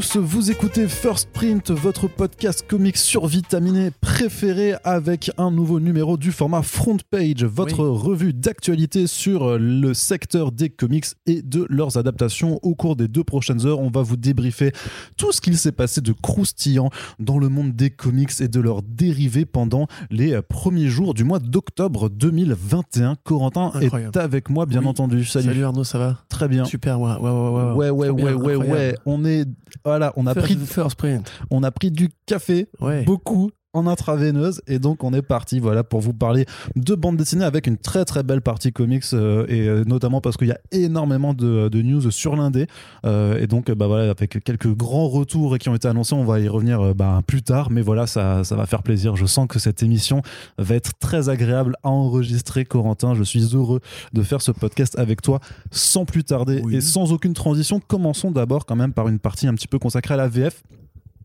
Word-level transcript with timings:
tous, 0.00 0.16
vous 0.16 0.52
écoutez 0.52 0.86
First 0.86 1.28
Print, 1.32 1.72
votre 1.72 2.06
podcast 2.06 2.64
comics 2.68 2.96
survitaminé 2.96 3.90
préféré 4.00 4.74
avec 4.84 5.32
un 5.38 5.50
nouveau 5.50 5.80
numéro 5.80 6.16
du 6.16 6.30
format 6.30 6.62
Front 6.62 6.98
Page, 7.10 7.42
votre 7.42 7.84
revue 7.84 8.32
d'actualité 8.32 9.08
sur 9.08 9.58
le 9.58 9.94
secteur 9.94 10.52
des 10.52 10.68
comics 10.68 11.06
et 11.26 11.42
de 11.42 11.66
leurs 11.68 11.96
adaptations. 11.96 12.60
Au 12.62 12.76
cours 12.76 12.94
des 12.94 13.08
deux 13.08 13.24
prochaines 13.24 13.66
heures, 13.66 13.80
on 13.80 13.90
va 13.90 14.02
vous 14.02 14.16
débriefer 14.16 14.70
tout 15.16 15.32
ce 15.32 15.40
qu'il 15.40 15.58
s'est 15.58 15.72
passé 15.72 16.00
de 16.00 16.12
croustillant 16.12 16.90
dans 17.18 17.40
le 17.40 17.48
monde 17.48 17.74
des 17.74 17.90
comics 17.90 18.40
et 18.40 18.46
de 18.46 18.60
leurs 18.60 18.82
dérivés 18.82 19.46
pendant 19.46 19.88
les 20.10 20.40
premiers 20.42 20.86
jours 20.88 21.12
du 21.12 21.24
mois 21.24 21.40
d'octobre 21.40 22.08
2021. 22.08 23.16
Corentin 23.24 23.72
Incroyable. 23.74 24.12
est 24.16 24.20
avec 24.20 24.48
moi, 24.48 24.64
bien 24.64 24.82
Oui. 24.82 24.86
entendu. 24.86 25.24
Salut. 25.24 25.46
Salut 25.46 25.64
Arnaud, 25.64 25.82
ça 25.82 25.98
va? 25.98 26.18
Très 26.28 26.46
bien. 26.46 26.66
Super, 26.66 27.00
ouais, 27.00 27.16
ouais, 27.16 27.30
ouais. 27.72 27.90
Ouais, 27.90 28.54
ouais. 28.54 28.94
On 29.04 29.24
est, 29.24 29.44
voilà, 29.88 30.12
on 30.16 30.26
a 30.26 30.34
First, 30.34 30.46
pris, 30.46 30.56
first 30.66 30.96
print. 30.96 31.30
on 31.50 31.62
a 31.62 31.70
pris 31.70 31.90
du 31.90 32.08
café, 32.26 32.68
Ouais. 32.80 33.02
beaucoup 33.04 33.50
en 33.74 33.86
intraveineuse. 33.86 34.62
Et 34.66 34.78
donc 34.78 35.04
on 35.04 35.12
est 35.12 35.22
parti 35.22 35.60
voilà 35.60 35.84
pour 35.84 36.00
vous 36.00 36.14
parler 36.14 36.46
de 36.74 36.94
bande 36.94 37.16
dessinée 37.16 37.44
avec 37.44 37.66
une 37.66 37.76
très 37.76 38.04
très 38.04 38.22
belle 38.22 38.40
partie 38.40 38.72
comics 38.72 39.04
euh, 39.12 39.46
et 39.48 39.68
euh, 39.68 39.84
notamment 39.84 40.20
parce 40.20 40.36
qu'il 40.36 40.48
y 40.48 40.52
a 40.52 40.58
énormément 40.72 41.34
de, 41.34 41.68
de 41.68 41.82
news 41.82 42.10
sur 42.10 42.36
l'indé. 42.36 42.66
Euh, 43.04 43.38
et 43.38 43.46
donc 43.46 43.70
bah 43.70 43.86
voilà 43.86 44.10
avec 44.10 44.42
quelques 44.42 44.74
grands 44.74 45.08
retours 45.08 45.58
qui 45.58 45.68
ont 45.68 45.74
été 45.74 45.86
annoncés 45.86 46.14
on 46.14 46.24
va 46.24 46.40
y 46.40 46.48
revenir 46.48 46.94
bah, 46.94 47.20
plus 47.26 47.42
tard. 47.42 47.70
Mais 47.70 47.82
voilà 47.82 48.06
ça, 48.06 48.42
ça 48.44 48.56
va 48.56 48.66
faire 48.66 48.82
plaisir. 48.82 49.16
Je 49.16 49.26
sens 49.26 49.46
que 49.46 49.58
cette 49.58 49.82
émission 49.82 50.22
va 50.56 50.74
être 50.74 50.92
très 50.98 51.28
agréable 51.28 51.76
à 51.82 51.90
enregistrer. 51.90 52.64
Corentin 52.64 53.14
je 53.14 53.22
suis 53.22 53.54
heureux 53.54 53.80
de 54.12 54.22
faire 54.22 54.40
ce 54.40 54.50
podcast 54.50 54.98
avec 54.98 55.20
toi 55.20 55.40
sans 55.70 56.04
plus 56.04 56.24
tarder 56.24 56.62
Oui. 56.64 56.76
et 56.76 56.80
sans 56.80 57.12
aucune 57.12 57.34
transition. 57.34 57.80
Commençons 57.86 58.30
d'abord 58.30 58.64
quand 58.64 58.76
même 58.76 58.92
par 58.92 59.08
une 59.08 59.18
partie 59.18 59.46
un 59.46 59.54
petit 59.54 59.68
peu 59.68 59.78
consacrée 59.78 60.14
à 60.14 60.16
la 60.16 60.28
VF 60.28 60.62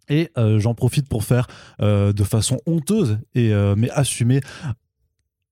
et 0.09 0.29
euh, 0.37 0.59
j'en 0.59 0.73
profite 0.73 1.07
pour 1.07 1.23
faire 1.23 1.47
euh, 1.81 2.13
de 2.13 2.23
façon 2.23 2.59
honteuse 2.65 3.19
et 3.35 3.53
euh, 3.53 3.75
mais 3.77 3.89
assumée 3.91 4.41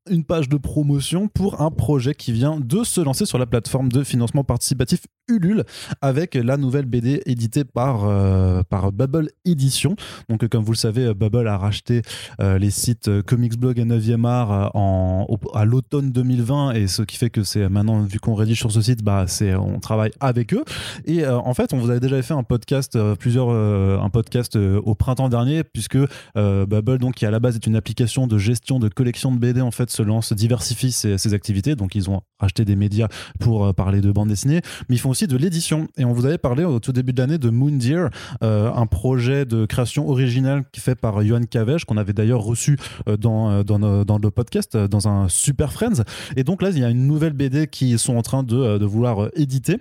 une 0.10 0.24
page 0.24 0.50
de 0.50 0.58
promotion 0.58 1.28
pour 1.28 1.62
un 1.62 1.70
projet 1.70 2.16
qui 2.16 2.32
vient 2.32 2.60
de 2.60 2.84
se 2.84 3.02
lancer 3.02 3.26
sur 3.26 3.38
la 3.38 3.46
plateforme 3.46 3.92
de 3.92 4.04
financement 4.04 4.44
participatif 4.44 5.02
Ulule 5.32 5.64
avec 6.02 6.36
la 6.36 6.58
nouvelle 6.58 6.86
BD 6.86 7.22
éditée 7.26 7.64
par, 7.64 8.06
euh, 8.06 8.64
par 8.64 8.92
Bubble 8.92 9.30
Edition. 9.46 9.96
Donc, 10.30 10.48
comme 10.48 10.64
vous 10.64 10.74
le 10.74 10.78
savez, 10.78 11.14
Bubble 11.14 11.48
a 11.48 11.58
racheté 11.58 12.02
euh, 12.40 12.58
les 12.58 12.70
sites 12.70 13.08
euh, 13.08 13.22
Comics 13.22 13.58
Blog 13.58 13.80
et 13.80 13.86
9e 13.86 14.26
Art 14.26 14.76
en, 14.76 15.28
à 15.54 15.66
l'automne 15.66 16.12
2020 16.12 16.74
et 16.74 16.88
ce 16.88 17.02
qui 17.04 17.18
fait 17.18 17.30
que 17.30 17.44
c'est 17.44 17.70
maintenant, 17.70 18.02
vu 18.02 18.20
qu'on 18.20 18.36
rédige 18.36 18.60
sur 18.60 18.72
ce 18.72 18.82
site, 18.82 19.04
bah, 19.04 19.26
on 19.60 19.80
travaille 19.80 20.12
avec 20.20 20.54
eux. 20.54 20.64
Et 21.06 21.26
en 21.26 21.54
fait, 21.54 21.74
on 21.74 21.78
vous 21.78 21.90
avait 21.90 22.00
déjà 22.00 22.22
fait 22.22 22.34
un 22.34 22.44
podcast, 22.44 22.98
plusieurs, 23.16 23.50
un 23.50 24.10
podcast 24.10 24.56
au 24.56 24.96
printemps 24.96 25.30
dernier, 25.30 25.64
puisque 25.64 25.98
Bubble, 26.36 26.98
donc, 26.98 27.16
qui 27.16 27.26
à 27.26 27.32
la 27.32 27.40
base 27.40 27.56
est 27.56 27.66
une 27.66 27.76
application 27.76 28.28
de 28.28 28.38
gestion 28.38 28.80
de 28.80 28.90
collection 28.90 29.32
de 29.32 29.38
BD, 29.38 29.62
en 29.62 29.72
fait, 29.72 29.90
se 29.90 30.04
lance, 30.04 30.34
diversifie 30.34 30.92
ses, 30.92 31.18
ses 31.18 31.34
activités. 31.34 31.76
Donc, 31.76 31.96
ils 31.96 32.10
ont 32.10 32.22
racheté 32.40 32.66
des 32.66 32.76
médias 32.76 33.08
pour 33.40 33.74
parler 33.74 34.02
de 34.02 34.12
bande 34.12 34.30
dessinée, 34.30 34.62
mais 34.90 34.96
ils 34.96 35.00
font 35.00 35.10
aussi 35.10 35.21
de 35.28 35.38
l'édition. 35.38 35.88
Et 35.98 36.06
on 36.06 36.14
vous 36.14 36.26
avait 36.26 36.38
parlé 36.38 36.64
au 36.64 36.80
tout 36.80 36.92
début 36.92 37.14
de 37.14 37.22
l'année 37.22 37.38
de 37.38 37.50
Moon 37.50 37.72
Deer, 37.72 38.10
euh, 38.44 38.72
un 38.74 38.86
projet 38.86 39.46
de 39.46 39.66
création 39.66 40.10
originale 40.10 40.64
qui 40.72 40.80
fait 40.80 40.96
par 40.96 41.24
Johan 41.24 41.42
Cavège, 41.50 41.86
qu'on 41.86 41.98
avait 41.98 42.14
d'ailleurs 42.14 42.42
reçu 42.42 42.78
euh, 43.08 43.18
dans, 43.18 43.52
euh, 43.52 43.64
dans, 43.64 44.18
le 44.18 44.32
podcast, 44.32 44.76
euh, 44.76 44.88
dans 44.88 45.08
un 45.08 45.30
Super 45.30 45.72
Friends. 45.72 46.04
Et 46.36 46.44
donc 46.44 46.62
là, 46.62 46.70
il 46.70 46.80
y 46.80 46.84
a 46.84 46.90
une 46.90 47.08
nouvelle 47.08 47.34
BD 47.34 47.68
qui 47.68 47.98
sont 47.98 48.16
en 48.16 48.22
train 48.22 48.44
de, 48.44 48.78
de 48.78 48.86
vouloir 48.86 49.30
éditer. 49.36 49.78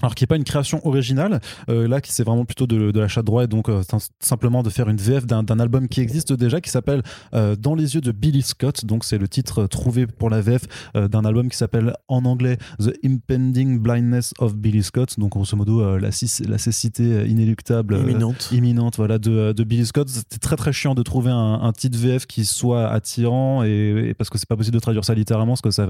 Alors 0.00 0.14
qui 0.14 0.22
n'est 0.22 0.28
pas 0.28 0.36
une 0.36 0.44
création 0.44 0.86
originale, 0.86 1.40
euh, 1.68 1.88
là 1.88 2.00
qui 2.00 2.12
c'est 2.12 2.22
vraiment 2.22 2.44
plutôt 2.44 2.66
de, 2.68 2.92
de 2.92 3.00
l'achat 3.00 3.20
de 3.22 3.26
droit 3.26 3.42
et 3.42 3.46
donc 3.48 3.68
euh, 3.68 3.82
sim- 3.82 3.98
simplement 4.20 4.62
de 4.62 4.70
faire 4.70 4.88
une 4.88 4.96
VF 4.96 5.26
d'un 5.26 5.58
album 5.58 5.88
qui 5.88 6.00
existe 6.00 6.32
déjà 6.32 6.60
qui 6.60 6.70
s'appelle 6.70 7.02
euh, 7.34 7.56
Dans 7.56 7.74
les 7.74 7.94
yeux 7.96 8.00
de 8.00 8.12
Billy 8.12 8.42
Scott. 8.42 8.84
Donc 8.84 9.04
c'est 9.04 9.18
le 9.18 9.26
titre 9.26 9.66
trouvé 9.66 10.06
pour 10.06 10.30
la 10.30 10.40
VF 10.40 10.62
d'un 10.94 11.24
album 11.24 11.48
qui 11.48 11.56
s'appelle 11.56 11.94
en 12.06 12.24
anglais 12.26 12.58
The 12.80 12.92
Impending 13.04 13.80
Blindness 13.80 14.34
of 14.38 14.54
Billy 14.54 14.82
Scott. 14.84 15.18
Donc 15.18 15.32
grosso 15.32 15.56
modo 15.56 15.98
la, 15.98 16.10
la 16.48 16.58
cécité 16.58 17.26
inéluctable 17.26 17.96
Imminente. 17.98 18.50
imminente 18.52 18.96
voilà 18.96 19.18
de, 19.18 19.52
de 19.52 19.64
Billy 19.64 19.84
Scott 19.86 20.08
c'était 20.08 20.38
très 20.38 20.56
très 20.56 20.72
chiant 20.72 20.94
de 20.94 21.02
trouver 21.02 21.30
un, 21.30 21.60
un 21.62 21.72
titre 21.72 21.98
VF 21.98 22.26
qui 22.26 22.44
soit 22.44 22.88
attirant 22.88 23.64
et, 23.64 24.10
et 24.10 24.14
parce 24.14 24.30
que 24.30 24.38
c'est 24.38 24.48
pas 24.48 24.56
possible 24.56 24.74
de 24.74 24.80
traduire 24.80 25.04
ça 25.04 25.14
littéralement 25.14 25.52
parce 25.54 25.62
que 25.62 25.70
ça 25.70 25.86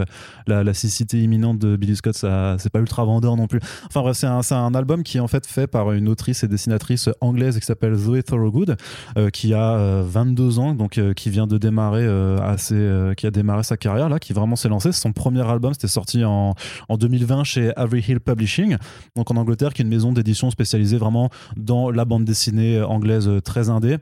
la, 0.47 0.65
la 0.65 0.75
cécité 0.75 1.23
imminente 1.23 1.59
de 1.59 1.77
Billy 1.77 1.97
Scott 1.97 2.15
ça 2.17 2.57
c'est 2.59 2.71
pas 2.71 2.81
ultra 2.81 3.05
vendeur 3.05 3.37
non 3.37 3.47
plus 3.47 3.61
enfin 3.87 3.98
c'est 4.15 4.27
un, 4.27 4.75
album 4.75 5.03
qui 5.03 5.17
est 5.17 5.21
en 5.21 5.29
fait 5.29 5.47
fait 5.47 5.67
par 5.67 5.93
une 5.93 6.09
autrice 6.09 6.45
et 6.45 6.49
dessinatrice 6.49 7.09
anglaise 7.21 7.59
qui 7.59 7.65
s'appelle 7.65 7.95
Zoe 7.95 8.23
Thorogood 8.23 8.77
euh, 9.17 9.31
qui 9.31 9.55
a 9.55 9.77
euh, 9.77 10.03
22 10.07 10.59
ans 10.59 10.75
donc 10.75 10.99
euh, 10.99 11.15
qui 11.15 11.31
vient 11.31 11.47
de 11.47 11.59
démarrer 11.59 12.05
euh, 12.05 12.39
euh, 12.73 13.15
a 13.23 13.31
démarré 13.31 13.63
sa 13.63 13.77
carrière 13.77 14.09
là 14.09 14.19
qui 14.19 14.33
vraiment 14.33 14.57
s'est 14.57 14.69
lancé 14.69 14.93
c'est 14.93 15.01
son 15.01 15.13
premier 15.13 15.49
album 15.49 15.73
c'était 15.73 15.89
sorti 15.89 16.25
en, 16.25 16.55
en 16.89 16.97
2020 16.97 17.45
chez 17.45 17.73
Avery 17.77 18.05
Hill 18.07 18.21
Publishing 18.21 18.77
donc 19.17 19.31
en 19.31 19.37
Angleterre 19.37 19.73
qui 19.73 19.83
est 19.83 19.85
une 19.85 19.91
maison 19.91 20.13
d'édition 20.13 20.51
spécialisée 20.51 20.99
vraiment 20.99 21.31
dans 21.57 21.91
la 21.91 22.05
bande 22.05 22.25
dessinée 22.25 22.83
anglaise 22.83 23.29
euh, 23.29 23.41
très 23.41 23.69
indé. 23.69 23.99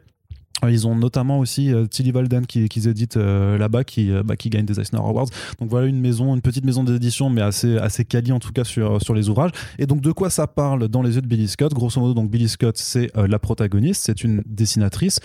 Euh, 0.64 0.70
Ils 0.70 0.86
ont 0.86 0.94
notamment 0.94 1.38
aussi 1.38 1.72
euh, 1.72 1.86
Tilly 1.86 2.12
Walden 2.12 2.46
qui, 2.46 2.68
qu'ils 2.68 2.88
éditent 2.88 3.16
euh, 3.16 3.58
là-bas, 3.58 3.84
qui, 3.84 4.10
euh, 4.10 4.22
bah, 4.22 4.36
qui 4.36 4.50
gagne 4.50 4.64
des 4.64 4.80
Eisner 4.80 4.98
Awards. 4.98 5.28
Donc 5.60 5.68
voilà 5.68 5.86
une 5.86 6.00
maison, 6.00 6.34
une 6.34 6.40
petite 6.40 6.64
maison 6.64 6.84
d'édition, 6.84 7.30
mais 7.30 7.42
assez, 7.42 7.76
assez 7.78 8.04
quali 8.04 8.32
en 8.32 8.38
tout 8.38 8.52
cas 8.52 8.64
sur, 8.64 9.02
sur 9.02 9.14
les 9.14 9.28
ouvrages. 9.28 9.50
Et 9.78 9.86
donc 9.86 10.00
de 10.00 10.12
quoi 10.12 10.30
ça 10.30 10.46
parle 10.46 10.88
dans 10.88 11.02
les 11.02 11.16
yeux 11.16 11.22
de 11.22 11.26
Billy 11.26 11.48
Scott? 11.48 11.72
Grosso 11.74 12.00
modo, 12.00 12.14
donc 12.14 12.30
Billy 12.30 12.48
Scott, 12.48 12.76
c'est 12.76 13.10
la 13.14 13.38
protagoniste, 13.38 14.02
c'est 14.04 14.24
une 14.24 14.42
dessinatrice 14.46 15.20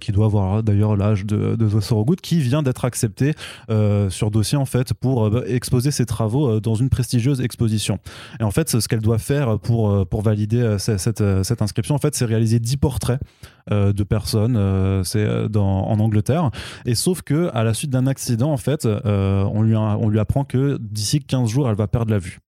qui 0.00 0.12
doit 0.12 0.26
avoir 0.26 0.62
d'ailleurs 0.62 0.96
l'âge 0.96 1.24
de, 1.24 1.56
de 1.56 1.68
The 1.68 1.86
Thorogood, 1.86 2.20
qui 2.20 2.40
vient 2.40 2.62
d'être 2.62 2.84
acceptée 2.84 3.32
sur 4.08 4.30
dossier 4.30 4.58
en 4.58 4.64
fait 4.64 4.94
pour 4.94 5.26
euh, 5.26 5.44
exposer 5.46 5.90
ses 5.90 6.06
travaux 6.06 6.60
dans 6.60 6.74
une 6.74 6.88
prestigieuse 6.88 7.40
exposition. 7.40 7.98
Et 8.40 8.44
en 8.44 8.50
fait, 8.50 8.68
ce 8.68 8.88
qu'elle 8.88 9.00
doit 9.00 9.18
faire 9.18 9.58
pour, 9.58 10.06
pour 10.06 10.22
valider 10.22 10.76
cette, 10.78 11.00
cette, 11.00 11.22
cette 11.42 11.62
inscription, 11.62 11.94
en 11.94 11.98
fait, 11.98 12.14
c'est 12.14 12.24
réaliser 12.24 12.58
10 12.58 12.76
portraits 12.76 13.20
euh, 13.70 13.92
de 13.92 14.02
personnes 14.04 14.56
euh, 14.56 15.02
c'est 15.04 15.24
euh, 15.24 15.48
en 15.58 15.98
Angleterre. 16.00 16.50
Et 16.86 16.94
sauf 16.94 17.22
que 17.22 17.50
à 17.54 17.64
la 17.64 17.74
suite 17.74 17.90
d'un 17.90 18.06
accident, 18.06 18.52
en 18.52 18.56
fait, 18.56 18.86
on, 18.86 19.62
lui, 19.62 19.76
on 19.76 20.08
lui 20.08 20.18
apprend 20.18 20.44
que 20.44 20.78
d'ici 20.80 21.20
15 21.20 21.48
jours, 21.48 21.68
elle 21.68 21.76
va 21.76 21.86
perdre 21.88 22.10
la 22.10 22.18
vue. 22.18 22.38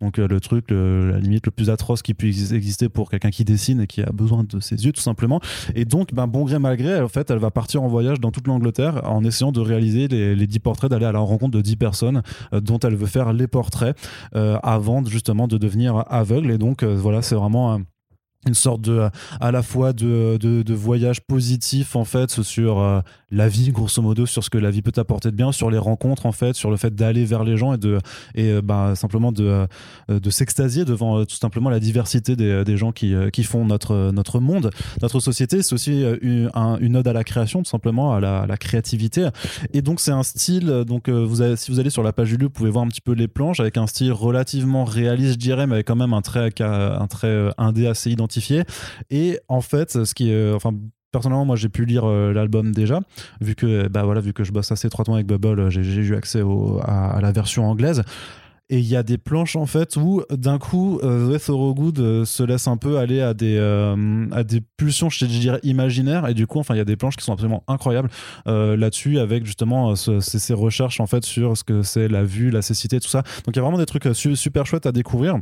Donc 0.00 0.16
le 0.16 0.40
truc, 0.40 0.70
le- 0.70 1.10
la 1.10 1.18
limite 1.18 1.44
le 1.44 1.52
plus 1.52 1.68
atroce 1.68 2.00
qui 2.00 2.14
puisse 2.14 2.52
exister 2.52 2.88
pour 2.88 3.10
quelqu'un 3.10 3.28
qui 3.30 3.44
dessine 3.44 3.82
et 3.82 3.86
qui 3.86 4.00
a 4.00 4.10
besoin 4.12 4.44
de 4.44 4.58
ses 4.60 4.82
yeux 4.86 4.92
tout 4.92 5.02
simplement. 5.02 5.40
Et 5.74 5.84
donc, 5.84 6.14
ben, 6.14 6.26
bon 6.26 6.44
gré 6.46 6.58
mal 6.58 6.76
gré, 6.78 7.00
en 7.02 7.08
fait, 7.08 7.30
elle 7.30 7.38
va 7.38 7.50
partir 7.50 7.82
en 7.82 7.88
voyage 7.88 8.18
dans 8.18 8.30
toute 8.30 8.46
l'Angleterre 8.46 9.02
en 9.04 9.22
essayant 9.24 9.52
de 9.52 9.60
réaliser 9.60 10.08
les, 10.08 10.34
les 10.34 10.46
10 10.46 10.60
portraits, 10.60 10.90
d'aller 10.90 11.04
à 11.04 11.12
la 11.12 11.18
rencontre 11.18 11.52
de 11.52 11.60
10 11.60 11.76
personnes 11.76 12.22
dont 12.52 12.78
elle 12.78 12.94
veut 12.96 13.06
faire 13.06 13.32
les 13.34 13.46
portraits 13.46 13.94
avant 14.32 15.04
justement 15.04 15.48
de 15.48 15.58
devenir 15.58 16.04
aveugle. 16.08 16.50
Et 16.50 16.58
donc 16.58 16.82
voilà, 16.82 17.20
c'est 17.20 17.34
vraiment 17.34 17.80
une 18.46 18.54
sorte 18.54 18.80
de 18.80 19.10
à 19.40 19.50
la 19.50 19.62
fois 19.62 19.92
de, 19.92 20.38
de, 20.40 20.62
de 20.62 20.74
voyage 20.74 21.20
positif 21.20 21.94
en 21.96 22.04
fait 22.04 22.42
sur 22.42 22.78
euh, 22.78 23.00
la 23.30 23.48
vie 23.48 23.70
grosso 23.70 24.02
modo 24.02 24.26
sur 24.26 24.42
ce 24.42 24.50
que 24.50 24.58
la 24.58 24.70
vie 24.70 24.82
peut 24.82 24.92
t'apporter 24.92 25.30
de 25.30 25.36
bien 25.36 25.52
sur 25.52 25.70
les 25.70 25.78
rencontres 25.78 26.26
en 26.26 26.32
fait 26.32 26.54
sur 26.54 26.70
le 26.70 26.76
fait 26.76 26.94
d'aller 26.94 27.24
vers 27.24 27.44
les 27.44 27.56
gens 27.56 27.72
et 27.74 27.78
de 27.78 27.98
et 28.34 28.50
euh, 28.50 28.60
bah, 28.62 28.94
simplement 28.96 29.30
de 29.32 29.66
euh, 30.10 30.20
de 30.20 30.30
s'extasier 30.30 30.84
devant 30.84 31.18
euh, 31.20 31.24
tout 31.24 31.36
simplement 31.36 31.70
la 31.70 31.80
diversité 31.80 32.34
des, 32.36 32.64
des 32.64 32.76
gens 32.76 32.92
qui, 32.92 33.14
qui 33.32 33.44
font 33.44 33.64
notre 33.64 34.10
notre 34.12 34.40
monde 34.40 34.70
notre 35.02 35.20
société. 35.20 35.62
C'est 35.62 35.74
aussi 35.74 36.04
une, 36.22 36.50
un- 36.54 36.76
une 36.80 36.96
ode 36.96 37.06
à 37.08 37.12
la 37.12 37.24
création 37.24 37.62
tout 37.62 37.70
simplement 37.70 38.14
à 38.14 38.20
la, 38.20 38.46
la 38.46 38.56
créativité. 38.56 39.28
Et 39.72 39.82
donc 39.82 40.00
c'est 40.00 40.10
un 40.12 40.22
style 40.22 40.84
donc 40.86 41.08
vous 41.08 41.40
avez, 41.40 41.56
si 41.56 41.70
vous 41.70 41.78
allez 41.80 41.90
sur 41.90 42.02
la 42.02 42.12
page 42.12 42.30
du 42.36 42.44
vous 42.44 42.50
pouvez 42.50 42.70
voir 42.70 42.84
un 42.84 42.88
petit 42.88 43.00
peu 43.00 43.12
les 43.12 43.28
planches 43.28 43.60
avec 43.60 43.76
un 43.76 43.86
style 43.86 44.12
relativement 44.12 44.84
réaliste 44.84 45.32
je 45.34 45.38
dirais 45.38 45.66
mais 45.66 45.74
avec 45.74 45.86
quand 45.86 45.96
même 45.96 46.14
un 46.14 46.22
trait 46.22 46.50
un 46.60 47.06
trait 47.06 47.50
indé 47.58 47.86
assez 47.86 48.10
identifié. 48.10 48.64
Et 49.10 49.38
en 49.48 49.60
fait 49.60 50.04
ce 50.04 50.14
qui 50.14 50.30
est 50.30 50.52
enfin 50.52 50.72
Personnellement, 51.12 51.44
moi, 51.44 51.56
j'ai 51.56 51.68
pu 51.68 51.84
lire 51.86 52.04
euh, 52.04 52.32
l'album 52.32 52.72
déjà, 52.72 53.00
vu 53.40 53.56
que, 53.56 53.88
bah 53.88 54.04
voilà, 54.04 54.20
vu 54.20 54.32
que 54.32 54.44
je 54.44 54.52
bosse 54.52 54.70
assez 54.70 54.86
étroitement 54.86 55.14
avec 55.14 55.26
Bubble, 55.26 55.58
euh, 55.58 55.70
j'ai 55.70 55.82
eu 55.82 56.14
accès 56.14 56.42
à, 56.82 57.18
la 57.20 57.32
version 57.32 57.68
anglaise. 57.68 58.02
Et 58.72 58.78
il 58.78 58.86
y 58.86 58.94
a 58.94 59.02
des 59.02 59.18
planches 59.18 59.56
en 59.56 59.66
fait 59.66 59.96
où 59.96 60.22
d'un 60.30 60.58
coup, 60.58 61.00
euh, 61.02 61.36
The 61.36 61.44
Thorogood 61.44 62.24
se 62.24 62.44
laisse 62.44 62.68
un 62.68 62.76
peu 62.76 62.98
aller 62.98 63.20
à 63.20 63.34
des, 63.34 63.58
à 64.30 64.44
des 64.44 64.60
pulsions, 64.76 65.10
je, 65.10 65.58
imaginaires. 65.64 66.28
Et 66.28 66.34
du 66.34 66.46
coup, 66.46 66.60
enfin, 66.60 66.76
il 66.76 66.78
y 66.78 66.80
a 66.80 66.84
des 66.84 66.94
planches 66.94 67.16
qui 67.16 67.24
sont 67.24 67.32
absolument 67.32 67.64
incroyables 67.66 68.10
là-dessus, 68.46 69.18
avec 69.18 69.44
justement 69.44 69.96
ce- 69.96 70.20
ces, 70.20 70.54
recherches 70.54 71.00
en 71.00 71.06
fait 71.08 71.24
sur 71.24 71.56
ce 71.56 71.64
que 71.64 71.82
c'est 71.82 72.06
la 72.06 72.22
vue, 72.22 72.50
la 72.50 72.62
cécité, 72.62 73.00
tout 73.00 73.08
ça. 73.08 73.22
Donc 73.44 73.56
il 73.56 73.56
y 73.56 73.58
a 73.58 73.62
vraiment 73.62 73.78
des 73.78 73.86
trucs 73.86 74.06
su- 74.14 74.36
super 74.36 74.66
chouettes 74.66 74.86
à 74.86 74.92
découvrir. 74.92 75.40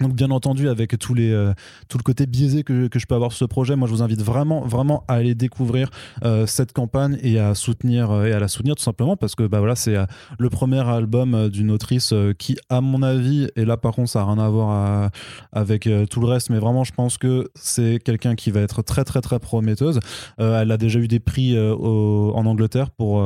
Donc 0.00 0.14
bien 0.14 0.30
entendu 0.30 0.68
avec 0.68 0.98
tous 0.98 1.14
les 1.14 1.30
euh, 1.30 1.52
tout 1.88 1.98
le 1.98 2.02
côté 2.02 2.26
biaisé 2.26 2.64
que, 2.64 2.88
que, 2.88 2.98
je 2.98 3.06
peux 3.06 3.14
avoir 3.14 3.30
sur 3.30 3.38
ce 3.38 3.44
projet, 3.44 3.76
moi 3.76 3.86
je 3.86 3.92
vous 3.92 4.02
invite 4.02 4.22
vraiment 4.22 4.62
vraiment 4.62 5.04
à 5.06 5.14
aller 5.14 5.34
découvrir 5.36 5.90
euh, 6.24 6.46
cette 6.46 6.72
campagne 6.72 7.16
et 7.22 7.38
à 7.38 7.54
soutenir 7.54 8.10
euh, 8.10 8.24
et 8.24 8.32
à 8.32 8.40
la 8.40 8.48
soutenir 8.48 8.74
tout 8.74 8.82
simplement 8.82 9.16
parce 9.16 9.36
que 9.36 9.44
bah 9.44 9.60
voilà 9.60 9.76
c'est 9.76 9.96
le 10.38 10.50
premier 10.50 10.80
album 10.80 11.48
d'une 11.48 11.70
autrice 11.70 12.12
qui 12.38 12.56
à 12.68 12.80
mon 12.80 13.02
avis 13.02 13.48
et 13.54 13.64
là 13.64 13.76
par 13.76 13.92
contre 13.92 14.10
ça 14.10 14.22
a 14.22 14.24
rien 14.24 14.38
à 14.38 14.48
voir 14.48 15.10
avec 15.52 15.88
tout 16.10 16.20
le 16.20 16.26
reste 16.26 16.50
mais 16.50 16.58
vraiment 16.58 16.82
je 16.84 16.92
pense 16.92 17.18
que 17.18 17.50
c'est 17.54 18.00
quelqu'un 18.04 18.34
qui 18.34 18.50
va 18.50 18.60
être 18.60 18.82
très 18.82 19.04
très 19.04 19.20
très 19.20 19.38
prometteuse. 19.38 20.00
Elle 20.38 20.70
a 20.70 20.76
déjà 20.76 20.98
eu 20.98 21.08
des 21.08 21.20
prix 21.20 21.56
en 21.58 22.46
Angleterre 22.46 22.90
pour 22.90 23.22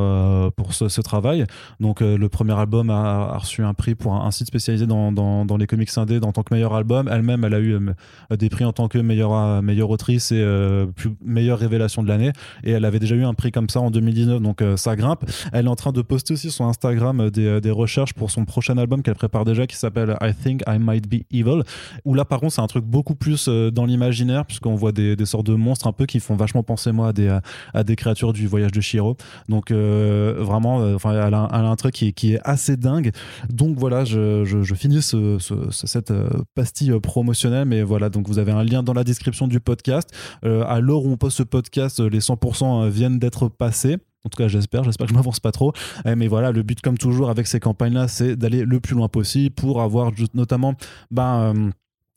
pour 0.57 0.75
ce, 0.75 1.01
travail. 1.01 1.45
Donc 1.81 2.01
le 2.01 2.29
premier 2.29 2.59
album 2.59 2.91
a, 2.91 3.39
reçu 3.39 3.63
un 3.63 3.75
prix 3.75 3.95
pour 3.95 4.15
un, 4.15 4.31
site 4.31 4.49
spécialisé 4.49 4.87
dans, 4.87 5.13
dans, 5.13 5.45
dans 5.45 5.57
les 5.57 5.67
comics 5.67 5.97
indés 5.97 6.21
en 6.23 6.33
tant 6.33 6.43
que 6.43 6.53
meilleur 6.59 6.75
album. 6.75 7.09
Elle-même, 7.11 7.45
elle 7.45 7.55
a 7.55 7.61
eu 7.61 7.75
euh, 7.75 8.37
des 8.37 8.49
prix 8.49 8.65
en 8.65 8.73
tant 8.73 8.89
que 8.89 8.99
meilleure, 8.99 9.33
euh, 9.33 9.63
meilleure 9.63 9.91
autrice 9.91 10.33
et 10.33 10.41
euh, 10.41 10.87
plus, 10.87 11.11
meilleure 11.25 11.59
révélation 11.59 12.03
de 12.03 12.09
l'année. 12.09 12.33
Et 12.65 12.73
elle 12.73 12.85
avait 12.85 12.99
déjà 12.99 13.15
eu 13.15 13.25
un 13.25 13.35
prix 13.35 13.53
comme 13.53 13.69
ça 13.69 13.81
en 13.81 13.91
2019, 13.91 14.43
donc 14.43 14.63
ça 14.77 14.97
grimpe. 14.97 15.25
Elle 15.53 15.67
est 15.67 15.69
en 15.69 15.77
train 15.77 15.93
de 15.93 16.03
poster 16.03 16.35
aussi 16.35 16.51
sur 16.51 16.65
Instagram 16.65 17.31
des, 17.31 17.71
recherches 17.71 18.15
pour 18.15 18.31
son 18.31 18.45
prochain 18.45 18.79
album 18.79 19.03
qu'elle 19.03 19.15
prépare 19.15 19.45
déjà 19.45 19.67
qui 19.67 19.77
s'appelle 19.77 20.17
I 20.23 20.33
Think 20.35 20.63
I 20.67 20.79
Might 20.81 21.07
Be 21.09 21.23
Evil. 21.31 21.63
Où 22.05 22.15
là, 22.15 22.25
par 22.25 22.41
contre, 22.41 22.55
c'est 22.55 22.63
un 22.63 22.67
truc 22.67 22.85
beaucoup 22.85 23.15
plus 23.15 23.49
dans 23.49 23.85
l'imaginaire, 23.85 24.47
puisqu'on 24.47 24.75
voit 24.75 24.91
des, 24.93 25.17
sortes 25.27 25.47
de 25.47 25.55
monstres 25.55 25.87
un 25.87 25.93
peu 25.93 26.07
qui 26.07 26.19
font 26.19 26.35
vachement 26.35 26.63
penser, 26.63 26.91
moi, 26.93 27.09
à 27.09 27.13
des, 27.13 27.39
à, 27.75 27.85
des 27.85 27.95
créatures 27.95 28.33
du 28.33 28.47
voyage 28.47 28.73
de 28.73 28.81
Shiro. 28.81 29.17
Donc, 29.49 29.71
vraiment, 29.71 30.79
enfin, 30.95 31.13
elle, 31.13 31.35
a, 31.35 31.49
un 31.53 31.77
truc 31.77 31.95
qui, 31.95 32.13
qui 32.15 32.35
est 32.35 32.41
assez 32.45 32.77
dingue. 32.77 33.13
Donc, 33.51 33.77
voilà, 33.79 34.05
je, 34.05 34.75
finis 34.75 35.03
ce, 35.03 35.39
ce- 35.39 35.71
ce- 35.71 35.87
cette 35.87 36.13
pastille 36.55 36.91
euh, 36.91 37.01
promotionnelle, 37.01 37.67
mais 37.67 37.83
voilà, 37.83 38.09
donc 38.09 38.29
vous 38.29 38.39
avez 38.39 38.53
un 38.53 38.65
lien 38.65 38.83
dans 38.83 38.95
la 38.95 39.05
description 39.05 39.49
du 39.49 39.61
podcast. 39.61 40.11
Euh, 40.45 40.65
à 40.67 40.81
l'heure 40.81 41.05
où 41.05 41.11
on 41.11 41.17
poste 41.17 41.39
ce 41.39 41.43
podcast, 41.43 42.01
euh, 42.01 42.09
les 42.09 42.21
100% 42.21 42.87
euh, 42.87 42.89
viennent 42.89 43.19
d'être 43.19 43.49
passés. 43.49 43.99
En 44.25 44.29
tout 44.29 44.37
cas, 44.37 44.49
j'espère, 44.49 44.85
j'espère 44.85 45.07
que 45.07 45.13
je 45.13 45.17
m'avance 45.17 45.41
pas 45.41 45.53
trop. 45.53 45.73
Euh, 46.07 46.15
mais 46.17 46.27
voilà, 46.27 46.51
le 46.53 46.63
but, 46.63 46.81
comme 46.81 46.99
toujours, 46.99 47.31
avec 47.31 47.47
ces 47.47 47.61
campagnes-là, 47.61 48.09
c'est 48.09 48.37
d'aller 48.37 48.65
le 48.65 48.81
plus 48.81 48.95
loin 48.95 49.09
possible 49.09 49.55
pour 49.55 49.81
avoir 49.81 50.13
notamment, 50.35 50.75
ben, 51.11 51.71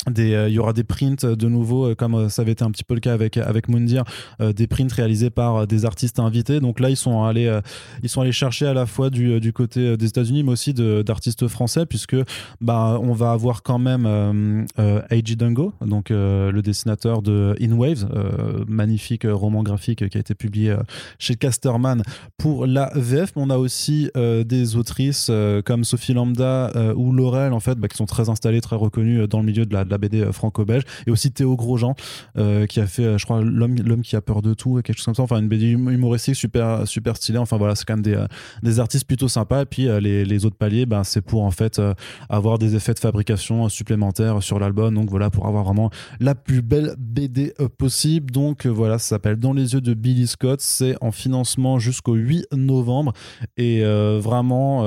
euh, 0.09 0.41
euh, 0.41 0.49
il 0.49 0.53
y 0.53 0.59
aura 0.59 0.73
des 0.73 0.83
prints 0.83 1.25
de 1.25 1.47
nouveau, 1.47 1.89
euh, 1.89 1.95
comme 1.95 2.15
euh, 2.15 2.29
ça 2.29 2.41
avait 2.41 2.51
été 2.51 2.63
un 2.63 2.71
petit 2.71 2.83
peu 2.83 2.93
le 2.93 2.99
cas 2.99 3.13
avec, 3.13 3.37
avec 3.37 3.69
Moundir, 3.69 4.03
euh, 4.41 4.53
des 4.53 4.67
prints 4.67 4.91
réalisés 4.91 5.29
par 5.29 5.55
euh, 5.55 5.65
des 5.65 5.85
artistes 5.85 6.19
invités. 6.19 6.59
Donc 6.59 6.79
là, 6.79 6.89
ils 6.89 6.97
sont 6.97 7.23
allés, 7.23 7.47
euh, 7.47 7.61
ils 8.03 8.09
sont 8.09 8.21
allés 8.21 8.31
chercher 8.31 8.65
à 8.67 8.73
la 8.73 8.85
fois 8.85 9.09
du, 9.09 9.33
euh, 9.33 9.39
du 9.39 9.53
côté 9.53 9.79
euh, 9.81 9.97
des 9.97 10.07
États-Unis, 10.07 10.43
mais 10.43 10.51
aussi 10.51 10.73
d'artistes 10.73 11.47
français, 11.47 11.85
puisque 11.85 12.15
bah, 12.59 12.99
on 13.01 13.13
va 13.13 13.31
avoir 13.31 13.63
quand 13.63 13.79
même 13.79 14.05
euh, 14.05 14.63
euh, 14.79 15.01
Eiji 15.09 15.35
Dungo, 15.35 15.73
donc 15.85 16.11
euh, 16.11 16.51
le 16.51 16.61
dessinateur 16.61 17.21
de 17.21 17.55
In 17.61 17.73
Waves, 17.73 18.07
euh, 18.13 18.63
magnifique 18.67 19.25
euh, 19.25 19.33
roman 19.33 19.63
graphique 19.63 20.07
qui 20.09 20.17
a 20.17 20.19
été 20.19 20.35
publié 20.35 20.71
euh, 20.71 20.77
chez 21.19 21.35
Casterman 21.35 22.03
pour 22.37 22.65
la 22.65 22.91
VF. 22.95 23.33
Mais 23.35 23.43
on 23.43 23.49
a 23.49 23.57
aussi 23.57 24.09
euh, 24.17 24.43
des 24.43 24.75
autrices 24.75 25.27
euh, 25.29 25.61
comme 25.61 25.83
Sophie 25.83 26.13
Lambda 26.13 26.71
euh, 26.75 26.93
ou 26.95 27.11
Laurel, 27.11 27.53
en 27.53 27.59
fait, 27.59 27.75
bah, 27.75 27.87
qui 27.87 27.97
sont 27.97 28.05
très 28.05 28.29
installées, 28.29 28.61
très 28.61 28.75
reconnues 28.75 29.21
euh, 29.21 29.27
dans 29.27 29.39
le 29.39 29.45
milieu 29.45 29.65
de 29.65 29.73
la, 29.73 29.83
la 29.91 29.97
BD 29.97 30.21
euh, 30.21 30.31
franco-belge. 30.31 30.83
Et 31.05 31.11
aussi 31.11 31.31
Théo 31.31 31.55
Grosjean, 31.55 31.95
euh, 32.37 32.65
qui 32.65 32.79
a 32.79 32.87
fait, 32.87 33.03
euh, 33.03 33.17
je 33.17 33.25
crois, 33.25 33.41
L'homme 33.41 34.01
qui 34.01 34.15
a 34.15 34.21
peur 34.21 34.41
de 34.41 34.53
tout, 34.53 34.81
quelque 34.83 34.97
chose 34.97 35.05
comme 35.05 35.15
ça. 35.15 35.23
Enfin, 35.23 35.39
une 35.39 35.47
BD 35.47 35.75
hum- 35.75 35.91
humoristique 35.91 36.35
super, 36.35 36.87
super 36.87 37.17
stylée. 37.17 37.37
Enfin, 37.37 37.57
voilà, 37.57 37.75
c'est 37.75 37.85
quand 37.85 37.95
même 37.95 38.01
des, 38.01 38.23
des 38.63 38.79
artistes 38.79 39.05
plutôt 39.05 39.27
sympas. 39.27 39.63
Et 39.63 39.65
puis, 39.65 39.87
les, 40.01 40.45
autres 40.45 40.57
paliers, 40.57 40.85
ben, 40.85 41.03
c'est 41.03 41.21
pour, 41.21 41.43
en 41.43 41.51
fait, 41.51 41.81
avoir 42.29 42.57
des 42.57 42.75
effets 42.75 42.93
de 42.93 42.99
fabrication 42.99 43.69
supplémentaires 43.69 44.41
sur 44.41 44.59
l'album. 44.59 44.95
Donc, 44.95 45.09
voilà, 45.09 45.29
pour 45.29 45.47
avoir 45.47 45.63
vraiment 45.63 45.89
la 46.19 46.35
plus 46.35 46.61
belle 46.61 46.95
BD 46.97 47.53
possible. 47.77 48.31
Donc, 48.31 48.65
voilà, 48.65 48.97
ça 48.97 49.09
s'appelle 49.09 49.35
Dans 49.35 49.53
les 49.53 49.73
yeux 49.73 49.81
de 49.81 49.93
Billy 49.93 50.27
Scott. 50.27 50.61
C'est 50.61 50.95
en 51.01 51.11
financement 51.11 51.79
jusqu'au 51.79 52.13
8 52.13 52.47
novembre. 52.53 53.13
Et 53.57 53.83
vraiment, 53.83 54.83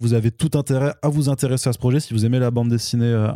vous 0.00 0.14
avez 0.14 0.30
tout 0.30 0.50
intérêt 0.54 0.94
à 1.02 1.08
vous 1.08 1.28
intéresser 1.28 1.68
à 1.68 1.72
ce 1.72 1.78
projet. 1.78 2.00
Si 2.00 2.12
vous 2.12 2.26
aimez 2.26 2.38
la 2.38 2.50
bande 2.50 2.68
dessinée 2.68 3.06
euh, 3.06 3.30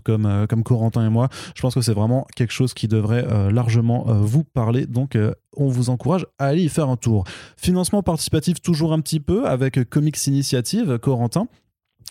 comme, 0.00 0.26
euh, 0.26 0.46
comme 0.46 0.62
Corentin 0.62 1.06
et 1.06 1.10
moi, 1.10 1.28
je 1.54 1.62
pense 1.62 1.74
que 1.74 1.80
c'est 1.80 1.92
vraiment 1.94 2.26
quelque 2.36 2.52
chose 2.52 2.74
qui 2.74 2.88
devrait 2.88 3.26
euh, 3.28 3.50
largement 3.50 4.06
euh, 4.08 4.14
vous 4.14 4.44
parler. 4.44 4.86
Donc, 4.86 5.16
on 5.56 5.68
vous 5.68 5.90
encourage 5.90 6.26
à 6.38 6.46
aller 6.46 6.62
y 6.62 6.68
faire 6.68 6.88
un 6.88 6.96
tour. 6.96 7.24
Financement 7.56 8.02
participatif, 8.02 8.60
toujours 8.60 8.92
un 8.92 9.00
petit 9.00 9.20
peu, 9.20 9.46
avec 9.46 9.88
Comics 9.88 10.26
Initiative, 10.26 10.98
Corentin. 10.98 11.46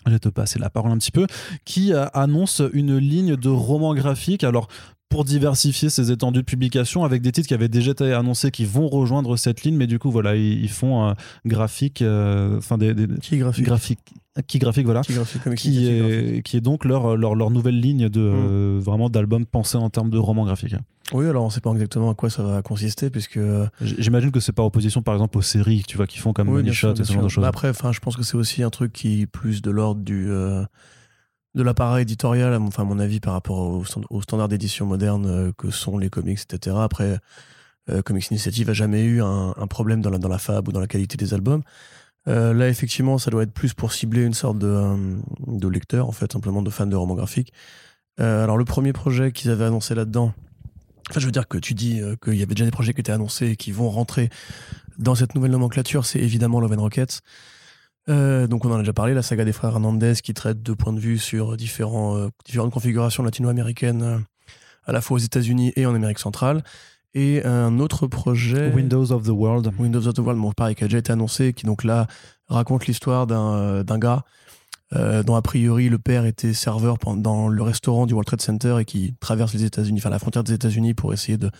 Je 0.06 0.12
vais 0.12 0.20
te 0.20 0.30
passer 0.30 0.60
la 0.60 0.70
parole 0.70 0.92
un 0.92 0.98
petit 0.98 1.12
peu, 1.12 1.28
qui 1.66 1.94
annonce 2.14 2.62
une 2.74 2.98
ligne 2.98 3.36
de 3.36 3.50
romans 3.50 3.94
graphiques. 3.94 4.44
Alors, 4.44 4.68
pour 5.13 5.25
diversifier 5.25 5.89
ses 5.89 6.12
étendues 6.12 6.39
de 6.39 6.45
publication 6.45 7.04
avec 7.04 7.21
des 7.21 7.31
titres 7.31 7.48
qui 7.48 7.54
avaient 7.54 7.69
déjà 7.69 7.92
été 7.92 8.12
annoncés 8.13 8.50
qui 8.51 8.65
vont 8.65 8.88
rejoindre 8.88 9.38
cette 9.38 9.63
ligne, 9.63 9.75
mais 9.75 9.86
du 9.88 10.00
coup, 10.00 10.10
voilà, 10.10 10.36
ils, 10.36 10.62
ils 10.63 10.69
font 10.69 11.07
un 11.07 11.15
graphique, 11.45 12.01
euh, 12.01 12.57
enfin 12.57 12.77
des, 12.80 12.94
des- 12.95 13.07
Qui 13.21 13.38
graphique 13.38 13.63
graphiques, 13.65 14.00
qui 14.48 14.57
graphique, 14.57 14.86
voilà, 14.86 15.01
Qui 15.01 15.13
graphique 15.13 15.44
graphique. 15.44 15.77
est, 15.77 16.42
qui 16.44 16.57
est 16.57 16.62
donc 16.62 16.83
leur, 16.86 17.15
leur, 17.15 17.36
leur 17.36 17.51
nouvelle 17.51 17.80
ligne 17.80 18.10
de 18.10 18.19
Mm. 18.21 18.33
euh, 18.33 18.80
vraiment 18.81 19.10
d'albums 19.10 19.45
pensés 19.45 19.77
en 19.77 19.89
termes 19.92 20.10
de 20.10 20.18
romans 20.18 20.45
graphiques. 20.45 20.75
Oui, 21.13 21.27
alors 21.27 21.44
on 21.45 21.50
sait 21.51 21.62
pas 21.62 21.71
exactement 21.74 22.10
à 22.10 22.15
quoi 22.15 22.30
ça 22.31 22.42
va 22.42 22.62
consister, 22.63 23.10
puisque. 23.12 23.38
J- 23.81 23.95
J'imagine 24.00 24.31
que 24.31 24.39
c'est 24.39 24.51
par 24.54 24.65
opposition, 24.65 25.04
par 25.04 25.13
exemple, 25.13 25.38
aux 25.38 25.42
séries, 25.44 25.83
tu 25.88 25.95
vois, 25.98 26.07
qui 26.07 26.18
font 26.18 26.33
comme 26.33 26.48
Oui, 26.50 26.56
Money 26.62 26.71
Shot 26.74 26.94
et 26.95 27.04
ce 27.04 27.13
genre 27.13 27.24
de 27.24 27.27
choses. 27.30 27.45
Après, 27.45 27.69
enfin, 27.69 27.92
je 27.92 28.00
pense 28.00 28.15
que 28.15 28.24
c'est 28.24 28.36
aussi 28.38 28.63
un 28.63 28.71
truc 28.71 28.92
qui 28.94 29.21
est 29.21 29.25
plus 29.27 29.62
de 29.62 29.69
l'ordre 29.69 30.01
du 30.01 30.27
euh, 30.31 30.63
de 31.56 31.64
l'appareil 31.64 32.04
éditorial, 32.04 32.54
à 32.54 32.60
mon- 32.60 32.68
enfin 32.68 32.84
à 32.84 32.86
mon 32.86 33.00
avis, 33.00 33.20
par 33.20 33.34
rapport 33.34 33.60
aux, 33.60 33.84
aux 34.10 34.22
standards 34.22 34.48
d'édition 34.48 34.86
moderne 34.86 35.26
euh, 35.28 35.52
que 35.58 35.70
sont 35.70 35.98
les 35.98 36.10
comics, 36.10 36.40
etc. 36.40 36.76
Après, 36.80 37.20
euh, 37.90 38.02
Comics 38.02 38.30
Initiative 38.32 38.70
a 38.70 38.74
jamais 38.74 39.04
eu 39.04 39.22
un, 39.22 39.54
problème 39.68 40.02
dans 40.02 40.10
la, 40.10 40.18
dans 40.18 40.30
la 40.30 40.38
fab 40.40 40.68
ou 40.68 40.72
dans 40.72 40.80
la 40.80 40.88
qualité 40.88 41.18
des 41.18 41.34
albums. 41.34 41.62
Euh, 42.28 42.54
là, 42.54 42.70
effectivement, 42.70 43.18
ça 43.18 43.30
doit 43.30 43.44
être 43.44 43.54
plus 43.54 43.74
pour 43.74 43.92
cibler 43.92 44.24
une 44.24 44.34
sorte 44.34 44.58
de, 44.58 44.96
de 45.46 45.68
lecteur, 45.68 46.08
en 46.08 46.14
fait, 46.14 46.32
simplement 46.32 46.62
de 46.62 46.70
fans 46.70 46.88
de 46.88 46.96
romans 46.96 47.16
graphiques. 47.16 47.52
Alors, 48.20 48.58
le 48.58 48.64
premier 48.66 48.94
projet 48.94 49.32
qu'ils 49.32 49.50
avaient 49.50 49.66
annoncé 49.66 49.96
là-dedans, 49.96 50.34
enfin, 51.10 51.20
je 51.20 51.25
veux 51.25 51.32
dire 51.32 51.48
que 51.48 51.58
tu 51.58 51.74
dis 51.74 52.00
qu'il 52.24 52.36
y 52.36 52.44
avait 52.44 52.54
déjà 52.54 52.63
des 52.63 52.72
projets 52.72 52.94
qui 52.94 53.01
étaient 53.01 53.12
annoncés 53.12 53.48
et 53.48 53.56
qui 53.56 53.72
vont 53.72 53.89
rentrer 53.89 54.30
dans 54.98 55.16
cette 55.16 55.36
nouvelle 55.36 55.51
nomenclature, 55.51 56.06
c'est 56.06 56.20
évidemment 56.20 56.60
Love 56.60 56.74
and 56.74 56.82
Rockets. 56.82 57.22
Euh, 58.10 58.48
donc 58.48 58.65
on 58.65 58.72
en 58.72 58.75
a 58.75 58.79
déjà 58.79 58.93
parlé, 58.93 59.13
la 59.13 59.22
saga 59.22 59.45
des 59.45 59.53
frères 59.53 59.72
Hernandez 59.72 60.15
qui 60.22 60.33
traite 60.33 60.62
de 60.62 60.74
points 60.74 60.93
de 60.93 61.00
vue 61.00 61.17
sur 61.17 61.55
différents, 61.55 62.17
euh, 62.17 62.27
différentes 62.45 62.72
configurations 62.72 63.24
latino-américaines 63.24 64.03
euh, 64.03 64.17
à 64.86 64.91
la 64.91 65.01
fois 65.01 65.15
aux 65.15 65.19
États-Unis 65.19 65.72
et 65.75 65.86
en 65.86 65.95
Amérique 65.95 66.19
centrale. 66.19 66.63
Et 67.15 67.45
un 67.45 67.79
autre 67.79 68.07
projet, 68.07 68.74
Windows 68.74 69.12
of 69.12 69.24
the 69.24 69.29
World. 69.29 69.72
Windows 69.77 70.07
of 70.07 70.15
the 70.15 70.19
World, 70.19 70.41
bon, 70.41 70.51
pareil, 70.51 70.74
qui 70.74 70.83
a 70.83 70.88
déjà 70.88 70.98
été 70.98 71.13
annoncé, 71.13 71.53
qui 71.53 71.67
donc 71.67 71.83
là 71.83 72.07
raconte 72.48 72.88
l'histoire 72.88 73.27
d'un 73.27 74.00
gars 74.00 74.24
dont 74.91 75.36
a 75.36 75.41
priori 75.43 75.89
le 75.89 76.00
père 76.00 76.25
était 76.25 76.53
serveur 76.53 76.98
dans 77.17 77.48
le 77.50 77.62
restaurant 77.62 78.07
du 78.07 78.13
World 78.13 78.25
Trade 78.25 78.41
Center 78.41 78.77
et 78.79 78.86
qui 78.86 79.13
traverse 79.19 79.53
les 79.53 79.63
États-Unis, 79.63 80.00
enfin 80.00 80.10
la 80.10 80.17
frontière 80.17 80.43
des 80.43 80.53
États-Unis 80.53 80.95
pour 80.95 81.13
essayer 81.13 81.38
de, 81.38 81.51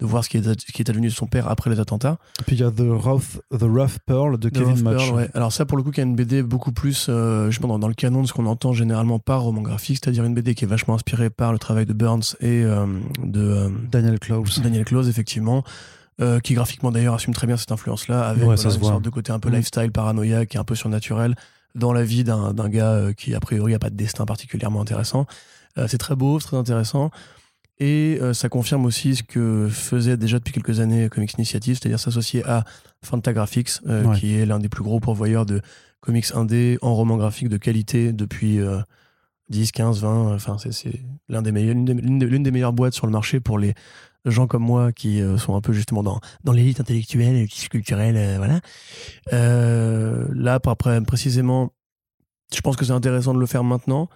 de 0.00 0.06
voir 0.06 0.24
ce 0.24 0.28
qui, 0.30 0.38
est, 0.38 0.42
ce 0.42 0.72
qui 0.72 0.82
est 0.82 0.88
advenu 0.90 1.08
de 1.08 1.12
son 1.12 1.26
père 1.26 1.48
après 1.48 1.68
les 1.70 1.78
attentats. 1.80 2.18
Puis 2.46 2.56
il 2.56 2.60
y 2.60 2.64
a 2.64 2.70
The 2.70 2.80
Rough, 2.88 3.40
The 3.56 3.62
Rough 3.62 3.98
Pearl 4.06 4.38
de 4.38 4.48
The 4.48 4.52
Kevin 4.52 4.68
Rough 4.70 4.82
Match. 4.82 4.96
Pearl, 4.96 5.14
ouais. 5.16 5.28
Alors 5.34 5.52
ça, 5.52 5.66
pour 5.66 5.76
le 5.76 5.82
coup, 5.82 5.90
qui 5.90 6.00
a 6.00 6.04
une 6.04 6.16
BD 6.16 6.42
beaucoup 6.42 6.72
plus, 6.72 7.06
euh, 7.08 7.50
justement, 7.50 7.68
dans, 7.74 7.78
dans 7.80 7.88
le 7.88 7.94
canon 7.94 8.22
de 8.22 8.26
ce 8.26 8.32
qu'on 8.32 8.46
entend 8.46 8.72
généralement 8.72 9.18
par 9.18 9.42
roman 9.42 9.60
graphique, 9.62 9.98
c'est-à-dire 10.02 10.24
une 10.24 10.34
BD 10.34 10.54
qui 10.54 10.64
est 10.64 10.68
vachement 10.68 10.94
inspirée 10.94 11.28
par 11.30 11.52
le 11.52 11.58
travail 11.58 11.84
de 11.86 11.92
Burns 11.92 12.22
et 12.40 12.62
euh, 12.64 12.86
de 13.22 13.40
euh, 13.40 13.68
Daniel 13.90 14.18
Close. 14.18 14.60
Daniel 14.62 14.84
Close, 14.84 15.08
effectivement, 15.08 15.62
euh, 16.20 16.40
qui 16.40 16.54
graphiquement 16.54 16.90
d'ailleurs 16.92 17.14
assume 17.14 17.34
très 17.34 17.46
bien 17.46 17.56
cette 17.56 17.72
influence-là, 17.72 18.22
avec 18.26 18.38
Ouais, 18.40 18.44
voilà, 18.44 18.56
ça 18.56 18.70
se 18.70 18.76
une 18.76 18.80
voit. 18.82 18.90
sorte 18.92 19.04
de 19.04 19.10
côté 19.10 19.32
un 19.32 19.38
peu 19.38 19.50
Mm. 19.50 19.54
lifestyle, 19.54 19.92
paranoïaque, 19.92 20.54
est 20.54 20.58
un 20.58 20.64
peu 20.64 20.74
surnaturel 20.74 21.34
dans 21.74 21.92
la 21.92 22.02
vie 22.02 22.24
d'un 22.24 22.52
gars 22.68 22.90
euh, 22.90 23.12
qui, 23.12 23.34
a 23.34 23.40
priori, 23.40 23.74
a 23.74 23.78
pas 23.78 23.90
de 23.90 23.96
destin 23.96 24.24
particulièrement 24.26 24.80
intéressant. 24.80 25.26
Euh, 25.78 25.86
c'est 25.88 25.98
très 25.98 26.16
beau, 26.16 26.40
c'est 26.40 26.48
très 26.48 26.56
intéressant. 26.56 27.10
Et 27.82 28.18
euh, 28.20 28.34
ça 28.34 28.48
confirme 28.50 28.84
aussi 28.84 29.16
ce 29.16 29.22
que 29.22 29.66
faisait 29.70 30.16
déjà 30.18 30.38
depuis 30.38 30.52
quelques 30.52 30.80
années 30.80 31.08
Comics 31.08 31.32
Initiative, 31.34 31.78
c'est-à-dire 31.80 31.98
s'associer 31.98 32.44
à 32.44 32.64
Fantagraphics, 33.02 33.70
euh, 33.86 34.04
Ouais. 34.04 34.18
qui 34.18 34.34
est 34.34 34.44
l'un 34.44 34.58
des 34.58 34.68
plus 34.68 34.82
gros 34.84 35.00
pourvoyeurs 35.00 35.46
de 35.46 35.62
comics 36.00 36.26
indés 36.34 36.78
en 36.82 36.94
roman 36.94 37.16
graphique 37.16 37.48
de 37.48 37.56
qualité 37.56 38.12
depuis 38.12 38.60
euh, 38.60 38.80
10, 39.48 39.72
15, 39.72 40.00
20. 40.02 40.34
Enfin, 40.34 40.58
c'est- 40.58 40.72
c'est 40.72 41.00
l'un 41.30 41.40
des 41.42 41.52
meilleurs, 41.52 41.74
l'une 41.74 41.84
des, 41.86 41.94
l'une 41.94 42.18
des- 42.18 42.26
l'une 42.26 42.50
meilleures 42.50 42.72
boîtes 42.74 42.92
sur 42.94 43.06
le 43.06 43.12
marché 43.12 43.40
pour 43.40 43.58
les 43.58 43.72
gens 44.26 44.46
comme 44.46 44.62
moi 44.62 44.92
qui 44.92 45.22
euh, 45.22 45.38
sont 45.38 45.56
un 45.56 45.62
peu 45.62 45.72
justement 45.72 46.02
dans, 46.02 46.20
dans 46.44 46.52
l'élite 46.52 46.80
intellectuelle 46.80 47.36
et 47.36 47.48
culturelle. 47.48 48.16
euh, 48.18 48.36
voilà. 48.36 48.60
Là, 50.34 50.58
après, 50.66 51.00
précisément, 51.02 51.72
je 52.54 52.60
pense 52.60 52.76
que 52.76 52.84
c'est 52.84 52.92
intéressant 52.92 53.32
de 53.34 53.40
le 53.40 53.46
faire 53.46 53.64
maintenant 53.64 54.08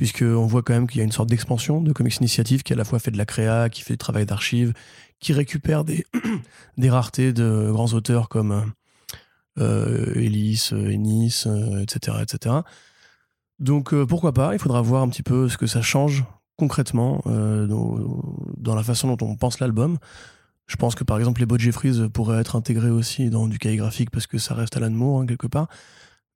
puisqu'on 0.00 0.46
voit 0.46 0.62
quand 0.62 0.72
même 0.72 0.86
qu'il 0.86 0.96
y 0.96 1.02
a 1.02 1.04
une 1.04 1.12
sorte 1.12 1.28
d'expansion 1.28 1.82
de 1.82 1.92
Comics 1.92 2.16
Initiative 2.16 2.62
qui 2.62 2.72
à 2.72 2.76
la 2.76 2.86
fois 2.86 2.98
fait 2.98 3.10
de 3.10 3.18
la 3.18 3.26
créa, 3.26 3.68
qui 3.68 3.82
fait 3.82 3.92
du 3.92 3.98
travail 3.98 4.24
d'archives, 4.24 4.72
qui 5.18 5.34
récupère 5.34 5.84
des, 5.84 6.06
raretés 6.88 7.34
de 7.34 7.68
grands 7.70 7.92
auteurs 7.92 8.30
comme 8.30 8.72
euh, 9.58 10.14
Ellis, 10.14 10.70
euh, 10.72 10.90
Ennis, 10.90 11.44
euh, 11.46 11.82
etc., 11.82 12.16
etc. 12.22 12.54
Donc 13.58 13.92
euh, 13.92 14.06
pourquoi 14.06 14.32
pas, 14.32 14.54
il 14.54 14.58
faudra 14.58 14.80
voir 14.80 15.02
un 15.02 15.10
petit 15.10 15.22
peu 15.22 15.50
ce 15.50 15.58
que 15.58 15.66
ça 15.66 15.82
change 15.82 16.24
concrètement 16.56 17.20
dans, 17.26 18.74
la 18.74 18.82
façon 18.82 19.14
dont 19.14 19.26
on 19.26 19.36
pense 19.36 19.60
l'album. 19.60 19.98
Je 20.66 20.76
pense 20.76 20.94
que 20.94 21.04
par 21.04 21.18
exemple 21.18 21.40
les 21.40 21.46
Bob 21.46 21.60
Jeffries 21.60 22.08
pourraient 22.08 22.40
être 22.40 22.56
intégrés 22.56 22.88
aussi 22.88 23.28
dans 23.28 23.48
du 23.48 23.58
cahier 23.58 23.76
graphique 23.76 24.10
parce 24.10 24.26
que 24.26 24.38
ça 24.38 24.54
reste 24.54 24.78
Alan 24.78 24.88
Moore 24.88 25.20
hein, 25.20 25.26
quelque 25.26 25.46
part. 25.46 25.68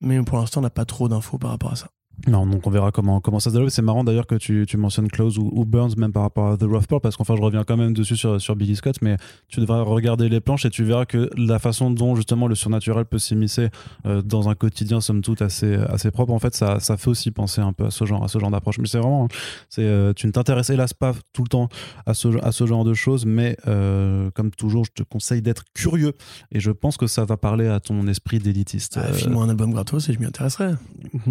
Mais 0.03 0.23
pour 0.23 0.37
l'instant 0.37 0.61
on 0.61 0.65
n'a 0.65 0.69
pas 0.69 0.85
trop 0.85 1.09
d'infos 1.09 1.39
par 1.39 1.49
rapport 1.49 1.73
à 1.73 1.77
ça. 1.77 1.89
Non, 2.27 2.47
donc 2.47 2.67
on 2.67 2.71
verra 2.71 2.91
comment, 2.91 3.21
comment 3.21 3.41
ça 3.41 3.51
se 3.51 3.55
développe. 3.55 3.71
C'est 3.71 3.83
marrant 3.83 4.05
d'ailleurs 4.05 4.27
que 4.27 4.37
tu, 4.37 4.65
tu 4.67 4.77
mentionnes 4.77 5.09
Close 5.09 5.39
ou, 5.39 5.51
ou 5.53 5.65
Burns, 5.65 5.95
même 5.97 6.13
par 6.13 6.23
rapport 6.23 6.49
à 6.49 6.57
The 6.57 6.63
Rough 6.63 6.87
Pearl, 6.87 7.01
parce 7.01 7.17
qu'enfin 7.17 7.37
je 7.37 7.43
reviens 7.43 7.65
quand 7.65 7.77
même 7.77 7.93
dessus 7.93 8.17
sur, 8.17 8.41
sur 8.41 8.57
Billy 8.57 8.77
Scott, 8.77 8.97
mais 9.03 9.17
tu 9.49 9.61
devras 9.61 9.83
regarder 9.83 10.29
les 10.29 10.41
planches 10.41 10.65
et 10.65 10.71
tu 10.71 10.85
verras 10.85 11.05
que 11.05 11.29
la 11.37 11.59
façon 11.59 11.91
dont 11.91 12.15
justement 12.15 12.47
le 12.47 12.55
surnaturel 12.55 13.05
peut 13.05 13.19
s'immiscer 13.19 13.69
euh, 14.07 14.23
dans 14.23 14.49
un 14.49 14.55
quotidien, 14.55 15.01
somme 15.01 15.23
toute, 15.23 15.43
assez, 15.43 15.75
assez 15.75 16.11
propre, 16.11 16.33
en 16.33 16.39
fait, 16.39 16.55
ça, 16.55 16.81
ça 16.81 16.97
fait 16.97 17.09
aussi 17.09 17.31
penser 17.31 17.61
un 17.61 17.73
peu 17.73 17.87
à 17.87 17.91
ce 17.91 18.05
genre, 18.05 18.25
à 18.25 18.29
ce 18.29 18.39
genre 18.39 18.51
d'approche. 18.51 18.79
Mais 18.79 18.87
c'est 18.87 18.99
vraiment, 18.99 19.29
c'est, 19.69 19.83
euh, 19.83 20.13
tu 20.15 20.27
ne 20.27 20.33
t'intéresses 20.33 20.71
hélas 20.71 20.95
pas 20.95 21.15
tout 21.33 21.43
le 21.43 21.49
temps 21.49 21.69
à 22.07 22.15
ce, 22.15 22.29
à 22.43 22.53
ce 22.53 22.67
genre 22.67 22.85
de 22.85 22.95
choses, 22.95 23.27
mais 23.27 23.57
euh, 23.67 24.31
comme 24.33 24.51
toujours, 24.51 24.85
je 24.85 24.93
te 24.93 25.03
conseille 25.03 25.43
d'être 25.43 25.65
curieux 25.75 26.13
et 26.53 26.61
je 26.61 26.71
pense 26.71 26.97
que 26.97 27.07
ça 27.07 27.25
va 27.25 27.37
parler 27.37 27.69
à 27.69 27.81
ton 27.81 28.07
esprit 28.07 28.39
d'élitiste. 28.39 28.99
Ah, 29.01 29.13
File-moi 29.13 29.45
un 29.45 29.49
album 29.49 29.73
gratos 29.73 30.09
et 30.09 30.13
je 30.13 30.19
m'y 30.19 30.27
intéresserai. 30.27 30.73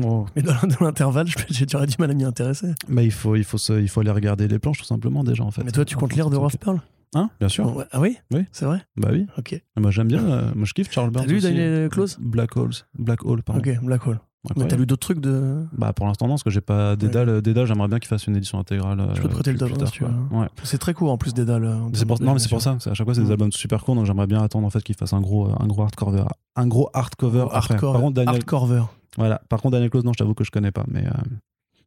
Oh. 0.03 0.25
Mais 0.35 0.41
dans, 0.41 0.53
dans 0.79 0.85
l'intervalle, 0.85 1.27
j'ai 1.49 1.65
j'aurais 1.69 1.87
du 1.87 1.95
mal 1.99 2.11
à 2.11 2.13
m'y 2.13 2.23
intéresser. 2.23 2.67
Bah, 2.89 3.03
il, 3.03 3.11
faut, 3.11 3.35
il, 3.35 3.43
faut 3.43 3.57
se- 3.57 3.79
il 3.81 3.87
faut 3.89 4.01
aller 4.01 4.11
regarder 4.11 4.47
les 4.47 4.59
planches 4.59 4.79
tout 4.79 4.85
simplement 4.85 5.23
déjà 5.23 5.43
en 5.43 5.51
fait. 5.51 5.63
Mais 5.63 5.71
toi, 5.71 5.85
tu 5.85 5.95
comptes 5.95 6.13
lire 6.13 6.29
The 6.29 6.35
Rough 6.35 6.57
Pearl? 6.59 6.81
Hein? 7.15 7.29
Bien 7.39 7.47
sûr. 7.49 7.75
Ouais. 7.75 7.85
Ah 7.91 7.99
oui? 7.99 8.17
Oui. 8.31 8.45
C'est 8.51 8.65
vrai? 8.65 8.81
Bah 8.97 9.09
oui. 9.11 9.27
Ok. 9.37 9.61
Moi 9.77 9.91
j'aime 9.91 10.07
bien. 10.07 10.23
euh, 10.25 10.51
moi 10.55 10.65
je 10.65 10.73
kiffe 10.73 10.91
Charles 10.91 11.11
Burns. 11.11 11.25
T'as 11.27 11.31
lu. 11.31 11.39
Daniel 11.41 11.89
Close? 11.89 12.17
Black 12.19 12.57
Holes. 12.57 12.71
Black 12.97 13.23
Hole, 13.23 13.43
pardon. 13.43 13.61
Ok, 13.61 13.83
Black 13.83 14.07
Hole. 14.07 14.19
Mais 14.57 14.67
t'as 14.67 14.75
lu 14.75 14.85
d'autres 14.85 14.99
trucs 15.07 15.21
de. 15.21 15.63
Bah 15.71 15.93
pour 15.93 16.05
l'instant 16.05 16.25
non, 16.27 16.33
parce 16.33 16.43
que 16.43 16.49
j'ai 16.49 16.59
pas 16.61 16.95
Dédale. 16.97 17.41
Dédale, 17.41 17.65
j'aimerais 17.65 17.87
bien 17.87 17.99
qu'il 17.99 18.09
fasse 18.09 18.27
une 18.27 18.35
édition 18.35 18.59
intégrale. 18.59 18.99
Je 19.13 19.21
peux 19.21 19.27
te 19.29 19.33
euh, 19.33 19.35
prêter 19.35 19.51
le 19.53 19.57
tome, 19.57 19.71
tard, 19.77 19.87
si 19.87 19.93
tu 19.93 20.03
veux. 20.03 20.11
Ouais. 20.37 20.47
C'est 20.63 20.77
très 20.79 20.93
court 20.93 21.11
en 21.11 21.17
plus 21.17 21.33
des 21.33 21.45
dalles. 21.45 21.65
en 21.65 21.87
C'est 21.93 21.99
termes 21.99 22.07
pour, 22.07 22.19
de 22.19 22.25
non 22.25 22.33
mais 22.33 22.39
c'est 22.39 22.49
pour 22.49 22.61
ça. 22.61 22.77
À 22.85 22.93
chaque 22.93 23.05
fois 23.05 23.15
c'est 23.15 23.21
des 23.21 23.27
Mm. 23.27 23.31
albums 23.31 23.51
super 23.53 23.83
courts, 23.83 23.95
donc 23.95 24.05
j'aimerais 24.05 24.27
bien 24.27 24.41
attendre 24.43 24.67
en 24.67 24.69
fait 24.69 24.83
qu'il 24.83 24.95
fasse 24.95 25.13
un 25.13 25.21
gros, 25.21 25.47
un 25.57 25.67
gros 25.67 25.83
hardcover, 25.83 26.25
un 26.57 26.67
gros 26.67 26.89
hardcover. 26.93 27.45
Hardcore. 27.51 27.93
Par 27.93 28.01
contre 28.01 28.15
Daniel, 28.15 28.35
Hardcover. 28.35 28.83
voilà. 29.17 29.41
Par 29.47 29.61
contre 29.61 29.71
Daniel 29.73 29.89
Close, 29.89 30.03
non, 30.03 30.11
je 30.13 30.17
t'avoue 30.17 30.33
que 30.33 30.43
je 30.43 30.51
connais 30.51 30.71
pas, 30.71 30.83
mais. 30.89 31.05
euh, 31.07 31.11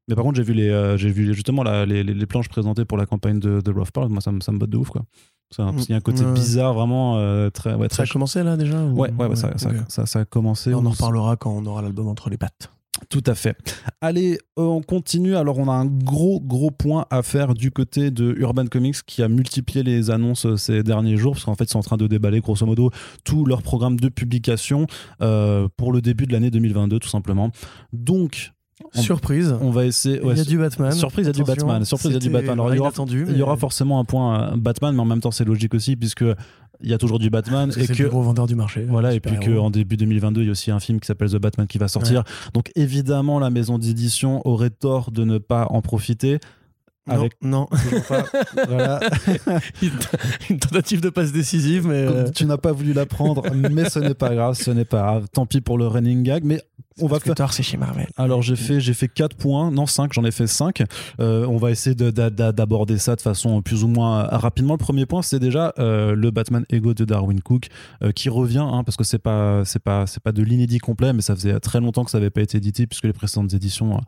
Mais 0.08 0.14
par 0.14 0.24
contre, 0.24 0.36
j'ai 0.36 0.42
vu, 0.44 0.54
les, 0.54 0.70
euh, 0.70 0.96
j'ai 0.96 1.10
vu 1.10 1.34
justement 1.34 1.62
la- 1.64 1.84
les, 1.84 2.04
les, 2.04 2.26
planches 2.26 2.48
présentées 2.48 2.84
pour 2.84 2.96
la 2.96 3.06
campagne 3.06 3.38
de, 3.40 3.60
de 3.60 3.70
Rough 3.72 3.90
Pearl. 3.92 4.08
Moi, 4.08 4.20
ça, 4.20 4.30
me- 4.32 4.40
ça 4.40 4.52
me 4.52 4.58
botte 4.58 4.70
de 4.70 4.76
ouf. 4.76 4.88
Quoi. 4.90 5.02
Il 5.58 5.90
y 5.90 5.92
a 5.92 5.96
un 5.96 6.00
côté 6.00 6.24
bizarre, 6.34 6.74
vraiment 6.74 7.18
euh, 7.18 7.50
très, 7.50 7.74
ouais, 7.74 7.86
Ça 7.90 8.02
a 8.02 8.06
commencé 8.06 8.42
là 8.42 8.56
déjà 8.56 8.82
ou- 8.82 8.98
Ouais, 8.98 9.10
ouais, 9.18 9.26
ouais, 9.26 9.36
ça, 9.36 9.56
ça, 9.56 9.68
ok. 9.70 9.76
ça- 9.88 10.06
ça 10.06 10.20
a 10.20 10.24
commencé. 10.24 10.74
On 10.74 10.84
en 10.84 10.90
reparlera 10.90 11.36
quand 11.36 11.50
on 11.52 11.64
aura 11.66 11.82
l'album 11.82 12.08
entre 12.08 12.30
les 12.30 12.36
pattes. 12.36 12.70
Tout 13.10 13.22
à 13.26 13.34
fait. 13.34 13.54
Allez, 14.00 14.38
euh, 14.58 14.62
on 14.62 14.80
continue. 14.80 15.36
Alors, 15.36 15.58
on 15.58 15.68
a 15.68 15.72
un 15.74 15.84
gros, 15.84 16.40
gros 16.40 16.70
point 16.70 17.04
à 17.10 17.22
faire 17.22 17.52
du 17.52 17.70
côté 17.70 18.10
de 18.10 18.34
Urban 18.38 18.64
Comics 18.66 18.96
qui 19.06 19.22
a 19.22 19.28
multiplié 19.28 19.82
les 19.82 20.10
annonces 20.10 20.46
euh, 20.46 20.56
ces 20.56 20.82
derniers 20.82 21.18
jours, 21.18 21.34
parce 21.34 21.44
qu'en 21.44 21.54
fait, 21.54 21.64
ils 21.64 21.70
sont 21.70 21.78
en 21.80 21.82
train 21.82 21.98
de 21.98 22.06
déballer, 22.06 22.40
grosso 22.40 22.64
modo, 22.64 22.90
tout 23.22 23.44
leur 23.44 23.60
programme 23.62 24.00
de 24.00 24.08
publication 24.08 24.86
euh, 25.20 25.68
pour 25.76 25.92
le 25.92 26.00
début 26.00 26.26
de 26.26 26.32
l'année 26.32 26.50
2022, 26.50 26.98
tout 26.98 27.08
simplement. 27.10 27.50
Donc, 27.92 28.52
On- 28.94 29.00
Surprise. 29.00 29.56
on 29.62 29.70
va 29.70 29.86
essayer. 29.86 30.20
ouais, 30.20 30.34
il 30.34 30.38
y 30.38 30.40
a 30.40 30.44
du 30.44 30.58
Batman. 30.58 30.92
surprise, 30.92 31.24
il 31.24 31.28
y 31.28 31.30
a 31.30 31.32
du 31.32 31.44
Batman. 31.44 31.84
Surprise, 31.84 32.10
il 32.10 32.14
y 32.14 32.16
a 32.16 32.20
du 32.20 32.28
Batman. 32.30 32.52
Alors, 32.52 32.72
il 32.74 32.76
y 32.76 32.78
aura- 32.80 32.88
inattendu, 32.90 33.24
il 33.28 33.36
y 33.36 33.42
aura 33.42 33.54
mais 33.54 33.60
forcément 33.60 33.98
un 34.00 34.04
point 34.04 34.52
euh, 34.52 34.56
Batman, 34.56 34.94
mais 34.94 35.00
en 35.00 35.06
même 35.06 35.20
temps, 35.20 35.30
c'est 35.30 35.46
logique 35.46 35.72
aussi, 35.74 35.96
puisque 35.96 36.24
il 36.82 36.90
y 36.90 36.92
a 36.92 36.98
toujours 36.98 37.18
du 37.18 37.30
Batman 37.30 37.70
c'est 37.72 37.78
et 37.80 37.82
le 37.84 37.88
que 37.88 37.92
plus 37.94 38.08
gros 38.08 38.20
vendeur 38.20 38.46
du 38.46 38.54
marché. 38.54 38.84
Voilà, 38.86 39.14
et 39.14 39.20
puis 39.20 39.36
qu'en 39.40 39.70
début 39.70 39.96
2022, 39.96 40.42
il 40.42 40.44
y 40.44 40.48
a 40.48 40.52
aussi 40.52 40.70
un 40.70 40.78
film 40.80 41.00
qui 41.00 41.06
s'appelle 41.06 41.30
The 41.30 41.36
Batman 41.38 41.66
qui 41.66 41.78
va 41.78 41.88
sortir. 41.88 42.22
Donc 42.52 42.70
évidemment, 42.76 43.38
la 43.38 43.48
maison 43.48 43.78
d'édition 43.78 44.46
aurait 44.46 44.68
tort 44.70 45.10
de 45.10 45.24
ne 45.24 45.38
pas 45.38 45.66
en 45.70 45.80
profiter. 45.80 46.38
Non, 47.08 47.14
Avec 47.14 47.32
non. 47.40 47.66
pas- 48.08 48.24
voilà. 48.66 48.98
une, 49.80 49.90
une 50.50 50.58
tentative 50.58 51.00
de 51.00 51.08
passe 51.08 51.30
décisive, 51.32 51.86
mais 51.86 51.94
euh, 52.04 52.28
tu 52.34 52.44
n'as 52.46 52.56
pas 52.56 52.72
voulu 52.72 52.92
la 52.92 53.06
prendre, 53.06 53.44
mais 53.54 53.88
ce 53.88 54.00
n'est 54.00 54.14
pas 54.14 54.34
grave, 54.34 54.54
ce 54.60 54.72
n'est 54.72 54.84
pas 54.84 55.02
grave. 55.02 55.26
Tant 55.32 55.46
pis 55.46 55.60
pour 55.60 55.78
le 55.78 55.86
running 55.86 56.24
gag, 56.24 56.42
mais 56.44 56.60
on 57.00 57.06
va 57.06 57.10
parce 57.10 57.22
que 57.22 57.26
faire. 57.28 57.34
tard, 57.34 57.52
c'est 57.52 57.62
chez 57.62 57.76
Marvel. 57.76 58.06
Alors 58.16 58.42
j'ai 58.42 58.56
fait 58.56 58.80
j'ai 58.80 58.94
fait 58.94 59.08
4 59.08 59.36
points, 59.36 59.70
non 59.70 59.86
5, 59.86 60.12
j'en 60.12 60.24
ai 60.24 60.30
fait 60.30 60.46
5. 60.46 60.82
on 61.18 61.56
va 61.56 61.70
essayer 61.70 61.94
de- 61.94 62.10
d'a- 62.10 62.30
d'a- 62.30 62.52
d'aborder 62.52 62.98
ça 62.98 63.16
de 63.16 63.20
façon 63.20 63.62
plus 63.62 63.84
ou 63.84 63.88
moins 63.88 64.24
euh, 64.24 64.28
rapidement. 64.36 64.74
Le 64.74 64.78
premier 64.78 65.06
point, 65.06 65.22
c'est 65.22 65.38
déjà 65.38 65.72
euh, 65.78 66.14
le 66.14 66.30
Batman 66.30 66.64
Ego 66.70 66.94
de 66.94 67.04
Darwin 67.04 67.40
Cook 67.40 67.68
euh, 68.02 68.12
qui 68.12 68.28
revient 68.28 68.58
hein, 68.66 68.82
parce 68.84 68.96
que 68.96 69.04
c'est 69.04 69.18
pas 69.18 69.64
c'est 69.64 69.82
pas 69.82 70.06
c'est 70.06 70.22
pas 70.22 70.32
de 70.32 70.42
l'inédit 70.42 70.78
complet, 70.78 71.12
mais 71.12 71.22
ça 71.22 71.34
faisait 71.34 71.58
très 71.60 71.80
longtemps 71.80 72.04
que 72.04 72.10
ça 72.10 72.18
n'avait 72.18 72.30
pas 72.30 72.40
été 72.42 72.58
édité 72.58 72.86
puisque 72.86 73.04
les 73.04 73.12
précédentes 73.12 73.52
éditions 73.54 73.96
euh, 73.96 74.00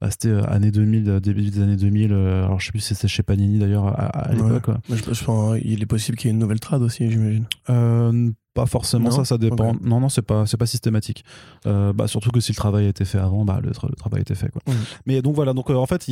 bah, 0.00 0.10
c'était 0.10 0.28
euh, 0.28 0.42
années 0.50 0.70
2000, 0.70 1.08
euh, 1.08 1.20
début 1.20 1.42
des 1.50 1.60
années 1.62 1.76
2000. 1.76 2.12
euh, 2.12 2.44
alors 2.44 2.60
je 2.60 2.66
sais 2.66 2.72
plus 2.72 2.80
si 2.80 2.94
c'était 2.94 3.08
chez 3.08 3.22
Panini 3.22 3.58
d'ailleurs 3.58 3.86
à, 3.88 4.32
l'époque. 4.32 4.76
je 4.88 5.02
pense 5.02 5.22
hein, 5.28 5.58
il 5.64 5.82
est 5.82 5.86
possible 5.86 6.16
qu'il 6.16 6.28
y 6.28 6.30
ait 6.30 6.34
une 6.34 6.38
nouvelle 6.40 6.60
trad 6.60 6.82
aussi, 6.82 7.10
j'imagine. 7.10 7.44
Pas 8.56 8.66
forcément, 8.66 9.04
Non 9.10 9.10
ça, 9.10 9.24
ça 9.24 9.38
dépend. 9.38 9.74
Non, 9.82 10.00
non, 10.00 10.08
c'est 10.08 10.22
pas, 10.22 10.46
c'est 10.46 10.56
pas 10.56 10.66
systématique. 10.66 11.24
Euh, 11.66 11.92
bah, 11.92 12.08
surtout 12.08 12.30
que 12.30 12.40
si 12.40 12.52
le 12.52 12.56
travail 12.56 12.86
a 12.86 12.88
été 12.88 13.04
fait 13.04 13.18
avant, 13.18 13.44
bah, 13.44 13.60
le, 13.62 13.70
tra- 13.70 13.88
le 13.88 13.94
travail 13.96 14.18
a 14.20 14.22
été 14.22 14.34
fait. 14.34 14.50
Quoi. 14.50 14.62
Mais 15.06 15.22
donc 15.22 15.34
voilà, 15.34 15.52
donc 15.52 15.70
euh, 15.70 15.74
en 15.74 15.86
fait, 15.86 16.02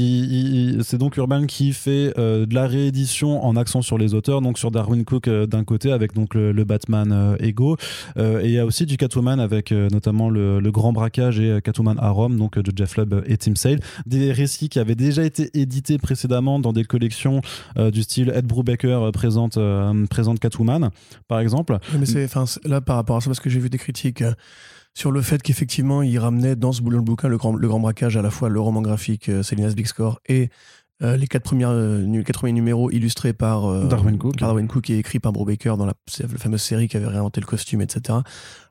c'est 0.83 0.99
donc 0.99 1.17
Urban 1.17 1.47
qui 1.47 1.73
fait 1.73 2.13
euh, 2.19 2.47
de 2.47 2.55
la 2.55 2.67
réédition 2.67 3.45
en 3.45 3.57
accent 3.57 3.83
sur 3.83 3.99
les 3.99 4.15
auteurs, 4.15 4.41
donc 4.41 4.59
sur 4.59 4.71
Darwin 4.71 5.05
Cook 5.05 5.29
d'un 5.29 5.65
côté 5.65 5.91
avec 5.91 6.15
donc 6.15 6.35
le, 6.35 6.53
le 6.53 6.65
Batman 6.65 7.37
Ego, 7.41 7.77
et 8.17 8.45
il 8.45 8.51
y 8.51 8.59
a 8.59 8.67
aussi 8.67 8.87
du 8.87 8.97
Catwoman 8.97 9.41
avec 9.41 9.71
notamment 9.73 10.29
le, 10.31 10.61
le 10.61 10.71
Grand 10.71 10.93
Braquage 10.93 11.41
et 11.41 11.61
Catwoman 11.63 11.97
à 11.99 12.11
Rome, 12.11 12.37
donc 12.37 12.59
de 12.59 12.73
Jeff 12.77 12.97
Lubb 12.97 13.23
et 13.27 13.37
Tim 13.37 13.55
Sale, 13.55 13.81
des 14.07 14.33
récits 14.33 14.69
qui 14.69 14.79
avaient 14.79 14.95
déjà 14.95 15.25
été 15.25 15.51
édités 15.59 15.99
précédemment 15.99 16.59
dans 16.59 16.73
des 16.73 16.85
collections 16.85 17.41
du 17.93 18.03
style 18.03 18.31
Ed 18.35 18.47
Brubaker 18.47 19.11
présente 19.13 19.59
présente 20.11 20.41
Catwoman, 20.41 20.91
par 21.29 21.41
exemple. 21.41 21.79
Mais 21.99 22.07
c'est, 22.07 22.27
enfin, 22.35 22.61
là, 22.65 22.81
par 22.81 22.97
rapport 22.97 23.17
à 23.17 23.21
ça, 23.21 23.27
parce 23.27 23.41
que 23.41 23.51
j'ai 23.51 23.61
vu 23.61 23.71
des 23.71 23.79
critiques 23.79 24.23
euh, 24.23 24.35
sur 24.95 25.11
le 25.11 25.23
fait 25.23 25.43
qu'effectivement, 25.43 26.03
il 26.03 26.19
ramenait 26.19 26.57
dans 26.57 26.73
ce 26.73 26.83
boulot 26.83 26.99
le 26.99 27.05
bouquin 27.05 27.29
le 27.29 27.37
grand, 27.37 27.55
le 27.55 27.69
grand 27.69 27.81
braquage 27.81 28.17
à 28.17 28.23
la 28.23 28.31
fois 28.31 28.49
le 28.49 28.61
roman 28.61 28.81
graphique 28.83 29.29
euh, 29.29 29.43
Salinas 29.43 29.75
Big 29.75 29.87
Score 29.87 30.21
et 30.29 30.51
euh, 31.03 31.17
les 31.17 31.27
quatre, 31.27 31.43
premières, 31.43 31.71
euh, 31.71 32.23
quatre 32.23 32.39
premiers 32.39 32.53
numéros 32.53 32.89
illustrés 32.93 33.33
par 33.33 33.67
euh, 33.67 33.87
Darwin 33.89 34.17
Cook. 34.17 34.39
par 34.39 34.49
Darwin 34.49 34.69
Cook 34.69 34.91
et 34.91 34.99
écrits 34.99 35.19
par 35.19 35.33
Brubaker 35.33 35.77
dans 35.77 35.87
la, 35.87 35.95
fameuse 36.39 36.63
série 36.63 36.87
qui 36.87 36.97
avait 36.97 37.09
réinventé 37.09 37.41
le 37.41 37.47
costume, 37.47 37.81
etc. 37.83 38.21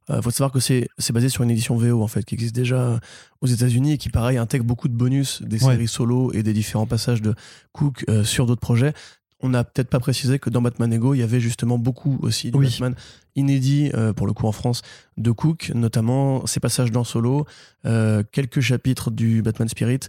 Il 0.09 0.21
faut 0.21 0.31
savoir 0.31 0.51
que 0.51 0.59
c'est, 0.59 0.87
basé 1.13 1.29
sur 1.29 1.43
une 1.43 1.51
édition 1.51 1.75
VO 1.77 2.01
en 2.01 2.07
fait 2.07 2.23
qui 2.23 2.35
existe 2.35 2.55
déjà 2.55 2.99
aux 3.41 3.47
États-Unis 3.47 3.93
et 3.93 3.97
qui 3.97 4.09
pareil 4.09 4.37
intègre 4.37 4.65
beaucoup 4.65 4.87
de 4.87 4.93
bonus 4.93 5.41
des 5.41 5.63
Ouais. 5.63 5.73
séries 5.73 5.87
solo 5.87 6.31
et 6.33 6.43
des 6.43 6.53
différents 6.53 6.87
passages 6.87 7.21
de 7.21 7.35
Cook 7.73 8.05
euh, 8.09 8.23
sur 8.23 8.45
d'autres 8.45 8.61
projets. 8.61 8.93
On 9.41 9.49
n'a 9.49 9.65
peut-être 9.65 9.89
pas 9.89 9.99
précisé 9.99 10.39
que 10.39 10.49
dans 10.49 10.61
Batman 10.61 10.91
Ego, 10.93 11.13
il 11.13 11.19
y 11.19 11.23
avait 11.23 11.41
justement 11.41 11.77
beaucoup 11.77 12.17
aussi 12.21 12.51
du 12.51 12.57
Oui. 12.57 12.67
Batman 12.67 12.95
inédit, 13.35 13.89
euh, 13.93 14.13
pour 14.13 14.27
le 14.27 14.33
coup 14.33 14.47
en 14.47 14.51
France, 14.51 14.81
de 15.17 15.31
Cook, 15.31 15.71
notamment 15.75 16.45
ses 16.45 16.59
passages 16.59 16.91
dans 16.91 17.03
Solo, 17.03 17.45
euh, 17.85 18.23
quelques 18.31 18.59
chapitres 18.61 19.11
du 19.11 19.41
Batman 19.41 19.67
Spirit 19.67 19.99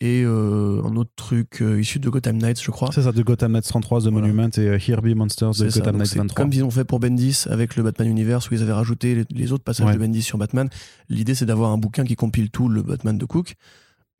et 0.00 0.22
euh, 0.24 0.82
un 0.84 0.96
autre 0.96 1.12
truc 1.16 1.62
euh, 1.62 1.80
issu 1.80 1.98
de 2.00 2.10
Gotham 2.10 2.36
Knights, 2.36 2.60
je 2.62 2.70
crois. 2.72 2.90
C'est 2.92 3.02
ça, 3.02 3.12
de 3.12 3.22
Gotham 3.22 3.52
Knights 3.52 3.68
33, 3.68 4.00
The 4.00 4.02
Voilà. 4.04 4.18
Monument 4.26 4.48
et 4.56 4.60
euh, 4.60 4.78
Herbie 4.88 5.14
Monsters 5.14 5.50
de 5.52 5.68
ça, 5.70 5.78
Gotham 5.80 5.96
Knights 5.98 6.08
c'est 6.08 6.18
23. 6.18 6.34
Comme 6.44 6.52
ils 6.52 6.64
ont 6.64 6.70
fait 6.70 6.84
pour 6.84 6.98
Bendis 7.00 7.44
avec 7.48 7.76
le 7.76 7.82
Batman 7.84 8.08
Universe 8.08 8.50
où 8.50 8.54
ils 8.54 8.62
avaient 8.62 8.72
rajouté 8.72 9.14
les, 9.14 9.24
les 9.30 9.52
autres 9.52 9.64
passages 9.64 9.86
Ouais. 9.86 9.94
de 9.94 9.98
Bendis 9.98 10.22
sur 10.22 10.36
Batman. 10.36 10.68
L'idée 11.08 11.34
c'est 11.34 11.46
d'avoir 11.46 11.70
un 11.70 11.78
bouquin 11.78 12.04
qui 12.04 12.16
compile 12.16 12.50
tout 12.50 12.68
le 12.68 12.82
Batman 12.82 13.16
de 13.16 13.24
Cook. 13.24 13.54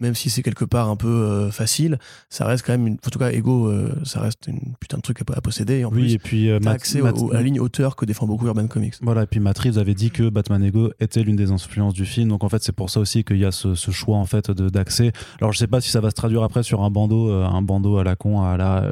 Même 0.04 0.14
si 0.14 0.30
c'est 0.30 0.42
quelque 0.42 0.64
part 0.64 0.88
un 0.90 0.96
peu 0.96 1.08
euh, 1.08 1.50
facile, 1.50 1.98
ça 2.28 2.44
reste 2.46 2.64
quand 2.66 2.72
même 2.72 2.86
une. 2.86 2.94
En 2.94 3.10
tout 3.10 3.18
cas, 3.18 3.30
Ego, 3.32 3.68
euh, 3.68 3.90
ça 4.04 4.20
reste 4.20 4.46
une 4.46 4.74
putain 4.78 4.98
de 4.98 5.02
truc 5.02 5.20
à, 5.20 5.24
à 5.36 5.40
posséder. 5.40 5.78
Et 5.78 5.84
en 5.84 5.88
Oui, 5.90 5.94
plus, 6.02 6.12
et 6.14 6.18
puis 6.18 6.50
euh, 6.50 6.58
t'as 6.62 6.70
accès 6.72 7.00
au- 7.00 7.30
à 7.30 7.34
la 7.34 7.42
ligne 7.42 7.58
auteur 7.60 7.96
que 7.96 8.04
défend 8.04 8.26
beaucoup 8.26 8.46
Urban 8.46 8.66
Comics. 8.66 8.94
Voilà, 9.02 9.22
et 9.22 9.26
puis 9.26 9.40
Reeves 9.44 9.78
avait 9.78 9.94
dit 9.94 10.10
que 10.10 10.28
Batman 10.28 10.62
Ego 10.62 10.90
était 11.00 11.22
l'une 11.22 11.36
des 11.36 11.50
influences 11.50 11.94
du 11.94 12.04
film, 12.04 12.28
donc 12.28 12.44
en 12.44 12.48
fait 12.48 12.62
c'est 12.62 12.72
pour 12.72 12.90
ça 12.90 13.00
aussi 13.00 13.24
qu'il 13.24 13.38
y 13.38 13.44
a 13.44 13.52
ce, 13.52 13.74
ce 13.74 13.90
choix 13.90 14.16
en 14.18 14.26
fait 14.26 14.50
d'accès. 14.50 15.12
Alors 15.40 15.52
je 15.52 15.58
sais 15.58 15.66
pas 15.66 15.80
si 15.80 15.90
ça 15.90 16.00
va 16.00 16.10
se 16.10 16.14
traduire 16.14 16.42
après 16.42 16.62
sur 16.62 16.82
un 16.82 16.90
bandeau, 16.90 17.30
euh, 17.30 17.44
un 17.46 17.62
bandeau 17.62 17.98
à 17.98 18.04
la 18.04 18.14
con, 18.16 18.42
à 18.42 18.56
la 18.56 18.84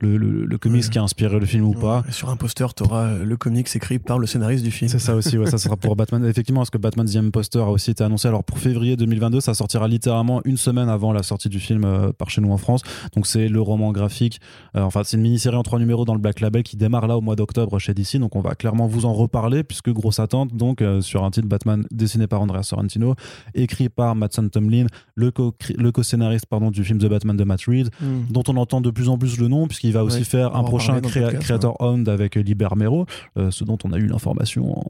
le, 0.00 0.16
le, 0.16 0.44
le 0.44 0.58
comics 0.58 0.82
Ouais. 0.84 0.88
qui 0.90 0.98
a 0.98 1.02
inspiré 1.02 1.38
le 1.38 1.46
film 1.46 1.64
ou 1.64 1.72
pas. 1.74 2.02
Et 2.08 2.12
sur 2.12 2.30
un 2.30 2.36
poster, 2.36 2.72
tu 2.74 2.82
auras 2.84 3.14
le 3.14 3.36
comics 3.36 3.68
écrit 3.74 3.98
par 3.98 4.18
le 4.18 4.26
scénariste 4.26 4.64
du 4.64 4.70
film. 4.70 4.88
C'est 4.88 4.98
ça 4.98 5.14
aussi, 5.14 5.36
ouais, 5.38 5.50
ça 5.50 5.58
sera 5.58 5.76
pour 5.76 5.94
Batman. 5.96 6.24
Effectivement, 6.24 6.60
parce 6.60 6.70
que 6.70 6.78
Batman 6.78 7.06
The 7.06 7.16
Imposter 7.16 7.58
a 7.60 7.70
aussi 7.70 7.90
été 7.90 8.04
annoncé. 8.04 8.28
Alors 8.28 8.44
pour 8.44 8.58
février 8.58 8.96
2022, 8.96 9.40
ça 9.40 9.54
sortira 9.54 9.88
littéralement 9.88 10.40
une 10.48 10.56
semaine 10.56 10.88
avant 10.88 11.12
la 11.12 11.22
sortie 11.22 11.48
du 11.48 11.60
film 11.60 11.84
euh, 11.84 12.12
par 12.12 12.30
chez 12.30 12.40
nous 12.40 12.50
en 12.52 12.56
France. 12.56 12.82
Donc 13.14 13.26
c'est 13.26 13.48
le 13.48 13.60
roman 13.60 13.92
graphique. 13.92 14.40
euh, 14.76 14.82
enfin, 14.82 15.02
c'est 15.04 15.16
une 15.16 15.22
mini-série 15.22 15.56
en 15.56 15.62
trois 15.62 15.78
numéros 15.78 16.04
dans 16.04 16.14
le 16.14 16.20
Black 16.20 16.40
Label 16.40 16.62
qui 16.62 16.76
démarre 16.76 17.06
là 17.06 17.16
au 17.16 17.20
mois 17.20 17.36
d'octobre 17.36 17.78
chez 17.78 17.94
DC. 17.94 18.16
Donc 18.16 18.34
on 18.36 18.40
va 18.40 18.54
clairement 18.54 18.86
vous 18.86 19.04
en 19.06 19.12
reparler 19.12 19.62
puisque 19.64 19.90
grosse 19.90 20.18
attente. 20.20 20.54
Donc 20.56 20.82
euh, 20.82 21.00
sur 21.00 21.24
un 21.24 21.30
titre 21.30 21.48
Batman 21.48 21.84
dessiné 21.90 22.26
par 22.26 22.40
Andrea 22.40 22.62
Sorrentino, 22.62 23.14
écrit 23.54 23.88
par 23.88 24.14
Mattson 24.14 24.48
Tomlin, 24.48 24.86
le 25.14 25.30
co- 25.30 25.54
co-scénariste 25.94 26.46
pardon 26.46 26.70
du 26.70 26.84
film 26.84 26.98
The 26.98 27.06
Batman 27.06 27.36
de 27.36 27.44
Matt 27.44 27.62
Reeves 27.66 27.88
Hmm. 28.00 28.24
dont 28.30 28.42
on 28.48 28.56
entend 28.56 28.80
de 28.80 28.90
plus 28.90 29.08
en 29.08 29.18
plus 29.18 29.38
le 29.38 29.48
nom, 29.48 29.66
puisqu'il 29.66 29.92
va 29.92 30.04
aussi 30.04 30.18
Ouais, 30.18 30.24
faire 30.24 30.54
un 30.54 30.62
prochain 30.62 31.00
parler 31.00 31.00
dans 31.02 31.08
le 31.08 31.12
créa- 31.12 31.22
podcast, 31.26 31.44
Creator 31.44 31.76
Owned 31.80 32.08
avec 32.08 32.34
Liber 32.36 32.68
Mero, 32.76 33.06
euh, 33.36 33.50
ce 33.50 33.64
dont 33.64 33.78
on 33.84 33.92
a 33.92 33.98
eu 33.98 34.06
l'information 34.06 34.78
en 34.78 34.84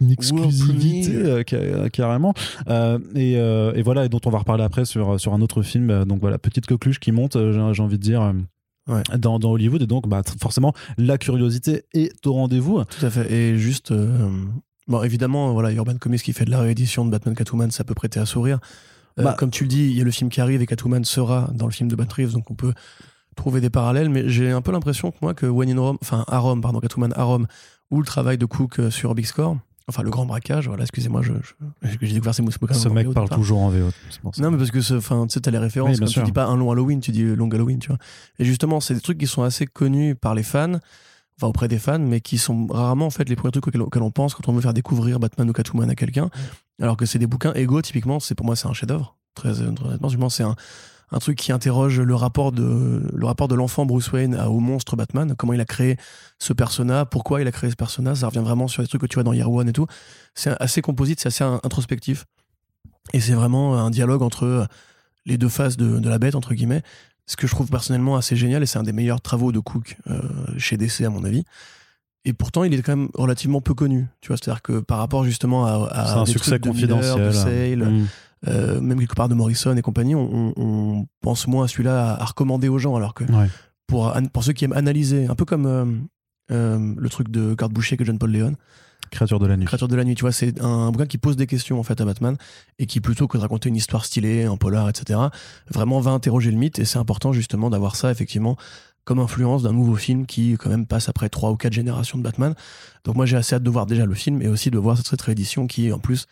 une 0.00 0.10
exclusivité 0.10 1.42
carrément. 1.92 2.34
Et, 3.14 3.32
et, 3.32 3.82
voilà, 3.82 4.04
et 4.04 4.08
dont 4.08 4.20
on 4.24 4.30
va 4.30 4.38
reparler 4.38 4.64
après 4.64 4.84
sur, 4.84 5.20
sur 5.20 5.32
un 5.34 5.40
autre 5.40 5.62
film. 5.62 6.04
Donc 6.04 6.20
voilà, 6.20 6.38
petite 6.38 6.66
coqueluche 6.66 6.98
qui 6.98 7.12
monte, 7.12 7.36
j'ai 7.52 7.82
envie 7.82 7.98
de 7.98 8.02
dire. 8.02 8.32
Dans, 9.18 9.38
dans, 9.38 9.50
Hollywood 9.50 9.82
et 9.82 9.86
donc 9.86 10.08
bah, 10.08 10.22
forcément 10.40 10.72
la 10.96 11.18
curiosité 11.18 11.82
est 11.92 12.26
au 12.26 12.32
rendez-vous 12.32 12.82
tout 12.84 13.04
à 13.04 13.10
fait 13.10 13.30
et 13.30 13.58
juste 13.58 13.92
bon 14.86 15.02
évidemment 15.02 15.52
voilà 15.52 15.70
Urban 15.72 15.98
Comics 15.98 16.22
qui 16.22 16.32
fait 16.32 16.46
de 16.46 16.50
la 16.50 16.60
réédition 16.60 17.04
de 17.04 17.10
Batman 17.10 17.34
Catwoman 17.34 17.70
ça 17.70 17.84
peut 17.84 17.92
prêter 17.92 18.18
à 18.18 18.24
sourire 18.24 18.60
bah, 19.18 19.34
comme 19.38 19.50
tu 19.50 19.64
le 19.64 19.68
dis 19.68 19.90
il 19.90 19.92
y 19.92 20.00
a 20.00 20.04
le 20.04 20.10
film 20.10 20.30
qui 20.30 20.40
arrive 20.40 20.62
et 20.62 20.66
Catwoman 20.66 21.04
sera 21.04 21.50
dans 21.52 21.66
le 21.66 21.72
film 21.72 21.90
de 21.90 21.96
Batman 21.96 22.24
Reeves 22.24 22.32
donc 22.32 22.50
on 22.50 22.54
peut 22.54 22.72
trouver 23.38 23.62
des 23.62 23.70
parallèles, 23.70 24.10
mais 24.10 24.28
j'ai 24.28 24.50
un 24.50 24.60
peu 24.60 24.72
l'impression 24.72 25.10
que 25.10 25.16
moi, 25.22 25.32
que 25.32 25.46
When 25.46 25.70
in 25.70 25.80
Rome, 25.80 25.98
enfin 26.02 26.24
à 26.28 26.38
Rome, 26.38 26.60
pardon, 26.60 26.80
Catwoman 26.80 27.12
à 27.16 27.22
Rome, 27.22 27.46
ou 27.90 28.00
le 28.00 28.06
travail 28.06 28.36
de 28.36 28.44
Cook 28.44 28.78
euh, 28.78 28.90
sur 28.90 29.14
Big 29.14 29.24
Score, 29.24 29.56
enfin 29.88 30.02
le 30.02 30.10
grand 30.10 30.26
braquage, 30.26 30.68
voilà, 30.68 30.82
excusez-moi, 30.82 31.22
je, 31.22 31.32
j'ai 32.02 32.12
découvert 32.12 32.34
ces 32.34 32.42
mots. 32.42 32.50
Ce 32.50 32.88
mec 32.88 33.10
parle 33.12 33.28
toujours 33.30 33.60
en 33.60 33.70
VO. 33.70 33.88
Non, 34.38 34.50
mais 34.50 34.58
parce 34.58 34.70
que 34.70 34.78
tu 34.78 35.32
sais, 35.32 35.40
t'as 35.40 35.50
les 35.50 35.58
références, 35.58 35.98
tu 36.00 36.22
dis 36.22 36.32
pas 36.32 36.46
un 36.46 36.56
long 36.56 36.70
Halloween, 36.70 37.00
tu 37.00 37.10
dis 37.10 37.24
long 37.24 37.48
Halloween, 37.48 37.78
tu 37.78 37.88
vois. 37.88 37.98
Et 38.38 38.44
justement, 38.44 38.80
c'est 38.80 38.94
des 38.94 39.00
trucs 39.00 39.18
qui 39.18 39.26
sont 39.26 39.42
assez 39.42 39.66
connus 39.66 40.14
par 40.14 40.34
les 40.34 40.42
fans, 40.42 40.74
enfin 41.36 41.46
auprès 41.48 41.68
des 41.68 41.78
fans, 41.78 41.98
mais 41.98 42.20
qui 42.20 42.38
sont 42.38 42.66
rarement 42.66 43.06
en 43.06 43.10
fait 43.10 43.28
les 43.28 43.36
premiers 43.36 43.52
trucs 43.52 43.66
auxquels, 43.66 44.02
on 44.02 44.10
pense 44.10 44.34
quand 44.34 44.48
on 44.48 44.52
veut 44.52 44.60
faire 44.60 44.74
découvrir 44.74 45.18
Batman 45.18 45.48
ou 45.48 45.52
Catwoman 45.52 45.88
à 45.88 45.94
quelqu'un. 45.94 46.30
Alors 46.80 46.96
que 46.96 47.06
c'est 47.06 47.18
des 47.18 47.26
bouquins 47.26 47.54
Ego, 47.54 47.80
typiquement, 47.82 48.20
c'est 48.20 48.34
pour 48.34 48.46
moi, 48.46 48.56
c'est 48.56 48.68
un 48.68 48.72
chef-d'œuvre. 48.72 49.16
Très 49.34 49.60
honnêtement, 49.60 50.28
c'est 50.28 50.42
un 50.42 50.56
un 51.10 51.18
truc 51.18 51.38
qui 51.38 51.52
interroge 51.52 52.00
le 52.00 52.14
rapport 52.14 52.52
de 52.52 53.02
le 53.12 53.26
rapport 53.26 53.48
de 53.48 53.54
l'enfant 53.54 53.86
Bruce 53.86 54.12
Wayne 54.12 54.34
au 54.34 54.60
monstre 54.60 54.96
Batman, 54.96 55.34
comment 55.36 55.52
il 55.52 55.60
a 55.60 55.64
créé 55.64 55.96
ce 56.38 56.52
personnage, 56.52 57.06
pourquoi 57.10 57.40
il 57.40 57.48
a 57.48 57.52
créé 57.52 57.70
ce 57.70 57.76
personnage, 57.76 58.18
ça 58.18 58.26
revient 58.26 58.38
vraiment 58.44 58.68
sur 58.68 58.82
les 58.82 58.88
trucs 58.88 59.00
que 59.00 59.06
tu 59.06 59.14
vois 59.14 59.24
dans 59.24 59.32
Year 59.32 59.50
One 59.50 59.68
et 59.68 59.72
tout. 59.72 59.86
C'est 60.34 60.54
assez 60.60 60.82
composite, 60.82 61.20
c'est 61.20 61.28
assez 61.28 61.44
introspectif. 61.44 62.26
Et 63.12 63.20
c'est 63.20 63.32
vraiment 63.32 63.78
un 63.78 63.90
dialogue 63.90 64.22
entre 64.22 64.66
les 65.26 65.38
deux 65.38 65.48
faces 65.48 65.76
de, 65.76 66.08
la 66.08 66.18
bête, 66.18 66.34
entre 66.34 66.54
guillemets. 66.54 66.82
Ce 67.26 67.36
que 67.36 67.46
je 67.46 67.54
trouve 67.54 67.68
personnellement 67.68 68.16
assez 68.16 68.36
génial, 68.36 68.62
et 68.62 68.66
c'est 68.66 68.78
un 68.78 68.82
des 68.82 68.92
meilleurs 68.92 69.20
travaux 69.20 69.52
de 69.52 69.58
Cook 69.58 69.96
euh, 70.08 70.20
chez 70.56 70.76
DC, 70.76 71.02
à 71.02 71.10
mon 71.10 71.24
avis. 71.24 71.44
Et 72.24 72.32
pourtant, 72.32 72.64
il 72.64 72.74
est 72.74 72.82
quand 72.82 72.96
même 72.96 73.08
relativement 73.14 73.60
peu 73.60 73.74
connu. 73.74 74.06
Tu 74.20 74.28
vois, 74.28 74.36
c'est-à-dire 74.36 74.62
que 74.62 74.80
par 74.80 74.98
rapport 74.98 75.24
justement 75.24 75.66
à, 75.66 75.88
à 75.90 76.18
un 76.18 76.26
succès 76.26 76.58
confidentiel, 76.58 77.26
de 77.26 77.30
Sale, 77.30 77.84
mm. 77.84 78.06
Euh, 78.46 78.80
même 78.80 79.00
quelque 79.00 79.14
part 79.14 79.28
de 79.28 79.34
Morrison 79.34 79.76
et 79.76 79.82
compagnie, 79.82 80.14
on, 80.14 81.06
pense 81.20 81.46
moins 81.48 81.64
à 81.64 81.68
celui-là 81.68 82.14
à, 82.14 82.24
recommander 82.24 82.68
aux 82.68 82.78
gens, 82.78 82.94
alors 82.94 83.14
que 83.14 83.24
pour, 83.86 84.14
pour 84.32 84.44
ceux 84.44 84.52
qui 84.52 84.64
aiment 84.64 84.74
analyser, 84.74 85.26
un 85.26 85.34
peu 85.34 85.44
comme 85.44 85.66
euh, 85.66 85.84
euh, 86.50 86.94
le 86.96 87.08
truc 87.08 87.30
de 87.30 87.54
Garde 87.54 87.72
Boucher 87.72 87.96
que 87.96 88.04
John 88.04 88.18
Paul 88.18 88.30
Leon. 88.30 88.54
Créature 89.10 89.38
de 89.38 89.46
la 89.46 89.56
nuit. 89.56 89.64
Créature 89.64 89.88
de 89.88 89.96
la 89.96 90.04
nuit, 90.04 90.14
tu 90.14 90.20
vois, 90.20 90.32
c'est 90.32 90.60
un, 90.60 90.90
bouquin 90.90 91.06
qui 91.06 91.16
pose 91.16 91.36
des 91.36 91.46
questions 91.46 91.80
en 91.80 91.82
fait 91.82 91.98
à 92.00 92.04
Batman 92.04 92.36
et 92.78 92.86
qui 92.86 93.00
plutôt 93.00 93.26
que 93.26 93.38
de 93.38 93.42
raconter 93.42 93.70
une 93.70 93.76
histoire 93.76 94.04
stylée, 94.04 94.44
un 94.44 94.56
polar, 94.56 94.88
etc., 94.88 95.18
vraiment 95.70 95.98
va 96.00 96.10
interroger 96.10 96.50
le 96.50 96.58
mythe 96.58 96.78
et 96.78 96.84
c'est 96.84 96.98
important 96.98 97.32
justement 97.32 97.70
d'avoir 97.70 97.96
ça 97.96 98.10
effectivement 98.10 98.56
comme 99.04 99.20
influence 99.20 99.62
d'un 99.62 99.72
nouveau 99.72 99.94
film 99.94 100.26
qui 100.26 100.52
quand 100.58 100.68
même 100.68 100.84
passe 100.84 101.08
après 101.08 101.30
trois 101.30 101.50
ou 101.50 101.56
quatre 101.56 101.72
générations 101.72 102.18
de 102.18 102.22
Batman. 102.22 102.54
Donc 103.04 103.16
moi 103.16 103.24
j'ai 103.24 103.38
assez 103.38 103.54
hâte 103.54 103.62
de 103.62 103.70
voir 103.70 103.86
déjà 103.86 104.04
le 104.04 104.14
film 104.14 104.42
et 104.42 104.48
aussi 104.48 104.70
de 104.70 104.76
voir 104.76 104.98
cette 104.98 105.22
réédition 105.22 105.66
qui 105.66 105.90
en 105.90 105.98
plus 105.98 106.26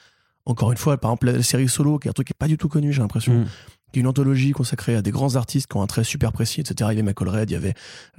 encore 0.47 0.71
une 0.71 0.79
fois, 0.79 0.97
par 0.97 1.11
exemple, 1.11 1.31
la 1.31 1.43
série 1.43 1.69
Solo, 1.69 1.99
qui 1.99 2.09
est 2.09 2.11
un 2.11 2.12
truc 2.12 2.29
qui 2.29 2.33
n'est 2.33 2.38
pas 2.38 2.49
du 2.49 2.57
tout 2.57 2.69
connu, 2.69 2.93
j'ai 2.93 3.03
l'impression. 3.03 3.41
Mm. 3.41 3.47
Qui 3.93 3.99
est 3.99 4.03
une 4.03 4.09
anthologie 4.09 4.53
consacrée 4.53 4.97
à 4.97 5.03
des 5.03 5.11
grands 5.11 5.37
artistes 5.37 5.69
qui 5.69 5.76
ont 5.76 5.83
un 5.83 5.87
trait 5.87 6.05
super 6.05 6.33
précis, 6.33 6.61
etc. 6.61 6.75
Il 6.81 6.95
y 6.95 6.99
avait 6.99 7.03
Michael 7.03 7.29
Red, 7.29 7.50
il 7.50 7.55
y 7.55 7.57
avait 7.57 7.75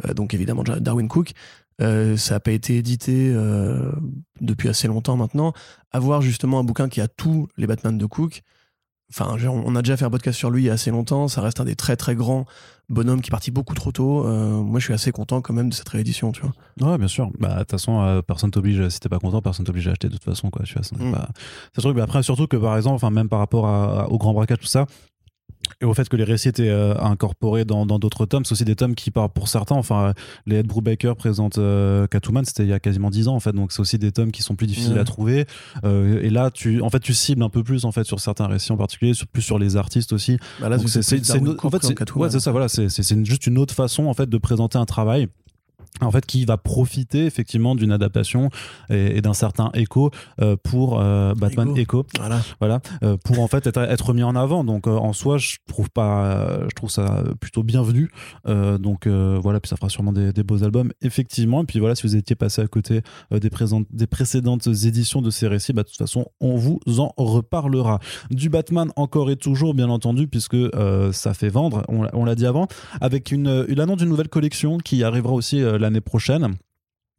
euh, 0.06 0.14
donc 0.14 0.34
évidemment 0.34 0.64
Darwin 0.64 1.08
Cook. 1.08 1.34
Euh, 1.82 2.18
ça 2.18 2.36
n'a 2.36 2.40
pas 2.40 2.52
été 2.52 2.78
édité 2.78 3.32
euh, 3.34 3.92
depuis 4.42 4.70
assez 4.70 4.88
longtemps 4.88 5.18
maintenant. 5.18 5.54
Avoir 5.92 6.22
justement 6.22 6.60
un 6.60 6.64
bouquin 6.64 6.90
qui 6.90 7.02
a 7.02 7.08
tous 7.08 7.48
les 7.58 7.68
Batman 7.68 7.98
de 7.98 8.06
Cook, 8.06 8.44
Enfin, 9.10 9.38
on 9.48 9.76
a 9.76 9.82
déjà 9.82 9.96
fait 9.96 10.06
un 10.06 10.10
podcast 10.10 10.38
sur 10.38 10.50
lui 10.52 10.64
il 10.64 10.66
y 10.66 10.70
a 10.70 10.74
assez 10.74 10.92
longtemps. 10.92 11.28
Ça 11.28 11.42
reste 11.42 11.60
un 11.62 11.66
des 11.66 11.76
très 11.76 11.96
très 11.96 12.14
grands 12.14 12.46
bonhommes 12.90 13.22
qui 13.22 13.30
est 13.30 13.32
parti 13.32 13.52
beaucoup 13.52 13.74
trop 13.74 13.92
tôt. 13.92 14.26
Euh, 14.26 14.62
moi, 14.62 14.80
je 14.80 14.86
suis 14.86 14.94
assez 14.94 15.12
content 15.12 15.42
quand 15.42 15.54
même 15.54 15.70
de 15.70 15.74
cette 15.74 15.88
réédition, 15.88 16.32
tu 16.34 16.42
vois. 16.42 16.92
Ouais, 16.92 16.98
bien 16.98 17.08
sûr. 17.08 17.30
Bah, 17.40 17.54
de 17.54 17.60
toute 17.60 17.72
façon, 17.72 18.02
euh, 18.02 18.22
personne 18.22 18.52
t'oblige. 18.52 18.90
Si 18.90 19.00
t'es 19.00 19.10
pas 19.10 19.20
content, 19.20 19.42
personne 19.42 19.66
t'oblige 19.66 19.88
à 19.88 19.92
acheter 19.92 20.10
de 20.10 20.14
toute 20.14 20.24
façon, 20.26 20.50
quoi. 20.50 20.64
Tu 20.66 20.74
vois, 20.74 20.84
c'est 20.84 20.98
mm. 20.98 21.16
truc. 21.78 21.96
Mais 21.96 22.02
après, 22.02 22.22
surtout 22.22 22.48
que 22.48 22.58
par 22.58 22.76
exemple, 22.76 22.96
enfin, 22.96 23.10
même 23.10 23.30
par 23.30 23.40
rapport 23.40 23.66
au 24.12 24.18
grand 24.18 24.34
braquage, 24.34 24.60
tout 24.60 24.68
ça, 24.68 24.86
et 25.82 25.86
au 25.86 25.94
fait 25.94 26.10
que 26.10 26.16
les 26.16 26.24
récits 26.24 26.50
étaient 26.50 26.70
euh, 26.70 26.96
incorporés 27.00 27.66
dans 27.66 27.86
d'autres 27.86 28.26
tomes, 28.26 28.46
c'est 28.46 28.54
aussi 28.54 28.66
des 28.66 28.76
tomes 28.76 28.96
qui, 28.96 29.12
pour 29.12 29.48
certains, 29.48 29.76
enfin, 29.76 30.14
les 30.46 30.58
Ed 30.58 30.68
Brubaker 30.68 31.16
présentent 31.16 31.60
euh, 31.60 32.08
Catwoman, 32.08 32.46
c'était 32.46 32.64
il 32.64 32.70
y 32.70 32.74
a 32.74 32.80
quasiment 32.80 33.10
10 33.10 33.28
ans 33.28 33.36
en 33.36 33.40
fait, 33.40 33.52
donc 33.52 33.72
c'est 33.72 33.80
aussi 33.80 34.00
des 34.00 34.12
tomes 34.12 34.32
qui 34.32 34.42
sont 34.42 34.56
plus 34.56 34.66
difficiles 34.66 34.98
à 34.98 35.04
trouver. 35.04 35.46
Euh, 35.84 36.22
et 36.24 36.30
là, 36.30 36.50
tu, 36.50 36.82
en 36.82 36.90
fait, 36.90 37.00
tu 37.00 37.14
cibles 37.14 37.44
un 37.44 37.50
peu 37.50 37.64
plus 37.64 37.86
en 37.86 37.92
fait 37.92 38.06
sur 38.06 38.20
certains 38.20 38.48
récits 38.48 38.72
en 38.72 38.78
particulier, 38.78 39.14
sur, 39.14 39.28
plus 39.28 39.44
sur 39.44 39.60
les 39.60 39.76
artistes 39.76 40.14
aussi. 40.14 40.40
Bah 40.60 40.70
là, 40.70 40.80
c'est 40.80 41.20
en 41.64 41.70
fait, 41.70 41.84
c'est 41.84 42.40
ça, 42.40 42.52
voilà, 42.52 42.68
c'est 42.70 43.26
juste 43.26 43.46
une 43.46 43.58
autre 43.60 43.74
façon 43.74 44.06
en 44.06 44.14
fait 44.14 44.30
de 44.30 44.38
présenter 44.38 44.78
un 44.78 44.86
travail 44.86 45.28
en 46.02 46.12
fait 46.12 46.26
qui 46.26 46.46
va 46.46 46.58
profiter 46.58 47.26
effectivement 47.26 47.76
d'une 47.76 47.92
adaptation 47.92 48.50
et, 48.90 49.22
d'un 49.22 49.34
certain 49.34 49.72
écho 49.74 50.12
euh, 50.42 50.56
pour 50.62 51.00
euh, 51.00 51.34
Batman 51.36 51.76
Echo, 51.76 52.06
voilà, 52.20 52.42
voilà. 52.60 52.82
Euh, 53.04 53.18
pour 53.18 53.40
en 53.40 53.48
fait 53.48 53.66
être, 53.68 53.78
être, 53.78 54.14
mis 54.14 54.24
en 54.24 54.36
avant. 54.36 54.64
Donc 54.64 54.88
en 54.88 55.14
soi 55.14 55.38
je 55.38 55.58
trouve 55.68 55.90
pas 55.90 56.60
je 56.70 56.76
trouve 56.76 56.90
ça 56.90 57.24
plutôt 57.40 57.64
bienvenu. 57.64 58.10
Donc 58.46 59.08
voilà. 59.08 59.60
Puis 59.60 59.70
ça 59.70 59.76
fera 59.76 59.90
sûrement 59.90 60.14
des, 60.14 60.44
beaux 60.44 60.64
albums 60.64 60.92
effectivement. 61.02 61.64
Et 61.64 61.66
puis 61.66 61.80
voilà 61.80 61.96
si 61.96 62.04
vous 62.04 62.16
étiez 62.16 62.36
passé 62.36 62.62
à 62.62 62.68
côté 62.68 63.02
des, 63.32 63.50
des 63.92 64.08
précédentes 64.08 64.68
éditions 64.68 65.22
de 65.22 65.30
ces 65.30 65.48
récits 65.48 65.74
bah, 65.74 65.84
de 65.84 65.88
toute 65.88 65.98
façon 65.98 66.28
on 66.40 66.56
vous 66.56 66.80
en 67.00 67.12
reparlera. 67.18 68.00
Du 68.30 68.50
Batman 68.50 68.92
encore 68.96 69.30
et 69.30 69.36
toujours 69.36 69.74
bien 69.74 69.90
entendu 69.90 70.28
puisque 70.28 70.58
ça 71.12 71.34
fait 71.34 71.50
vendre. 71.50 71.84
On, 71.90 72.26
l'a 72.26 72.36
dit 72.36 72.46
avant. 72.46 72.68
Avec 73.02 73.32
une, 73.32 73.66
une 73.68 73.80
annonce 73.80 73.98
d'une 73.98 74.10
nouvelle 74.10 74.30
collection 74.30 74.78
qui 74.78 75.04
arrivera 75.04 75.34
aussi 75.34 75.62
l'année 75.78 76.02
prochaine. 76.02 76.58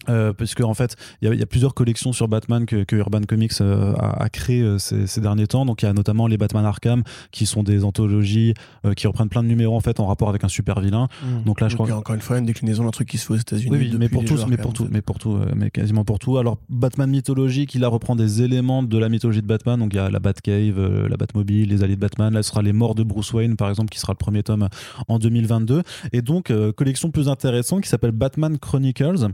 Euh, 0.08 0.32
parce 0.32 0.54
qu'en 0.54 0.70
en 0.70 0.74
fait, 0.74 0.96
il 1.22 1.32
y, 1.32 1.42
a 1.42 1.46
plusieurs 1.46 1.74
collections 1.74 2.12
sur 2.12 2.28
Batman 2.28 2.66
que, 2.66 2.84
Urban 2.94 3.22
Comics 3.22 3.52
euh, 3.60 3.94
a, 3.96 4.28
créé 4.28 4.62
euh, 4.62 4.78
ces, 4.78 5.20
derniers 5.20 5.46
temps. 5.46 5.66
Donc 5.66 5.82
il 5.82 5.86
y 5.86 5.88
a 5.88 5.92
notamment 5.92 6.26
les 6.26 6.36
Batman 6.36 6.64
Arkham, 6.64 7.02
qui 7.30 7.46
sont 7.46 7.62
des 7.62 7.84
anthologies 7.84 8.54
qui 8.96 9.06
reprennent 9.06 9.28
plein 9.28 9.42
de 9.42 9.48
numéros 9.48 9.76
en 9.76 9.80
fait 9.80 10.00
en 10.00 10.06
rapport 10.06 10.28
avec 10.28 10.44
un 10.44 10.48
super 10.48 10.80
vilain. 10.80 11.08
Mmh. 11.22 11.44
Donc 11.44 11.60
là, 11.60 11.68
je 11.68 11.74
crois. 11.74 11.90
encore 11.92 12.14
une 12.14 12.20
fois 12.20 12.38
une 12.38 12.46
déclinaison 12.46 12.84
d'un 12.84 12.90
truc 12.90 13.08
qui 13.08 13.18
se 13.18 13.26
fait 13.26 13.34
aux 13.34 13.36
États-Unis. 13.36 13.76
Oui, 13.76 13.96
mais 13.98 14.08
pour 14.08 14.24
tous, 14.24 14.46
mais 14.46 14.56
pour 14.56 14.72
tout, 14.72 14.88
mais 14.90 15.02
pour 15.02 15.18
tout, 15.18 15.38
mais 15.54 15.70
quasiment 15.70 16.04
pour 16.04 16.18
tout. 16.18 16.38
Alors 16.38 16.58
Batman 16.68 17.10
mythologie, 17.10 17.66
qui 17.66 17.78
là 17.78 17.88
reprend 17.88 18.16
des 18.16 18.42
éléments 18.42 18.82
de 18.82 18.98
la 18.98 19.08
mythologie 19.08 19.42
de 19.42 19.46
Batman. 19.46 19.78
Donc 19.78 19.92
il 19.92 19.96
y 19.96 20.00
a 20.00 20.10
la 20.10 20.20
Batcave, 20.20 21.06
la 21.06 21.16
Batmobile, 21.16 21.68
les 21.68 21.82
alliés 21.82 21.96
de 21.96 22.00
Batman. 22.00 22.32
Là, 22.32 22.42
ce 22.42 22.50
sera 22.50 22.62
les 22.62 22.72
morts 22.72 22.94
de 22.94 23.02
Bruce 23.02 23.32
Wayne, 23.32 23.56
par 23.56 23.68
exemple, 23.68 23.90
qui 23.90 23.98
sera 23.98 24.12
le 24.12 24.18
premier 24.18 24.42
tome 24.42 24.68
en 25.08 25.18
2022. 25.18 25.82
Et 26.12 26.22
donc 26.22 26.52
collection 26.76 27.10
plus 27.10 27.28
intéressante 27.28 27.82
qui 27.82 27.88
s'appelle 27.88 28.12
Batman 28.12 28.58
Chronicles 28.58 29.08
euh, 29.24 29.28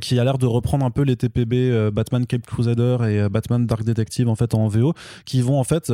qui 0.00 0.18
a 0.18 0.24
l'air 0.24 0.38
de 0.38 0.46
reprendre 0.46 0.84
un 0.86 0.90
peu 0.90 1.02
les 1.02 1.16
TPB 1.16 1.54
euh, 1.54 1.90
Batman 1.90 2.24
Cape 2.24 2.46
Crusader 2.46 2.98
et 3.02 3.20
euh, 3.20 3.28
Batman 3.28 3.66
Dark 3.66 3.84
Detective 3.84 4.28
en 4.28 4.36
fait 4.36 4.54
en 4.54 4.68
VO 4.68 4.94
qui 5.24 5.42
vont 5.42 5.58
en 5.58 5.64
fait 5.64 5.92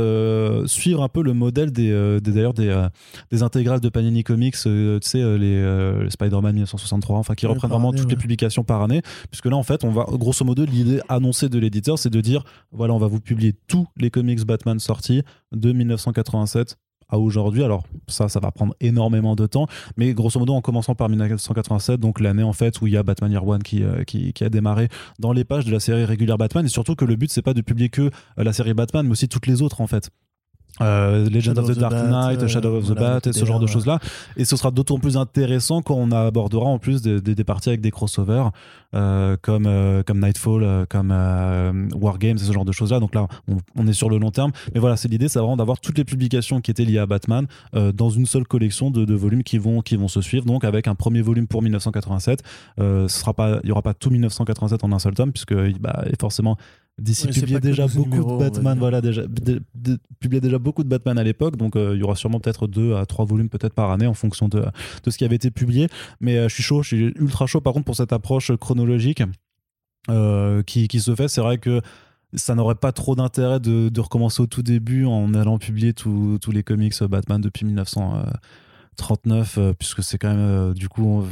suivre 0.67 1.03
un 1.03 1.09
peu 1.09 1.23
le 1.23 1.33
modèle 1.33 1.73
des 1.73 2.21
d'ailleurs 2.21 2.55
des, 2.55 2.87
des, 3.31 3.43
intégrales 3.43 3.81
de 3.81 3.89
Panini 3.89 4.25
Comics 4.25 4.57
tu 4.57 4.99
sais 5.03 5.39
les, 5.39 6.09
Spider-Man 6.11 6.55
1963 6.55 7.19
enfin 7.19 7.35
qui 7.35 7.47
reprennent 7.47 7.71
vraiment 7.71 7.93
toutes 7.93 8.11
les 8.11 8.17
publications 8.17 8.65
par 8.65 8.83
année 8.83 9.03
puisque 9.31 9.47
là 9.47 9.57
en 9.57 9.63
fait 9.63 9.85
on 9.85 9.91
va 9.91 10.07
grosso 10.13 10.45
modo 10.45 10.65
l'idée 10.65 11.01
annoncée 11.09 11.49
de 11.49 11.59
l'éditeur 11.59 11.99
c'est 11.99 12.11
de 12.11 12.21
dire 12.21 12.45
voilà 12.73 12.95
on 12.95 12.99
va 12.99 13.07
vous 13.07 13.21
publier 13.21 13.55
tous 13.67 13.87
les 13.97 14.11
comics 14.11 14.45
Batman 14.45 14.79
sortis 14.79 15.23
de 15.53 15.73
1987 15.73 16.77
à 17.09 17.19
aujourd'hui. 17.19 17.65
Alors 17.65 17.85
ça, 18.07 18.29
ça 18.29 18.41
va 18.41 18.51
prendre 18.51 18.75
énormément 18.81 19.37
de 19.37 19.47
temps, 19.47 19.67
mais 19.97 20.15
grosso 20.15 20.39
modo 20.39 20.55
en 20.55 20.61
commençant 20.61 20.95
par 20.95 21.09
1987, 21.09 22.01
donc 22.01 22.21
l'année 22.21 22.43
en 22.43 22.53
fait 22.53 22.81
où 22.81 22.87
il 22.87 22.93
y 22.93 22.97
a 22.97 23.03
Batman 23.03 23.31
Year 23.31 23.47
One 23.47 23.63
qui, 23.63 23.83
euh, 23.83 24.05
qui, 24.05 24.33
qui, 24.33 24.45
a 24.45 24.49
démarré 24.49 24.89
dans 25.19 25.33
les 25.33 25.45
pages 25.45 25.65
de 25.65 25.73
la 25.73 25.81
série 25.81 26.05
régulière 26.05 26.39
Batman, 26.39 26.65
et 26.65 26.69
surtout 26.69 26.95
que 26.95 27.05
le 27.05 27.17
but 27.17 27.31
c'est 27.31 27.43
pas 27.43 27.55
de 27.55 27.61
publier 27.61 27.89
que 27.89 28.03
euh, 28.03 28.11
la 28.37 28.53
série 28.53 28.75
Batman, 28.75 29.07
mais 29.07 29.13
aussi 29.13 29.29
toutes 29.29 29.47
les 29.47 29.63
autres 29.63 29.81
en 29.81 29.87
fait. 29.87 30.11
Euh, 30.81 31.29
Legend 31.29 31.59
of 31.59 31.67
the, 31.67 31.79
Dark 31.79 31.95
Knight, 31.95 32.47
Shadow 32.47 32.77
of 32.77 32.87
the 32.87 32.95
Bat, 32.95 33.21
et 33.27 33.33
ce 33.33 33.45
genre 33.45 33.61
de 33.61 33.67
choses-là. 33.67 33.99
Et 34.37 34.45
ce 34.45 34.57
sera 34.57 34.71
d'autant 34.71 34.99
plus 34.99 35.17
intéressant 35.17 35.83
quand 35.83 35.95
on 35.95 36.13
abordera 36.13 36.67
en 36.67 36.79
plus 36.79 37.03
des, 37.03 37.21
des, 37.21 37.45
parties 37.45 37.71
avec 37.71 37.81
des 37.81 37.91
crossovers 37.91 38.51
euh, 38.95 39.37
comme, 39.43 39.67
euh, 39.67 40.03
comme 40.03 40.21
Nightfall, 40.21 40.63
euh, 40.63 40.87
comme 40.89 41.11
Wargames, 41.95 42.39
ce 42.39 42.53
genre 42.53 42.65
de 42.65 42.73
choses-là. 42.73 43.01
Donc 43.01 43.15
là, 43.15 43.29
on, 43.77 43.87
est 43.87 43.93
sur 43.93 44.09
le 44.09 44.19
long 44.19 44.31
terme. 44.31 44.53
Mais 44.75 44.81
voilà, 44.81 44.97
c'est 44.97 45.09
l'idée, 45.09 45.29
c'est 45.29 45.39
vraiment 45.39 45.57
d'avoir 45.57 45.81
toutes 45.81 45.99
les 45.99 46.05
publications 46.05 46.61
qui 46.61 46.71
étaient 46.71 46.85
liées 46.85 46.99
à 46.99 47.07
Batman 47.07 47.47
dans 47.73 48.11
une 48.11 48.27
seule 48.27 48.47
collection 48.47 48.91
de, 48.91 49.05
de, 49.05 49.15
volumes 49.15 49.43
qui 49.43 49.59
vont, 49.59 49.81
qui 49.81 49.97
vont 49.97 50.09
se 50.09 50.21
suivre. 50.21 50.45
Donc 50.45 50.65
avec 50.65 50.89
un 50.89 50.95
premier 50.95 51.23
volume 51.23 51.47
pour 51.47 51.63
1987. 51.63 52.43
ce 52.79 53.07
sera 53.09 53.35
pas, 53.35 53.61
il 53.63 53.67
n'y 53.67 53.73
aura 53.73 53.83
pas 53.83 53.95
tout 53.95 54.11
1987 54.11 54.85
en 54.85 54.93
un 54.93 54.99
seul 54.99 55.15
tome, 55.15 55.33
puisque 55.33 55.55
bah, 55.81 56.05
forcément 56.21 56.57
DC 56.99 57.31
publiait 57.33 57.61
déjà 57.61 57.87
beaucoup 57.87 58.25
de 58.25 58.39
Batman, 58.39 58.79
voilà, 58.79 59.01
déjà, 59.01 59.23
publiait 60.19 60.41
déjà 60.41 60.59
beaucoup 60.59 60.83
de 60.83 60.89
Batman 60.89 61.17
à 61.19 61.23
l'époque, 61.23 61.57
donc 61.57 61.77
euh, 61.77 61.93
il 61.95 62.01
y 62.01 62.03
aura 62.03 62.17
sûrement 62.17 62.41
peut-être 62.41 62.67
deux 62.67 62.97
à 62.97 63.07
trois 63.07 63.25
volumes 63.25 63.49
peut-être 63.49 63.75
par 63.75 63.91
année 63.91 64.07
en 64.07 64.15
fonction 64.15 64.49
de, 64.49 64.65
de, 65.05 65.11
ce 65.11 65.17
qui 65.17 65.25
avait 65.25 65.37
été 65.37 65.51
publié. 65.51 65.89
Mais 66.21 66.37
euh, 66.37 66.49
je 66.49 66.55
suis 66.55 66.63
chaud, 66.63 66.83
je 66.83 66.89
suis 66.89 67.05
ultra 67.17 67.47
chaud 67.47 67.61
par 67.61 67.73
contre 67.73 67.85
pour 67.85 67.97
cette 67.97 68.13
approche 68.13 68.51
chronologique 68.57 69.23
euh, 70.11 70.63
qui, 70.63 70.89
qui, 70.89 71.01
se 71.01 71.15
fait. 71.15 71.29
C'est 71.29 71.41
vrai 71.41 71.59
que 71.59 71.81
ça 72.35 72.55
n'aurait 72.55 72.75
pas 72.75 72.93
trop 72.93 73.15
d'intérêt 73.15 73.61
de, 73.61 73.89
de, 73.89 74.01
recommencer 74.01 74.43
au 74.43 74.47
tout 74.47 74.63
début 74.63 75.05
en 75.07 75.33
allant 75.35 75.59
publier 75.59 75.95
tous 75.95 76.39
les 76.53 76.63
comics 76.63 77.01
Batman 77.05 77.41
depuis 77.41 77.65
1939 77.65 79.59
puisque 79.79 80.03
c'est 80.03 80.19
quand 80.19 80.35
même 80.35 80.75
du 80.75 80.89
coup 80.89 81.23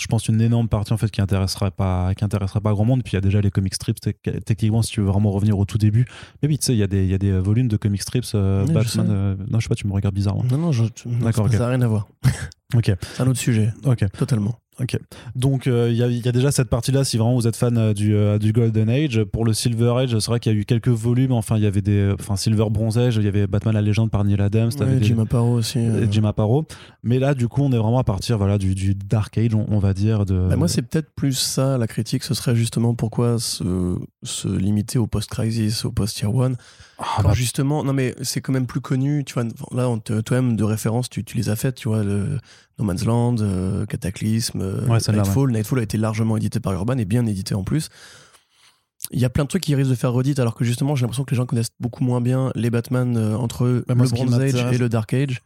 je 0.00 0.06
pense 0.06 0.28
une 0.28 0.40
énorme 0.40 0.68
partie 0.68 0.92
en 0.92 0.96
fait 0.96 1.10
qui 1.10 1.20
intéresserait 1.20 1.70
pas 1.70 2.14
qui 2.14 2.24
intéresserait 2.24 2.60
pas 2.60 2.72
grand 2.72 2.84
monde. 2.84 3.02
Puis 3.02 3.12
il 3.12 3.16
y 3.16 3.18
a 3.18 3.20
déjà 3.20 3.40
les 3.40 3.50
comic 3.50 3.74
strips 3.74 4.00
techniquement 4.44 4.82
si 4.82 4.92
tu 4.92 5.00
veux 5.00 5.06
vraiment 5.06 5.30
revenir 5.30 5.58
au 5.58 5.64
tout 5.64 5.78
début. 5.78 6.06
Mais 6.42 6.48
oui 6.48 6.58
tu 6.58 6.66
sais 6.66 6.74
il 6.74 6.78
y 6.78 6.82
a 6.82 6.86
des 6.86 7.04
il 7.04 7.10
y 7.10 7.14
a 7.14 7.18
des 7.18 7.38
volumes 7.38 7.68
de 7.68 7.76
comic 7.76 8.02
strips 8.02 8.32
Batman 8.32 9.36
je 9.38 9.50
non 9.50 9.58
je 9.58 9.64
sais 9.64 9.68
pas 9.68 9.74
tu 9.74 9.86
me 9.86 9.92
regardes 9.92 10.14
bizarrement 10.14 10.44
non 10.50 10.58
non, 10.58 10.72
je, 10.72 10.84
d'accord 11.20 11.50
ça 11.50 11.58
n'a 11.58 11.68
rien 11.68 11.82
à 11.82 11.88
voir. 11.88 12.08
Ok. 12.74 12.92
C'est 13.00 13.22
un 13.22 13.26
autre 13.26 13.38
sujet. 13.38 13.72
Ok. 13.84 14.04
Totalement 14.12 14.58
Ok. 14.80 14.96
Donc 15.34 15.66
il 15.66 15.72
euh, 15.72 15.90
y, 15.90 16.28
a 16.28 16.32
déjà 16.32 16.52
cette 16.52 16.68
partie-là. 16.68 17.02
Si 17.02 17.16
vraiment 17.16 17.34
vous 17.34 17.48
êtes 17.48 17.56
fan 17.56 17.76
euh, 17.76 17.94
du, 17.94 18.14
euh, 18.14 18.38
du, 18.38 18.52
Golden 18.52 18.88
Age, 18.88 19.24
pour 19.24 19.44
le 19.44 19.52
Silver 19.52 19.94
Age, 19.98 20.18
c'est 20.18 20.30
vrai 20.30 20.38
qu'il 20.38 20.52
y 20.52 20.54
a 20.54 20.58
eu 20.58 20.64
quelques 20.64 20.88
volumes. 20.88 21.32
Enfin, 21.32 21.56
il 21.56 21.64
y 21.64 21.66
avait 21.66 21.82
des, 21.82 22.14
enfin 22.18 22.36
Silver 22.36 22.66
Bronze 22.70 22.96
Age, 22.96 23.16
il 23.16 23.24
y 23.24 23.28
avait 23.28 23.46
Batman 23.46 23.74
la 23.74 23.82
légende 23.82 24.10
par 24.10 24.24
Neil 24.24 24.40
Adams, 24.40 24.70
ouais, 24.78 24.98
Jim 25.02 25.18
Aparo 25.18 25.54
aussi. 25.54 25.80
Jim 26.10 26.24
Aparo. 26.24 26.66
Mais 27.02 27.18
là, 27.18 27.34
du 27.34 27.48
coup, 27.48 27.62
on 27.62 27.72
est 27.72 27.78
vraiment 27.78 27.98
à 27.98 28.04
partir, 28.04 28.38
voilà, 28.38 28.58
du, 28.58 28.74
du 28.74 28.94
Dark 28.94 29.36
Age, 29.36 29.54
on, 29.54 29.78
va 29.78 29.94
dire. 29.94 30.24
De. 30.24 30.48
Bah, 30.48 30.56
moi, 30.56 30.68
c'est 30.68 30.82
peut-être 30.82 31.10
plus 31.10 31.36
ça 31.36 31.76
la 31.76 31.86
critique. 31.88 32.22
Ce 32.22 32.34
serait 32.34 32.54
justement 32.54 32.94
pourquoi 32.94 33.38
se, 33.38 33.96
se 34.22 34.48
limiter 34.48 34.98
au 34.98 35.06
post-crisis, 35.06 35.84
au 35.84 35.90
post-tier 35.90 36.28
1 36.28 36.52
ah, 37.00 37.22
bah. 37.22 37.32
justement, 37.32 37.84
non 37.84 37.92
mais 37.92 38.16
c'est 38.22 38.40
quand 38.40 38.52
même 38.52 38.66
plus 38.66 38.80
connu, 38.80 39.24
tu 39.24 39.34
vois, 39.34 39.44
là, 39.70 39.88
toi-même 40.22 40.56
de 40.56 40.64
référence, 40.64 41.08
tu, 41.08 41.22
tu, 41.22 41.36
les 41.36 41.48
as 41.48 41.54
faites, 41.54 41.76
tu 41.76 41.86
vois, 41.86 42.02
le 42.02 42.40
No 42.78 42.84
Man's 42.84 43.04
Land, 43.04 43.36
euh, 43.40 43.86
Cataclysme, 43.86 44.60
euh, 44.62 44.86
Nightfall. 44.86 45.50
Nightfall 45.50 45.78
a 45.80 45.82
été 45.82 45.98
largement 45.98 46.36
édité 46.36 46.60
par 46.60 46.72
Urban 46.72 46.96
et 46.98 47.04
bien 47.04 47.26
édité 47.26 47.54
en 47.54 47.64
plus. 47.64 47.88
Il 49.10 49.20
y 49.20 49.24
a 49.24 49.30
plein 49.30 49.44
de 49.44 49.48
trucs 49.48 49.62
qui 49.62 49.74
risquent 49.74 49.90
de 49.90 49.94
faire 49.94 50.12
redite, 50.12 50.38
alors 50.38 50.54
que 50.54 50.64
justement, 50.64 50.96
j'ai 50.96 51.02
l'impression 51.02 51.24
que 51.24 51.30
les 51.30 51.36
gens 51.36 51.46
connaissent 51.46 51.70
beaucoup 51.80 52.04
moins 52.04 52.20
bien 52.20 52.50
les 52.54 52.70
Batman 52.70 53.16
euh, 53.16 53.36
entre 53.36 53.66
le 53.66 53.94
Bronze 53.94 54.34
Age 54.34 54.72
et 54.72 54.78
le 54.78 54.88
Dark 54.88 55.12
Age. 55.12 55.42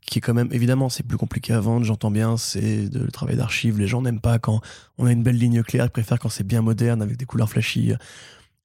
qui 0.00 0.18
est 0.18 0.20
quand 0.20 0.34
même 0.34 0.50
évidemment 0.52 0.90
c'est 0.90 1.02
plus 1.02 1.16
compliqué 1.16 1.54
à 1.54 1.60
vendre 1.60 1.82
j'entends 1.86 2.10
bien 2.10 2.36
c'est 2.36 2.90
le 2.92 3.10
travail 3.10 3.36
d'archives 3.36 3.78
les 3.78 3.86
gens 3.86 4.02
n'aiment 4.02 4.20
pas 4.20 4.38
quand 4.38 4.60
on 4.98 5.06
a 5.06 5.12
une 5.12 5.22
belle 5.22 5.38
ligne 5.38 5.62
claire 5.62 5.86
ils 5.86 5.90
préfèrent 5.90 6.18
quand 6.18 6.28
c'est 6.28 6.44
bien 6.44 6.60
moderne 6.60 7.00
avec 7.00 7.16
des 7.16 7.24
couleurs 7.24 7.48
flashy 7.48 7.94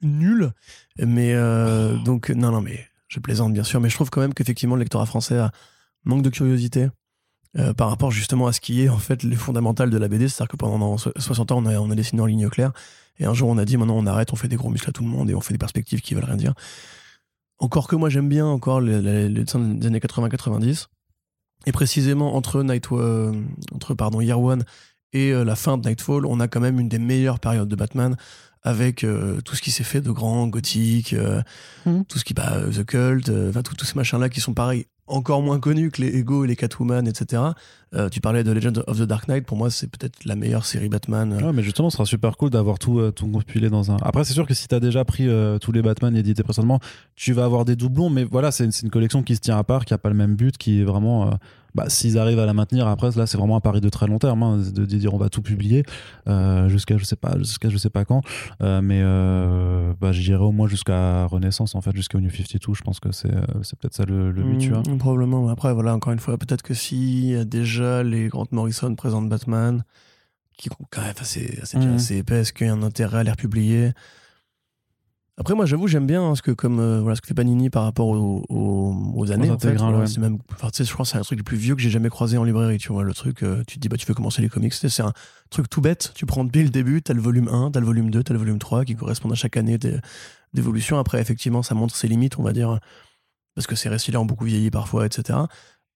nul. 0.02 0.52
Mais 1.00 1.34
donc, 2.04 2.30
non, 2.32 2.52
non, 2.52 2.62
mais 2.62 2.86
je 3.08 3.20
plaisante 3.20 3.54
bien 3.54 3.64
sûr, 3.64 3.80
mais 3.80 3.90
je 3.90 3.96
trouve 3.96 4.10
quand 4.10 4.22
même 4.22 4.34
qu'effectivement 4.34 4.76
le 4.76 4.82
lectorat 4.82 5.06
français 5.06 5.38
a 5.38 5.52
manque 6.04 6.24
de 6.24 6.30
curiosité 6.30 6.90
euh, 7.58 7.74
par 7.74 7.90
rapport 7.90 8.12
justement 8.12 8.48
à 8.48 8.54
ce 8.54 8.62
qui 8.62 8.82
est 8.82 8.90
en 8.90 8.98
fait 8.98 9.24
les 9.24 9.36
fondamentales 9.36 9.90
de 9.90 9.98
la 9.98 10.08
BD. 10.08 10.28
C'est-à-dire 10.28 10.50
que 10.50 10.58
pendant 10.58 10.98
60 10.98 11.52
ans, 11.52 11.58
on 11.58 11.66
a, 11.66 11.78
on 11.80 11.92
a 11.92 11.96
dessiné 11.96 12.22
en 12.22 12.26
ligne 12.26 12.50
claire, 12.50 12.72
et 13.20 13.26
un 13.26 13.34
jour 13.34 13.50
on 13.50 13.58
a 13.58 13.66
dit 13.66 13.78
maintenant 13.78 13.98
on 13.98 14.06
arrête, 14.06 14.32
on 14.34 14.36
fait 14.36 14.48
des 14.48 14.56
gros 14.56 14.70
muscles 14.70 14.90
à 14.90 14.94
tout 14.94 15.04
le 15.04 15.10
monde 15.10 15.30
et 15.30 15.36
on 15.36 15.42
fait 15.42 15.54
des 15.54 15.60
perspectives 15.60 16.02
qui 16.02 16.14
veulent 16.14 16.26
rien 16.26 16.38
dire. 16.38 16.54
Encore 17.60 17.88
que 17.88 17.96
moi 17.96 18.10
j'aime 18.10 18.30
bien 18.30 18.46
encore 18.46 18.82
les, 18.82 19.02
les, 19.02 19.30
dessins 19.30 19.60
des 19.60 19.88
années 19.88 20.00
80-90, 20.00 20.88
et 21.68 21.72
précisément 21.72 22.36
entre 22.36 22.64
Night, 22.64 22.88
euh, 22.92 23.34
entre 23.74 23.94
pardon 23.94 24.22
Year 24.22 24.42
One 24.42 24.64
et 25.14 25.34
la 25.34 25.58
fin 25.58 25.78
de 25.78 25.90
Nightfall, 25.90 26.26
on 26.26 26.40
a 26.40 26.48
quand 26.48 26.62
même 26.62 26.80
une 26.80 26.88
des 26.88 26.98
meilleures 26.98 27.42
périodes 27.42 27.68
de 27.68 27.76
Batman 27.76 28.16
avec 28.64 29.04
euh, 29.04 29.42
tout 29.42 29.56
ce 29.56 29.62
qui 29.62 29.72
s'est 29.72 29.84
fait 29.84 30.02
de 30.02 30.12
grand, 30.12 30.48
gothique, 30.48 31.14
euh, 31.14 31.42
mhm. 31.86 32.06
tout 32.06 32.20
ce 32.20 32.24
qui, 32.24 32.34
bah, 32.34 32.62
The 32.72 32.86
Cult, 32.86 33.30
euh, 33.30 33.50
enfin, 33.50 33.64
tous 33.64 33.86
ces 33.86 33.96
machins-là 33.96 34.30
qui 34.30 34.40
sont 34.40 34.54
pareils, 34.54 34.86
encore 35.12 35.42
moins 35.42 35.60
connus 35.60 35.92
que 35.92 36.02
les 36.02 36.18
Ego 36.18 36.46
et 36.46 36.48
les 36.48 36.56
Catwoman, 36.56 37.08
etc. 37.08 37.44
tu 38.12 38.22
parlais 38.22 38.44
de 38.44 38.52
Legend 38.52 38.84
of 38.88 39.00
the 39.00 39.04
Dark 39.04 39.28
Knight, 39.28 39.46
pour 39.46 39.58
moi, 39.58 39.70
c'est 39.70 39.88
peut-être 39.88 40.26
la 40.26 40.36
meilleure 40.36 40.66
série 40.66 40.90
Batman. 40.90 41.34
Ouais, 41.34 41.54
mais 41.54 41.64
justement, 41.64 41.90
ce 41.90 41.98
sera 41.98 42.06
super 42.06 42.38
cool 42.38 42.50
d'avoir 42.50 42.80
tout, 42.80 43.12
tout 43.12 43.28
compilé 43.28 43.70
dans 43.70 43.92
un. 43.92 43.98
Après, 44.02 44.24
c'est 44.24 44.34
sûr 44.34 44.48
que 44.48 44.54
si 44.54 44.68
tu 44.68 44.76
as 44.76 44.80
déjà 44.80 45.04
pris 45.04 45.28
tous 45.60 45.72
les 45.72 45.82
Batman 45.82 46.16
édités 46.16 46.44
précédemment, 46.44 46.80
tu 47.16 47.34
vas 47.34 47.44
avoir 47.44 47.66
des 47.66 47.76
doublons, 47.76 48.10
mais 48.10 48.24
voilà, 48.24 48.52
c'est 48.52 48.64
une, 48.64 48.72
une, 48.84 48.90
collection 48.90 49.24
qui 49.24 49.36
se 49.36 49.42
tient 49.42 49.58
à 49.58 49.64
part, 49.64 49.86
qui 49.86 49.94
a 49.94 49.98
pas 49.98 50.10
le 50.10 50.16
même 50.16 50.36
but, 50.36 50.58
qui 50.58 50.82
est 50.82 50.86
vraiment 50.86 51.32
bah, 51.76 51.86
s'ils 51.88 52.18
arrivent 52.18 52.40
à 52.40 52.46
la 52.46 52.54
maintenir 52.54 52.88
après 52.88 53.12
là 53.16 53.26
c'est 53.26 53.38
vraiment 53.38 53.56
un 53.56 53.62
pari 53.62 53.82
de 53.82 53.90
très 53.90 54.08
long 54.08 54.20
terme 54.20 54.44
hein, 54.44 54.58
de, 54.58 54.86
dire 54.86 55.14
on 55.14 55.18
va 55.18 55.30
tout 55.30 55.42
publier 55.42 55.84
euh, 56.28 56.68
jusqu'à 56.70 56.98
je 56.98 57.04
sais 57.04 57.16
pas 57.16 57.38
jusqu'à 57.38 57.70
je 57.70 57.78
sais 57.78 57.90
pas 57.90 58.06
quand. 58.06 58.22
Euh, 58.62 58.82
mais 58.82 59.02
euh, 59.02 59.94
bah, 60.00 60.12
j'irai 60.12 60.44
au 60.44 60.52
moins 60.52 60.68
jusqu'à 60.68 61.26
Renaissance 61.26 61.76
en 61.76 61.82
fait 61.82 61.96
jusqu'au 61.96 62.20
New 62.20 62.30
52 62.30 62.74
je 62.74 62.82
pense 62.82 63.00
que 63.00 63.12
c'est 63.12 63.32
c'est 63.64 63.78
peut-être 63.80 63.96
ça 63.96 64.06
le, 64.06 64.32
but 64.32 64.58
tu 64.58 64.70
vois. 64.70 64.80
mmh, 64.80 64.98
probablement 64.98 65.50
après 65.50 65.74
voilà 65.74 65.94
encore 65.96 66.14
une 66.14 66.20
fois 66.20 66.38
peut-être 66.38 66.62
que 66.62 66.74
si 66.74 67.36
déjà 67.46 68.04
les 68.04 68.28
Grant 68.28 68.48
Morrison 68.52 68.94
présentent 68.96 69.30
Batman 69.30 69.84
qui 70.58 70.70
quand 70.92 71.02
même 71.02 71.14
assez 71.20 71.60
assez, 71.62 71.78
mmh. 71.78 71.96
assez 71.96 72.18
épais 72.18 72.42
est-ce 72.42 72.54
qu'il 72.54 72.68
y 72.68 72.70
a 72.70 72.74
un 72.74 72.84
intérêt 72.84 73.20
à 73.20 73.24
les 73.24 73.32
republier? 73.32 73.92
Après, 75.38 75.56
moi, 75.56 75.66
j'avoue, 75.66 75.88
j'aime 75.88 76.06
bien 76.06 76.22
hein, 76.22 76.36
ce 76.36 76.42
que 76.42 76.52
comme 76.52 76.80
euh, 76.80 77.00
voilà 77.00 77.16
ce 77.16 77.22
que 77.22 77.28
fait 77.28 77.34
Panini 77.34 77.70
par 77.70 77.84
rapport 77.84 78.10
aux, 78.10 79.32
années. 79.32 79.50
En 79.50 79.58
fait, 79.58 79.70
c'est 80.08 80.20
même, 80.20 80.38
je 80.50 80.94
crois, 80.94 81.06
c'est 81.06 81.18
un 81.18 81.22
truc 81.22 81.40
le 81.40 81.44
plus 81.44 81.58
vieux 81.58 81.74
que 81.76 81.82
j'ai 81.82 81.90
jamais 81.90 82.10
croisé 82.10 82.38
en 82.38 82.44
librairie. 82.44 82.78
Tu 82.78 82.92
vois, 82.92 83.04
le 83.04 83.14
truc, 83.14 83.42
euh, 83.44 83.64
tu 83.66 83.76
te 83.76 83.80
dis, 83.80 83.88
bah, 83.88 83.96
tu 83.98 84.06
veux 84.06 84.14
commencer 84.14 84.42
les 84.42 84.50
comics. 84.50 84.74
C'est 84.74 85.02
un 85.02 85.14
truc 85.50 85.70
tout 85.70 85.80
bête. 85.80 86.12
Tu 86.16 86.26
prends 86.26 86.44
dès 86.44 86.64
le 86.64 86.70
début, 86.70 87.02
t'as 87.02 87.14
le 87.14 87.22
volume 87.22 87.48
1, 87.48 87.72
t'as 87.72 87.80
le 87.80 87.86
volume 87.86 88.12
2, 88.12 88.24
t'as 88.24 88.34
le 88.34 88.40
volume 88.40 88.60
3 88.60 88.84
qui 88.84 88.96
correspondent 88.96 89.32
à 89.32 89.36
chaque 89.36 89.56
année 89.56 89.80
d'évolution. 90.54 91.00
Après, 91.00 91.22
effectivement, 91.22 91.64
ça 91.64 91.76
montre 91.76 91.96
ses 91.96 92.10
limites, 92.10 92.38
on 92.38 92.44
va 92.44 92.52
dire, 92.52 92.80
parce 93.56 93.68
que 93.68 93.76
ces 93.76 93.88
récits-là 93.88 94.20
ont 94.20 94.26
beaucoup 94.26 94.46
vieilli 94.46 94.70
parfois, 94.70 95.06
etc. 95.06 95.40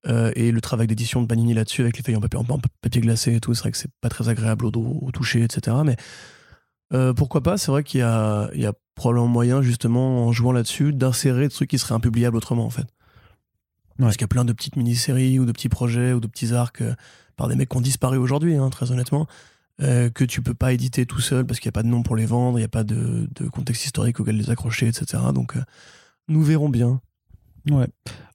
Euh, 0.08 0.32
et 0.36 0.52
le 0.52 0.62
travail 0.62 0.88
d'édition 0.88 1.22
de 1.22 1.28
Panini 1.28 1.54
là-dessus, 1.54 1.82
avec 1.82 1.98
les 1.98 2.04
feuilles 2.04 2.16
en 2.16 2.22
papier, 2.22 2.40
en 2.40 2.60
papier 2.82 3.02
glacé 3.02 3.36
et 3.36 3.40
tout, 3.42 3.54
c'est 3.54 3.62
vrai 3.62 3.72
que 3.72 3.78
c'est 3.78 3.92
pas 4.02 4.10
très 4.10 4.30
agréable 4.30 4.66
au, 4.66 4.72
au 4.72 5.12
toucher, 5.12 5.44
etc. 5.44 5.78
Mais 5.84 5.98
pourquoi 7.16 7.44
pas 7.44 7.58
C'est 7.58 7.72
vrai 7.72 7.84
qu'il 7.84 8.00
y 8.00 8.04
a, 8.04 8.50
il 8.54 8.62
y 8.62 8.66
a 8.66 8.74
probablement 8.96 9.28
moyen, 9.28 9.62
justement, 9.62 10.26
en 10.26 10.32
jouant 10.32 10.54
là-dessus, 10.54 10.94
d'insérer 10.94 11.48
des 11.48 11.54
trucs 11.54 11.70
qui 11.70 11.78
seraient 11.78 11.96
impubliables 11.96 12.38
autrement, 12.38 12.66
en 12.66 12.70
fait. 12.70 12.88
Parce 14.00 14.16
qu'il 14.16 14.24
y 14.24 14.26
a 14.26 14.30
plein 14.30 14.46
de 14.46 14.54
petites 14.54 14.76
mini-séries 14.76 15.40
ou 15.40 15.46
de 15.46 15.52
petits 15.52 15.70
projets 15.70 16.14
ou 16.14 16.20
de 16.20 16.28
petits 16.28 16.54
arcs 16.54 16.82
euh, 16.82 16.96
par 17.36 17.48
des 17.48 17.56
mecs 17.56 17.70
qui 17.70 17.78
ont 17.78 17.82
disparu 17.82 18.18
aujourd'hui, 18.18 18.56
hein, 18.56 18.70
très 18.70 18.92
honnêtement, 18.92 19.28
euh, 19.82 20.10
que 20.10 20.24
tu 20.24 20.42
peux 20.42 20.54
pas 20.54 20.74
éditer 20.74 21.06
tout 21.06 21.22
seul 21.22 21.46
parce 21.46 21.60
qu'il 21.60 21.68
n'y 21.70 21.74
a 21.74 21.80
pas 21.80 21.84
de 21.84 21.88
nom 21.88 22.04
pour 22.04 22.16
les 22.16 22.26
vendre, 22.26 22.58
il 22.58 22.62
n'y 22.62 22.66
a 22.66 22.70
pas 22.70 22.84
de, 22.84 23.28
contexte 23.52 23.86
historique 23.86 24.20
auquel 24.20 24.38
les 24.38 24.50
accrocher, 24.50 24.88
etc. 24.88 25.24
Donc, 25.34 25.56
nous 26.28 26.42
verrons 26.42 26.70
bien. 26.70 27.02
Ouais. 27.70 27.88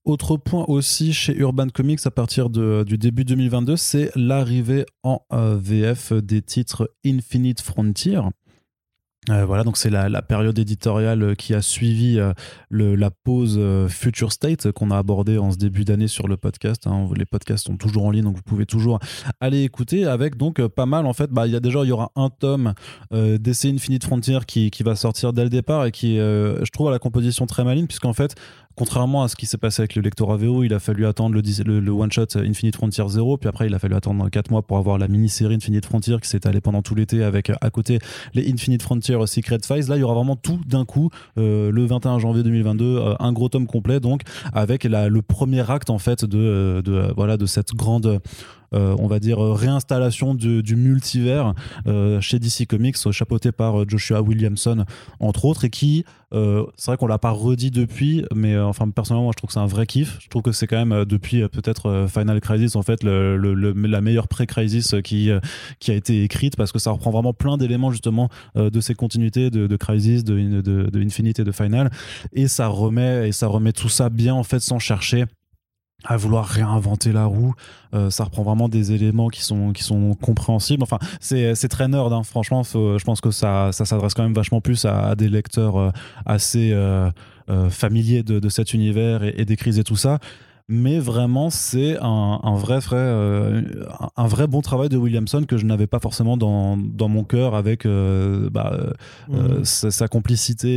Autre 0.04 0.36
point 0.36 0.64
aussi 0.66 1.12
chez 1.12 1.36
Urban 1.36 1.68
Comics 1.68 2.00
à 2.04 2.10
partir 2.10 2.50
de, 2.50 2.84
du 2.86 2.98
début 2.98 3.24
2022, 3.24 3.76
c'est 3.76 4.10
l'arrivée 4.16 4.86
en 5.02 5.20
VF 5.30 6.12
des 6.14 6.42
titres 6.42 6.90
Infinite 7.04 7.60
Frontier. 7.60 8.20
Euh, 9.30 9.44
voilà, 9.44 9.64
donc 9.64 9.76
c'est 9.76 9.90
la, 9.90 10.22
période 10.22 10.58
éditoriale 10.58 11.22
euh, 11.22 11.34
qui 11.34 11.54
a 11.54 11.62
suivi 11.62 12.18
euh, 12.18 12.32
la 12.70 13.10
pause 13.10 13.60
Future 13.88 14.32
State 14.32 14.72
qu'on 14.72 14.90
a 14.90 14.98
abordée 14.98 15.38
en 15.38 15.50
ce 15.50 15.56
début 15.56 15.84
d'année 15.84 16.08
sur 16.08 16.28
le 16.28 16.36
podcast. 16.36 16.86
Hein. 16.86 17.08
Les 17.16 17.24
podcasts 17.24 17.66
sont 17.66 17.76
toujours 17.76 18.06
en 18.06 18.10
ligne, 18.10 18.24
donc 18.24 18.36
vous 18.36 18.42
pouvez 18.42 18.66
toujours 18.66 18.98
aller 19.40 19.62
écouter 19.62 20.04
avec 20.06 20.36
donc 20.36 20.64
pas 20.68 20.86
mal 20.86 21.06
en 21.06 21.12
fait. 21.12 21.30
Bah, 21.30 21.46
il 21.46 21.52
y 21.52 21.56
a 21.56 21.60
déjà 21.60 21.80
il 21.82 21.88
y 21.88 21.92
aura 21.92 22.12
un 22.16 22.28
tome 22.30 22.74
d'essai 23.12 23.70
Infinite 23.70 24.04
Frontier 24.04 24.38
qui, 24.46 24.70
qui, 24.70 24.82
va 24.82 24.96
sortir 24.96 25.32
dès 25.32 25.44
le 25.44 25.50
départ 25.50 25.86
et 25.86 25.92
qui, 25.92 26.16
je 26.16 26.70
trouve, 26.70 26.88
à 26.88 26.90
la 26.90 26.98
composition 26.98 27.46
très 27.46 27.64
maligne 27.64 27.86
puisqu'en 27.86 28.12
fait 28.12 28.34
contrairement 28.76 29.22
à 29.22 29.28
ce 29.28 29.36
qui 29.36 29.46
s'est 29.46 29.58
passé 29.58 29.82
avec 29.82 29.94
le 29.94 30.02
lecteur 30.02 30.30
AVO, 30.30 30.64
il 30.64 30.72
a 30.74 30.78
fallu 30.78 31.06
attendre 31.06 31.34
le, 31.40 31.90
one-shot 31.90 32.36
Infinite 32.36 32.76
Frontier 32.76 33.04
0, 33.06 33.36
puis 33.38 33.48
après 33.48 33.66
il 33.66 33.74
a 33.74 33.78
fallu 33.78 33.94
attendre 33.94 34.28
4 34.28 34.50
mois 34.50 34.62
pour 34.62 34.78
avoir 34.78 34.98
la 34.98 35.08
mini-série 35.08 35.54
Infinite 35.54 35.84
Frontier 35.84 36.16
qui 36.20 36.28
s'est 36.28 36.46
allée 36.46 36.60
pendant 36.60 36.82
tout 36.82 36.94
l'été 36.94 37.22
avec 37.22 37.50
à 37.60 37.70
côté 37.70 37.98
les 38.34 38.50
Infinite 38.50 38.82
Frontier 38.82 39.18
Secret 39.26 39.58
Files. 39.64 39.88
Là, 39.88 39.96
il 39.96 40.00
y 40.00 40.02
aura 40.02 40.14
vraiment 40.14 40.36
tout 40.36 40.60
d'un 40.66 40.84
coup 40.84 41.10
euh, 41.38 41.70
le 41.70 41.84
21 41.84 42.18
janvier 42.18 42.42
2022, 42.42 42.84
euh, 42.84 43.14
un 43.18 43.32
gros 43.32 43.48
tome 43.48 43.66
complet 43.66 44.00
donc 44.00 44.22
avec 44.52 44.84
le 44.84 45.20
premier 45.22 45.68
acte 45.70 45.90
en 45.90 45.98
fait 45.98 46.24
de, 46.24 46.38
euh, 46.38 46.82
de 46.82 47.12
voilà 47.16 47.36
de 47.36 47.46
cette 47.46 47.74
grande 47.74 48.06
euh, 48.06 48.18
on 48.72 49.06
va 49.06 49.18
dire, 49.18 49.42
euh, 49.42 49.52
réinstallation 49.52 50.34
du, 50.34 50.76
multivers 50.76 51.54
euh, 51.86 52.20
chez 52.20 52.38
DC 52.38 52.66
Comics, 52.68 52.96
chapeauté 53.10 53.52
par 53.52 53.88
Joshua 53.88 54.22
Williamson, 54.22 54.84
entre 55.18 55.44
autres, 55.44 55.64
et 55.64 55.70
qui, 55.70 56.04
c'est 56.32 56.86
vrai 56.86 56.96
qu'on 56.96 57.08
l'a 57.08 57.18
pas 57.18 57.32
redit 57.32 57.72
depuis, 57.72 58.24
mais 58.34 58.56
enfin, 58.56 58.88
personnellement, 58.90 59.24
moi, 59.24 59.32
je 59.34 59.38
trouve 59.38 59.48
que 59.48 59.54
c'est 59.54 59.60
un 59.60 59.66
vrai 59.66 59.86
kiff. 59.86 60.18
Je 60.20 60.28
trouve 60.28 60.42
que 60.42 60.52
c'est 60.52 60.68
quand 60.68 60.84
même, 60.84 61.04
depuis 61.04 61.40
peut-être 61.48 62.06
Final 62.08 62.40
Crisis, 62.40 62.76
en 62.76 62.82
fait, 62.82 63.02
la 63.02 64.00
meilleure 64.00 64.28
pré-crisis 64.28 64.94
qui, 65.02 65.30
qui 65.80 65.90
a 65.90 65.94
été 65.94 66.22
écrite, 66.22 66.56
parce 66.56 66.70
que 66.70 66.78
ça 66.78 66.92
reprend 66.92 67.10
vraiment 67.10 67.32
plein 67.32 67.56
d'éléments, 67.56 67.90
justement, 67.90 68.28
de 68.54 68.80
ces 68.80 68.94
continuités 68.94 69.50
de, 69.50 69.76
Crisis, 69.76 70.22
de, 70.22 70.60
de, 70.60 70.88
de 70.88 71.00
Infinite 71.02 71.40
et 71.40 71.44
de 71.44 71.52
Final, 71.52 71.90
et 72.32 72.46
ça 72.46 72.68
remet, 72.68 73.28
et 73.28 73.32
ça 73.32 73.48
remet 73.48 73.72
tout 73.72 73.88
ça 73.88 74.08
bien, 74.08 74.34
en 74.34 74.44
fait, 74.44 74.60
sans 74.60 74.78
chercher 74.78 75.24
à 76.04 76.16
vouloir 76.16 76.46
réinventer 76.46 77.12
la 77.12 77.24
roue. 77.24 77.54
Euh, 77.94 78.10
ça 78.10 78.24
reprend 78.24 78.42
vraiment 78.42 78.68
des 78.68 78.92
éléments 78.92 79.28
qui 79.28 79.42
sont, 79.42 79.72
qui 79.72 79.82
sont 79.82 80.14
compréhensibles. 80.14 80.82
Enfin, 80.82 80.98
c'est, 81.20 81.54
très 81.68 81.88
nerd, 81.88 82.12
hein. 82.12 82.22
franchement. 82.22 82.62
je 82.62 83.04
pense 83.04 83.20
que 83.20 83.30
ça, 83.30 83.72
ça 83.72 83.84
s'adresse 83.84 84.14
quand 84.14 84.22
même 84.22 84.34
vachement 84.34 84.60
plus 84.60 84.84
à, 84.84 85.14
des 85.14 85.28
lecteurs 85.28 85.76
euh, 85.76 85.90
assez 86.26 86.72
euh, 86.72 87.10
familiers 87.70 88.22
de, 88.22 88.48
cet 88.48 88.74
univers 88.74 89.24
et, 89.24 89.44
des 89.44 89.56
crises 89.56 89.78
et 89.78 89.84
tout 89.84 89.96
ça. 89.96 90.18
Mais 90.70 91.00
vraiment 91.00 91.50
c'est 91.50 91.98
un, 92.00 92.40
un, 92.42 92.54
vrai 92.54 92.78
vrai 92.78 92.96
euh, 92.96 93.62
un, 94.16 94.26
vrai 94.28 94.46
bon 94.46 94.60
travail 94.60 94.88
de 94.88 94.96
Williamson 94.96 95.42
que 95.42 95.56
je 95.56 95.66
n'avais 95.66 95.88
pas 95.88 95.98
forcément 95.98 96.36
dans, 96.36 96.76
dans 96.76 97.08
mon 97.08 97.24
cœur 97.24 97.56
avec 97.56 97.84
euh, 97.84 98.48
bah, 98.50 98.72
euh, 99.32 99.58
mhm. 99.58 99.64
sa, 99.64 100.06
complicité 100.06 100.70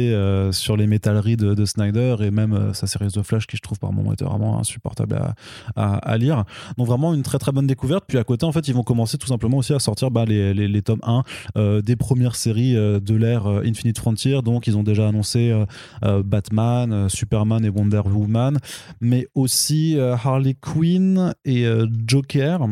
sur 0.51 0.75
les 0.77 0.88
métalleries 0.88 1.38
de, 1.38 1.53
de, 1.53 1.65
Snyder 1.65 2.15
et 2.21 2.32
même 2.32 2.73
sa 2.73 2.88
série 2.88 3.08
de 3.08 3.21
Flash 3.21 3.45
qui 3.45 3.56
je 3.56 3.62
trouve 3.62 3.77
par 3.77 3.93
moments 3.93 4.13
était 4.13 4.25
vraiment 4.25 4.60
insupportable 4.60 5.15
à, 5.15 5.36
à, 5.75 5.95
à, 5.97 6.17
lire. 6.17 6.43
Donc 6.77 6.88
vraiment 6.88 7.13
une 7.13 7.21
très 7.21 7.38
très 7.38 7.51
bonne 7.51 7.67
découverte. 7.67 8.06
Puis 8.08 8.17
à 8.17 8.23
côté 8.23 8.45
en 8.45 8.51
fait 8.51 8.67
ils 8.67 8.73
vont 8.73 8.84
commencer 8.84 9.19
tout 9.19 9.27
simplement 9.27 9.58
aussi 9.58 9.73
à 9.73 9.79
sortir 9.79 10.10
bah, 10.10 10.25
les, 10.25 10.56
les, 10.56 10.67
les, 10.67 10.82
tomes 10.82 11.01
1 11.03 11.82
des 11.82 11.95
premières 11.95 12.36
séries 12.36 12.73
de 12.73 13.15
l'ère 13.15 13.45
Infinite 13.47 13.99
Frontier. 13.99 14.41
Donc 14.41 14.65
ils 14.65 14.75
ont 14.75 14.84
déjà 14.84 15.08
annoncé 15.08 15.53
Batman 16.01 17.10
Superman 17.10 17.63
et 17.63 17.69
Wonder 17.69 18.01
Woman. 18.06 18.58
Mais 18.99 19.27
aussi 19.36 19.83
euh, 19.96 20.15
Harley 20.15 20.56
Quinn 20.56 21.34
et 21.46 21.65
euh, 21.65 21.88
Joker. 22.06 22.67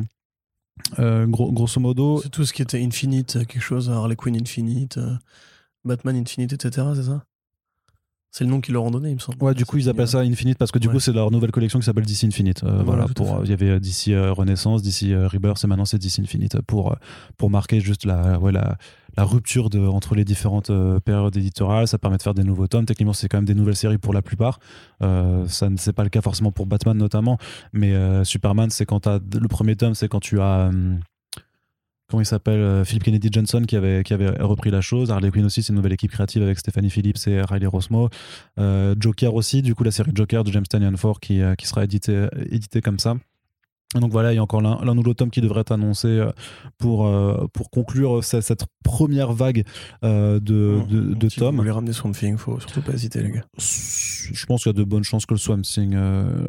Euh, 1.00 1.28
grosso 1.28 1.80
modo. 1.80 2.20
C'est 2.22 2.30
tout 2.30 2.46
ce 2.46 2.54
qui 2.54 2.62
était 2.62 2.82
Infinite, 2.82 3.46
quelque 3.48 3.62
chose, 3.62 3.90
Harley 3.90 4.16
Quinn 4.16 4.36
Infinite, 4.36 5.00
Batman 5.86 6.16
Infinite, 6.16 6.54
etc. 6.54 6.88
C'est 6.96 7.04
ça? 7.04 7.24
C'est 8.32 8.44
le 8.44 8.50
nom 8.50 8.62
qu'ils 8.62 8.74
leur 8.74 8.84
ont 8.84 8.92
donné, 8.92 9.10
il 9.10 9.16
me 9.16 9.20
semble. 9.20 9.38
Ouais, 9.44 9.54
du 9.54 9.66
coup, 9.66 9.78
ils 9.78 9.90
appellent 9.90 10.08
ça 10.08 10.20
Infinite 10.20 10.58
parce 10.58 10.72
que 10.72 10.80
du 10.80 10.90
coup, 10.90 11.00
c'est 11.00 11.14
leur 11.14 11.32
nouvelle 11.32 11.52
collection 11.52 11.80
qui 11.80 11.86
s'appelle 11.86 12.06
DC 12.06 12.24
Infinite. 12.24 12.64
voilà, 12.64 13.08
pour 13.16 13.42
il 13.44 13.50
y 13.50 13.54
avait 13.54 13.80
DC 13.80 14.12
Renaissance, 14.32 14.82
DC 14.82 15.14
Rebirth 15.28 15.64
et 15.64 15.68
maintenant 15.68 15.86
c'est 15.86 16.00
DC 16.00 16.20
Infinite 16.20 16.62
pour 16.62 16.96
pour 17.38 17.50
marquer 17.50 17.80
juste 17.80 18.06
la 18.06 18.40
ouais, 18.40 18.52
la, 18.52 18.78
la 19.18 19.24
rupture 19.24 19.70
de, 19.70 19.80
entre 19.80 20.16
les 20.16 20.24
différentes 20.24 20.70
euh, 20.70 21.00
périodes 21.00 21.36
éditoriales. 21.36 21.88
Ça 21.88 21.98
permet 21.98 22.18
de 22.18 22.24
faire 22.24 22.34
des 22.34 22.44
nouveaux 22.44 22.68
tomes. 22.68 22.86
Techniquement, 22.86 23.14
c'est 23.14 23.28
quand 23.28 23.38
même 23.38 23.46
des 23.46 23.56
nouvelles 23.56 23.76
séries 23.76 23.98
pour 23.98 24.14
la 24.14 24.22
plupart. 24.22 24.60
Euh, 25.02 25.48
ça 25.48 25.70
ne 25.70 25.78
c'est 25.78 25.94
pas 25.94 26.04
le 26.04 26.10
cas 26.10 26.22
forcément 26.22 26.52
pour 26.52 26.66
Batman 26.66 26.98
notamment, 26.98 27.38
mais 27.74 27.94
euh, 27.94 28.24
Superman, 28.24 28.70
c'est 28.70 28.86
quand 28.86 29.08
as, 29.08 29.20
le 29.20 29.48
premier 29.48 29.76
tome, 29.76 29.96
c'est 29.96 30.08
quand 30.08 30.20
tu 30.20 30.40
as 30.40 30.72
comment 32.12 32.22
il 32.22 32.26
s'appelle 32.26 32.86
Philip 32.86 33.04
Kennedy 33.04 33.30
Johnson 33.32 33.64
qui 33.68 33.76
avait, 33.76 34.04
qui 34.04 34.14
avait 34.14 34.30
repris 34.30 34.70
la 34.70 34.82
chose. 34.82 35.12
Harley 35.12 35.32
Quinn 35.32 35.46
aussi, 35.46 35.64
c'est 35.64 35.70
une 35.70 35.78
nouvelle 35.78 35.94
équipe 35.94 36.12
créative 36.12 36.44
avec 36.44 36.60
Stephanie 36.60 36.90
Phillips 36.90 37.28
et 37.28 37.42
Riley 37.42 37.66
Rosmo. 37.66 38.10
Joker 38.58 39.34
aussi, 39.34 39.62
du 39.62 39.74
coup, 39.74 39.84
la 39.84 39.92
série 39.92 40.12
Joker 40.14 40.44
de 40.44 40.52
James 40.52 40.68
Tynion 40.70 40.96
Ford 40.98 41.20
qui, 41.20 41.42
qui 41.58 41.68
sera 41.68 41.84
édité, 41.84 42.28
édité 42.50 42.82
comme 42.82 43.00
ça. 43.00 43.16
Donc 44.00 44.12
voilà, 44.12 44.32
il 44.32 44.36
y 44.38 44.40
a 44.40 44.44
encore 44.44 44.62
l'un 44.62 44.98
ou 44.98 45.04
l'autre 45.04 45.18
tome 45.18 45.32
qui 45.32 45.42
devrait 45.42 45.62
être 45.62 45.74
annoncé 45.74 46.08
euh, 46.08 46.32
pour, 46.78 47.08
euh, 47.08 47.48
pour 47.52 47.70
conclure 47.70 48.24
cette, 48.24 48.66
première 48.84 49.34
vague 49.34 49.66
euh, 50.04 50.40
de, 50.40 50.80
de, 50.90 51.14
de 51.14 51.30
tomes. 51.30 51.56
Vous 51.56 51.62
voulez 51.62 51.72
ramener 51.72 51.94
Swamp 51.94 52.14
Thing, 52.14 52.38
faut 52.38 52.60
surtout 52.60 52.82
pas 52.82 52.94
hésiter, 52.94 53.22
les 53.22 53.32
gars. 53.32 53.46
Je 53.58 54.46
pense 54.46 54.64
qu'il 54.64 54.72
y 54.72 54.76
a 54.76 54.78
de 54.78 54.84
bonnes 54.84 55.04
chances 55.04 55.26
que 55.26 55.34
le 55.34 55.40
Swamp 55.40 55.62
Thing 55.62 55.96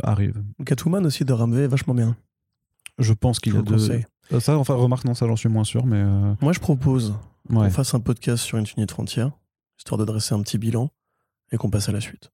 arrive. 0.03 0.41
Catwoman 0.65 1.05
aussi 1.05 1.25
de 1.25 1.33
Ramvé, 1.33 1.67
vachement 1.67 1.95
bien. 1.95 2.17
Je 2.99 3.13
pense 3.13 3.41
qu'il 3.41 3.55
y 3.55 3.57
a 3.57 3.63
de. 3.63 4.03
Ça, 4.41 4.59
enfin, 4.59 4.75
remarque, 4.75 5.05
non, 5.05 5.15
ça 5.15 5.27
j'en 5.27 5.37
suis 5.37 5.49
moins 5.49 5.65
sûr, 5.65 5.87
mais. 5.87 6.03
Moi, 6.41 6.53
je 6.53 6.61
propose 6.61 7.15
qu'on 7.49 7.71
fasse 7.71 7.95
un 7.95 8.01
podcast 8.01 8.43
sur 8.43 8.59
Infinite 8.59 8.91
Frontier, 8.91 9.27
histoire 9.79 9.99
de 9.99 10.05
dresser 10.05 10.35
un 10.35 10.43
petit 10.43 10.59
bilan 10.59 10.91
et 11.51 11.57
qu'on 11.57 11.71
passe 11.71 11.89
à 11.89 11.93
la 11.93 12.01
suite. 12.01 12.33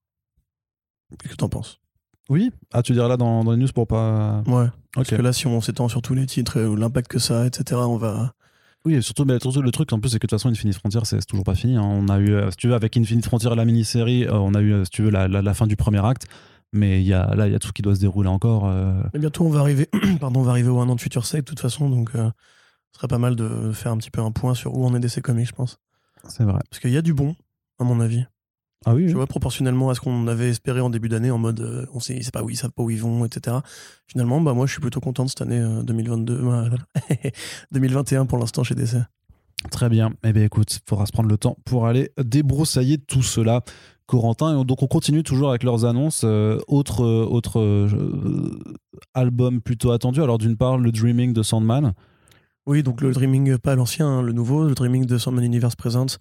Qu'est-ce 1.19 1.33
que 1.33 1.37
t'en 1.37 1.49
penses? 1.49 1.81
Oui 2.29 2.51
Ah, 2.73 2.83
tu 2.83 2.93
dirais 2.93 3.09
là 3.09 3.17
dans, 3.17 3.43
dans, 3.43 3.53
les 3.53 3.57
news 3.57 3.69
pour 3.75 3.87
pas. 3.87 4.43
Ouais. 4.47 4.67
Parce 4.93 5.09
que 5.09 5.17
là, 5.17 5.33
si 5.33 5.47
on 5.47 5.61
s'étend 5.61 5.89
sur 5.89 6.03
tous 6.03 6.15
les 6.15 6.27
titres, 6.27 6.61
ou 6.61 6.77
l'impact 6.77 7.09
que 7.09 7.19
ça 7.19 7.43
a, 7.43 7.47
etc., 7.47 7.81
on 7.85 7.97
va. 7.97 8.35
Oui, 8.85 8.95
et 8.95 9.01
surtout, 9.01 9.25
mais, 9.25 9.39
surtout, 9.41 9.63
le 9.63 9.71
truc 9.71 9.93
en 9.93 9.99
plus, 9.99 10.11
c'est 10.11 10.19
que 10.19 10.27
de 10.27 10.31
toute 10.31 10.39
façon, 10.39 10.49
Infinite 10.49 10.77
Frontier, 10.77 11.01
c'est 11.05 11.25
toujours 11.27 11.45
pas 11.45 11.55
fini. 11.55 11.77
Hein. 11.77 11.83
On 11.83 12.09
a 12.09 12.19
eu, 12.19 12.33
euh, 12.33 12.51
si 12.51 12.57
tu 12.59 12.69
veux, 12.69 12.75
avec 12.75 12.97
Infinite 12.97 13.25
Frontier, 13.25 13.55
la 13.55 13.65
mini-série, 13.65 14.25
euh, 14.25 14.35
on 14.35 14.55
a 14.55 14.61
eu, 14.61 14.73
euh, 14.73 14.85
si 14.85 14.91
tu 14.91 15.03
veux, 15.03 15.11
la, 15.11 15.27
la, 15.27 15.55
fin 15.55 15.67
du 15.67 15.77
premier 15.77 16.05
acte. 16.05 16.27
Mais 16.73 17.03
y 17.03 17.15
a, 17.15 17.35
là, 17.35 17.47
il 17.47 17.53
y 17.53 17.57
a 17.57 17.59
tout 17.59 17.73
qui 17.73 17.83
doit 17.83 17.95
se 17.95 18.01
dérouler 18.01 18.29
encore. 18.29 18.71
Et 19.15 19.19
bientôt, 19.19 19.45
on 19.45 19.51
va 19.51 19.61
arriver, 19.61 19.89
pardon, 20.21 20.41
on 20.41 20.45
va 20.45 20.51
arriver 20.51 20.69
au 20.69 20.81
1 20.81 20.89
an 20.89 20.97
de 20.97 21.01
Future 21.01 21.25
Sight, 21.25 21.45
de 21.45 21.49
toute 21.49 21.61
façon. 21.61 21.89
Donc, 21.89 22.11
ce 22.13 22.31
serait 22.93 23.09
pas 23.09 23.19
mal 23.19 23.37
de 23.37 23.73
faire 23.73 23.93
un 23.93 23.97
petit 23.97 24.11
peu 24.11 24.21
un 24.21 24.33
point 24.33 24.55
sur 24.55 24.77
où 24.77 24.85
on 24.85 24.95
est 24.95 25.01
DC 25.01 25.23
Comics, 25.23 25.49
je 25.49 25.53
pense. 25.53 25.79
C'est 26.29 26.45
vrai. 26.45 26.61
Parce 26.71 26.81
qu'il 26.81 26.91
y 26.91 26.97
a 26.97 27.03
du 27.03 27.15
bon, 27.15 27.37
à 27.79 27.85
mon 27.85 28.01
avis. 28.01 28.25
Ah 28.87 28.95
oui, 28.95 29.07
tu 29.09 29.15
vois, 29.15 29.27
proportionnellement 29.27 29.91
à 29.91 29.95
ce 29.95 30.01
qu'on 30.01 30.29
avait 30.29 30.51
espéré 30.51 30.81
en 30.81 30.89
début 30.89 31.09
d'année, 31.09 31.33
en 31.33 31.39
mode 31.39 31.61
euh, 31.61 31.87
on 31.95 32.01
sait, 32.01 32.23
sait 32.23 32.31
pas 32.31 32.45
où 32.45 32.51
ils 32.51 32.57
savent 32.57 32.71
pas 32.71 32.83
où 32.85 32.91
ils 32.91 33.01
vont, 33.01 33.25
etc. 33.25 33.57
Finalement, 34.07 34.41
bah 34.41 34.55
moi 34.55 34.67
je 34.67 34.73
suis 34.73 34.81
plutôt 34.81 35.01
content 35.01 35.25
de 35.25 35.29
cette 35.29 35.43
année 35.43 35.61
2022, 35.83 36.41
2021 37.73 38.27
pour 38.27 38.39
l'instant 38.39 38.63
chez 38.63 38.77
DC. 38.77 38.97
Très 39.73 39.89
bien. 39.89 40.13
Eh 40.23 40.33
bien 40.33 40.45
écoute, 40.45 40.73
il 40.77 40.81
faudra 40.89 41.07
se 41.07 41.13
prendre 41.13 41.29
le 41.29 41.37
temps 41.37 41.59
pour 41.65 41.89
aller 41.89 42.13
débroussailler 42.23 42.99
tout 42.99 43.23
cela. 43.23 43.63
Corentin, 44.09 44.61
et 44.61 44.65
donc 44.65 44.83
on 44.83 44.89
continue 44.89 45.23
toujours 45.23 45.51
avec 45.51 45.63
leurs 45.63 45.85
annonces. 45.85 46.23
Euh, 46.25 46.59
autre 46.67 47.05
autre 47.05 47.61
euh, 47.61 48.59
album 49.15 49.61
plutôt 49.61 49.93
attendu. 49.93 50.21
Alors 50.21 50.39
d'une 50.39 50.57
part, 50.57 50.79
le 50.79 50.91
Dreaming 50.91 51.33
de 51.33 51.45
Sandman. 51.45 51.93
Oui, 52.67 52.83
donc 52.83 53.01
le 53.01 53.13
Dreaming, 53.13 53.59
pas 53.59 53.77
l'ancien, 53.77 54.07
hein, 54.07 54.23
le 54.23 54.33
nouveau, 54.33 54.65
le 54.65 54.75
Dreaming 54.75 55.07
de 55.07 55.17
Sandman 55.17 55.45
Universe 55.45 55.77
Presents 55.77 56.19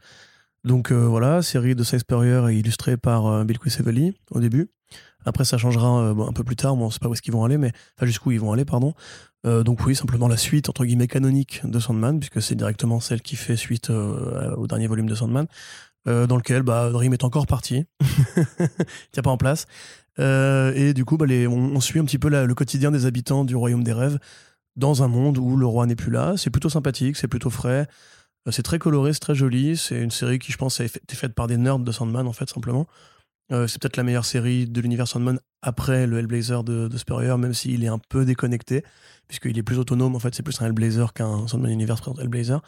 donc 0.68 0.92
euh, 0.92 1.08
voilà, 1.08 1.42
série 1.42 1.76
de 1.76 1.84
Size 1.84 2.00
Spurrier 2.00 2.54
illustrée 2.58 2.98
par 2.98 3.26
euh, 3.26 3.44
Bill 3.44 3.58
Quisevely 3.58 4.14
au 4.32 4.40
début. 4.40 4.70
Après, 5.26 5.46
ça 5.46 5.58
changera 5.58 6.02
euh, 6.02 6.28
un 6.28 6.34
peu 6.34 6.44
plus 6.44 6.56
tard. 6.56 6.76
Bon, 6.76 6.86
on 6.86 6.90
sait 6.90 7.00
pas 7.00 7.08
où 7.08 7.14
est-ce 7.14 7.22
qu'ils 7.22 7.34
vont 7.34 7.44
aller, 7.44 7.58
mais 7.58 7.72
enfin 7.98 8.06
jusqu'où 8.06 8.32
ils 8.32 8.40
vont 8.40 8.52
aller, 8.52 8.66
pardon. 8.66 8.94
donc 9.44 9.86
oui, 9.86 9.96
simplement 9.96 10.28
la 10.28 10.36
suite 10.36 10.68
entre 10.68 10.84
guillemets 10.84 11.08
canonique 11.08 11.62
de 11.64 11.80
Sandman, 11.80 12.20
puisque 12.20 12.42
c'est 12.42 12.56
directement 12.56 13.00
celle 13.00 13.22
qui 13.22 13.38
fait 13.38 13.56
suite 13.56 13.90
au 13.90 14.68
dernier 14.68 14.88
volume 14.88 15.08
de 15.08 15.16
Sandman, 15.16 15.48
dans 16.08 16.38
lequel 16.38 16.64
bah, 16.64 16.90
Dream 16.90 17.14
est 17.14 17.24
encore 17.24 17.48
parti, 17.48 17.86
tient 19.12 19.24
pas 19.24 19.30
en 19.30 19.38
place. 19.38 19.68
et 20.18 20.94
du 20.96 21.06
coup, 21.06 21.18
bah, 21.18 21.26
les, 21.26 21.48
on, 21.48 21.80
suit 21.82 22.00
un 22.00 22.06
petit 22.06 22.18
peu 22.18 22.30
le 22.30 22.56
quotidien 22.56 22.92
des 22.92 23.06
habitants 23.06 23.44
du 23.44 23.56
royaume 23.56 23.84
des 23.84 23.94
rêves 23.94 24.18
dans 24.78 25.04
un 25.04 25.08
monde 25.08 25.38
où 25.38 25.58
le 25.58 25.66
roi 25.66 25.86
n'est 25.86 25.96
plus 25.96 26.12
là. 26.12 26.36
C'est 26.38 26.52
plutôt 26.52 26.70
sympathique, 26.70 27.18
c'est 27.18 27.28
plutôt 27.28 27.50
frais. 27.50 27.88
Euh, 28.48 28.52
c'est 28.52 28.64
très 28.64 28.80
coloré, 28.80 29.12
c'est 29.12 29.20
très 29.20 29.36
joli. 29.36 29.76
C'est 29.76 30.02
une 30.02 30.12
série 30.12 30.40
qui, 30.40 30.52
je 30.52 30.58
pense, 30.58 30.80
a 30.80 30.86
été 30.86 31.16
faite 31.16 31.34
par 31.34 31.48
des 31.48 31.58
nerds 31.58 31.80
de 31.80 31.92
Sandman, 31.92 32.28
en 32.28 32.34
fait, 32.34 32.50
simplement. 32.50 32.88
Euh, 33.52 33.68
c'est 33.68 33.82
peut-être 33.82 33.98
la 33.98 34.04
meilleure 34.04 34.26
série 34.26 34.68
de 34.68 34.82
l'univers 34.82 35.08
Sandman 35.08 35.40
après 35.62 36.06
le 36.06 36.20
Hellblazer 36.20 36.64
de, 36.64 36.88
de 36.88 36.98
Spurrier, 36.98 37.36
même 37.38 37.54
s'il 37.54 37.84
est 37.84 37.88
un 37.88 38.00
peu 38.10 38.26
déconnecté, 38.26 38.84
puisqu'il 39.28 39.58
est 39.58 39.64
plus 39.64 39.80
autonome. 39.80 40.16
En 40.16 40.20
fait, 40.20 40.36
c'est 40.36 40.44
plus 40.44 40.62
un 40.62 40.68
Hellblazer 40.68 41.14
qu'un 41.14 41.48
Sandman 41.48 41.72
Universe 41.72 42.02
Hellblazer. 42.20 42.62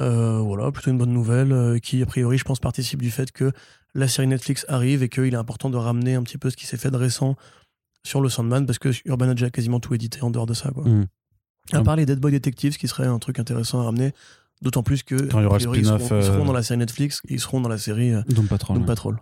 Euh, 0.00 0.38
voilà, 0.38 0.72
plutôt 0.72 0.90
une 0.90 0.98
bonne 0.98 1.12
nouvelle 1.12 1.80
qui, 1.80 2.02
a 2.02 2.06
priori, 2.06 2.38
je 2.38 2.44
pense, 2.44 2.58
participe 2.58 3.00
du 3.00 3.10
fait 3.10 3.30
que 3.30 3.52
la 3.94 4.08
série 4.08 4.26
Netflix 4.26 4.66
arrive 4.68 5.02
et 5.02 5.08
qu'il 5.08 5.34
est 5.34 5.36
important 5.36 5.70
de 5.70 5.76
ramener 5.76 6.14
un 6.14 6.22
petit 6.22 6.38
peu 6.38 6.50
ce 6.50 6.56
qui 6.56 6.66
s'est 6.66 6.76
fait 6.76 6.90
de 6.90 6.96
récent 6.96 7.36
sur 8.04 8.20
le 8.20 8.28
Sandman, 8.28 8.66
parce 8.66 8.78
que 8.78 8.90
Urban 9.06 9.28
a 9.28 9.34
déjà 9.34 9.50
quasiment 9.50 9.80
tout 9.80 9.94
édité 9.94 10.22
en 10.22 10.30
dehors 10.30 10.46
de 10.46 10.54
ça. 10.54 10.70
Quoi. 10.70 10.84
Mmh. 10.84 11.06
À 11.72 11.82
part 11.82 11.96
les 11.96 12.04
Dead 12.04 12.18
Boy 12.18 12.32
Detectives, 12.32 12.76
qui 12.76 12.88
serait 12.88 13.06
un 13.06 13.18
truc 13.18 13.38
intéressant 13.38 13.80
à 13.80 13.84
ramener, 13.84 14.12
D'autant 14.62 14.82
plus 14.82 15.02
que 15.02 15.14
Quand 15.14 15.40
il 15.40 15.42
y 15.42 15.46
aura 15.46 15.58
priori, 15.58 15.80
ils, 15.80 15.84
seront, 15.84 15.98
ils, 15.98 16.22
seront, 16.22 16.42
euh, 16.42 16.46
dans 16.46 16.52
la 16.52 16.62
série 16.62 16.78
Netflix, 16.78 17.20
ils 17.28 17.40
seront 17.40 17.60
dans 17.60 17.68
la 17.68 17.78
série 17.78 18.12
euh, 18.12 18.22
Doom 18.28 18.46
Patrol. 18.46 18.78
Doom 18.78 18.86
Patrol. 18.86 19.18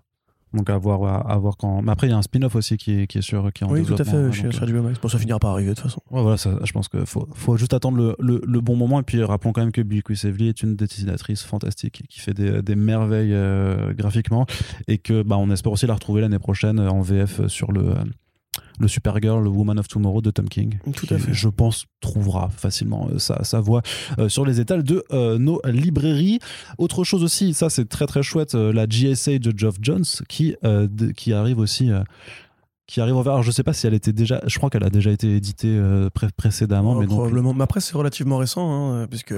Donc 0.55 0.69
à 0.69 0.77
voir, 0.77 1.31
à 1.31 1.38
voir 1.38 1.57
quand. 1.57 1.83
Mais 1.83 1.93
après, 1.93 2.07
il 2.07 2.11
y 2.11 2.12
a 2.12 2.17
un 2.17 2.23
spin-off 2.23 2.55
aussi 2.55 2.77
qui 2.77 3.01
est, 3.01 3.07
qui 3.07 3.19
est 3.19 3.23
sur 3.23 3.53
qui 3.53 3.65
est 3.65 3.67
en 3.67 3.71
Oui, 3.71 3.85
tout 3.85 3.95
à 3.99 4.05
fait, 4.05 4.33
chez 4.33 4.49
HBO 4.49 4.83
Max. 4.83 5.01
Bon, 5.01 5.09
ça 5.09 5.19
finira 5.19 5.38
par 5.38 5.53
arriver 5.53 5.71
de 5.71 5.75
toute 5.75 5.85
façon. 5.85 6.01
Ouais, 6.11 6.23
voilà, 6.23 6.37
ça, 6.37 6.59
je 6.62 6.73
pense 6.73 6.88
qu'il 6.88 7.07
faut, 7.07 7.29
faut 7.35 7.57
juste 7.57 7.73
attendre 7.73 7.97
le, 7.97 8.17
le, 8.19 8.43
le, 8.45 8.61
bon 8.61 8.77
moment. 8.77 9.01
Et 9.01 9.03
puis 9.03 9.23
rappelons 9.23 9.53
quand 9.53 9.62
même 9.62 9.73
que 9.73 9.81
Bill 9.81 10.03
Quisevely 10.03 10.49
est 10.49 10.62
une 10.62 10.77
dessinatrice 10.77 11.43
fantastique 11.43 12.05
qui 12.09 12.21
fait 12.21 12.35
des, 12.35 12.62
des 12.62 12.77
merveilles 12.77 13.35
euh, 13.35 13.95
graphiquement. 13.95 14.47
Et 14.88 14.99
que 14.99 15.23
bah, 15.23 15.37
on 15.38 15.51
espère 15.51 15.73
aussi 15.73 15.87
la 15.87 15.95
retrouver 15.95 16.21
l'année 16.21 16.38
prochaine 16.38 16.81
en 16.81 17.01
VF 17.01 17.47
sur 17.47 17.73
le 17.73 17.95
le 18.83 18.88
Supergirl, 18.88 19.42
le 19.42 19.49
Woman 19.49 19.79
of 19.79 19.88
Tomorrow 19.88 20.21
de 20.21 20.31
Tom 20.31 20.49
King. 20.49 20.79
Tout 20.95 21.07
à 21.14 21.18
fait. 21.18 21.33
Je 21.33 21.49
pense 21.49 21.87
trouvera 22.01 22.51
facilement 22.51 23.09
euh, 23.11 23.18
sa, 23.18 23.42
sa 23.45 23.61
voix 23.61 23.81
euh, 24.18 24.29
sur 24.29 24.45
les 24.45 24.61
étals 24.61 24.83
de 24.83 25.03
euh, 25.12 25.38
nos 25.38 25.61
librairies. 25.64 26.40
Autre 26.77 27.05
chose 27.05 27.23
aussi, 27.23 27.55
ça 27.55 27.71
c'est 27.71 27.88
très 27.88 28.07
très 28.07 28.23
chouette, 28.23 28.55
la 28.55 28.87
GSA 28.87 29.38
de 29.38 29.57
Geoff 29.57 29.77
Jones 29.81 30.05
qui, 30.29 30.57
qui 31.16 31.33
arrive 31.33 31.59
aussi 31.59 31.90
qui 32.87 33.01
arrive 33.01 33.16
en 33.16 33.23
Alors, 33.23 33.42
je 33.42 33.51
sais 33.51 33.62
pas 33.62 33.73
si 33.73 33.87
elle 33.87 33.95
était 33.95 34.12
déjà. 34.12 34.42
Je 34.47 34.59
crois 34.59 34.68
qu'elle 34.68 34.85
a 34.85 34.90
déjà 34.90 35.11
été 35.11 35.37
éditée 35.37 35.81
précédemment. 36.37 36.97
mais 36.97 37.07
probablement. 37.07 37.55
Mais 37.55 37.62
après, 37.62 37.81
c'est 37.81 37.97
relativement 37.97 38.37
récent, 38.37 38.92
hein, 38.92 39.07
puisque 39.09 39.35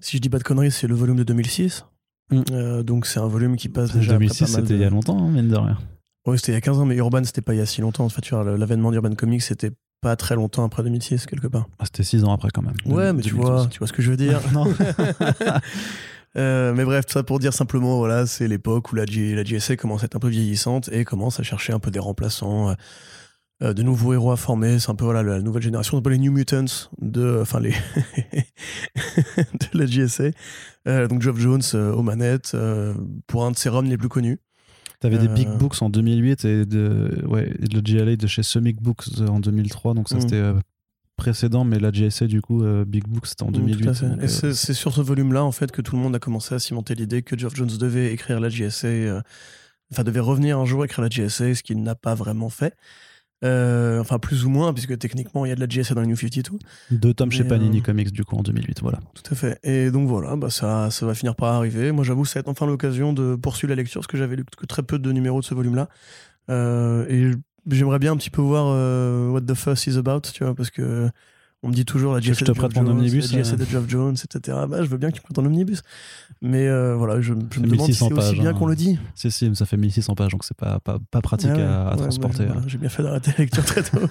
si 0.00 0.16
je 0.16 0.22
dis 0.22 0.30
pas 0.30 0.38
de 0.38 0.42
conneries, 0.42 0.72
c'est 0.72 0.88
le 0.88 0.94
volume 0.94 1.16
de 1.16 1.24
2006. 1.24 1.84
Mm. 2.30 2.82
donc, 2.82 3.06
c'est 3.06 3.20
un 3.20 3.28
volume 3.28 3.56
qui 3.56 3.68
passe 3.68 3.92
déjà. 3.92 4.12
2006, 4.12 4.46
c'était 4.46 4.74
il 4.74 4.80
y 4.80 4.84
a 4.84 4.90
longtemps, 4.90 5.18
hein, 5.22 5.30
mine 5.30 5.48
de 5.48 5.56
rien. 5.56 5.78
Oui, 6.26 6.38
c'était 6.38 6.52
il 6.52 6.54
y 6.54 6.58
a 6.58 6.60
15 6.60 6.78
ans, 6.78 6.84
mais 6.84 6.96
Urban, 6.96 7.24
c'était 7.24 7.42
pas 7.42 7.54
il 7.54 7.58
y 7.58 7.60
a 7.60 7.66
si 7.66 7.80
longtemps. 7.80 8.04
En 8.04 8.08
fait, 8.08 8.30
l'avènement 8.30 8.92
d'Urban 8.92 9.14
Comics, 9.14 9.42
c'était 9.42 9.72
pas 10.00 10.16
très 10.16 10.34
longtemps 10.34 10.64
après 10.64 10.82
2006, 10.82 11.26
quelque 11.26 11.48
part. 11.48 11.68
Ah, 11.78 11.84
c'était 11.84 12.04
6 12.04 12.24
ans 12.24 12.32
après, 12.32 12.48
quand 12.52 12.62
même. 12.62 12.74
Ouais, 12.86 13.12
mais 13.12 13.22
tu 13.22 13.34
vois, 13.34 13.66
tu 13.70 13.78
vois 13.78 13.88
ce 13.88 13.92
que 13.92 14.02
je 14.02 14.10
veux 14.10 14.16
dire. 14.16 14.40
non. 14.52 14.66
Euh, 16.36 16.72
mais 16.74 16.84
bref, 16.84 17.04
tout 17.04 17.12
ça 17.12 17.22
pour 17.22 17.38
dire 17.38 17.52
simplement, 17.52 17.98
voilà, 17.98 18.26
c'est 18.26 18.48
l'époque 18.48 18.90
où 18.92 18.96
la, 18.96 19.04
la 19.04 19.44
GSA 19.44 19.76
commence 19.76 20.02
à 20.02 20.06
être 20.06 20.16
un 20.16 20.18
peu 20.18 20.28
vieillissante 20.28 20.88
et 20.90 21.04
commence 21.04 21.38
à 21.38 21.42
chercher 21.42 21.74
un 21.74 21.78
peu 21.78 21.90
des 21.90 21.98
remplaçants, 21.98 22.70
euh, 22.70 22.74
euh, 23.62 23.72
de 23.74 23.82
nouveaux 23.82 24.14
héros 24.14 24.32
à 24.32 24.38
former. 24.38 24.78
C'est 24.78 24.90
un 24.90 24.94
peu 24.94 25.04
voilà, 25.04 25.22
la 25.22 25.42
nouvelle 25.42 25.62
génération, 25.62 25.98
un 25.98 26.00
peu 26.00 26.08
les 26.08 26.18
New 26.18 26.32
Mutants 26.32 26.88
de, 27.02 27.40
enfin 27.42 27.60
les 27.60 27.74
de 29.36 29.78
la 29.78 29.84
GSA. 29.84 30.30
donc 31.08 31.20
Geoff 31.20 31.38
Jones 31.38 31.62
aux 31.74 32.02
manettes 32.02 32.56
pour 33.26 33.44
un 33.44 33.50
de 33.50 33.56
ses 33.56 33.68
runs 33.68 33.82
les 33.82 33.98
plus 33.98 34.08
connus 34.08 34.40
T'avais 35.02 35.18
des 35.18 35.28
Euh, 35.28 35.34
Big 35.34 35.48
Books 35.58 35.82
en 35.82 35.90
2008 35.90 36.44
et, 36.46 36.64
de, 36.64 37.22
ouais, 37.26 37.50
et 37.60 37.66
le 37.74 37.80
GLA 37.82 38.16
de 38.16 38.26
chez 38.26 38.42
Summit 38.42 38.72
Books 38.80 39.04
euh, 39.20 39.26
en 39.26 39.38
2003. 39.40 39.92
Donc 39.94 40.08
ça, 40.08 40.16
Mm. 40.16 40.20
c'était 40.22 40.36
euh, 40.36 40.54
précédent, 41.16 41.64
mais 41.64 41.78
la 41.78 41.90
GSA, 41.92 42.26
du 42.26 42.40
coup, 42.40 42.62
euh, 42.62 42.84
Big 42.84 43.04
Books, 43.06 43.26
c'était 43.26 43.42
en 43.42 43.48
Mm, 43.48 43.52
tout 43.52 43.58
à 43.58 43.62
2008. 43.62 43.94
fait. 43.94 44.08
donc, 44.08 44.18
Et 44.20 44.24
euh, 44.46 44.52
c'est 44.54 44.74
sur 44.74 44.92
ce 44.94 45.00
volume-là, 45.00 45.44
en 45.44 45.52
fait, 45.52 45.70
que 45.72 45.82
tout 45.82 45.96
le 45.96 46.02
monde 46.02 46.14
a 46.16 46.18
commencé 46.18 46.54
à 46.54 46.58
cimenter 46.58 46.94
l'idée 46.94 47.22
que 47.22 47.38
Geoff 47.38 47.54
Jones 47.54 47.70
devait 47.78 48.12
écrire 48.12 48.40
la 48.40 48.48
GSA, 48.48 48.86
euh, 48.88 49.20
enfin, 49.92 50.04
devait 50.04 50.20
revenir 50.20 50.58
un 50.58 50.64
jour 50.64 50.84
écrire 50.84 51.02
la 51.02 51.10
GSA, 51.10 51.54
ce 51.54 51.62
qu'il 51.62 51.82
n'a 51.82 51.94
pas 51.94 52.14
vraiment 52.14 52.48
fait. 52.48 52.74
Euh, 53.44 54.00
enfin, 54.00 54.18
plus 54.18 54.44
ou 54.44 54.50
moins, 54.50 54.72
puisque 54.72 54.96
techniquement, 54.98 55.44
il 55.44 55.48
y 55.48 55.52
a 55.52 55.54
de 55.56 55.60
la 55.60 55.66
GSA 55.66 55.94
dans 55.94 56.02
les 56.02 56.06
New 56.06 56.16
52. 56.16 56.58
Deux 56.90 57.14
tomes 57.14 57.32
chez 57.32 57.44
Panini 57.44 57.80
euh, 57.80 57.82
Comics, 57.82 58.12
du 58.12 58.24
coup, 58.24 58.36
en 58.36 58.42
2008. 58.42 58.80
Voilà. 58.82 59.00
Tout 59.14 59.32
à 59.32 59.34
fait. 59.34 59.58
Et 59.64 59.90
donc 59.90 60.08
voilà, 60.08 60.36
bah 60.36 60.50
ça, 60.50 60.90
ça 60.90 61.06
va 61.06 61.14
finir 61.14 61.34
par 61.34 61.52
arriver. 61.54 61.90
Moi, 61.92 62.04
j'avoue, 62.04 62.24
ça 62.24 62.34
va 62.34 62.40
être 62.40 62.48
enfin 62.48 62.66
l'occasion 62.66 63.12
de 63.12 63.34
poursuivre 63.34 63.70
la 63.70 63.76
lecture, 63.76 64.00
parce 64.00 64.06
que 64.06 64.16
j'avais 64.16 64.36
lu 64.36 64.44
que 64.44 64.66
très 64.66 64.82
peu 64.82 64.98
de 64.98 65.10
numéros 65.12 65.40
de 65.40 65.44
ce 65.44 65.54
volume-là. 65.54 65.88
Euh, 66.50 67.06
et 67.08 67.32
j'aimerais 67.70 67.98
bien 67.98 68.12
un 68.12 68.16
petit 68.16 68.30
peu 68.30 68.42
voir 68.42 68.66
euh, 68.68 69.28
What 69.30 69.42
the 69.42 69.54
Fuss 69.54 69.86
is 69.86 69.98
about, 69.98 70.20
tu 70.32 70.44
vois, 70.44 70.54
parce 70.54 70.70
que 70.70 71.10
on 71.64 71.68
me 71.68 71.74
dit 71.74 71.84
toujours 71.84 72.12
la 72.14 72.20
GSA 72.20 72.44
de 72.44 72.54
Geoff 72.54 72.58
mon 72.74 72.82
Jones, 72.82 72.88
omnibus, 72.90 73.32
la 73.32 73.42
de 73.56 73.64
Geoff 73.64 73.84
Jones, 73.88 74.14
etc. 74.24 74.58
Bah, 74.68 74.82
je 74.82 74.88
veux 74.88 74.98
bien 74.98 75.10
que 75.10 75.14
tu 75.16 75.22
prêtes 75.22 75.36
ton 75.36 75.44
omnibus. 75.46 75.82
Mais 76.40 76.66
euh, 76.66 76.96
voilà, 76.96 77.20
je, 77.20 77.28
je 77.28 77.60
me 77.60 77.66
demande 77.68 77.86
si 77.86 77.92
1600 77.92 78.08
c'est 78.08 78.18
aussi 78.18 78.40
bien 78.40 78.50
hein. 78.50 78.54
qu'on 78.54 78.66
le 78.66 78.74
dit. 78.74 78.98
Si, 79.14 79.30
si, 79.30 79.48
mais 79.48 79.54
ça 79.54 79.64
fait 79.64 79.76
1600 79.76 80.14
pages, 80.16 80.32
donc 80.32 80.42
c'est 80.44 80.56
pas, 80.56 80.80
pas, 80.80 80.98
pas 81.10 81.20
pratique 81.20 81.50
Ah 81.52 81.56
ouais, 81.56 81.62
à, 81.62 81.82
à 81.88 81.90
ouais, 81.94 82.02
transporter. 82.02 82.46
voilà, 82.46 82.62
J'ai 82.66 82.78
bien 82.78 82.88
fait 82.88 83.02
d'arrêter 83.04 83.30
la 83.38 83.44
lecture 83.44 83.64
très 83.64 83.82
tôt. 83.84 83.98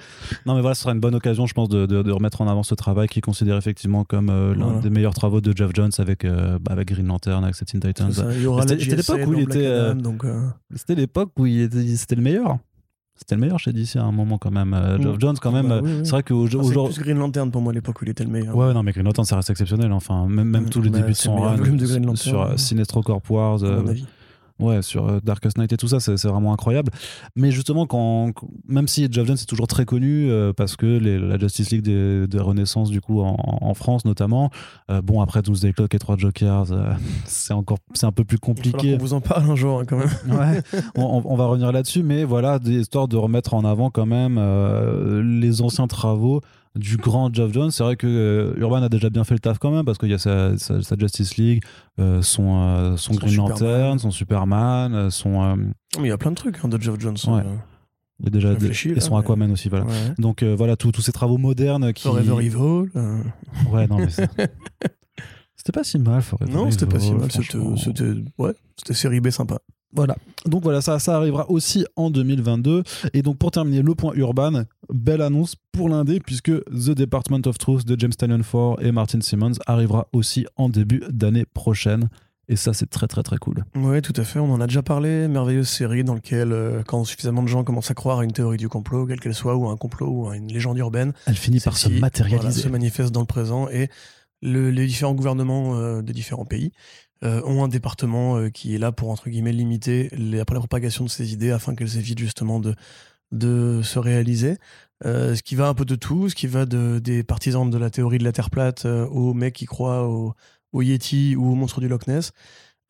Non, 0.46 0.54
mais 0.54 0.60
voilà, 0.62 0.74
ce 0.74 0.82
sera 0.82 0.92
une 0.92 1.00
bonne 1.00 1.14
occasion, 1.14 1.46
je 1.46 1.52
pense, 1.54 1.68
de, 1.68 1.84
de- 1.84 2.02
de 2.02 2.10
remettre 2.12 2.40
en 2.40 2.48
avant 2.48 2.62
ce 2.62 2.74
travail 2.74 3.08
qui 3.08 3.18
est 3.18 3.22
considéré 3.22 3.58
effectivement 3.58 4.04
comme 4.04 4.30
euh, 4.30 4.54
l'un 4.54 4.64
Voilà. 4.66 4.80
des 4.80 4.90
meilleurs 4.90 5.14
travaux 5.14 5.40
de 5.42 5.54
Jeff 5.54 5.70
Jones 5.74 5.90
avec, 5.98 6.24
euh, 6.24 6.58
bah, 6.60 6.72
avec 6.72 6.88
Green 6.88 7.06
Lantern, 7.06 7.44
avec 7.44 7.56
Teen 7.56 7.80
Titans. 7.80 8.10
C'était- 8.12 8.76
l'époque 8.96 9.26
où 9.26 9.34
il 9.34 9.40
était, 9.40 9.92
C'était 10.74 10.94
l'époque 10.94 11.30
où 11.38 11.46
c'était 11.96 12.14
le 12.16 12.22
meilleur. 12.22 12.56
C'était 13.18 13.34
le 13.34 13.40
meilleur 13.40 13.58
chez 13.58 13.72
DC 13.72 13.96
à 13.96 14.02
un 14.04 14.12
moment 14.12 14.36
quand 14.38 14.50
même. 14.50 14.74
Euh, 14.74 15.00
Geoff 15.00 15.16
Mm. 15.16 15.20
Jones, 15.20 15.36
quand 15.40 15.50
même. 15.52 15.68
Bah 15.68 15.76
euh, 15.76 15.80
oui, 15.82 15.90
oui. 15.94 16.00
C'est 16.04 16.10
vrai 16.10 16.22
qu'aujourd'hui. 16.22 16.76
enfin, 16.76 16.88
c'est 16.92 17.00
plus 17.00 17.04
Green 17.04 17.18
Lantern 17.18 17.50
pour 17.50 17.62
moi 17.62 17.72
à 17.72 17.74
l'époque 17.74 18.00
où 18.00 18.04
il 18.04 18.10
était 18.10 18.24
le 18.24 18.30
meilleur. 18.30 18.54
Ouais, 18.54 18.72
non, 18.74 18.82
mais 18.82 18.92
Green 18.92 19.04
Lantern, 19.06 19.24
ça 19.24 19.36
reste 19.36 19.50
exceptionnel. 19.50 19.90
Enfin, 19.92 20.26
même, 20.28 20.48
même 20.48 20.64
Mm. 20.64 20.68
tous 20.70 20.82
les 20.82 20.90
Bah, 20.90 20.98
débuts 20.98 21.12
de 21.12 21.16
son 21.16 21.36
run 21.36 22.14
sur. 22.16 22.58
Sinestro 22.58 23.02
Corp 23.02 23.28
Wars, 23.30 23.64
à 23.64 23.66
euh, 23.66 23.82
mon 23.82 23.88
avis. 23.88 24.04
Ouais, 24.58 24.82
sur 24.82 25.06
euh, 25.08 25.20
Darkest 25.22 25.58
Night 25.58 25.72
et 25.72 25.76
tout 25.76 25.88
ça, 25.88 26.00
c'est 26.00 26.22
vraiment 26.26 26.52
incroyable. 26.52 26.90
Mais 27.34 27.50
justement, 27.50 27.86
quand, 27.86 28.32
même 28.68 28.88
si 28.88 29.08
Jeff 29.10 29.26
Jones 29.26 29.36
est 29.40 29.46
toujours 29.48 29.66
très 29.66 29.84
connu 29.84 30.30
euh, 30.30 30.52
parce 30.52 30.76
que 30.76 30.86
les- 30.86 31.18
la 31.18 31.38
Justice 31.38 31.70
League 31.70 31.82
des, 31.82 32.26
des 32.26 32.38
Renaissance, 32.38 32.90
du 32.90 33.00
coup, 33.00 33.20
en, 33.20 33.36
en 33.38 33.74
France 33.74 34.04
notamment, 34.04 34.50
euh, 34.90 35.02
bon, 35.02 35.20
après 35.20 35.42
Doomsday 35.42 35.72
Clock 35.72 35.94
et 35.94 35.98
trois 35.98 36.16
Jokers, 36.16 36.72
euh, 36.72 36.92
c'est 37.24 37.52
encore, 37.54 37.78
c'est 37.94 38.06
un 38.06 38.12
peu 38.12 38.24
plus 38.24 38.38
compliqué. 38.38 38.92
qu'on 38.92 38.98
vous 38.98 39.14
en 39.14 39.20
parle 39.20 39.50
un 39.50 39.56
jour 39.56 39.80
hein, 39.80 39.84
quand 39.86 39.98
même. 39.98 40.08
Ouais, 40.28 40.62
on, 40.96 41.02
on- 41.02 41.22
on 41.32 41.36
va 41.36 41.46
revenir 41.46 41.72
là-dessus, 41.72 42.02
mais 42.02 42.24
voilà, 42.24 42.58
des 42.58 42.80
histoires 42.80 43.08
de 43.08 43.16
remettre 43.16 43.54
en 43.54 43.64
avant 43.64 43.90
quand 43.90 44.06
même 44.06 44.38
les 45.40 45.62
anciens 45.62 45.86
travaux 45.86 46.40
du 46.76 46.96
grand 46.96 47.32
Geoff 47.34 47.52
Jones. 47.52 47.70
C'est 47.70 47.82
vrai 47.82 47.96
que 47.96 48.06
euh, 48.06 48.54
Urban 48.60 48.82
a 48.82 48.88
déjà 48.88 49.10
bien 49.10 49.24
fait 49.24 49.34
le 49.34 49.40
taf 49.40 49.58
quand 49.58 49.70
même, 49.70 49.84
parce 49.84 49.98
qu'il 49.98 50.10
y 50.10 50.14
a 50.14 50.18
sa, 50.18 50.56
sa- 50.58 50.82
sa 50.82 50.96
Justice 50.98 51.36
League, 51.36 51.62
euh, 51.98 52.22
son, 52.22 52.62
euh, 52.62 52.96
son 52.96 53.12
Son 53.14 53.18
Green 53.18 53.30
Superman. 53.30 53.50
Lantern, 53.50 53.98
son 53.98 54.10
Superman, 54.10 55.10
son. 55.10 55.56
Mais 55.56 56.04
il 56.04 56.08
y 56.08 56.10
a 56.10 56.18
plein 56.18 56.30
de 56.30 56.36
trucs 56.36 56.58
hein, 56.62 56.68
de 56.68 56.80
Geoff 56.80 57.00
Jones. 57.00 57.16
Ouais. 57.28 57.42
il 58.20 58.24
y 58.24 58.28
a 58.28 58.30
déjà 58.30 58.52
et 58.52 58.94
là, 58.94 59.00
son 59.00 59.14
mais- 59.14 59.20
Aquaman 59.20 59.50
aussi, 59.50 59.68
voilà. 59.68 59.84
ouais. 59.86 59.92
Donc 60.18 60.42
voilà, 60.42 60.76
tous 60.76 60.92
ces 61.00 61.12
travaux 61.12 61.38
modernes 61.38 61.92
qui. 61.92 62.02
Forever 62.04 62.44
Evil. 62.44 62.56
Ouais, 63.72 63.86
non, 63.88 63.98
mais 63.98 64.08
C'était 65.56 65.72
pas 65.72 65.84
si 65.84 65.98
mal, 65.98 66.22
Forever 66.22 66.52
Non, 66.52 66.70
c'était 66.70 66.86
pas 66.86 67.00
si 67.00 67.12
mal. 67.12 67.30
C'était, 67.32 67.58
ouais, 68.38 68.52
c'était 68.76 68.94
série 68.94 69.20
B 69.20 69.30
sympa. 69.30 69.58
Voilà. 69.96 70.16
Donc 70.46 70.62
voilà, 70.62 70.80
ça, 70.80 70.98
ça 71.00 71.16
arrivera 71.16 71.50
aussi 71.50 71.84
en 71.96 72.10
2022. 72.10 72.82
Et 73.14 73.22
donc 73.22 73.38
pour 73.38 73.50
terminer 73.50 73.82
le 73.82 73.94
point 73.96 74.12
urbain, 74.14 74.64
belle 74.92 75.22
annonce 75.22 75.56
pour 75.72 75.88
l'indé 75.88 76.20
puisque 76.20 76.52
The 76.66 76.90
Department 76.90 77.46
of 77.46 77.58
Truth 77.58 77.84
de 77.86 77.98
James 77.98 78.12
Tynion 78.12 78.42
Ford 78.44 78.76
et 78.80 78.92
Martin 78.92 79.20
Simmons 79.22 79.52
arrivera 79.66 80.06
aussi 80.12 80.46
en 80.56 80.68
début 80.68 81.02
d'année 81.10 81.44
prochaine. 81.44 82.08
Et 82.48 82.54
ça, 82.54 82.72
c'est 82.72 82.86
très 82.88 83.08
très 83.08 83.24
très 83.24 83.38
cool. 83.38 83.64
Oui, 83.74 84.00
tout 84.02 84.12
à 84.16 84.22
fait. 84.22 84.38
On 84.38 84.52
en 84.52 84.60
a 84.60 84.68
déjà 84.68 84.80
parlé. 84.82 85.26
Merveilleuse 85.26 85.68
série 85.68 86.04
dans 86.04 86.14
laquelle, 86.14 86.52
euh, 86.52 86.84
quand 86.86 87.02
suffisamment 87.04 87.42
de 87.42 87.48
gens 87.48 87.64
commencent 87.64 87.90
à 87.90 87.94
croire 87.94 88.20
à 88.20 88.24
une 88.24 88.30
théorie 88.30 88.56
du 88.56 88.68
complot, 88.68 89.04
quelle 89.06 89.18
qu'elle 89.18 89.34
soit, 89.34 89.56
ou 89.56 89.66
à 89.68 89.72
un 89.72 89.76
complot, 89.76 90.06
ou 90.08 90.28
à 90.28 90.36
une 90.36 90.46
légende 90.52 90.78
urbaine, 90.78 91.12
Elle 91.26 91.34
finit 91.34 91.58
par 91.58 91.76
se 91.76 91.88
voilà, 91.88 92.00
matérialiser. 92.02 92.60
se 92.62 92.68
manifeste 92.68 93.10
dans 93.12 93.18
le 93.22 93.26
présent 93.26 93.68
et 93.68 93.88
le- 94.42 94.70
les 94.70 94.86
différents 94.86 95.14
gouvernements 95.14 95.74
euh, 95.74 96.02
des 96.02 96.12
différents 96.12 96.44
pays 96.44 96.70
euh, 97.24 97.40
ont 97.44 97.64
un 97.64 97.68
département 97.68 98.36
euh, 98.36 98.50
qui 98.50 98.74
est 98.74 98.78
là 98.78 98.92
pour 98.92 99.10
entre 99.10 99.30
guillemets 99.30 99.52
limiter 99.52 100.10
les, 100.12 100.36
la 100.36 100.44
propagation 100.44 101.04
de 101.04 101.08
ces 101.08 101.32
idées 101.32 101.50
afin 101.50 101.74
qu'elles 101.74 101.96
évitent 101.96 102.18
justement 102.18 102.60
de, 102.60 102.74
de 103.32 103.80
se 103.82 103.98
réaliser. 103.98 104.58
Euh, 105.06 105.34
ce 105.34 105.42
qui 105.42 105.54
va 105.54 105.68
un 105.68 105.74
peu 105.74 105.86
de 105.86 105.94
tout, 105.94 106.28
ce 106.28 106.34
qui 106.34 106.46
va 106.46 106.66
de, 106.66 106.98
des 106.98 107.22
partisans 107.22 107.70
de 107.70 107.78
la 107.78 107.88
théorie 107.88 108.18
de 108.18 108.24
la 108.24 108.32
Terre 108.32 108.50
plate 108.50 108.84
aux 108.84 109.32
mecs 109.32 109.54
qui 109.54 109.64
croient 109.64 110.06
au, 110.08 110.34
au 110.72 110.82
Yeti 110.82 111.36
ou 111.36 111.52
au 111.52 111.54
monstre 111.54 111.80
du 111.80 111.88
Loch 111.88 112.06
Ness. 112.06 112.32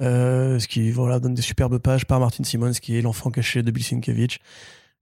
Ce 0.01 0.67
qui 0.67 0.91
voilà, 0.91 1.21
donne 1.21 1.35
des 1.35 1.43
superbes 1.43 1.79
pages 1.79 2.05
par 2.05 2.19
Martin 2.19 2.43
Simmons, 2.43 2.73
qui 2.73 2.97
est 2.97 3.03
l'enfant 3.03 3.31
caché 3.31 3.63
de 3.63 3.71
Bill 3.71 3.85
Sienkiewicz. 3.85 4.39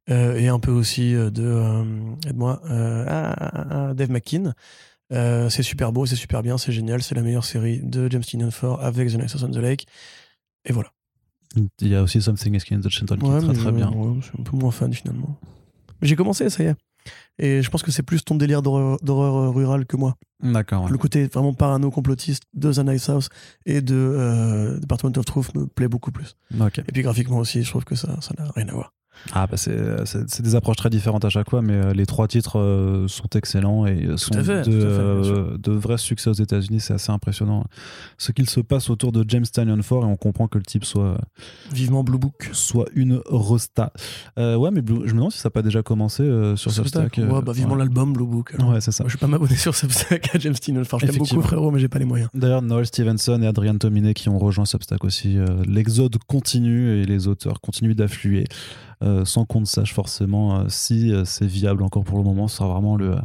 Et 0.08 0.48
un 0.48 0.58
peu 0.58 0.70
aussi 0.70 1.12
de 1.12 1.84
aide-moi 2.26 2.60
ah, 2.64 3.34
ah, 3.38 3.64
ah, 3.70 3.94
Dave 3.94 4.10
McKean 4.10 4.52
Euh, 5.14 5.48
c'est 5.48 5.62
super 5.62 5.92
beau 5.92 6.06
c'est 6.06 6.16
super 6.16 6.42
bien 6.42 6.58
c'est 6.58 6.72
génial 6.72 7.02
c'est 7.02 7.14
la 7.14 7.22
meilleure 7.22 7.44
série 7.44 7.78
de 7.82 8.08
James 8.10 8.22
Tynion 8.22 8.50
Ford 8.50 8.82
avec 8.82 9.08
The 9.10 9.14
Nexus 9.16 9.44
on 9.44 9.50
the 9.50 9.56
Lake 9.58 9.86
et 10.64 10.72
voilà 10.72 10.90
Il 11.80 11.88
y 11.88 11.94
a 11.94 12.02
aussi 12.02 12.20
Something 12.20 12.54
is 12.56 12.74
in 12.74 12.80
the 12.80 12.88
Shenton 12.88 13.16
qui 13.18 13.24
Ouais, 13.26 13.36
est 13.38 13.40
très 13.42 13.52
très 13.54 13.72
bien. 13.72 13.90
ouais, 13.92 14.16
je 14.20 14.24
suis 14.26 14.32
un 14.40 14.42
peu 14.42 14.56
moins 14.56 14.70
fan 14.72 14.92
finalement 14.92 15.38
mais 16.02 16.08
j'ai 16.08 16.16
commencé 16.16 16.48
ça 16.50 16.62
y 16.64 16.66
est 16.66 16.76
et 17.38 17.62
je 17.62 17.68
pense 17.70 17.82
que 17.82 17.90
c'est 17.92 18.02
plus 18.02 18.24
ton 18.24 18.34
délire 18.34 18.62
d'horreur 18.62 18.98
euh, 19.36 19.50
rurale 19.50 19.84
que 19.86 19.96
moi 19.96 20.16
D'accord. 20.42 20.84
ouais. 20.84 20.90
le 20.90 20.98
côté 20.98 21.26
vraiment 21.26 21.52
parano 21.52 21.90
complotiste 21.90 22.44
de 22.54 22.72
The 22.72 22.78
Nice 22.78 23.08
House 23.10 23.28
et 23.66 23.82
de 23.82 23.94
euh, 23.94 24.78
Department 24.80 25.12
of 25.18 25.24
Truth 25.26 25.54
me 25.54 25.66
plaît 25.66 25.88
beaucoup 25.88 26.10
plus 26.12 26.36
Ok. 26.60 26.78
et 26.78 26.92
puis 26.92 27.02
graphiquement 27.02 27.38
aussi 27.38 27.62
je 27.62 27.68
trouve 27.70 27.84
que 27.84 27.94
ça 27.94 28.20
ça 28.20 28.32
n'a 28.38 28.50
rien 28.56 28.68
à 28.68 28.72
voir 28.72 28.92
Ah 29.32 29.46
bah 29.46 29.56
c'est 29.56 29.76
c'est- 30.06 30.42
des 30.42 30.54
approches 30.54 30.76
très 30.76 30.90
différentes 30.90 31.24
à 31.24 31.30
chaque 31.30 31.48
fois, 31.50 31.62
mais 31.62 31.72
euh, 31.74 31.92
les 31.94 32.06
trois 32.06 32.28
titres 32.28 32.58
euh, 32.58 33.08
sont 33.08 33.28
excellents 33.34 33.86
et 33.86 34.04
euh, 34.06 34.16
sont 34.16 34.34
fait, 34.34 34.40
de, 34.40 34.62
fait, 34.64 34.70
euh, 34.70 35.56
vrais 35.66 35.98
succès 35.98 36.28
aux 36.30 36.34
États-Unis. 36.34 36.80
C'est 36.80 36.94
assez 36.94 37.10
impressionnant 37.10 37.64
ce 38.18 38.32
qu'il 38.32 38.48
se 38.50 38.60
passe 38.60 38.90
autour 38.90 39.12
de 39.12 39.24
James 39.28 39.44
Tynion 39.46 39.80
Ford 39.82 40.04
et 40.04 40.06
on 40.06 40.16
comprend 40.16 40.46
que 40.48 40.58
le 40.58 40.64
type 40.64 40.84
soit 40.84 41.18
vivement 41.72 42.04
Blue 42.04 42.18
Book 42.18 42.50
soit 42.52 42.86
une 42.94 43.20
rosta. 43.26 43.92
Euh, 44.38 44.56
ouais, 44.56 44.70
mais 44.70 44.82
Blue- 44.82 45.02
je 45.06 45.12
me 45.12 45.16
demande 45.18 45.32
si 45.32 45.38
ça 45.38 45.48
n'a 45.48 45.52
pas 45.52 45.62
déjà 45.62 45.82
commencé 45.82 46.22
euh, 46.22 46.56
sur 46.56 46.70
Substack. 46.72 47.18
euh, 47.18 47.28
ouais 47.28 47.42
bah 47.42 47.52
vivement 47.52 47.72
ouais. 47.74 47.78
l'album 47.78 48.12
Blue 48.12 48.26
Book 48.26 48.52
alors. 48.54 48.70
Ouais, 48.70 48.80
c'est 48.80 48.92
ça. 48.92 49.04
Moi, 49.04 49.08
je 49.08 49.16
suis 49.16 49.20
pas 49.20 49.26
m'abonner 49.26 49.56
sur 49.56 49.74
Substack 49.74 50.34
à 50.34 50.38
James 50.38 50.54
Tynion 50.54 50.84
Ford 50.84 51.00
je 51.00 51.06
t'aime 51.06 51.16
beaucoup 51.16 51.40
frérot 51.40 51.70
mais 51.70 51.78
j'ai 51.78 51.88
pas 51.88 51.98
les 51.98 52.04
moyens 52.04 52.28
D'ailleurs, 52.34 52.62
Noel 52.62 52.86
Stevenson 52.86 53.40
et 53.42 53.46
Adrian 53.46 53.76
Tominé 53.78 54.12
qui 54.14 54.28
ont 54.28 54.38
rejoint 54.38 54.64
Substack 54.66 55.04
aussi. 55.04 55.38
euh, 55.38 55.46
L'exode 55.66 56.16
continue 56.26 57.00
et 57.00 57.04
les 57.04 57.28
auteurs 57.28 57.60
continuent 57.60 57.94
d'affluer 57.94 58.44
euh, 59.02 59.24
sans 59.24 59.44
qu'on 59.44 59.60
ne 59.60 59.64
sache 59.66 59.92
forcément 59.92 60.56
euh, 60.60 60.64
si 60.68 61.12
euh, 61.12 61.24
c'est 61.24 61.46
viable 61.46 61.82
encore 61.82 62.04
pour 62.04 62.18
le 62.18 62.24
moment. 62.24 62.48
Ce 62.48 62.56
sera 62.58 62.68
vraiment 62.68 62.96
le, 62.96 63.16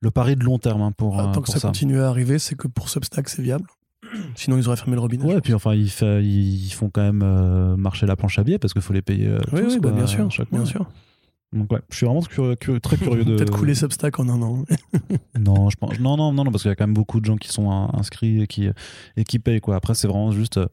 le 0.00 0.10
pari 0.10 0.36
de 0.36 0.44
long 0.44 0.58
terme 0.58 0.82
hein, 0.82 0.92
pour, 0.92 1.18
Ah, 1.18 1.30
tant 1.32 1.40
que 1.40 1.48
ça, 1.50 1.58
ça. 1.58 1.68
continue 1.68 2.00
à 2.00 2.08
arriver, 2.08 2.38
c'est 2.38 2.54
que 2.56 2.68
pour 2.68 2.88
Substack, 2.88 3.28
c'est 3.28 3.42
viable. 3.42 3.66
Sinon, 4.34 4.58
ils 4.58 4.66
auraient 4.68 4.76
fermé 4.76 4.94
le 4.94 5.00
robinet. 5.00 5.24
Ouais, 5.24 5.38
et 5.38 5.40
puis 5.40 5.54
enfin, 5.54 5.74
ils, 5.74 5.88
font 5.90 6.90
quand 6.90 7.02
même 7.02 7.76
marcher 7.76 8.06
la 8.06 8.16
planche 8.16 8.38
à 8.38 8.44
billets 8.44 8.58
parce 8.58 8.72
qu'il 8.72 8.82
faut 8.82 8.92
les 8.92 9.02
payer 9.02 9.30
oui, 9.52 9.60
tous, 9.62 9.74
oui, 9.74 9.80
bah, 9.80 9.90
bien 9.90 10.06
sûr. 10.06 10.30
chaque 10.30 10.50
Bien 10.50 10.60
mois. 10.60 10.68
sûr. 10.68 10.86
Donc 11.54 11.72
ouais, 11.72 11.80
je 11.90 11.96
suis 11.96 12.04
vraiment 12.06 12.20
curieux- 12.22 12.56
curieux- 12.56 12.80
très 12.80 12.96
curieux 12.96 13.24
de. 13.24 13.36
Peut-être 13.36 13.52
couler 13.56 13.74
Substack 13.74 14.18
en 14.18 14.28
un 14.28 14.42
an. 14.42 14.64
Non, 15.38 15.68
je 15.70 15.76
pense. 15.76 15.98
Non, 16.00 16.16
non, 16.16 16.32
non, 16.32 16.44
non, 16.44 16.50
parce 16.50 16.62
qu'il 16.62 16.70
y 16.70 16.72
a 16.72 16.74
quand 16.76 16.86
même 16.86 16.94
beaucoup 16.94 17.20
de 17.20 17.24
gens 17.26 17.36
qui 17.36 17.48
sont 17.48 17.70
in- 17.70 17.90
inscrits 17.94 18.42
et 18.42 18.46
qui, 18.46 18.68
et 19.16 19.24
qui 19.24 19.38
payent. 19.38 19.60
Quoi. 19.60 19.76
Après, 19.76 19.94
c'est 19.94 20.06
vraiment 20.08 20.30
juste 20.32 20.58
euh, 20.58 20.66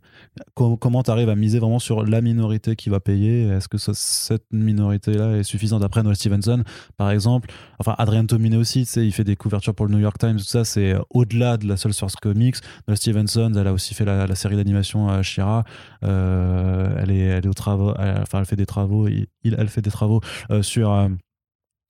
co- 0.53 0.77
comment 0.77 1.03
tu 1.03 1.11
arrives 1.11 1.29
à 1.29 1.35
miser 1.35 1.59
vraiment 1.59 1.79
sur 1.79 2.03
la 2.05 2.21
minorité 2.21 2.75
qui 2.75 2.89
va 2.89 2.99
payer? 2.99 3.47
Est-ce 3.47 3.67
que 3.67 3.77
ça- 3.77 3.91
cette 3.95 4.45
minorité-là 4.51 5.37
est 5.37 5.43
suffisante? 5.43 5.83
Après, 5.83 6.03
Noel 6.03 6.15
Stevenson, 6.15 6.63
par 6.97 7.11
exemple, 7.11 7.49
enfin, 7.79 7.95
Adrian 7.97 8.25
Tomine 8.25 8.55
aussi, 8.55 8.81
tu 8.85 8.91
sais, 8.91 9.05
il 9.05 9.11
fait 9.11 9.23
des 9.23 9.35
couvertures 9.35 9.75
pour 9.75 9.87
le 9.87 9.93
New 9.93 9.99
York 10.01 10.17
Times, 10.19 10.37
tout 10.37 10.43
ça, 10.43 10.63
c'est 10.63 10.93
euh, 10.93 10.99
au-delà 11.09 11.57
de 11.57 11.67
la 11.67 11.75
seule 11.77 11.93
source 11.93 12.15
comics. 12.15 12.55
Noel 12.87 12.97
Stevenson, 12.97 13.51
elle 13.55 13.67
a 13.67 13.73
aussi 13.73 13.93
fait 13.93 14.05
la, 14.05 14.25
la 14.27 14.35
série 14.35 14.55
d'animation 14.55 15.09
euh, 15.09 15.21
Shira. 15.21 15.63
Euh, 16.03 16.95
elle, 16.99 17.11
est, 17.11 17.19
elle 17.19 17.45
est 17.45 17.49
au 17.49 17.53
travaux, 17.53 17.93
elle- 17.99 18.19
enfin, 18.21 18.39
elle 18.39 18.45
fait 18.45 18.55
des 18.55 18.65
travaux, 18.65 19.07
il, 19.07 19.27
il- 19.43 19.55
elle 19.57 19.67
fait 19.69 19.81
des 19.81 19.91
travaux 19.91 20.21
euh, 20.51 20.61
sur. 20.71 20.91
euh, 20.91 21.09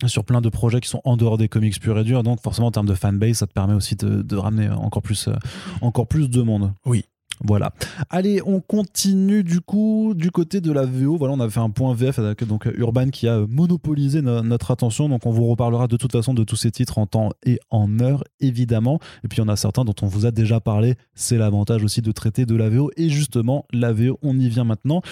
sur 0.07 0.25
plein 0.25 0.41
de 0.41 0.49
projets 0.49 0.82
qui 0.82 0.89
sont 0.89 1.01
en 1.05 1.15
dehors 1.15 1.38
des 1.38 1.47
comics 1.47 1.79
purs 1.79 1.99
et 1.99 2.03
durs. 2.03 2.23
Donc 2.23 2.41
forcément 2.41 2.69
en 2.69 2.71
termes 2.71 2.88
de 2.88 2.95
fanbase, 2.95 3.38
ça 3.38 3.45
te 3.45 3.53
permet 3.53 3.75
aussi 3.75 3.95
de, 3.95 4.23
de 4.23 4.36
ramener 4.36 4.67
encore 4.67 5.03
plus, 5.03 5.27
euh, 5.27 5.34
encore 5.82 6.07
plus 6.07 6.27
de 6.27 6.41
monde. 6.41 6.73
Oui. 6.88 7.05
Voilà. 7.43 7.71
Allez, 8.09 8.41
on 8.43 8.61
continue 8.61 9.43
du 9.43 9.61
coup 9.61 10.13
du 10.15 10.32
côté 10.32 10.59
de 10.59 10.71
la 10.71 10.86
VO. 10.88 11.17
Voilà, 11.17 11.36
on 11.36 11.39
a 11.39 11.47
fait 11.51 11.59
un 11.59 11.69
point 11.69 11.93
VF 11.93 12.17
avec 12.17 12.43
donc 12.43 12.67
Urban 12.77 13.09
qui 13.09 13.27
a 13.27 13.45
monopolisé 13.47 14.23
no- 14.23 14.41
notre 14.41 14.71
attention. 14.71 15.07
Donc 15.07 15.27
on 15.27 15.32
vous 15.32 15.45
reparlera 15.45 15.88
de 15.88 15.97
toute 15.97 16.11
façon 16.13 16.34
de 16.34 16.43
tous 16.43 16.55
ces 16.55 16.71
titres 16.71 16.97
en 16.97 17.05
temps 17.05 17.29
et 17.45 17.59
en 17.69 17.99
heure, 17.99 18.23
évidemment. 18.39 18.99
Et 19.23 19.27
puis 19.27 19.38
il 19.38 19.41
y 19.41 19.43
en 19.43 19.49
a 19.49 19.55
certains 19.55 19.86
dont 19.86 19.93
on 20.01 20.07
vous 20.07 20.25
a 20.25 20.32
déjà 20.32 20.59
parlé. 20.59 20.95
C'est 21.13 21.38
l'avantage 21.38 21.84
aussi 21.84 22.01
de 22.01 22.11
traiter 22.11 22.47
de 22.47 22.55
la 22.55 22.69
VO. 22.69 22.89
Et 22.97 23.09
justement, 23.09 23.65
la 23.71 23.93
VO, 23.93 24.17
on 24.23 24.39
y 24.39 24.49
vient 24.49 24.63
maintenant. 24.63 25.03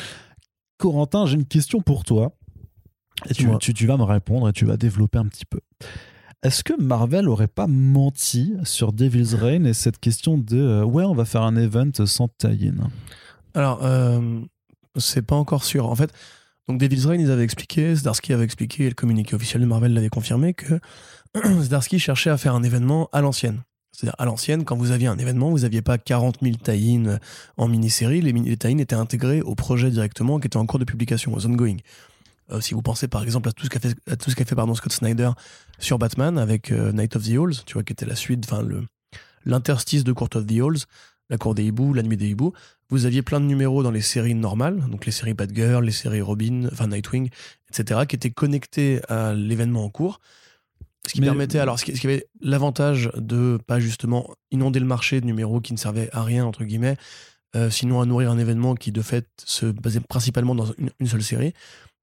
Corentin, 0.77 1.25
j'ai 1.25 1.35
une 1.35 1.45
question 1.45 1.81
pour 1.81 2.05
toi. 2.05 2.31
Et 3.29 3.33
tu, 3.33 3.43
Dis-moi. 3.43 3.57
tu- 3.59 3.73
tu 3.73 3.85
vas 3.87 3.97
me 3.97 4.03
répondre 4.03 4.49
et 4.49 4.53
tu 4.53 4.65
vas 4.65 4.77
développer 4.77 5.17
un 5.17 5.25
petit 5.25 5.45
peu. 5.45 5.59
Est-ce 6.43 6.63
que 6.63 6.73
Marvel 6.81 7.27
aurait 7.27 7.47
pas 7.49 7.67
menti 7.67 8.53
sur 8.63 8.93
Devil's 8.93 9.33
Reign 9.33 9.65
et 9.65 9.73
cette 9.73 9.99
question 9.99 10.37
de 10.37 10.57
euh, 10.57 10.83
ouais, 10.85 11.03
on 11.03 11.13
va 11.13 11.25
faire 11.25 11.41
un 11.41 11.55
event 11.57 11.91
sans 12.05 12.29
tie-in? 12.37 12.75
Alors, 13.53 13.83
euh, 13.83 14.39
c'est 14.97 15.21
pas 15.21 15.35
encore 15.35 15.65
sûr. 15.65 15.87
En 15.89 15.95
fait, 15.95 16.13
donc 16.69 16.79
Devil's 16.79 17.05
Reign, 17.05 17.19
ils 17.19 17.31
avaient 17.31 17.43
expliqué, 17.43 17.93
Zdarsky 17.95 18.31
avait 18.31 18.45
expliqué, 18.45 18.85
et 18.85 18.89
le 18.89 18.95
communiqué 18.95 19.35
officiel 19.35 19.61
de 19.61 19.67
Marvel 19.67 19.93
l'avait 19.93 20.09
confirmé, 20.09 20.53
que 20.53 20.79
Zdarsky 21.61 21.99
cherchait 21.99 22.29
à 22.29 22.37
faire 22.37 22.55
un 22.55 22.63
événement 22.63 23.09
à 23.11 23.19
l'ancienne. 23.21 23.63
C'est-à-dire, 23.91 24.15
à 24.17 24.23
l'ancienne, 24.23 24.63
quand 24.63 24.77
vous 24.77 24.91
aviez 24.91 25.07
un 25.07 25.17
événement, 25.17 25.49
vous 25.49 25.59
n'aviez 25.59 25.81
pas 25.81 25.97
40 25.97 26.37
000 26.41 26.55
tie-in 26.63 27.17
en 27.57 27.67
mini-série. 27.67 28.21
Les, 28.21 28.31
les 28.31 28.55
tie-in 28.55 28.77
étaient 28.77 28.95
intégrés 28.95 29.41
au 29.41 29.55
projet 29.55 29.89
directement, 29.91 30.39
qui 30.39 30.47
était 30.47 30.55
en 30.55 30.65
cours 30.65 30.79
de 30.79 30.85
publication, 30.85 31.33
aux 31.33 31.45
ongoing. 31.45 31.75
Euh, 32.51 32.61
si 32.61 32.73
vous 32.73 32.81
pensez 32.81 33.07
par 33.07 33.23
exemple 33.23 33.49
à 33.49 33.51
tout 33.51 33.65
ce 33.65 33.69
qu'a 33.69 33.79
fait, 33.79 33.95
à 34.09 34.15
tout 34.15 34.29
ce 34.29 34.35
qu'a 34.35 34.45
fait 34.45 34.55
pardon, 34.55 34.73
Scott 34.75 34.91
Snyder 34.93 35.31
sur 35.77 35.99
Batman 35.99 36.37
avec 36.37 36.71
euh, 36.71 36.91
Night 36.91 37.15
of 37.15 37.23
the 37.23 37.37
Owls, 37.37 37.55
tu 37.65 37.73
vois, 37.73 37.83
qui 37.83 37.93
était 37.93 38.05
la 38.05 38.15
suite, 38.15 38.43
enfin, 38.45 38.61
le, 38.63 38.85
l'interstice 39.45 40.03
de 40.03 40.11
Court 40.11 40.29
of 40.35 40.45
the 40.47 40.59
Owls, 40.59 40.77
la 41.29 41.37
cour 41.37 41.53
des 41.53 41.63
hiboux, 41.65 41.93
la 41.93 42.01
nuit 42.03 42.17
des 42.17 42.27
hiboux. 42.29 42.53
Vous 42.89 43.05
aviez 43.05 43.21
plein 43.21 43.39
de 43.39 43.45
numéros 43.45 43.83
dans 43.83 43.91
les 43.91 44.01
séries 44.01 44.33
normales, 44.33 44.83
donc 44.89 45.05
les 45.05 45.11
séries 45.11 45.35
Batgirl, 45.35 45.85
les 45.85 45.91
séries 45.91 46.21
Robin, 46.21 46.67
enfin 46.71 46.87
Nightwing, 46.87 47.29
etc., 47.69 48.01
qui 48.07 48.15
étaient 48.15 48.31
connectés 48.31 48.99
à 49.09 49.33
l'événement 49.33 49.85
en 49.85 49.89
cours. 49.89 50.19
Ce 51.07 51.13
qui 51.13 51.21
Mais- 51.21 51.27
permettait, 51.27 51.59
alors, 51.59 51.79
ce 51.79 51.85
qui, 51.85 51.95
ce 51.95 52.01
qui 52.01 52.07
avait 52.07 52.25
l'avantage 52.41 53.11
de 53.15 53.59
pas 53.67 53.79
justement 53.79 54.33
inonder 54.51 54.79
le 54.79 54.85
marché 54.87 55.21
de 55.21 55.25
numéros 55.27 55.61
qui 55.61 55.73
ne 55.73 55.77
servaient 55.77 56.09
à 56.13 56.23
rien, 56.23 56.45
entre 56.45 56.63
guillemets, 56.63 56.97
euh, 57.55 57.69
sinon 57.69 58.01
à 58.01 58.05
nourrir 58.05 58.31
un 58.31 58.37
événement 58.37 58.75
qui 58.75 58.91
de 58.91 59.01
fait 59.01 59.27
se 59.43 59.67
basait 59.67 60.01
principalement 60.01 60.55
dans 60.55 60.65
une, 60.77 60.89
une 60.99 61.07
seule 61.07 61.23
série. 61.23 61.53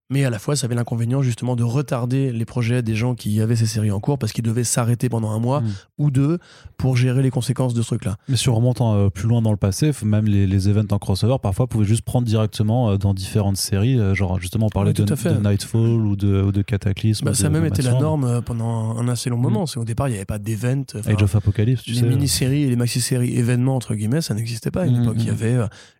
Mais 0.08 0.24
à 0.24 0.30
la 0.30 0.38
fois, 0.38 0.54
ça 0.54 0.66
avait 0.66 0.76
l'inconvénient 0.76 1.20
justement 1.20 1.56
de 1.56 1.64
retarder 1.64 2.30
les 2.32 2.44
projets 2.44 2.80
des 2.82 2.94
gens 2.94 3.14
qui 3.16 3.40
avaient 3.40 3.56
ces 3.56 3.66
séries 3.66 3.90
en 3.90 3.98
cours 3.98 4.18
parce 4.18 4.32
qu'ils 4.32 4.44
devaient 4.44 4.62
s'arrêter 4.62 5.08
pendant 5.08 5.30
un 5.32 5.40
mois 5.40 5.62
Mm. 5.62 5.66
ou 5.98 6.10
deux 6.12 6.38
pour 6.76 6.96
gérer 6.96 7.22
les 7.22 7.30
conséquences 7.30 7.74
de 7.74 7.82
ce 7.82 7.86
truc-là. 7.88 8.16
Mais 8.28 8.36
si 8.36 8.48
on 8.48 8.54
remonte 8.54 8.80
euh, 8.80 9.10
plus 9.10 9.26
loin 9.28 9.42
dans 9.42 9.50
le 9.50 9.56
passé, 9.56 9.90
même 10.04 10.26
les, 10.26 10.46
les 10.46 10.68
events 10.68 10.86
en 10.92 10.98
crossover, 10.98 11.36
parfois, 11.42 11.66
pouvaient 11.66 11.84
juste 11.86 12.02
prendre 12.02 12.26
directement 12.26 12.90
euh, 12.90 12.96
dans 12.98 13.14
différentes 13.14 13.56
séries. 13.56 13.98
euh, 13.98 14.14
genre, 14.14 14.38
justement, 14.40 14.66
on 14.66 14.70
parlait 14.70 14.92
de, 14.92 15.02
Nightfall 15.40 15.80
ou 16.06 16.14
de, 16.14 16.40
ou 16.42 16.52
de 16.52 16.62
Cataclysme. 16.62 17.24
Bah, 17.24 17.32
ou 17.32 17.34
ça 17.34 17.48
a 17.48 17.50
même 17.50 17.64
été 17.64 17.82
la 17.82 17.92
norme 17.94 18.42
pendant 18.42 18.96
un 18.96 19.08
assez 19.08 19.28
long 19.30 19.38
moment. 19.38 19.66
C'est 19.66 19.80
au 19.80 19.84
départ, 19.84 20.08
il 20.08 20.12
n'y 20.12 20.16
avait 20.18 20.24
pas 20.24 20.38
d'event. 20.38 20.84
Age 21.06 21.22
of 21.22 21.34
Apocalypse, 21.34 21.82
tu 21.82 21.90
les 21.92 22.00
sais. 22.00 22.06
mini-séries 22.06 22.62
et 22.62 22.68
les 22.70 22.76
maxi-séries 22.76 23.36
événements, 23.36 23.74
entre 23.74 23.94
guillemets, 23.94 24.20
ça 24.20 24.34
n'existait 24.34 24.70
pas. 24.70 24.82
À 24.82 24.86
une 24.86 24.98
Mhm, 24.98 25.02
époque, 25.02 25.16
il 25.18 25.26
y 25.26 25.30
avait 25.30 25.56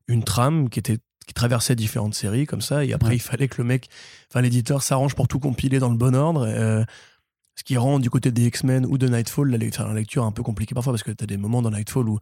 une 0.09 0.23
trame 0.23 0.69
qui, 0.69 0.79
était, 0.79 0.99
qui 1.27 1.35
traversait 1.35 1.75
différentes 1.77 2.15
séries 2.15 2.47
comme 2.47 2.61
ça. 2.61 2.85
Et 2.85 2.93
après, 2.93 3.11
Ouais. 3.11 3.17
il 3.17 3.21
fallait 3.21 3.49
que 3.49 3.57
le 3.59 3.65
mec, 3.65 3.89
enfin, 4.31 4.41
l'éditeur 4.41 4.83
s'arrange 4.83 5.15
pour 5.15 5.29
tout 5.29 5.39
compiler 5.41 5.79
dans 5.79 5.91
le 5.91 5.97
bon 5.97 6.15
ordre. 6.15 6.47
euh, 6.47 6.85
ce 7.59 7.65
qui 7.65 7.77
rend 7.79 7.99
du 7.99 8.11
côté 8.11 8.31
des 8.31 8.47
X-Men 8.49 8.85
ou 8.85 8.99
de 8.99 9.09
Nightfall 9.09 9.49
la, 9.51 9.57
lecture 9.57 10.25
un 10.25 10.31
peu 10.33 10.43
compliquée 10.43 10.75
parfois 10.75 10.93
parce 10.93 11.03
que 11.03 11.11
tu 11.11 11.25
as 11.25 11.27
des 11.27 11.39
moments 11.39 11.63
dans 11.63 11.71
Nightfall 11.71 12.07
où 12.07 12.19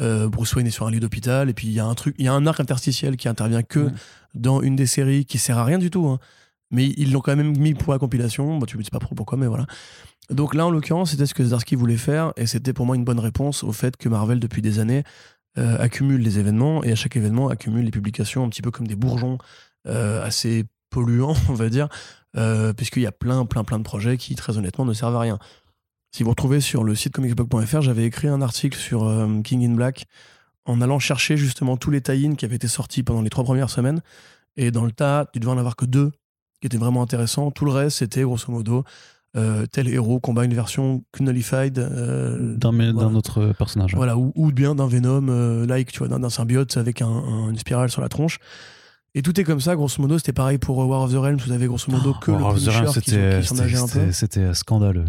euh, 0.00 0.26
Bruce 0.30 0.54
Wayne 0.54 0.66
est 0.66 0.70
sur 0.70 0.86
un 0.86 0.90
lit 0.90 1.00
d'hôpital 1.00 1.50
et 1.50 1.52
puis 1.52 1.66
il 1.66 1.74
y 1.74 1.80
a 1.80 1.84
un 1.84 1.94
truc, 1.94 2.14
il 2.18 2.24
y 2.24 2.28
a 2.28 2.32
un 2.32 2.46
arc 2.46 2.58
interstitiel 2.60 3.18
qui 3.18 3.28
intervient 3.28 3.62
que 3.62 3.80
Ouais. 3.80 3.92
dans 4.34 4.62
une 4.62 4.76
des 4.76 4.86
séries 4.86 5.26
qui 5.26 5.36
sert 5.38 5.58
à 5.58 5.64
rien 5.64 5.76
du 5.78 5.90
tout. 5.90 6.06
hein. 6.08 6.18
Mais 6.70 6.86
ils 6.96 7.12
l'ont 7.12 7.20
quand 7.20 7.36
même 7.36 7.58
mis 7.58 7.74
pour 7.74 7.92
la 7.92 7.98
compilation. 7.98 8.56
Bon, 8.58 8.64
tu 8.64 8.78
me 8.78 8.82
dis 8.82 8.88
pas 8.90 9.00
trop 9.00 9.14
pourquoi, 9.14 9.36
mais 9.36 9.48
voilà. 9.48 9.66
Donc 10.30 10.54
là, 10.54 10.64
en 10.64 10.70
l'occurrence, 10.70 11.10
c'était 11.10 11.26
ce 11.26 11.34
que 11.34 11.44
Zdarsky 11.44 11.74
voulait 11.74 11.96
faire 11.98 12.32
et 12.38 12.46
c'était 12.46 12.72
pour 12.72 12.86
moi 12.86 12.96
une 12.96 13.04
bonne 13.04 13.18
réponse 13.20 13.62
au 13.64 13.72
fait 13.72 13.96
que 13.98 14.08
Marvel, 14.08 14.40
depuis 14.40 14.62
des 14.62 14.78
années, 14.78 15.02
euh, 15.58 15.78
accumule 15.78 16.20
les 16.20 16.38
événements 16.38 16.84
et 16.84 16.92
à 16.92 16.94
chaque 16.94 17.16
événement 17.16 17.48
accumule 17.48 17.84
les 17.84 17.90
publications 17.90 18.44
un 18.44 18.48
petit 18.48 18.62
peu 18.62 18.70
comme 18.70 18.86
des 18.86 18.96
bourgeons 18.96 19.38
euh, 19.86 20.22
assez 20.24 20.64
polluants, 20.90 21.34
on 21.48 21.54
va 21.54 21.68
dire, 21.68 21.88
euh, 22.36 22.72
puisqu'il 22.72 23.02
y 23.02 23.06
a 23.06 23.12
plein, 23.12 23.46
plein, 23.46 23.64
plein 23.64 23.78
de 23.78 23.84
projets 23.84 24.16
qui, 24.18 24.34
très 24.34 24.58
honnêtement, 24.58 24.84
ne 24.84 24.92
servent 24.92 25.16
à 25.16 25.20
rien. 25.20 25.38
Si 26.12 26.22
vous 26.22 26.30
retrouvez 26.30 26.60
sur 26.60 26.84
le 26.84 26.94
site 26.94 27.12
comicsblog.fr, 27.14 27.80
j'avais 27.80 28.04
écrit 28.04 28.28
un 28.28 28.42
article 28.42 28.76
sur 28.76 29.04
euh, 29.04 29.40
King 29.42 29.64
in 29.64 29.74
Black 29.74 30.06
en 30.66 30.80
allant 30.80 30.98
chercher 30.98 31.36
justement 31.36 31.76
tous 31.76 31.90
les 31.90 32.00
tie 32.00 32.34
qui 32.36 32.44
avaient 32.44 32.56
été 32.56 32.68
sortis 32.68 33.02
pendant 33.02 33.22
les 33.22 33.30
trois 33.30 33.44
premières 33.44 33.70
semaines. 33.70 34.02
Et 34.56 34.70
dans 34.70 34.84
le 34.84 34.92
tas, 34.92 35.26
tu 35.32 35.40
devais 35.40 35.52
en 35.52 35.58
avoir 35.58 35.76
que 35.76 35.86
deux 35.86 36.10
qui 36.60 36.66
étaient 36.66 36.76
vraiment 36.76 37.02
intéressants. 37.02 37.50
Tout 37.50 37.64
le 37.64 37.70
reste, 37.70 37.98
c'était 37.98 38.22
grosso 38.22 38.52
modo 38.52 38.84
euh, 39.36 39.64
tel 39.70 39.88
héros 39.88 40.18
combat 40.20 40.44
une 40.44 40.54
version 40.54 41.04
nullified 41.20 41.78
euh, 41.78 42.56
D'un 42.56 42.72
voilà. 42.92 43.18
autre 43.18 43.52
personnage. 43.56 43.94
voilà, 43.94 44.16
ou, 44.16 44.32
ou 44.34 44.50
bien 44.52 44.74
d'un 44.74 44.86
Venom, 44.88 45.28
euh, 45.28 45.66
like, 45.66 45.92
tu 45.92 46.00
vois, 46.00 46.08
d'un 46.08 46.30
symbiote 46.30 46.76
avec 46.76 47.00
un- 47.02 47.06
un- 47.06 47.50
une 47.50 47.58
spirale 47.58 47.90
sur 47.90 48.02
la 48.02 48.08
tronche. 48.08 48.38
Et 49.14 49.22
tout 49.22 49.40
est 49.40 49.44
comme 49.44 49.60
ça, 49.60 49.74
grosso 49.74 50.00
modo. 50.00 50.18
C'était 50.18 50.32
pareil 50.32 50.58
pour 50.58 50.80
euh, 50.82 50.84
War 50.86 51.02
of 51.02 51.12
the 51.12 51.16
Realms. 51.16 51.38
Vous 51.44 51.52
avez 51.52 51.66
grosso 51.66 51.90
modo 51.90 52.14
que 52.14 52.30
War 52.30 52.52
le 52.52 52.56
of 52.58 52.64
the 52.64 52.68
Realms, 52.68 52.92
c'était- 52.92 54.12
c'était 54.12 54.54
scandaleux. 54.54 55.04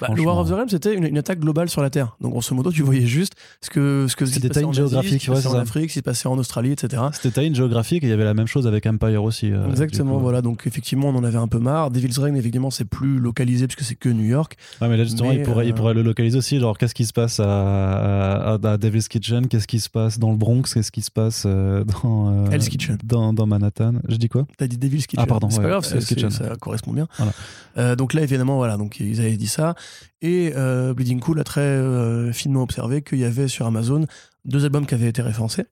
Bah, 0.00 0.08
le 0.14 0.22
War 0.22 0.38
of 0.38 0.48
the 0.48 0.52
Realms, 0.52 0.68
c'était 0.68 0.94
une, 0.94 1.04
une 1.04 1.18
attaque 1.18 1.40
globale 1.40 1.68
sur 1.68 1.82
la 1.82 1.90
Terre. 1.90 2.16
Donc, 2.20 2.32
grosso 2.32 2.54
modo, 2.54 2.70
tu 2.70 2.82
voyais 2.82 3.06
juste 3.06 3.34
ce 3.60 3.70
que 3.70 4.06
ce 4.08 4.16
que 4.16 4.26
se 4.26 4.38
passait 4.40 4.60
une 4.60 4.66
en 4.66 4.72
géographique, 4.72 5.26
ouais. 5.28 5.56
Afrique, 5.56 5.90
ce 5.90 5.94
qui 5.94 5.98
se 5.98 6.04
passait 6.04 6.28
en 6.28 6.38
Australie, 6.38 6.72
etc. 6.72 7.02
C'était 7.12 7.40
tie-in 7.40 7.54
géographique 7.54 8.02
et 8.04 8.06
il 8.06 8.10
y 8.10 8.12
avait 8.12 8.24
la 8.24 8.34
même 8.34 8.46
chose 8.46 8.66
avec 8.66 8.86
Empire 8.86 9.22
aussi. 9.24 9.50
euh, 9.52 9.68
Exactement, 9.68 10.18
voilà. 10.18 10.42
Donc, 10.42 10.66
effectivement, 10.66 11.08
on 11.08 11.14
en 11.16 11.24
avait 11.24 11.38
un 11.38 11.48
peu 11.48 11.58
marre. 11.58 11.90
Devil's 11.90 12.18
Reign, 12.18 12.36
évidemment, 12.36 12.70
c'est 12.70 12.84
plus 12.84 13.18
localisé 13.18 13.66
puisque 13.66 13.82
c'est 13.82 13.94
que 13.94 14.08
New 14.08 14.24
York. 14.24 14.56
Ouais, 14.80 14.88
mais 14.88 14.96
là, 14.96 15.04
justement, 15.04 15.30
Mais, 15.30 15.36
il, 15.36 15.42
pourrait, 15.42 15.66
il 15.66 15.72
euh, 15.72 15.74
pourrait 15.74 15.94
le 15.94 16.02
localiser 16.02 16.38
aussi. 16.38 16.58
Genre, 16.60 16.76
qu'est-ce 16.78 16.94
qui 16.94 17.04
se 17.06 17.12
passe 17.12 17.40
à, 17.40 18.54
à, 18.54 18.54
à 18.54 18.76
Devil's 18.76 19.08
Kitchen? 19.08 19.48
Qu'est-ce 19.48 19.66
qui 19.66 19.80
se 19.80 19.88
passe 19.90 20.18
dans 20.18 20.30
le 20.30 20.36
Bronx? 20.36 20.72
Qu'est-ce 20.74 20.92
qui 20.92 21.02
se 21.02 21.10
passe 21.10 21.44
euh, 21.46 21.84
dans, 22.02 22.30
euh, 22.46 22.50
Hell's 22.50 22.68
Kitchen. 22.68 22.98
dans, 23.04 23.32
dans 23.32 23.46
Manhattan? 23.46 23.94
Je 24.08 24.16
dis 24.16 24.28
quoi? 24.28 24.46
T'as 24.56 24.66
dit 24.66 24.78
Devil's 24.78 25.06
Kitchen. 25.06 25.24
Ah, 25.24 25.26
pardon, 25.26 25.50
C'est 25.50 25.56
pas 25.58 25.64
ouais, 25.64 25.70
grave, 25.70 25.84
c'est- 25.84 26.04
Kitchen. 26.06 26.30
ça 26.30 26.54
correspond 26.60 26.92
bien. 26.92 27.08
Voilà. 27.18 27.96
Donc 27.96 28.12
là, 28.12 28.22
évidemment, 28.22 28.56
voilà, 28.56 28.76
donc 28.76 28.98
ils 29.00 29.20
avaient 29.20 29.36
dit 29.36 29.46
ça. 29.46 29.74
Et 30.22 30.52
euh, 30.56 30.94
Bleeding 30.94 31.20
Cool 31.20 31.38
a 31.40 31.44
très 31.44 31.60
euh, 31.60 32.32
finement 32.32 32.62
observé 32.62 33.02
qu'il 33.02 33.18
y 33.18 33.24
avait 33.24 33.48
sur 33.48 33.66
Amazon 33.66 34.06
deux 34.44 34.64
albums 34.64 34.86
qui 34.86 34.94
avaient 34.94 35.08
été 35.08 35.22
référencés 35.22 35.64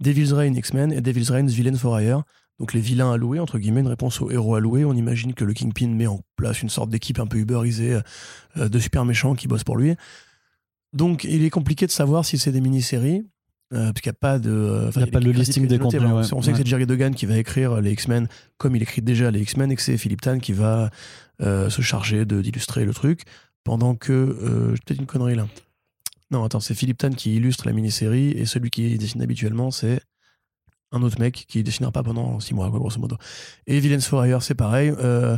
Devil's 0.00 0.32
Reign 0.32 0.54
X-Men 0.56 0.92
et 0.92 1.00
Devil's 1.00 1.30
Reign's 1.30 1.52
Villain 1.52 1.76
for 1.76 2.00
Hire. 2.00 2.22
Donc 2.58 2.72
les 2.72 2.80
vilains 2.80 3.16
louer, 3.18 3.38
entre 3.38 3.58
guillemets, 3.58 3.80
une 3.82 3.86
réponse 3.86 4.20
aux 4.22 4.30
héros 4.30 4.58
louer. 4.60 4.84
On 4.86 4.94
imagine 4.94 5.34
que 5.34 5.44
le 5.44 5.52
Kingpin 5.52 5.88
met 5.88 6.06
en 6.06 6.20
place 6.36 6.62
une 6.62 6.70
sorte 6.70 6.88
d'équipe 6.88 7.18
un 7.18 7.26
peu 7.26 7.36
uberisée 7.38 7.98
euh, 8.56 8.68
de 8.68 8.78
super 8.78 9.04
méchants 9.04 9.34
qui 9.34 9.46
bossent 9.46 9.64
pour 9.64 9.76
lui. 9.76 9.94
Donc 10.92 11.24
il 11.24 11.44
est 11.44 11.50
compliqué 11.50 11.86
de 11.86 11.90
savoir 11.90 12.24
si 12.24 12.38
c'est 12.38 12.52
des 12.52 12.60
mini-séries. 12.62 13.26
euh, 13.74 13.92
parce 13.92 14.00
qu'il 14.00 14.10
n'y 14.10 14.16
a 14.16 14.20
pas 14.20 14.38
de. 14.38 14.50
euh, 14.50 14.90
Il 14.94 15.00
y 15.00 15.02
a 15.02 15.06
pas 15.08 15.20
le 15.20 15.32
listing 15.32 15.66
des 15.66 15.78
contenus, 15.78 16.02
ouais. 16.02 16.32
On 16.32 16.40
sait 16.42 16.52
que 16.52 16.58
c'est 16.58 16.66
Jerry 16.66 16.86
Degan 16.86 17.12
qui 17.14 17.26
va 17.26 17.36
écrire 17.36 17.80
les 17.80 17.92
X-Men 17.92 18.28
comme 18.58 18.76
il 18.76 18.82
écrit 18.82 19.02
déjà 19.02 19.30
les 19.30 19.40
X-Men 19.42 19.70
et 19.72 19.76
que 19.76 19.82
c'est 19.82 19.98
Philippe 19.98 20.20
Tan 20.22 20.38
qui 20.38 20.52
va 20.52 20.90
euh, 21.42 21.68
se 21.68 21.82
charger 21.82 22.24
d'illustrer 22.24 22.84
le 22.84 22.94
truc. 22.94 23.22
Pendant 23.66 23.96
que. 23.96 24.12
Euh, 24.12 24.74
peut-être 24.86 25.00
une 25.00 25.06
connerie 25.06 25.34
là. 25.34 25.48
Non, 26.30 26.44
attends, 26.44 26.60
c'est 26.60 26.74
Philippe 26.74 26.98
Tan 26.98 27.10
qui 27.10 27.34
illustre 27.34 27.66
la 27.66 27.72
mini-série 27.72 28.30
et 28.30 28.46
celui 28.46 28.70
qui 28.70 28.96
dessine 28.96 29.22
habituellement, 29.22 29.72
c'est 29.72 30.00
un 30.92 31.02
autre 31.02 31.18
mec 31.18 31.46
qui 31.48 31.64
dessinera 31.64 31.90
pas 31.90 32.04
pendant 32.04 32.38
six 32.38 32.54
mois, 32.54 32.70
quoi, 32.70 32.78
grosso 32.78 33.00
modo. 33.00 33.16
Et 33.66 33.80
Villains 33.80 34.00
for 34.00 34.24
Hire, 34.24 34.40
c'est 34.40 34.54
pareil. 34.54 34.92
Euh, 34.98 35.36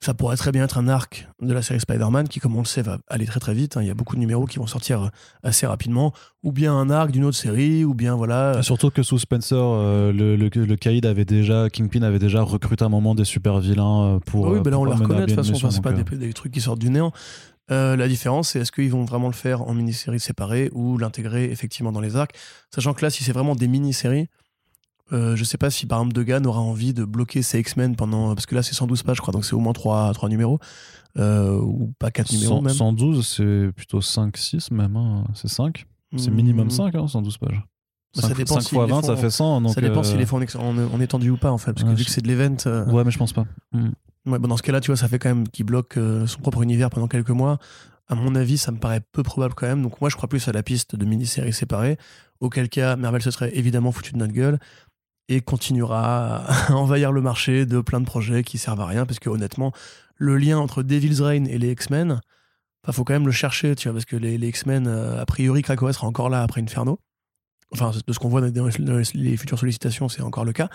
ça 0.00 0.14
pourrait 0.14 0.36
très 0.36 0.50
bien 0.50 0.64
être 0.64 0.78
un 0.78 0.88
arc 0.88 1.28
de 1.40 1.52
la 1.52 1.62
série 1.62 1.78
Spider-Man 1.78 2.26
qui, 2.28 2.40
comme 2.40 2.56
on 2.56 2.58
le 2.58 2.64
sait, 2.66 2.82
va 2.82 2.98
aller 3.08 3.24
très 3.24 3.38
très 3.38 3.54
vite. 3.54 3.76
hein. 3.76 3.82
Il 3.82 3.86
y 3.86 3.90
a 3.90 3.94
beaucoup 3.94 4.16
de 4.16 4.20
numéros 4.20 4.46
qui 4.46 4.58
vont 4.58 4.66
sortir 4.66 5.10
assez 5.44 5.64
rapidement. 5.64 6.12
Ou 6.42 6.50
bien 6.50 6.74
un 6.74 6.90
arc 6.90 7.12
d'une 7.12 7.24
autre 7.24 7.36
série, 7.36 7.84
ou 7.84 7.94
bien 7.94 8.16
voilà. 8.16 8.58
Et 8.58 8.62
Surtout 8.64 8.90
que 8.90 9.04
sous 9.04 9.18
Spencer, 9.20 9.56
euh, 9.56 10.12
le, 10.12 10.34
le, 10.34 10.48
le 10.48 10.76
Caïd 10.76 11.06
avait 11.06 11.24
déjà, 11.24 11.70
Kingpin 11.70 12.02
avait 12.02 12.18
déjà 12.18 12.42
recruté 12.42 12.84
un 12.84 12.88
moment 12.88 13.14
des 13.14 13.24
super 13.24 13.60
vilains 13.60 14.16
euh, 14.16 14.18
pour. 14.18 14.46
Ah 14.46 14.50
oui, 14.50 14.58
euh, 14.58 14.62
bah 14.62 14.70
là 14.70 14.78
on 14.80 14.84
la 14.84 14.96
reconnaît 14.96 15.20
de 15.20 15.26
toute 15.26 15.36
façon, 15.36 15.54
enfin, 15.54 15.70
c'est 15.70 15.82
pas 15.82 15.92
des 15.92 16.32
trucs 16.32 16.52
qui 16.52 16.60
sortent 16.60 16.80
du 16.80 16.90
néant. 16.90 17.12
Euh, 17.72 17.96
la 17.96 18.08
différence, 18.08 18.50
c'est 18.50 18.60
est-ce 18.60 18.72
qu'ils 18.72 18.90
vont 18.90 19.04
vraiment 19.04 19.28
le 19.28 19.32
faire 19.34 19.62
en 19.62 19.72
mini-série 19.74 20.20
séparée 20.20 20.70
ou 20.72 20.98
l'intégrer 20.98 21.44
effectivement 21.50 21.92
dans 21.92 22.00
les 22.00 22.16
arcs? 22.16 22.34
Sachant 22.74 22.92
que 22.94 23.02
là, 23.02 23.10
si 23.10 23.24
c'est 23.24 23.32
vraiment 23.32 23.54
des 23.56 23.68
mini-séries, 23.68 24.28
euh, 25.12 25.36
je 25.36 25.44
sais 25.44 25.58
pas 25.58 25.70
si 25.70 25.86
par 25.86 25.98
exemple 26.00 26.14
Degan 26.14 26.46
aura 26.46 26.60
envie 26.60 26.94
de 26.94 27.04
bloquer 27.04 27.42
ses 27.42 27.58
X-Men 27.60 27.96
pendant. 27.96 28.34
Parce 28.34 28.46
que 28.46 28.54
là, 28.54 28.62
c'est 28.62 28.74
112 28.74 29.02
pages, 29.02 29.16
je 29.16 29.22
crois, 29.22 29.32
donc 29.32 29.44
c'est 29.44 29.54
au 29.54 29.60
moins 29.60 29.72
3, 29.72 30.12
trois 30.14 30.28
numéros. 30.28 30.58
Euh, 31.18 31.58
ou 31.60 31.92
pas 31.98 32.10
4 32.10 32.32
numéros 32.32 32.56
Cent- 32.56 32.62
même. 32.62 32.72
112, 32.74 33.26
c'est 33.26 33.70
plutôt 33.76 34.00
5-6 34.00 34.70
même. 34.70 34.96
hein. 34.96 35.24
C'est 35.34 35.48
5 35.48 35.86
C'est 36.16 36.30
Hmm. 36.30 36.34
minimum 36.34 36.70
5, 36.70 36.94
hein, 36.94 37.06
112 37.08 37.38
pages. 37.38 37.62
Bah, 38.14 38.20
ça 38.22 38.28
5, 38.28 38.36
dépend 38.36 38.60
s'ils 38.60 38.68
fois 38.76 38.84
les 38.86 38.92
20, 38.92 39.00
font 39.02 39.06
ça 39.08 39.16
fait 39.16 39.30
100. 39.30 39.60
Donc, 39.62 39.74
ça 39.74 39.80
dépend 39.80 40.02
s'il 40.02 40.16
euh, 40.16 40.18
les 40.18 40.26
font 40.26 40.38
en, 40.58 40.60
en, 40.78 40.78
en 40.94 41.00
étendu 41.00 41.30
ou 41.30 41.36
pas, 41.38 41.50
en 41.50 41.58
fait. 41.58 41.72
Parce 41.72 41.84
que 41.84 41.88
Ouais, 41.90 41.94
vu 41.94 42.04
que 42.04 42.10
c'est 42.10 42.20
de 42.22 42.28
l'event. 42.28 42.56
euh, 42.66 42.84
Ouais, 42.90 43.04
mais 43.04 43.10
je 43.10 43.18
pense 43.18 43.32
pas. 43.32 43.46
Hmm. 43.72 43.90
Ouais, 44.26 44.38
bon, 44.38 44.48
dans 44.48 44.56
ce 44.56 44.62
cas-là, 44.62 44.80
tu 44.80 44.88
vois, 44.88 44.96
ça 44.96 45.08
fait 45.08 45.18
quand 45.18 45.28
même 45.28 45.48
qu'il 45.48 45.66
bloque 45.66 45.96
euh, 45.96 46.26
son 46.26 46.40
propre 46.40 46.62
univers 46.62 46.90
pendant 46.90 47.08
quelques 47.08 47.30
mois. 47.30 47.58
À 48.08 48.14
mon 48.14 48.34
avis, 48.34 48.58
ça 48.58 48.70
me 48.72 48.78
paraît 48.78 49.00
peu 49.12 49.22
probable 49.22 49.54
quand 49.54 49.66
même. 49.66 49.82
Donc 49.82 50.00
moi, 50.00 50.10
je 50.10 50.16
crois 50.16 50.28
plus 50.28 50.46
à 50.48 50.52
la 50.52 50.62
piste 50.62 50.96
de 50.96 51.04
mini-séries 51.04 51.52
séparées. 51.52 51.98
Auquel 52.40 52.68
cas, 52.68 52.96
Marvel 52.96 53.22
se 53.22 53.30
serait 53.30 53.56
évidemment 53.56 53.90
foutu 53.90 54.12
de 54.12 54.18
notre 54.18 54.32
gueule 54.32 54.58
et 55.28 55.40
continuera 55.40 56.44
à 56.44 56.72
envahir 56.74 57.10
le 57.10 57.20
marché 57.20 57.66
de 57.66 57.80
plein 57.80 58.00
de 58.00 58.06
projets 58.06 58.44
qui 58.44 58.58
servent 58.58 58.80
à 58.80 58.86
rien. 58.86 59.06
Parce 59.06 59.18
que 59.18 59.28
honnêtement, 59.28 59.72
le 60.16 60.36
lien 60.36 60.58
entre 60.58 60.82
Devil's 60.82 61.20
Reign 61.20 61.48
et 61.48 61.58
les 61.58 61.72
X-Men, 61.72 62.20
il 62.86 62.92
faut 62.92 63.04
quand 63.04 63.14
même 63.14 63.26
le 63.26 63.32
chercher, 63.32 63.74
tu 63.74 63.88
vois, 63.88 63.94
parce 63.94 64.04
que 64.04 64.16
les, 64.16 64.38
les 64.38 64.48
X-Men, 64.48 64.86
euh, 64.86 65.20
a 65.20 65.26
priori, 65.26 65.62
Krakoa 65.62 65.92
sera 65.92 66.06
encore 66.06 66.28
là 66.28 66.42
après 66.42 66.60
Inferno. 66.60 66.98
Enfin, 67.72 67.92
de 68.06 68.12
ce 68.12 68.18
qu'on 68.18 68.28
voit 68.28 68.40
dans 68.40 68.66
les, 68.66 68.84
dans 68.84 68.96
les 69.14 69.36
futures 69.36 69.58
sollicitations, 69.58 70.08
c'est 70.08 70.22
encore 70.22 70.44
le 70.44 70.52
cas. 70.52 70.68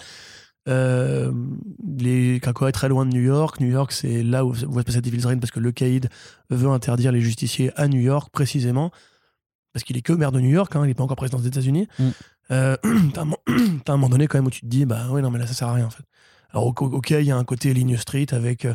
Euh, 0.68 1.32
les 1.88 2.40
Krakoa 2.40 2.70
est 2.70 2.74
très 2.74 2.90
loin 2.90 3.06
de 3.06 3.14
New 3.14 3.22
York. 3.22 3.60
New 3.60 3.70
York, 3.70 3.92
c'est 3.92 4.24
là 4.24 4.46
où 4.46 4.52
va 4.52 4.82
se 4.82 4.86
passer 4.86 5.02
Devil's 5.02 5.26
Reign 5.26 5.40
parce 5.40 5.52
que 5.52 5.60
le 5.60 5.72
caïd 5.72 6.10
veut 6.50 6.70
interdire 6.70 7.12
les 7.12 7.22
justiciers 7.22 7.72
à 7.76 7.88
New 7.88 8.02
York, 8.02 8.30
précisément. 8.32 8.92
Parce 9.74 9.84
qu'il 9.84 9.98
est 9.98 10.02
que 10.02 10.14
maire 10.14 10.32
de 10.32 10.40
New 10.40 10.50
York, 10.50 10.76
hein, 10.76 10.82
il 10.84 10.88
n'est 10.88 10.94
pas 10.94 11.04
encore 11.04 11.18
président 11.18 11.40
des 11.40 11.48
États-Unis. 11.48 11.88
Mm. 12.00 12.04
Euh, 12.52 12.78
t'as 13.14 13.22
un, 13.94 13.98
moment 13.98 14.10
donné 14.10 14.28
quand 14.28 14.38
même 14.38 14.48
où 14.48 14.52
tu 14.52 14.62
te 14.62 14.66
dis, 14.66 14.86
bah 14.86 15.08
oui, 15.12 15.22
non, 15.22 15.32
mais 15.32 15.40
là, 15.40 15.48
ça 15.48 15.54
sert 15.54 15.68
à 15.68 15.74
rien 15.74 15.86
en 15.86 15.90
fait. 15.90 16.04
Alors, 16.50 16.66
ok, 16.66 17.10
il 17.12 17.24
y 17.24 17.32
a 17.32 17.38
un 17.38 17.44
côté 17.44 17.74
ligne 17.74 17.98
street 17.98 18.28
avec 18.32 18.66
euh, 18.66 18.74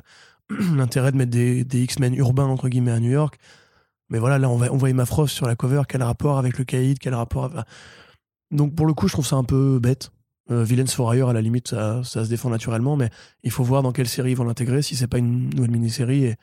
l'intérêt 0.76 1.12
de 1.12 1.16
mettre 1.16 1.30
des, 1.30 1.64
des 1.64 1.82
X-Men 1.82 2.14
urbains, 2.14 2.46
entre 2.46 2.68
guillemets, 2.68 2.92
à 2.92 3.00
New 3.00 3.10
York. 3.10 3.38
Mais 4.08 4.18
voilà, 4.18 4.38
là, 4.38 4.48
on, 4.50 4.56
va, 4.56 4.70
on 4.70 4.76
voit 4.76 4.90
Emma 4.90 5.06
Frost 5.06 5.34
sur 5.34 5.46
la 5.46 5.56
cover. 5.56 5.82
Quel 5.88 6.02
rapport 6.02 6.38
avec 6.38 6.58
le 6.58 6.64
caïd 6.64 6.98
Quel 6.98 7.14
rapport 7.14 7.46
avec- 7.46 7.64
Donc, 8.50 8.74
pour 8.74 8.86
le 8.86 8.92
coup, 8.92 9.08
je 9.08 9.14
trouve 9.14 9.26
ça 9.26 9.36
un 9.36 9.44
peu 9.44 9.78
bête. 9.78 10.10
Euh, 10.50 10.64
Villains 10.64 10.86
for 10.86 11.14
Hire, 11.14 11.28
à 11.28 11.32
la 11.32 11.40
limite, 11.40 11.68
ça, 11.68 12.02
ça 12.04 12.24
se 12.24 12.28
défend 12.28 12.50
naturellement, 12.50 12.96
mais 12.96 13.10
il 13.44 13.50
faut 13.52 13.62
voir 13.64 13.82
dans 13.82 13.92
quelle 13.92 14.08
série 14.08 14.32
ils 14.32 14.36
vont 14.36 14.44
l'intégrer, 14.44 14.82
si 14.82 14.96
c'est 14.96 15.06
pas 15.06 15.18
une 15.18 15.50
nouvelle 15.50 15.70
mini-série. 15.70 16.24
Et 16.24 16.36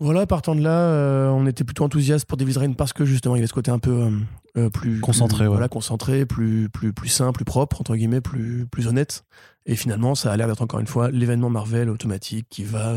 voilà, 0.00 0.26
partant 0.26 0.54
de 0.54 0.60
là, 0.62 0.70
euh, 0.80 1.28
on 1.28 1.46
était 1.46 1.64
plutôt 1.64 1.84
enthousiaste 1.84 2.24
pour 2.26 2.38
Devil's 2.38 2.56
Reign 2.56 2.74
parce 2.76 2.92
que 2.92 3.04
justement, 3.04 3.34
il 3.34 3.38
y 3.38 3.40
avait 3.40 3.48
ce 3.48 3.52
côté 3.52 3.70
un 3.70 3.78
peu 3.80 3.90
euh, 3.90 4.10
euh, 4.56 4.70
plus 4.70 5.00
Concentré, 5.00 5.38
plus- 5.38 5.42
ouais. 5.44 5.48
voilà, 5.48 5.68
concentré, 5.68 6.24
plus 6.24 6.68
plus 6.70 6.92
plus 6.92 7.08
sain, 7.08 7.32
plus 7.32 7.44
propre 7.44 7.80
entre 7.80 7.96
guillemets, 7.96 8.20
plus 8.20 8.66
plus 8.66 8.86
honnête. 8.86 9.24
Et 9.66 9.74
finalement, 9.76 10.14
ça 10.14 10.32
a 10.32 10.36
l'air 10.36 10.46
d'être 10.46 10.62
encore 10.62 10.80
une 10.80 10.86
fois 10.86 11.10
l'événement 11.10 11.50
Marvel 11.50 11.90
automatique 11.90 12.46
qui 12.48 12.62
va 12.64 12.94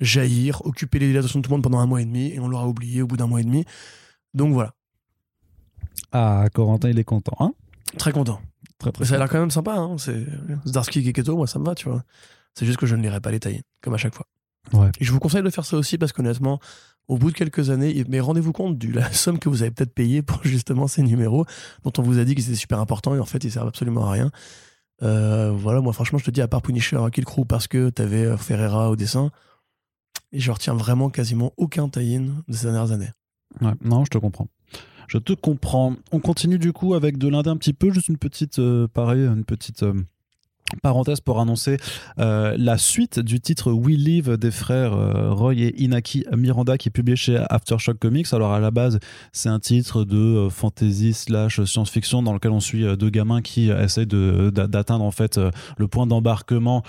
jaillir, 0.00 0.64
occuper 0.66 0.98
les 1.00 1.16
attentions 1.16 1.40
de 1.40 1.44
tout 1.44 1.50
le 1.50 1.56
monde 1.56 1.64
pendant 1.64 1.78
un 1.80 1.86
mois 1.86 2.00
et 2.02 2.04
demi, 2.04 2.28
et 2.32 2.38
on 2.38 2.46
l'aura 2.46 2.68
oublié 2.68 3.02
au 3.02 3.06
bout 3.08 3.16
d'un 3.16 3.26
mois 3.26 3.40
et 3.40 3.44
demi. 3.44 3.64
Donc 4.34 4.52
voilà, 4.52 4.74
Ah, 6.12 6.46
Corentin, 6.54 6.90
il 6.90 6.98
est 6.98 7.04
content. 7.04 7.36
Hein? 7.40 7.52
Très 7.98 8.12
content. 8.12 8.40
Très, 8.92 9.04
ça 9.04 9.14
a 9.14 9.18
l'air 9.18 9.28
quand 9.28 9.40
même 9.40 9.50
sympa. 9.50 9.74
Hein. 9.74 9.96
C'est 9.98 10.26
Zdarsky 10.66 11.04
Keketo, 11.04 11.36
moi 11.36 11.46
ça 11.46 11.58
me 11.58 11.64
va, 11.64 11.74
tu 11.74 11.88
vois. 11.88 12.02
C'est 12.54 12.66
juste 12.66 12.78
que 12.78 12.86
je 12.86 12.96
ne 12.96 13.02
lirai 13.02 13.20
pas 13.20 13.30
les 13.30 13.40
tailles, 13.40 13.62
comme 13.82 13.94
à 13.94 13.98
chaque 13.98 14.14
fois. 14.14 14.26
Ouais. 14.72 14.90
Et 15.00 15.04
je 15.04 15.12
vous 15.12 15.18
conseille 15.18 15.42
de 15.42 15.50
faire 15.50 15.64
ça 15.64 15.76
aussi 15.76 15.98
parce 15.98 16.12
qu'honnêtement, 16.12 16.60
au 17.08 17.18
bout 17.18 17.30
de 17.30 17.36
quelques 17.36 17.70
années, 17.70 18.04
mais 18.08 18.20
rendez-vous 18.20 18.52
compte 18.52 18.78
de 18.78 18.92
la 18.92 19.12
somme 19.12 19.38
que 19.38 19.48
vous 19.48 19.62
avez 19.62 19.70
peut-être 19.70 19.94
payée 19.94 20.22
pour 20.22 20.40
justement 20.44 20.86
ces 20.86 21.02
numéros 21.02 21.44
dont 21.82 21.92
on 21.98 22.02
vous 22.02 22.18
a 22.18 22.24
dit 22.24 22.34
qu'ils 22.34 22.46
étaient 22.46 22.54
super 22.54 22.78
importants 22.78 23.14
et 23.14 23.18
en 23.18 23.26
fait 23.26 23.44
ils 23.44 23.50
servent 23.50 23.68
absolument 23.68 24.06
à 24.06 24.12
rien. 24.12 24.30
Euh, 25.02 25.50
voilà, 25.50 25.80
moi 25.80 25.92
franchement, 25.92 26.18
je 26.18 26.24
te 26.24 26.30
dis, 26.30 26.40
à 26.40 26.48
part 26.48 26.62
Punisher, 26.62 26.98
Kill 27.12 27.24
Crew, 27.24 27.44
parce 27.46 27.66
que 27.66 27.90
t'avais 27.90 28.24
euh, 28.24 28.36
Ferreira 28.36 28.90
au 28.90 28.96
dessin, 28.96 29.30
et 30.32 30.40
je 30.40 30.50
retiens 30.50 30.74
vraiment 30.74 31.10
quasiment 31.10 31.52
aucun 31.56 31.88
tie-in 31.88 32.42
de 32.48 32.54
ces 32.54 32.66
dernières 32.66 32.92
années. 32.92 33.10
Ouais, 33.60 33.72
non, 33.82 34.04
je 34.04 34.10
te 34.10 34.18
comprends. 34.18 34.48
Je 35.08 35.18
te 35.18 35.32
comprends. 35.32 35.96
On 36.12 36.20
continue 36.20 36.58
du 36.58 36.72
coup 36.72 36.94
avec 36.94 37.18
de 37.18 37.28
l'indé 37.28 37.50
un 37.50 37.56
petit 37.56 37.72
peu, 37.72 37.92
juste 37.92 38.08
une 38.08 38.18
petite, 38.18 38.58
euh, 38.58 38.88
pareil, 38.88 39.20
une 39.20 39.44
petite 39.44 39.82
euh, 39.82 39.94
parenthèse 40.82 41.20
pour 41.20 41.40
annoncer 41.40 41.76
euh, 42.18 42.54
la 42.58 42.78
suite 42.78 43.20
du 43.20 43.40
titre 43.40 43.72
We 43.72 43.96
Live 43.96 44.36
des 44.36 44.50
frères 44.50 44.94
euh, 44.94 45.32
Roy 45.32 45.54
et 45.54 45.82
Inaki 45.82 46.24
Miranda 46.36 46.78
qui 46.78 46.88
est 46.88 46.92
publié 46.92 47.16
chez 47.16 47.36
Aftershock 47.50 47.98
Comics. 47.98 48.32
Alors 48.32 48.52
à 48.52 48.60
la 48.60 48.70
base, 48.70 48.98
c'est 49.32 49.48
un 49.48 49.60
titre 49.60 50.04
de 50.04 50.16
euh, 50.16 50.50
fantasy 50.50 51.12
slash 51.12 51.62
science-fiction 51.62 52.22
dans 52.22 52.32
lequel 52.32 52.52
on 52.52 52.60
suit 52.60 52.84
deux 52.96 53.10
gamins 53.10 53.42
qui 53.42 53.70
essayent 53.70 54.06
d'atteindre 54.06 55.04
en 55.04 55.10
fait 55.10 55.38
le 55.76 55.88
point 55.88 56.06
d'embarquement 56.06 56.82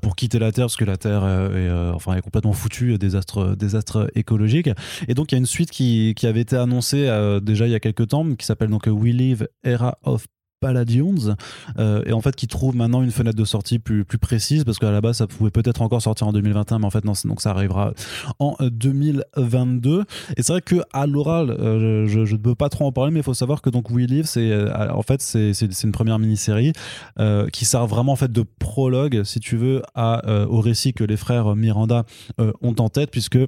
pour 0.00 0.16
quitter 0.16 0.38
la 0.38 0.52
Terre 0.52 0.66
parce 0.66 0.76
que 0.76 0.84
la 0.84 0.96
Terre 0.96 1.24
est, 1.26 1.70
enfin, 1.94 2.14
est 2.14 2.20
complètement 2.20 2.52
foutue, 2.52 2.98
désastre, 2.98 3.56
désastre 3.56 4.10
écologique. 4.14 4.70
Et 5.06 5.14
donc 5.14 5.32
il 5.32 5.34
y 5.34 5.36
a 5.36 5.38
une 5.38 5.46
suite 5.46 5.70
qui, 5.70 6.14
qui 6.16 6.26
avait 6.26 6.40
été 6.40 6.56
annoncée 6.56 7.08
déjà 7.42 7.66
il 7.66 7.72
y 7.72 7.74
a 7.74 7.80
quelques 7.80 8.08
temps, 8.08 8.34
qui 8.34 8.46
s'appelle 8.46 8.70
donc 8.70 8.86
We 8.86 9.14
Live 9.14 9.48
Era 9.64 9.98
of 10.02 10.26
Palladiums 10.60 11.36
euh, 11.78 12.02
et 12.06 12.12
en 12.12 12.20
fait 12.20 12.34
qui 12.34 12.46
trouve 12.46 12.76
maintenant 12.76 13.02
une 13.02 13.10
fenêtre 13.10 13.36
de 13.36 13.44
sortie 13.44 13.78
plus, 13.78 14.04
plus 14.04 14.18
précise 14.18 14.64
parce 14.64 14.78
qu'à 14.78 14.90
la 14.90 15.00
base 15.00 15.18
ça 15.18 15.26
pouvait 15.26 15.50
peut-être 15.50 15.82
encore 15.82 16.02
sortir 16.02 16.26
en 16.26 16.32
2021 16.32 16.80
mais 16.80 16.86
en 16.86 16.90
fait 16.90 17.04
non 17.04 17.12
donc 17.24 17.40
ça 17.40 17.50
arrivera 17.50 17.92
en 18.38 18.56
euh, 18.60 18.70
2022 18.70 20.04
et 20.36 20.42
c'est 20.42 20.52
vrai 20.52 20.62
que 20.62 20.76
à 20.92 21.06
l'oral 21.06 21.50
euh, 21.50 22.06
je, 22.06 22.20
ne 22.20 22.36
peux 22.36 22.54
pas 22.54 22.68
trop 22.68 22.86
en 22.86 22.92
parler 22.92 23.10
mais 23.12 23.20
il 23.20 23.24
faut 23.24 23.34
savoir 23.34 23.62
que 23.62 23.70
donc 23.70 23.90
We 23.90 24.06
Live 24.06 24.26
c'est 24.26 24.50
euh, 24.50 24.92
en 24.92 25.02
fait 25.02 25.22
c'est 25.22 25.84
une 25.84 25.92
première 25.92 26.18
mini-série 26.18 26.72
euh, 27.18 27.48
qui 27.48 27.64
sert 27.64 27.86
vraiment 27.86 28.12
en 28.12 28.16
fait 28.16 28.30
de 28.30 28.44
prologue 28.58 29.22
si 29.24 29.40
tu 29.40 29.56
veux 29.56 29.82
à, 29.94 30.26
euh, 30.28 30.46
au 30.46 30.60
récit 30.60 30.92
que 30.92 31.04
les 31.04 31.16
frères 31.16 31.56
Miranda 31.56 32.04
euh, 32.40 32.52
ont 32.62 32.74
en 32.78 32.88
tête 32.88 33.10
puisque 33.10 33.38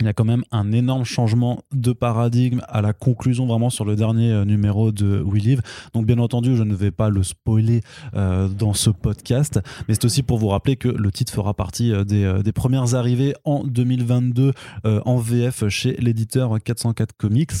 il 0.00 0.06
y 0.06 0.08
a 0.08 0.12
quand 0.12 0.24
même 0.24 0.44
un 0.52 0.72
énorme 0.72 1.04
changement 1.04 1.62
de 1.72 1.92
paradigme 1.92 2.60
à 2.68 2.82
la 2.82 2.92
conclusion 2.92 3.46
vraiment 3.46 3.70
sur 3.70 3.84
le 3.84 3.96
dernier 3.96 4.32
euh, 4.32 4.44
numéro 4.44 4.92
de 4.92 5.20
We 5.20 5.42
Live. 5.42 5.62
Donc 5.94 6.06
bien 6.06 6.18
entendu, 6.18 6.56
je 6.56 6.62
ne 6.62 6.74
vais 6.74 6.90
pas 6.90 7.08
le 7.10 7.22
spoiler 7.22 7.80
euh, 8.14 8.48
dans 8.48 8.74
ce 8.74 8.90
podcast, 8.90 9.60
mais 9.86 9.94
c'est 9.94 10.04
aussi 10.04 10.22
pour 10.22 10.38
vous 10.38 10.48
rappeler 10.48 10.76
que 10.76 10.88
le 10.88 11.10
titre 11.10 11.32
fera 11.32 11.54
partie 11.54 11.92
euh, 11.92 12.04
des, 12.04 12.52
premières 12.52 12.94
arrivées 12.94 13.34
en 13.44 13.64
2022 13.64 14.52
euh, 14.84 15.00
en 15.04 15.16
VF 15.16 15.68
chez 15.68 15.96
l'éditeur 15.98 16.58
404 16.62 17.16
Comics. 17.16 17.52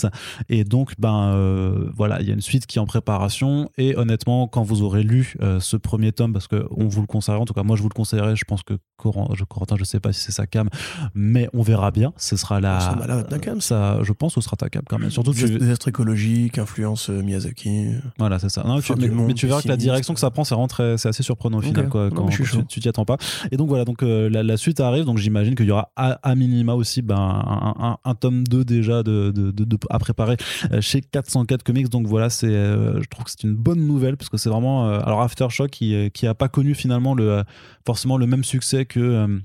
Et 0.48 0.64
donc, 0.64 0.94
ben 0.98 1.88
voilà, 1.94 2.20
il 2.20 2.28
y 2.28 2.30
a 2.30 2.34
une 2.34 2.40
suite 2.40 2.66
qui 2.66 2.78
est 2.78 2.80
en 2.80 2.86
préparation. 2.86 3.70
Et 3.78 3.96
honnêtement, 3.96 4.48
quand 4.48 4.62
vous 4.62 4.82
aurez 4.82 5.02
lu 5.02 5.36
ce 5.60 5.76
premier 5.76 6.12
tome, 6.12 6.32
parce 6.32 6.48
qu'on 6.48 6.88
vous 6.88 7.00
le 7.00 7.06
conseillerait, 7.06 7.40
en 7.40 7.44
tout 7.44 7.54
cas 7.54 7.62
moi 7.62 7.76
je 7.76 7.82
vous 7.82 7.88
le 7.88 7.94
conseillerais, 7.94 8.36
je 8.36 8.44
pense 8.44 8.62
que 8.62 8.74
Corentin, 8.96 9.76
je 9.76 9.84
sais 9.84 10.00
pas 10.00 10.12
si 10.12 10.20
c'est 10.20 10.32
sa 10.32 10.46
cam, 10.46 10.68
mais 11.14 11.48
on 11.54 11.62
verra 11.62 11.90
bien. 11.90 12.12
Ce 12.18 12.36
sera 12.36 12.60
la. 12.60 12.80
Ça 12.80 12.96
m'a 12.96 13.06
l'air 13.06 13.16
d'être 13.16 13.28
ta 13.28 13.38
cam, 13.38 13.60
ça, 13.60 13.98
je 14.02 14.12
pense 14.12 14.34
que 14.34 14.40
ce 14.40 14.44
sera 14.44 14.56
ta 14.56 14.68
cam 14.68 14.82
quand 14.88 14.98
même. 14.98 15.10
Surtout 15.10 15.30
que 15.32 15.36
Désastre 15.36 15.54
tu- 15.58 15.60
désastre 15.60 15.88
écologique, 15.88 16.58
influence 16.58 17.10
euh, 17.10 17.22
Miyazaki. 17.22 17.86
voilà, 18.18 18.38
c'est 18.38 18.48
ça. 18.48 18.62
Non, 18.64 18.80
tu- 18.80 18.92
mais, 18.98 19.08
monde, 19.08 19.26
mais 19.28 19.34
tu 19.34 19.46
verras 19.46 19.62
que 19.62 19.68
la 19.68 19.76
direction 19.76 20.14
que 20.14 20.20
ça 20.20 20.30
prend, 20.30 20.44
c'est 20.44 21.08
assez 21.08 21.22
surprenant 21.22 21.58
au 21.58 21.62
final, 21.62 21.88
quoi, 21.88 22.10
quand, 22.10 22.26
tu 22.68 22.80
t'y 22.80 22.88
attends 22.88 23.04
pas. 23.04 23.16
Et 23.52 23.56
donc 23.56 23.68
voilà, 23.68 23.84
donc 23.84 24.02
euh, 24.02 24.28
la, 24.28 24.42
la 24.42 24.56
suite 24.56 24.80
arrive, 24.80 25.04
donc 25.04 25.18
j'imagine 25.18 25.54
qu'il 25.54 25.66
y 25.66 25.70
aura 25.70 25.92
à, 25.96 26.18
à 26.28 26.34
minima 26.34 26.74
aussi 26.74 27.02
ben, 27.02 27.16
un, 27.16 27.74
un- 27.78 27.98
un 28.04 28.14
tome 28.14 28.44
2 28.46 28.64
déjà 28.64 29.02
de, 29.02 29.30
de- 29.30 29.50
de- 29.50 29.64
de- 29.64 29.78
à 29.90 29.98
préparer 29.98 30.36
euh, 30.72 30.80
chez 30.80 31.00
404 31.00 31.62
Comics. 31.62 31.88
Donc 31.88 32.06
voilà, 32.06 32.30
c'est, 32.30 32.46
euh, 32.48 33.00
je 33.02 33.08
trouve 33.08 33.24
que 33.24 33.30
c'est 33.30 33.44
une 33.44 33.54
bonne 33.54 33.86
nouvelle 33.86 34.16
parce 34.16 34.28
que 34.28 34.36
c'est 34.36 34.50
vraiment. 34.50 34.88
euh, 34.88 35.00
alors 35.04 35.22
Aftershock 35.22 35.70
qui, 35.70 35.94
euh, 35.94 36.08
qui 36.08 36.26
a 36.26 36.34
pas 36.34 36.48
connu 36.48 36.74
finalement 36.74 37.14
le, 37.14 37.30
euh, 37.30 37.42
forcément 37.86 38.16
le 38.16 38.26
même 38.26 38.44
succès 38.44 38.84
que. 38.86 39.38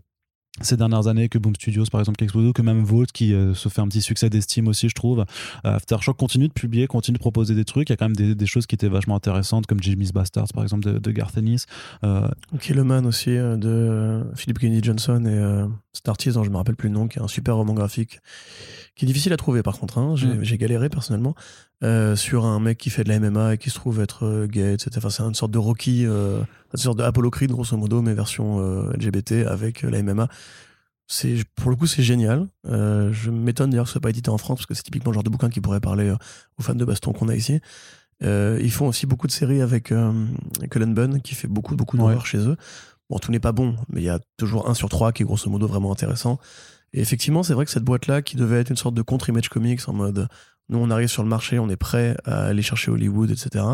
Euh, 0.60 0.64
ces 0.64 0.78
dernières 0.78 1.08
années 1.08 1.30
que 1.30 1.38
Boom 1.38 1.56
Studios 1.56 1.86
par 1.92 2.00
exemple 2.02 2.18
qui 2.18 2.26
explose 2.26 2.54
que 2.54 2.62
même 2.62 2.84
Vault 2.84 3.06
qui 3.12 3.34
euh, 3.34 3.54
se 3.54 3.70
fait 3.70 3.82
un 3.82 3.88
petit 3.88 4.02
succès 4.02 4.30
d'estime 4.30 4.68
aussi 4.68 4.90
je 4.90 4.96
trouve. 4.96 5.20
Euh, 5.66 5.76
Aftershock 5.76 6.18
continue 6.18 6.48
de 6.48 6.54
publier 6.54 6.88
continue 6.88 7.18
de 7.18 7.20
proposer 7.20 7.56
des 7.56 7.66
trucs. 7.66 7.90
Il 7.90 7.94
y 7.94 7.96
a 7.96 7.98
quand 7.98 8.06
même 8.06 8.16
des, 8.16 8.36
des 8.36 8.46
choses 8.46 8.68
qui 8.68 8.76
étaient 8.76 8.90
vachement 8.90 9.16
intéressantes 9.16 9.66
comme 9.66 9.82
Jimmy's 9.82 10.12
Bastards 10.12 10.50
par 10.54 10.64
exemple 10.64 10.84
de, 10.84 11.00
de 11.00 11.12
Garth 11.12 11.38
Ennis. 11.38 11.66
Euh, 12.04 12.28
Killeman 12.60 13.06
aussi 13.06 13.32
euh, 13.32 13.58
de 13.58 13.70
euh, 13.70 14.36
Philip 14.36 14.60
Kennedy 14.60 14.82
Johnson 14.84 15.24
et 15.26 15.30
euh, 15.30 15.68
cet 15.92 16.08
artiste 16.10 16.36
dont 16.36 16.44
je 16.44 16.50
me 16.50 16.58
rappelle 16.58 16.76
plus 16.76 16.90
le 16.90 16.96
nom 16.96 17.08
qui 17.08 17.20
est 17.20 17.22
un 17.22 17.28
super 17.28 17.56
roman 17.56 17.74
graphique 17.74 18.20
qui 18.96 19.06
est 19.06 19.08
difficile 19.08 19.34
à 19.34 19.38
trouver 19.38 19.64
par 19.64 19.80
contre 19.80 19.98
hein. 19.98 20.16
j'ai 20.16 20.28
Mm. 20.28 20.58
galéré 20.58 20.90
personnellement. 20.90 21.36
Euh, 21.84 22.16
sur 22.16 22.46
un 22.46 22.62
mec 22.62 22.78
qui 22.78 22.90
fait 22.90 23.04
de 23.04 23.10
la 23.10 23.20
MMA 23.20 23.56
et 23.56 23.58
qui 23.58 23.70
se 23.70 23.76
trouve 23.76 24.00
être 24.00 24.26
euh, 24.26 24.48
gay 24.48 24.74
etc 24.74 24.92
enfin, 25.00 25.10
c'est 25.10 25.24
une 25.24 25.34
sorte 25.34 25.52
de 25.52 25.58
Rocky 25.58 26.06
euh, 26.06 26.40
une 26.74 26.80
sorte 26.80 26.98
de 26.98 27.04
Apollo 27.04 27.30
Creed 27.32 27.52
grosso 27.52 27.76
modo 27.78 28.02
mais 28.02 28.14
version 28.14 28.60
euh, 28.60 28.92
LGBT 28.94 29.46
avec 29.48 29.84
euh, 29.84 29.90
la 29.90 30.02
MMA 30.04 30.28
c'est 31.08 31.44
pour 31.56 31.70
le 31.70 31.76
coup 31.76 31.88
c'est 31.88 32.04
génial 32.04 32.48
Euh, 32.68 33.12
je 33.12 33.30
m'étonne 33.30 33.70
d'ailleurs 33.70 33.86
que 33.86 33.90
ce 33.90 33.94
soit 33.94 34.02
pas 34.02 34.10
édité 34.10 34.30
en 34.30 34.38
France 34.38 34.60
parce 34.60 34.66
que 34.66 34.74
c'est 34.74 34.84
typiquement 34.84 35.12
le 35.12 35.16
genre 35.16 35.24
de 35.24 35.30
bouquin 35.30 35.50
qui 35.50 35.62
pourrait 35.62 35.82
parler 35.82 36.12
aux 36.58 36.64
fans 36.64 36.76
de 36.76 36.86
baston 36.86 37.12
qu'on 37.14 37.30
a 37.30 37.36
ici 37.36 37.60
ils 38.22 38.72
font 38.72 38.88
aussi 38.88 39.06
beaucoup 39.06 39.28
de 39.28 39.34
séries 39.34 39.62
avec 39.62 39.94
Cullen 40.72 40.94
Bunn 40.94 41.22
qui 41.22 41.36
fait 41.36 41.50
beaucoup 41.50 41.76
beaucoup 41.76 41.98
d'horreur 41.98 42.20
Ouais. 42.20 42.26
chez 42.26 42.38
eux 42.40 42.56
Bon, 43.10 43.20
tout 43.20 43.32
n'est 43.34 43.40
pas 43.42 43.52
bon, 43.52 43.76
mais 43.90 44.00
il 44.02 44.06
y 44.06 44.10
a 44.10 44.20
toujours 44.38 44.70
un 44.70 44.74
sur 44.74 44.88
trois 44.88 45.12
qui 45.12 45.24
est 45.24 45.26
grosso 45.26 45.50
modo 45.50 45.68
vraiment 45.68 45.92
intéressant. 45.92 46.40
Et 46.94 47.02
effectivement, 47.02 47.44
c'est 47.44 47.54
vrai 47.54 47.66
que 47.66 47.72
cette 47.72 47.84
boîte-là, 47.84 48.22
qui 48.22 48.38
devait 48.38 48.62
être 48.62 48.70
une 48.70 48.78
sorte 48.78 48.96
de 48.96 49.02
contre-image 49.02 49.50
comics 49.50 49.82
en 49.90 49.94
mode 49.94 50.30
nous, 50.70 50.78
on 50.78 50.90
arrive 50.90 51.10
sur 51.10 51.22
le 51.22 51.28
marché, 51.28 51.60
on 51.60 51.70
est 51.70 51.76
prêt 51.76 52.16
à 52.24 52.46
aller 52.46 52.62
chercher 52.62 52.92
Hollywood, 52.92 53.30
etc. 53.30 53.66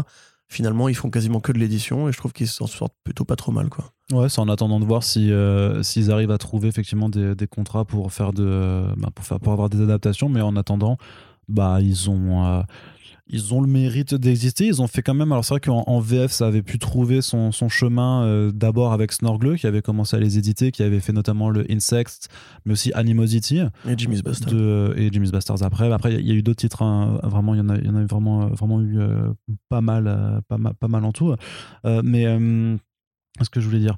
Finalement, 0.52 0.90
ils 0.90 0.96
font 0.96 1.12
quasiment 1.12 1.40
que 1.40 1.52
de 1.52 1.60
l'édition 1.60 2.10
et 2.10 2.12
je 2.12 2.18
trouve 2.18 2.34
qu'ils 2.34 2.48
s'en 2.48 2.66
sortent 2.66 2.96
plutôt 3.04 3.24
pas 3.24 3.36
trop 3.36 3.52
mal, 3.52 3.70
quoi. 3.70 3.94
Ouais, 4.12 4.30
c'est 4.30 4.40
en 4.40 4.50
attendant 4.50 4.80
de 4.80 4.86
voir 4.86 5.04
si 5.04 5.32
euh, 5.32 5.84
s'ils 5.84 6.10
arrivent 6.10 6.32
à 6.32 6.40
trouver 6.40 6.68
effectivement 6.68 7.08
des, 7.08 7.36
contrats 7.48 7.86
pour 7.86 8.12
faire 8.12 8.34
de 8.34 8.84
bah, 8.98 9.10
pour 9.14 9.24
faire 9.26 9.40
pour 9.40 9.54
avoir 9.54 9.70
des 9.70 9.80
adaptations, 9.80 10.28
mais 10.28 10.42
en 10.42 10.56
attendant, 10.56 10.98
bah 11.48 11.80
ils 11.82 12.10
ont 12.10 12.46
euh, 12.48 12.62
ils 13.30 13.54
ont 13.54 13.62
le 13.62 13.68
mérite 13.68 14.16
d'exister. 14.16 14.66
Ils 14.66 14.82
ont 14.82 14.88
fait 14.88 15.02
quand 15.02 15.14
même. 15.14 15.32
Alors 15.32 15.46
c'est 15.46 15.54
vrai 15.54 15.60
qu'en 15.62 15.84
en 15.88 16.00
VF, 16.00 16.32
ça 16.32 16.48
avait 16.48 16.62
pu 16.64 16.80
trouver 16.80 17.22
son, 17.22 17.52
son 17.52 17.70
chemin 17.70 18.24
euh, 18.26 18.52
d'abord 18.52 18.92
avec 18.94 19.12
Snorgle 19.12 19.58
qui 19.58 19.68
avait 19.68 19.82
commencé 19.82 20.18
à 20.18 20.20
les 20.20 20.38
éditer, 20.38 20.72
qui 20.72 20.82
avait 20.84 21.00
fait 21.00 21.14
notamment 21.14 21.50
le 21.50 21.66
Insect, 21.72 22.28
mais 22.66 22.74
aussi 22.74 22.92
Animosity 22.94 23.60
Et 23.88 23.98
Jimmy's 23.98 24.24
Bastard. 24.24 24.54
de, 24.54 24.94
et 24.98 25.12
Jimmy's 25.12 25.32
Bastards 25.32 25.64
après. 25.64 25.92
Après, 25.92 26.12
il 26.12 26.16
y 26.16 26.18
a- 26.18 26.22
il 26.22 26.28
y, 26.28 26.32
a 26.32 26.36
eu 26.36 26.42
d'autres 26.44 26.60
titres. 26.62 26.82
hein. 26.82 27.20
Vraiment, 27.24 27.54
il 27.54 27.60
y 27.60 27.62
en 27.62 27.70
a, 27.70 27.78
y 27.78 27.88
en 27.90 27.96
a 27.96 28.04
vraiment, 28.06 28.44
euh, 28.44 28.48
vraiment 28.48 28.82
eu 28.82 29.00
euh, 29.00 29.32
pas 29.70 29.82
mal, 29.82 30.08
euh, 30.08 30.40
pas 30.48 30.58
mal, 30.58 30.74
pas 30.80 30.88
mal 30.88 31.06
en 31.06 31.12
tout. 31.12 31.34
Euh, 31.86 32.02
mais 32.04 32.26
euh, 32.26 32.76
ce 33.42 33.50
que 33.50 33.60
je 33.62 33.66
voulais 33.68 33.80
dire. 33.80 33.96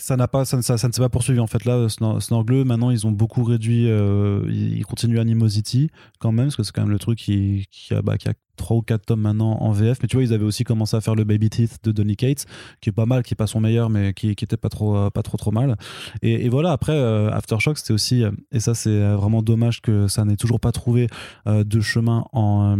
Euh, 0.00 0.02
ça 0.02 0.16
n'a 0.16 0.28
pas 0.28 0.44
ça, 0.44 0.56
ne- 0.56 0.62
s'est 0.62 0.88
pas 1.00 1.08
poursuivi 1.08 1.40
en 1.40 1.46
fait. 1.46 1.64
Là 1.64 1.86
Snor- 1.88 2.20
Snorgle 2.20 2.64
maintenant 2.64 2.90
ils 2.90 3.06
ont 3.06 3.12
beaucoup 3.12 3.44
réduit 3.44 3.88
euh, 3.88 4.44
ils 4.50 4.84
continuent 4.84 5.18
Animosity 5.20 5.90
quand 6.18 6.32
même 6.32 6.46
parce 6.46 6.56
que 6.56 6.62
c'est 6.62 6.72
quand 6.72 6.82
même 6.82 6.90
le 6.90 6.98
truc 6.98 7.18
qui, 7.18 7.66
qui 7.70 7.94
a, 7.94 8.02
bah, 8.02 8.18
qui 8.18 8.28
a 8.28 8.34
3 8.62 8.76
ou 8.76 8.82
4 8.82 9.04
tomes 9.04 9.20
maintenant 9.20 9.58
en 9.60 9.72
VF. 9.72 9.98
Mais 10.02 10.08
tu 10.08 10.16
vois, 10.16 10.24
ils 10.24 10.32
avaient 10.32 10.44
aussi 10.44 10.64
commencé 10.64 10.96
à 10.96 11.00
faire 11.00 11.14
le 11.14 11.24
Baby 11.24 11.50
Teeth 11.50 11.78
de 11.84 11.92
Donny 11.92 12.16
Cates, 12.16 12.46
qui 12.80 12.88
est 12.88 12.92
pas 12.92 13.06
mal, 13.06 13.22
qui 13.22 13.34
est 13.34 13.36
pas 13.36 13.46
son 13.46 13.60
meilleur, 13.60 13.90
mais 13.90 14.14
qui, 14.14 14.34
qui 14.34 14.44
était 14.44 14.56
pas 14.56 14.68
trop, 14.68 15.10
pas 15.10 15.22
trop, 15.22 15.36
trop 15.36 15.50
mal. 15.50 15.76
Et, 16.22 16.48
voilà, 16.48 16.72
après, 16.72 16.96
Aftershock, 16.98 17.78
c'était 17.78 17.92
aussi, 17.92 18.24
et 18.52 18.60
ça, 18.60 18.74
c'est 18.74 19.00
vraiment 19.14 19.42
dommage 19.42 19.82
que 19.82 20.06
ça 20.08 20.24
n'ait 20.24 20.36
toujours 20.36 20.60
pas 20.60 20.72
trouvé 20.72 21.08
de 21.46 21.80
chemin 21.80 22.24
en, 22.32 22.76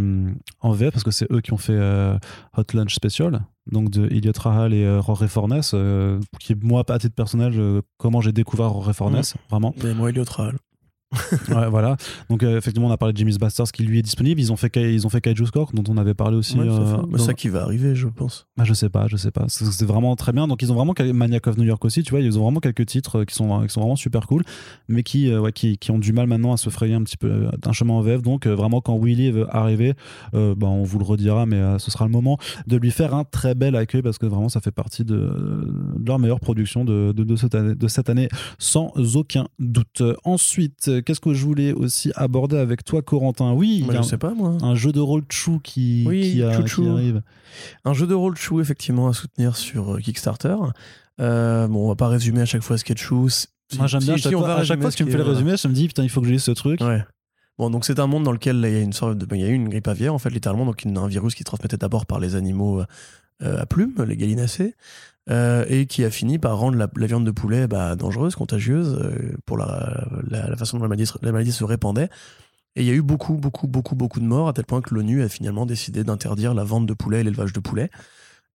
en 0.61 0.71
VF, 0.71 0.91
parce 0.91 1.03
que 1.03 1.11
c'est 1.11 1.31
eux 1.31 1.41
qui 1.41 1.53
ont 1.53 1.57
fait 1.57 1.77
Hot 2.57 2.63
Lunch 2.73 2.95
Special, 2.95 3.41
donc 3.71 3.89
de 3.89 4.05
Elliot 4.05 4.33
Rahal 4.37 4.73
et 4.73 4.97
Rory 4.97 5.27
Fornes, 5.27 5.61
qui, 6.39 6.55
moi, 6.55 6.83
à 6.87 6.99
titre 6.99 7.15
personnel, 7.15 7.81
comment 7.97 8.21
j'ai 8.21 8.31
découvert 8.31 8.69
Rory 8.69 8.93
Fornes, 8.93 9.19
mmh. 9.19 9.49
vraiment. 9.49 9.75
Et 9.83 9.93
moi, 9.93 10.09
Elliot 10.09 10.25
Rahal. 10.29 10.57
ouais, 11.49 11.69
voilà. 11.69 11.97
Donc 12.29 12.43
euh, 12.43 12.57
effectivement, 12.57 12.87
on 12.87 12.91
a 12.91 12.97
parlé 12.97 13.13
de 13.13 13.17
Jimmy's 13.17 13.37
Bastards 13.37 13.71
qui 13.71 13.83
lui 13.83 13.99
est 13.99 14.01
disponible. 14.01 14.39
Ils 14.39 14.51
ont 14.51 14.55
fait 14.55 14.71
ils 14.75 15.05
ont 15.05 15.09
fait 15.09 15.21
Kaiju 15.21 15.45
Score 15.45 15.71
dont 15.73 15.83
on 15.87 15.97
avait 15.97 16.13
parlé 16.13 16.37
aussi. 16.37 16.57
Ouais, 16.57 16.67
euh, 16.67 17.17
ça 17.17 17.33
qui 17.33 17.49
va 17.49 17.63
arriver, 17.63 17.95
je 17.95 18.07
pense. 18.07 18.47
Bah, 18.57 18.63
je 18.63 18.73
sais 18.73 18.89
pas, 18.89 19.07
je 19.07 19.17
sais 19.17 19.31
pas. 19.31 19.45
C'est 19.47 19.85
vraiment 19.85 20.15
très 20.15 20.31
bien. 20.31 20.47
Donc 20.47 20.61
ils 20.61 20.71
ont 20.71 20.75
vraiment 20.75 20.93
Maniac 21.13 21.47
of 21.47 21.57
New 21.57 21.65
York 21.65 21.83
aussi. 21.85 22.03
Tu 22.03 22.11
vois, 22.11 22.21
ils 22.21 22.37
ont 22.39 22.43
vraiment 22.43 22.59
quelques 22.59 22.85
titres 22.85 23.19
euh, 23.19 23.25
qui 23.25 23.35
sont 23.35 23.61
qui 23.61 23.69
sont 23.69 23.81
vraiment 23.81 23.95
super 23.95 24.27
cool, 24.27 24.43
mais 24.87 25.03
qui 25.03 25.35
ouais, 25.35 25.51
qui, 25.51 25.77
qui 25.77 25.91
ont 25.91 25.99
du 25.99 26.13
mal 26.13 26.27
maintenant 26.27 26.53
à 26.53 26.57
se 26.57 26.69
frayer 26.69 26.93
un 26.93 27.03
petit 27.03 27.17
peu 27.17 27.49
d'un 27.61 27.71
chemin 27.71 27.93
en 27.93 28.01
VF. 28.01 28.21
Donc 28.21 28.47
vraiment 28.47 28.81
quand 28.81 28.97
Willy 28.97 29.31
veut 29.31 29.47
arriver, 29.55 29.93
bah, 30.33 30.67
on 30.67 30.83
vous 30.83 30.99
le 30.99 31.05
redira, 31.05 31.45
mais 31.45 31.79
ce 31.79 31.91
sera 31.91 32.05
le 32.05 32.11
moment 32.11 32.37
de 32.67 32.77
lui 32.77 32.91
faire 32.91 33.13
un 33.13 33.23
très 33.23 33.55
bel 33.55 33.75
accueil 33.75 34.01
parce 34.01 34.17
que 34.17 34.25
vraiment 34.25 34.49
ça 34.49 34.61
fait 34.61 34.71
partie 34.71 35.03
de, 35.03 35.15
de 35.15 36.07
leur 36.07 36.19
meilleure 36.19 36.39
production 36.39 36.85
de, 36.85 37.11
de, 37.11 37.23
de, 37.23 37.35
cette 37.35 37.55
année, 37.55 37.75
de 37.75 37.87
cette 37.87 38.09
année 38.09 38.29
sans 38.57 38.91
aucun 39.15 39.47
doute. 39.59 40.03
Ensuite, 40.23 41.02
qu'est-ce 41.03 41.19
que 41.19 41.33
je 41.33 41.45
voulais 41.45 41.73
aussi 41.73 42.11
aborder 42.15 42.57
avec 42.57 42.83
toi, 42.83 43.01
Corentin 43.01 43.53
Oui, 43.53 43.83
bah, 43.87 43.95
je 43.97 44.01
sais 44.01 44.17
pas 44.17 44.33
moi. 44.33 44.57
Un 44.61 44.75
jeu 44.75 44.91
de 44.91 44.99
rôle 44.99 45.23
chou 45.29 45.59
qui, 45.63 46.07
qui, 46.09 46.43
arrive. 46.43 47.21
Un 47.85 47.93
jeu 47.93 48.07
de 48.07 48.13
rôle 48.13 48.35
chou 48.35 48.61
effectivement 48.61 49.07
à 49.07 49.13
soutenir 49.13 49.55
sur 49.55 49.95
euh, 49.95 49.99
Kickstarter. 49.99 50.55
Euh, 51.21 51.67
bon, 51.67 51.85
on 51.85 51.87
va 51.89 51.95
pas 51.95 52.07
résumer 52.07 52.41
à 52.41 52.45
chaque 52.45 52.63
fois 52.63 52.77
ce 52.77 52.83
qu'est 52.83 52.97
chou. 52.97 53.29
Moi 53.77 53.87
j'aime 53.87 54.01
bien. 54.01 54.15
à 54.15 54.17
chaque, 54.17 54.33
fois, 54.33 54.55
à 54.55 54.63
chaque 54.63 54.81
fois 54.81 54.91
que 54.91 54.95
tu 54.95 55.05
me 55.05 55.11
fais 55.11 55.17
le 55.17 55.23
résumé, 55.23 55.55
je 55.57 55.67
me 55.67 55.73
dis 55.73 55.87
putain, 55.87 56.03
il 56.03 56.09
faut 56.09 56.21
que 56.21 56.27
je 56.27 56.33
lise 56.33 56.43
ce 56.43 56.51
truc. 56.51 56.81
Ouais. 56.81 57.03
Bon, 57.57 57.69
donc 57.69 57.85
c'est 57.85 57.99
un 57.99 58.07
monde 58.07 58.23
dans 58.23 58.31
lequel 58.31 58.57
il 58.65 58.73
y 58.73 58.77
a 58.77 58.81
une 58.81 58.93
sorte 58.93 59.17
de, 59.17 59.27
il 59.35 59.41
y 59.41 59.45
a 59.45 59.47
eu 59.47 59.53
une 59.53 59.69
grippe 59.69 59.87
aviaire 59.87 60.13
en 60.13 60.17
fait 60.17 60.31
littéralement, 60.31 60.65
donc 60.65 60.85
un 60.85 61.07
virus 61.07 61.35
qui 61.35 61.43
transmettait 61.43 61.77
d'abord 61.77 62.07
par 62.07 62.19
les 62.19 62.35
animaux 62.35 62.81
euh, 63.41 63.61
à 63.61 63.65
plumes, 63.65 63.93
les 64.07 64.17
gallinacés. 64.17 64.75
Euh, 65.29 65.63
et 65.69 65.85
qui 65.85 66.03
a 66.03 66.09
fini 66.09 66.37
par 66.37 66.57
rendre 66.57 66.77
la, 66.77 67.07
viande 67.07 67.25
de 67.25 67.31
poulet 67.31 67.65
bah, 67.65 67.95
dangereuse, 67.95 68.35
contagieuse, 68.35 68.99
euh, 69.01 69.37
pour 69.45 69.57
la, 69.57 70.05
la, 70.29 70.57
façon 70.57 70.75
dont 70.77 70.83
la 70.83 70.89
maladie, 70.89 71.09
la 71.21 71.31
maladie, 71.31 71.53
se 71.53 71.63
répandait. 71.63 72.09
Et 72.75 72.81
il 72.81 72.87
y 72.87 72.89
a 72.89 72.93
eu 72.93 73.01
beaucoup, 73.01 73.35
beaucoup, 73.35 73.67
beaucoup, 73.67 73.95
beaucoup 73.95 74.19
de 74.19 74.25
morts, 74.25 74.49
à 74.49 74.53
tel 74.53 74.65
point 74.65 74.81
que 74.81 74.93
l'ONU 74.93 75.23
a 75.23 75.29
finalement 75.29 75.65
décidé 75.65 76.03
d'interdire 76.03 76.53
la 76.53 76.65
vente 76.65 76.87
de 76.87 76.93
poulet 76.93 77.21
et 77.21 77.23
l'élevage 77.23 77.53
de 77.53 77.61
poulet. 77.61 77.89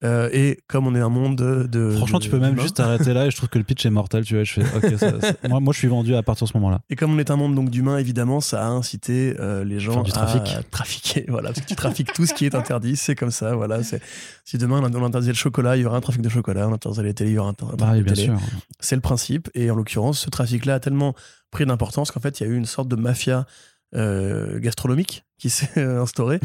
Euh, 0.05 0.29
et 0.33 0.61
comme 0.69 0.87
on 0.87 0.95
est 0.95 1.01
un 1.01 1.09
monde 1.09 1.37
de. 1.37 1.91
Franchement, 1.91 2.21
tu 2.21 2.31
peux 2.31 2.39
même 2.39 2.59
juste 2.61 2.79
arrêter 2.79 3.13
là 3.13 3.27
et 3.27 3.31
je 3.33 3.37
trouve 3.37 3.49
que 3.49 3.59
le 3.59 3.65
pitch 3.65 3.85
est 3.85 3.91
mortel. 3.91 4.25
Tu 4.25 4.35
vois, 4.35 4.45
je 4.45 4.53
fais, 4.53 4.63
moi, 5.49 5.59
moi, 5.59 5.73
je 5.73 5.79
suis 5.79 5.89
vendu 5.89 6.15
à 6.15 6.23
partir 6.23 6.47
de 6.47 6.53
ce 6.53 6.57
moment-là. 6.59 6.81
Et 6.89 6.95
comme 6.95 7.13
on 7.13 7.19
est 7.19 7.33
un 7.33 7.37
monde 7.37 7.57
donc 7.57 7.69
d'humains, 7.71 7.99
évidemment, 7.99 8.41
ça 8.41 8.65
a 8.65 8.69
incité 8.69 9.35
euh, 9.41 9.65
les 9.65 9.81
gens 9.81 10.03
du 10.03 10.13
trafic. 10.13 10.55
à 10.55 10.63
trafiquer. 10.63 11.25
Voilà, 11.39 11.51
parce 11.51 11.61
que 11.61 11.67
tu 11.67 11.77
trafiques 11.77 12.13
tout 12.13 12.27
ce 12.27 12.35
qui 12.35 12.47
est 12.47 12.55
interdit. 12.55 12.97
C'est 12.97 13.15
comme 13.15 13.31
ça. 13.31 13.55
Voilà, 13.55 13.83
c'est 13.83 14.01
si 14.45 14.57
demain 14.57 14.81
on 14.81 15.05
interdisait 15.05 15.33
le 15.33 15.37
chocolat, 15.37 15.77
il 15.77 15.83
y 15.83 15.85
aura 15.85 15.97
un 15.97 16.01
trafic 16.01 16.23
de 16.23 16.29
chocolat. 16.29 16.69
On 16.69 16.73
interdisait 16.73 17.03
les 17.03 17.15
télé, 17.15 17.31
il 17.31 17.35
y 17.35 17.39
aura 17.39 17.51
un 17.51 17.55
trafic 17.55 17.79
bah, 17.79 17.97
de 17.97 18.03
bien 18.03 18.15
Sûr. 18.15 18.39
C'est 18.81 18.95
le 18.95 19.01
principe. 19.01 19.51
Et 19.55 19.71
en 19.71 19.75
l'occurrence, 19.75 20.21
ce 20.21 20.31
trafic-là 20.31 20.75
a 20.75 20.81
tellement 20.81 21.15
pris 21.51 21.67
d'importance 21.67 22.13
qu'en 22.13 22.21
fait, 22.21 22.41
il 22.41 22.47
y 22.47 22.47
a 22.47 22.51
eu 22.51 22.57
une 22.57 22.67
sorte 22.67 22.89
de 22.89 22.97
mafia 22.97 23.47
euh, 23.95 24.61
gastronomique 24.61 25.25
qui 25.39 25.51
s'est 25.51 25.81
instaurée 25.81 26.41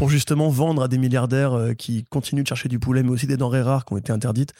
pour 0.00 0.08
justement 0.08 0.48
vendre 0.48 0.82
à 0.82 0.88
des 0.88 0.96
milliardaires 0.96 1.52
euh, 1.52 1.74
qui 1.74 2.06
continuent 2.06 2.40
de 2.42 2.46
chercher 2.48 2.70
du 2.70 2.78
poulet, 2.78 3.02
mais 3.02 3.10
aussi 3.10 3.26
des 3.26 3.36
denrées 3.36 3.60
rares 3.60 3.84
qui 3.84 3.92
ont 3.92 3.98
été 3.98 4.10
interdites. 4.10 4.54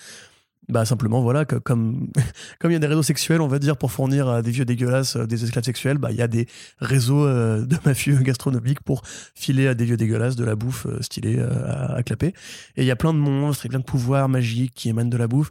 Bah 0.69 0.85
simplement 0.85 1.23
voilà 1.23 1.47
que 1.47 1.57
comme 1.57 2.09
comme 2.61 2.71
il 2.71 2.75
y 2.75 2.77
a 2.77 2.79
des 2.79 2.87
réseaux 2.87 3.03
sexuels 3.03 3.41
on 3.41 3.49
va 3.49 3.59
dire 3.59 3.79
pour 3.79 3.91
fournir 3.91 4.29
à 4.29 4.43
des 4.43 4.51
vieux 4.51 4.67
dégueulasses 4.67 5.17
euh, 5.17 5.27
des 5.27 5.43
esclaves 5.43 5.65
sexuels 5.65 5.97
bah 5.97 6.13
il 6.13 6.19
y 6.19 6.23
a 6.23 6.29
des 6.29 6.47
réseaux 6.79 7.25
euh, 7.25 7.65
de 7.65 7.75
mafieux 7.87 8.19
gastronomiques 8.19 8.81
pour 8.83 9.01
filer 9.35 9.67
à 9.67 9.75
des 9.75 9.87
vieux 9.87 9.97
dégueulasses 9.97 10.37
de 10.37 10.45
la 10.45 10.57
bouffe 10.57 10.87
stylée 11.01 11.41
à, 11.41 11.97
à, 11.97 12.01
et 12.01 12.35
il 12.77 12.85
y 12.85 12.91
a 12.91 12.97
plein 12.97 13.15
de 13.15 13.19
monstres 13.19 13.65
et 13.65 13.71
plein 13.71 13.79
de 13.79 13.85
pouvoirs 13.85 14.29
magiques 14.29 14.75
qui 14.75 14.91
émanent 14.91 15.09
de 15.09 15.17
la 15.17 15.27
bouffe. 15.27 15.51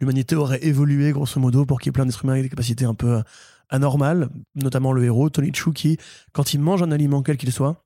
L'humanité 0.00 0.36
aurait 0.36 0.64
évolué 0.64 1.10
grosso 1.10 1.40
modo 1.40 1.66
pour 1.66 1.80
qu'il 1.80 1.88
y 1.88 1.90
ait 1.90 1.92
plein 1.92 2.06
d'êtres 2.06 2.24
humains 2.24 2.34
avec 2.34 2.44
des 2.44 2.50
capacités 2.50 2.84
un 2.84 2.94
peu 2.94 3.20
anormales 3.68 4.28
notamment 4.54 4.92
le 4.92 5.02
héros 5.02 5.28
Tony 5.28 5.52
Chu 5.52 5.72
qui 5.72 5.98
quand 6.32 6.54
il 6.54 6.60
mange 6.60 6.84
un 6.84 6.92
aliment 6.92 7.22
quel 7.22 7.36
qu'il 7.36 7.50
soit 7.50 7.83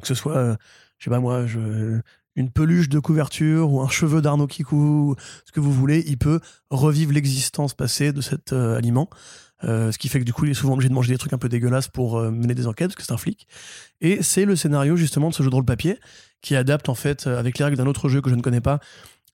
que 0.00 0.06
ce 0.06 0.14
soit, 0.14 0.36
euh, 0.36 0.56
je 0.98 1.04
sais 1.04 1.10
pas 1.10 1.20
moi, 1.20 1.44
une 2.36 2.50
peluche 2.50 2.88
de 2.88 2.98
couverture 2.98 3.72
ou 3.72 3.80
un 3.80 3.88
cheveu 3.88 4.22
d'Arnaud 4.22 4.46
Kikou, 4.46 5.16
ce 5.44 5.52
que 5.52 5.60
vous 5.60 5.72
voulez, 5.72 6.04
il 6.06 6.18
peut 6.18 6.40
revivre 6.70 7.12
l'existence 7.12 7.74
passée 7.74 8.12
de 8.12 8.20
cet 8.20 8.52
euh, 8.52 8.76
aliment. 8.76 9.10
Euh, 9.64 9.90
ce 9.90 9.98
qui 9.98 10.08
fait 10.08 10.20
que 10.20 10.24
du 10.24 10.32
coup, 10.32 10.44
il 10.44 10.52
est 10.52 10.54
souvent 10.54 10.74
obligé 10.74 10.88
de 10.88 10.94
manger 10.94 11.12
des 11.12 11.18
trucs 11.18 11.32
un 11.32 11.38
peu 11.38 11.48
dégueulasses 11.48 11.88
pour 11.88 12.20
mener 12.20 12.54
des 12.54 12.68
enquêtes, 12.68 12.88
parce 12.88 12.96
que 12.96 13.02
c'est 13.02 13.12
un 13.12 13.18
flic. 13.18 13.48
Et 14.00 14.22
c'est 14.22 14.44
le 14.44 14.54
scénario 14.54 14.96
justement 14.96 15.30
de 15.30 15.34
ce 15.34 15.42
jeu 15.42 15.50
de 15.50 15.54
rôle 15.54 15.64
papier 15.64 15.98
qui 16.40 16.54
adapte 16.54 16.88
en 16.88 16.94
fait, 16.94 17.26
avec 17.26 17.58
les 17.58 17.64
règles 17.64 17.76
d'un 17.76 17.86
autre 17.86 18.08
jeu 18.08 18.20
que 18.20 18.30
je 18.30 18.36
ne 18.36 18.40
connais 18.40 18.60
pas, 18.60 18.78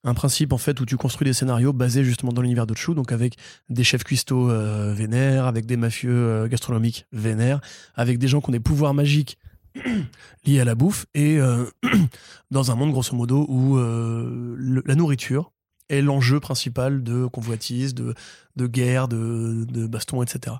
un 0.03 0.15
principe 0.15 0.53
en 0.53 0.57
fait 0.57 0.79
où 0.81 0.85
tu 0.85 0.97
construis 0.97 1.25
des 1.25 1.33
scénarios 1.33 1.73
basés 1.73 2.03
justement 2.03 2.31
dans 2.31 2.41
l'univers 2.41 2.65
de 2.65 2.75
Chou, 2.75 2.95
donc 2.95 3.11
avec 3.11 3.35
des 3.69 3.83
chefs 3.83 4.03
cuistots 4.03 4.47
vénères, 4.93 5.45
avec 5.45 5.67
des 5.67 5.77
mafieux 5.77 6.47
gastronomiques 6.47 7.05
vénères, 7.11 7.61
avec 7.93 8.17
des 8.17 8.27
gens 8.27 8.41
qui 8.41 8.49
ont 8.49 8.53
des 8.53 8.59
pouvoirs 8.59 8.95
magiques 8.95 9.37
lié 10.45 10.59
à 10.59 10.65
la 10.65 10.75
bouffe 10.75 11.05
et 11.13 11.39
euh, 11.39 11.65
dans 12.51 12.71
un 12.71 12.75
monde 12.75 12.91
grosso 12.91 13.15
modo 13.15 13.45
où 13.49 13.77
euh, 13.77 14.81
la 14.85 14.95
nourriture 14.95 15.51
est 15.89 16.01
l'enjeu 16.01 16.39
principal 16.39 17.03
de 17.03 17.27
convoitise, 17.27 17.93
de, 17.93 18.15
de 18.55 18.67
guerre, 18.67 19.07
de, 19.07 19.65
de 19.69 19.85
baston, 19.85 20.23
etc. 20.23 20.55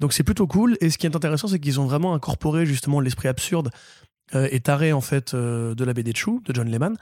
Donc 0.00 0.12
c'est 0.12 0.24
plutôt 0.24 0.48
cool. 0.48 0.76
Et 0.80 0.90
ce 0.90 0.98
qui 0.98 1.06
est 1.06 1.14
intéressant, 1.14 1.46
c'est 1.46 1.60
qu'ils 1.60 1.78
ont 1.78 1.86
vraiment 1.86 2.14
incorporé 2.14 2.66
justement 2.66 3.00
l'esprit 3.00 3.28
absurde 3.28 3.70
euh, 4.34 4.48
et 4.50 4.60
taré 4.60 4.92
en 4.92 5.00
fait 5.00 5.34
de 5.34 5.84
la 5.84 5.92
BD 5.92 6.12
de 6.12 6.16
Chou, 6.16 6.42
de 6.44 6.52
John 6.52 6.68
Lehman, 6.68 6.96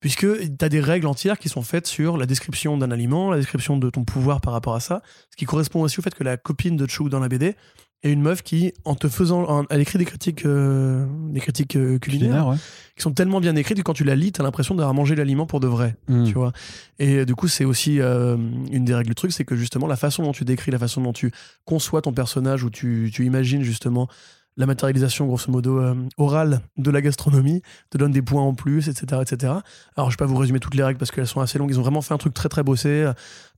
puisque 0.00 0.26
tu 0.38 0.64
as 0.64 0.68
des 0.70 0.80
règles 0.80 1.06
entières 1.06 1.38
qui 1.38 1.50
sont 1.50 1.62
faites 1.62 1.86
sur 1.86 2.16
la 2.16 2.24
description 2.24 2.78
d'un 2.78 2.90
aliment, 2.90 3.30
la 3.30 3.36
description 3.36 3.76
de 3.76 3.90
ton 3.90 4.04
pouvoir 4.04 4.40
par 4.40 4.54
rapport 4.54 4.74
à 4.74 4.80
ça, 4.80 5.02
ce 5.30 5.36
qui 5.36 5.44
correspond 5.44 5.82
aussi 5.82 5.98
au 6.00 6.02
fait 6.02 6.14
que 6.14 6.24
la 6.24 6.38
copine 6.38 6.76
de 6.76 6.88
Chou 6.88 7.10
dans 7.10 7.20
la 7.20 7.28
BD 7.28 7.56
et 8.04 8.10
une 8.10 8.20
meuf 8.20 8.42
qui, 8.42 8.72
en 8.84 8.96
te 8.96 9.08
faisant, 9.08 9.64
elle 9.70 9.80
écrit 9.80 9.98
des 9.98 10.04
critiques, 10.04 10.44
euh, 10.44 11.06
des 11.28 11.40
critiques 11.40 11.76
euh, 11.76 11.98
culinaires, 11.98 12.56
qui 12.96 13.02
sont 13.02 13.12
tellement 13.12 13.40
bien 13.40 13.54
écrites 13.54 13.78
que 13.78 13.82
quand 13.82 13.92
tu 13.92 14.02
la 14.02 14.16
lis, 14.16 14.32
t'as 14.32 14.42
l'impression 14.42 14.74
d'avoir 14.74 14.92
mangé 14.92 15.14
l'aliment 15.14 15.46
pour 15.46 15.60
de 15.60 15.68
vrai, 15.68 15.96
hmm. 16.08 16.24
tu 16.24 16.32
vois. 16.32 16.52
Et 16.98 17.18
euh, 17.18 17.24
du 17.24 17.36
coup, 17.36 17.46
c'est 17.46 17.64
aussi 17.64 17.98
une 17.98 18.84
des 18.84 18.94
règles 18.94 19.10
du 19.10 19.14
truc, 19.14 19.32
c'est 19.32 19.44
que 19.44 19.54
justement 19.54 19.86
la 19.86 19.96
façon 19.96 20.24
dont 20.24 20.32
tu 20.32 20.44
décris, 20.44 20.72
la 20.72 20.78
façon 20.78 21.00
dont 21.00 21.12
tu 21.12 21.30
conçois 21.64 22.02
ton 22.02 22.12
personnage, 22.12 22.64
ou 22.64 22.70
tu, 22.70 23.10
tu 23.14 23.24
imagines 23.24 23.62
justement 23.62 24.08
la 24.56 24.66
matérialisation 24.66 25.26
grosso 25.26 25.50
modo 25.50 25.80
orale 26.18 26.60
de 26.76 26.90
la 26.90 27.00
gastronomie 27.00 27.62
te 27.88 27.96
donne 27.96 28.12
des 28.12 28.20
points 28.20 28.42
en 28.42 28.52
plus, 28.52 28.88
etc., 28.88 29.22
etc. 29.22 29.54
Alors 29.96 30.10
je 30.10 30.16
vais 30.16 30.18
pas 30.18 30.26
vous 30.26 30.36
résumer 30.36 30.60
toutes 30.60 30.74
les 30.74 30.82
règles 30.82 30.98
parce 30.98 31.10
qu'elles 31.10 31.26
sont 31.26 31.40
assez 31.40 31.58
longues. 31.58 31.70
Ils 31.70 31.78
ont 31.78 31.82
vraiment 31.82 32.02
fait 32.02 32.12
un 32.12 32.18
truc 32.18 32.34
très 32.34 32.48
très 32.48 32.62
bossé. 32.62 33.10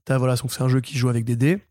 As, 0.07 0.17
voilà, 0.17 0.35
c'est 0.37 0.61
un 0.61 0.69
jeu 0.69 0.81
qui 0.81 0.97
joue 0.97 1.09
avec 1.09 1.25
des 1.25 1.35
dés. 1.35 1.61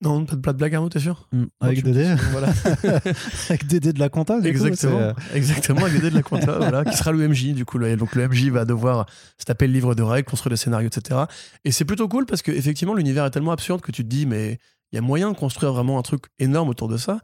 Non, 0.00 0.24
pas 0.24 0.52
de, 0.52 0.58
blague, 0.58 0.76
Arnaud, 0.76 0.88
t'es 0.88 1.00
sûr 1.00 1.28
mm, 1.32 1.44
Avec 1.60 1.82
Dédé 1.82 2.14
voilà. 2.30 2.48
Avec 3.48 3.66
Dédé 3.66 3.92
de 3.92 3.98
la 3.98 4.08
compta, 4.08 4.38
Exactement, 4.44 4.98
euh, 4.98 5.12
exactement, 5.34 5.80
avec 5.80 5.94
Dédé 5.94 6.10
de 6.10 6.14
la 6.14 6.22
compta, 6.24 6.58
voilà, 6.58 6.84
qui 6.84 6.96
sera 6.96 7.10
le 7.10 7.26
MJ, 7.26 7.52
du 7.52 7.64
coup. 7.64 7.78
donc 7.78 8.14
le 8.14 8.28
MJ 8.28 8.50
va 8.50 8.64
devoir 8.64 9.06
se 9.38 9.44
taper 9.44 9.66
le 9.66 9.72
livre 9.72 9.96
de 9.96 10.02
règles, 10.02 10.28
construire 10.28 10.50
des 10.50 10.56
scénarios, 10.56 10.88
etc. 10.88 11.22
Et 11.64 11.72
c'est 11.72 11.84
plutôt 11.84 12.06
cool 12.06 12.26
parce 12.26 12.42
que 12.42 12.52
effectivement 12.52 12.94
l'univers 12.94 13.24
est 13.24 13.30
tellement 13.30 13.52
absurde 13.52 13.80
que 13.80 13.90
tu 13.90 14.04
te 14.04 14.08
dis, 14.08 14.24
mais 14.24 14.58
il 14.92 14.96
y 14.96 14.98
a 14.98 15.02
moyen 15.02 15.32
de 15.32 15.36
construire 15.36 15.72
vraiment 15.72 15.98
un 15.98 16.02
truc 16.02 16.26
énorme 16.38 16.68
autour 16.68 16.88
de 16.88 16.96
ça. 16.96 17.20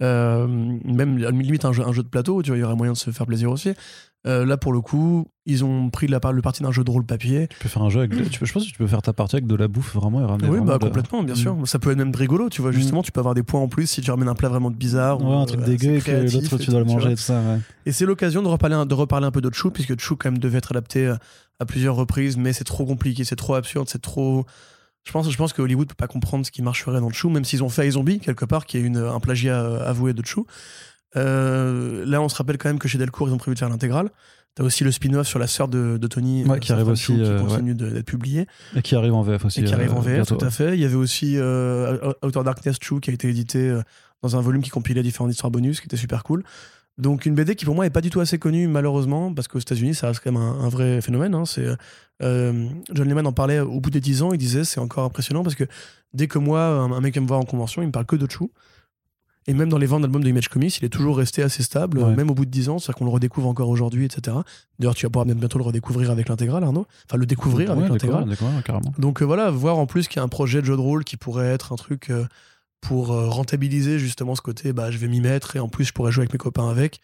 Euh, 0.00 0.46
même 0.46 1.18
limite 1.18 1.64
un 1.64 1.72
jeu, 1.72 1.82
un 1.82 1.92
jeu 1.92 2.02
de 2.02 2.08
plateau, 2.08 2.42
tu 2.42 2.50
vois, 2.50 2.58
il 2.58 2.60
y 2.60 2.64
aurait 2.64 2.76
moyen 2.76 2.92
de 2.92 2.98
se 2.98 3.10
faire 3.10 3.26
plaisir 3.26 3.50
aussi. 3.50 3.72
Euh, 4.26 4.44
là, 4.44 4.56
pour 4.56 4.72
le 4.72 4.80
coup, 4.80 5.28
ils 5.46 5.64
ont 5.64 5.90
pris 5.90 6.08
la, 6.08 6.18
le 6.32 6.42
parti 6.42 6.62
d'un 6.62 6.72
jeu 6.72 6.82
de 6.82 6.90
rôle 6.90 7.06
papier. 7.06 7.46
Tu 7.48 7.58
peux 7.60 7.68
faire 7.68 7.82
un 7.82 7.88
jeu 7.88 8.00
avec. 8.00 8.10
tu 8.30 8.38
peux, 8.38 8.46
je 8.46 8.52
pense 8.52 8.64
que 8.64 8.70
tu 8.70 8.76
peux 8.76 8.86
faire 8.86 9.00
ta 9.00 9.12
partie 9.12 9.36
avec 9.36 9.46
de 9.46 9.54
la 9.54 9.68
bouffe 9.68 9.94
vraiment 9.94 10.20
et 10.20 10.24
ramener. 10.24 10.48
Oui, 10.48 10.58
bah, 10.60 10.78
complètement, 10.78 11.22
bien 11.22 11.36
sûr. 11.36 11.54
Mm. 11.54 11.66
Ça 11.66 11.78
peut 11.78 11.92
être 11.92 11.98
même 11.98 12.14
rigolo, 12.14 12.50
tu 12.50 12.60
vois. 12.60 12.70
Mm. 12.70 12.74
Justement, 12.74 13.02
tu 13.02 13.12
peux 13.12 13.20
avoir 13.20 13.34
des 13.34 13.44
points 13.44 13.60
en 13.60 13.68
plus 13.68 13.86
si 13.86 14.00
tu 14.00 14.10
ramènes 14.10 14.28
un 14.28 14.34
plat 14.34 14.48
vraiment 14.48 14.70
bizarre. 14.70 15.22
Ouais, 15.22 15.34
un 15.34 15.46
truc 15.46 15.60
euh, 15.60 15.64
dégueu 15.64 15.96
et 15.96 16.00
que 16.00 16.32
l'autre 16.32 16.58
tu 16.58 16.70
dois 16.70 16.80
le 16.80 16.86
manger 16.86 17.12
et 17.12 17.14
tout 17.14 17.22
ça. 17.22 17.40
Ouais. 17.40 17.58
Et 17.86 17.92
c'est 17.92 18.06
l'occasion 18.06 18.42
de 18.42 18.48
reparler, 18.48 18.84
de 18.86 18.94
reparler 18.94 19.26
un 19.26 19.30
peu 19.30 19.40
de 19.40 19.52
Chou, 19.54 19.70
puisque 19.70 19.98
Chou, 20.00 20.16
quand 20.16 20.30
même, 20.30 20.38
devait 20.38 20.58
être 20.58 20.72
adapté 20.72 21.14
à 21.60 21.64
plusieurs 21.64 21.94
reprises, 21.94 22.36
mais 22.36 22.52
c'est 22.52 22.64
trop 22.64 22.84
compliqué, 22.84 23.24
c'est 23.24 23.36
trop 23.36 23.54
absurde, 23.54 23.88
c'est 23.88 24.02
trop. 24.02 24.44
Je 25.04 25.12
pense, 25.12 25.30
je 25.30 25.36
pense 25.36 25.52
que 25.52 25.62
Hollywood 25.62 25.88
peut 25.88 25.94
pas 25.94 26.08
comprendre 26.08 26.44
ce 26.44 26.50
qui 26.50 26.60
marcherait 26.60 27.00
dans 27.00 27.10
Chou, 27.10 27.30
même 27.30 27.44
s'ils 27.44 27.62
ont 27.62 27.68
fait 27.68 27.90
Zombie 27.90 28.18
quelque 28.18 28.44
part, 28.44 28.66
qui 28.66 28.76
est 28.76 28.80
une, 28.80 28.98
un 28.98 29.20
plagiat 29.20 29.58
avoué 29.84 30.12
de 30.12 30.24
Chou. 30.26 30.44
Euh, 31.16 32.04
là, 32.06 32.20
on 32.20 32.28
se 32.28 32.36
rappelle 32.36 32.58
quand 32.58 32.68
même 32.68 32.78
que 32.78 32.88
chez 32.88 32.98
Delcourt, 32.98 33.28
ils 33.28 33.32
ont 33.32 33.38
prévu 33.38 33.54
de 33.54 33.58
faire 33.58 33.68
l'intégrale. 33.68 34.10
T'as 34.54 34.64
aussi 34.64 34.82
le 34.84 34.90
spin-off 34.90 35.26
sur 35.28 35.38
la 35.38 35.46
sœur 35.46 35.68
de, 35.68 35.98
Tony, 36.08 36.44
euh, 36.48 36.58
qui 36.58 36.72
arrive 36.72 36.88
aussi, 36.88 37.14
qui 37.14 37.20
euh, 37.22 37.38
continue 37.40 37.74
d'être 37.74 38.04
publié. 38.04 38.46
Et 38.74 38.82
qui 38.82 38.94
arrive 38.96 39.14
en 39.14 39.22
VF 39.22 39.44
aussi. 39.44 39.60
Et 39.60 39.64
qui 39.64 39.74
arrive 39.74 39.94
en 39.94 40.00
VF, 40.00 40.26
tout 40.26 40.38
à 40.40 40.50
fait. 40.50 40.74
Il 40.74 40.80
y 40.80 40.84
avait 40.84 40.96
aussi 40.96 41.36
Outer 41.36 42.42
Darkness 42.44 42.78
True 42.78 43.00
qui 43.00 43.10
a 43.10 43.12
été 43.12 43.28
édité 43.28 43.78
dans 44.22 44.36
un 44.36 44.40
volume 44.40 44.62
qui 44.62 44.70
compilait 44.70 45.02
différentes 45.02 45.30
histoires 45.32 45.50
bonus, 45.50 45.80
qui 45.80 45.86
était 45.86 45.96
super 45.96 46.24
cool. 46.24 46.42
Donc 46.98 47.26
une 47.26 47.36
BD 47.36 47.54
qui 47.54 47.64
pour 47.64 47.76
moi 47.76 47.86
est 47.86 47.90
pas 47.90 48.00
du 48.00 48.10
tout 48.10 48.18
assez 48.18 48.38
connue 48.40 48.66
malheureusement 48.66 49.32
parce 49.32 49.46
qu'aux 49.46 49.60
États-Unis 49.60 49.94
ça 49.94 50.08
reste 50.08 50.20
quand 50.24 50.32
même 50.32 50.42
un, 50.42 50.64
un 50.64 50.68
vrai 50.68 51.00
phénomène. 51.00 51.32
hein. 51.32 51.44
C'est 51.44 51.64
euh, 52.22 52.68
John 52.92 53.08
Lehman 53.08 53.24
en 53.24 53.32
parlait 53.32 53.60
au 53.60 53.78
bout 53.80 53.90
des 53.90 54.00
10 54.00 54.22
ans, 54.22 54.32
il 54.32 54.38
disait 54.38 54.64
c'est 54.64 54.80
encore 54.80 55.04
impressionnant 55.04 55.44
parce 55.44 55.54
que 55.54 55.62
dès 56.12 56.26
que 56.26 56.40
moi 56.40 56.60
un, 56.64 56.90
un 56.90 57.00
mec 57.00 57.16
me 57.16 57.24
voir 57.28 57.38
en 57.38 57.44
convention, 57.44 57.82
il 57.82 57.86
me 57.86 57.92
parle 57.92 58.06
que 58.06 58.16
de 58.16 58.28
Chou. 58.28 58.50
Et 59.48 59.54
même 59.54 59.68
dans 59.68 59.78
les 59.78 59.86
ventes 59.86 60.02
d'albums 60.02 60.22
de 60.22 60.28
Image 60.28 60.48
Comics, 60.48 60.76
il 60.78 60.84
est 60.84 60.88
toujours 60.90 61.16
resté 61.16 61.42
assez 61.42 61.62
stable, 61.62 61.98
Ouais. 61.98 62.14
même 62.14 62.30
au 62.30 62.34
bout 62.34 62.44
de 62.44 62.50
10 62.50 62.68
ans, 62.68 62.78
c'est-à-dire 62.78 62.98
qu'on 62.98 63.06
le 63.06 63.10
redécouvre 63.10 63.48
encore 63.48 63.68
aujourd'hui, 63.70 64.04
etc. 64.04 64.36
D'ailleurs, 64.78 64.94
tu 64.94 65.06
vas 65.06 65.10
pouvoir 65.10 65.24
bientôt 65.26 65.58
le 65.58 65.64
redécouvrir 65.64 66.10
avec 66.10 66.28
l'intégrale, 66.28 66.62
Arnaud. 66.62 66.86
Enfin, 67.08 67.16
le 67.18 67.26
découvrir 67.26 67.70
avec 67.72 67.88
l'intégrale. 67.88 68.26
Donc 68.98 69.22
euh, 69.22 69.24
voilà, 69.24 69.50
voir 69.50 69.78
en 69.78 69.86
plus 69.86 70.06
qu'il 70.06 70.18
y 70.18 70.20
a 70.20 70.22
un 70.22 70.28
projet 70.28 70.60
de 70.60 70.66
jeu 70.66 70.76
de 70.76 70.80
rôle 70.80 71.02
qui 71.02 71.16
pourrait 71.16 71.48
être 71.48 71.72
un 71.72 71.76
truc 71.76 72.10
euh, 72.10 72.26
pour 72.82 73.10
euh, 73.12 73.28
rentabiliser 73.28 73.98
justement 73.98 74.34
ce 74.36 74.42
côté, 74.42 74.72
bah, 74.72 74.90
je 74.90 74.98
vais 74.98 75.08
m'y 75.08 75.20
mettre 75.20 75.56
et 75.56 75.58
en 75.58 75.68
plus 75.68 75.84
je 75.86 75.92
pourrais 75.92 76.12
jouer 76.12 76.22
avec 76.22 76.32
mes 76.32 76.38
copains 76.38 76.68
avec. 76.68 77.00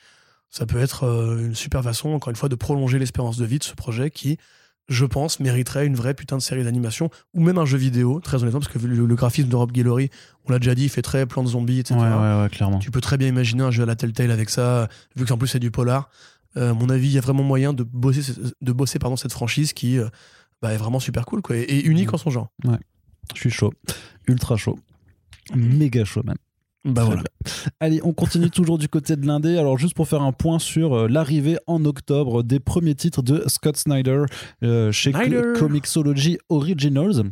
Ça 0.51 0.67
peut 0.67 0.79
être 0.79 1.05
euh, 1.05 1.47
une 1.47 1.55
super 1.55 1.83
façon, 1.83 2.11
encore 2.11 2.31
une 2.31 2.37
fois, 2.37 2.49
de 2.49 2.55
prolonger 2.55 2.99
l'espérance 2.99 3.39
de 3.39 3.45
vie 3.45 3.59
de 3.59 3.65
ce 3.65 3.75
projet 3.75 4.11
qui, 4.11 4.39
je 4.89 5.05
pense, 5.07 5.41
mériterait 5.41 5.87
une 5.87 5.95
vraie 5.95 6.15
putain 6.15 6.37
de 6.37 6.43
série 6.43 6.63
d'animation 6.65 7.11
ou 7.33 7.43
même 7.43 7.57
un 7.59 7.65
jeu 7.65 7.79
vidéo, 7.79 8.21
très 8.21 8.43
honnêtement, 8.43 8.61
parce 8.61 8.73
que 8.73 8.79
le, 8.79 9.07
le 9.07 9.15
graphisme 9.15 9.49
de 9.49 9.57
Rob 9.57 9.73
Guillory, 9.73 10.11
on 10.45 10.53
l'a 10.53 10.59
déjà 10.59 10.75
dit, 10.75 10.85
il 10.85 10.89
fait 10.91 11.01
très 11.03 11.25
plan 11.27 11.43
de 11.43 11.49
zombies, 11.49 11.81
etc. 11.81 11.95
Ouais, 11.99 12.07
ouais, 12.07 12.43
ouais, 12.43 12.49
clairement. 12.51 12.79
Tu 12.81 12.91
peux 12.91 13.01
très 13.01 13.17
bien 13.17 13.29
imaginer 13.29 13.63
un 13.63 13.71
jeu 13.71 13.83
à 13.85 13.87
la 13.87 13.97
Telltale 13.97 14.31
avec 14.31 14.51
ça, 14.51 14.89
vu 15.17 15.25
que 15.25 15.33
en 15.33 15.39
plus 15.39 15.49
c'est 15.49 15.59
du 15.59 15.71
polar. 15.71 16.11
Euh, 16.57 16.71
à 16.71 16.75
mon 16.75 16.89
avis, 16.91 17.09
il 17.09 17.13
y 17.15 17.19
a 17.19 17.23
vraiment 17.23 17.43
moyen 17.43 17.73
de 17.73 17.83
bosser, 17.83 18.33
de 18.61 18.73
bosser 18.73 18.99
pardon, 18.99 19.17
cette 19.17 19.33
franchise 19.33 19.73
qui 19.73 19.99
euh, 19.99 20.09
bah, 20.63 20.73
est 20.73 20.77
vraiment 20.77 21.01
super 21.01 21.25
cool 21.27 21.41
quoi, 21.43 21.57
et, 21.57 21.61
et 21.63 21.85
unique 21.87 22.13
Mm. 22.13 22.15
en 22.15 22.19
son 22.19 22.31
genre. 22.31 22.49
Je 23.35 23.41
suis 23.41 23.51
chaud. 23.51 23.73
Ultra 24.29 24.57
chaud. 24.57 24.79
Méga 25.55 26.05
chaud, 26.05 26.23
même. 26.25 26.37
Bah 26.85 27.05
voilà. 27.05 27.23
Allez, 27.81 28.01
on 28.05 28.13
continue 28.13 28.51
toujours 28.51 28.77
du 28.79 28.89
côté 28.89 29.17
de 29.17 29.27
l'indé. 29.27 29.57
Alors, 29.57 29.79
juste 29.79 29.95
pour 29.95 30.07
faire 30.07 30.23
un 30.23 30.33
point 30.33 30.59
sur 30.59 30.95
euh, 30.95 31.09
l'arrivée 31.09 31.57
en 31.67 31.85
octobre 31.87 32.43
des 32.43 32.61
premiers 32.61 32.95
titres 32.95 33.23
de 33.23 33.43
Scott 33.47 33.77
Snyder 33.77 34.25
euh, 34.63 34.93
chez 34.93 35.13
Snyder. 35.13 35.55
Comixology 35.59 36.39
Originals. 36.51 37.25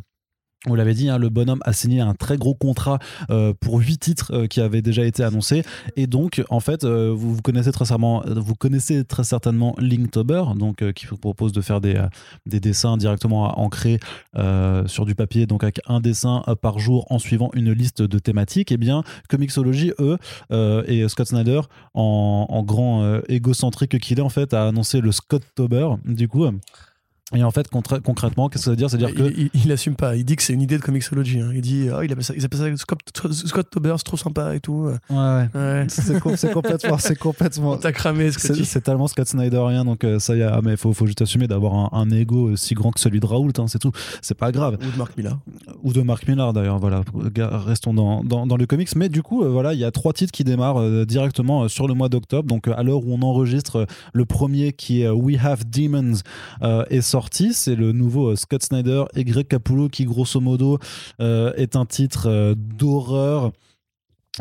On 0.69 0.75
l'avait 0.75 0.93
dit, 0.93 1.09
hein, 1.09 1.17
le 1.17 1.27
bonhomme 1.27 1.59
a 1.65 1.73
signé 1.73 1.99
un 1.99 2.13
très 2.13 2.37
gros 2.37 2.53
contrat 2.53 2.97
euh, 3.29 3.53
pour 3.59 3.79
huit 3.79 3.97
titres 3.97 4.31
euh, 4.33 4.47
qui 4.47 4.61
avaient 4.61 4.81
déjà 4.81 5.03
été 5.03 5.21
annoncés. 5.21 5.63
Et 5.97 6.07
donc, 6.07 6.41
en 6.49 6.61
fait, 6.61 6.85
euh, 6.85 7.13
vous, 7.13 7.41
connaissez 7.41 7.73
très 7.73 7.83
certainement, 7.83 8.23
vous 8.25 8.55
connaissez 8.55 9.03
très 9.03 9.25
certainement 9.25 9.75
Linktober, 9.77 10.43
donc 10.55 10.93
qui 10.93 11.05
vous 11.05 11.17
propose 11.17 11.51
de 11.51 11.59
faire 11.59 11.81
des, 11.81 12.01
des 12.45 12.61
dessins 12.61 12.95
directement 12.95 13.59
ancrés 13.59 13.99
sur 14.85 15.05
du 15.05 15.15
papier, 15.15 15.45
donc 15.45 15.63
avec 15.63 15.81
un 15.87 15.99
dessin 15.99 16.43
par 16.61 16.79
jour 16.79 17.07
en 17.09 17.19
suivant 17.19 17.49
une 17.53 17.71
liste 17.73 18.01
de 18.01 18.19
thématiques. 18.19 18.71
Et 18.71 18.77
bien, 18.77 19.03
Comixology, 19.29 19.91
eux, 19.99 20.17
et 20.87 21.07
Scott 21.09 21.27
Snyder, 21.27 21.61
en, 21.93 22.63
grand 22.63 23.19
égocentrique 23.27 23.99
qu'il 23.99 24.19
est, 24.19 24.21
en 24.21 24.29
fait, 24.29 24.53
a 24.53 24.67
annoncé 24.67 25.01
le 25.01 25.11
Scott-tober, 25.11 25.89
du 26.05 26.27
coup. 26.27 26.47
Et 27.35 27.43
en 27.43 27.51
fait, 27.51 27.67
concrètement, 28.03 28.49
qu'est-ce 28.49 28.63
que 28.63 28.65
ça 28.65 28.69
veut 28.71 28.75
dire? 28.75 28.89
C'est-à-dire 28.89 29.15
que 29.15 29.23
il, 29.23 29.49
il, 29.53 29.65
il 29.65 29.71
assume 29.71 29.95
pas, 29.95 30.15
il 30.15 30.25
dit 30.25 30.35
que 30.35 30.43
c'est 30.43 30.53
une 30.53 30.61
idée 30.61 30.77
de 30.77 30.83
Comixology. 30.83 31.39
hein. 31.39 31.51
Il 31.55 31.61
dit, 31.61 31.87
oh, 31.91 32.01
il 32.03 32.11
appelle 32.11 32.23
ça, 32.23 32.33
ils 32.35 32.43
appellent 32.45 32.59
ça 32.59 32.77
Scott, 32.77 32.99
Scott 33.31 33.69
Tober, 33.71 33.93
c'est 33.97 34.03
trop 34.03 34.17
sympa 34.17 34.53
et 34.55 34.59
tout. 34.59 34.89
Ouais, 35.09 35.15
ouais. 35.15 35.47
Ouais. 35.55 35.85
C'est 35.87 36.19
com- 36.19 36.35
c'est 36.35 36.51
complètement, 36.51 36.97
c'est 36.99 37.17
complètement. 37.17 37.77
T'as 37.83 37.91
cramé 37.93 38.29
ce 38.31 38.37
que 38.37 38.53
C'est 38.53 38.63
c'est 38.65 38.81
tellement 38.81 39.07
Scott 39.07 39.27
Snyderien, 39.27 39.85
donc 39.85 40.03
euh, 40.03 40.19
ça 40.19 40.35
y 40.35 40.43
a. 40.43 40.53
ah, 40.55 40.61
mais 40.61 40.75
faut, 40.77 40.93
faut 40.93 41.07
juste 41.07 41.21
assumer 41.21 41.47
d'avoir 41.47 41.73
un, 41.73 41.89
un 41.93 42.09
ego 42.11 42.51
aussi 42.51 42.75
grand 42.75 42.91
que 42.91 42.99
celui 42.99 43.19
de 43.19 43.25
Raoult, 43.25 43.53
hein, 43.57 43.65
c'est 43.67 43.79
tout. 43.79 43.91
C'est 44.21 44.37
pas 44.37 44.51
grave. 44.51 44.77
Ou 44.85 44.91
de 44.91 44.97
Marc 44.97 45.17
Millar. 45.17 45.39
Ou 45.81 45.93
de 45.93 46.01
Mark 46.01 46.27
Millar 46.27 46.53
d'ailleurs, 46.53 46.77
voilà. 46.77 47.01
Restons 47.65 47.93
dans, 47.93 48.23
dans, 48.23 48.45
dans 48.45 48.57
le 48.57 48.65
comics. 48.67 48.95
Mais 48.95 49.09
du 49.09 49.23
coup, 49.23 49.43
euh, 49.43 49.49
voilà, 49.49 49.73
il 49.73 49.79
y 49.79 49.85
a 49.85 49.91
trois 49.91 50.11
titres 50.13 50.31
qui 50.33 50.43
démarrent 50.43 50.81
euh, 50.81 51.05
directement 51.05 51.63
euh, 51.63 51.67
sur 51.69 51.87
le 51.87 51.93
mois 51.93 52.09
d'octobre. 52.09 52.47
Donc 52.47 52.67
euh, 52.67 52.73
à 52.77 52.83
l'heure 52.83 52.99
où 53.05 53.13
on 53.13 53.21
enregistre, 53.23 53.77
euh, 53.77 53.85
le 54.13 54.25
premier 54.25 54.73
qui 54.73 55.01
est 55.01 55.07
euh, 55.07 55.13
We 55.13 55.37
Have 55.43 55.63
Demons 55.69 56.17
euh, 56.61 56.83
est 56.89 57.01
C'est 57.51 57.75
le 57.75 57.91
nouveau 57.91 58.31
euh, 58.31 58.35
Scott 58.35 58.63
Snyder 58.63 59.03
et 59.15 59.23
Greg 59.23 59.47
Capullo 59.47 59.87
qui, 59.87 60.05
grosso 60.05 60.39
modo, 60.39 60.79
euh, 61.19 61.53
est 61.55 61.75
un 61.75 61.85
titre 61.85 62.27
euh, 62.27 62.55
d'horreur 62.57 63.51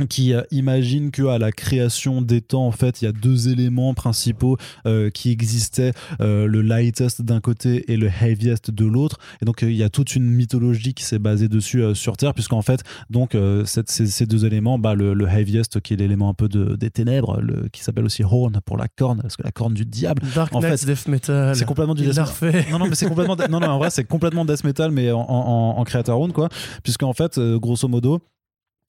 qui 0.09 0.33
euh, 0.33 0.41
imagine 0.51 1.11
que 1.11 1.25
à 1.27 1.39
la 1.39 1.53
création 1.53 2.23
des 2.23 2.41
temps 2.41 2.67
en 2.67 2.71
fait 2.71 3.03
il 3.03 3.05
y 3.05 3.09
a 3.09 3.13
deux 3.13 3.51
éléments 3.51 3.93
principaux 3.93 4.57
euh, 4.87 5.11
qui 5.11 5.31
existaient 5.31 5.93
euh, 6.23 6.47
le 6.47 6.63
lightest 6.63 7.21
d'un 7.21 7.41
côté 7.41 7.93
et 7.93 7.99
le 7.99 8.09
heaviest 8.09 8.71
de 8.71 8.87
l'autre 8.87 9.19
et 9.43 9.45
donc 9.45 9.63
euh, 9.63 9.71
il 9.71 9.77
y 9.77 9.83
a 9.83 9.91
toute 9.91 10.17
une 10.17 10.25
mythologie 10.25 10.95
qui 10.95 11.05
s'est 11.05 11.19
basée 11.19 11.49
dessus 11.49 11.83
sur 11.95 12.17
Terre 12.17 12.33
puisqu'en 12.33 12.63
fait 12.63 12.81
donc 13.11 13.37
cette- 13.67 13.91
ces, 13.91 14.07
ces 14.07 14.25
deux 14.25 14.47
éléments 14.47 14.79
bah, 14.79 14.95
le, 14.95 15.13
le 15.13 15.29
heaviest 15.29 15.81
qui 15.81 15.93
est 15.93 15.97
l'élément 15.99 16.31
un 16.31 16.35
peu 16.35 16.49
de, 16.49 16.75
des 16.75 16.89
ténèbres 16.91 17.39
le, 17.43 17.69
qui 17.69 17.83
s'appelle 17.83 18.07
aussi 18.07 18.25
horn 18.25 18.61
pour 18.65 18.79
la 18.79 18.89
corne 18.89 19.21
parce 19.21 19.37
que 19.37 19.43
la 19.43 19.53
corne 19.53 19.75
du 19.75 19.85
diable 19.85 20.23
Dark 20.35 20.55
En 20.55 20.63
fait, 20.63 20.87
Death 20.87 21.07
Metal. 21.09 21.55
c'est 21.55 21.67
complètement 21.67 21.95
du 21.95 22.05
death 22.07 22.17
metal. 22.41 22.65
non, 22.71 22.79
non, 22.79 22.87
mais 22.89 22.95
c'est 22.95 23.07
complètement. 23.09 23.37
non, 23.51 23.61
non, 23.61 23.67
en 23.69 23.79
vrai, 23.79 23.91
c'est 23.91 24.05
complètement 24.05 24.45
death 24.47 24.65
metal, 24.65 24.91
mais 24.91 25.11
en, 25.11 25.21
en, 25.21 25.79
en 25.79 25.85
creator 25.85 26.19
own, 26.21 26.33
quoi. 26.33 26.49
Puisqu'en 26.83 27.13
fait, 27.13 27.39
grosso 27.39 27.89
modo. 27.89 28.21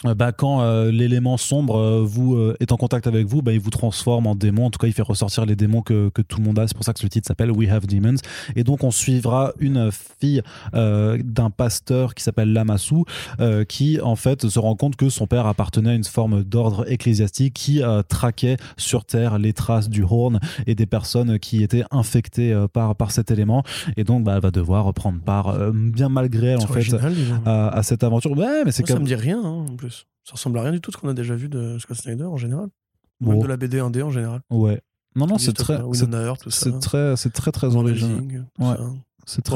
Euh, 0.06 0.14
Bah, 0.16 0.32
quand 0.32 0.62
euh, 0.62 0.92
l'élément 0.92 1.38
sombre 1.38 1.78
euh, 1.78 2.02
vous 2.04 2.36
euh, 2.36 2.56
est 2.60 2.72
en 2.72 2.78
contact 2.78 3.08
avec 3.08 3.26
vous, 3.28 3.42
bah, 3.42 3.54
il 3.54 3.60
vous 3.60 3.70
transforme 3.70 4.28
en 4.28 4.36
démon. 4.36 4.66
En 4.66 4.70
tout 4.70 4.80
cas, 4.80 4.88
il 4.88 4.94
fait 4.94 5.02
ressortir 5.02 5.46
les 5.46 5.56
démons 5.56 5.82
que, 5.82 6.10
que 6.10 6.22
tout 6.22 6.38
le 6.40 6.44
monde 6.46 6.60
a. 6.60 6.68
C'est 6.68 6.76
pour 6.76 6.86
ça 6.86 6.94
que 6.94 7.04
le 7.04 7.10
titre 7.10 7.28
s'appelle 7.28 7.52
We 7.52 7.70
Have 7.70 7.88
Demons. 7.88 8.16
Et 8.56 8.64
donc, 8.64 8.84
on 8.84 8.92
suivra 8.92 9.54
une 9.60 9.90
fille 9.92 10.42
euh, 10.74 11.18
d'un 11.24 11.50
pasteur 11.50 12.16
qui 12.16 12.24
s'appelle 12.24 12.54
Lamassu, 12.54 13.04
euh, 13.40 13.64
qui 13.66 14.00
en 14.02 14.16
fait 14.16 14.48
se 14.48 14.60
rend 14.60 14.76
compte 14.76 14.96
que 14.96 15.10
son 15.10 15.28
père 15.28 15.46
appartenait 15.48 15.92
à 15.92 15.96
une 15.96 16.04
forme 16.04 16.44
d'ordre 16.44 16.90
ecclésiastique 16.92 17.54
qui 17.54 17.82
euh, 17.82 18.02
traquait 18.04 18.58
sur 18.78 19.06
terre 19.06 19.38
les 19.40 19.54
traces 19.54 19.90
du 19.90 20.04
Horn 20.04 20.40
et 20.68 20.76
des 20.76 20.86
personnes 20.86 21.40
qui 21.40 21.64
étaient 21.64 21.84
infectées 21.92 22.54
euh, 22.54 22.68
par, 22.68 22.96
par 22.96 23.12
cet 23.12 23.32
élément. 23.32 23.64
Et 23.98 24.04
donc, 24.04 24.24
bah, 24.24 24.34
elle 24.36 24.42
va 24.42 24.52
devoir 24.52 24.94
prendre 24.94 25.20
part, 25.20 25.50
euh, 25.50 25.72
bien 25.74 26.10
malgré 26.10 26.48
elle, 26.48 26.58
en 26.58 26.68
fait, 26.68 26.74
original, 26.94 27.14
à, 27.46 27.70
à 27.70 27.84
cette 27.84 28.04
aventure. 28.04 28.32
Ouais, 28.32 28.64
mais 28.66 28.72
c'est 28.72 28.84
Moi, 28.84 28.88
ça 28.88 28.94
comme. 28.96 29.04
me 29.04 29.08
dit 29.08 29.16
rien 29.16 29.40
hein, 29.44 29.66
en 29.70 29.76
plus. 29.76 29.93
Ça 30.24 30.34
ressemble 30.34 30.58
à 30.60 30.62
rien 30.64 30.72
du 30.72 30.80
tout 30.82 30.92
ce 30.92 30.98
qu'on 30.98 31.10
a 31.10 31.14
déjà 31.14 31.36
vu 31.36 31.50
de 31.50 31.78
Scott 31.80 31.98
Snyder 31.98 32.24
en 32.26 32.38
général. 32.38 32.68
Même 33.22 33.36
de 33.44 33.48
la 33.48 33.58
BD 33.58 33.80
1D 33.80 34.02
en 34.04 34.10
général. 34.12 34.42
Ouais. 34.50 34.82
Non, 35.16 35.28
non, 35.28 35.38
c'est 35.38 35.54
très. 35.54 35.78
c'est- 36.50 36.80
très, 36.80 37.16
c'est 37.18 37.30
très, 37.32 37.52
très 37.52 37.68
original. 37.76 38.18
Ouais. 38.60 38.76
C'est 39.26 39.42
très. 39.42 39.56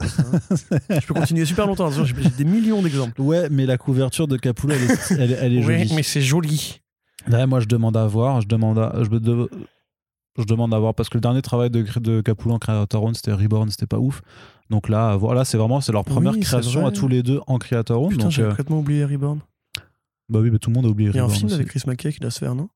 Je 0.90 1.06
peux 1.06 1.14
continuer 1.14 1.44
super 1.44 1.66
longtemps. 1.66 1.90
J'ai 1.90 2.12
des 2.36 2.44
millions 2.44 2.82
d'exemples. 2.82 3.20
Ouais, 3.20 3.48
mais 3.50 3.66
la 3.66 3.78
couverture 3.78 4.26
de 4.26 4.36
Capullo, 4.36 4.74
elle 4.74 4.82
est, 4.90 5.10
elle, 5.20 5.30
est- 5.32 5.38
elle 5.40 5.52
est 5.56 5.62
jolie. 5.88 6.02
c'est 6.02 6.20
joli. 6.22 6.80
Ouais, 7.30 7.46
moi, 7.46 7.60
je 7.60 7.66
demande 7.66 7.96
à 7.96 8.06
voir. 8.06 8.40
Je 8.40 8.48
demande 8.48 8.78
à, 8.78 8.92
je, 9.02 9.08
de- 9.08 9.48
je 10.38 10.44
demande 10.44 10.74
à 10.74 10.78
voir 10.78 10.94
parce 10.94 11.08
que 11.08 11.16
le 11.16 11.20
dernier 11.20 11.42
travail 11.42 11.70
de, 11.70 11.82
de 12.00 12.20
Capullo 12.20 12.54
en 12.54 12.58
Creator 12.58 13.02
Own, 13.04 13.14
c'était 13.14 13.32
Reborn, 13.32 13.70
c'était 13.70 13.86
pas 13.86 13.98
ouf. 13.98 14.22
Donc 14.70 14.88
là, 14.88 15.16
voilà, 15.16 15.44
c'est 15.44 15.56
vraiment 15.58 15.80
c'est 15.80 15.92
leur 15.92 16.04
première 16.04 16.32
Oui, 16.32 16.40
création 16.40 16.80
vrai. 16.82 16.88
à 16.88 16.92
tous 16.92 17.06
les 17.08 17.22
deux 17.22 17.40
en 17.46 17.58
Creator 17.58 18.02
Own. 18.02 18.10
Putain, 18.10 18.30
j'avais 18.30 18.46
euh, 18.48 18.50
complètement 18.50 18.80
oublié 18.80 19.04
Reborn. 19.04 19.40
bah 20.28 20.40
oui, 20.40 20.50
mais 20.50 20.58
tout 20.58 20.70
le 20.70 20.74
monde 20.74 20.86
a 20.86 20.88
oublié 20.88 21.10
Il 21.10 21.16
y 21.16 21.18
a 21.18 21.22
un 21.22 21.24
Reborn 21.26 21.36
film 21.38 21.46
aussi. 21.46 21.54
avec 21.56 21.68
Chris 21.68 21.82
McKay 21.86 22.12
qui 22.12 22.20
doit 22.20 22.30
se 22.30 22.38
faire, 22.38 22.54
non? 22.54 22.68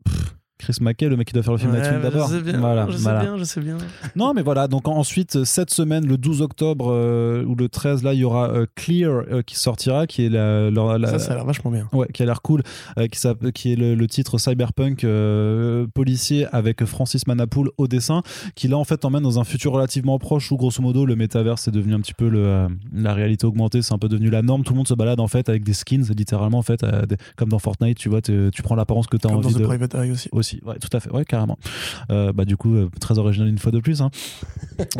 Chris 0.58 0.76
McKay, 0.80 1.08
le 1.08 1.16
mec 1.16 1.28
qui 1.28 1.34
doit 1.34 1.42
faire 1.42 1.52
le 1.52 1.58
film 1.58 1.72
Ouais, 1.72 1.82
je 1.84 2.02
d'abord. 2.02 2.28
sais 2.28 2.40
bien, 2.40 2.58
Voilà, 2.58 2.86
je 2.90 2.96
sais 2.96 3.02
voilà. 3.02 3.20
bien, 3.20 3.36
je 3.38 3.44
sais 3.44 3.60
bien. 3.60 3.78
Non, 4.16 4.32
mais 4.34 4.42
voilà. 4.42 4.66
Donc 4.68 4.88
ensuite, 4.88 5.44
cette 5.44 5.70
semaine, 5.70 6.06
le 6.06 6.16
12 6.18 6.42
octobre 6.42 6.90
euh, 6.92 7.44
ou 7.44 7.54
le 7.54 7.68
13, 7.68 8.02
là, 8.02 8.12
il 8.14 8.20
y 8.20 8.24
aura 8.24 8.50
euh, 8.50 8.66
Clear 8.74 9.10
euh, 9.30 9.42
qui 9.42 9.56
sortira, 9.56 10.06
qui 10.06 10.24
est 10.26 10.28
la, 10.28 10.70
la- 10.70 10.98
la- 10.98 11.08
Ça, 11.08 11.18
ça 11.18 11.32
a 11.32 11.36
l'air 11.36 11.44
vachement 11.44 11.70
bien. 11.70 11.88
Ouais, 11.92 12.08
qui 12.12 12.22
a 12.22 12.26
l'air 12.26 12.42
cool, 12.42 12.62
euh, 12.98 13.06
qui, 13.06 13.72
est 13.72 13.76
le, 13.76 13.94
le 13.94 14.06
titre 14.08 14.38
cyberpunk 14.38 15.04
euh, 15.04 15.86
policier 15.94 16.46
avec 16.52 16.84
Francis 16.84 17.26
Manapoul 17.26 17.70
au 17.78 17.86
dessin, 17.88 18.22
qui 18.54 18.68
là 18.68 18.76
en 18.78 18.84
fait 18.84 19.04
emmène 19.04 19.22
dans 19.22 19.38
un 19.38 19.44
futur 19.44 19.72
relativement 19.72 20.18
proche 20.18 20.50
où 20.50 20.56
grosso 20.56 20.82
modo 20.82 21.06
le 21.06 21.16
métaverse 21.16 21.68
est 21.68 21.72
devenu 21.72 21.94
un 21.94 22.00
petit 22.00 22.14
peu 22.14 22.28
le, 22.28 22.44
euh, 22.44 22.68
la 22.92 23.14
réalité 23.14 23.46
augmentée, 23.46 23.82
c'est 23.82 23.94
un 23.94 23.98
peu 23.98 24.08
devenu 24.08 24.30
la 24.30 24.42
norme. 24.42 24.64
Tout 24.64 24.72
le 24.72 24.78
monde 24.78 24.88
se 24.88 24.94
balade 24.94 25.20
en 25.20 25.28
fait 25.28 25.48
avec 25.48 25.62
des 25.64 25.72
skins, 25.74 26.04
littéralement 26.16 26.58
en 26.58 26.62
fait, 26.62 26.82
euh, 26.82 27.06
des- 27.06 27.16
comme 27.36 27.48
dans 27.48 27.58
Fortnite, 27.58 27.98
tu 27.98 28.08
vois, 28.08 28.20
tu 28.22 28.50
prends 28.62 28.74
l'apparence 28.74 29.06
que 29.06 29.16
tu 29.16 29.26
as 29.26 29.30
Comme 29.30 29.40
dans 29.42 29.46
envie 29.48 29.54
The 29.54 29.58
de. 29.60 29.64
Private 29.66 29.94
Eye 29.94 30.10
aussi. 30.10 30.28
Aussi, 30.32 30.47
ouais, 30.64 30.78
tout 30.78 30.94
à 30.96 31.00
fait, 31.00 31.10
ouais, 31.10 31.24
carrément. 31.24 31.58
Euh, 32.10 32.32
bah, 32.32 32.44
du 32.44 32.56
coup, 32.56 32.74
euh, 32.74 32.88
très 33.00 33.18
original 33.18 33.48
une 33.48 33.58
fois 33.58 33.72
de 33.72 33.80
plus. 33.80 34.00
Hein. 34.00 34.10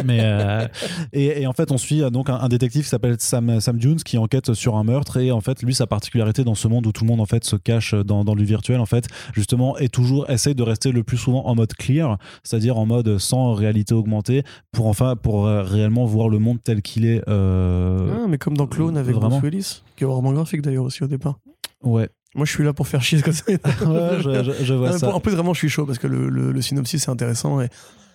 Mais, 0.05 0.20
euh, 0.22 0.66
et, 1.12 1.42
et 1.42 1.46
en 1.46 1.53
fait, 1.53 1.70
on 1.72 1.78
suit 1.78 2.03
donc 2.11 2.30
un, 2.30 2.36
un 2.36 2.49
détective 2.49 2.82
qui 2.82 2.88
s'appelle 2.88 3.16
Sam, 3.18 3.61
Sam 3.61 3.80
Jones 3.80 3.96
qui 3.96 4.18
enquête 4.18 4.55
sur 4.55 4.76
un 4.76 4.84
meurtre. 4.84 5.18
Et 5.18 5.30
en 5.32 5.40
fait, 5.40 5.62
lui, 5.62 5.74
sa 5.74 5.86
particularité 5.86 6.44
dans 6.44 6.55
ce 6.55 6.68
monde 6.68 6.86
où 6.86 6.92
tout 6.92 7.05
le 7.05 7.09
monde 7.09 7.20
en 7.20 7.26
fait 7.26 7.44
se 7.44 7.57
cache 7.57 7.94
dans, 7.94 8.24
dans 8.24 8.34
le 8.34 8.42
virtuel, 8.42 8.80
en 8.80 8.86
fait, 8.86 9.07
justement, 9.34 9.76
est 9.78 9.92
toujours 9.92 10.28
essaye 10.30 10.55
de 10.55 10.62
rester 10.62 10.92
le 10.92 11.03
plus 11.03 11.16
souvent 11.16 11.46
en 11.46 11.55
mode 11.55 11.72
clear, 11.74 12.18
c'est-à-dire 12.42 12.78
en 12.78 12.86
mode 12.86 13.18
sans 13.18 13.53
réalité 13.55 13.94
augmentée, 13.94 14.42
pour 14.72 14.86
enfin 14.86 15.16
pour 15.16 15.46
réellement 15.46 16.05
voir 16.05 16.28
le 16.28 16.38
monde 16.38 16.59
tel 16.62 16.82
qu'il 16.82 17.07
est. 17.07 17.22
Ah, 17.28 18.26
mais 18.28 18.38
comme 18.38 18.57
dans 18.57 18.66
Clone 18.66 18.96
avec 18.96 19.14
vraiment. 19.14 19.38
Bruce 19.38 19.53
Willis, 19.53 19.82
qui 19.96 20.05
est 20.05 20.07
roman 20.07 20.32
graphique 20.32 20.62
d'ailleurs 20.62 20.84
aussi 20.84 21.03
au 21.03 21.07
départ. 21.07 21.38
Ouais, 21.82 22.09
Moi, 22.39 22.47
je 22.47 22.53
suis 22.53 22.64
là 22.64 22.72
pour 22.72 22.89
faire 22.89 23.03
chier 23.03 23.18
Scott 23.18 23.34
Snyder. 23.34 23.61
ouais 23.86 24.22
je, 24.22 24.43
je- 24.53 24.64
je 24.64 24.72
vois 24.74 24.86
Non, 24.89 24.93
mais 24.95 24.99
ça. 24.99 25.07
pour- 25.09 25.16
En 25.16 25.20
plus, 25.20 25.32
vraiment, 25.32 25.53
je 25.53 25.59
suis 25.59 25.68
chaud 25.68 25.84
parce 25.84 25.99
que 25.99 26.07
le, 26.07 26.30
le- 26.30 26.53
le 26.53 26.62
synopsis 26.62 27.07
est 27.07 27.11
intéressant 27.11 27.61
et 27.61 27.68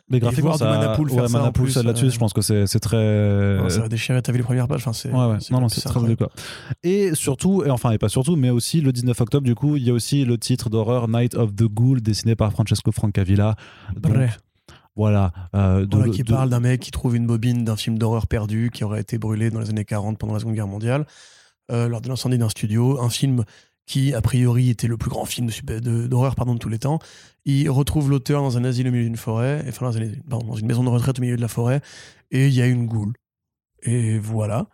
Mais 0.10 0.20
graphiquement, 0.20 0.58
ça, 0.58 0.66
Manapool 0.66 1.10
ouais, 1.12 1.30
Manapool, 1.30 1.70
là-dessus, 1.84 2.06
euh, 2.06 2.10
je 2.10 2.18
pense 2.20 2.34
que 2.34 2.42
c'est 2.42 2.66
c'est 2.68 2.80
très. 2.80 3.58
Non, 3.58 3.70
ça 3.70 3.82
va 3.82 3.88
déchirer. 3.90 4.22
T'as 4.22 4.32
vu 4.32 4.40
les 4.40 4.44
premières 4.44 4.68
pages 4.68 4.82
enfin, 4.82 4.94
c'est, 4.94 5.10
Ouais, 5.12 5.28
ouais. 5.28 5.38
Non, 5.52 5.62
non, 5.62 5.70
c'est 5.70 5.82
c'est 5.82 5.90
très 5.90 6.16
quoi. 6.16 6.30
Et 6.84 7.14
surtout, 7.16 7.64
et 7.66 7.70
enfin, 7.70 7.92
et 7.92 7.98
pas 7.98 8.10
surtout, 8.10 8.36
mais 8.36 8.50
aussi 8.50 8.82
le 8.82 8.92
19 8.92 9.20
octobre, 9.22 9.46
du 9.46 9.56
coup, 9.56 9.76
il 9.78 9.84
y 9.84 9.90
a 9.90 9.94
aussi 9.94 10.26
le 10.26 10.38
titre 10.38 10.70
d'horreur 10.70 11.08
Night 11.08 11.36
of 11.36 11.56
the 11.56 11.64
Ghoul, 11.64 12.02
dessiné 12.02 12.36
par 12.36 12.52
Francesco 12.52 12.92
Francavilla. 12.92 13.56
Donc, 13.96 14.14
Bref. 14.14 14.40
voilà. 14.96 15.32
euh, 15.56 15.86
de- 15.86 15.96
Voilà, 15.98 16.12
qui 16.14 16.24
de- 16.24 16.34
parle 16.34 16.50
d'un 16.50 16.60
mec 16.60 16.82
qui 16.82 16.92
trouve 16.92 17.16
une 17.16 17.26
bobine 17.26 17.64
d'un 17.64 17.76
film 17.78 17.98
d'horreur 17.98 18.28
perdu 18.28 18.72
qui 18.74 18.84
aurait 18.84 19.02
été 19.02 19.18
brûlé 19.18 19.50
dans 19.52 19.60
les 19.60 19.70
années 19.70 19.86
40 19.86 20.18
pendant 20.18 20.34
la 20.34 20.40
Seconde 20.40 20.56
Guerre 20.56 20.68
mondiale, 20.68 21.06
euh, 21.72 21.88
lors 21.88 22.02
de 22.02 22.10
l'incendie 22.10 22.38
d'un 22.38 22.50
studio. 22.50 23.02
Un 23.02 23.10
film 23.10 23.46
qui, 23.86 24.14
a 24.14 24.22
priori, 24.22 24.70
était 24.70 24.88
le 24.88 24.98
plus 24.98 25.10
grand 25.10 25.26
film 25.26 25.50
d'horreur 26.08 26.36
pardon, 26.36 26.54
de 26.54 26.60
tous 26.60 26.70
les 26.70 26.80
temps. 26.80 27.00
Il 27.46 27.70
retrouve 27.70 28.10
l'auteur 28.10 28.42
dans 28.42 28.58
un 28.58 28.64
asile 28.64 28.88
au 28.88 28.92
milieu 28.92 29.04
d'une 29.04 29.18
forêt, 29.18 29.64
enfin, 29.68 29.92
dans, 30.26 30.40
dans 30.40 30.56
une 30.56 30.68
maison 30.68 30.84
de 30.84 30.90
retraite 30.90 31.20
au 31.20 31.22
milieu 31.22 31.36
de 31.36 31.42
la 31.42 31.48
forêt, 31.48 31.82
et 32.32 32.48
il 32.48 32.54
y 32.54 32.62
a 32.62 32.68
une 32.68 32.86
goule. 32.86 33.14
Et 33.82 34.18
voilà. 34.18 34.68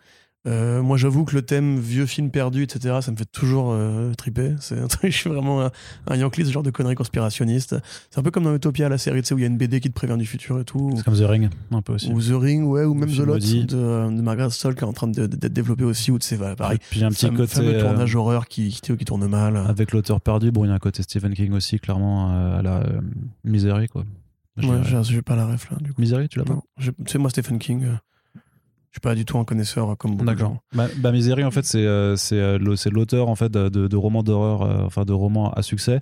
Euh, 0.47 0.81
moi, 0.81 0.95
j'avoue 0.95 1.25
que 1.25 1.35
le 1.35 1.41
thème 1.41 1.77
vieux 1.79 2.05
film 2.05 2.31
perdu, 2.31 2.63
etc., 2.63 2.99
ça 3.01 3.11
me 3.11 3.17
fait 3.17 3.29
toujours 3.29 3.71
euh, 3.73 4.13
triper. 4.13 4.55
C'est 4.61 4.79
un 4.79 4.87
truc, 4.87 5.11
je 5.11 5.17
suis 5.17 5.29
vraiment 5.29 5.63
un, 5.63 5.71
un 6.07 6.15
Yankee, 6.15 6.45
ce 6.45 6.51
genre 6.51 6.63
de 6.63 6.71
conneries 6.71 6.95
conspirationnistes. 6.95 7.75
C'est 8.09 8.19
un 8.19 8.23
peu 8.23 8.31
comme 8.31 8.45
dans 8.45 8.55
Utopia, 8.55 8.87
la 8.87 8.97
série, 8.97 9.21
tu 9.21 9.27
sais, 9.27 9.33
où 9.35 9.37
il 9.37 9.41
y 9.41 9.43
a 9.43 9.47
une 9.47 9.57
BD 9.57 9.81
qui 9.81 9.89
te 9.89 9.93
prévient 9.93 10.17
du 10.17 10.25
futur 10.25 10.57
et 10.59 10.63
tout. 10.63 10.91
C'est 10.95 11.03
comme 11.03 11.17
The 11.17 11.25
Ring, 11.29 11.49
un 11.71 11.81
peu 11.81 11.93
aussi. 11.93 12.09
Ou 12.11 12.21
The 12.21 12.41
Ring, 12.41 12.63
ouais, 12.65 12.85
ou 12.85 12.93
même 12.93 13.09
The 13.11 13.17
Lot 13.19 13.39
de, 13.39 13.75
euh, 13.75 14.09
de 14.09 14.21
Margaret 14.21 14.49
Stoll 14.51 14.75
qui 14.75 14.81
est 14.81 14.87
en 14.87 14.93
train 14.93 15.07
de- 15.07 15.27
d'être 15.27 15.51
développé 15.53 15.83
aussi, 15.83 16.09
où 16.09 16.17
tu 16.19 16.25
sais, 16.25 16.37
voilà, 16.37 16.55
pareil. 16.55 16.79
Puis 16.89 16.99
il 16.99 17.01
y 17.01 17.03
a 17.03 17.07
un 17.07 17.11
petit 17.11 17.29
côté. 17.31 17.47
fameux 17.55 17.75
euh, 17.75 17.81
tournage 17.81 18.15
horreur 18.15 18.47
qui, 18.47 18.69
qui, 18.69 18.95
qui 18.95 19.05
tourne 19.05 19.27
mal. 19.27 19.57
avec 19.57 19.91
l'auteur 19.91 20.21
perdu, 20.21 20.51
bon, 20.51 20.63
il 20.63 20.69
y 20.69 20.71
a 20.71 20.75
un 20.75 20.79
côté 20.79 21.03
Stephen 21.03 21.33
King 21.33 21.51
aussi, 21.51 21.79
clairement, 21.79 22.29
à 22.57 22.61
la 22.61 22.83
Misery, 23.43 23.87
quoi. 23.89 24.05
Je 24.57 24.67
ouais, 24.67 25.03
j'ai 25.03 25.21
pas 25.21 25.35
la 25.35 25.45
ref 25.47 25.69
là, 25.69 25.77
du 25.81 25.93
coup. 25.93 26.01
Tu 26.01 26.37
l'as 26.39 26.45
pas 26.45 26.59
sais, 27.07 27.17
moi, 27.17 27.29
Stephen 27.29 27.59
King, 27.59 27.85
je 28.91 28.95
suis 28.95 29.01
pas 29.01 29.13
du 29.15 29.23
tout 29.25 29.37
un 29.37 29.43
connaisseur 29.45 29.91
euh, 29.91 29.95
comme 29.95 30.11
beaucoup 30.15 30.25
de 30.25 30.31
D'accord. 30.35 30.49
gens. 30.53 30.61
Bah, 30.73 30.87
bah, 30.97 31.11
Misery, 31.11 31.43
en 31.43 31.51
fait, 31.51 31.63
c'est 31.65 31.85
euh, 31.85 32.15
c'est 32.15 32.39
euh, 32.39 32.75
c'est 32.75 32.89
l'auteur 32.89 33.29
en 33.29 33.35
fait 33.35 33.51
de, 33.51 33.69
de 33.69 33.95
romans 33.97 34.23
d'horreur, 34.23 34.63
euh, 34.63 34.83
enfin 34.85 35.03
de 35.05 35.13
romans 35.13 35.51
à 35.51 35.61
succès, 35.61 35.99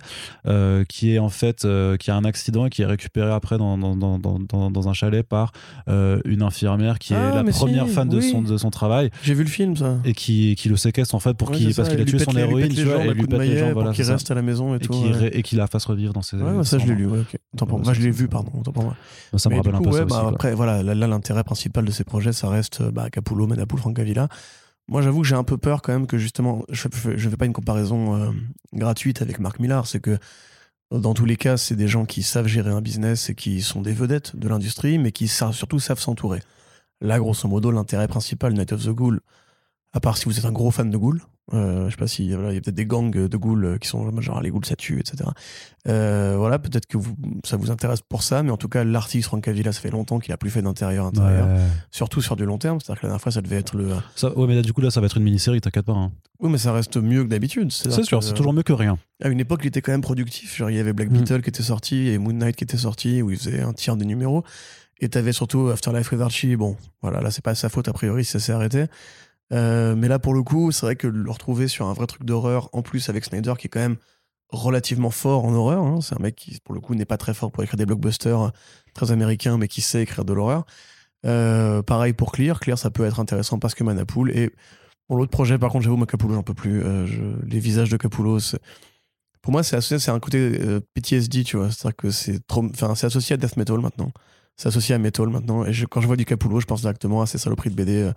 qui 0.88 1.14
est 1.14 1.18
en 1.18 1.28
fait 1.28 1.66
qui 1.98 2.10
a 2.10 2.16
un 2.16 2.24
accident 2.24 2.66
et 2.66 2.70
qui 2.70 2.82
est 2.82 2.86
récupéré 2.86 3.30
après 3.30 3.58
dans, 3.58 3.76
dans, 3.78 3.96
dans, 3.96 4.18
dans, 4.18 4.70
dans 4.70 4.88
un 4.88 4.92
chalet 4.92 5.22
par 5.26 5.52
une 5.86 6.42
infirmière 6.42 6.98
qui 6.98 7.14
Ah, 7.14 7.30
est 7.30 7.34
la 7.36 7.42
mais 7.42 7.52
première 7.52 7.86
si, 7.86 7.92
fan 7.92 8.08
de 8.08 8.20
son 8.20 8.42
de 8.42 8.56
son 8.56 8.70
travail 8.70 9.10
J'ai 9.22 9.34
vu 9.34 9.44
le 9.44 9.48
film, 9.50 9.76
ça. 9.76 9.98
et 10.04 10.12
qui, 10.14 10.54
qui 10.56 10.68
le 10.68 10.76
séquestre 10.76 11.14
en 11.14 11.20
fait 11.20 11.34
pour 11.36 11.50
Ouais, 11.50 11.56
qu'il 11.56 11.74
parce 11.74 11.88
qu'il 11.88 12.00
a 12.00 12.04
tué 12.04 12.18
son 12.18 12.32
les- 12.32 12.40
héroïne, 12.42 12.68
tu 12.72 12.84
vois, 12.84 13.04
et 13.04 13.14
lui 13.14 13.26
pète 13.26 13.40
les 13.40 13.62
pour 13.62 13.72
voilà, 13.74 13.92
qu'il 13.92 14.04
ça. 14.04 14.12
reste 14.12 14.30
à 14.30 14.34
la 14.34 14.42
maison 14.42 14.72
et, 14.74 14.76
et 14.76 14.80
tout. 14.80 14.92
qui 14.92 15.04
ouais. 15.12 15.30
et 15.36 15.42
qui 15.42 15.56
la 15.56 15.66
fasse 15.66 15.84
revivre 15.86 16.12
dans 16.12 16.22
ses. 16.22 16.36
Ouais, 16.36 16.64
ça, 16.64 16.78
je 16.78 16.86
l'ai 16.86 16.94
lu, 16.94 17.06
ouais, 17.06 17.18
moi. 17.68 17.92
je 17.92 18.00
l'ai 18.00 18.10
vu, 18.10 18.28
pardon. 18.28 18.52
Ça 19.36 19.50
me 19.50 19.56
rappelle 19.56 19.74
un 19.74 19.80
peu 19.80 19.92
ça 19.92 20.04
bah, 20.04 20.16
aussi. 20.16 20.20
quoi. 20.20 20.28
Après, 20.30 20.54
voilà, 20.54 20.82
là, 20.82 20.94
là, 20.94 21.06
l'intérêt 21.06 21.44
principal 21.44 21.84
de 21.84 21.90
ces 21.90 22.04
projets, 22.04 22.32
ça 22.32 22.48
reste 22.48 22.77
euh, 22.80 22.90
bah, 22.90 23.10
Capullo, 23.10 23.46
Manapoul, 23.46 23.80
Francavilla. 23.80 24.28
Moi, 24.88 25.02
j'avoue 25.02 25.20
que 25.20 25.26
j'ai 25.26 25.34
un 25.34 25.44
peu 25.44 25.58
peur 25.58 25.82
quand 25.82 25.92
même 25.92 26.06
que 26.06 26.18
justement, 26.18 26.64
je 26.70 26.88
je 27.16 27.28
fais 27.28 27.36
pas 27.36 27.46
une 27.46 27.52
comparaison 27.52 28.16
euh, 28.16 28.30
gratuite 28.72 29.20
avec 29.22 29.38
Marc 29.38 29.58
Millar, 29.58 29.86
c'est 29.86 30.00
que 30.00 30.18
dans 30.90 31.12
tous 31.12 31.26
les 31.26 31.36
cas, 31.36 31.58
c'est 31.58 31.76
des 31.76 31.88
gens 31.88 32.06
qui 32.06 32.22
savent 32.22 32.46
gérer 32.46 32.70
un 32.70 32.80
business 32.80 33.28
et 33.28 33.34
qui 33.34 33.60
sont 33.60 33.82
des 33.82 33.92
vedettes 33.92 34.34
de 34.36 34.48
l'industrie, 34.48 34.98
mais 34.98 35.12
qui 35.12 35.28
surtout 35.28 35.78
savent 35.78 36.00
s'entourer. 36.00 36.40
Là, 37.02 37.18
grosso 37.18 37.46
modo, 37.46 37.70
l'intérêt 37.70 38.08
principal 38.08 38.54
Night 38.54 38.72
of 38.72 38.84
the 38.84 38.90
Ghoul, 38.90 39.20
à 39.92 40.00
part 40.00 40.16
si 40.16 40.24
vous 40.24 40.38
êtes 40.38 40.46
un 40.46 40.52
gros 40.52 40.70
fan 40.70 40.90
de 40.90 40.96
Ghoul, 40.96 41.20
euh, 41.54 41.86
je 41.86 41.90
sais 41.92 41.96
pas 41.96 42.06
si 42.06 42.30
voilà, 42.32 42.50
il 42.52 42.54
y 42.56 42.58
a 42.58 42.60
peut-être 42.60 42.74
des 42.74 42.84
gangs 42.86 43.10
de 43.10 43.36
Ghoul 43.36 43.64
euh, 43.64 43.78
qui 43.78 43.88
sont 43.88 44.20
genre 44.20 44.40
les 44.42 44.50
Ghouls 44.50 44.64
ça 44.66 44.76
tue, 44.76 45.00
etc. 45.00 45.30
Euh, 45.86 46.34
voilà, 46.36 46.58
peut-être 46.58 46.86
que 46.86 46.98
vous, 46.98 47.14
ça 47.44 47.56
vous 47.56 47.70
intéresse 47.70 48.00
pour 48.02 48.22
ça, 48.22 48.42
mais 48.42 48.50
en 48.50 48.56
tout 48.58 48.68
cas, 48.68 48.84
l'artiste 48.84 49.28
Francavilla, 49.28 49.72
ça 49.72 49.80
fait 49.80 49.90
longtemps 49.90 50.18
qu'il 50.18 50.32
a 50.32 50.36
plus 50.36 50.50
fait 50.50 50.60
d'intérieur 50.60 51.06
intérieur, 51.06 51.46
Ouais. 51.48 51.56
surtout 51.90 52.20
sur 52.20 52.36
du 52.36 52.44
long 52.44 52.58
terme. 52.58 52.78
C'est-à-dire 52.80 53.00
que 53.00 53.06
la 53.06 53.10
dernière 53.10 53.22
fois, 53.22 53.32
ça 53.32 53.40
devait 53.40 53.56
être 53.56 53.76
le. 53.76 53.88
Ça- 54.14 54.36
ouais, 54.36 54.46
mais 54.46 54.54
là, 54.56 54.62
du 54.62 54.72
coup, 54.72 54.80
là, 54.82 54.90
ça 54.90 55.00
va 55.00 55.06
être 55.06 55.16
une 55.16 55.22
mini-série, 55.24 55.60
t'inquiète 55.60 55.86
pas. 55.86 55.92
hein. 55.92 56.12
Oui, 56.40 56.50
mais 56.50 56.58
ça 56.58 56.72
reste 56.72 56.96
mieux 56.98 57.24
que 57.24 57.28
d'habitude. 57.28 57.72
C'est 57.72 57.90
sûr, 58.04 58.22
c'est 58.22 58.34
toujours 58.34 58.52
mieux 58.52 58.62
que 58.62 58.72
rien. 58.74 58.98
À 59.22 59.28
une 59.28 59.40
époque, 59.40 59.60
il 59.64 59.68
était 59.68 59.80
quand 59.80 59.92
même 59.92 60.02
productif. 60.02 60.56
Genre, 60.56 60.70
il 60.70 60.76
y 60.76 60.80
avait 60.80 60.92
Black 60.92 61.10
Mm. 61.10 61.18
Beetle 61.18 61.42
qui 61.42 61.48
était 61.48 61.62
sorti, 61.62 62.08
avait 62.08 62.18
Moon 62.18 62.32
Knight 62.34 62.56
qui 62.56 62.64
était 62.64 62.76
sorti, 62.76 63.22
où 63.22 63.30
il 63.30 63.38
faisait 63.38 63.60
un 63.62 63.72
tiers 63.72 63.96
des 63.96 64.04
numéros. 64.04 64.44
Et 65.00 65.08
t'avais 65.08 65.32
surtout 65.32 65.68
Afterlife 65.68 66.10
with 66.12 66.20
Archie. 66.20 66.56
Bon, 66.56 66.76
voilà, 67.02 67.20
là, 67.20 67.30
c'est 67.30 67.42
pas 67.44 67.54
sa 67.54 67.68
faute, 67.68 67.88
a 67.88 67.92
priori, 67.92 68.24
ça 68.24 68.38
s'est 68.40 68.52
arrêté. 68.52 68.86
Euh, 69.52 69.94
mais 69.96 70.08
là, 70.08 70.18
pour 70.18 70.34
le 70.34 70.42
coup, 70.42 70.72
c'est 70.72 70.84
vrai 70.84 70.96
que 70.96 71.06
le 71.06 71.30
retrouver 71.30 71.68
sur 71.68 71.86
un 71.86 71.92
vrai 71.92 72.06
truc 72.06 72.24
d'horreur, 72.24 72.68
en 72.72 72.82
plus 72.82 73.08
avec 73.08 73.24
Snyder, 73.24 73.54
qui 73.58 73.66
est 73.66 73.70
quand 73.70 73.80
même 73.80 73.96
relativement 74.50 75.10
fort 75.10 75.44
en 75.44 75.52
horreur. 75.54 75.84
hein. 75.84 76.00
C'est 76.00 76.14
un 76.16 76.22
mec 76.22 76.36
qui, 76.36 76.58
pour 76.64 76.74
le 76.74 76.80
coup, 76.80 76.94
n'est 76.94 77.04
pas 77.04 77.16
très 77.18 77.34
fort 77.34 77.52
pour 77.52 77.62
écrire 77.62 77.76
des 77.76 77.86
blockbusters 77.86 78.40
euh, 78.40 78.50
très 78.94 79.10
américains, 79.10 79.58
mais 79.58 79.68
qui 79.68 79.80
sait 79.80 80.02
écrire 80.02 80.24
de 80.24 80.32
l'horreur. 80.32 80.64
Euh, 81.26 81.82
pareil 81.82 82.12
pour 82.12 82.32
Clear. 82.32 82.60
Clear, 82.60 82.78
ça 82.78 82.90
peut 82.90 83.04
être 83.04 83.20
intéressant 83.20 83.58
parce 83.58 83.74
que 83.74 83.84
Manapool. 83.84 84.30
Et 84.36 84.50
pour 85.06 85.16
l'autre 85.16 85.30
projet, 85.30 85.58
par 85.58 85.70
contre, 85.70 85.84
j'avoue, 85.84 85.96
moi, 85.96 86.06
Capullo, 86.06 86.34
j'en 86.34 86.42
peux 86.42 86.54
plus. 86.54 86.82
Les 87.46 87.58
visages 87.58 87.90
de 87.90 87.96
Capullo, 87.96 88.38
pour 89.42 89.52
moi, 89.52 89.62
c'est 89.62 89.76
associé, 89.76 89.98
c'est 89.98 90.10
un 90.10 90.20
côté 90.20 90.58
PTSD, 90.94 91.44
tu 91.44 91.56
vois. 91.56 91.70
C'est-à-dire 91.70 91.96
que 91.96 92.10
c'est 92.10 92.46
trop, 92.46 92.64
enfin, 92.64 92.94
c'est 92.94 93.06
associé 93.06 93.34
à 93.34 93.36
death 93.36 93.56
metal 93.56 93.78
maintenant. 93.78 94.12
C'est 94.56 94.68
associé 94.68 94.94
à 94.94 94.98
metal 94.98 95.28
maintenant. 95.28 95.64
Et 95.64 95.72
quand 95.90 96.00
je 96.00 96.06
vois 96.06 96.16
du 96.16 96.24
Capullo, 96.26 96.60
je 96.60 96.66
pense 96.66 96.82
directement 96.82 97.22
à 97.22 97.26
ces 97.26 97.38
saloperies 97.38 97.70
de 97.70 97.74
BD 97.74 98.12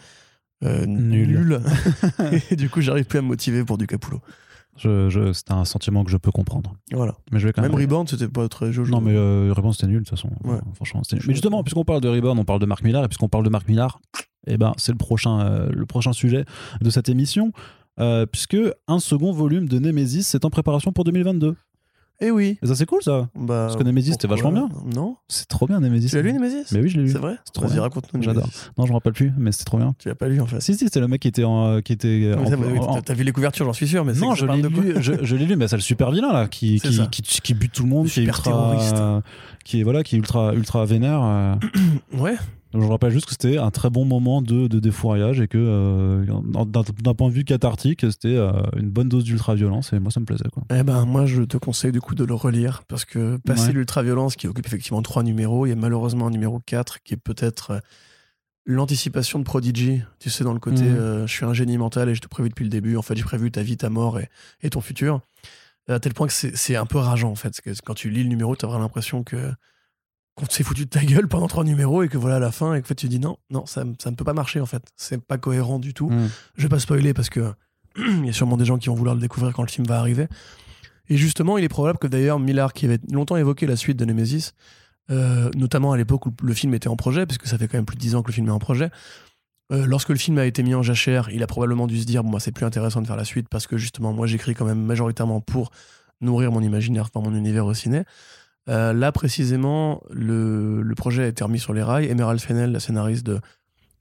euh, 0.64 0.86
Nul. 0.86 1.62
et 2.52 2.56
du 2.56 2.70
coup, 2.70 2.82
j'arrive 2.82 3.06
plus 3.06 3.20
à 3.20 3.22
me 3.22 3.28
motiver 3.28 3.64
pour 3.64 3.78
du 3.78 3.88
Capullo. 3.88 4.22
Je, 4.78 5.10
je, 5.10 5.34
c'est 5.34 5.52
un 5.52 5.66
sentiment 5.66 6.04
que 6.04 6.12
je 6.12 6.18
peux 6.18 6.32
comprendre. 6.32 6.76
Voilà. 6.92 7.16
Mais 7.32 7.40
je 7.40 7.48
vais 7.48 7.54
quand 7.54 7.62
même. 7.62 7.72
Même 7.72 7.82
Reborn, 7.82 8.08
c'était 8.08 8.28
pas 8.30 8.48
très 8.48 8.72
jojo. 8.72 8.92
Non, 8.92 9.02
mais 9.02 9.14
euh, 9.16 9.52
Reborn, 9.56 9.74
c'était 9.74 9.88
nul, 9.88 10.00
de 10.00 10.06
toute 10.06 10.18
façon. 10.18 10.30
Ouais. 10.44 10.60
Franchement, 10.76 11.02
nul. 11.12 11.22
Mais 11.28 11.34
justement, 11.34 11.62
puisqu'on 11.64 11.84
parle 11.84 12.02
de 12.02 12.08
Reborn, 12.08 12.40
on 12.40 12.46
parle 12.46 12.60
de 12.62 12.66
Marc 12.66 12.84
Millar. 12.84 13.04
Et 13.04 13.08
puisqu'on 13.08 13.28
parle 13.28 13.44
de 13.44 13.50
Marc 13.50 13.68
Millar, 13.68 14.00
eh 14.48 14.58
ben, 14.58 14.72
c'est 14.78 14.92
le 14.94 14.98
prochain, 14.98 15.42
euh, 15.42 15.70
le 15.72 15.86
prochain 15.86 16.14
sujet 16.14 16.46
de 16.82 16.90
cette 16.90 17.10
émission. 17.10 17.52
euh, 18.00 18.26
puisque 18.26 18.58
un 18.88 19.00
second 19.00 19.32
volume 19.34 19.68
de 19.68 19.78
Nemesis 19.78 20.34
est 20.34 20.46
en 20.46 20.50
préparation 20.50 20.92
pour 20.94 21.04
2022. 21.04 21.56
Eh 22.24 22.30
oui. 22.32 22.58
Et 22.62 22.68
ça, 22.68 22.76
c'est 22.76 22.86
cool, 22.86 23.02
ça. 23.02 23.28
Bah, 23.36 23.66
Parce 23.66 23.76
que 23.78 23.84
Nemesis, 23.84 24.12
c'était 24.12 24.28
vachement 24.28 24.52
bien. 24.52 24.70
Non 24.96 25.16
C'est 25.28 25.48
trop 25.48 25.66
bien, 25.68 25.80
Nemesis. 25.80 26.10
Tu 26.10 26.16
l'as 26.16 26.22
lu, 26.22 26.34
Nemesis 26.34 26.72
Mais 26.72 26.80
oui, 26.82 26.90
je 26.90 26.98
l'ai 26.98 27.04
lu. 27.04 27.12
C'est 27.12 27.18
vrai 27.18 27.36
C'est 27.46 27.54
trop 27.54 27.66
bien. 27.68 27.82
raconte-nous. 27.82 28.22
J'adore. 28.22 28.48
Non, 28.78 28.86
je 28.86 28.90
me 28.92 28.94
rappelle 28.96 29.14
plus, 29.14 29.32
mais 29.38 29.52
c'était 29.52 29.66
trop 29.66 29.78
bien. 29.78 29.96
Tu 29.98 30.08
l'as 30.08 30.16
pas 30.16 30.28
lu, 30.28 30.40
en 30.40 30.46
fait. 30.46 30.60
Si, 30.62 30.74
si, 30.76 30.86
c'était 30.86 31.00
le 31.00 31.08
mec 31.08 31.22
qui 31.22 31.28
était 31.28 31.44
en. 31.44 31.82
Qui 31.82 31.94
était 31.94 32.34
Oui, 32.38 32.46
en- 32.46 32.50
ça, 32.50 32.56
oui, 32.58 32.80
en- 32.80 33.02
t'as- 33.02 33.14
vu 33.14 33.24
les 33.24 33.32
couvertures, 33.32 33.66
j'en 33.66 33.74
suis 33.74 33.88
sûr, 33.88 34.06
mais 34.06 34.14
non, 34.14 34.36
je 34.36 34.46
l'ai 34.46 34.62
lu, 34.62 34.94
je, 35.00 35.14
je 35.22 35.36
l'ai 35.36 35.46
lu, 35.46 35.56
mais 35.56 35.68
c'est 35.68 35.76
le 35.78 35.82
super 35.82 36.12
vilain 36.12 36.32
là, 36.32 36.48
qui, 36.48 36.80
qui, 36.80 37.00
qui, 37.10 37.22
qui 37.22 37.54
bute 37.54 37.74
tout 37.74 37.84
le 37.84 37.90
monde, 37.90 38.06
Le 38.06 38.12
qui 38.12 38.20
est 38.22 38.24
ultra, 38.24 38.44
terroriste. 38.44 38.96
euh, 38.98 39.22
qui 39.66 39.80
est 39.80 39.84
voilà, 39.84 40.04
qui 40.04 40.16
est 40.16 40.20
ultra, 40.20 40.54
ultra 40.54 40.86
vénère. 40.86 41.22
euh. 41.24 41.56
Ouais. 42.18 42.36
Donc, 42.74 42.84
je 42.84 42.88
rappelle 42.88 43.12
juste 43.12 43.26
que 43.26 43.32
c'était 43.32 43.58
un 43.58 43.70
très 43.72 43.90
bon 43.90 44.06
moment 44.06 44.42
de, 44.42 44.68
de 44.68 44.78
et 45.42 45.48
que 45.48 45.58
euh, 45.58 46.26
d'un 47.02 47.14
point 47.14 47.30
de 47.30 47.34
vue 47.34 47.44
cathartique, 47.44 48.02
c'était 48.10 48.36
euh, 48.36 48.52
une 48.78 48.90
bonne 48.90 49.10
dose 49.10 49.24
d'ultra-violence 49.26 49.92
et 49.94 50.00
moi 50.00 50.12
ça 50.12 50.20
me 50.20 50.26
plaisait 50.26 50.50
quoi. 50.54 50.64
Eh 50.74 50.84
ben, 50.84 51.06
moi, 51.06 51.26
je 51.26 51.44
te 51.44 51.58
conseille 51.58 51.92
du 51.92 52.00
coup 52.02 52.16
de 52.16 52.24
le 52.24 52.34
relire 52.34 52.84
parce 52.88 53.04
que 53.06 53.38
passer 53.38 53.68
Ouais. 53.68 53.74
l'ultra-violence 53.74 54.36
qui 54.36 54.48
occupe 54.48 54.66
effectivement 54.66 55.02
trois 55.02 55.24
numéros, 55.24 55.66
il 55.66 55.70
y 55.70 55.74
a 55.74 55.76
malheureusement 55.76 56.28
un 56.28 56.32
numéro 56.32 56.60
4 56.66 57.04
qui 57.04 57.14
est 57.14 57.18
peut-être 57.18 57.72
euh, 57.72 57.80
l'anticipation 58.66 59.40
de 59.40 59.44
Prodigy. 59.44 60.02
Tu 60.20 60.30
sais, 60.30 60.44
dans 60.44 60.54
le 60.54 60.60
côté 60.60 60.84
euh, 60.84 61.28
je 61.28 61.32
suis 61.34 61.46
un 61.46 61.54
génie 61.54 61.78
mental 61.78 62.10
et 62.10 62.16
je 62.16 62.22
te 62.22 62.28
prévu 62.28 62.50
depuis 62.50 62.64
le 62.64 62.70
début. 62.70 62.96
En 62.96 63.02
fait, 63.02 63.16
j'ai 63.16 63.24
prévu 63.24 63.52
ta 63.52 63.64
vie, 63.64 63.76
ta 63.78 63.90
mort 63.90 64.20
et, 64.20 64.30
et 64.62 64.70
ton 64.70 64.82
futur. 64.82 65.22
À 65.90 66.00
tel 66.00 66.14
point 66.14 66.28
que 66.28 66.34
c'est 66.34 66.76
un 66.76 66.86
peu 66.86 67.00
rageant 67.00 67.32
en 67.32 67.36
fait. 67.36 67.60
Que 67.60 67.72
quand 67.84 67.96
tu 67.96 68.10
lis 68.12 68.24
le 68.24 68.30
numéro, 68.30 68.56
tu 68.56 68.64
as 68.66 68.68
vraiment 68.68 68.84
l'impression 68.84 69.24
que 69.24 69.52
qu'on 70.46 70.52
s'est 70.52 70.64
foutu 70.64 70.86
de 70.86 70.90
ta 70.90 71.04
gueule 71.04 71.28
pendant 71.28 71.48
trois 71.48 71.64
numéros 71.64 72.04
et 72.04 72.08
que 72.08 72.18
voilà 72.18 72.38
à 72.38 72.40
la 72.40 72.52
fin 72.52 72.74
et 72.74 72.82
que 72.82 72.86
en 72.86 72.90
fait, 72.90 72.96
tu 72.96 73.08
dis 73.08 73.20
non, 73.20 73.38
non, 73.50 73.66
ça, 73.66 73.84
ça 74.02 74.12
ne 74.12 74.16
peut 74.16 74.24
pas 74.24 74.34
marcher 74.34 74.60
en 74.60 74.66
fait. 74.66 74.84
C'est 74.96 75.22
pas 75.22 75.38
cohérent 75.38 75.80
du 75.80 75.94
tout. 75.94 76.12
Je 76.56 76.64
vais 76.64 76.70
pas 76.70 76.80
spoiler 76.80 77.14
parce 77.14 77.30
que 77.30 77.54
il 77.98 78.26
y 78.26 78.30
a 78.30 78.34
sûrement 78.34 78.58
des 78.58 78.66
gens 78.66 78.78
qui 78.78 78.90
vont 78.90 78.96
vouloir 78.96 79.16
le 79.16 79.22
découvrir 79.22 79.54
quand 79.54 79.64
le 79.64 79.70
film 79.70 79.86
va 79.88 80.00
arriver. 80.00 80.28
Et 81.10 81.18
justement, 81.18 81.58
il 81.58 81.64
est 81.64 81.70
probable 81.70 82.00
que 82.00 82.08
d'ailleurs 82.08 82.40
Millard, 82.40 82.74
qui 82.74 82.86
avait 82.86 83.00
longtemps 83.12 83.36
évoqué 83.36 83.68
la 83.68 83.76
suite 83.76 83.98
de 83.98 84.06
Nemesis, 84.06 84.54
euh, 85.10 85.50
notamment 85.56 85.92
à 85.92 85.98
l'époque 85.98 86.26
où 86.26 86.32
le 86.42 86.54
film 86.54 86.74
était 86.74 86.88
en 86.88 86.96
projet, 86.96 87.26
puisque 87.26 87.48
ça 87.48 87.58
fait 87.58 87.68
quand 87.68 87.78
même 87.78 87.86
plus 87.86 87.98
de 87.98 88.02
10 88.02 88.16
ans 88.16 88.22
que 88.22 88.28
le 88.28 88.34
film 88.34 88.48
est 88.48 88.52
en 88.52 88.60
projet, 88.60 88.90
euh, 89.72 89.86
lorsque 89.86 90.10
le 90.10 90.16
film 90.16 90.38
a 90.38 90.46
été 90.46 90.64
mis 90.64 90.74
en 90.74 90.84
jachère, 90.84 91.30
il 91.30 91.44
a 91.44 91.48
probablement 91.48 91.88
dû 91.88 92.00
se 92.00 92.06
dire 92.06 92.24
bon, 92.24 92.32
bah, 92.32 92.40
c'est 92.40 92.52
plus 92.52 92.66
intéressant 92.66 93.02
de 93.02 93.08
faire 93.08 93.16
la 93.16 93.26
suite 93.26 93.48
parce 93.50 93.68
que 93.68 93.78
justement, 93.78 94.14
moi 94.14 94.28
j'écris 94.28 94.54
quand 94.54 94.66
même 94.66 94.82
majoritairement 94.82 95.42
pour 95.42 95.72
nourrir 96.22 96.52
mon 96.52 96.62
imaginaire, 96.62 97.10
enfin 97.14 97.28
mon 97.28 97.36
univers 97.36 97.66
au 97.66 97.74
ciné. 97.74 98.04
Euh, 98.70 98.94
là, 98.94 99.12
précisément, 99.12 100.02
le, 100.12 100.82
le 100.82 100.96
projet 100.96 101.24
a 101.24 101.28
été 101.28 101.44
remis 101.44 101.60
sur 101.60 101.74
les 101.74 101.82
rails. 101.84 102.06
Emerald 102.06 102.40
Fennell, 102.40 102.72
la 102.72 102.80
scénariste 102.80 103.26
de 103.26 103.40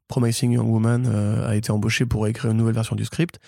Promising 0.08 0.52
Young 0.52 0.68
Woman, 0.68 1.06
euh, 1.06 1.48
a 1.48 1.56
été 1.56 1.70
embauchée 1.72 2.04
pour 2.06 2.26
écrire 2.26 2.50
une 2.50 2.56
nouvelle 2.58 2.74
version 2.74 2.94
du 2.96 3.04
script, 3.04 3.38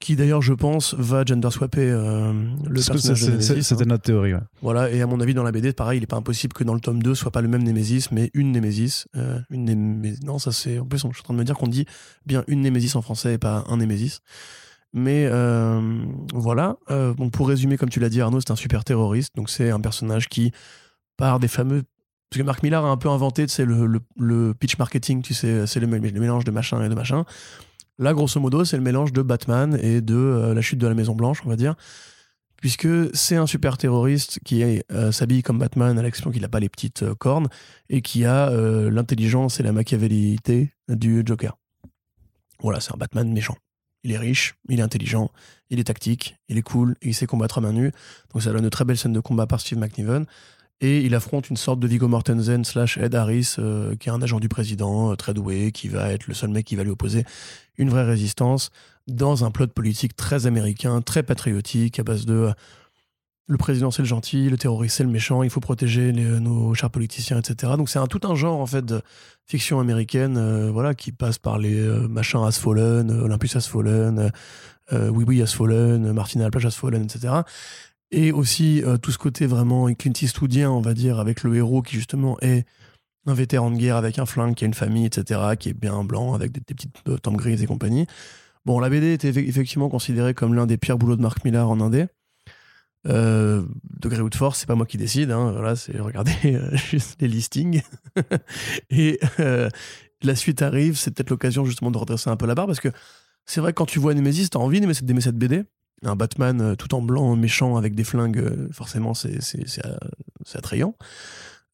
qui 0.00 0.16
d'ailleurs, 0.16 0.42
je 0.42 0.52
pense, 0.54 0.94
va 0.94 1.24
gender 1.24 1.50
swapper 1.50 1.90
euh, 1.90 2.32
le 2.66 2.74
Parce 2.74 2.86
que 2.86 2.92
personnage 2.92 3.22
de 3.22 3.30
Nemesis. 3.32 3.62
c'était 3.62 3.82
hein. 3.82 3.86
notre 3.88 4.04
théorie. 4.04 4.32
ouais. 4.34 4.40
Voilà, 4.62 4.90
et 4.90 5.00
à 5.02 5.06
mon 5.06 5.20
avis, 5.20 5.34
dans 5.34 5.42
la 5.42 5.52
BD, 5.52 5.72
pareil, 5.72 5.98
il 5.98 6.02
est 6.02 6.06
pas 6.06 6.16
impossible 6.16 6.52
que 6.54 6.64
dans 6.64 6.74
le 6.74 6.80
tome 6.80 7.02
2 7.02 7.14
soit 7.14 7.30
pas 7.30 7.40
le 7.42 7.48
même 7.48 7.62
Nemesis, 7.62 8.06
mais 8.10 8.30
une 8.34 8.52
Nemesis. 8.52 9.06
une 9.50 9.64
Némé- 9.64 10.16
Non, 10.24 10.38
ça 10.38 10.50
c'est. 10.52 10.78
En 10.78 10.86
plus, 10.86 10.98
je 10.98 11.02
suis 11.02 11.08
en 11.20 11.22
train 11.24 11.34
de 11.34 11.38
me 11.38 11.44
dire 11.44 11.56
qu'on 11.56 11.66
dit 11.68 11.84
bien 12.26 12.42
une 12.48 12.62
Nemesis 12.62 12.96
en 12.96 13.02
français 13.02 13.34
et 13.34 13.38
pas 13.38 13.64
un 13.68 13.76
Nemesis. 13.76 14.20
Mais 14.92 15.26
euh, 15.30 15.80
voilà. 16.32 16.76
Euh, 16.90 17.12
bon, 17.14 17.30
pour 17.30 17.48
résumer, 17.48 17.76
comme 17.76 17.90
tu 17.90 18.00
l'as 18.00 18.08
dit, 18.08 18.20
Arnaud, 18.20 18.40
c'est 18.40 18.50
un 18.50 18.56
super 18.56 18.84
terroriste. 18.84 19.36
Donc, 19.36 19.50
c'est 19.50 19.70
un 19.70 19.80
personnage 19.80 20.28
qui, 20.28 20.52
par 21.16 21.38
des 21.38 21.48
fameux 21.48 21.82
parce 22.30 22.40
que 22.40 22.44
Mark 22.44 22.62
Millar 22.62 22.84
a 22.84 22.90
un 22.90 22.98
peu 22.98 23.08
inventé 23.08 23.48
c'est 23.48 23.64
le, 23.64 24.02
le, 24.18 24.52
pitch 24.52 24.76
marketing, 24.76 25.22
tu 25.22 25.32
sais, 25.32 25.66
c'est 25.66 25.80
le, 25.80 25.86
mélange 25.86 26.44
de 26.44 26.50
machin 26.50 26.84
et 26.84 26.90
de 26.90 26.94
machin. 26.94 27.24
Là, 27.98 28.12
grosso 28.12 28.38
modo, 28.38 28.66
c'est 28.66 28.76
le 28.76 28.82
mélange 28.82 29.14
de 29.14 29.22
Batman 29.22 29.78
et 29.82 30.02
de 30.02 30.14
euh, 30.14 30.52
la 30.52 30.60
chute 30.60 30.78
de 30.78 30.86
la 30.86 30.92
Maison 30.92 31.14
Blanche, 31.14 31.40
on 31.46 31.48
va 31.48 31.56
dire. 31.56 31.74
Puisque 32.60 32.88
c'est 33.14 33.36
un 33.36 33.46
super 33.46 33.78
terroriste 33.78 34.40
qui 34.44 34.82
s'habille 35.12 35.42
comme 35.42 35.60
Batman 35.60 35.96
à 35.96 36.02
l'exception 36.02 36.32
qu'il 36.32 36.42
n'a 36.42 36.48
pas 36.48 36.58
les 36.58 36.68
petites 36.68 37.14
cornes 37.14 37.48
et 37.88 38.02
qui 38.02 38.24
a 38.24 38.50
l'intelligence 38.90 39.60
et 39.60 39.62
la 39.62 39.70
machiavélité 39.70 40.74
du 40.88 41.22
Joker. 41.24 41.56
Voilà, 42.60 42.80
c'est 42.80 42.92
un 42.92 42.96
Batman 42.98 43.32
méchant. 43.32 43.54
Il 44.08 44.14
est 44.14 44.18
riche, 44.18 44.54
il 44.70 44.78
est 44.80 44.82
intelligent, 44.82 45.30
il 45.68 45.78
est 45.78 45.84
tactique, 45.84 46.36
il 46.48 46.56
est 46.56 46.62
cool, 46.62 46.96
il 47.02 47.14
sait 47.14 47.26
combattre 47.26 47.58
à 47.58 47.60
main 47.60 47.74
nue. 47.74 47.92
Donc 48.32 48.42
ça 48.42 48.50
donne 48.52 48.62
de 48.62 48.70
très 48.70 48.86
belles 48.86 48.96
scènes 48.96 49.12
de 49.12 49.20
combat 49.20 49.46
par 49.46 49.60
Steve 49.60 49.76
McNiven. 49.76 50.24
Et 50.80 51.00
il 51.04 51.14
affronte 51.14 51.50
une 51.50 51.58
sorte 51.58 51.78
de 51.78 51.86
Viggo 51.86 52.08
Mortensen 52.08 52.64
slash 52.64 52.96
Ed 52.96 53.14
Harris, 53.14 53.56
euh, 53.58 53.96
qui 53.96 54.08
est 54.08 54.12
un 54.12 54.22
agent 54.22 54.40
du 54.40 54.48
président, 54.48 55.12
euh, 55.12 55.14
très 55.14 55.34
doué, 55.34 55.72
qui 55.72 55.88
va 55.88 56.10
être 56.10 56.26
le 56.26 56.32
seul 56.32 56.48
mec 56.48 56.64
qui 56.64 56.74
va 56.74 56.84
lui 56.84 56.90
opposer 56.90 57.26
une 57.76 57.90
vraie 57.90 58.04
résistance, 58.04 58.70
dans 59.06 59.44
un 59.44 59.50
plot 59.50 59.66
politique 59.66 60.16
très 60.16 60.46
américain, 60.46 61.02
très 61.02 61.22
patriotique, 61.22 61.98
à 61.98 62.02
base 62.02 62.24
de 62.24 62.34
euh, 62.34 62.52
le 63.48 63.56
président 63.56 63.90
c'est 63.90 64.02
le 64.02 64.08
gentil, 64.08 64.48
le 64.50 64.56
terroriste 64.56 64.98
c'est 64.98 65.04
le 65.04 65.10
méchant, 65.10 65.42
il 65.42 65.50
faut 65.50 65.60
protéger 65.60 66.12
nos 66.12 66.74
chers 66.74 66.90
politiciens, 66.90 67.38
etc. 67.38 67.72
Donc 67.76 67.88
c'est 67.88 67.98
un, 67.98 68.06
tout 68.06 68.20
un 68.24 68.34
genre 68.34 68.60
en 68.60 68.66
fait 68.66 68.84
de 68.84 69.02
fiction 69.46 69.80
américaine, 69.80 70.70
voilà, 70.70 70.94
qui 70.94 71.12
passe 71.12 71.38
par 71.38 71.58
les 71.58 71.74
machins 72.08 72.44
As 72.44 72.58
Fallen, 72.58 73.10
Olympus 73.10 73.56
As 73.56 73.66
Fallen, 73.66 74.30
Oui 74.92 75.24
Oui 75.26 75.42
As 75.42 75.54
Fallen, 75.54 76.12
Martina 76.12 76.44
la 76.44 76.50
plage 76.50 76.66
As 76.66 76.76
Fallen, 76.76 77.04
etc 77.04 77.42
et 78.10 78.32
aussi 78.32 78.82
euh, 78.82 78.96
tout 78.96 79.12
ce 79.12 79.18
côté 79.18 79.46
vraiment 79.46 79.92
Clint 79.94 80.12
Eastwoodien, 80.20 80.70
on 80.70 80.80
va 80.80 80.94
dire, 80.94 81.18
avec 81.18 81.42
le 81.42 81.54
héros 81.56 81.82
qui 81.82 81.96
justement 81.96 82.38
est 82.40 82.66
un 83.26 83.34
vétéran 83.34 83.70
de 83.70 83.76
guerre 83.76 83.96
avec 83.96 84.18
un 84.18 84.26
flingue, 84.26 84.54
qui 84.54 84.64
a 84.64 84.66
une 84.66 84.74
famille, 84.74 85.04
etc., 85.04 85.40
qui 85.58 85.68
est 85.68 85.74
bien 85.74 86.02
blanc, 86.04 86.34
avec 86.34 86.52
des, 86.52 86.60
petites 86.60 86.94
euh, 87.08 87.18
tempes 87.18 87.36
grises 87.36 87.62
et 87.62 87.66
compagnie. 87.66 88.06
Bon, 88.64 88.80
la 88.80 88.88
BD 88.88 89.12
était 89.12 89.28
effectivement 89.28 89.88
considérée 89.88 90.34
comme 90.34 90.54
l'un 90.54 90.66
des 90.66 90.78
pires 90.78 90.98
boulots 90.98 91.16
de 91.16 91.22
Mark 91.22 91.44
Millar 91.44 91.68
en 91.68 91.80
indé. 91.80 92.06
Euh, 93.06 93.62
degré 94.00 94.20
ou 94.20 94.28
de 94.28 94.34
force, 94.34 94.58
c'est 94.58 94.66
pas 94.66 94.74
moi 94.74 94.86
qui 94.86 94.96
décide. 94.96 95.30
Hein, 95.30 95.52
voilà, 95.52 95.76
c'est 95.76 95.98
regarder 95.98 96.32
euh, 96.44 96.76
juste 96.76 97.20
les 97.20 97.28
listings. 97.28 97.82
et 98.90 99.20
la 100.22 100.34
suite 100.34 100.62
arrive, 100.62 100.96
c'est 100.96 101.12
peut-être 101.12 101.30
l'occasion 101.30 101.64
justement 101.64 101.90
de 101.90 101.98
redresser 101.98 102.28
un 102.28 102.36
peu 102.36 102.46
la 102.46 102.54
barre 102.54 102.66
parce 102.66 102.80
que 102.80 102.88
c'est 103.46 103.60
vrai 103.60 103.72
que 103.72 103.76
quand 103.78 103.86
tu 103.86 103.98
vois 103.98 104.14
Nemesis, 104.14 104.50
t'as 104.50 104.58
envie 104.58 104.80
d'aimer 104.80 105.20
cette 105.20 105.38
BD 105.38 105.64
un 106.02 106.16
Batman 106.16 106.60
euh, 106.60 106.74
tout 106.74 106.94
en 106.94 107.02
blanc, 107.02 107.34
méchant, 107.36 107.76
avec 107.76 107.94
des 107.94 108.04
flingues, 108.04 108.38
euh, 108.38 108.68
forcément, 108.72 109.14
c'est 109.14 109.38
attrayant. 110.54 110.94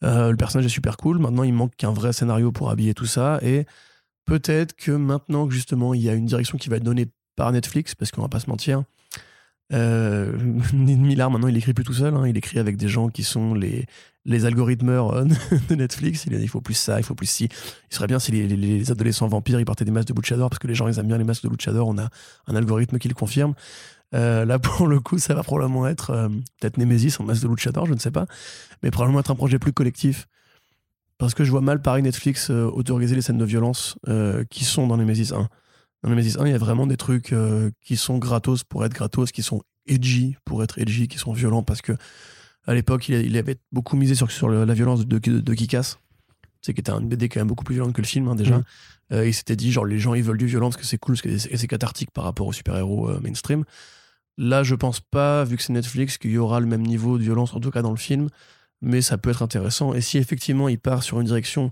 Euh, 0.02 0.30
le 0.30 0.36
personnage 0.36 0.66
est 0.66 0.70
super 0.70 0.96
cool. 0.96 1.18
Maintenant, 1.18 1.42
il 1.42 1.52
manque 1.52 1.74
qu'un 1.76 1.92
vrai 1.92 2.12
scénario 2.12 2.52
pour 2.52 2.70
habiller 2.70 2.94
tout 2.94 3.06
ça. 3.06 3.38
Et 3.42 3.66
peut-être 4.24 4.74
que 4.74 4.92
maintenant 4.92 5.46
que 5.46 5.54
justement, 5.54 5.94
il 5.94 6.02
y 6.02 6.08
a 6.08 6.14
une 6.14 6.26
direction 6.26 6.58
qui 6.58 6.68
va 6.68 6.76
être 6.76 6.84
donnée 6.84 7.06
par 7.36 7.52
Netflix, 7.52 7.94
parce 7.94 8.10
qu'on 8.10 8.22
va 8.22 8.28
pas 8.28 8.40
se 8.40 8.48
mentir, 8.48 8.84
euh, 9.72 10.36
Millard, 10.72 11.30
maintenant, 11.30 11.48
il 11.48 11.56
écrit 11.56 11.74
plus 11.74 11.84
tout 11.84 11.94
seul. 11.94 12.14
Hein. 12.14 12.26
il 12.26 12.36
écrit 12.36 12.58
avec 12.58 12.76
des 12.76 12.88
gens 12.88 13.08
qui 13.08 13.22
sont 13.22 13.54
les, 13.54 13.86
les 14.24 14.44
algorithmeurs 14.44 15.24
de 15.68 15.74
Netflix. 15.74 16.26
Il 16.26 16.34
il 16.34 16.48
faut 16.48 16.60
plus 16.60 16.74
ça, 16.74 16.98
il 16.98 17.04
faut 17.04 17.14
plus 17.14 17.26
ci. 17.26 17.48
Il 17.90 17.94
serait 17.94 18.06
bien 18.06 18.18
si 18.18 18.32
les, 18.32 18.46
les, 18.46 18.90
adolescents 18.90 19.28
vampires 19.28 19.58
ils 19.60 19.64
portaient 19.64 19.84
des 19.84 19.90
masques 19.90 20.08
de 20.08 20.14
luchador 20.14 20.50
parce 20.50 20.58
que 20.58 20.66
les 20.66 20.74
gens 20.74 20.88
ils 20.88 20.98
aiment 20.98 21.08
bien 21.08 21.18
les 21.18 21.24
masques 21.24 21.44
de 21.44 21.48
luchador. 21.48 21.88
On 21.88 21.98
a 21.98 22.08
un 22.46 22.56
algorithme 22.56 22.98
qui 22.98 23.08
le 23.08 23.14
confirme. 23.14 23.54
Euh, 24.14 24.44
là, 24.44 24.58
pour 24.60 24.86
le 24.86 25.00
coup, 25.00 25.18
ça 25.18 25.34
va 25.34 25.42
probablement 25.42 25.86
être 25.86 26.10
euh, 26.10 26.28
peut-être 26.60 26.78
Nemesis 26.78 27.16
en 27.18 27.24
masse 27.24 27.40
de 27.40 27.48
Luchador, 27.48 27.86
je 27.86 27.94
ne 27.94 27.98
sais 27.98 28.10
pas, 28.10 28.26
mais 28.82 28.90
probablement 28.90 29.20
être 29.20 29.30
un 29.30 29.36
projet 29.36 29.58
plus 29.58 29.72
collectif. 29.72 30.26
Parce 31.18 31.34
que 31.34 31.44
je 31.44 31.50
vois 31.50 31.60
mal 31.60 31.80
Paris 31.80 32.02
Netflix 32.02 32.50
euh, 32.50 32.64
autoriser 32.64 33.14
les 33.14 33.22
scènes 33.22 33.38
de 33.38 33.44
violence 33.44 33.98
qui 34.50 34.64
sont 34.64 34.86
dans 34.86 34.96
Nemesis 34.96 35.32
1. 35.32 35.48
Nemesis 36.08 36.36
1, 36.38 36.46
il 36.46 36.52
y 36.52 36.54
a 36.54 36.58
vraiment 36.58 36.86
des 36.86 36.96
trucs 36.96 37.34
qui 37.80 37.96
sont 37.96 38.18
gratos 38.18 38.64
pour 38.64 38.84
être 38.84 38.92
gratos, 38.92 39.32
qui 39.32 39.42
sont 39.42 39.62
edgy 39.86 40.36
pour 40.44 40.62
être 40.62 40.78
edgy, 40.78 41.08
qui 41.08 41.18
sont 41.18 41.32
violents 41.32 41.62
parce 41.62 41.82
que 41.82 41.92
à 42.66 42.74
l'époque, 42.74 43.08
il, 43.08 43.36
avait 43.36 43.58
beaucoup 43.72 43.96
misé 43.96 44.14
sur, 44.14 44.30
sur 44.30 44.48
la 44.48 44.74
violence 44.74 45.06
de, 45.06 45.18
de, 45.18 45.54
Kikas. 45.54 45.98
C'est 46.62 46.72
qui 46.72 46.80
était 46.80 46.92
un 46.92 47.02
BD 47.02 47.28
quand 47.28 47.40
même 47.40 47.48
beaucoup 47.48 47.64
plus 47.64 47.74
violent 47.74 47.92
que 47.92 48.00
le 48.00 48.06
film 48.06 48.28
hein, 48.28 48.34
déjà. 48.34 48.58
Mmh. 48.58 49.16
il 49.26 49.34
s'était 49.34 49.56
dit 49.56 49.70
genre 49.70 49.84
les 49.84 49.98
gens 49.98 50.14
ils 50.14 50.22
veulent 50.22 50.38
du 50.38 50.46
violent 50.46 50.70
parce 50.70 50.78
que 50.78 50.86
c'est 50.86 50.96
cool, 50.96 51.14
parce 51.14 51.22
que 51.22 51.36
c'est 51.36 51.66
cathartique 51.66 52.10
par 52.10 52.24
rapport 52.24 52.46
aux 52.46 52.52
super-héros 52.54 53.20
mainstream. 53.20 53.64
Là, 54.36 54.62
je 54.62 54.74
pense 54.74 55.00
pas, 55.00 55.44
vu 55.44 55.56
que 55.56 55.62
c'est 55.62 55.72
Netflix, 55.72 56.18
qu'il 56.18 56.32
y 56.32 56.38
aura 56.38 56.58
le 56.60 56.66
même 56.66 56.82
niveau 56.82 57.18
de 57.18 57.22
violence, 57.22 57.54
en 57.54 57.60
tout 57.60 57.70
cas 57.70 57.82
dans 57.82 57.90
le 57.90 57.96
film, 57.96 58.28
mais 58.80 59.00
ça 59.00 59.18
peut 59.18 59.30
être 59.30 59.42
intéressant. 59.42 59.94
Et 59.94 60.00
si 60.00 60.18
effectivement 60.18 60.68
il 60.68 60.78
part 60.78 61.02
sur 61.02 61.20
une 61.20 61.26
direction. 61.26 61.70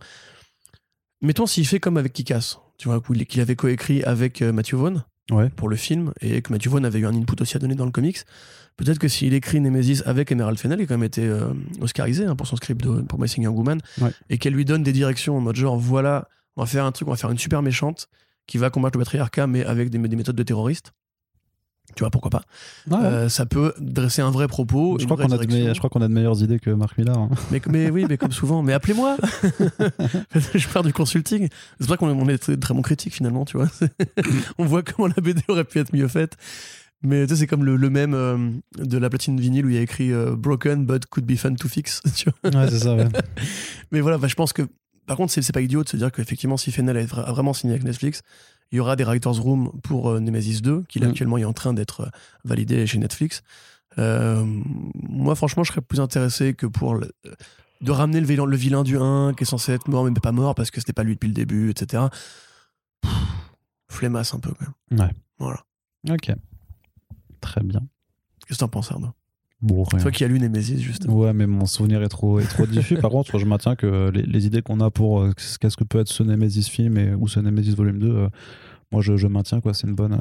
Mettons 1.20 1.46
s'il 1.46 1.66
fait 1.66 1.80
comme 1.80 1.96
avec 1.96 2.12
Kikas, 2.12 2.58
tu 2.82 2.88
vois, 2.88 3.00
qu'il 3.00 3.40
avait 3.40 3.54
coécrit 3.54 4.02
avec 4.02 4.42
euh, 4.42 4.52
Matthew 4.52 4.74
Vaughn 4.74 5.04
pour 5.54 5.68
le 5.68 5.76
film, 5.76 6.12
et 6.20 6.42
que 6.42 6.52
Matthew 6.52 6.66
Vaughn 6.66 6.84
avait 6.84 6.98
eu 6.98 7.06
un 7.06 7.14
input 7.14 7.40
aussi 7.40 7.56
à 7.56 7.60
donner 7.60 7.76
dans 7.76 7.84
le 7.84 7.92
comics. 7.92 8.18
Peut-être 8.76 8.98
que 8.98 9.06
s'il 9.06 9.34
écrit 9.34 9.60
Nemesis 9.60 10.02
avec 10.04 10.32
Emerald 10.32 10.58
Fennell, 10.58 10.78
qui 10.78 10.82
a 10.82 10.86
quand 10.88 10.94
même 10.94 11.04
été 11.04 11.24
euh, 11.24 11.52
oscarisé 11.80 12.24
hein, 12.24 12.34
pour 12.34 12.48
son 12.48 12.56
script 12.56 12.82
de, 12.82 13.02
pour 13.02 13.20
Missing 13.20 13.44
Young 13.44 13.56
Woman, 13.56 13.80
et 14.28 14.38
qu'elle 14.38 14.52
lui 14.52 14.64
donne 14.64 14.82
des 14.82 14.92
directions 14.92 15.36
en 15.36 15.40
mode 15.40 15.54
genre, 15.54 15.78
voilà, 15.78 16.28
on 16.56 16.62
va 16.62 16.66
faire 16.66 16.84
un 16.84 16.90
truc, 16.90 17.06
on 17.06 17.12
va 17.12 17.16
faire 17.16 17.30
une 17.30 17.38
super 17.38 17.62
méchante 17.62 18.08
qui 18.48 18.58
va 18.58 18.68
combattre 18.68 18.98
le 18.98 19.04
patriarcat, 19.04 19.46
mais 19.46 19.64
avec 19.64 19.88
des, 19.88 19.98
des 19.98 20.16
méthodes 20.16 20.34
de 20.34 20.42
terroriste 20.42 20.92
tu 21.94 22.00
vois, 22.00 22.10
pourquoi 22.10 22.30
pas. 22.30 22.42
Euh, 22.90 23.28
ça 23.28 23.44
peut 23.44 23.74
dresser 23.78 24.22
un 24.22 24.30
vrai 24.30 24.48
propos. 24.48 24.96
Je 24.98 25.04
crois 25.04 25.16
qu'on 25.16 25.30
a, 25.30 25.36
de 25.36 25.74
je 25.74 25.78
crois 25.78 25.90
qu'on 25.90 26.00
a 26.00 26.08
de 26.08 26.12
meilleures 26.12 26.42
idées 26.42 26.58
que 26.58 26.70
Marc 26.70 26.96
Millar. 26.96 27.18
Hein. 27.18 27.30
Mais, 27.50 27.60
mais, 27.68 27.90
oui, 27.90 28.06
mais 28.08 28.16
comme 28.16 28.32
souvent. 28.32 28.62
Mais 28.62 28.72
appelez-moi 28.72 29.16
Je 30.54 30.68
pars 30.68 30.82
du 30.82 30.92
consulting. 30.92 31.48
C'est 31.80 31.86
vrai 31.86 31.98
qu'on 31.98 32.28
est 32.28 32.38
très, 32.38 32.56
très 32.56 32.72
bon 32.72 32.82
critique 32.82 33.14
finalement, 33.14 33.44
tu 33.44 33.58
vois. 33.58 33.68
on 34.58 34.64
voit 34.64 34.82
comment 34.82 35.08
la 35.08 35.22
BD 35.22 35.42
aurait 35.48 35.64
pu 35.64 35.80
être 35.80 35.94
mieux 35.94 36.08
faite. 36.08 36.36
Mais 37.02 37.26
tu 37.26 37.34
sais, 37.34 37.40
c'est 37.40 37.46
comme 37.46 37.64
le, 37.64 37.90
même 37.90 38.14
euh, 38.14 38.38
de 38.78 38.96
la 38.96 39.10
platine 39.10 39.38
vinyle 39.38 39.66
où 39.66 39.68
il 39.68 39.74
y 39.74 39.78
a 39.78 39.82
écrit 39.82 40.12
euh, 40.12 40.36
Broken 40.36 40.86
but 40.86 41.04
could 41.06 41.26
be 41.26 41.36
fun 41.36 41.54
to 41.54 41.68
fix. 41.68 42.00
Tu 42.14 42.30
vois 42.30 42.62
ouais, 42.62 42.70
c'est 42.70 42.78
ça, 42.78 42.94
ouais. 42.94 43.08
Mais 43.90 44.00
voilà, 44.00 44.18
bah, 44.18 44.28
je 44.28 44.34
pense 44.36 44.52
que 44.52 44.62
par 45.06 45.16
contre, 45.16 45.32
c'est 45.32 45.52
pas 45.52 45.60
idiot 45.60 45.82
de 45.82 45.88
se 45.88 45.96
dire 45.96 46.12
qu'effectivement, 46.12 46.56
si 46.56 46.70
Fennel 46.70 46.96
a 46.96 47.32
vraiment 47.32 47.52
signé 47.52 47.74
avec 47.74 47.84
Netflix, 47.84 48.22
il 48.72 48.76
y 48.76 48.80
aura 48.80 48.96
des 48.96 49.04
Writers 49.04 49.40
Room 49.40 49.70
pour 49.82 50.10
euh, 50.10 50.20
Nemesis 50.20 50.62
2, 50.62 50.84
qui 50.88 50.98
mm. 50.98 51.04
actuellement 51.04 51.38
est 51.38 51.44
en 51.44 51.52
train 51.52 51.74
d'être 51.74 52.00
euh, 52.00 52.10
validé 52.44 52.86
chez 52.86 52.98
Netflix. 52.98 53.42
Euh, 53.98 54.44
moi, 54.94 55.34
franchement, 55.34 55.62
je 55.62 55.70
serais 55.70 55.82
plus 55.82 56.00
intéressé 56.00 56.54
que 56.54 56.66
pour 56.66 56.98
de 56.98 57.90
ramener 57.90 58.20
le 58.20 58.26
vilain, 58.26 58.46
le 58.46 58.56
vilain 58.56 58.82
du 58.82 58.96
1, 58.98 59.34
qui 59.34 59.42
est 59.42 59.46
censé 59.46 59.72
être 59.72 59.88
mort, 59.88 60.04
mais 60.04 60.12
pas 60.12 60.32
mort, 60.32 60.54
parce 60.54 60.70
que 60.70 60.80
c'était 60.80 60.94
pas 60.94 61.02
lui 61.02 61.14
depuis 61.14 61.28
le 61.28 61.34
début, 61.34 61.70
etc. 61.70 62.04
flémasse 63.88 64.32
un 64.32 64.40
peu, 64.40 64.52
quand 64.52 64.66
même. 64.90 65.00
Ouais. 65.00 65.14
Voilà. 65.38 65.64
Ok. 66.08 66.32
Très 67.42 67.62
bien. 67.62 67.80
Qu'est-ce 68.46 68.58
que 68.58 68.60
t'en 68.60 68.68
penses, 68.68 68.90
Arnaud? 68.90 69.12
Bon, 69.62 69.84
Toi 69.84 70.10
qui 70.10 70.24
as 70.24 70.28
lu 70.28 70.40
Nemesis, 70.40 70.80
justement. 70.80 71.14
Ouais, 71.14 71.32
mais 71.32 71.46
mon 71.46 71.66
souvenir 71.66 72.02
est 72.02 72.08
trop, 72.08 72.40
est 72.40 72.46
trop 72.46 72.66
diffus. 72.66 72.96
Par 73.00 73.12
contre, 73.12 73.38
je 73.38 73.46
maintiens 73.46 73.76
que 73.76 74.10
les, 74.10 74.46
idées 74.46 74.60
qu'on 74.60 74.80
a 74.80 74.90
pour 74.90 75.24
qu'est-ce 75.60 75.76
que 75.76 75.84
peut 75.84 76.00
être 76.00 76.08
ce 76.08 76.24
Nemesis 76.24 76.68
film 76.68 76.98
et, 76.98 77.14
ou 77.14 77.28
ce 77.28 77.38
Nemesis 77.38 77.76
volume 77.76 78.00
2, 78.00 78.28
moi 78.92 79.00
je, 79.00 79.26
maintiens 79.26 79.60
quoi 79.60 79.74
c'est 79.74 79.86
une 79.86 79.94
bonne 79.94 80.20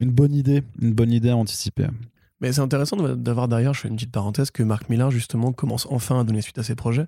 une 0.00 0.10
bonne 0.10 0.34
idée 0.34 0.62
une 0.82 0.92
bonne 0.92 1.12
idée 1.12 1.30
à 1.30 1.36
anticiper 1.36 1.86
mais 2.40 2.52
c'est 2.52 2.60
intéressant 2.60 2.96
d'avoir 2.96 3.48
derrière 3.48 3.72
je 3.72 3.80
fais 3.80 3.88
une 3.88 3.94
petite 3.94 4.12
parenthèse 4.12 4.50
que 4.50 4.62
Marc 4.62 4.88
Millar 4.88 5.10
justement 5.10 5.52
commence 5.52 5.86
enfin 5.90 6.20
à 6.20 6.24
donner 6.24 6.42
suite 6.42 6.58
à 6.58 6.62
ses 6.62 6.74
projets 6.74 7.06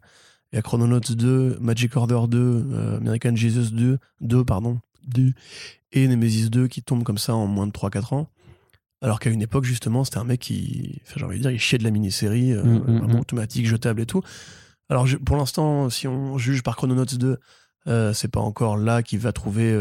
il 0.53 0.57
y 0.57 0.59
a 0.59 0.62
Chrononauts 0.62 1.01
2 1.01 1.59
Magic 1.61 1.97
Order 1.97 2.20
2 2.28 2.38
euh, 2.38 2.97
American 2.99 3.34
Jesus 3.34 3.72
2 3.72 3.99
2 4.20 4.45
pardon 4.45 4.78
2 5.09 5.32
et 5.93 6.09
Nemesis 6.09 6.49
2 6.49 6.68
qui 6.68 6.82
tombent 6.82 7.03
comme 7.03 7.18
ça 7.18 7.34
en 7.34 7.47
moins 7.47 7.66
de 7.66 7.72
3-4 7.72 8.14
ans 8.14 8.28
alors 9.03 9.18
qu'à 9.20 9.30
une 9.30 9.42
époque 9.42 9.64
justement 9.64 10.05
c'était 10.05 10.18
un 10.18 10.24
mec 10.24 10.40
qui 10.40 11.01
enfin, 11.07 11.14
j'ai 11.16 11.24
envie 11.24 11.38
de 11.38 11.42
dire 11.42 11.51
il 11.51 11.59
chiait 11.59 11.78
de 11.78 11.84
la 11.84 11.90
mini-série 11.90 12.53
euh, 12.53 12.62
mm, 12.62 12.68
mm, 12.68 12.98
vraiment 12.98 13.16
mm. 13.16 13.20
automatique 13.20 13.66
jetable 13.66 14.01
et 14.01 14.07
tout 14.07 14.22
alors 14.88 15.07
pour 15.24 15.36
l'instant 15.36 15.90
si 15.90 16.09
on 16.09 16.38
juge 16.38 16.62
par 16.62 16.76
Chrononauts 16.76 17.05
2 17.05 17.38
euh, 17.86 18.12
c'est 18.12 18.28
pas 18.28 18.40
encore 18.40 18.76
là 18.76 19.03
qu'il 19.03 19.18
va 19.18 19.32
trouver 19.32 19.74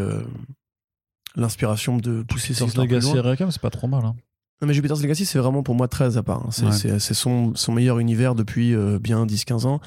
l'inspiration 1.36 1.97
de 1.97 2.24
pousser 2.24 2.53
Jupiter's 2.53 2.78
Legacy 2.78 3.17
et 3.17 3.51
c'est 3.51 3.61
pas 3.61 3.70
trop 3.70 3.88
mal. 3.88 4.05
Hein. 4.05 4.15
Non, 4.61 4.67
mais 4.67 4.74
Jupiter's 4.74 5.01
Legacy, 5.01 5.26
c'est 5.26 5.39
vraiment 5.39 5.63
pour 5.63 5.76
moi 5.76 5.88
très 5.88 6.17
à 6.17 6.24
part. 6.24 6.45
Hein. 6.45 6.72
C'est 6.72 7.13
son, 7.13 7.55
son, 7.55 7.72
meilleur 7.72 7.99
univers 7.99 8.36
depuis 8.36 8.74
euh, 8.74 8.99
bien 8.99 9.26
10-15 9.26 9.65
ans. 9.65 9.80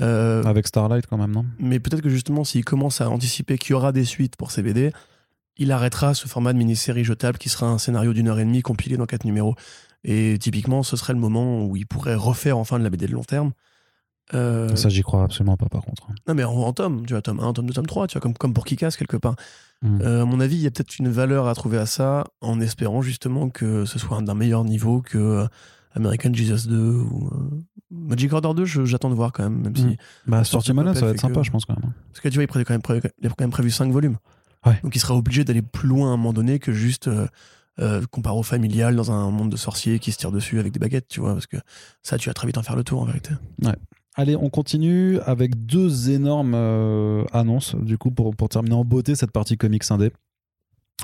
Euh, 0.00 0.42
Avec 0.44 0.66
Starlight 0.66 1.06
quand 1.06 1.16
même, 1.16 1.32
non? 1.32 1.46
Mais 1.58 1.80
peut-être 1.80 2.02
que 2.02 2.08
justement, 2.08 2.44
s'il 2.44 2.64
commence 2.64 3.00
à 3.00 3.10
anticiper 3.10 3.58
qu'il 3.58 3.70
y 3.70 3.74
aura 3.74 3.92
des 3.92 4.04
suites 4.04 4.36
pour 4.36 4.50
ces 4.50 4.62
BD, 4.62 4.92
il 5.60 5.70
arrêtera 5.70 6.14
ce 6.14 6.26
format 6.26 6.52
de 6.52 6.58
mini-série 6.58 7.04
jetable 7.04 7.38
qui 7.38 7.48
sera 7.48 7.68
un 7.68 7.78
scénario 7.78 8.12
d'une 8.12 8.26
heure 8.28 8.40
et 8.40 8.44
demie 8.44 8.62
compilé 8.62 8.96
dans 8.96 9.06
quatre 9.06 9.24
numéros. 9.24 9.54
Et 10.02 10.36
typiquement, 10.40 10.82
ce 10.82 10.96
serait 10.96 11.12
le 11.12 11.18
moment 11.20 11.64
où 11.64 11.76
il 11.76 11.86
pourrait 11.86 12.14
refaire 12.16 12.58
enfin 12.58 12.78
de 12.78 12.84
la 12.84 12.90
BD 12.90 13.06
de 13.06 13.12
long 13.12 13.22
terme. 13.22 13.52
Euh, 14.32 14.74
Ça, 14.76 14.88
j'y 14.88 15.02
crois 15.02 15.24
absolument 15.24 15.56
pas, 15.56 15.68
par 15.68 15.82
contre. 15.82 16.06
Non, 16.28 16.34
mais 16.34 16.44
en, 16.44 16.72
tome, 16.72 17.04
tu 17.04 17.12
vois, 17.14 17.22
tome 17.22 17.40
1, 17.40 17.52
tome 17.52 17.66
2, 17.66 17.72
tome 17.74 17.86
3, 17.86 18.06
tu 18.06 18.14
vois, 18.14 18.20
comme, 18.20 18.34
comme 18.34 18.54
pour 18.54 18.64
Kikas, 18.64 18.94
quelque 18.98 19.16
part. 19.16 19.34
Hmm. 19.82 19.98
Euh, 20.02 20.22
à 20.22 20.24
mon 20.24 20.40
avis, 20.40 20.56
il 20.56 20.62
y 20.62 20.66
a 20.66 20.70
peut-être 20.70 20.98
une 20.98 21.08
valeur 21.08 21.48
à 21.48 21.54
trouver 21.54 21.78
à 21.78 21.86
ça, 21.86 22.24
en 22.40 22.60
espérant 22.60 23.02
justement 23.02 23.48
que 23.50 23.84
ce 23.86 23.98
soit 23.98 24.20
d'un 24.22 24.34
meilleur 24.34 24.64
niveau 24.64 25.00
que 25.02 25.18
euh, 25.18 25.46
American 25.94 26.32
Jesus 26.32 26.68
2 26.68 26.78
ou 26.78 27.30
Magic 27.90 28.32
Order 28.32 28.50
2, 28.54 28.64
je- 28.64 28.84
j'attends 28.84 29.10
de 29.10 29.14
voir 29.16 29.32
quand 29.32 29.42
même, 29.42 29.60
même 29.62 29.76
si. 29.76 29.84
Mm. 29.84 29.96
Bah, 30.28 30.44
sortie 30.44 30.72
Puppet 30.72 30.94
ça 30.94 31.06
va 31.06 31.10
être 31.12 31.20
sympa, 31.20 31.40
que- 31.40 31.46
je 31.46 31.50
pense 31.50 31.64
quand 31.64 31.74
même. 31.80 31.92
Parce 32.12 32.20
que 32.20 32.28
tu 32.28 32.36
vois, 32.36 32.44
il, 32.44 32.64
quand 32.64 32.70
même, 32.70 32.82
il 33.20 33.26
a 33.26 33.30
quand 33.30 33.40
même 33.40 33.50
prévu 33.50 33.70
5 33.70 33.90
volumes. 33.90 34.16
Ouais. 34.66 34.78
Donc 34.82 34.94
il 34.94 35.00
sera 35.00 35.14
obligé 35.14 35.44
d'aller 35.44 35.62
plus 35.62 35.88
loin 35.88 36.10
à 36.10 36.12
un 36.12 36.16
moment 36.16 36.32
donné 36.32 36.58
que 36.58 36.72
juste 36.72 37.08
euh, 37.08 37.26
euh, 37.80 38.02
comparé 38.10 38.36
au 38.36 38.42
familial 38.42 38.94
dans 38.94 39.10
un 39.10 39.30
monde 39.30 39.50
de 39.50 39.56
sorciers 39.56 39.98
qui 39.98 40.12
se 40.12 40.18
tirent 40.18 40.32
dessus 40.32 40.58
avec 40.58 40.72
des 40.72 40.78
baguettes, 40.78 41.08
tu 41.08 41.20
vois. 41.20 41.32
Parce 41.32 41.46
que 41.46 41.56
ça, 42.02 42.18
tu 42.18 42.28
vas 42.28 42.34
très 42.34 42.46
vite 42.46 42.58
en 42.58 42.62
faire 42.62 42.76
le 42.76 42.84
tour 42.84 43.00
en 43.00 43.06
vérité. 43.06 43.30
Allez, 44.16 44.36
on 44.36 44.50
continue 44.50 45.18
avec 45.20 45.64
deux 45.66 46.10
énormes 46.10 46.54
euh, 46.54 47.24
annonces, 47.32 47.74
du 47.76 47.96
coup, 47.96 48.10
pour, 48.10 48.34
pour 48.36 48.48
terminer 48.48 48.74
en 48.74 48.84
beauté 48.84 49.14
cette 49.14 49.30
partie 49.30 49.56
comics 49.56 49.90
indé. 49.90 50.10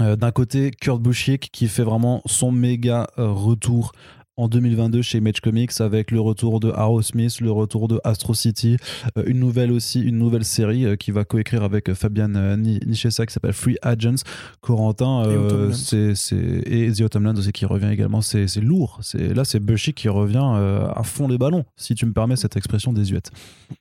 Euh, 0.00 0.16
D'un 0.16 0.32
côté, 0.32 0.70
Kurt 0.70 1.00
Busiek 1.00 1.48
qui 1.50 1.68
fait 1.68 1.84
vraiment 1.84 2.20
son 2.26 2.52
méga 2.52 3.06
euh, 3.18 3.30
retour 3.30 3.92
en 4.38 4.48
2022 4.48 5.00
chez 5.02 5.18
Image 5.18 5.40
Comics 5.40 5.80
avec 5.80 6.10
le 6.10 6.20
retour 6.20 6.60
de 6.60 6.70
Arrow 6.70 7.00
Smith, 7.00 7.40
le 7.40 7.50
retour 7.50 7.88
de 7.88 8.00
Astro 8.04 8.34
City, 8.34 8.76
euh, 9.16 9.22
une 9.26 9.38
nouvelle 9.40 9.72
aussi, 9.72 10.00
une 10.00 10.18
nouvelle 10.18 10.44
série 10.44 10.84
euh, 10.84 10.96
qui 10.96 11.10
va 11.10 11.24
coécrire 11.24 11.62
avec 11.62 11.88
euh, 11.88 11.94
Fabian 11.94 12.28
Ni- 12.58 12.78
Nichessa 12.86 13.24
qui 13.24 13.32
s'appelle 13.32 13.54
Free 13.54 13.76
Agents. 13.82 14.16
Corentin, 14.60 15.22
Et 15.24 15.28
euh, 15.28 15.72
c'est 15.72 16.14
c'est- 16.14 16.62
et 16.66 16.92
The 16.92 17.00
Autumnland 17.02 17.38
aussi 17.38 17.52
qui 17.52 17.64
revient 17.64 17.88
également. 17.90 18.20
C'est 18.20 18.46
c'est 18.46 18.60
lourd. 18.60 18.98
C'est 19.02 19.32
là, 19.34 19.44
c'est 19.44 19.60
Busiek 19.60 19.94
qui 19.96 20.08
revient 20.08 20.36
euh, 20.56 20.86
à 20.94 21.02
fond 21.02 21.28
les 21.28 21.38
ballons, 21.38 21.64
si 21.76 21.94
tu 21.94 22.04
me 22.06 22.12
permets 22.12 22.36
cette 22.36 22.56
expression 22.56 22.92
désuète. 22.92 23.30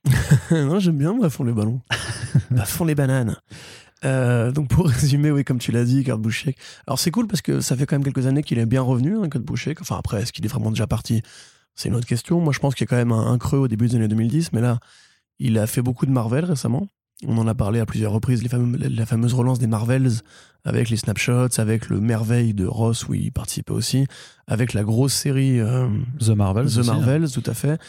non, 0.52 0.80
j'aime 0.80 0.98
bien, 0.98 1.14
moi, 1.14 1.26
à 1.26 1.30
fond 1.30 1.44
les 1.44 1.54
ballons. 1.54 1.82
à 2.58 2.66
fond 2.66 2.86
les 2.86 2.96
bananes. 2.96 3.36
Euh, 4.04 4.52
donc 4.52 4.68
pour 4.68 4.88
résumer, 4.88 5.32
oui, 5.32 5.44
comme 5.44 5.60
tu 5.60 5.72
l'as 5.72 5.86
dit, 5.86 6.04
Kurt 6.04 6.20
Busiek. 6.22 6.58
Alors 6.88 7.00
c'est 7.00 7.12
cool 7.12 7.28
parce 7.28 7.42
que 7.42 7.62
ça 7.62 7.76
fait 7.76 7.86
quand 7.86 7.96
même 7.96 8.04
quelques 8.04 8.28
années 8.28 8.44
qu'il 8.44 8.60
est 8.60 8.66
bien 8.66 8.82
revenu, 8.82 9.18
hein, 9.18 9.30
Kurt 9.30 9.44
Busiek. 9.44 9.82
Enfin 9.82 9.98
après, 9.98 10.22
est-ce 10.22 10.34
qu'il 10.34 10.46
est 10.46 10.50
vraiment 10.50 10.70
déjà 10.72 10.88
parti? 10.88 11.22
C'est 11.76 11.90
une 11.90 11.96
autre 11.96 12.08
question. 12.08 12.40
Moi, 12.40 12.54
je 12.54 12.60
pense 12.60 12.76
qu'il 12.76 12.86
y 12.86 12.88
a 12.88 12.90
quand 12.90 12.96
même 12.96 13.12
un, 13.12 13.32
un 13.32 13.38
creux 13.38 13.60
au 13.60 13.68
début 13.68 13.88
des 13.88 13.96
années 13.96 14.08
2010, 14.08 14.54
mais 14.54 14.62
là, 14.62 14.80
il 15.40 15.58
a 15.58 15.68
fait 15.68 15.82
beaucoup 15.82 16.06
de 16.06 16.12
Marvel 16.12 16.46
récemment. 16.46 16.88
On 17.26 17.38
en 17.38 17.48
a 17.48 17.56
parlé 17.56 17.80
à 17.80 17.86
plusieurs 17.86 18.12
reprises, 18.12 18.44
les 18.44 18.50
fameux- 18.50 18.78
la 18.78 19.06
fameuse 19.06 19.34
relance 19.34 19.58
des 19.60 19.68
Marvels 19.68 20.12
avec 20.66 20.90
les 20.90 20.98
snapshots, 20.98 21.60
avec 21.60 21.88
le 21.90 22.02
merveille 22.02 22.54
de 22.54 22.66
Ross 22.66 23.08
où 23.08 23.14
il 23.14 23.32
participait 23.32 23.72
aussi, 23.72 24.06
avec 24.48 24.74
la 24.74 24.84
grosse 24.84 25.14
série 25.14 25.60
euh, 25.60 25.88
The 26.20 26.30
Marvels. 26.30 26.66
The 26.66 26.78
aussi, 26.80 26.90
hein. 26.90 26.94
Marvels, 26.94 27.30
tout 27.32 27.44
à 27.46 27.54
fait. 27.54 27.80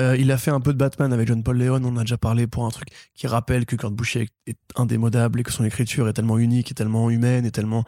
Euh, 0.00 0.16
il 0.18 0.32
a 0.32 0.38
fait 0.38 0.50
un 0.50 0.60
peu 0.60 0.72
de 0.72 0.78
Batman 0.78 1.12
avec 1.12 1.28
John 1.28 1.42
Paul 1.42 1.58
Leon, 1.58 1.80
on 1.84 1.88
en 1.88 1.96
a 1.98 2.00
déjà 2.02 2.16
parlé 2.16 2.46
pour 2.46 2.64
un 2.64 2.70
truc 2.70 2.88
qui 3.14 3.26
rappelle 3.26 3.66
que 3.66 3.76
Kurt 3.76 3.92
Busiek 3.94 4.30
est 4.46 4.56
indémodable 4.76 5.40
et 5.40 5.42
que 5.42 5.52
son 5.52 5.64
écriture 5.64 6.08
est 6.08 6.12
tellement 6.14 6.38
unique 6.38 6.70
et 6.70 6.74
tellement 6.74 7.10
humaine 7.10 7.44
et 7.44 7.50
tellement 7.50 7.84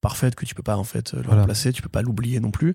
parfaite 0.00 0.34
que 0.36 0.44
tu 0.46 0.54
peux 0.54 0.62
pas 0.62 0.76
en 0.76 0.84
fait 0.84 1.12
le 1.14 1.22
Voilà. 1.22 1.40
remplacer, 1.40 1.72
tu 1.72 1.82
peux 1.82 1.88
pas 1.88 2.02
l'oublier 2.02 2.38
non 2.40 2.50
plus. 2.50 2.74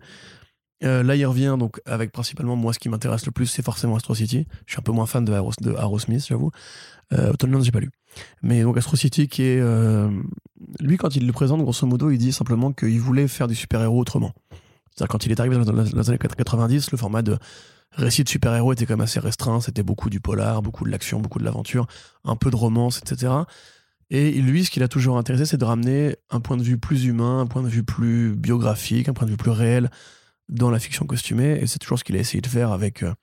Euh, 0.84 1.04
là, 1.04 1.16
il 1.16 1.24
revient 1.28 1.56
donc 1.60 1.80
avec 1.86 2.12
principalement 2.12 2.56
moi 2.56 2.74
ce 2.74 2.80
qui 2.80 2.90
m'intéresse 2.90 3.26
le 3.28 3.32
plus, 3.32 3.46
c'est 3.46 3.64
forcément 3.64 3.96
Astro 3.96 4.16
City. 4.16 4.48
Je 4.66 4.74
suis 4.74 4.80
un 4.80 4.84
peu 4.84 4.92
moins 4.92 5.06
fan 5.06 5.24
de 5.24 5.32
Arrow, 5.32 5.52
de 5.62 5.74
Arrow 5.76 6.00
Smith, 6.00 6.26
j'avoue. 6.28 6.50
Euh, 7.14 7.32
Autumnland, 7.34 7.64
j'ai 7.64 7.72
pas 7.72 7.80
lu. 7.82 7.92
Mais 8.42 8.64
donc 8.64 8.78
Astro 8.78 8.96
City 8.98 9.28
qui 9.28 9.44
est 9.44 9.60
euh, 9.62 10.10
lui 10.80 10.98
quand 10.98 11.16
il 11.16 11.28
le 11.28 11.34
présente 11.34 11.62
grosso 11.62 11.86
modo, 11.86 12.10
il 12.10 12.18
dit 12.18 12.34
simplement 12.34 12.72
qu'il 12.74 13.00
voulait 13.00 13.28
faire 13.28 13.48
du 13.48 13.54
super-héros 13.56 14.00
autrement. 14.02 14.34
C'est-à-dire 14.96 15.08
quand 15.10 15.26
il 15.28 15.32
est 15.32 15.40
arrivé 15.40 15.56
dans, 15.56 15.64
dans- 15.64 15.72
dans 15.84 15.84
les 16.02 16.10
années 16.10 16.18
90, 16.18 16.92
le 16.92 16.98
format 16.98 17.22
de 17.22 17.38
récit 17.94 18.24
de 18.24 18.30
super-héros 18.30 18.74
était 18.74 18.86
quand 18.86 18.94
même 18.94 19.02
assez 19.02 19.20
restreint. 19.20 19.62
C'était 19.62 19.84
beaucoup 19.84 20.10
du 20.10 20.20
polar, 20.20 20.62
beaucoup 20.62 20.86
de 20.86 20.90
l'action, 20.90 21.20
beaucoup 21.20 21.40
de 21.40 21.44
l'aventure, 21.44 21.88
un 22.24 22.36
peu 22.36 22.50
de 22.50 22.56
romance, 22.56 23.00
etc. 23.00 23.34
Et 24.10 24.32
lui, 24.34 24.66
ce 24.66 24.72
qui 24.72 24.80
l'a 24.80 24.90
toujours 24.90 25.18
intéressé, 25.18 25.46
c'est 25.46 25.58
de 25.58 25.66
ramener 25.66 26.16
un 26.30 26.42
point 26.42 26.58
de 26.58 26.64
vue 26.64 26.78
plus 26.78 27.06
humain, 27.06 27.40
un 27.40 27.48
point 27.48 27.64
de 27.64 27.70
vue 27.70 27.84
plus 27.84 28.36
biographique, 28.36 29.08
un 29.08 29.14
point 29.14 29.26
de 29.26 29.32
vue 29.32 29.38
plus 29.38 29.52
réel 29.52 29.90
dans 30.50 30.70
la 30.70 30.80
fiction 30.80 31.06
costumée. 31.06 31.60
Et 31.62 31.68
c'est 31.68 31.80
toujours 31.80 31.98
ce 31.98 32.04
qu'il 32.04 32.18
a 32.18 32.20
essayé 32.20 32.42
de 32.42 32.48
faire 32.48 32.72
avec 32.72 33.04
euh, 33.04 33.14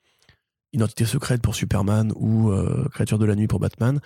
Identité 0.71 1.05
secrète 1.05 1.41
pour 1.41 1.55
Superman 1.55 2.13
ou 2.15 2.51
euh, 2.51 2.87
Créature 2.93 3.17
de 3.17 3.25
la 3.25 3.35
nuit 3.35 3.47
pour 3.47 3.59
Batman. 3.59 3.99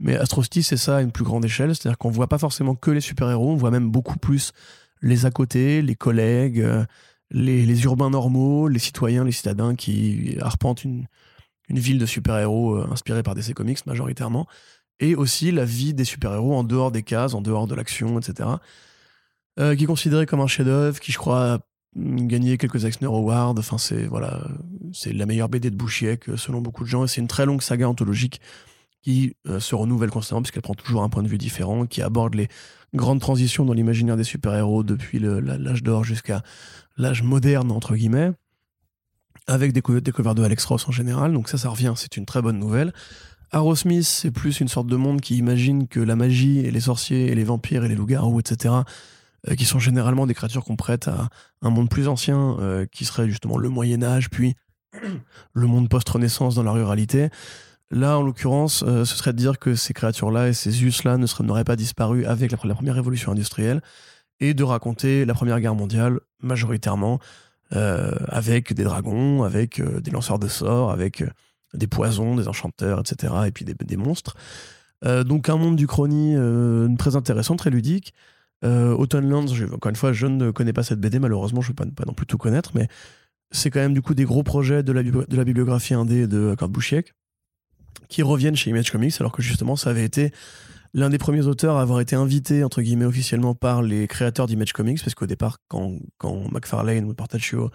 Mais 0.00 0.16
Astro 0.16 0.42
City, 0.42 0.62
c'est 0.62 0.76
ça 0.76 0.98
à 0.98 1.02
une 1.02 1.12
plus 1.12 1.24
grande 1.24 1.44
échelle. 1.44 1.74
C'est-à-dire 1.74 1.96
qu'on 1.96 2.10
voit 2.10 2.28
pas 2.28 2.38
forcément 2.38 2.74
que 2.74 2.90
les 2.90 3.00
super-héros, 3.00 3.52
on 3.52 3.56
voit 3.56 3.70
même 3.70 3.90
beaucoup 3.90 4.18
plus 4.18 4.52
les 5.00 5.24
à 5.24 5.30
côté, 5.30 5.80
les 5.80 5.94
collègues, 5.94 6.60
euh, 6.60 6.84
les, 7.30 7.84
urbains 7.84 8.10
normaux, 8.10 8.68
les 8.68 8.78
citoyens, 8.78 9.24
les 9.24 9.32
citadins 9.32 9.74
qui 9.74 10.36
arpentent 10.40 10.84
une, 10.84 11.06
ville 11.68 11.98
de 11.98 12.06
super-héros 12.06 12.76
euh, 12.76 12.88
inspirée 12.90 13.22
par 13.22 13.34
DC 13.34 13.54
Comics 13.54 13.86
majoritairement, 13.86 14.48
et 14.98 15.14
aussi 15.14 15.52
la 15.52 15.64
vie 15.64 15.94
des 15.94 16.04
super-héros 16.04 16.54
en 16.54 16.64
dehors 16.64 16.90
des 16.90 17.04
cases, 17.04 17.34
en 17.34 17.40
dehors 17.40 17.68
de 17.68 17.74
l'action, 17.74 18.18
etc. 18.18 18.48
Euh, 19.58 19.76
qui 19.76 19.84
est 19.84 19.86
considéré 19.86 20.26
comme 20.26 20.40
un 20.40 20.48
chef-d'œuvre, 20.48 20.98
qui 20.98 21.12
je 21.12 21.18
crois 21.18 21.54
a 21.54 21.58
gagné 21.96 22.58
quelques 22.58 22.84
Eisner 22.84 23.06
Awards. 23.06 23.54
Enfin, 23.56 23.78
c'est 23.78 24.04
voilà, 24.06 24.40
c'est 24.92 25.12
la 25.12 25.26
meilleure 25.26 25.48
BD 25.48 25.70
de 25.70 25.76
Bouchiek 25.76 26.24
selon 26.36 26.60
beaucoup 26.60 26.82
de 26.82 26.88
gens, 26.88 27.04
et 27.04 27.08
c'est 27.08 27.20
une 27.20 27.28
très 27.28 27.46
longue 27.46 27.62
saga 27.62 27.88
anthologique 27.88 28.40
qui 29.02 29.36
euh, 29.48 29.60
se 29.60 29.74
renouvelle 29.74 30.10
constamment 30.10 30.42
puisqu'elle 30.42 30.62
prend 30.62 30.74
toujours 30.74 31.02
un 31.02 31.08
point 31.08 31.22
de 31.22 31.28
vue 31.28 31.38
différent, 31.38 31.86
qui 31.86 32.02
aborde 32.02 32.34
les 32.34 32.48
grandes 32.94 33.20
transitions 33.20 33.64
dans 33.64 33.72
l'imaginaire 33.72 34.16
des 34.16 34.24
super-héros 34.24 34.82
depuis 34.82 35.18
l'âge 35.18 35.82
d'or 35.82 36.04
jusqu'à 36.04 36.42
l'âge 36.96 37.22
moderne 37.22 37.70
entre 37.70 37.94
guillemets 37.94 38.32
avec 39.46 39.72
des, 39.72 39.82
co- 39.82 40.00
des 40.00 40.12
covers 40.12 40.34
de 40.34 40.42
Alex 40.42 40.64
Ross 40.64 40.88
en 40.88 40.92
général. 40.92 41.32
Donc 41.32 41.48
ça 41.48 41.58
ça 41.58 41.68
revient 41.68 41.92
c'est 41.96 42.16
une 42.16 42.26
très 42.26 42.42
bonne 42.42 42.58
nouvelle. 42.58 42.92
Arrow 43.52 43.74
Smith 43.74 44.04
c'est 44.04 44.30
plus 44.30 44.60
une 44.60 44.68
sorte 44.68 44.86
de 44.86 44.96
monde 44.96 45.20
qui 45.20 45.36
imagine 45.36 45.88
que 45.88 46.00
la 46.00 46.16
magie 46.16 46.60
et 46.60 46.70
les 46.70 46.80
sorciers 46.80 47.26
et 47.30 47.34
les 47.34 47.44
vampires 47.44 47.84
et 47.84 47.88
les 47.88 47.96
loups-garous 47.96 48.38
etc 48.40 48.74
euh, 49.48 49.54
qui 49.54 49.64
sont 49.64 49.78
généralement 49.78 50.26
des 50.26 50.34
créatures 50.34 50.64
qu'on 50.64 50.76
prête 50.76 51.08
à 51.08 51.28
un 51.62 51.70
monde 51.70 51.88
plus 51.88 52.06
ancien 52.08 52.56
euh, 52.60 52.86
qui 52.86 53.04
serait 53.04 53.28
justement 53.28 53.56
le 53.56 53.68
Moyen 53.68 54.02
Âge 54.02 54.30
puis 54.30 54.54
le 55.54 55.66
monde 55.66 55.88
post-renaissance 55.88 56.54
dans 56.54 56.62
la 56.62 56.72
ruralité 56.72 57.30
Là, 57.90 58.18
en 58.18 58.22
l'occurrence, 58.22 58.84
euh, 58.86 59.04
ce 59.04 59.16
serait 59.16 59.32
de 59.32 59.38
dire 59.38 59.58
que 59.58 59.74
ces 59.74 59.92
créatures-là 59.92 60.48
et 60.48 60.52
ces 60.52 60.84
us-là 60.84 61.18
n'auraient 61.18 61.64
pas 61.64 61.74
disparu 61.74 62.24
avec 62.24 62.52
la, 62.52 62.56
première 62.56 62.94
révolution 62.94 63.32
industrielle 63.32 63.82
et 64.38 64.54
de 64.54 64.62
raconter 64.62 65.24
la 65.24 65.34
Première 65.34 65.60
Guerre 65.60 65.74
mondiale 65.74 66.20
majoritairement 66.40 67.18
euh, 67.74 68.12
avec 68.28 68.72
des 68.74 68.84
dragons, 68.84 69.42
avec 69.42 69.80
euh, 69.80 70.00
des 70.00 70.12
lanceurs 70.12 70.38
de 70.38 70.46
sorts, 70.46 70.92
avec 70.92 71.24
des 71.74 71.88
poisons, 71.88 72.36
des 72.36 72.46
enchanteurs, 72.46 73.00
etc. 73.00 73.32
et 73.46 73.50
puis 73.50 73.64
des, 73.64 73.96
monstres. 73.96 74.36
Donc 75.04 75.48
un 75.48 75.56
monde 75.56 75.76
du 75.76 75.86
chrony 75.86 76.34
très 76.98 77.14
intéressant, 77.14 77.54
très 77.54 77.70
ludique. 77.70 78.12
Autumnlands, 78.64 79.46
je- 79.46 79.66
encore 79.66 79.90
une 79.90 79.96
fois, 79.96 80.12
je 80.12 80.26
ne 80.26 80.50
connais 80.50 80.72
pas 80.72 80.82
cette 80.82 81.00
BD, 81.00 81.20
malheureusement, 81.20 81.60
je 81.60 81.70
ne 81.70 81.76
vais 81.76 81.90
pas, 81.92 82.04
non 82.04 82.12
plus 82.12 82.26
tout 82.26 82.38
connaître, 82.38 82.72
mais 82.74 82.88
c'est 83.52 83.70
quand 83.70 83.78
même 83.78 83.94
du 83.94 84.02
coup 84.02 84.14
des 84.14 84.24
gros 84.24 84.42
projets 84.42 84.82
de 84.82 84.90
la, 84.90 85.04
de 85.04 85.36
la 85.36 85.44
bibliographie 85.44 85.94
indé 85.94 86.26
de 86.26 86.56
Kurt 86.58 86.72
Busiek 86.72 87.14
qui 88.10 88.22
reviennent 88.22 88.56
chez 88.56 88.70
Image 88.70 88.90
Comics, 88.90 89.14
alors 89.20 89.32
que 89.32 89.40
justement, 89.40 89.76
ça 89.76 89.90
avait 89.90 90.04
été 90.04 90.32
l'un 90.92 91.08
des 91.08 91.18
premiers 91.18 91.46
auteurs 91.46 91.76
à 91.76 91.82
avoir 91.82 92.00
été 92.00 92.16
invité, 92.16 92.64
entre 92.64 92.82
guillemets, 92.82 93.04
officiellement 93.04 93.54
par 93.54 93.82
les 93.82 94.06
créateurs 94.06 94.46
d'Image 94.46 94.72
Comics, 94.72 95.00
parce 95.02 95.14
qu'au 95.14 95.26
départ, 95.26 95.58
quand, 95.68 95.94
quand 96.18 96.52
McFarlane 96.52 97.14
Portaccio, 97.14 97.70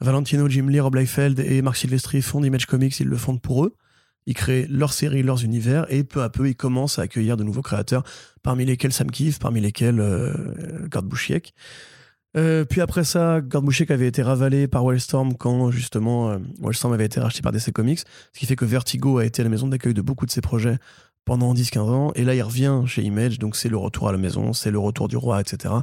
Valentino, 0.00 0.48
Jim 0.48 0.66
Lee, 0.68 0.80
Rob 0.80 0.94
Liefeld 0.94 1.40
et 1.40 1.62
Marc 1.62 1.76
Silvestri 1.76 2.22
fondent 2.22 2.44
Image 2.44 2.66
Comics, 2.66 2.98
ils 3.00 3.06
le 3.06 3.16
font 3.16 3.38
pour 3.38 3.64
eux. 3.64 3.74
Ils 4.26 4.34
créent 4.34 4.66
leurs 4.68 4.92
séries, 4.92 5.22
leurs 5.22 5.44
univers, 5.44 5.86
et 5.88 6.04
peu 6.04 6.22
à 6.22 6.28
peu, 6.28 6.48
ils 6.48 6.54
commencent 6.54 6.98
à 6.98 7.02
accueillir 7.02 7.36
de 7.36 7.42
nouveaux 7.42 7.62
créateurs, 7.62 8.04
parmi 8.42 8.64
lesquels 8.64 8.92
Sam 8.92 9.10
Keefe, 9.10 9.38
parmi 9.38 9.60
lesquels 9.60 9.98
euh, 9.98 10.86
Gord 10.88 11.04
Busiek. 11.04 11.54
Euh, 12.36 12.64
puis 12.64 12.80
après 12.80 13.04
ça, 13.04 13.40
Gord 13.42 13.62
Busiek 13.62 13.90
avait 13.90 14.06
été 14.06 14.22
ravalé 14.22 14.66
par 14.66 14.84
Wildstorm 14.84 15.34
quand 15.36 15.70
justement 15.70 16.30
euh, 16.30 16.38
Wildstorm 16.60 16.94
avait 16.94 17.04
été 17.04 17.20
racheté 17.20 17.42
par 17.42 17.52
DC 17.52 17.72
Comics, 17.72 18.00
ce 18.32 18.38
qui 18.38 18.46
fait 18.46 18.56
que 18.56 18.64
Vertigo 18.64 19.18
a 19.18 19.26
été 19.26 19.42
la 19.42 19.50
maison 19.50 19.68
d'accueil 19.68 19.92
de 19.92 20.00
beaucoup 20.00 20.24
de 20.24 20.30
ses 20.30 20.40
projets 20.40 20.78
pendant 21.24 21.52
10-15 21.52 21.78
ans, 21.80 22.12
et 22.14 22.24
là 22.24 22.34
il 22.34 22.42
revient 22.42 22.82
chez 22.86 23.02
Image, 23.02 23.38
donc 23.38 23.54
c'est 23.54 23.68
le 23.68 23.76
retour 23.76 24.08
à 24.08 24.12
la 24.12 24.18
maison, 24.18 24.52
c'est 24.54 24.70
le 24.70 24.78
retour 24.78 25.08
du 25.08 25.16
roi, 25.16 25.40
etc. 25.40 25.74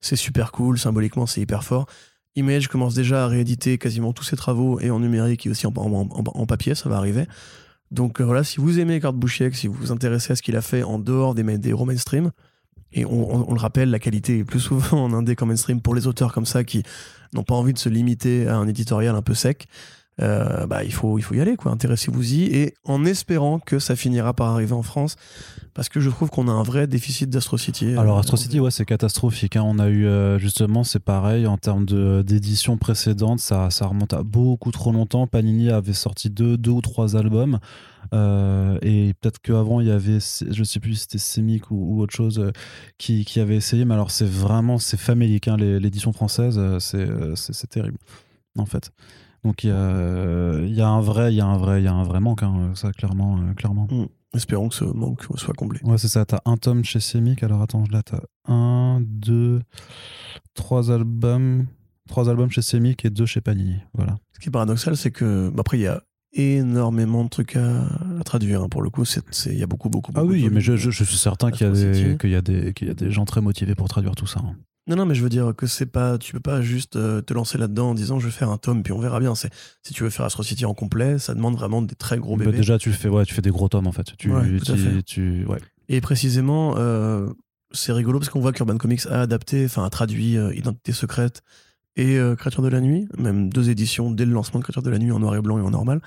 C'est 0.00 0.16
super 0.16 0.52
cool, 0.52 0.78
symboliquement 0.78 1.26
c'est 1.26 1.40
hyper 1.40 1.64
fort. 1.64 1.86
Image 2.36 2.68
commence 2.68 2.94
déjà 2.94 3.24
à 3.24 3.28
rééditer 3.28 3.78
quasiment 3.78 4.12
tous 4.12 4.24
ses 4.24 4.36
travaux, 4.36 4.78
et 4.80 4.90
en 4.90 5.00
numérique 5.00 5.46
et 5.46 5.50
aussi 5.50 5.66
en, 5.66 6.46
papier, 6.46 6.74
ça 6.74 6.88
va 6.88 6.96
arriver. 6.96 7.26
Donc 7.90 8.20
euh, 8.20 8.24
voilà, 8.24 8.44
si 8.44 8.60
vous 8.60 8.78
aimez 8.78 9.00
Gord 9.00 9.14
Busiek, 9.14 9.54
si 9.54 9.68
vous 9.68 9.74
vous 9.74 9.92
intéressez 9.92 10.32
à 10.32 10.36
ce 10.36 10.42
qu'il 10.42 10.56
a 10.56 10.62
fait 10.62 10.82
en 10.82 10.98
dehors 10.98 11.34
des, 11.34 11.42
des 11.58 11.70
héros 11.70 11.86
mainstream, 11.86 12.30
et 12.94 13.04
on, 13.04 13.52
le 13.52 13.60
rappelle, 13.60 13.90
la 13.90 13.98
qualité 13.98 14.38
est 14.38 14.44
plus 14.44 14.60
souvent 14.60 15.04
en 15.04 15.12
indé 15.12 15.36
qu'en 15.36 15.46
mainstream 15.46 15.80
pour 15.80 15.94
les 15.94 16.06
auteurs 16.06 16.32
comme 16.32 16.46
ça 16.46 16.64
qui 16.64 16.82
n'ont 17.34 17.42
pas 17.42 17.54
envie 17.54 17.72
de 17.72 17.78
se 17.78 17.88
limiter 17.88 18.46
à 18.46 18.56
un 18.56 18.68
éditorial 18.68 19.14
un 19.16 19.22
peu 19.22 19.34
sec. 19.34 19.66
euh, 20.22 20.66
bah, 20.66 20.84
il, 20.84 20.92
faut, 20.92 21.18
il 21.18 21.22
faut 21.22 21.34
y 21.34 21.40
aller, 21.40 21.56
quoi. 21.56 21.72
Intéressez-vous-y 21.72 22.44
et 22.44 22.74
en 22.84 23.04
espérant 23.04 23.58
que 23.58 23.80
ça 23.80 23.96
finira 23.96 24.32
par 24.32 24.48
arriver 24.50 24.72
en 24.72 24.84
France 24.84 25.16
parce 25.74 25.88
que 25.88 25.98
je 25.98 26.08
trouve 26.08 26.30
qu'on 26.30 26.46
a 26.46 26.52
un 26.52 26.62
vrai 26.62 26.86
déficit 26.86 27.28
d'Astro 27.28 27.58
City. 27.58 27.96
Alors 27.96 28.16
Euh, 28.16 28.20
Astro 28.20 28.36
City, 28.36 28.60
ouais, 28.60 28.70
c'est 28.70 28.84
catastrophique. 28.84 29.56
hein. 29.56 29.64
On 29.66 29.80
a 29.80 29.88
eu 29.88 30.06
euh, 30.06 30.38
justement, 30.38 30.84
c'est 30.84 31.02
pareil 31.02 31.48
en 31.48 31.58
termes 31.58 31.84
d'édition 32.22 32.76
précédente, 32.78 33.40
ça, 33.40 33.70
ça 33.70 33.86
remonte 33.86 34.12
à 34.12 34.22
beaucoup 34.22 34.70
trop 34.70 34.92
longtemps. 34.92 35.26
Panini 35.26 35.70
avait 35.70 35.94
sorti 35.94 36.30
deux, 36.30 36.56
deux 36.56 36.70
ou 36.70 36.80
trois 36.80 37.16
albums. 37.16 37.58
Euh, 38.14 38.78
et 38.82 39.12
peut-être 39.20 39.40
qu'avant 39.40 39.80
il 39.80 39.88
y 39.88 39.90
avait, 39.90 40.18
je 40.20 40.64
sais 40.64 40.80
plus 40.80 40.94
si 40.94 41.00
c'était 41.02 41.18
Semic 41.18 41.70
ou, 41.70 41.74
ou 41.74 42.00
autre 42.00 42.14
chose 42.14 42.38
euh, 42.38 42.52
qui, 42.96 43.24
qui 43.24 43.40
avait 43.40 43.56
essayé, 43.56 43.84
mais 43.84 43.94
alors 43.94 44.10
c'est 44.10 44.28
vraiment 44.28 44.78
c'est 44.78 44.96
famélique 44.96 45.48
hein, 45.48 45.56
l'édition 45.56 46.12
française, 46.12 46.58
euh, 46.58 46.78
c'est 46.78 47.66
terrible 47.68 47.98
en 48.56 48.66
fait. 48.66 48.90
Donc 49.44 49.62
il 49.62 49.68
y 49.68 49.72
a, 49.72 50.58
il 50.62 50.74
y 50.74 50.80
a 50.80 50.88
un 50.88 51.00
vrai, 51.00 51.32
il 51.32 51.36
y 51.36 51.40
a 51.40 51.46
un 51.46 51.58
vrai, 51.58 51.82
il 51.82 51.84
y 51.84 51.88
a 51.88 51.92
un 51.92 52.04
vrai 52.04 52.20
manque, 52.20 52.42
hein, 52.42 52.72
ça 52.74 52.92
clairement, 52.92 53.38
euh, 53.38 53.52
clairement. 53.54 53.86
Mm. 53.90 54.06
Espérons 54.34 54.68
que 54.68 54.74
ce 54.74 54.84
manque 54.84 55.22
soit 55.36 55.54
comblé. 55.54 55.78
Ouais, 55.84 55.96
c'est 55.96 56.08
ça. 56.08 56.24
T'as 56.24 56.40
un 56.44 56.56
tome 56.56 56.82
chez 56.82 56.98
Semic. 56.98 57.44
Alors 57.44 57.62
attends, 57.62 57.84
là 57.92 58.02
t'as 58.02 58.20
un, 58.48 59.00
deux, 59.00 59.60
trois 60.54 60.90
albums, 60.90 61.66
trois 62.08 62.28
albums 62.28 62.50
chez 62.50 62.62
Semic 62.62 63.04
et 63.04 63.10
deux 63.10 63.26
chez 63.26 63.40
Panini. 63.40 63.76
Voilà. 63.92 64.16
Ce 64.32 64.40
qui 64.40 64.48
est 64.48 64.50
paradoxal, 64.50 64.96
c'est 64.96 65.12
que 65.12 65.50
bah, 65.50 65.60
après 65.60 65.78
il 65.78 65.82
y 65.82 65.86
a 65.86 66.02
énormément 66.34 67.24
de 67.24 67.28
trucs 67.28 67.56
à, 67.56 67.82
à 68.20 68.24
traduire. 68.24 68.62
hein. 68.62 68.68
Pour 68.68 68.82
le 68.82 68.90
coup, 68.90 69.04
il 69.46 69.58
y 69.58 69.62
a 69.62 69.66
beaucoup, 69.66 69.88
beaucoup. 69.88 70.12
Ah 70.14 70.20
beaucoup 70.20 70.32
oui, 70.32 70.44
de- 70.44 70.48
mais 70.50 70.60
je, 70.60 70.76
je- 70.76 70.90
je 70.90 71.04
suis 71.04 71.16
certain 71.16 71.50
qu'il 71.50 71.66
y, 71.66 71.70
a 71.70 71.72
Astro 71.72 71.86
des- 71.86 71.94
City. 71.94 72.18
qu'il 72.18 72.30
y, 72.30 72.34
a 72.36 72.42
des- 72.42 72.72
qu'il 72.74 72.88
y 72.88 72.90
a 72.90 72.94
des 72.94 73.10
gens 73.10 73.24
très 73.24 73.40
motivés 73.40 73.74
pour 73.74 73.88
traduire 73.88 74.14
tout 74.14 74.26
ça. 74.26 74.40
hein. 74.40 74.54
Non, 74.86 74.96
non, 74.96 75.06
mais 75.06 75.14
je 75.14 75.22
veux 75.22 75.30
dire 75.30 75.54
que 75.56 75.66
c'est 75.66 75.86
pas, 75.86 76.18
tu 76.18 76.32
peux 76.34 76.40
pas 76.40 76.60
juste 76.60 76.96
euh, 76.96 77.22
te 77.22 77.32
lancer 77.32 77.56
là-dedans 77.56 77.90
en 77.90 77.94
disant 77.94 78.18
je 78.20 78.26
vais 78.26 78.32
faire 78.32 78.50
un 78.50 78.58
tome 78.58 78.82
puis 78.82 78.92
on 78.92 78.98
verra 78.98 79.18
bien. 79.18 79.34
C'est 79.34 79.48
si 79.82 79.94
tu 79.94 80.02
veux 80.02 80.10
faire 80.10 80.26
Astro 80.26 80.42
City 80.42 80.66
en 80.66 80.74
complet, 80.74 81.18
ça 81.18 81.34
demande 81.34 81.54
vraiment 81.56 81.80
des 81.80 81.94
très 81.94 82.18
gros 82.18 82.36
Bah, 82.36 82.44
bébés. 82.44 82.58
déjà, 82.58 82.76
tu 82.76 82.92
fais, 82.92 83.08
ouais, 83.08 83.24
tu 83.24 83.32
fais 83.32 83.40
des 83.40 83.50
gros 83.50 83.68
tomes 83.70 83.86
en 83.86 83.92
fait. 83.92 84.12
Tu, 84.18 84.30
Ouais, 84.30 84.58
tout 84.58 84.72
à 84.72 84.74
tu- 84.74 84.80
fait. 84.82 85.02
tu- 85.02 85.46
ouais. 85.46 85.58
Et 85.88 86.02
précisément, 86.02 86.74
euh, 86.76 87.30
c'est 87.72 87.92
rigolo 87.92 88.18
parce 88.18 88.28
qu'on 88.28 88.40
voit 88.40 88.52
qu'Urban 88.52 88.76
Comics 88.76 89.06
a 89.10 89.22
adapté, 89.22 89.64
enfin 89.64 89.84
a 89.86 89.90
traduit 89.90 90.36
euh, 90.36 90.54
Identité 90.54 90.92
secrète 90.92 91.42
et 91.96 92.18
euh, 92.18 92.34
Créature 92.34 92.62
de 92.62 92.68
la 92.68 92.80
nuit, 92.80 93.08
même 93.18 93.50
deux 93.50 93.70
éditions 93.70 94.10
dès 94.10 94.24
le 94.24 94.32
lancement 94.32 94.60
de 94.60 94.64
Créature 94.64 94.82
de 94.82 94.90
la 94.90 94.98
nuit 94.98 95.12
en 95.12 95.18
noir 95.18 95.34
et 95.36 95.40
blanc 95.40 95.58
et 95.58 95.62
en 95.62 95.70
normal. 95.70 96.00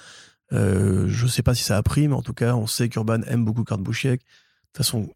Euh, 0.53 1.05
je 1.07 1.27
sais 1.27 1.43
pas 1.43 1.53
si 1.53 1.63
ça 1.63 1.77
a 1.77 1.83
pris, 1.83 2.07
mais 2.07 2.15
en 2.15 2.21
tout 2.21 2.33
cas, 2.33 2.55
on 2.55 2.67
sait 2.67 2.89
qu'Urban 2.89 3.21
aime 3.27 3.43
beaucoup 3.43 3.63
Kurt 3.63 3.81
Busiek. 3.81 4.21
De 4.21 4.83
toute 4.83 4.85
façon, 4.85 5.09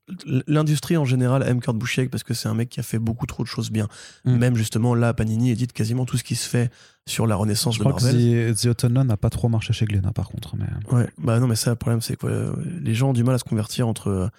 l'industrie 0.48 0.98
en 0.98 1.06
général 1.06 1.44
aime 1.44 1.62
Kurt 1.62 1.78
Busiek 1.78 2.10
parce 2.10 2.24
que 2.24 2.34
c'est 2.34 2.50
un 2.50 2.54
mec 2.54 2.70
qui 2.70 2.80
a 2.80 2.84
fait 2.84 3.00
beaucoup 3.00 3.26
trop 3.26 3.44
de 3.44 3.48
choses 3.48 3.70
bien. 3.70 3.88
Mm. 4.26 4.36
Même 4.36 4.56
justement, 4.56 4.96
là, 4.96 5.14
Panini 5.14 5.52
édite 5.52 5.72
quasiment 5.72 6.06
tout 6.06 6.18
ce 6.18 6.24
qui 6.24 6.36
se 6.36 6.50
fait 6.50 6.72
sur 7.06 7.28
la 7.28 7.36
renaissance 7.36 7.76
Je 7.76 7.80
de 7.80 7.84
crois 7.84 7.98
que 7.98 8.04
Marvel. 8.04 8.56
The, 8.56 8.76
The 8.76 8.86
n'a 8.86 9.18
pas 9.18 9.30
trop 9.30 9.50
marché 9.50 9.74
chez 9.74 9.86
Glénat 9.86 10.14
par 10.14 10.30
contre. 10.30 10.56
Mais... 10.56 10.66
Ouais, 10.96 11.10
bah 11.18 11.40
non, 11.40 11.48
mais 11.48 11.56
ça, 11.56 11.72
le 11.72 11.76
problème, 11.76 12.02
c'est 12.02 12.16
que 12.16 12.28
euh, 12.28 12.52
les 12.82 12.96
gens 12.96 13.10
ont 13.10 13.14
du 13.14 13.24
mal 13.24 13.36
à 13.36 13.38
se 13.38 13.44
convertir 13.44 13.88
entre 13.88 14.08
euh, 14.10 14.30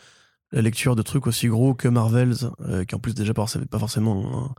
la 0.51 0.63
lecture 0.63 0.97
de 0.97 1.03
trucs 1.03 1.27
aussi 1.27 1.47
gros 1.47 1.75
que 1.75 1.89
Marvels, 1.89 2.35
euh, 2.69 2.85
qui 2.85 2.95
en 2.95 2.99
plus 2.99 3.15
déjà 3.15 3.33
pas 3.33 3.47
pas 3.71 3.79
forcément 3.79 4.55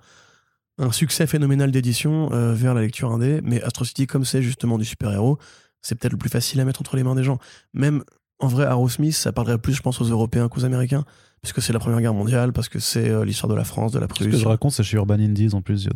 un, 0.77 0.91
succès 0.91 1.27
phénoménal 1.27 1.71
d'édition, 1.71 2.31
euh, 2.33 2.53
vers 2.53 2.73
la 2.73 2.81
lecture 2.81 3.11
indé. 3.11 3.41
Mais 3.43 3.61
Astro 3.63 3.85
City, 3.85 4.07
comme 4.07 4.25
c'est 4.25 4.41
justement 4.41 4.77
du 4.77 4.85
super-héros, 4.85 5.37
c'est 5.81 5.95
peut-être 5.95 6.13
le 6.13 6.17
plus 6.17 6.29
facile 6.29 6.59
à 6.59 6.65
mettre 6.65 6.81
entre 6.81 6.95
les 6.95 7.03
mains 7.03 7.15
des 7.15 7.23
gens. 7.23 7.39
Même 7.73 8.03
en 8.39 8.47
vrai, 8.47 8.65
Arrowsmith, 8.65 9.13
ça 9.13 9.31
parlerait 9.31 9.57
plus, 9.57 9.73
je 9.73 9.81
pense, 9.81 10.01
aux 10.01 10.05
Européens 10.05 10.49
qu'aux 10.49 10.65
Américains, 10.65 11.05
puisque 11.41 11.61
c'est 11.61 11.73
la 11.73 11.79
Première 11.79 12.01
Guerre 12.01 12.13
mondiale, 12.13 12.53
parce 12.53 12.69
que 12.69 12.79
c'est 12.79 13.09
euh, 13.09 13.23
l'histoire 13.25 13.49
de 13.49 13.55
la 13.55 13.63
France, 13.63 13.91
de 13.91 13.99
la 13.99 14.07
Ce 14.07 14.23
que 14.23 14.29
Prusse, 14.29 14.41
je 14.41 14.47
raconte, 14.47 14.71
c'est 14.71 14.83
chez 14.83 14.97
Urban 14.97 15.15
Indies 15.15 15.53
en 15.53 15.61
plus, 15.61 15.87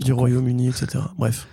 du. 0.00 0.12
Royaume-Uni, 0.12 0.68
etc. 0.68 1.04
Bref. 1.16 1.48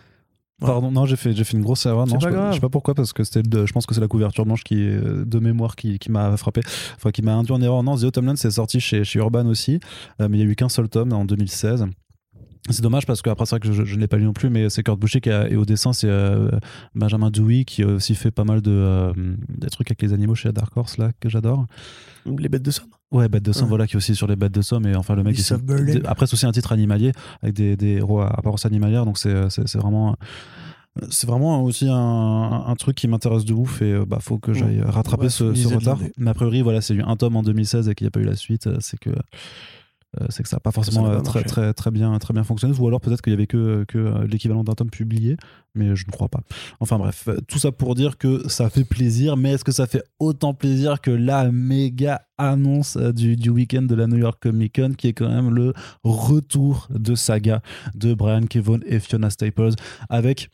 Pardon, 0.59 0.89
non, 0.89 1.05
j'ai 1.05 1.17
fait, 1.17 1.33
j'ai 1.33 1.43
fait 1.43 1.57
une 1.57 1.63
grosse 1.63 1.85
erreur. 1.85 2.07
Non, 2.07 2.17
pas 2.17 2.29
je, 2.29 2.33
grave. 2.33 2.49
je 2.51 2.55
sais 2.55 2.61
pas 2.61 2.69
pourquoi, 2.69 2.93
parce 2.93 3.11
que 3.11 3.25
c'était, 3.25 3.41
je 3.43 3.73
pense 3.73 3.85
que 3.85 3.93
c'est 3.93 3.99
la 3.99 4.07
couverture 4.07 4.45
blanche 4.45 4.63
qui, 4.63 4.77
euh, 4.77 5.25
de 5.25 5.39
mémoire 5.39 5.75
qui, 5.75 5.99
qui 5.99 6.11
m'a 6.11 6.37
frappé, 6.37 6.61
enfin 6.95 7.11
qui 7.11 7.21
m'a 7.21 7.33
induit 7.33 7.51
en 7.51 7.61
erreur. 7.61 7.83
Non, 7.83 7.97
The 7.97 8.05
Autumn 8.05 8.25
Lands, 8.25 8.37
c'est 8.37 8.51
sorti 8.51 8.79
chez, 8.79 9.03
chez 9.03 9.19
Urban 9.19 9.47
aussi, 9.47 9.81
euh, 10.21 10.29
mais 10.29 10.37
il 10.37 10.45
y 10.45 10.47
a 10.47 10.49
eu 10.49 10.55
qu'un 10.55 10.69
seul 10.69 10.87
tome 10.87 11.11
en 11.11 11.25
2016. 11.25 11.87
C'est 12.69 12.81
dommage 12.81 13.05
parce 13.05 13.21
que 13.21 13.29
après 13.29 13.45
c'est 13.45 13.51
vrai 13.57 13.59
que 13.59 13.71
je, 13.71 13.83
je 13.85 13.95
ne 13.95 13.99
l'ai 14.01 14.07
pas 14.07 14.17
lu 14.17 14.25
non 14.25 14.33
plus, 14.33 14.49
mais 14.49 14.69
c'est 14.71 14.81
Kurt 14.81 14.99
Busiek 14.99 15.23
qui 15.23 15.29
a- 15.29 15.47
et 15.49 15.55
au 15.55 15.65
dessin 15.65 15.93
c'est 15.93 16.09
euh, 16.09 16.49
Benjamin 16.95 17.29
Dewey 17.29 17.63
qui 17.63 17.83
a 17.83 17.87
aussi 17.87 18.15
fait 18.15 18.31
pas 18.31 18.43
mal 18.43 18.61
de 18.61 18.71
euh, 18.71 19.13
des 19.49 19.67
trucs 19.69 19.89
avec 19.91 20.01
les 20.01 20.13
animaux 20.13 20.33
chez 20.33 20.51
Dark 20.51 20.75
Horse 20.75 20.97
là 20.97 21.11
que 21.19 21.29
j'adore. 21.29 21.67
Les 22.25 22.49
bêtes 22.49 22.63
de 22.63 22.71
somme. 22.71 22.87
Ouais, 23.11 23.29
bête 23.29 23.43
de 23.43 23.51
somme, 23.51 23.65
Ouais. 23.65 23.69
voilà, 23.69 23.85
qui 23.87 23.93
est 23.93 23.97
aussi 23.97 24.15
sur 24.15 24.25
les 24.25 24.35
bêtes 24.35 24.51
de 24.51 24.63
somme. 24.63 24.87
Et 24.87 24.95
enfin, 24.95 25.15
le 25.15 25.21
mec, 25.23 25.37
il- 25.37 26.01
après, 26.05 26.25
c'est 26.25 26.33
aussi 26.33 26.47
un 26.47 26.51
titre 26.51 26.71
animalier 26.71 27.11
avec 27.43 27.53
des, 27.55 27.77
des 27.77 27.97
héros 27.97 28.19
à 28.21 28.27
apparence 28.35 28.65
animalière. 28.65 29.05
Donc, 29.05 29.19
c'est 29.19 29.31
vraiment. 29.77 30.15
C'est 31.09 31.27
vraiment 31.27 31.61
aussi 31.61 31.87
un, 31.89 31.93
un 32.67 32.75
truc 32.75 32.95
qui 32.95 33.07
m'intéresse 33.09 33.43
de 33.43 33.53
ouf 33.53 33.81
et 33.81 33.91
euh, 33.91 34.05
bah 34.07 34.19
faut 34.21 34.37
que 34.39 34.53
j'aille 34.53 34.81
rattraper 34.81 35.23
Ouais, 35.23 35.29
ce, 35.29 35.53
ce 35.53 35.67
retard. 35.67 35.99
Mais 36.17 36.29
a 36.31 36.33
priori, 36.33 36.61
voilà, 36.61 36.79
c'est 36.79 36.93
eu 36.93 37.03
un 37.03 37.17
tome 37.17 37.35
en 37.35 37.43
2016 37.43 37.89
et 37.89 37.95
qu'il 37.95 38.05
n'y 38.05 38.07
a 38.07 38.11
pas 38.11 38.21
eu 38.21 38.25
la 38.25 38.37
suite. 38.37 38.69
C'est 38.79 38.97
que 38.97 39.09
c'est 40.29 40.43
que 40.43 40.49
ça 40.49 40.57
n'a 40.57 40.59
pas 40.61 40.71
forcément 40.71 41.03
n'a 41.03 41.09
pas 41.09 41.15
euh, 41.17 41.21
très, 41.21 41.39
marché. 41.39 41.49
très, 41.49 41.73
très, 41.73 41.91
bien, 41.91 42.17
très 42.19 42.33
bien 42.33 42.43
fonctionné. 42.43 42.73
Ou 42.77 42.87
alors 42.87 43.01
peut-être 43.01 43.21
qu'il 43.21 43.31
y 43.31 43.35
avait 43.35 43.47
que, 43.47 43.85
que 43.87 43.97
euh, 43.97 44.27
l'équivalent 44.27 44.63
d'un 44.63 44.73
tome 44.73 44.89
publié, 44.89 45.37
mais 45.75 45.95
je 45.95 46.05
ne 46.07 46.11
crois 46.11 46.29
pas. 46.29 46.41
Enfin 46.79 46.97
bref, 46.97 47.25
euh, 47.27 47.37
tout 47.47 47.59
ça 47.59 47.71
pour 47.71 47.95
dire 47.95 48.17
que 48.17 48.47
ça 48.47 48.69
fait 48.69 48.85
plaisir, 48.85 49.37
mais 49.37 49.51
est-ce 49.53 49.63
que 49.63 49.71
ça 49.71 49.87
fait 49.87 50.03
autant 50.19 50.53
plaisir 50.53 51.01
que 51.01 51.11
la 51.11 51.51
méga 51.51 52.21
annonce 52.37 52.97
euh, 52.97 53.11
du, 53.11 53.35
du 53.35 53.49
week-end 53.49 53.83
de 53.83 53.95
la 53.95 54.07
New 54.07 54.17
York 54.17 54.39
Comic 54.41 54.75
Con, 54.75 54.93
qui 54.97 55.07
est 55.07 55.13
quand 55.13 55.29
même 55.29 55.53
le 55.53 55.73
retour 56.03 56.87
de 56.89 57.15
saga 57.15 57.61
de 57.93 58.13
Brian 58.13 58.45
Kevon 58.47 58.79
et 58.85 58.99
Fiona 58.99 59.29
Staples, 59.29 59.73
avec 60.09 60.49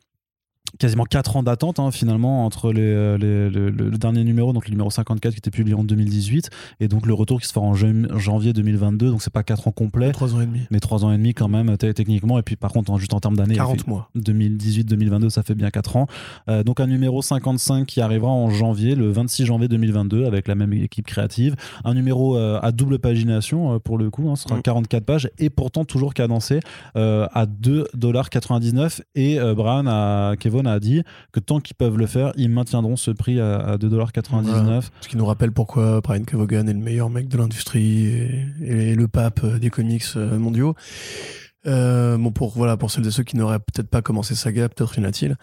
quasiment 0.79 1.03
4 1.03 1.35
ans 1.35 1.43
d'attente 1.43 1.79
hein, 1.79 1.91
finalement 1.91 2.45
entre 2.45 2.71
les, 2.71 2.81
euh, 2.81 3.17
les- 3.17 3.49
le, 3.49 3.91
dernier 3.97 4.23
numéro, 4.23 4.53
donc 4.53 4.65
le 4.67 4.71
numéro 4.71 4.89
54 4.89 5.33
qui 5.33 5.39
était 5.39 5.51
publié 5.51 5.75
en 5.75 5.83
2018, 5.83 6.49
et 6.79 6.87
donc 6.87 7.05
le 7.05 7.13
retour 7.13 7.41
qui 7.41 7.47
se 7.47 7.51
fera 7.53 7.65
en 7.65 7.73
jan- 7.73 8.07
janvier 8.17 8.53
2022, 8.53 9.09
donc 9.11 9.21
c'est 9.21 9.33
pas 9.33 9.43
4 9.43 9.67
ans 9.67 9.71
complets, 9.71 10.11
Trois 10.11 10.33
ans 10.33 10.39
et 10.41 10.45
demi. 10.45 10.61
mais 10.71 10.79
3 10.79 11.03
ans 11.03 11.11
et 11.11 11.17
demi 11.17 11.33
quand 11.33 11.49
même 11.49 11.77
t- 11.77 11.93
techniquement, 11.93 12.39
et 12.39 12.41
puis 12.41 12.55
par 12.55 12.71
contre 12.71 12.97
juste 12.97 13.13
en 13.13 13.19
termes 13.19 13.35
d'années, 13.35 13.55
40 13.55 13.85
mois. 13.87 14.09
2018-2022, 14.15 15.29
ça 15.29 15.43
fait 15.43 15.55
bien 15.55 15.69
4 15.69 15.97
ans. 15.97 16.07
Euh, 16.49 16.63
donc 16.63 16.79
un 16.79 16.87
numéro 16.87 17.21
55 17.21 17.85
qui 17.85 17.99
arrivera 18.01 18.31
en 18.31 18.49
janvier, 18.49 18.95
le 18.95 19.09
26 19.11 19.45
janvier 19.45 19.67
2022, 19.67 20.25
avec 20.25 20.47
la 20.47 20.55
même 20.55 20.71
équipe 20.73 21.05
créative. 21.05 21.55
Un 21.83 21.93
numéro 21.95 22.37
euh, 22.37 22.59
à 22.61 22.71
double 22.71 22.99
pagination, 22.99 23.73
euh, 23.75 23.79
pour 23.79 23.97
le 23.97 24.09
coup, 24.09 24.29
hein, 24.29 24.35
ce 24.35 24.43
sera 24.43 24.57
Mm. 24.57 24.61
44 24.61 25.05
pages, 25.05 25.29
et 25.37 25.49
pourtant 25.49 25.83
toujours 25.85 26.13
cadencé 26.13 26.59
euh, 26.95 27.27
à 27.33 27.45
2,99$. 27.45 29.01
Et 29.15 29.39
euh, 29.39 29.53
Brian 29.53 29.85
a, 29.87 30.35
A 30.65 30.79
dit 30.79 31.03
que 31.31 31.39
tant 31.39 31.59
qu'ils 31.59 31.75
peuvent 31.75 31.97
le 31.97 32.07
faire, 32.07 32.31
ils 32.35 32.49
maintiendront 32.49 32.95
ce 32.95 33.11
prix 33.11 33.39
à, 33.39 33.57
à 33.57 33.77
2,99$. 33.77 34.41
Voilà. 34.43 34.79
Ce 35.01 35.07
qui 35.07 35.17
nous 35.17 35.25
rappelle 35.25 35.51
pourquoi 35.51 36.01
Brian 36.01 36.23
Kevogan 36.23 36.67
est 36.67 36.73
le 36.73 36.79
meilleur 36.79 37.09
mec 37.09 37.27
de 37.27 37.37
l'industrie 37.37 38.07
et, 38.07 38.45
et 38.61 38.95
le 38.95 39.07
pape 39.07 39.45
des 39.45 39.69
comics 39.69 40.03
euh, 40.15 40.37
mondiaux. 40.37 40.75
Euh, 41.67 42.17
bon, 42.17 42.31
pour, 42.31 42.51
voilà, 42.51 42.77
pour 42.77 42.91
celles 42.91 43.05
et 43.07 43.11
ceux 43.11 43.23
qui 43.23 43.37
n'auraient 43.37 43.59
peut-être 43.59 43.89
pas 43.89 44.01
commencé 44.01 44.35
Saga, 44.35 44.69
peut-être 44.69 44.97
y 44.97 45.01
en 45.01 45.05
a-t-il. 45.05 45.35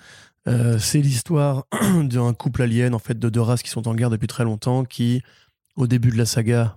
Euh, 0.47 0.79
c'est 0.79 1.01
l'histoire 1.01 1.65
d'un 2.03 2.33
couple 2.33 2.63
alien, 2.63 2.95
en 2.95 2.99
fait, 2.99 3.19
de 3.19 3.29
deux 3.29 3.41
races 3.41 3.63
qui 3.63 3.71
sont 3.71 3.87
en 3.89 3.95
guerre 3.95 4.11
depuis 4.11 4.27
très 4.27 4.45
longtemps, 4.45 4.85
qui, 4.85 5.23
au 5.77 5.87
début 5.87 6.11
de 6.11 6.17
la 6.17 6.27
saga, 6.27 6.77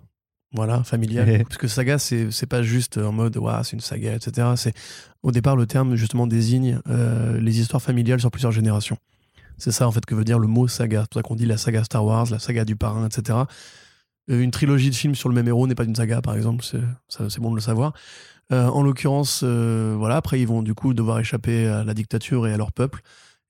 voilà, 0.53 0.83
familiale, 0.83 1.29
Eh. 1.29 1.43
parce 1.43 1.57
que 1.57 1.67
saga, 1.67 1.97
c'est 1.97 2.31
c'est 2.31 2.45
pas 2.45 2.61
juste 2.61 2.97
en 2.97 3.11
mode, 3.11 3.37
Ouah, 3.37 3.63
c'est 3.63 3.73
une 3.73 3.81
saga, 3.81 4.13
etc. 4.15 4.49
C'est 4.55 4.73
au 5.23 5.31
départ 5.31 5.55
le 5.55 5.65
terme 5.65 5.95
justement 5.95 6.27
désigne 6.27 6.79
euh, 6.89 7.39
les 7.39 7.59
histoires 7.59 7.81
familiales 7.81 8.19
sur 8.19 8.31
plusieurs 8.31 8.51
générations. 8.51 8.97
C'est 9.57 9.71
ça 9.71 9.87
en 9.87 9.91
fait 9.91 10.05
que 10.05 10.15
veut 10.15 10.23
dire 10.23 10.39
le 10.39 10.47
mot 10.47 10.67
saga. 10.67 11.01
C'est 11.01 11.09
pour 11.09 11.19
ça 11.19 11.23
qu'on 11.23 11.35
dit 11.35 11.45
la 11.45 11.57
saga 11.57 11.83
Star 11.83 12.03
Wars, 12.03 12.27
la 12.31 12.39
saga 12.39 12.65
du 12.65 12.75
parrain, 12.75 13.05
etc. 13.05 13.39
Euh, 14.29 14.41
Une 14.41 14.51
trilogie 14.51 14.89
de 14.89 14.95
films 14.95 15.15
sur 15.15 15.29
le 15.29 15.35
même 15.35 15.47
héros 15.47 15.67
n'est 15.67 15.75
pas 15.75 15.83
une 15.83 15.95
saga, 15.95 16.21
par 16.21 16.35
exemple. 16.35 16.65
C'est 16.65 17.39
bon 17.39 17.51
de 17.51 17.55
le 17.55 17.61
savoir. 17.61 17.93
Euh, 18.51 18.67
en 18.67 18.81
l'occurrence, 18.83 19.41
euh, 19.43 19.95
voilà. 19.97 20.17
Après, 20.17 20.39
ils 20.39 20.47
vont 20.47 20.61
du 20.63 20.73
coup 20.73 20.93
devoir 20.93 21.19
échapper 21.19 21.67
à 21.67 21.83
la 21.83 21.93
dictature 21.93 22.47
et 22.47 22.53
à 22.53 22.57
leur 22.57 22.71
peuple 22.71 23.01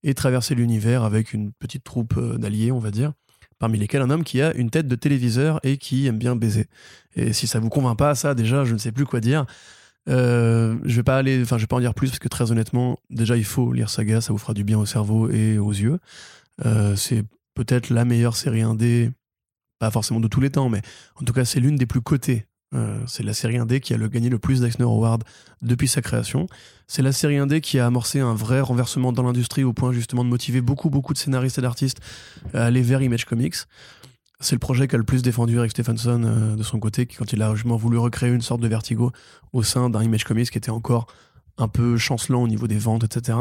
et 0.04 0.14
traverser 0.14 0.54
l'univers 0.56 1.04
avec 1.04 1.34
une 1.34 1.52
petite 1.54 1.84
troupe 1.84 2.20
d'alliés, 2.38 2.72
on 2.72 2.80
va 2.80 2.92
dire. 2.92 3.14
Parmi 3.62 3.78
lesquels 3.78 4.02
un 4.02 4.10
homme 4.10 4.24
qui 4.24 4.42
a 4.42 4.56
une 4.56 4.72
tête 4.72 4.88
de 4.88 4.96
téléviseur 4.96 5.60
et 5.62 5.78
qui 5.78 6.08
aime 6.08 6.18
bien 6.18 6.36
baiser. 6.36 6.66
Et 7.16 7.32
si 7.32 7.46
ça 7.46 7.60
vous 7.60 7.70
convainc 7.70 7.96
pas, 7.96 8.16
ça 8.16 8.34
déjà, 8.34 8.66
je 8.66 8.74
ne 8.74 8.80
sais 8.80 8.92
plus 8.92 9.06
quoi 9.06 9.20
dire. 9.20 9.46
Euh, 10.10 10.80
je 10.84 10.96
vais 10.96 11.04
pas 11.04 11.16
aller, 11.16 11.46
je 11.46 11.56
vais 11.56 11.68
pas 11.68 11.76
en 11.76 11.80
dire 11.80 11.94
plus 11.94 12.10
parce 12.10 12.18
que 12.18 12.28
très 12.28 12.52
honnêtement, 12.52 12.98
déjà, 13.12 13.38
il 13.38 13.46
faut 13.46 13.72
lire 13.72 13.92
Saga, 13.92 14.20
ça 14.20 14.34
vous 14.34 14.40
fera 14.40 14.56
du 14.56 14.64
bien 14.64 14.80
au 14.80 14.88
cerveau 14.88 15.30
et 15.30 15.60
aux 15.60 15.70
yeux. 15.70 16.00
Euh, 16.66 16.96
c'est 16.96 17.24
peut-être 17.54 17.92
la 17.92 18.04
meilleure 18.04 18.36
série 18.36 18.64
indé, 18.64 19.12
pas 19.78 19.92
forcément 19.92 20.20
de 20.20 20.28
tous 20.28 20.42
les 20.42 20.50
temps, 20.50 20.70
mais 20.70 20.82
en 21.18 21.24
tout 21.24 21.34
cas, 21.34 21.46
c'est 21.46 21.60
l'une 21.60 21.76
des 21.76 21.86
plus 21.86 22.02
cotées. 22.02 22.48
Euh, 22.74 23.00
c'est 23.06 23.24
la 23.24 23.34
série 23.34 23.58
indé 23.58 23.82
qui 23.82 23.94
a 23.94 23.98
le, 23.98 24.08
gagné 24.08 24.30
le 24.30 24.40
plus 24.40 24.62
d'Eisner 24.62 24.86
Award 24.86 25.24
depuis 25.62 25.88
sa 25.88 26.02
création. 26.02 26.48
C'est 26.88 27.02
la 27.02 27.12
série 27.12 27.38
indé 27.38 27.60
qui 27.60 27.80
a 27.80 27.86
amorcé 27.86 28.20
un 28.20 28.34
vrai 28.34 28.62
renversement 28.62 29.12
dans 29.12 29.24
l'industrie 29.24 29.64
au 29.64 29.74
point 29.74 29.92
justement 29.92 30.24
de 30.24 30.30
motiver 30.30 30.62
beaucoup, 30.62 30.90
beaucoup 30.90 31.14
de 31.14 31.18
scénaristes 31.18 31.58
et 31.58 31.62
d'artistes 31.62 32.00
à 32.54 32.66
aller 32.66 32.82
vers 32.82 33.02
Image 33.02 33.26
Comics. 33.26 33.56
C'est 34.40 34.56
le 34.56 34.60
projet 34.60 34.88
qu'a 34.88 34.98
le 34.98 35.04
plus 35.04 35.22
défendu 35.22 35.58
Eric 35.58 35.72
Stephenson 35.72 36.24
euh, 36.24 36.56
de 36.56 36.64
son 36.64 36.80
côté, 36.80 37.06
quand 37.06 37.32
il 37.34 37.42
a 37.42 37.54
justement 37.54 37.76
voulu 37.76 37.98
recréer 37.98 38.32
une 38.32 38.42
sorte 38.42 38.62
de 38.62 38.68
vertigo 38.68 39.12
au 39.54 39.64
sein 39.64 39.90
d'un 39.90 40.02
Image 40.02 40.24
Comics 40.24 40.50
qui 40.50 40.58
était 40.58 40.72
encore 40.72 41.08
un 41.58 41.68
peu 41.68 41.98
chancelant 41.98 42.42
au 42.42 42.48
niveau 42.48 42.68
des 42.68 42.80
ventes, 42.80 43.04
etc. 43.04 43.38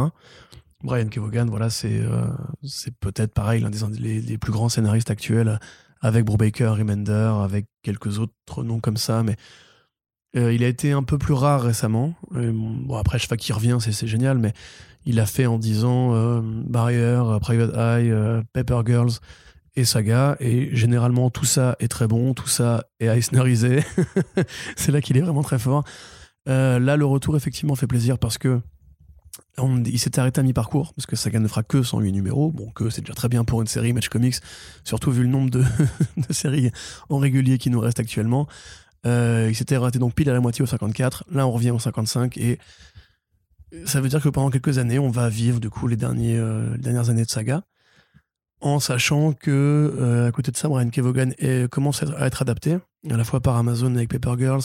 Brian 0.83 1.07
Kevogan, 1.09 1.49
voilà, 1.49 1.71
c'est 1.71 2.01
euh, 2.01 2.27
c'est 2.65 2.95
peut-être 2.97 3.33
pareil, 3.33 3.63
l'un 3.63 3.71
des 3.71 3.99
les 3.99 4.39
plus 4.39 4.53
grands 4.53 4.69
scénaristes 4.69 5.11
actuels, 5.11 5.61
avec 6.01 6.25
Brubaker, 6.25 6.77
Remender, 6.77 7.33
avec 7.43 7.67
quelques 7.83 8.19
autres 8.19 8.63
noms 8.63 8.81
comme 8.81 8.97
ça, 8.97 9.23
mais 9.23 9.37
euh, 10.37 10.53
il 10.53 10.63
a 10.65 10.69
été 10.69 10.93
un 10.93 11.03
peu 11.03 11.19
plus 11.19 11.35
rare 11.35 11.63
récemment. 11.63 12.15
Bon, 12.31 12.97
après, 12.97 13.19
je 13.19 13.23
sais 13.23 13.29
pas 13.29 13.37
qui 13.37 13.53
revient, 13.53 13.79
c'est 13.81 14.07
génial, 14.07 14.39
mais 14.39 14.53
il 15.05 15.19
a 15.21 15.27
fait 15.27 15.47
en 15.47 15.59
10 15.59 15.85
ans 15.85 16.15
euh, 16.15 16.41
Barrier, 16.43 17.21
Private 17.41 17.75
Eye, 17.75 18.11
euh, 18.11 18.43
Paper 18.53 18.81
Girls 18.87 19.13
et 19.77 19.85
Saga, 19.85 20.37
et 20.41 20.75
généralement 20.75 21.31
tout 21.31 21.45
ça 21.45 21.77
est 21.79 21.89
très 21.89 22.07
bon, 22.07 22.35
tout 22.35 22.49
ça 22.49 22.85
est 22.99 23.07
Eisnerisé. 23.07 23.85
c'est 24.77 24.93
là 24.93 25.01
qu'il 25.01 25.17
est 25.17 25.21
vraiment 25.21 25.43
très 25.43 25.59
fort. 25.59 25.85
Euh, 26.49 26.79
là, 26.79 26.97
le 26.97 27.05
retour 27.05 27.37
effectivement 27.37 27.75
fait 27.75 27.87
plaisir 27.87 28.19
parce 28.19 28.39
que 28.39 28.61
Il 29.87 29.99
s'était 29.99 30.21
arrêté 30.21 30.41
à 30.41 30.43
mi-parcours 30.43 30.95
parce 30.95 31.07
que 31.07 31.17
Saga 31.17 31.39
ne 31.39 31.49
fera 31.49 31.63
que 31.63 31.83
108 31.83 32.13
numéros. 32.13 32.51
Bon, 32.51 32.71
que 32.71 32.91
c'est 32.91 33.01
déjà 33.01 33.15
très 33.15 33.29
bien 33.29 33.45
pour 33.45 33.61
une 33.61 33.67
série 33.67 33.93
Match 33.93 34.09
Comics, 34.09 34.37
surtout 34.85 35.11
vu 35.11 35.23
le 35.23 35.29
nombre 35.29 35.51
de, 35.51 35.65
séries 36.31 36.71
en 37.09 37.19
régulier 37.19 37.59
qui 37.59 37.71
nous 37.71 37.81
restent 37.81 38.01
actuellement. 38.01 38.47
Euh, 39.07 39.47
il 39.49 39.55
s'était 39.55 39.77
arrêté 39.77 39.99
donc 39.99 40.15
pile 40.15 40.29
à 40.31 40.33
la 40.33 40.41
moitié 40.41 40.63
au 40.63 40.67
54. 40.67 41.25
Là, 41.31 41.47
on 41.47 41.53
revient 41.53 41.71
au 41.71 41.79
55 41.79 42.37
et 42.39 42.59
ça 43.87 44.01
veut 44.01 44.09
dire 44.09 44.23
que 44.23 44.29
pendant 44.29 44.51
quelques 44.51 44.79
années, 44.79 44.99
on 44.99 45.11
va 45.11 45.29
vivre 45.29 45.61
du 45.61 45.71
coup 45.71 45.87
les, 45.87 45.97
euh, 46.03 46.77
dernières 46.77 47.11
années 47.11 47.25
de 47.25 47.31
Saga 47.31 47.63
en 48.61 48.79
sachant 48.79 49.33
que 49.33 49.51
euh, 49.51 50.29
à 50.29 50.33
côté 50.33 50.53
de 50.53 50.57
ça, 50.57 50.69
Brian 50.69 50.91
Kevogan 50.91 51.35
commence 51.71 52.03
à 52.03 52.27
être 52.27 52.43
adapté 52.43 52.79
à 53.09 53.17
la 53.17 53.25
fois 53.25 53.41
par 53.41 53.57
Amazon 53.57 53.95
avec 53.95 54.11
Paper 54.11 54.35
Girls, 54.39 54.65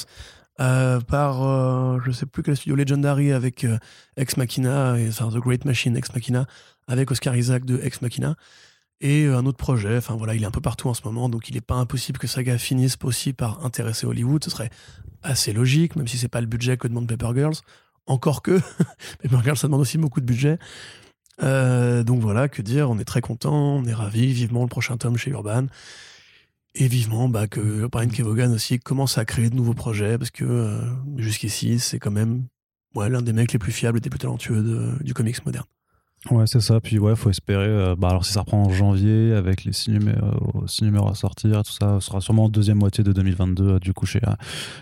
euh, 0.62 1.02
par 1.02 1.44
euh, 1.44 2.00
je 2.06 2.12
sais 2.12 2.26
plus 2.26 2.42
quel 2.42 2.56
studio 2.56 2.76
Legendary 2.76 3.34
avec 3.34 3.66
euh, 3.66 3.78
Ex 4.16 4.38
Machina, 4.38 4.98
et, 4.98 5.10
enfin 5.10 5.30
The 5.30 5.38
Great 5.38 5.66
Machine 5.66 5.98
Ex 5.98 6.14
Machina 6.14 6.46
avec 6.88 7.12
Oscar 7.12 7.36
Isaac 7.36 7.66
de 7.66 7.80
Ex 7.84 8.02
Machina 8.02 8.36
et 9.02 9.26
euh, 9.26 9.38
un 9.38 9.46
autre 9.46 9.58
projet. 9.58 9.98
Enfin 9.98 10.16
voilà, 10.16 10.34
il 10.34 10.44
est 10.44 10.46
un 10.46 10.52
peu 10.52 10.62
partout 10.62 10.88
en 10.88 10.94
ce 10.94 11.02
moment, 11.04 11.28
donc 11.28 11.50
il 11.50 11.56
n'est 11.56 11.62
pas 11.62 11.76
impossible 11.76 12.18
que 12.20 12.28
Saga 12.28 12.58
finisse 12.58 12.98
aussi 13.04 13.34
par 13.34 13.66
intéresser 13.66 14.06
Hollywood. 14.06 14.44
Ce 14.44 14.50
serait 14.50 14.70
assez 15.24 15.52
logique, 15.52 15.96
même 15.98 16.08
si 16.08 16.18
c'est 16.18 16.30
pas 16.30 16.42
le 16.42 16.48
budget 16.48 16.78
que 16.78 16.88
demande 16.88 17.08
Paper 17.08 17.36
Girls. 17.36 17.56
Encore 18.08 18.42
que 18.42 18.62
Paper 19.24 19.40
Girls, 19.44 19.58
ça 19.58 19.68
demande 19.68 19.82
aussi 19.82 19.98
beaucoup 19.98 20.22
de 20.22 20.26
budget. 20.26 20.58
Donc 21.42 22.22
voilà, 22.22 22.48
que 22.48 22.62
dire, 22.62 22.90
on 22.90 22.98
est 22.98 23.04
très 23.04 23.20
content, 23.20 23.76
on 23.76 23.84
est 23.84 23.94
ravis, 23.94 24.32
vivement 24.32 24.62
le 24.62 24.70
prochain 24.70 24.96
tome 24.96 25.18
chez 25.18 25.32
Urban. 25.32 25.66
Et 26.78 26.88
vivement 26.88 27.30
bah, 27.30 27.48
que 27.48 27.88
Brian 27.88 28.10
Kevogan 28.10 28.52
aussi 28.52 28.80
commence 28.80 29.18
à 29.18 29.24
créer 29.26 29.50
de 29.50 29.56
nouveaux 29.56 29.74
projets, 29.74 30.18
parce 30.18 30.32
que 30.32 30.44
euh, 30.44 30.82
jusqu'ici, 31.18 31.80
c'est 31.80 32.00
quand 32.00 32.12
même 32.12 32.44
ouais, 32.96 33.10
l'un 33.10 33.22
des 33.22 33.32
mecs 33.34 33.54
les 33.54 33.60
plus 33.60 33.72
fiables 33.72 33.98
et 34.00 34.02
des 34.02 34.10
plus 34.10 34.20
talentueux 34.20 34.62
de- 34.62 35.02
du 35.04 35.14
comics 35.14 35.46
moderne. 35.46 35.66
Ouais, 36.32 36.46
c'est 36.48 36.60
ça. 36.60 36.82
Puis 36.82 36.98
ouais, 36.98 37.16
faut 37.16 37.30
espérer. 37.30 37.66
euh, 37.68 37.96
bah 37.96 38.10
alors 38.10 38.26
si 38.26 38.34
ça 38.34 38.40
reprend 38.42 38.64
en 38.64 38.70
janvier 38.72 39.34
avec 39.34 39.64
les 39.64 39.72
six 39.74 39.92
numéros, 39.92 40.66
six 40.68 40.84
numéros 40.84 41.08
à 41.08 41.14
sortir, 41.16 41.62
tout 41.64 41.72
ça, 41.72 42.00
ce 42.02 42.08
sera 42.08 42.20
sûrement 42.20 42.46
en 42.46 42.50
deuxième 42.50 42.80
moitié 42.80 43.04
de 43.04 43.14
2022 43.14 43.64
euh, 43.76 43.80
du 43.80 43.94
coup 43.94 44.06
chez 44.08 44.22
euh, 44.28 44.32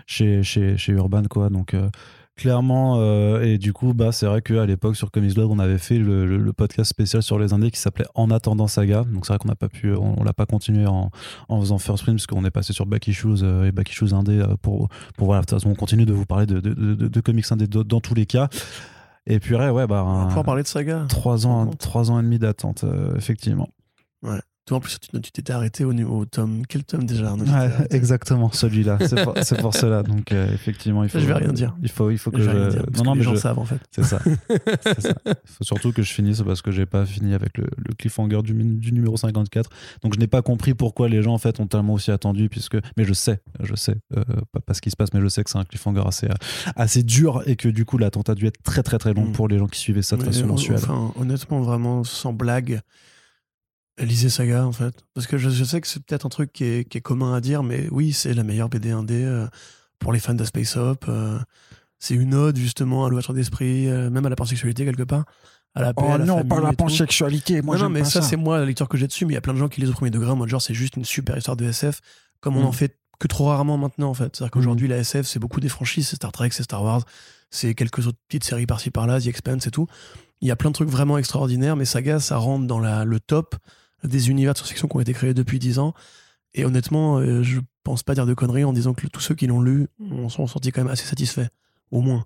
chez 0.08 0.42
chez, 0.42 0.78
chez 0.78 0.94
Urban 0.94 1.24
quoi. 1.30 1.50
Donc 1.50 1.74
euh, 1.74 1.90
clairement 2.36 2.98
euh, 3.00 3.42
et 3.44 3.58
du 3.60 3.74
coup 3.74 3.94
bah 3.94 4.12
c'est 4.12 4.26
vrai 4.26 4.42
qu'à 4.42 4.66
l'époque 4.66 4.96
sur 4.96 5.12
Comics 5.12 5.36
Blog 5.36 5.52
on 5.52 5.60
avait 5.60 5.78
fait 5.78 6.00
le, 6.00 6.26
le- 6.26 6.38
le 6.40 6.54
podcast 6.54 6.90
spécial 6.90 7.22
sur 7.22 7.38
les 7.38 7.54
indés 7.54 7.70
qui 7.70 7.80
s'appelait 7.80 8.08
En 8.16 8.32
attendant 8.32 8.68
Saga. 8.68 9.04
Donc 9.04 9.26
c'est 9.26 9.34
vrai 9.34 9.38
qu'on 9.40 9.48
n'a 9.50 9.56
pas 9.56 9.70
pu, 9.70 9.94
on, 9.94 10.20
on 10.20 10.24
l'a 10.24 10.34
pas 10.34 10.46
continué 10.46 10.88
en, 10.88 11.12
en 11.50 11.60
faisant 11.60 11.78
First 11.78 12.04
Print 12.04 12.18
parce 12.18 12.28
qu'on 12.28 12.44
est 12.46 12.52
passé 12.52 12.74
sur 12.74 12.86
Back 12.86 13.08
Issues 13.08 13.44
euh, 13.44 13.66
et 13.66 13.72
Back 13.72 13.92
Issues 13.92 14.14
indé 14.14 14.40
euh, 14.40 14.56
pour 14.62 14.90
pour 15.18 15.28
voilà. 15.28 15.42
De 15.42 15.46
toute 15.46 15.58
façon 15.60 15.70
on 15.70 15.76
continue 15.76 16.06
de 16.06 16.14
vous 16.14 16.26
parler 16.26 16.46
de 16.48 16.60
de, 16.60 16.74
de, 16.74 17.08
de 17.08 17.22
comics 17.22 17.46
indés 17.52 17.68
dans 17.68 18.00
tous 18.02 18.14
les 18.16 18.26
cas. 18.26 18.50
Et 19.26 19.40
puis 19.40 19.56
ouais, 19.56 19.70
ouais 19.70 19.88
bah 19.88 20.04
On 20.06 20.44
parler 20.44 20.64
de 20.64 20.68
saga. 20.68 21.06
Trois 21.10 21.48
ans, 21.48 21.68
trois 21.68 22.12
ans 22.12 22.20
et 22.20 22.24
demi 22.24 22.40
d'attente, 22.40 22.84
euh, 22.84 23.16
effectivement. 23.16 23.70
Toi, 24.66 24.78
en 24.78 24.80
plus, 24.80 24.98
tu 24.98 25.32
t'étais 25.32 25.52
arrêté 25.52 25.84
au, 25.84 25.92
au 25.94 26.24
tome. 26.26 26.64
Quel 26.70 26.86
tome 26.86 27.06
déjà 27.06 27.32
Arnaud, 27.32 27.44
Ouais, 27.44 27.70
exactement, 27.90 28.50
celui-là. 28.50 28.98
C'est 29.42 29.60
pour, 29.60 29.74
cela. 29.74 30.04
Donc, 30.04 30.32
euh, 30.32 30.54
effectivement, 30.54 31.04
il 31.04 31.10
faut. 31.10 31.20
Je 31.20 31.26
vais 31.26 31.34
rien 31.34 31.52
dire. 31.52 31.76
Il 31.82 31.90
faut, 31.90 32.10
il 32.12 32.18
faut 32.18 32.32
que 32.32 32.38
Je 32.40 32.44
je. 32.46 32.50
rien 32.50 32.68
dire, 32.70 32.86
non, 32.96 33.04
non, 33.04 33.12
que 33.12 33.18
les 33.18 33.20
mais 33.20 33.24
gens 33.26 33.36
je- 33.36 33.40
savent 33.42 33.60
en 33.60 33.66
fait. 33.66 33.80
c'est 33.92 34.04
ça. 34.04 34.20
C'est 34.84 35.02
ça. 35.02 35.14
Il 35.26 35.34
faut 35.46 35.64
surtout 35.66 35.92
que 35.92 36.02
je 36.02 36.14
finisse 36.14 36.42
parce 36.44 36.62
que 36.62 36.72
j'ai 36.72 36.86
pas 36.86 37.06
fini 37.06 37.34
avec 37.34 37.58
le, 37.58 37.66
le 37.78 37.94
cliffhanger 37.94 38.42
du, 38.42 38.54
numéro 38.54 39.18
54. 39.18 39.70
Donc, 40.02 40.14
je 40.14 40.20
n'ai 40.20 40.28
pas 40.28 40.42
compris 40.42 40.74
pourquoi 40.74 41.10
les 41.10 41.22
gens, 41.22 41.34
en 41.34 41.38
fait, 41.40 41.60
ont 41.60 41.68
tellement 41.68 41.94
aussi 41.94 42.12
attendu. 42.12 42.48
Puisque... 42.48 42.78
Mais 42.96 43.04
je 43.04 43.14
sais, 43.14 43.42
je 43.62 43.76
sais, 43.76 43.98
euh, 44.16 44.24
pas, 44.54 44.62
pas 44.62 44.74
ce 44.74 44.82
qui 44.82 44.92
se 44.92 44.96
passe, 44.96 45.14
mais 45.14 45.20
je 45.20 45.28
sais 45.28 45.44
que 45.44 45.50
c'est 45.50 45.58
un 45.58 45.66
cliffhanger 45.66 46.04
assez, 46.08 46.28
euh, 46.28 46.34
assez 46.78 47.04
dur 47.04 47.44
et 47.48 47.58
que 47.58 47.68
du 47.68 47.84
coup, 47.84 47.98
l'attente 47.98 48.30
a 48.30 48.36
dû 48.36 48.46
être 48.48 48.62
très, 48.64 48.82
très, 48.84 48.98
très 48.98 49.14
longue 49.14 49.30
Mm. 49.30 49.34
pour 49.34 49.48
les 49.50 49.58
gens 49.58 49.68
qui 49.68 49.80
suivaient 49.80 50.02
ça 50.02 50.16
de 50.16 50.22
Mais, 50.22 50.28
façon 50.28 50.46
euh, 50.46 50.48
mensuelle. 50.48 50.78
Enfin, 50.78 51.12
honnêtement, 51.18 51.62
vraiment, 51.62 52.04
sans 52.06 52.32
blague, 52.34 52.80
lisez 54.00 54.30
Saga, 54.30 54.66
en 54.66 54.72
fait. 54.72 55.04
Parce 55.14 55.28
que 55.28 55.38
je, 55.38 55.50
je 55.50 55.64
sais 55.64 55.82
que 55.82 55.88
c'est 55.88 56.04
peut-être 56.04 56.26
un 56.26 56.30
truc 56.30 56.52
qui 56.52 56.64
est, 56.66 56.90
qui 56.90 56.98
est 56.98 57.02
commun 57.02 57.34
à 57.34 57.42
dire, 57.42 57.64
mais 57.64 57.88
oui, 57.92 58.14
c'est 58.14 58.34
la 58.34 58.44
meilleure 58.44 58.70
BD 58.70 58.92
1D 58.92 59.12
euh, 59.12 59.48
pour 60.00 60.14
les 60.14 60.20
fans 60.20 60.34
de 60.34 60.44
Space 60.44 60.78
Up. 60.78 61.06
euh, 61.08 61.40
c'est 62.00 62.16
une 62.16 62.34
ode, 62.36 62.58
justement, 62.58 63.06
à 63.06 63.10
l'ouverture 63.10 63.34
d'esprit, 63.34 63.88
euh, 63.88 64.10
même 64.10 64.26
à 64.26 64.30
la 64.30 64.36
pansexualité, 64.36 64.84
quelque 64.84 65.04
part. 65.04 65.24
À 65.76 65.82
la 65.82 65.94
paix, 65.94 66.04
à 66.06 66.18
la 66.18 66.26
famille 66.26 66.66
et 66.66 66.70
tout. 66.72 66.76
pansexualité. 66.76 67.62
non, 67.62 67.78
non, 67.78 67.90
mais 67.90 68.04
ça, 68.04 68.22
c'est 68.22 68.36
moi 68.36 68.60
la 68.60 68.66
lecture 68.66 68.88
que 68.90 68.98
j'ai 68.98 69.08
dessus, 69.08 69.26
mais 69.26 69.32
il 69.32 69.36
y 69.36 69.38
a 69.38 69.42
plein 69.42 69.54
de 69.54 69.58
gens 69.60 69.70
qui 69.70 69.82
lisent 69.82 69.90
au 69.90 69.94
premier 69.94 70.12
degré 70.12 70.30
en 70.30 70.36
mode 70.36 70.50
genre 70.50 70.62
c'est 70.62 70.74
juste 70.74 70.98
une 70.98 71.06
super 71.06 71.38
histoire 71.38 71.56
de 71.58 71.66
SF, 71.66 72.02
comme 72.42 72.58
on 72.58 72.62
Mm. 72.64 72.66
en 72.66 72.72
fait 72.74 72.98
que 73.20 73.28
trop 73.28 73.46
rarement 73.46 73.78
maintenant 73.78 74.10
en 74.10 74.14
fait. 74.14 74.36
C'est-à-dire 74.36 74.52
qu'aujourd'hui, 74.52 74.88
la 74.88 74.98
SF, 74.98 75.26
c'est 75.26 75.40
beaucoup 75.40 75.62
des 75.62 75.70
franchises, 75.70 76.10
c'est 76.10 76.18
Star 76.18 76.32
Trek, 76.32 76.50
c'est 76.52 76.64
Star 76.64 76.84
Wars, 76.84 77.04
c'est 77.50 77.74
quelques 77.74 78.06
autres 78.06 78.20
petites 78.28 78.44
séries 78.44 78.66
par-ci 78.68 78.92
par-là, 78.92 79.20
The 79.22 79.28
Expanse 79.28 79.66
et 79.66 79.72
tout. 79.72 79.88
Il 80.42 80.48
y 80.48 80.52
a 80.52 80.56
plein 80.56 80.70
de 80.70 80.76
trucs 80.76 80.90
vraiment 80.90 81.18
extraordinaires, 81.18 81.76
mais 81.76 81.86
Saga, 81.86 82.20
ça 82.20 82.38
rentre 82.38 82.68
dans 82.68 82.80
la, 82.80 83.06
le 83.06 83.20
top 83.20 83.56
des 84.04 84.30
univers 84.30 84.54
de 84.54 84.58
science-fiction 84.58 84.88
qui 84.88 84.96
ont 84.98 85.00
été 85.00 85.14
créés 85.14 85.34
depuis 85.34 85.60
10 85.60 85.80
ans. 85.80 85.94
Et 86.54 86.66
honnêtement, 86.66 87.18
euh, 87.18 87.42
je 87.44 87.60
pense 87.84 88.04
pas 88.04 88.14
dire 88.14 88.26
de 88.26 88.34
conneries 88.34 88.64
en 88.64 88.74
disant 88.74 88.94
que 88.94 89.08
tous 89.08 89.20
ceux 89.22 89.36
qui 89.36 89.48
l'ont 89.48 89.62
lu 89.62 89.88
en 90.12 90.30
sont 90.30 90.46
sortis 90.48 90.72
quand 90.72 90.84
même 90.84 90.92
assez 90.92 91.06
satisfaits, 91.06 91.48
au 91.92 92.02
moins. 92.02 92.26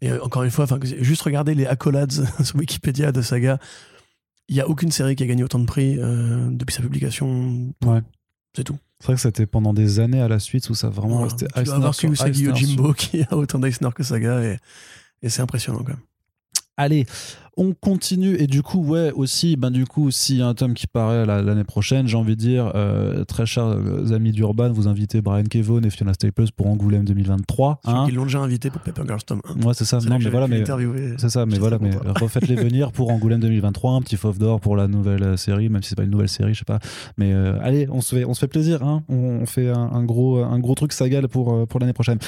Et 0.00 0.10
euh, 0.10 0.22
encore 0.24 0.42
une 0.44 0.50
fois, 0.50 0.66
juste 0.82 1.22
regarder 1.22 1.54
les 1.54 1.66
accolades 1.66 2.12
sur 2.42 2.56
Wikipédia 2.56 3.12
de 3.12 3.22
Saga. 3.22 3.58
Il 4.48 4.54
n'y 4.54 4.60
a 4.60 4.68
aucune 4.68 4.90
série 4.90 5.14
qui 5.14 5.22
a 5.22 5.26
gagné 5.26 5.44
autant 5.44 5.58
de 5.60 5.66
prix 5.66 5.96
euh, 5.98 6.48
depuis 6.50 6.74
sa 6.74 6.82
publication. 6.82 7.72
Ouais. 7.84 8.00
C'est 8.56 8.64
tout. 8.64 8.78
C'est 8.98 9.06
vrai 9.06 9.14
que 9.14 9.20
c'était 9.20 9.46
pendant 9.46 9.72
des 9.72 10.00
années 10.00 10.20
à 10.20 10.26
la 10.28 10.40
suite 10.40 10.68
où 10.70 10.74
ça 10.74 10.88
a 10.88 10.90
vraiment 10.90 11.18
Voilà. 11.18 11.32
resté 11.32 11.46
Tu 11.54 11.62
dois 11.62 11.74
avoir 11.76 11.96
que 11.96 12.06
Usagi 12.06 12.44
Yojimbo 12.44 12.92
qui 12.94 13.22
a 13.22 13.36
autant 13.36 13.58
d'Eisner 13.58 13.90
que 13.94 14.02
Saga 14.02 14.42
et, 14.42 14.58
et 15.22 15.28
c'est 15.28 15.40
impressionnant 15.42 15.78
quand 15.78 15.88
même. 15.92 16.00
Allez, 16.80 17.04
on 17.58 17.74
continue 17.74 18.36
et 18.40 18.46
du 18.46 18.62
coup, 18.62 18.82
ouais, 18.82 19.12
aussi, 19.12 19.56
ben 19.56 19.70
du 19.70 19.84
coup, 19.84 20.10
s'il 20.10 20.36
y 20.38 20.40
a 20.42 20.46
un 20.46 20.54
tome 20.54 20.72
qui 20.72 20.86
paraît 20.86 21.26
la- 21.26 21.42
l'année 21.42 21.64
prochaine, 21.64 22.06
j'ai 22.06 22.16
envie 22.16 22.34
de 22.36 22.40
dire, 22.40 22.72
euh, 22.74 23.22
très 23.24 23.44
chers 23.44 23.66
euh, 23.66 24.14
amis 24.14 24.32
d'Urban, 24.32 24.72
vous 24.72 24.88
invitez 24.88 25.20
Brian 25.20 25.44
Kevon 25.44 25.82
et 25.82 25.90
Fiona 25.90 26.14
Staples 26.14 26.46
pour 26.56 26.68
Angoulême 26.68 27.04
2023. 27.04 27.80
Ceux 27.84 27.90
hein. 27.90 28.08
l'ont 28.14 28.24
déjà 28.24 28.38
invité 28.38 28.70
pour 28.70 28.80
Paper 28.80 29.02
Girls 29.06 29.20
tome 29.26 29.42
1. 29.62 29.66
Ouais, 29.66 29.74
c'est 29.74 29.84
ça. 29.84 29.98
Non, 29.98 30.18
mais 30.18 30.30
voilà, 30.30 30.48
mais 30.48 30.58
l'interviewer. 30.60 31.16
c'est 31.18 31.28
ça, 31.28 31.44
mais 31.44 31.58
voilà, 31.58 31.78
mais 31.78 31.90
refaites-les 32.18 32.56
venir 32.56 32.92
pour 32.92 33.10
Angoulême 33.10 33.40
2023, 33.40 33.92
un 33.92 34.00
petit 34.00 34.16
fauve 34.16 34.38
d'or 34.38 34.58
pour 34.60 34.74
la 34.74 34.88
nouvelle 34.88 35.22
euh, 35.22 35.36
série, 35.36 35.68
même 35.68 35.82
si 35.82 35.90
c'est 35.90 35.96
pas 35.96 36.04
une 36.04 36.10
nouvelle 36.10 36.30
série, 36.30 36.54
je 36.54 36.60
sais 36.60 36.64
pas. 36.64 36.78
Mais 37.18 37.34
euh, 37.34 37.58
allez, 37.62 37.88
on 37.90 38.00
se 38.00 38.14
fait, 38.16 38.24
on 38.24 38.32
se 38.32 38.40
fait 38.40 38.48
plaisir, 38.48 38.82
hein. 38.82 39.02
on, 39.10 39.40
on 39.42 39.46
fait 39.46 39.68
un, 39.68 39.76
un 39.92 40.04
gros, 40.04 40.38
un 40.38 40.58
gros 40.60 40.74
truc 40.76 40.94
sagal 40.94 41.28
pour, 41.28 41.52
euh, 41.52 41.66
pour 41.66 41.78
l'année 41.78 41.92
prochaine. 41.92 42.18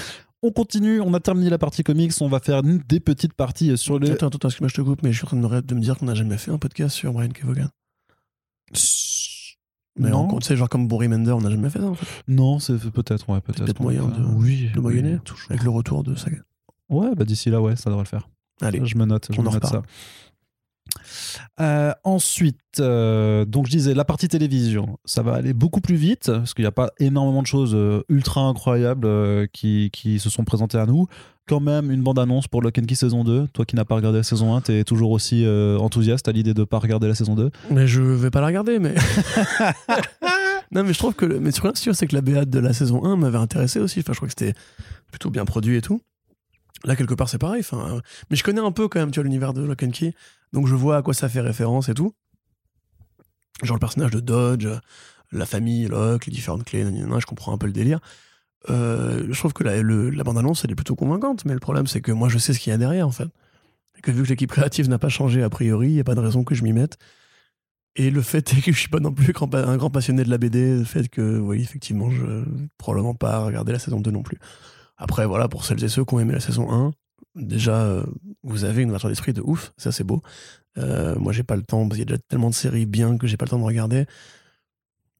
On 0.44 0.50
continue, 0.50 1.00
on 1.00 1.14
a 1.14 1.20
terminé 1.20 1.50
la 1.50 1.58
partie 1.58 1.84
comics, 1.84 2.12
on 2.20 2.28
va 2.28 2.40
faire 2.40 2.62
des 2.62 2.98
petites 3.00 3.32
parties 3.34 3.76
sur 3.78 3.98
les. 3.98 4.10
Attends, 4.10 4.26
attends, 4.28 4.48
excuse-moi, 4.48 4.68
je 4.68 4.74
te 4.74 4.80
coupe, 4.80 5.02
mais 5.02 5.12
je 5.12 5.18
suis 5.18 5.24
en 5.24 5.28
train 5.28 5.36
de 5.36 5.46
me, 5.46 5.62
de 5.62 5.74
me 5.74 5.80
dire 5.80 5.96
qu'on 5.96 6.06
n'a 6.06 6.14
jamais 6.14 6.36
fait 6.36 6.50
un 6.50 6.58
podcast 6.58 6.96
sur 6.96 7.12
Brian 7.12 7.28
Kevogan. 7.30 7.68
Mais 9.98 10.10
non, 10.10 10.26
on, 10.32 10.38
tu 10.38 10.46
sais, 10.46 10.56
genre 10.56 10.68
comme 10.70 10.88
Bon 10.88 10.96
Remender, 10.96 11.32
on 11.32 11.42
n'a 11.42 11.50
jamais 11.50 11.68
fait 11.68 11.78
ça 11.78 11.84
en 11.86 11.94
fait. 11.94 12.06
non, 12.26 12.58
c'est 12.58 12.78
peut-être, 12.90 13.28
ouais, 13.28 13.40
peut-être. 13.42 13.64
peut-être 13.64 13.80
moyen 13.80 14.04
de- 14.08 14.24
oui, 14.24 14.70
de 14.74 14.80
moyenner, 14.80 15.14
oui. 15.16 15.36
Avec 15.50 15.62
le 15.62 15.70
retour 15.70 16.02
de 16.02 16.14
Saga. 16.14 16.38
Ouais, 16.88 17.14
bah 17.14 17.24
d'ici 17.24 17.50
là, 17.50 17.60
ouais, 17.60 17.76
ça 17.76 17.90
devrait 17.90 18.04
le 18.04 18.08
faire. 18.08 18.28
Allez, 18.62 18.80
Je 18.84 18.96
me 18.96 19.04
note, 19.04 19.28
je 19.30 19.38
on 19.38 19.42
me 19.42 19.48
en 19.48 19.52
note 19.52 19.66
ça. 19.66 19.82
Euh, 21.60 21.92
ensuite, 22.04 22.58
euh, 22.80 23.44
donc 23.44 23.66
je 23.66 23.72
disais 23.72 23.94
la 23.94 24.04
partie 24.04 24.28
télévision, 24.28 24.98
ça 25.04 25.22
va 25.22 25.34
aller 25.34 25.52
beaucoup 25.52 25.80
plus 25.80 25.96
vite 25.96 26.26
parce 26.26 26.54
qu'il 26.54 26.62
n'y 26.62 26.68
a 26.68 26.72
pas 26.72 26.90
énormément 26.98 27.42
de 27.42 27.46
choses 27.46 27.74
euh, 27.74 28.02
ultra 28.08 28.42
incroyables 28.42 29.08
qui, 29.52 29.90
se 30.18 30.30
sont 30.30 30.44
présentées 30.44 30.78
à 30.78 30.86
nous. 30.86 31.06
Quand 31.48 31.60
même, 31.60 31.90
une 31.90 32.02
bande-annonce 32.02 32.46
pour 32.46 32.62
Lock 32.62 32.78
and 32.78 32.84
Key 32.84 32.94
saison 32.94 33.24
2. 33.24 33.48
Toi 33.52 33.64
qui 33.64 33.74
n'as 33.74 33.84
pas 33.84 33.96
regardé 33.96 34.18
la 34.18 34.22
saison 34.22 34.54
1, 34.54 34.60
t'es 34.62 34.84
toujours 34.84 35.10
aussi 35.10 35.44
enthousiaste 35.46 36.28
à 36.28 36.32
l'idée 36.32 36.54
de 36.54 36.64
pas 36.64 36.78
regarder 36.78 37.08
la 37.08 37.14
saison 37.14 37.34
2 37.34 37.50
Mais 37.70 37.86
je 37.86 38.00
vais 38.00 38.30
pas 38.30 38.40
la 38.40 38.46
regarder, 38.46 38.78
mais. 38.78 38.94
non, 40.72 40.84
mais 40.84 40.92
je 40.92 40.98
trouve 40.98 41.14
que. 41.14 41.26
Mais 41.26 41.50
un 41.64 41.74
sûr, 41.74 41.96
c'est 41.96 42.06
que 42.06 42.14
la 42.14 42.20
BA 42.20 42.44
de 42.44 42.58
la 42.60 42.72
saison 42.72 43.04
1 43.04 43.16
m'avait 43.16 43.38
intéressé 43.38 43.80
aussi. 43.80 44.00
Enfin, 44.00 44.12
je 44.12 44.18
crois 44.18 44.28
que 44.28 44.34
c'était 44.38 44.54
plutôt 45.10 45.30
bien 45.30 45.44
produit 45.44 45.76
et 45.76 45.82
tout. 45.82 46.00
Là, 46.84 46.96
quelque 46.96 47.14
part, 47.14 47.28
c'est 47.28 47.38
pareil. 47.38 47.62
Euh, 47.72 48.00
Mais 48.30 48.36
je 48.36 48.42
connais 48.42 48.60
un 48.60 48.72
peu 48.72 48.88
quand 48.88 49.00
même, 49.00 49.10
tu 49.10 49.22
l'univers 49.22 49.52
de 49.52 49.62
Lock 49.62 49.86
Key. 49.92 50.14
Donc, 50.52 50.66
je 50.66 50.74
vois 50.74 50.96
à 50.96 51.02
quoi 51.02 51.14
ça 51.14 51.28
fait 51.28 51.40
référence 51.40 51.88
et 51.88 51.94
tout. 51.94 52.14
Genre 53.62 53.76
le 53.76 53.80
personnage 53.80 54.10
de 54.10 54.20
Dodge, 54.20 54.66
la 55.30 55.46
famille, 55.46 55.86
Locke, 55.86 56.26
les 56.26 56.32
différentes 56.32 56.64
clés, 56.64 56.84
nanana, 56.84 57.18
je 57.20 57.26
comprends 57.26 57.52
un 57.52 57.58
peu 57.58 57.66
le 57.66 57.72
délire. 57.72 58.00
Euh, 58.70 59.26
je 59.28 59.38
trouve 59.38 59.52
que 59.52 59.64
la, 59.64 60.24
bande-annonce, 60.24 60.64
elle 60.64 60.72
est 60.72 60.76
plutôt 60.76 60.96
convaincante. 60.96 61.44
Mais 61.44 61.54
le 61.54 61.60
problème, 61.60 61.86
c'est 61.86 62.00
que 62.00 62.12
moi, 62.12 62.28
je 62.28 62.38
sais 62.38 62.52
ce 62.52 62.58
qu'il 62.58 62.70
y 62.70 62.74
a 62.74 62.78
derrière, 62.78 63.06
en 63.06 63.12
fait. 63.12 63.28
Et 63.96 64.00
que 64.00 64.10
vu 64.10 64.24
que 64.24 64.28
l'équipe 64.28 64.50
créative 64.50 64.88
n'a 64.88 64.98
pas 64.98 65.08
changé 65.08 65.42
a 65.42 65.50
priori, 65.50 65.88
il 65.88 65.94
n'y 65.94 66.00
a 66.00 66.04
pas 66.04 66.14
de 66.14 66.20
raison 66.20 66.44
que 66.44 66.54
je 66.54 66.64
m'y 66.64 66.72
mette. 66.72 66.98
Et 67.94 68.10
le 68.10 68.22
fait 68.22 68.52
est 68.54 68.62
que 68.62 68.72
je 68.72 68.78
suis 68.78 68.88
pas 68.88 69.00
non 69.00 69.12
plus 69.12 69.34
un 69.52 69.76
grand 69.76 69.90
passionné 69.90 70.24
de 70.24 70.30
la 70.30 70.38
BD, 70.38 70.78
le 70.78 70.84
fait 70.84 71.08
que, 71.08 71.38
oui, 71.38 71.60
effectivement, 71.60 72.10
je 72.10 72.44
probablement 72.78 73.14
pas 73.14 73.44
regarder 73.44 73.72
la 73.72 73.78
saison 73.78 74.00
2 74.00 74.10
non 74.10 74.22
plus. 74.22 74.38
Après, 74.96 75.26
voilà, 75.26 75.48
pour 75.48 75.64
celles 75.64 75.82
et 75.82 75.88
ceux 75.88 76.04
qui 76.04 76.14
ont 76.14 76.20
aimé 76.20 76.32
la 76.32 76.40
saison 76.40 76.70
1, 76.70 76.92
déjà, 77.34 77.82
euh, 77.82 78.04
vous 78.42 78.64
avez 78.64 78.82
une 78.82 78.88
ouverture 78.90 79.08
d'esprit 79.08 79.32
de 79.32 79.42
ouf, 79.42 79.72
ça 79.76 79.92
c'est 79.92 80.04
beau. 80.04 80.22
Euh, 80.78 81.16
moi, 81.18 81.32
j'ai 81.32 81.42
pas 81.42 81.56
le 81.56 81.62
temps, 81.62 81.88
parce 81.88 81.98
qu'il 81.98 82.08
y 82.08 82.12
a 82.12 82.16
déjà 82.16 82.22
tellement 82.28 82.50
de 82.50 82.54
séries 82.54 82.86
bien 82.86 83.18
que 83.18 83.26
j'ai 83.26 83.36
pas 83.36 83.44
le 83.44 83.50
temps 83.50 83.58
de 83.58 83.64
regarder. 83.64 84.06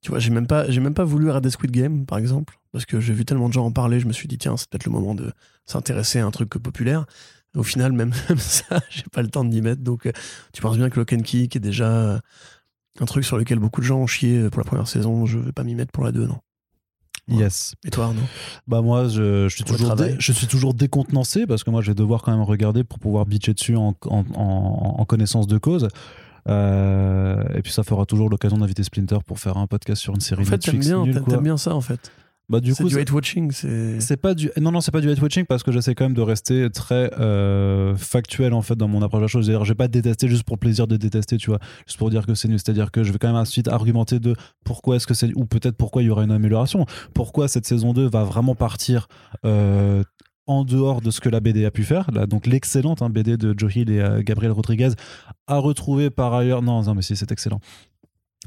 Tu 0.01 0.11
vois, 0.11 0.19
j'ai 0.19 0.31
même 0.31 0.47
pas, 0.47 0.67
même 0.67 0.95
pas 0.95 1.05
voulu 1.05 1.29
regarder 1.29 1.51
Squid 1.51 1.71
Game, 1.71 2.07
par 2.07 2.19
exemple, 2.19 2.59
parce 2.73 2.87
que 2.87 3.01
j'ai 3.01 3.13
vu 3.13 3.25
tellement 3.25 3.49
de 3.49 3.55
gens 3.55 3.65
en 3.65 3.73
parler, 3.73 4.01
je 4.01 4.07
me 4.07 4.13
suis 4.13 4.29
dit, 4.29 4.39
tiens, 4.39 4.57
c'est 4.57 4.69
peut-être 4.69 4.85
le 4.85 4.93
moment 4.93 5.15
de 5.15 5.33
s'intéresser 5.65 6.19
à 6.19 6.27
un 6.27 6.31
truc 6.31 6.51
populaire. 6.51 7.07
Au 7.55 7.63
final, 7.63 7.93
même, 7.93 8.13
ça, 8.39 8.81
j'ai 8.91 9.05
pas 9.13 9.23
le 9.23 9.29
temps 9.29 9.45
de 9.45 9.51
m'y 9.51 9.61
mettre. 9.61 9.83
Donc, 9.83 10.07
euh, 10.07 10.13
tu 10.53 10.63
penses 10.63 10.77
bien 10.77 10.91
que 10.91 10.99
Lock 10.99 11.13
and 11.13 11.23
Key, 11.23 11.49
qui 11.49 11.59
est 11.59 11.61
déjà 11.61 12.21
un 13.01 13.05
truc 13.07 13.25
sur 13.25 13.39
lequel 13.39 13.59
beaucoup 13.59 13.81
de 13.81 13.87
gens 13.87 14.01
ont 14.01 14.07
chié 14.07 14.51
pour 14.51 14.61
la 14.61 14.65
première 14.65 14.89
saison, 14.89 15.25
je 15.27 15.39
vais 15.39 15.53
pas 15.53 15.65
m'y 15.65 15.75
mettre 15.75 15.93
pour 15.93 16.05
la 16.05 16.13
2, 16.13 16.27
non. 16.27 16.41
Yes. 17.29 17.75
Et 17.85 17.91
toi, 17.91 18.07
Arnaud? 18.07 18.21
Bah 18.67 18.83
moi, 18.83 19.09
je, 19.09 19.49
je 19.49 19.55
suis 19.55 19.65
toujours, 19.65 19.95
dé- 19.95 20.17
je 20.19 20.33
suis 20.33 20.47
toujours 20.49 20.75
décontenancé 20.75 21.47
parce 21.47 21.63
que 21.65 21.71
moi, 21.71 21.81
je 21.81 21.89
vais 21.93 21.95
devoir 21.95 22.23
quand 22.23 22.33
même 22.33 22.43
regarder 22.43 22.83
pour 22.85 22.99
pouvoir 22.99 23.27
bitcher 23.27 23.55
dessus 23.55 23.77
en, 23.77 23.95
en, 24.07 24.25
en- 24.35 24.97
en 24.99 25.05
connaissance 25.05 25.47
de 25.47 25.59
cause. 25.59 25.89
Euh, 26.49 27.45
et 27.55 27.63
puis 27.63 27.73
ça 27.73 27.85
fera 27.85 28.05
toujours 28.05 28.29
l'occasion 28.29 28.59
d'inviter 28.59 28.83
Splinter 28.83 29.19
pour 29.25 29.39
faire 29.39 29.57
un 29.57 29.67
podcast 29.69 30.03
sur 30.03 30.15
une 30.15 30.21
série 30.21 30.43
En 30.43 30.45
fait, 30.45 30.59
t'aimes 30.59 30.75
Netflix 30.75 30.87
bien, 30.89 31.23
quoi. 31.23 31.33
t'aimes 31.35 31.45
bien 31.45 31.57
ça, 31.57 31.75
en 31.75 31.81
fait. 31.81 32.11
Bah 32.53 32.61
du 32.61 32.75
C'est 32.75 32.83
coup, 32.83 32.89
du 32.91 32.95
c'est- 32.95 33.01
hate 33.01 33.11
watching, 33.13 33.51
c'est. 33.51 33.99
c'est 34.01 34.17
pas 34.19 34.35
du 34.35 34.51
non 34.61 34.71
non 34.71 34.81
c'est 34.83 34.91
pas 34.93 35.01
du 35.01 35.11
hate 35.11 35.21
watching 35.23 35.47
parce 35.47 35.63
que 35.63 35.73
j'essaie 35.73 35.95
quand 35.95 36.05
même 36.05 36.13
de 36.15 36.21
rester 36.21 36.69
très 36.71 37.11
euh, 37.19 37.97
factuel 37.97 38.53
en 38.53 38.61
fait 38.63 38.77
dans 38.77 38.89
mon 38.89 39.01
approche 39.03 39.21
de 39.21 39.25
la 39.25 39.29
chose 39.29 39.47
c'est-à-dire 39.47 39.65
je 39.65 39.71
vais 39.71 39.77
pas 39.77 39.89
détester 39.89 40.29
juste 40.29 40.45
pour 40.45 40.59
plaisir 40.59 40.87
de 40.87 40.97
détester 40.99 41.39
tu 41.39 41.49
vois 41.51 41.59
juste 41.87 41.99
pour 41.99 42.11
dire 42.11 42.27
que 42.27 42.35
c'est 42.35 42.49
nul 42.49 42.59
c'est-à-dire 42.59 42.91
que 42.91 43.03
je 43.05 43.11
vais 43.11 43.19
quand 43.19 43.29
même 43.29 43.37
ensuite 43.37 43.69
argumenter 43.69 44.21
de 44.21 44.37
pourquoi 44.65 44.97
est-ce 44.97 45.07
que 45.07 45.15
c'est 45.15 45.33
ou 45.35 45.47
peut-être 45.47 45.77
pourquoi 45.79 46.03
il 46.03 46.07
y 46.07 46.11
aura 46.11 46.25
une 46.25 46.31
amélioration 46.31 46.85
pourquoi 47.15 47.49
cette 47.49 47.65
saison 47.67 47.95
2 47.95 48.07
va 48.09 48.23
vraiment 48.25 48.55
partir 48.55 49.09
euh, 49.47 50.03
en 50.47 50.65
dehors 50.65 51.01
de 51.01 51.11
ce 51.11 51.21
que 51.21 51.29
la 51.29 51.39
BD 51.41 51.65
a 51.65 51.71
pu 51.71 51.85
faire, 51.85 52.11
là, 52.11 52.27
donc 52.27 52.47
l'excellente 52.49 53.01
hein, 53.01 53.09
BD 53.11 53.37
de 53.37 53.55
Joe 53.57 53.75
Hill 53.77 53.91
et 53.91 54.01
euh, 54.01 54.23
Gabriel 54.25 54.51
Rodriguez, 54.53 54.91
a 55.47 55.57
retrouvé 55.59 56.11
par 56.11 56.35
ailleurs. 56.35 56.63
Non, 56.63 56.83
non, 56.83 56.97
mais 56.97 57.03
si, 57.03 57.15
c'est 57.15 57.31
excellent. 57.31 57.61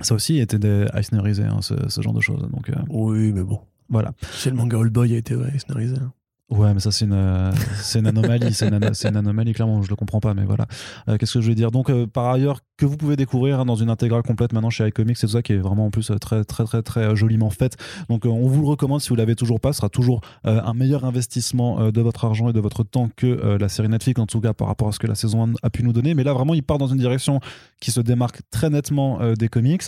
Ça 0.02 0.14
aussi 0.14 0.40
était 0.40 0.60
des 0.60 0.86
Eisnerisé, 0.94 1.44
hein, 1.44 1.60
ce, 1.62 1.74
ce 1.88 2.02
genre 2.02 2.12
de 2.14 2.20
choses. 2.20 2.42
Donc 2.52 2.70
euh, 2.70 2.74
Oui, 2.90 3.32
mais 3.32 3.44
bon. 3.44 3.62
Voilà. 3.90 4.12
C'est 4.34 4.50
le 4.50 4.56
manga 4.56 4.78
Old 4.78 4.92
Boy 4.92 5.14
a 5.14 5.18
été 5.18 5.36
ouais, 5.36 5.58
scénarisé. 5.60 5.96
hein. 5.98 6.12
Ouais, 6.52 6.76
mais 6.76 6.80
ça, 6.80 6.92
c'est 6.92 7.06
une, 7.06 7.14
euh, 7.14 7.52
c'est 7.82 7.98
une 7.98 8.06
anomalie. 8.06 8.54
C'est 8.54 8.68
une, 8.68 8.76
une 8.76 9.18
anomalie, 9.18 9.54
clairement. 9.54 9.82
Je 9.82 9.90
le 9.90 9.96
comprends 9.96 10.20
pas, 10.20 10.36
mais 10.36 10.46
voilà. 10.46 10.68
Euh, 11.10 11.18
Qu'est-ce 11.18 11.34
que 11.34 11.42
je 11.42 11.48
vais 11.48 11.56
dire? 11.56 11.72
Donc, 11.72 11.90
euh, 11.90 12.06
par 12.06 12.26
ailleurs, 12.28 12.60
que 12.78 12.86
vous 12.86 12.98
pouvez 12.98 13.16
découvrir 13.16 13.60
hein, 13.60 13.66
dans 13.66 13.76
une 13.76 13.90
intégrale 13.90 14.22
complète 14.22 14.54
maintenant 14.54 14.70
chez 14.70 14.88
iComics, 14.88 15.18
c'est 15.18 15.26
tout 15.26 15.34
ça 15.34 15.42
qui 15.42 15.54
est 15.54 15.58
vraiment 15.58 15.88
en 15.88 15.90
plus 15.90 16.12
très, 16.22 16.44
très, 16.44 16.64
très, 16.66 16.84
très 16.84 17.16
joliment 17.16 17.50
fait. 17.50 17.76
Donc, 18.10 18.26
on 18.26 18.48
vous 18.48 18.62
le 18.62 18.68
recommande 18.68 19.02
si 19.02 19.10
vous 19.10 19.16
l'avez 19.16 19.36
toujours 19.36 19.60
pas. 19.60 19.74
Ce 19.74 19.78
sera 19.80 19.90
toujours 19.90 20.22
un 20.44 20.74
meilleur 20.76 21.04
investissement 21.04 21.90
de 21.92 22.02
votre 22.02 22.26
argent 22.26 22.50
et 22.50 22.54
de 22.54 22.60
votre 22.60 22.84
temps 22.84 23.10
que 23.16 23.58
la 23.58 23.68
série 23.68 23.90
Netflix, 23.90 24.20
en 24.22 24.28
tout 24.28 24.40
cas 24.40 24.54
par 24.54 24.68
rapport 24.68 24.90
à 24.90 24.92
ce 24.92 25.00
que 25.00 25.08
la 25.08 25.16
saison 25.16 25.48
1 25.48 25.54
a 25.64 25.70
pu 25.72 25.82
nous 25.84 25.94
donner. 25.94 26.14
Mais 26.14 26.24
là, 26.24 26.34
vraiment, 26.34 26.54
il 26.54 26.62
part 26.62 26.78
dans 26.78 26.88
une 26.88 27.00
direction 27.00 27.40
qui 27.80 27.90
se 27.90 28.02
démarque 28.02 28.42
très 28.52 28.70
nettement 28.70 29.20
des 29.34 29.48
comics 29.48 29.84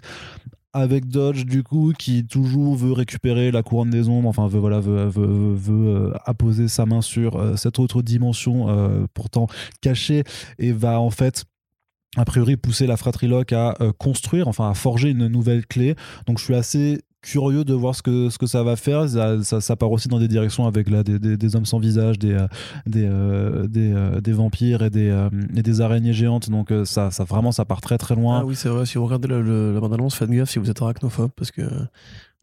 avec 0.74 1.08
Dodge 1.08 1.46
du 1.46 1.64
coup 1.64 1.94
qui 1.98 2.26
toujours 2.26 2.76
veut 2.76 2.92
récupérer 2.92 3.52
la 3.52 3.64
couronne 3.64 3.90
des 3.90 4.10
ombres 4.10 4.30
enfin 4.30 4.48
veut 4.48 4.60
voilà 4.60 4.80
veut, 4.80 5.06
veut, 5.08 5.54
veut, 5.56 5.88
euh, 5.88 6.14
apposer 6.26 6.68
sa 6.68 6.86
main 6.86 7.02
sur 7.02 7.38
euh, 7.38 7.56
cette 7.56 7.80
autre 7.80 8.02
dimension 8.02 8.70
euh, 8.70 9.06
pourtant 9.14 9.48
cachée 9.82 10.24
et 10.60 10.72
va 10.72 11.00
en 11.00 11.10
fait 11.10 11.46
a 12.18 12.26
priori 12.26 12.58
pousser 12.58 12.88
la 12.88 12.98
fratrie 12.98 13.28
Locke 13.28 13.54
à 13.54 13.76
euh, 13.82 13.92
construire 13.98 14.48
enfin 14.48 14.70
à 14.70 14.74
forger 14.74 15.10
une 15.10 15.28
nouvelle 15.28 15.66
clé. 15.66 15.96
Donc 16.26 16.40
je 16.40 16.44
suis 16.44 16.56
assez 16.56 17.02
curieux 17.22 17.66
de 17.66 17.74
voir 17.74 17.94
ce 17.94 18.02
que, 18.02 18.30
ce 18.30 18.38
que 18.38 18.46
ça 18.46 18.64
va 18.64 18.76
faire. 18.76 19.08
Ça, 19.10 19.76
part 19.76 19.92
aussi 19.92 20.08
dans 20.08 20.20
des 20.20 20.28
directions 20.28 20.66
avec 20.66 20.90
des, 20.90 21.56
hommes 21.56 21.66
sans 21.66 21.80
visage 21.80 22.20
des, 22.20 22.34
euh, 22.34 22.48
des, 22.86 23.06
euh, 23.92 24.22
des, 24.22 24.32
vampires 24.32 24.82
et 24.82 24.90
des, 24.90 25.28
des 25.52 25.82
araignées 25.82 26.14
géantes. 26.14 26.50
Donc 26.50 26.72
ça, 26.86 27.10
vraiment 27.28 27.52
ça 27.52 27.66
part 27.66 27.82
très 27.82 27.98
très 27.98 28.16
loin. 28.16 28.40
Ah 28.42 28.46
oui, 28.46 28.56
c'est 28.56 28.70
vrai. 28.70 28.86
Si 28.86 28.98
vous 28.98 29.06
regardez 29.06 29.28
la 29.28 29.80
bande-annonce, 29.80 30.16
faites 30.16 30.30
gaffe 30.30 30.50
si 30.50 30.60
vous 30.60 30.70
êtes 30.70 30.82
arachnophobe 30.82 31.32
parce 31.36 31.52
que 31.52 31.64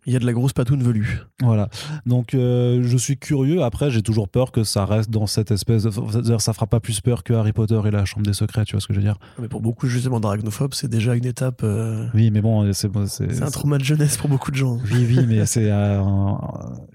il 0.06 0.12
y 0.12 0.16
a 0.16 0.18
de 0.18 0.26
la 0.26 0.32
grosse 0.32 0.52
patoune 0.52 0.82
velue. 0.82 1.20
Voilà. 1.43 1.68
Donc 2.06 2.35
euh, 2.35 2.82
je 2.85 2.97
suis 2.97 3.16
curieux. 3.18 3.62
Après, 3.62 3.90
j'ai 3.90 4.02
toujours 4.02 4.28
peur 4.28 4.52
que 4.52 4.64
ça 4.64 4.85
reste 4.85 5.10
dans 5.10 5.26
cette 5.26 5.51
espèce. 5.51 5.85
De... 5.85 6.39
Ça 6.39 6.52
fera 6.52 6.66
pas 6.66 6.81
plus 6.81 7.01
peur 7.01 7.22
que 7.24 7.32
Harry 7.32 7.52
Potter 7.52 7.81
et 7.86 7.90
la 7.90 8.05
Chambre 8.05 8.26
des 8.26 8.32
Secrets. 8.32 8.64
Tu 8.64 8.72
vois 8.72 8.81
ce 8.81 8.86
que 8.86 8.94
je 8.94 8.98
veux 9.01 9.05
dire? 9.05 9.18
Mais 9.40 9.48
pour 9.48 9.60
beaucoup 9.60 9.86
justement 9.89 10.20
d'arachnophobes, 10.20 10.74
c'est 10.74 10.89
déjà 10.89 11.14
une 11.14 11.26
étape. 11.26 11.60
euh, 11.64 12.06
Oui, 12.14 12.31
mais 12.31 12.40
bon, 12.40 12.72
c'est 12.72 12.90
c'est. 13.06 13.43
Un 13.43 13.51
trauma 13.51 13.78
de 13.78 13.85
jeunesse 13.85 14.16
pour 14.16 14.28
beaucoup 14.28 14.51
de 14.51 14.56
gens. 14.56 14.78
Oui, 14.93 15.06
oui, 15.09 15.18
mais 15.26 15.44
c'est 15.47 15.70
euh, 15.70 16.01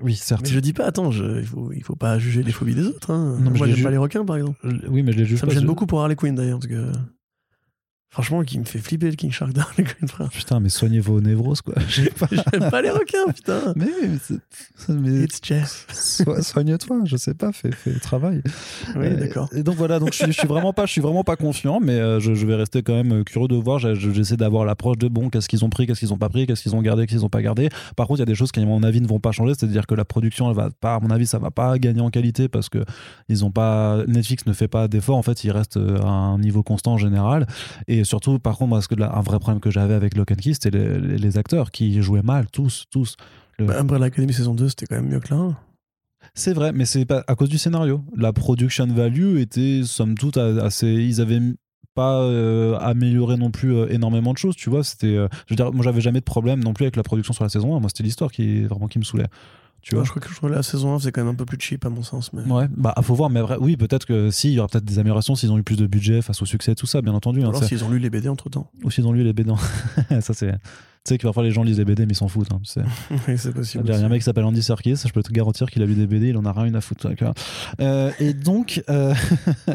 oui, 0.02 0.15
certes. 0.15 0.41
Mais 0.44 0.49
je 0.49 0.60
dis 0.60 0.73
pas, 0.73 0.86
attends, 0.86 1.11
je- 1.11 1.40
il, 1.40 1.45
faut, 1.45 1.72
il 1.73 1.84
faut 1.84 1.95
pas 1.95 2.19
juger 2.19 2.44
les 2.44 2.52
phobies 2.52 2.76
des 2.76 2.86
autres. 2.88 3.11
Hein. 3.11 3.38
Non, 3.41 3.52
mais 3.52 3.57
Moi, 3.57 3.68
j'aime 3.68 3.84
pas 3.84 3.91
les 3.91 3.98
requins, 3.98 4.26
par 4.26 4.38
exemple. 4.38 4.57
Oui, 4.90 5.03
mais 5.03 5.11
je 5.11 5.18
les 5.18 5.26
juge 5.26 5.40
Ça 5.40 5.45
me 5.45 5.52
gêne 5.52 5.61
je- 5.61 5.68
beaucoup 5.68 5.86
pour 5.86 6.02
Harley 6.02 6.15
Quinn, 6.15 6.36
d'ailleurs, 6.36 6.60
parce 6.60 6.72
que. 6.72 6.91
Franchement, 8.11 8.41
qui 8.44 8.57
me 8.57 8.64
fait 8.65 8.80
flipper 8.80 9.10
le 9.11 9.15
King 9.15 9.31
Shark 9.31 9.53
d'Harley 9.53 9.84
Quinn, 9.99 10.07
frère. 10.10 10.30
Putain, 10.30 10.60
mais 10.60 10.69
soignez 10.69 10.99
vos 10.99 11.22
névroses, 11.22 11.61
quoi. 11.61 11.76
Je 11.88 12.03
sais 12.03 12.10
pas. 12.10 12.27
J'aime 12.31 12.69
pas 12.72 12.81
les 12.81 12.90
requins, 12.90 13.31
putain. 13.34 13.60
Mais, 13.76 13.86
mais, 14.90 15.23
It's 15.23 15.40
Jeff. 15.44 15.86
so- 15.94 16.41
soigne-toi. 16.41 17.02
Je 17.06 17.18
sais 17.18 17.34
pas. 17.36 17.52
Fais, 17.52 17.72
fais 17.72 17.91
le 17.91 17.99
travail. 17.99 18.41
Oui, 18.95 19.06
Euh, 19.06 19.15
d'accord. 19.15 19.49
Et 19.56 19.61
donc 19.64 19.76
voilà, 19.76 19.99
donc 19.99 20.14
je, 20.14 20.26
je 20.26 20.31
suis 20.31 20.48
vraiment 20.48 20.73
pas, 20.73 20.86
je 20.88 20.91
suis 20.91 21.02
vraiment 21.02 21.23
pas 21.23 21.36
confiant, 21.36 21.80
mais 21.80 21.94
euh, 21.94 22.19
je, 22.19 22.34
je 22.34 22.45
vais 22.48 22.56
rester 22.56 22.81
quand 22.81 22.94
même 22.95 23.23
curieux 23.23 23.48
de 23.48 23.56
voir. 23.56 23.77
J'essaie 23.80 24.38
d'avoir 24.38 24.65
l'approche 24.65 24.98
de 24.98 25.07
bon, 25.07 25.30
qu'est-ce 25.30 25.48
qu'ils 25.48 25.64
ont 25.64 25.69
pris, 25.69 25.86
qu'est-ce 25.86 25.99
qu'ils 25.99 26.14
ont 26.14 26.18
pas 26.18 26.30
pris, 26.30 26.48
qu'est-ce 26.48 26.64
qu'ils 26.64 26.76
ont 26.76 26.81
gardé, 26.81 27.03
qu'est-ce 27.06 27.18
qu'ils 27.19 27.26
ont 27.26 27.30
pas 27.30 27.41
gardé. 27.44 27.69
Par 27.95 28.07
contre, 28.07 28.18
il 28.19 28.22
y 28.22 28.23
a 28.23 28.26
des 28.26 28.36
choses 28.36 28.52
qui 28.52 28.60
à 28.60 28.65
mon 28.65 28.81
avis 28.84 29.02
ne 29.02 29.07
vont 29.07 29.19
pas 29.19 29.31
changer, 29.31 29.53
c'est-à-dire 29.57 29.86
que 29.86 29.94
la 29.95 30.06
production, 30.06 30.49
elle 30.49 30.56
va 30.56 30.69
pas, 30.81 30.95
à 30.95 30.99
mon 30.99 31.10
avis, 31.11 31.27
ça 31.27 31.38
va 31.40 31.52
pas 31.52 31.77
gagner 31.77 32.02
en 32.02 32.10
qualité 32.10 32.48
parce 32.49 32.69
que 32.69 32.84
ils 33.30 33.45
ont 33.45 33.52
pas, 33.52 34.03
Netflix 34.07 34.45
ne 34.48 34.53
fait 34.53 34.68
pas 34.68 34.88
d'efforts. 34.88 35.18
En 35.18 35.23
fait, 35.23 35.44
ils 35.44 35.52
restent 35.52 35.77
euh, 35.77 36.02
à 36.02 36.07
un 36.07 36.40
niveau 36.40 36.64
constant 36.64 36.94
en 36.94 36.98
général. 36.98 37.45
Et 37.88 37.99
surtout, 38.04 38.40
par 38.40 38.58
contre, 38.58 38.70
moi, 38.70 38.82
que 38.88 38.96
là, 38.96 39.12
un 39.16 39.22
vrai 39.22 39.40
problème 39.40 39.60
que 39.60 39.72
j'avais 39.72 39.94
avec 39.94 40.16
Lock 40.16 40.32
and 40.32 40.36
Key, 40.36 40.54
c'était 40.54 40.72
les, 40.72 41.00
les- 41.00 41.18
les 41.18 41.38
acteurs 41.38 41.72
qui 41.72 42.02
jouaient 42.02 42.22
mal, 42.22 42.48
tous, 42.52 42.86
tous. 42.92 43.16
Le- 43.58 43.66
Bah, 43.66 43.80
Umbrella 43.80 44.08
Academy 44.08 44.34
saison 44.34 44.54
2, 44.56 44.70
c'était 44.70 44.86
quand 44.86 44.96
même 44.96 45.08
mieux 45.10 45.20
que 45.20 45.34
là. 45.34 45.58
C'est 46.34 46.54
vrai, 46.54 46.72
mais 46.74 46.86
c'est 46.86 47.06
pas 47.06 47.24
à 47.28 47.36
cause 47.36 47.50
du 47.50 47.58
scénario. 47.58 48.04
La 48.16 48.34
production 48.34 48.86
value 48.88 49.38
était 49.38 49.82
somme 49.84 50.16
toute 50.18 50.38
assez. 50.38 50.88
Ils 50.88 51.22
avaient 51.22 51.40
pas 51.96 52.22
euh, 52.22 52.78
amélioré 52.80 53.36
non 53.38 53.52
plus 53.52 53.74
euh, 53.76 53.88
énormément 53.90 54.34
de 54.34 54.38
choses, 54.38 54.56
tu 54.56 54.70
vois. 54.70 54.84
C'était, 54.84 55.08
euh, 55.16 55.28
je 55.48 55.54
veux 55.54 55.56
dire, 55.56 55.72
moi 55.74 55.84
j'avais 55.84 56.02
jamais 56.02 56.20
de 56.20 56.26
problème 56.26 56.64
non 56.64 56.74
plus 56.74 56.84
avec 56.86 56.96
la 56.98 57.04
production 57.04 57.34
sur 57.34 57.44
la 57.44 57.50
saison 57.50 57.76
1. 57.76 57.80
Moi 57.80 57.90
c'était 57.90 58.04
l'histoire 58.04 58.32
qui 58.32 58.64
vraiment 58.64 58.88
qui 58.88 59.00
me 59.00 59.04
saoulait. 59.04 59.28
Tu 59.81 59.95
vois. 59.95 60.03
je 60.03 60.10
crois 60.10 60.22
que 60.22 60.30
je 60.30 60.35
crois 60.35 60.49
que 60.49 60.56
la 60.56 60.64
saison 60.64 60.93
1 60.95 60.99
c'est 60.99 61.11
quand 61.11 61.22
même 61.23 61.31
un 61.34 61.35
peu 61.35 61.45
plus 61.45 61.57
cheap 61.60 61.85
à 61.85 61.89
mon 61.89 62.03
sens. 62.03 62.31
Mais... 62.34 62.41
Ouais, 62.43 62.68
bah 62.76 62.93
faut 63.01 63.15
voir, 63.15 63.30
mais 63.30 63.41
vrai- 63.41 63.57
oui, 63.60 63.77
peut-être 63.77 64.06
que 64.06 64.30
si, 64.31 64.49
il 64.49 64.53
y 64.56 64.60
aura 64.60 64.68
peut-être 64.68 64.85
des 64.85 64.99
améliorations 64.99 65.35
s'ils 65.35 65.51
ont 65.51 65.57
eu 65.57 65.64
plus 65.64 65.77
de 65.77 65.88
budget 65.88 66.22
face 66.22 66.41
au 66.41 66.45
succès, 66.45 66.76
tout 66.76 66.85
ça, 66.85 67.01
bien 67.01 67.14
entendu. 67.14 67.41
hein, 67.43 67.49
Alors 67.49 67.64
s'ils 67.64 67.84
ont 67.84 67.89
lu 67.89 67.99
les 67.99 68.10
BD 68.10 68.27
entre 68.30 68.49
temps. 68.49 68.69
Ou 68.84 68.91
s'ils 68.91 69.06
ont 69.07 69.11
lu 69.14 69.23
les 69.23 69.34
BD. 69.34 69.51
ça 70.22 70.34
c'est. 70.34 70.51
Tu 71.06 71.14
sais 71.14 71.18
que 71.18 71.23
parfois 71.23 71.43
les 71.43 71.51
gens 71.51 71.64
lisent 71.64 71.77
les 71.77 71.85
BD 71.85 72.06
mais 72.06 72.11
ils 72.11 72.15
s'en 72.15 72.27
foutent. 72.27 72.51
hein, 72.51 72.60
oui, 73.27 73.38
c'est 73.38 73.53
possible. 73.53 73.85
Il 73.88 73.89
y 73.89 73.93
a 73.95 74.06
un 74.06 74.10
mec 74.10 74.19
qui 74.19 74.26
s'appelle 74.26 74.43
Andy 74.43 74.61
Serkis, 74.61 74.97
je 75.07 75.14
peux 75.14 75.23
te 75.23 75.31
garantir 75.31 75.72
qu'il 75.72 75.81
a 75.81 75.85
lu 75.85 75.95
des 75.95 76.07
BD, 76.07 76.27
il 76.30 76.38
en 76.38 76.43
a 76.45 76.51
rien 76.51 76.73
à 76.73 76.81
foutre. 76.81 77.07
Euh, 77.80 78.11
et 78.19 78.34
donc, 78.34 78.84
euh, 78.89 79.14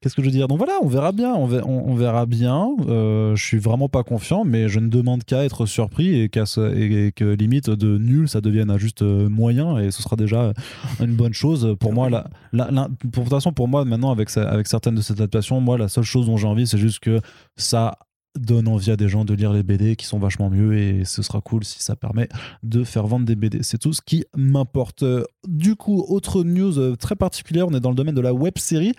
qu'est-ce 0.00 0.14
que 0.14 0.22
je 0.22 0.26
veux 0.26 0.32
dire? 0.32 0.48
Donc 0.48 0.58
voilà, 0.58 0.74
on 0.82 0.86
verra 0.88 1.12
bien, 1.12 1.34
on 1.34 1.94
verra, 1.94 2.26
bien. 2.26 2.68
Euh, 2.88 3.34
je 3.36 3.44
suis 3.44 3.58
vraiment 3.58 3.88
pas 3.88 4.02
confiant, 4.02 4.44
mais 4.44 4.68
je 4.68 4.80
ne 4.80 4.88
demande 4.88 5.24
qu'à 5.24 5.44
être 5.44 5.66
surpris 5.66 6.20
et, 6.20 6.28
qu'à 6.28 6.44
et- 6.74 7.06
et 7.06 7.12
que 7.12 7.24
limite 7.24 7.70
de 7.70 7.98
nul, 7.98 8.28
ça 8.28 8.40
devienne 8.40 8.70
à 8.70 8.78
juste 8.78 9.02
euh, 9.02 9.28
moyen 9.28 9.78
et 9.78 9.90
ce 9.90 10.02
sera 10.02 10.16
déjà 10.16 10.52
une 11.00 11.14
bonne 11.14 11.34
chose. 11.34 11.76
Pour 11.78 11.92
moi, 11.92 12.10
la, 12.10 12.24
pour, 12.52 12.68
de 12.68 13.10
toute 13.10 13.28
façon, 13.30 13.52
pour 13.52 13.68
moi, 13.68 13.84
maintenant, 13.84 14.10
avec, 14.10 14.34
avec 14.36 14.66
certaines 14.66 14.94
de 14.96 15.00
ces 15.00 15.12
adaptations, 15.14 15.60
moi, 15.60 15.78
la 15.78 15.88
seule 15.88 16.04
chose 16.04 16.26
dont 16.26 16.36
j'ai 16.36 16.46
envie, 16.46 16.66
c'est 16.66 16.78
juste 16.78 17.00
que 17.00 17.20
ça 17.56 17.98
donne 18.38 18.68
envie 18.68 18.90
à 18.90 18.96
des 18.96 19.08
gens 19.08 19.24
de 19.24 19.34
lire 19.34 19.52
les 19.52 19.62
BD 19.62 19.96
qui 19.96 20.06
sont 20.06 20.18
vachement 20.18 20.50
mieux 20.50 20.76
et 20.76 21.04
ce 21.04 21.22
sera 21.22 21.40
cool 21.40 21.64
si 21.64 21.82
ça 21.82 21.96
permet 21.96 22.28
de 22.62 22.84
faire 22.84 23.06
vendre 23.06 23.26
des 23.26 23.36
BD. 23.36 23.62
C'est 23.62 23.78
tout 23.78 23.92
ce 23.92 24.02
qui 24.02 24.24
m'importe. 24.36 25.04
Du 25.46 25.76
coup, 25.76 26.04
autre 26.08 26.42
news 26.44 26.78
euh, 26.78 26.96
très 26.96 27.16
particulière, 27.16 27.66
on 27.68 27.74
est 27.74 27.80
dans 27.80 27.90
le 27.90 27.96
domaine 27.96 28.14
de 28.14 28.20
la 28.20 28.34
web 28.34 28.58
série 28.58 28.92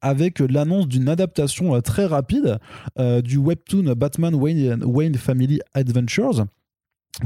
avec 0.00 0.40
l'annonce 0.40 0.88
d'une 0.88 1.08
adaptation 1.08 1.74
euh, 1.74 1.80
très 1.80 2.06
rapide 2.06 2.58
euh, 2.98 3.22
du 3.22 3.38
webtoon 3.38 3.94
Batman 3.96 4.34
Wayne 4.34 5.14
Family 5.14 5.60
Adventures 5.74 6.46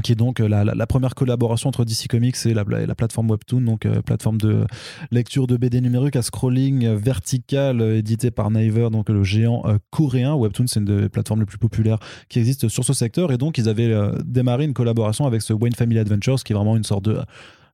qui 0.03 0.11
est 0.11 0.15
donc 0.15 0.39
euh, 0.39 0.47
la, 0.47 0.87
première 0.87 1.15
collaboration 1.15 1.69
entre 1.69 1.85
DC 1.85 2.07
Comics 2.09 2.35
et 2.45 2.53
la, 2.53 2.63
la- 2.67 2.85
la 2.85 2.95
plateforme 2.95 3.29
Webtoon, 3.29 3.61
donc 3.61 3.85
euh, 3.85 4.01
plateforme 4.01 4.37
de 4.39 4.65
lecture 5.11 5.47
de 5.47 5.57
BD 5.57 5.79
numérique 5.79 6.15
à 6.15 6.21
scrolling 6.21 6.87
vertical 6.95 7.79
euh, 7.81 7.97
édité 7.97 8.31
par 8.31 8.49
Naver, 8.51 8.89
donc 8.91 9.09
le 9.09 9.23
géant 9.23 9.61
euh, 9.65 9.77
coréen. 9.91 10.33
Webtoon, 10.35 10.67
c'est 10.67 10.79
une 10.79 10.85
des 10.85 11.09
plateformes 11.09 11.41
les 11.41 11.45
plus 11.45 11.57
populaires 11.59 11.99
qui 12.29 12.39
existent 12.39 12.67
sur 12.67 12.83
ce 12.83 12.93
secteur. 12.93 13.31
Et 13.31 13.37
donc, 13.37 13.57
ils 13.57 13.69
avaient 13.69 13.93
démarré 14.25 14.65
une 14.65 14.73
collaboration 14.73 15.25
avec 15.27 15.41
ce 15.41 15.53
Wayne 15.53 15.73
Family 15.75 15.99
Adventures, 15.99 16.43
qui 16.43 16.53
est 16.53 16.55
vraiment 16.55 16.75
une 16.75 16.83
sorte 16.83 17.05
de 17.05 17.19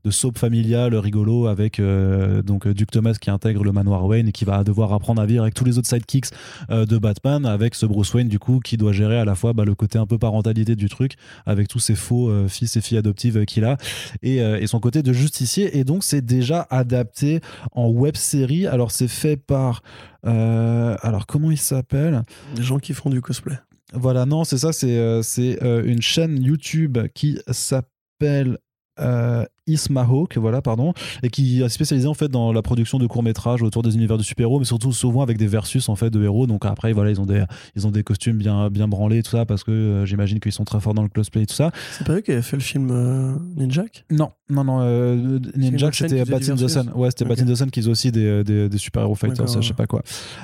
de 0.04 0.12
soap 0.12 0.38
familiale 0.38 0.96
rigolo 0.96 1.48
avec 1.48 1.80
euh, 1.80 2.42
donc 2.42 2.68
Duke 2.68 2.92
Thomas 2.92 3.16
qui 3.20 3.30
intègre 3.30 3.64
le 3.64 3.72
manoir 3.72 4.06
Wayne 4.06 4.28
et 4.28 4.32
qui 4.32 4.46
va 4.46 4.64
devoir 4.64 4.94
apprendre 4.94 5.22
à 5.22 5.26
vivre 5.26 5.42
avec 5.44 5.54
tous 5.54 5.66
les 5.66 5.78
autres 5.78 5.88
sidekicks 5.88 6.28
euh, 6.70 6.86
de 6.86 6.98
Batman 6.98 7.46
avec 7.46 7.76
ce 7.76 7.86
Bruce 7.86 8.14
Wayne 8.14 8.28
du 8.28 8.40
coup 8.40 8.60
qui 8.60 8.78
doit 8.78 8.94
gérer 8.94 9.18
à 9.18 9.26
la 9.26 9.36
fois 9.36 9.54
bah, 9.54 9.66
le 9.66 9.76
côté 9.76 9.98
un 10.00 10.06
peu 10.06 10.18
parentalité 10.18 10.76
du 10.76 10.90
truc 10.90 11.14
avec 11.46 11.68
tous 11.68 11.80
ses 11.80 11.96
faux 11.96 12.30
euh, 12.30 12.48
fils 12.48 12.76
et 12.78 12.82
filles 12.82 12.98
adoptives 12.98 13.38
euh, 13.38 13.46
qu'il 13.46 13.64
a 13.64 13.78
et, 14.22 14.42
euh, 14.42 14.60
et 14.60 14.68
son 14.68 14.80
côté 14.80 15.04
de 15.04 15.14
justicier. 15.14 15.78
Et 15.78 15.84
donc 15.84 16.04
c'est 16.04 16.22
déjà 16.26 16.68
adapté 16.70 17.42
en 17.74 17.88
web 17.90 18.16
série. 18.16 18.68
Alors 18.68 18.92
c'est 18.92 19.08
fait 19.08 19.38
par 19.38 19.82
euh, 20.26 20.96
alors 21.02 21.26
comment 21.26 21.52
il 21.52 21.58
s'appelle? 21.58 22.24
Des 22.56 22.64
gens 22.64 22.80
qui 22.80 22.94
font 22.94 23.10
du 23.10 23.22
cosplay. 23.22 23.58
voilà 23.94 24.26
non 24.26 24.44
c'est 24.44 24.58
ça 24.58 24.72
c'est 24.72 24.98
euh, 24.98 25.22
c'est 25.22 25.62
euh, 25.64 25.84
une 25.86 26.02
chaîne 26.02 26.42
YouTube 26.42 26.98
qui 27.14 27.40
s'appelle 27.50 28.58
euh, 29.02 29.46
Ismahawk, 29.68 30.38
voilà, 30.38 30.62
pardon, 30.62 30.94
et 31.24 31.30
qui 31.30 31.62
est 31.62 31.70
spécialisé 31.70 32.08
en 32.08 32.14
fait 32.14 32.28
dans 32.28 32.52
la 32.52 32.62
production 32.62 32.98
de 33.00 33.08
courts 33.08 33.24
métrages 33.24 33.62
autour 33.62 33.84
des 33.84 33.96
univers 33.96 34.18
de 34.18 34.24
super-héros, 34.24 34.60
mais 34.60 34.66
surtout 34.66 34.92
souvent 34.92 35.22
avec 35.22 35.38
des 35.38 35.48
versus 35.48 35.88
en 35.90 35.96
fait 35.96 36.10
de 36.10 36.24
héros. 36.24 36.48
Donc 36.48 36.66
après, 36.66 36.94
voilà, 36.94 37.12
ils 37.12 37.22
ont 37.22 37.26
des, 37.26 37.44
ils 37.76 37.88
ont 37.88 37.92
des 37.92 38.04
costumes 38.04 38.38
bien, 38.38 38.70
bien 38.70 38.88
branlés, 38.88 39.24
tout 39.24 39.32
ça, 39.32 39.46
parce 39.46 39.64
que 39.64 39.72
euh, 39.72 40.06
j'imagine 40.06 40.40
qu'ils 40.40 40.52
sont 40.52 40.66
très 40.66 40.80
forts 40.80 40.94
dans 40.94 41.04
le 41.04 41.10
cosplay 41.10 41.44
et 41.44 41.46
tout 41.46 41.56
ça. 41.56 41.72
C'est 41.98 42.06
pas 42.06 42.14
eux 42.14 42.22
qui 42.22 42.32
avaient 42.32 42.42
fait 42.42 42.58
le 42.58 42.62
film 42.64 42.90
euh, 42.92 43.34
Ninjak 43.56 44.06
Non, 44.10 44.32
non, 44.50 44.64
non. 44.64 44.80
Euh, 44.82 45.40
Ninjak, 45.56 45.96
c'était 45.96 46.26
Bat 46.26 46.40
versus 46.40 46.78
Ouais, 46.96 47.10
c'était 47.10 47.26
Ok. 47.26 47.30
Bat 47.30 47.66
qui 47.68 47.82
faisait 47.82 47.92
aussi 47.92 48.12
des, 48.12 48.44
des, 48.44 48.70
des 48.70 48.78
super-héros 48.78 49.16
fighters, 49.16 49.48
je 49.48 49.68
sais 49.68 49.74
pas 49.74 49.88
quoi. 49.88 50.02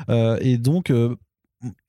Euh, 0.09 0.37
et 0.41 0.57
donc. 0.57 0.91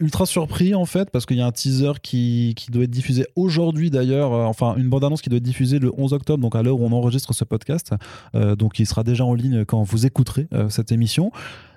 Ultra 0.00 0.24
surpris 0.24 0.74
en 0.74 0.86
fait 0.86 1.10
parce 1.10 1.26
qu'il 1.26 1.36
y 1.36 1.42
a 1.42 1.46
un 1.46 1.52
teaser 1.52 1.92
qui, 2.02 2.54
doit 2.70 2.84
être 2.84 2.90
diffusé 2.90 3.26
aujourd'hui 3.36 3.90
d'ailleurs, 3.90 4.32
euh, 4.32 4.44
enfin 4.44 4.74
une 4.76 4.88
bande-annonce 4.88 5.20
qui 5.20 5.28
doit 5.28 5.36
être 5.36 5.42
diffusée 5.42 5.78
le 5.78 5.92
11 5.94 6.14
octobre, 6.14 6.40
donc 6.40 6.56
à 6.56 6.62
l'heure 6.62 6.80
où 6.80 6.86
on 6.86 6.92
enregistre 6.92 7.34
ce 7.34 7.44
podcast, 7.44 7.94
Euh, 8.34 8.56
donc 8.56 8.78
il 8.78 8.86
sera 8.86 9.04
déjà 9.04 9.26
en 9.26 9.34
ligne 9.34 9.66
quand 9.66 9.82
vous 9.82 10.06
écouterez 10.06 10.48
euh, 10.54 10.70
cette 10.70 10.90
émission. 10.90 11.32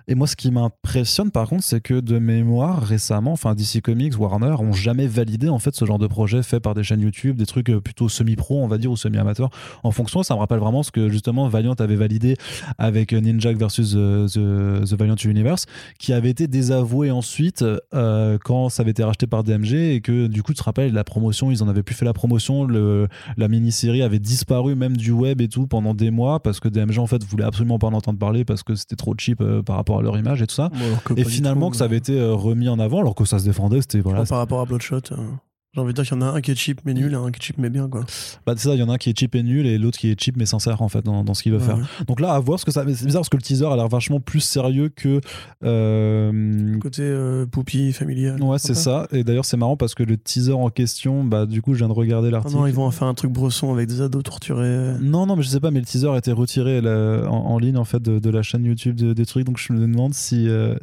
Et 0.07 0.15
moi, 0.15 0.28
ce 0.28 0.36
qui 0.36 0.52
m'impressionne 0.52 1.32
par 1.32 1.48
contre, 1.48 1.64
c'est 1.64 1.82
que 1.82 1.99
de 1.99 2.19
mémoire, 2.19 2.82
récemment, 2.82 3.34
enfin 3.34 3.56
DC 3.56 3.82
Comics, 3.82 4.19
Warner 4.19 4.56
ont 4.60 4.73
jamais 4.73 5.07
validé 5.07 5.49
en 5.49 5.60
fait 5.60 5.76
ce 5.76 5.86
genre 5.86 5.99
de 5.99 6.07
projet 6.07 6.44
fait 6.44 6.60
par 6.60 6.73
des 6.73 6.84
chaînes 6.84 7.02
YouTube, 7.02 7.38
des 7.38 7.45
trucs 7.45 7.69
euh, 7.69 7.80
plutôt 7.80 8.10
semi-pro, 8.10 8.61
on 8.64 8.68
va 8.68 8.78
dire, 8.78 8.91
ou 8.91 8.98
semi-amateurs. 8.98 9.49
En 9.84 9.91
fonction, 9.91 10.23
ça 10.23 10.36
me 10.36 10.40
rappelle 10.40 10.60
vraiment 10.60 10.84
ce 10.84 10.91
que 10.91 11.10
justement 11.10 11.48
Valiant 11.48 11.73
avait 11.73 11.95
validé 11.95 12.36
avec 12.78 13.14
euh, 13.14 13.19
Ninjak 13.19 13.57
versus 13.57 13.94
euh, 13.95 14.28
The, 14.28 14.94
Valiant 14.94 15.15
Universe, 15.15 15.65
qui 15.99 16.14
avait 16.14 16.30
été 16.30 16.48
désavoué 16.48 17.11
ensuite 17.11 17.64
quand 18.44 18.69
ça 18.69 18.82
avait 18.82 18.91
été 18.91 19.03
racheté 19.03 19.28
par 19.28 19.44
DMG 19.44 19.73
et 19.73 20.02
que 20.02 20.28
du 20.28 20.44
coup, 20.44 20.53
tu 20.53 20.60
te 20.60 20.64
rappelles, 20.64 20.94
la 20.94 21.03
promotion, 21.03 21.52
ils 21.52 21.64
en 21.64 21.68
avaient 21.68 21.84
plus 21.84 21.95
fait 21.95 22.06
la 22.06 22.14
promotion, 22.14 22.68
la 22.68 23.48
mini-série 23.48 24.02
avait 24.02 24.19
disparu 24.19 24.76
même 24.76 24.98
du 24.98 25.11
web 25.11 25.41
et 25.41 25.48
tout 25.48 25.68
pendant 25.68 25.94
des 25.94 26.11
mois 26.11 26.41
parce 26.41 26.60
que 26.60 26.68
DMG 26.68 26.99
en 26.99 27.07
fait 27.07 27.23
voulait 27.23 27.44
absolument 27.44 27.80
pas 27.80 27.88
en 27.88 27.94
entendre 27.94 28.19
parler 28.19 28.45
parce 28.45 28.64
que 28.64 28.76
c'était 28.76 28.95
trop 28.95 29.14
cheap 29.18 29.44
par 29.65 29.76
rapport 29.76 29.91
à 30.00 30.02
leur 30.02 30.18
image 30.18 30.42
et 30.42 30.48
tout 30.48 30.56
ça. 30.56 30.70
Bon, 30.70 31.16
Et 31.18 31.24
finalement, 31.24 31.68
tout, 31.68 31.72
que 31.72 31.78
ça 31.78 31.86
avait 31.86 31.98
été 31.98 32.20
euh, 32.20 32.34
remis 32.34 32.70
en 32.70 32.80
avant 32.80 33.00
alors 33.00 33.16
que 33.16 33.26
ça 33.26 33.40
se 33.40 33.46
défendait, 33.46 33.82
c'était 33.82 34.00
voilà. 34.00 34.24
Par 34.26 34.38
rapport 34.38 34.62
à 34.62 34.66
Bloodshot, 34.66 35.02
euh, 35.12 35.18
j'ai 35.73 35.80
envie 35.80 35.93
de 35.93 35.95
dire 35.95 36.03
qu'il 36.03 36.18
y 36.18 36.22
en 36.22 36.22
a 36.27 36.31
un 36.31 36.41
qui 36.41 36.52
est 36.52 36.56
cheap 36.56 36.81
mais 36.84 36.93
nul 36.93 37.14
et 37.14 37.15
un 37.15 37.31
qui 37.31 37.39
est 37.39 37.43
cheap 37.45 37.57
mais 37.57 37.69
bien 37.69 37.88
quoi. 37.88 38.02
Bah, 38.45 38.53
c'est 38.57 38.68
ça, 38.68 38.73
il 38.76 38.80
y 38.80 38.84
en 38.84 38.89
a 38.89 38.93
un 38.93 38.98
qui 38.98 39.10
est 39.10 39.18
cheap 39.18 39.34
et 39.35 39.43
nul 39.43 39.65
et 39.65 39.77
l'autre 39.77 39.98
qui 39.98 40.10
est 40.11 40.19
cheap 40.22 40.35
mais 40.35 40.45
sincère 40.45 40.81
en 40.81 40.89
fait 40.89 41.02
dans, 41.06 41.23
dans 41.23 41.34
ce 41.34 41.43
qu'il 41.43 41.53
veut 41.53 41.60
Ouais, 41.60 41.64
faire. 41.65 41.77
ouais. 41.77 41.84
Donc 42.07 42.19
là, 42.19 42.34
à 42.34 42.39
voir 42.41 42.60
ce 42.60 42.65
que 42.65 42.72
ça. 42.72 42.84
C'est 42.93 43.06
bizarre 43.06 43.22
parce 43.22 43.30
que 43.30 43.38
le 43.38 43.41
teaser 43.41 43.65
a 43.68 43.76
l'air 43.77 43.88
vachement 43.88 44.19
plus 44.19 44.41
sérieux 44.41 44.89
que. 44.89 45.22
euh, 45.64 46.77
Côté 46.80 47.03
euh, 47.03 47.45
poupie 47.45 47.93
familial. 47.93 48.41
Ouais, 48.43 48.60
c'est 48.60 48.73
ça. 48.73 49.07
Et 49.11 49.23
d'ailleurs, 49.23 49.45
c'est 49.45 49.57
marrant 49.57 49.77
parce 49.77 49.95
que 49.95 50.03
le 50.03 50.18
teaser 50.18 50.53
en 50.53 50.69
question, 50.69 51.23
bah, 51.23 51.45
du 51.45 51.61
coup, 51.61 51.73
je 51.73 51.80
viens 51.80 51.88
de 51.88 51.93
regarder 51.93 52.27
Ah 52.30 52.31
l'article. 52.31 52.57
non, 52.60 52.68
ils 52.68 52.73
vont 52.73 52.85
en 52.85 52.91
faire 52.91 53.07
un 53.07 53.14
truc 53.14 53.31
brosson 53.31 53.73
avec 53.73 53.88
des 53.88 54.02
ados 54.02 54.23
torturés. 54.23 54.95
Non, 55.02 55.26
non, 55.26 55.35
mais 55.35 55.43
je 55.43 55.48
sais 55.49 55.60
pas, 55.60 55.72
mais 55.72 55.80
le 55.80 55.85
teaser 55.85 56.10
a 56.10 56.18
été 56.18 56.31
retiré 56.31 56.81
là, 56.81 57.26
en, 57.30 57.35
en 57.52 57.60
ligne 57.60 57.77
en 57.77 57.85
fait 57.85 58.02
de, 58.02 58.19
de 58.19 58.30
la 58.30 58.41
chaîne 58.41 58.65
YouTube 58.65 58.95
de- 58.95 59.14
des 59.14 59.26
trucs, 59.26 59.45
donc 59.45 59.57
je 59.57 59.72
me 59.73 59.80
demande 59.80 60.14
si. 60.14 60.48
euh, 60.48 60.76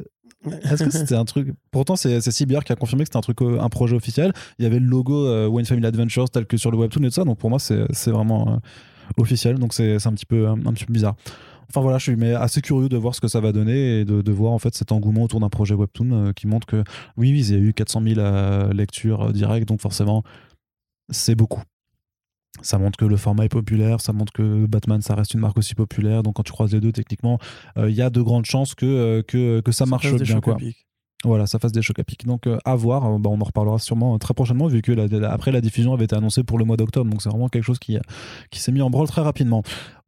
Est-ce 0.63 0.83
que 0.83 0.91
c'était 0.91 1.15
un 1.15 1.25
truc 1.25 1.53
Pourtant, 1.71 1.95
c'est 1.95 2.21
CBR 2.21 2.63
qui 2.63 2.71
a 2.71 2.75
confirmé 2.75 3.03
que 3.03 3.07
c'était 3.07 3.17
un 3.17 3.21
truc, 3.21 3.41
euh, 3.41 3.59
un 3.59 3.69
projet 3.69 3.95
officiel. 3.95 4.31
Il 4.57 4.63
y 4.63 4.65
avait 4.65 4.79
le 4.79 4.85
logo 4.85 5.27
euh, 5.27 5.47
Wayne 5.47 5.65
Family 5.65 5.85
Adventures 5.85 6.29
tel 6.29 6.45
que 6.45 6.57
sur 6.57 6.71
le 6.71 6.77
webtoon 6.77 7.03
et 7.03 7.07
tout 7.07 7.15
ça. 7.15 7.25
Donc 7.25 7.37
pour 7.37 7.49
moi, 7.49 7.59
c'est 7.59 8.11
vraiment 8.11 8.47
euh, 8.47 8.57
officiel. 9.17 9.59
Donc 9.59 9.73
c'est 9.73 10.05
un 10.05 10.13
petit 10.13 10.25
peu 10.25 10.47
un, 10.47 10.73
petit 10.73 10.85
peu 10.85 10.93
bizarre. 10.93 11.15
Enfin 11.69 11.81
voilà, 11.81 11.99
je 11.99 12.03
suis 12.03 12.15
mais 12.15 12.33
assez 12.33 12.61
curieux 12.61 12.89
de 12.89 12.97
voir 12.97 13.13
ce 13.13 13.21
que 13.21 13.27
ça 13.27 13.39
va 13.41 13.51
donner 13.51 13.99
et 13.99 14.05
de, 14.05 14.31
voir 14.31 14.53
en 14.53 14.59
fait 14.59 14.73
cet 14.73 14.91
engouement 14.91 15.23
autour 15.23 15.39
d'un 15.39 15.49
projet 15.49 15.75
webtoon 15.75 16.11
euh, 16.11 16.33
qui 16.33 16.47
montre 16.47 16.65
que 16.65 16.83
oui, 17.15 17.31
oui, 17.31 17.45
il 17.47 17.51
y 17.51 17.55
a 17.55 17.59
eu 17.59 17.73
400 17.73 18.01
000 18.01 18.19
euh, 18.19 18.73
lectures 18.73 19.31
directes, 19.31 19.67
donc 19.67 19.79
forcément, 19.79 20.23
c'est 21.11 21.35
beaucoup. 21.35 21.61
Ça 22.61 22.77
montre 22.77 22.97
que 22.97 23.05
le 23.05 23.15
format 23.15 23.45
est 23.45 23.49
populaire, 23.49 24.01
ça 24.01 24.11
montre 24.11 24.33
que 24.33 24.65
Batman, 24.65 25.01
ça 25.01 25.15
reste 25.15 25.33
une 25.33 25.39
marque 25.39 25.57
aussi 25.57 25.75
populaire. 25.75 26.23
Donc 26.23 26.35
quand 26.35 26.43
tu 26.43 26.51
croises 26.51 26.73
les 26.73 26.81
deux, 26.81 26.91
techniquement, 26.91 27.39
euh, 27.77 27.89
il 27.89 27.95
y 27.95 28.01
a 28.01 28.09
de 28.09 28.21
grandes 28.21 28.45
chances 28.45 28.75
que, 28.75 28.85
euh, 28.85 29.21
que, 29.21 29.61
que 29.61 29.71
ça, 29.71 29.85
marche 29.85 30.13
bien. 30.13 30.41
Quoi. 30.41 30.57
Voilà, 31.25 31.47
ça 31.47 31.59
fasse 31.59 31.73
des 31.73 31.81
chocs 31.81 31.99
à 31.99 32.03
pic. 32.05 32.25
Donc 32.25 32.47
euh, 32.47 32.57
à 32.63 32.75
voir, 32.75 33.05
Euh, 33.05 33.17
bah, 33.19 33.29
on 33.29 33.39
en 33.41 33.43
reparlera 33.43 33.77
sûrement 33.77 34.15
euh, 34.15 34.17
très 34.19 34.33
prochainement, 34.33 34.67
vu 34.67 34.81
que 34.81 34.93
la- 34.93 35.07
la- 35.07 35.31
après 35.33 35.51
la 35.51 35.59
diffusion 35.59 35.93
avait 35.93 36.05
été 36.05 36.15
annoncée 36.15 36.43
pour 36.43 36.57
le 36.57 36.63
mois 36.65 36.77
d'octobre. 36.77 37.09
Donc 37.09 37.21
c'est 37.21 37.29
vraiment 37.29 37.49
quelque 37.49 37.63
chose 37.65 37.79
qui, 37.79 37.97
euh, 37.97 38.01
qui 38.51 38.59
s'est 38.61 38.71
mis 38.71 38.81
en 38.81 38.89
branle 38.89 39.07
très 39.07 39.21
rapidement. 39.21 39.61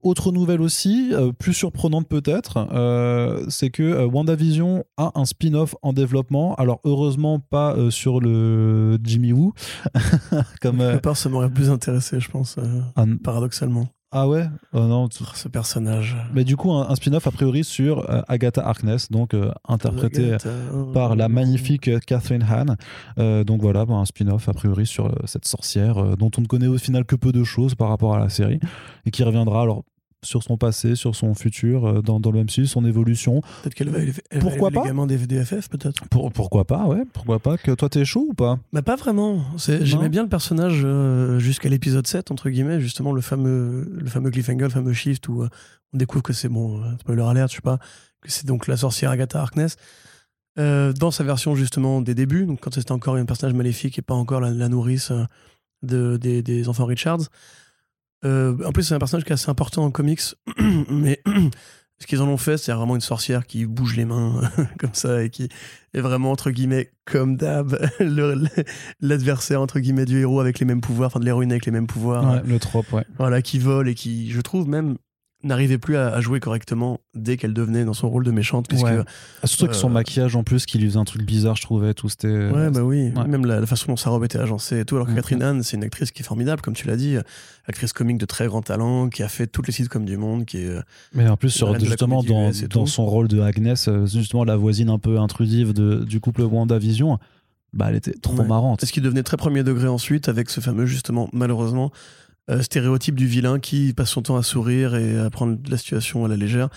Autre 0.03 0.31
nouvelle 0.31 0.61
aussi, 0.61 1.09
euh, 1.13 1.31
plus 1.33 1.53
surprenante 1.53 2.07
peut-être, 2.07 2.67
euh, 2.71 3.45
c'est 3.49 3.69
que 3.69 3.83
euh, 3.83 4.05
WandaVision 4.07 4.85
a 4.97 5.11
un 5.15 5.25
spin-off 5.25 5.75
en 5.81 5.91
développement. 5.93 6.55
Alors 6.55 6.79
heureusement 6.85 7.39
pas 7.39 7.75
sur 7.89 8.19
le 8.21 8.97
Jimmy 9.03 9.33
Woo, 9.33 9.53
comme 10.61 10.79
À 10.81 10.97
part, 10.99 11.17
ça 11.17 11.27
m'aurait 11.29 11.51
plus 11.51 11.69
intéressé, 11.69 12.19
je 12.21 12.29
pense, 12.29 12.57
un- 12.95 13.17
paradoxalement. 13.17 13.87
Ah 14.13 14.27
ouais, 14.27 14.45
Oh 14.73 14.81
non, 14.81 15.07
tu- 15.07 15.23
Ce 15.35 15.47
personnage. 15.47 16.17
mais 16.33 16.43
du 16.43 16.57
coup 16.57 16.71
un, 16.71 16.89
un 16.89 16.95
spin-off 16.95 17.27
a 17.27 17.31
priori 17.31 17.63
sur 17.63 18.09
euh, 18.09 18.21
Agatha 18.27 18.61
Harkness, 18.67 19.09
donc 19.09 19.33
euh, 19.33 19.51
interprétée 19.67 20.29
Agatha, 20.33 20.49
euh, 20.49 20.91
par 20.93 21.15
la 21.15 21.29
magnifique 21.29 21.87
euh, 21.87 21.99
Catherine 22.05 22.43
Hahn. 22.43 22.75
Euh, 23.19 23.43
donc 23.43 23.61
voilà, 23.61 23.85
bah, 23.85 23.93
un 23.95 24.05
spin-off 24.05 24.49
a 24.49 24.53
priori 24.53 24.85
sur 24.85 25.05
euh, 25.07 25.11
cette 25.25 25.45
sorcière 25.47 25.97
euh, 25.97 26.15
dont 26.15 26.31
on 26.37 26.41
ne 26.41 26.47
connaît 26.47 26.67
au 26.67 26.77
final 26.77 27.05
que 27.05 27.15
peu 27.15 27.31
de 27.31 27.43
choses 27.43 27.75
par 27.75 27.89
rapport 27.89 28.13
à 28.15 28.19
la 28.19 28.29
série 28.29 28.59
et 29.05 29.11
qui 29.11 29.23
reviendra 29.23 29.61
alors 29.61 29.83
sur 30.23 30.43
son 30.43 30.57
passé, 30.57 30.95
sur 30.95 31.15
son 31.15 31.33
futur 31.33 31.85
euh, 31.85 32.01
dans, 32.01 32.19
dans 32.19 32.31
le 32.31 32.43
MCU, 32.43 32.67
son 32.67 32.85
évolution. 32.85 33.41
Peut-être 33.63 33.73
qu'elle 33.73 33.89
va 33.89 33.99
élever, 33.99 34.21
elle 34.29 34.39
va 34.39 34.49
Pourquoi 34.49 34.69
élever 34.69 34.75
pas 34.75 34.83
les 34.83 34.89
gamins 34.89 35.07
des 35.07 35.17
VDFF, 35.17 35.69
peut-être. 35.69 36.03
Pour, 36.09 36.31
pourquoi 36.31 36.65
pas, 36.65 36.85
ouais, 36.85 37.03
pourquoi 37.11 37.39
pas 37.39 37.57
que 37.57 37.71
toi 37.71 37.89
t'es 37.89 38.05
chaud 38.05 38.27
ou 38.29 38.33
pas? 38.33 38.59
Mais 38.71 38.81
pas 38.81 38.95
vraiment. 38.95 39.43
J'aimais 39.57 40.09
bien 40.09 40.23
le 40.23 40.29
personnage 40.29 40.81
euh, 40.83 41.39
jusqu'à 41.39 41.69
l'épisode 41.69 42.05
7, 42.05 42.31
entre 42.31 42.49
guillemets, 42.49 42.79
justement, 42.79 43.13
le 43.13 43.21
fameux, 43.21 43.91
le 43.97 44.09
fameux 44.09 44.29
cliffhanger, 44.29 44.65
le 44.65 44.69
fameux 44.69 44.93
shift 44.93 45.27
où 45.27 45.41
euh, 45.41 45.49
on 45.93 45.97
découvre 45.97 46.23
que 46.23 46.33
c'est 46.33 46.49
bon, 46.49 46.81
euh, 46.81 46.97
spoiler 46.99 47.23
alert, 47.23 47.49
je 47.49 47.55
sais 47.55 47.61
pas, 47.61 47.79
que 48.21 48.31
c'est 48.31 48.45
donc 48.45 48.67
la 48.67 48.77
sorcière 48.77 49.11
Agatha 49.11 49.41
Harkness. 49.41 49.75
Dans 50.57 51.11
sa 51.11 51.23
version 51.23 51.55
justement 51.55 52.01
des 52.01 52.13
débuts, 52.13 52.45
donc 52.45 52.59
quand 52.59 52.75
c'était 52.75 52.91
encore 52.91 53.15
un 53.15 53.25
personnage 53.25 53.55
maléfique 53.55 53.97
et 53.97 54.01
pas 54.03 54.13
encore 54.13 54.41
la, 54.41 54.51
la 54.51 54.67
nourrice 54.67 55.11
de, 55.81 56.17
des, 56.17 56.43
des 56.43 56.69
enfants 56.69 56.85
Richards. 56.85 57.21
Euh, 58.25 58.55
en 58.65 58.71
plus, 58.71 58.83
c'est 58.83 58.93
un 58.93 58.99
personnage 58.99 59.23
qui 59.25 59.31
est 59.31 59.33
assez 59.33 59.49
important 59.49 59.83
en 59.83 59.91
comics, 59.91 60.21
mais 60.89 61.21
ce 61.99 62.07
qu'ils 62.07 62.21
en 62.21 62.27
ont 62.27 62.37
fait, 62.37 62.57
c'est 62.57 62.71
vraiment 62.71 62.95
une 62.95 63.01
sorcière 63.01 63.45
qui 63.47 63.65
bouge 63.65 63.95
les 63.95 64.05
mains 64.05 64.41
comme 64.79 64.93
ça 64.93 65.23
et 65.23 65.29
qui 65.29 65.49
est 65.93 66.01
vraiment, 66.01 66.31
entre 66.31 66.51
guillemets, 66.51 66.91
comme 67.05 67.35
d'hab, 67.37 67.77
l'adversaire, 68.99 69.61
entre 69.61 69.79
guillemets, 69.79 70.05
du 70.05 70.19
héros 70.19 70.39
avec 70.39 70.59
les 70.59 70.65
mêmes 70.65 70.81
pouvoirs, 70.81 71.07
enfin 71.07 71.19
de 71.19 71.25
l'héroïne 71.25 71.51
avec 71.51 71.65
les 71.65 71.71
mêmes 71.71 71.87
pouvoirs, 71.87 72.35
Ouais, 72.35 72.41
le 72.45 72.59
trope, 72.59 72.91
ouais. 72.93 73.05
voilà, 73.17 73.41
qui 73.41 73.59
vole 73.59 73.89
et 73.89 73.95
qui, 73.95 74.31
je 74.31 74.41
trouve, 74.41 74.67
même 74.67 74.97
n'arrivait 75.43 75.77
plus 75.77 75.95
à, 75.97 76.09
à 76.13 76.21
jouer 76.21 76.39
correctement 76.39 76.99
dès 77.15 77.37
qu'elle 77.37 77.53
devenait 77.53 77.83
dans 77.85 77.93
son 77.93 78.09
rôle 78.09 78.23
de 78.23 78.31
méchante, 78.31 78.67
puisque 78.67 78.85
Ouais. 78.85 78.99
Ah, 79.43 79.47
Surtout 79.47 79.65
avec 79.65 79.75
son 79.75 79.89
Euh, 79.89 79.93
maquillage 79.93 80.35
en 80.35 80.43
plus 80.43 80.65
qui 80.65 80.77
lui 80.77 80.87
faisait 80.87 80.97
un 80.99 81.03
truc 81.03 81.23
bizarre, 81.23 81.55
je 81.55 81.61
trouvais. 81.63 81.93
Tout 81.93 82.09
c'était. 82.09 82.27
Ouais, 82.49 82.69
bah 82.69 82.83
oui. 82.83 83.11
ouais. 83.15 83.27
Même 83.27 83.45
la, 83.45 83.59
la 83.59 83.65
façon 83.65 83.87
dont 83.87 83.95
sa 83.97 84.09
robe 84.09 84.23
était 84.23 84.39
agencée 84.39 84.79
et 84.79 84.85
tout. 84.85 84.95
Alors 84.95 85.07
que 85.07 85.11
Mhm. 85.11 85.17
Catherine 85.17 85.43
Hahn, 85.43 85.63
c'est 85.63 85.77
une 85.77 85.83
actrice 85.83 86.11
qui 86.11 86.21
est 86.21 86.25
formidable, 86.25 86.61
comme 86.61 86.73
tu 86.75 86.87
l'as 86.87 86.95
dit. 86.97 87.15
Actrice 87.67 87.93
comique 87.93 88.17
de 88.17 88.25
très 88.25 88.47
grand 88.47 88.61
talent, 88.61 89.09
qui 89.09 89.23
a 89.23 89.27
fait 89.27 89.47
toutes 89.47 89.67
les 89.67 89.73
sitcoms 89.73 90.05
du 90.05 90.17
monde, 90.17 90.45
qui 90.45 90.57
est. 90.57 90.67
euh, 90.67 90.81
Mais 91.13 91.27
en 91.27 91.37
plus, 91.37 91.49
sur, 91.49 91.77
justement, 91.79 92.23
dans, 92.23 92.51
dans 92.69 92.85
son 92.85 93.05
rôle 93.05 93.27
de 93.27 93.39
Agnès, 93.41 93.87
euh, 93.87 94.05
justement, 94.05 94.43
la 94.43 94.55
voisine 94.57 94.89
un 94.89 94.99
peu 94.99 95.19
intrusive 95.19 95.73
de, 95.73 96.03
du 96.03 96.19
couple 96.19 96.41
WandaVision, 96.43 97.17
bah, 97.73 97.85
elle 97.89 97.95
était 97.95 98.11
trop 98.13 98.35
Ouais. 98.37 98.45
marrante. 98.47 98.83
Ce 98.83 98.91
qui 98.91 98.99
devenait 98.99 99.23
très 99.23 99.37
premier 99.37 99.63
degré 99.63 99.87
ensuite, 99.87 100.27
avec 100.27 100.49
ce 100.49 100.59
fameux, 100.59 100.85
justement, 100.85 101.29
malheureusement, 101.31 101.91
euh, 102.51 102.61
stéréotype 102.61 103.15
du 103.15 103.27
vilain 103.27 103.59
qui 103.59 103.93
passe 103.93 104.09
son 104.09 104.21
temps 104.21 104.37
à 104.37 104.43
sourire 104.43 104.95
et 104.95 105.17
à 105.17 105.29
prendre 105.29 105.57
la 105.69 105.77
situation 105.77 106.25
à 106.25 106.27
la 106.27 106.35
légère, 106.35 106.69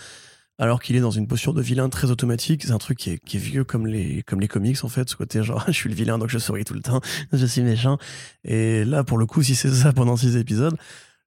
alors 0.59 0.81
qu'il 0.81 0.95
est 0.97 1.01
dans 1.01 1.11
une 1.11 1.27
posture 1.27 1.53
de 1.53 1.63
vilain 1.63 1.89
très 1.89 2.11
automatique. 2.11 2.63
C'est 2.65 2.73
un 2.73 2.79
truc 2.79 2.99
qui 2.99 3.11
est, 3.11 3.37
vieux 3.37 3.65
comme 3.65 3.87
les, 3.87 4.23
comme 4.23 4.41
les 4.41 4.49
comics, 4.49 4.83
en 4.85 4.89
fait, 4.89 5.09
ce 5.09 5.17
côté 5.17 5.43
genre, 5.43 5.65
je 5.67 5.73
suis 5.73 5.89
le 5.89 5.95
vilain, 5.95 6.19
donc 6.19 6.29
je 6.29 6.39
souris 6.39 6.65
tout 6.65 6.75
le 6.75 6.81
temps, 6.81 7.01
je 7.33 7.47
suis 7.47 7.63
méchant. 7.63 7.99
Et 8.45 8.85
là, 8.85 9.05
pour 9.05 9.19
le 9.19 9.27
coup, 9.27 9.43
si 9.43 9.55
c'est 9.55 9.71
ça 9.71 9.93
pendant 9.93 10.17
six 10.17 10.37
épisodes, 10.37 10.77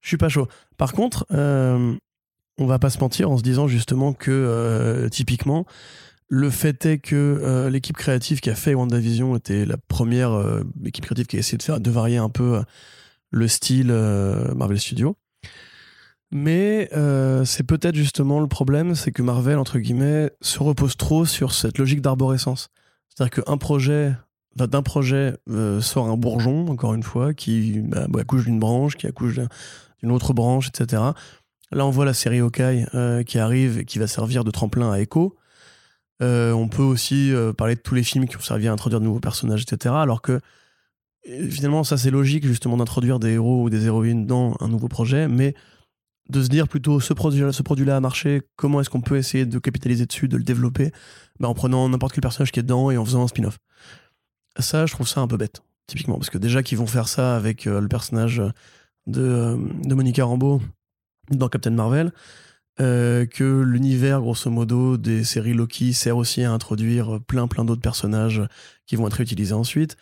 je 0.01 0.07
suis 0.07 0.17
pas 0.17 0.29
chaud. 0.29 0.47
Par 0.77 0.93
contre, 0.93 1.25
euh, 1.31 1.95
on 2.57 2.65
va 2.65 2.79
pas 2.79 2.89
se 2.89 2.99
mentir 2.99 3.29
en 3.29 3.37
se 3.37 3.43
disant 3.43 3.67
justement 3.67 4.13
que, 4.13 4.31
euh, 4.31 5.09
typiquement, 5.09 5.65
le 6.29 6.49
fait 6.49 6.85
est 6.85 6.97
que 6.97 7.15
euh, 7.15 7.69
l'équipe 7.69 7.95
créative 7.95 8.39
qui 8.39 8.49
a 8.49 8.55
fait 8.55 8.73
WandaVision 8.73 9.35
était 9.35 9.65
la 9.65 9.77
première 9.77 10.61
équipe 10.85 11.05
créative 11.05 11.27
qui 11.27 11.35
a 11.37 11.39
essayé 11.39 11.57
de 11.57 11.63
faire 11.63 11.79
de 11.79 11.91
varier 11.91 12.17
un 12.17 12.29
peu 12.29 12.61
le 13.31 13.47
style 13.47 13.91
euh, 13.91 14.53
Marvel 14.55 14.79
Studios. 14.79 15.15
Mais 16.31 16.89
euh, 16.93 17.45
c'est 17.45 17.63
peut-être 17.63 17.95
justement 17.95 18.41
le 18.41 18.47
problème, 18.47 18.95
c'est 18.95 19.11
que 19.11 19.21
Marvel, 19.21 19.57
entre 19.57 19.79
guillemets, 19.79 20.31
se 20.41 20.59
repose 20.59 20.97
trop 20.97 21.25
sur 21.25 21.53
cette 21.53 21.77
logique 21.77 22.01
d'arborescence. 22.01 22.69
C'est-à-dire 23.09 23.43
qu'un 23.43 23.57
projet, 23.57 24.13
d'un 24.55 24.81
projet 24.81 25.35
euh, 25.49 25.79
sort 25.79 26.09
un 26.09 26.17
bourgeon, 26.17 26.67
encore 26.67 26.93
une 26.93 27.03
fois, 27.03 27.33
qui 27.33 27.79
bah, 27.79 28.07
bah, 28.09 28.21
accouche 28.21 28.45
d'une 28.45 28.59
branche, 28.59 28.95
qui 28.97 29.07
accouche 29.07 29.35
d'un- 29.35 29.47
d'une 30.03 30.11
autre 30.11 30.33
branche, 30.33 30.67
etc. 30.67 31.01
Là, 31.71 31.85
on 31.85 31.91
voit 31.91 32.05
la 32.05 32.13
série 32.13 32.39
Hawkeye 32.39 32.85
qui 33.25 33.39
arrive 33.39 33.79
et 33.79 33.85
qui 33.85 33.97
va 33.99 34.07
servir 34.07 34.43
de 34.43 34.51
tremplin 34.51 34.91
à 34.91 34.99
Echo. 34.99 35.35
On 36.21 36.67
peut 36.69 36.83
aussi 36.83 37.33
parler 37.57 37.75
de 37.75 37.81
tous 37.81 37.95
les 37.95 38.03
films 38.03 38.25
qui 38.27 38.37
ont 38.37 38.41
servi 38.41 38.67
à 38.67 38.71
introduire 38.71 38.99
de 38.99 39.05
nouveaux 39.05 39.19
personnages, 39.19 39.63
etc. 39.63 39.95
Alors 39.97 40.21
que 40.21 40.39
finalement, 41.49 41.83
ça 41.83 41.97
c'est 41.97 42.11
logique 42.11 42.45
justement 42.45 42.77
d'introduire 42.77 43.19
des 43.19 43.31
héros 43.31 43.63
ou 43.63 43.69
des 43.69 43.85
héroïnes 43.85 44.25
dans 44.25 44.55
un 44.59 44.67
nouveau 44.67 44.87
projet, 44.87 45.27
mais 45.27 45.55
de 46.29 46.43
se 46.43 46.49
dire 46.49 46.67
plutôt 46.67 46.99
ce 46.99 47.13
produit-là 47.13 47.95
a 47.95 47.99
marché, 47.99 48.41
comment 48.55 48.81
est-ce 48.81 48.89
qu'on 48.89 49.01
peut 49.01 49.17
essayer 49.17 49.45
de 49.45 49.59
capitaliser 49.59 50.05
dessus, 50.05 50.27
de 50.27 50.37
le 50.37 50.43
développer? 50.43 50.91
Bah, 51.39 51.47
en 51.47 51.53
prenant 51.53 51.87
n'importe 51.87 52.13
quel 52.13 52.21
personnage 52.21 52.51
qui 52.51 52.59
est 52.59 52.63
dedans 52.63 52.91
et 52.91 52.97
en 52.97 53.05
faisant 53.05 53.23
un 53.23 53.27
spin-off. 53.27 53.57
Ça, 54.59 54.85
je 54.85 54.93
trouve 54.93 55.07
ça 55.07 55.21
un 55.21 55.27
peu 55.27 55.37
bête, 55.37 55.61
typiquement, 55.87 56.15
parce 56.15 56.29
que 56.29 56.37
déjà 56.37 56.63
qu'ils 56.63 56.77
vont 56.77 56.87
faire 56.87 57.07
ça 57.07 57.35
avec 57.35 57.67
euh, 57.67 57.79
le 57.79 57.87
personnage 57.87 58.41
de, 59.05 59.21
euh, 59.21 59.57
de 59.83 59.93
Monica 59.93 60.25
Rambeau 60.25 60.61
dans 61.29 61.47
Captain 61.47 61.71
Marvel, 61.71 62.11
euh, 62.79 63.25
que 63.25 63.61
l'univers, 63.61 64.21
grosso 64.21 64.49
modo, 64.49 64.97
des 64.97 65.23
séries 65.23 65.53
Loki 65.53 65.93
sert 65.93 66.17
aussi 66.17 66.43
à 66.43 66.51
introduire 66.51 67.19
plein 67.27 67.47
plein 67.47 67.65
d'autres 67.65 67.81
personnages 67.81 68.41
qui 68.85 68.95
vont 68.95 69.07
être 69.07 69.13
réutilisés 69.13 69.53
ensuite. 69.53 69.97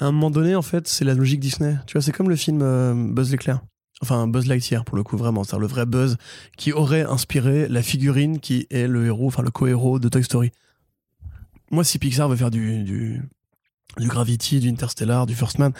À 0.00 0.06
un 0.06 0.12
moment 0.12 0.30
donné, 0.30 0.56
en 0.56 0.62
fait, 0.62 0.88
c'est 0.88 1.04
la 1.04 1.14
logique 1.14 1.40
Disney. 1.40 1.76
Tu 1.86 1.92
vois, 1.92 2.02
c'est 2.02 2.12
comme 2.12 2.28
le 2.28 2.36
film 2.36 3.14
Buzz 3.14 3.30
l'éclair. 3.30 3.60
Enfin, 4.02 4.26
Buzz 4.26 4.46
Lightyear, 4.46 4.84
pour 4.84 4.96
le 4.96 5.02
coup, 5.02 5.16
vraiment. 5.16 5.44
C'est 5.44 5.58
le 5.58 5.66
vrai 5.66 5.86
Buzz 5.86 6.16
qui 6.56 6.72
aurait 6.72 7.04
inspiré 7.04 7.68
la 7.68 7.82
figurine 7.82 8.40
qui 8.40 8.66
est 8.70 8.88
le 8.88 9.06
héros, 9.06 9.28
enfin 9.28 9.42
le 9.42 9.50
co-héros 9.50 9.98
de 9.98 10.08
Toy 10.08 10.24
Story. 10.24 10.50
Moi, 11.70 11.84
si 11.84 11.98
Pixar 11.98 12.28
veut 12.28 12.36
faire 12.36 12.50
du 12.50 13.22
Gravity, 13.98 14.60
du 14.60 14.68
Interstellar, 14.68 15.26
du 15.26 15.34
First 15.34 15.58
Man, 15.58 15.72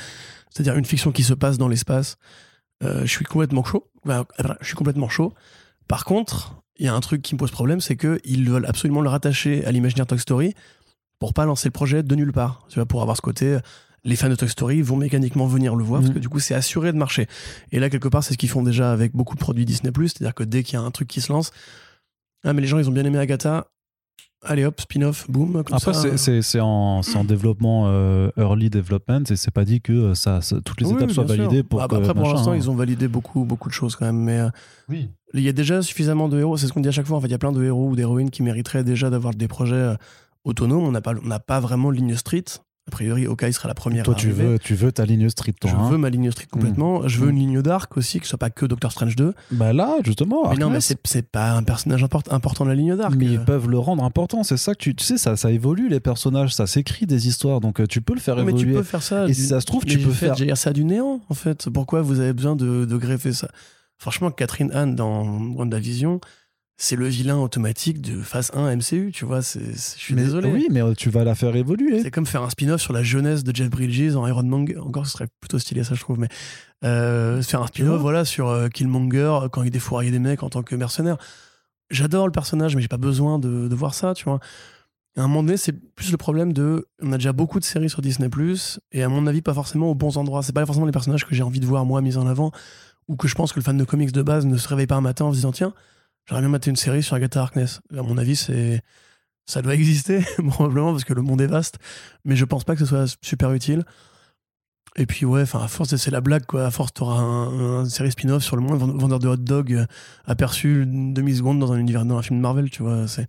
c'est-à-dire 0.51 0.77
une 0.77 0.85
fiction 0.85 1.13
qui 1.13 1.25
se 1.25 1.35
passe 1.35 1.59
dans 1.59 1.69
l'espace, 1.69 2.17
euh, 2.83 3.01
je 3.03 3.11
suis 3.11 3.25
complètement 3.25 3.65
chaud. 3.65 3.91
je 4.07 4.67
suis 4.67 4.77
complètement 4.77 5.09
chaud. 5.09 5.35
Par 5.89 6.05
contre, 6.05 6.63
il 6.77 6.87
y 6.87 6.89
a 6.89 6.95
un 6.95 7.01
truc 7.01 7.23
qui 7.23 7.35
me 7.35 7.39
pose 7.39 7.51
problème, 7.51 7.81
c'est 7.81 7.97
qu'ils 7.97 8.49
veulent 8.49 8.67
absolument 8.67 9.01
le 9.01 9.09
rattacher 9.09 9.65
à 9.65 9.73
l'imaginaire 9.73 10.07
Toy 10.07 10.19
Story 10.19 10.55
pour 11.19 11.35
pas 11.35 11.45
lancer 11.45 11.69
le 11.69 11.73
projet 11.73 12.03
de 12.03 12.15
nulle 12.15 12.33
part. 12.33 12.67
Tu 12.69 12.77
vois, 12.77 12.87
pour 12.87 13.03
avoir 13.03 13.17
ce 13.17 13.23
côté, 13.23 13.59
les 14.05 14.17
fans 14.17 14.29
de 14.29 14.35
Toy 14.35 14.49
Story 14.49 14.83
vont 14.83 14.97
mécaniquement 14.97 15.47
venir 15.47 15.77
le 15.77 15.85
voir 15.85 16.01
parce 16.01 16.11
mm. 16.11 16.15
que 16.15 16.19
du 16.21 16.29
coup 16.29 16.41
c'est 16.41 16.55
assuré 16.55 16.93
de 16.93 16.99
marcher. 16.99 17.27
Et 17.73 17.81
là 17.81 17.91
quelque 17.91 18.09
part 18.09 18.23
c'est 18.23 18.35
ce 18.35 18.39
qu'ils 18.39 18.51
font 18.51 18.63
déjà 18.63 18.93
avec 18.93 19.13
beaucoup 19.13 19.35
de 19.35 19.41
produits 19.41 19.65
Disney+, 19.65 19.93
c'est-à-dire 19.95 20.35
que 20.35 20.45
dès 20.45 20.63
qu'il 20.63 20.75
y 20.75 20.77
a 20.77 20.83
un 20.83 20.91
truc 20.91 21.09
qui 21.09 21.21
se 21.21 21.33
lance, 21.33 21.51
ah 22.45 22.53
mais 22.53 22.61
les 22.61 22.69
gens 22.69 22.79
ils 22.79 22.89
ont 22.89 22.93
bien 22.93 23.05
aimé 23.05 23.19
Agatha, 23.19 23.67
allez 24.45 24.65
hop, 24.65 24.81
spin-off, 24.81 25.31
boom. 25.31 25.63
Après, 25.73 25.93
c'est 26.17 26.61
en, 26.61 27.01
en, 27.01 27.25
développement, 27.25 27.85
euh, 27.87 28.31
early 28.37 28.71
development, 28.71 29.25
et 29.31 29.37
c'est 29.37 29.51
pas 29.51 29.65
dit 29.65 29.81
que 29.81 29.93
euh, 29.93 30.15
ça, 30.15 30.41
toutes 30.65 30.81
les 30.81 30.91
étapes 30.91 31.11
soient 31.11 31.25
validées 31.25 31.63
pour. 31.63 31.79
Bah, 31.79 31.87
après, 31.87 32.15
pour 32.15 32.33
l'instant, 32.33 32.53
hein. 32.53 32.57
ils 32.57 32.71
ont 32.71 32.75
validé 32.75 33.09
beaucoup, 33.09 33.45
beaucoup 33.45 33.69
de 33.69 33.75
choses 33.75 33.97
quand 33.97 34.07
même, 34.07 34.19
mais. 34.19 34.41
Euh, 34.41 34.49
oui. 34.89 35.09
Il 35.37 35.41
y 35.41 35.49
a 35.49 35.53
déjà 35.53 35.83
suffisamment 35.83 36.29
de 36.29 36.39
héros, 36.39 36.57
c'est 36.57 36.69
ce 36.69 36.73
qu'on 36.73 36.81
dit 36.81 36.89
à 36.89 36.93
chaque 36.93 37.07
fois. 37.07 37.17
En 37.17 37.21
fait, 37.21 37.27
il 37.27 37.33
y 37.33 37.35
a 37.35 37.39
plein 37.39 37.51
de 37.51 37.63
héros 37.63 37.89
ou 37.89 37.97
d'héroïnes 37.97 38.31
qui 38.31 38.45
mériteraient 38.45 38.85
déjà 38.85 39.11
d'avoir 39.11 39.35
des 39.35 39.49
projets 39.49 39.97
autonomes. 40.45 40.85
On 40.85 40.93
n'a 40.93 41.01
pas, 41.01 41.13
on 41.13 41.39
pas 41.41 41.59
vraiment 41.59 41.91
ligne 41.91 42.15
street. 42.15 42.45
A 42.87 42.91
priori, 42.91 43.27
Okai 43.27 43.51
sera 43.51 43.67
la 43.67 43.75
première. 43.75 44.05
Toi, 44.05 44.15
tu 44.15 44.31
veux, 44.31 44.59
tu 44.59 44.75
veux 44.75 44.93
ta 44.93 45.07
ligne 45.07 45.31
street, 45.31 45.55
toi. 45.59 45.71
Je 45.71 45.77
hein. 45.77 45.89
veux 45.89 45.97
ma 45.97 46.11
ligne 46.11 46.31
street 46.31 46.49
complètement. 46.51 47.01
Hmm. 47.01 47.09
Je 47.09 47.19
veux 47.19 47.31
une 47.31 47.39
ligne 47.39 47.63
dark 47.63 47.97
aussi, 47.97 48.19
que 48.19 48.27
ce 48.27 48.31
soit 48.31 48.39
pas 48.39 48.51
que 48.51 48.67
Doctor 48.67 48.93
Strange 48.93 49.17
2. 49.17 49.33
Bah 49.53 49.73
là, 49.73 49.97
justement. 50.05 50.51
Mais 50.51 50.57
non, 50.57 50.69
mais 50.69 50.81
c'est 50.81 51.27
pas 51.27 51.53
un 51.53 51.63
personnage 51.63 52.05
important 52.05 52.65
de 52.65 52.71
la 52.71 52.77
ligne 52.77 52.97
dark. 52.97 53.15
Mais 53.17 53.25
ils 53.27 53.41
peuvent 53.41 53.69
le 53.69 53.79
rendre 53.79 54.05
important. 54.05 54.43
C'est 54.43 54.59
ça 54.59 54.75
que 54.75 54.81
tu, 54.81 54.95
tu 54.95 55.05
sais, 55.05 55.17
ça, 55.17 55.37
ça 55.37 55.51
évolue 55.51 55.89
les 55.89 56.01
personnages, 56.01 56.55
ça 56.55 56.67
s'écrit 56.67 57.07
des 57.07 57.27
histoires, 57.27 57.61
donc 57.61 57.81
euh, 57.81 57.87
tu 57.87 58.01
peux 58.01 58.15
le 58.15 58.21
faire 58.21 58.39
évoluer. 58.39 58.67
Mais 58.67 58.73
tu 58.73 58.77
peux 58.77 58.83
faire 58.83 59.03
ça. 59.03 59.29
Et 59.29 59.35
si 59.35 59.47
ça 59.47 59.61
se 59.61 59.67
trouve, 59.67 59.85
tu 59.85 59.99
peux 59.99 60.11
faire. 60.11 60.35
dire 60.35 60.57
ça 60.57 60.73
du 60.73 60.85
néant, 60.85 61.21
en 61.29 61.35
fait. 61.35 61.71
Pourquoi 61.71 62.03
vous 62.03 62.21
avez 62.21 62.33
besoin 62.33 62.57
de, 62.57 62.85
de 62.85 62.97
greffer 62.97 63.33
ça? 63.33 63.49
Franchement, 63.97 64.31
Catherine 64.31 64.71
Anne 64.73 64.95
dans 64.95 65.25
WandaVision, 65.25 66.21
c'est 66.77 66.97
le 66.97 67.07
vilain 67.07 67.39
automatique 67.39 68.01
de 68.01 68.21
phase 68.21 68.51
1 68.53 68.77
MCU, 68.77 69.13
tu 69.13 69.25
vois. 69.25 69.41
je 69.41 69.77
suis 69.77 70.15
désolé. 70.15 70.51
Oui, 70.51 70.67
mais 70.71 70.83
euh, 70.83 70.95
tu 70.95 71.09
vas 71.09 71.23
la 71.23 71.35
faire 71.35 71.55
évoluer. 71.55 72.03
C'est 72.03 72.11
comme 72.11 72.27
faire 72.27 72.43
un 72.43 72.51
spin-off 72.51 72.81
sur 72.81 72.93
la 72.93 73.03
jeunesse 73.03 73.45
de 73.45 73.55
Jeff 73.55 73.71
Bridges 73.71 74.17
en 74.17 74.27
Iron 74.27 74.43
Man. 74.43 74.67
Encore, 74.81 75.07
ce 75.07 75.13
serait 75.13 75.29
plutôt 75.41 75.59
stylé, 75.59 75.85
ça, 75.85 75.95
je 75.95 76.01
trouve. 76.01 76.19
Mais 76.19 76.29
euh, 76.85 77.41
faire 77.43 77.63
un 77.63 77.69
spin-off, 77.69 78.01
voilà, 78.01 78.25
sur 78.25 78.49
euh, 78.49 78.69
Killmonger 78.69 79.47
quand 79.53 79.63
il 79.63 79.71
défouraillait 79.71 80.11
des 80.11 80.19
mecs 80.19 80.43
en 80.43 80.51
tant 80.51 80.63
que 80.63 80.75
mercenaire. 80.75 81.17
J'adore 81.91 82.27
le 82.27 82.33
personnage, 82.33 82.75
mais 82.75 82.83
j'ai 82.83 82.89
pas 82.89 82.97
besoin 82.97 83.39
de, 83.39 83.69
de, 83.69 83.75
voir 83.75 83.95
ça, 83.95 84.15
tu 84.15 84.25
vois. 84.25 84.41
à 85.17 85.23
un 85.23 85.29
moment 85.29 85.45
donné, 85.45 85.57
c'est 85.57 85.73
plus 85.73 86.11
le 86.11 86.17
problème 86.17 86.53
de. 86.53 86.89
On 87.01 87.13
a 87.13 87.19
déjà 87.19 87.33
beaucoup 87.33 87.61
de 87.61 87.65
séries 87.65 87.91
sur 87.91 88.03
Disney, 88.03 88.29
et 88.91 89.03
à 89.05 89.09
mon 89.09 89.29
avis, 89.29 89.43
pas 89.43 89.55
forcément 89.55 89.91
aux 89.91 89.95
bons 89.95 90.17
endroits. 90.17 90.43
C'est 90.43 90.55
pas 90.55 90.67
forcément 90.67 90.87
les 90.87 90.93
personnages 90.93 91.25
que 91.25 91.37
j'ai 91.37 91.45
envie 91.45 91.61
de 91.61 91.67
voir, 91.67 91.85
moi, 91.85 92.01
mis 92.01 92.17
en 92.17 92.27
avant, 92.27 92.51
ou 93.07 93.15
que 93.15 93.29
je 93.29 93.37
pense 93.37 93.53
que 93.53 93.61
le 93.61 93.65
fan 93.65 93.77
de 93.77 93.85
comics 93.85 94.11
de 94.11 94.23
base 94.23 94.45
ne 94.45 94.57
se 94.57 94.67
réveille 94.67 94.89
pas 94.89 94.97
un 94.97 95.03
matin 95.03 95.27
en 95.27 95.31
se 95.31 95.37
disant, 95.37 95.53
tiens, 95.53 95.73
J'aurais 96.27 96.41
bien 96.41 96.51
maté 96.51 96.71
une 96.71 96.77
série 96.77 97.03
sur 97.03 97.15
Agatha 97.15 97.41
Harkness. 97.41 97.81
À 97.97 98.03
mon 98.03 98.17
avis, 98.19 98.37
c'est 98.37 98.83
ça 99.47 99.61
doit 99.61 99.75
exister 99.75 100.25
probablement 100.49 100.93
parce 100.93 101.05
que 101.05 101.13
le 101.13 101.23
monde 101.23 101.41
est 101.41 101.47
vaste, 101.47 101.79
mais 102.25 102.35
je 102.37 102.45
pense 102.45 102.65
pas 102.65 102.75
que 102.75 102.81
ce 102.81 102.87
soit 102.87 103.19
super 103.23 103.53
utile. 103.53 103.85
Et 104.97 105.07
puis 105.07 105.27
ouais, 105.27 105.43
à 105.43 105.69
force 105.69 105.97
c'est 105.97 106.11
la 106.11 106.21
blague 106.21 106.47
quoi. 106.47 106.67
À 106.67 106.71
force 106.71 106.93
t'auras 106.95 107.21
un, 107.21 107.81
un 107.81 107.85
série 107.87 108.13
spin-off 108.13 108.43
sur 108.43 108.57
le 108.57 108.63
monde 108.63 108.79
vendeur 109.01 109.19
de 109.19 109.29
hot 109.29 109.37
dog 109.37 109.73
euh, 109.75 109.87
aperçu 110.25 110.83
une 110.83 111.13
demi 111.13 111.37
seconde 111.37 111.59
dans 111.59 111.73
un 111.73 111.79
univers 111.79 112.05
dans 112.05 112.17
un 112.17 112.23
film 112.23 112.39
de 112.39 112.43
Marvel, 112.43 112.71
tu 112.71 112.83
vois. 112.83 113.09
C'est, 113.09 113.27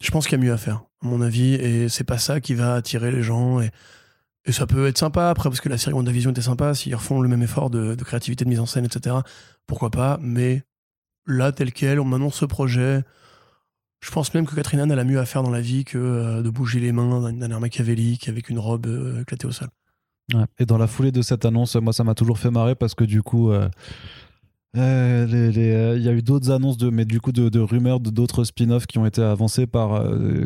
je 0.00 0.10
pense 0.10 0.26
qu'il 0.26 0.38
y 0.38 0.40
a 0.40 0.44
mieux 0.44 0.52
à 0.52 0.56
faire, 0.56 0.84
à 1.02 1.06
mon 1.06 1.20
avis, 1.20 1.54
et 1.54 1.88
c'est 1.88 2.04
pas 2.04 2.18
ça 2.18 2.40
qui 2.40 2.54
va 2.54 2.74
attirer 2.74 3.10
les 3.10 3.22
gens 3.22 3.60
et 3.60 4.52
ça 4.52 4.66
peut 4.66 4.86
être 4.86 4.96
sympa 4.96 5.28
après 5.28 5.50
parce 5.50 5.60
que 5.60 5.68
la 5.68 5.76
série 5.76 5.94
WandaVision 5.94 6.30
était 6.30 6.40
sympa 6.40 6.74
s'ils 6.74 6.94
refont 6.94 7.20
le 7.20 7.28
même 7.28 7.42
effort 7.42 7.68
de 7.68 7.94
créativité, 7.96 8.44
de 8.44 8.50
mise 8.50 8.60
en 8.60 8.66
scène, 8.66 8.86
etc. 8.86 9.16
Pourquoi 9.66 9.90
pas 9.90 10.18
Mais 10.22 10.62
là, 11.26 11.52
tel 11.52 11.72
quel, 11.72 12.00
on 12.00 12.04
m'annonce 12.04 12.36
ce 12.36 12.44
projet. 12.44 13.02
Je 14.00 14.10
pense 14.10 14.32
même 14.32 14.46
que 14.46 14.54
Catherine 14.54 14.80
Anne 14.80 14.92
a 14.92 14.96
la 14.96 15.04
mieux 15.04 15.18
à 15.18 15.26
faire 15.26 15.42
dans 15.42 15.50
la 15.50 15.60
vie 15.60 15.84
que 15.84 15.98
euh, 15.98 16.42
de 16.42 16.50
bouger 16.50 16.80
les 16.80 16.92
mains 16.92 17.32
d'un 17.32 17.50
air 17.50 17.60
machiavélique 17.60 18.28
avec 18.28 18.48
une 18.48 18.58
robe 18.58 18.86
euh, 18.86 19.20
éclatée 19.22 19.46
au 19.46 19.52
sol. 19.52 19.68
Et 20.58 20.64
dans 20.64 20.78
la 20.78 20.86
foulée 20.86 21.10
de 21.12 21.22
cette 21.22 21.44
annonce, 21.44 21.74
moi, 21.76 21.92
ça 21.92 22.04
m'a 22.04 22.14
toujours 22.14 22.38
fait 22.38 22.50
marrer 22.50 22.76
parce 22.76 22.94
que 22.94 23.02
du 23.02 23.20
coup, 23.20 23.50
euh, 23.50 23.68
il 24.74 26.02
y 26.02 26.08
a 26.08 26.12
eu 26.12 26.22
d'autres 26.22 26.52
annonces, 26.52 26.76
de, 26.76 26.88
mais 26.88 27.04
du 27.04 27.20
coup, 27.20 27.32
de, 27.32 27.58
rumeurs 27.58 27.98
de 27.98 28.10
d'autres 28.10 28.44
spin-offs 28.44 28.86
qui 28.86 28.98
ont 28.98 29.06
été 29.06 29.20
avancés 29.22 29.66
par 29.66 30.04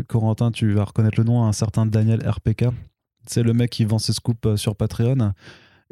Corentin. 0.08 0.52
Tu 0.52 0.72
vas 0.72 0.84
reconnaître 0.84 1.20
le 1.20 1.24
nom, 1.24 1.44
un 1.44 1.52
certain 1.52 1.84
Daniel 1.84 2.26
RPK. 2.26 2.68
C'est 3.26 3.42
le 3.42 3.52
mec 3.52 3.70
qui 3.70 3.84
vend 3.84 3.98
ses 3.98 4.14
scoops 4.14 4.56
sur 4.56 4.74
Patreon 4.74 5.34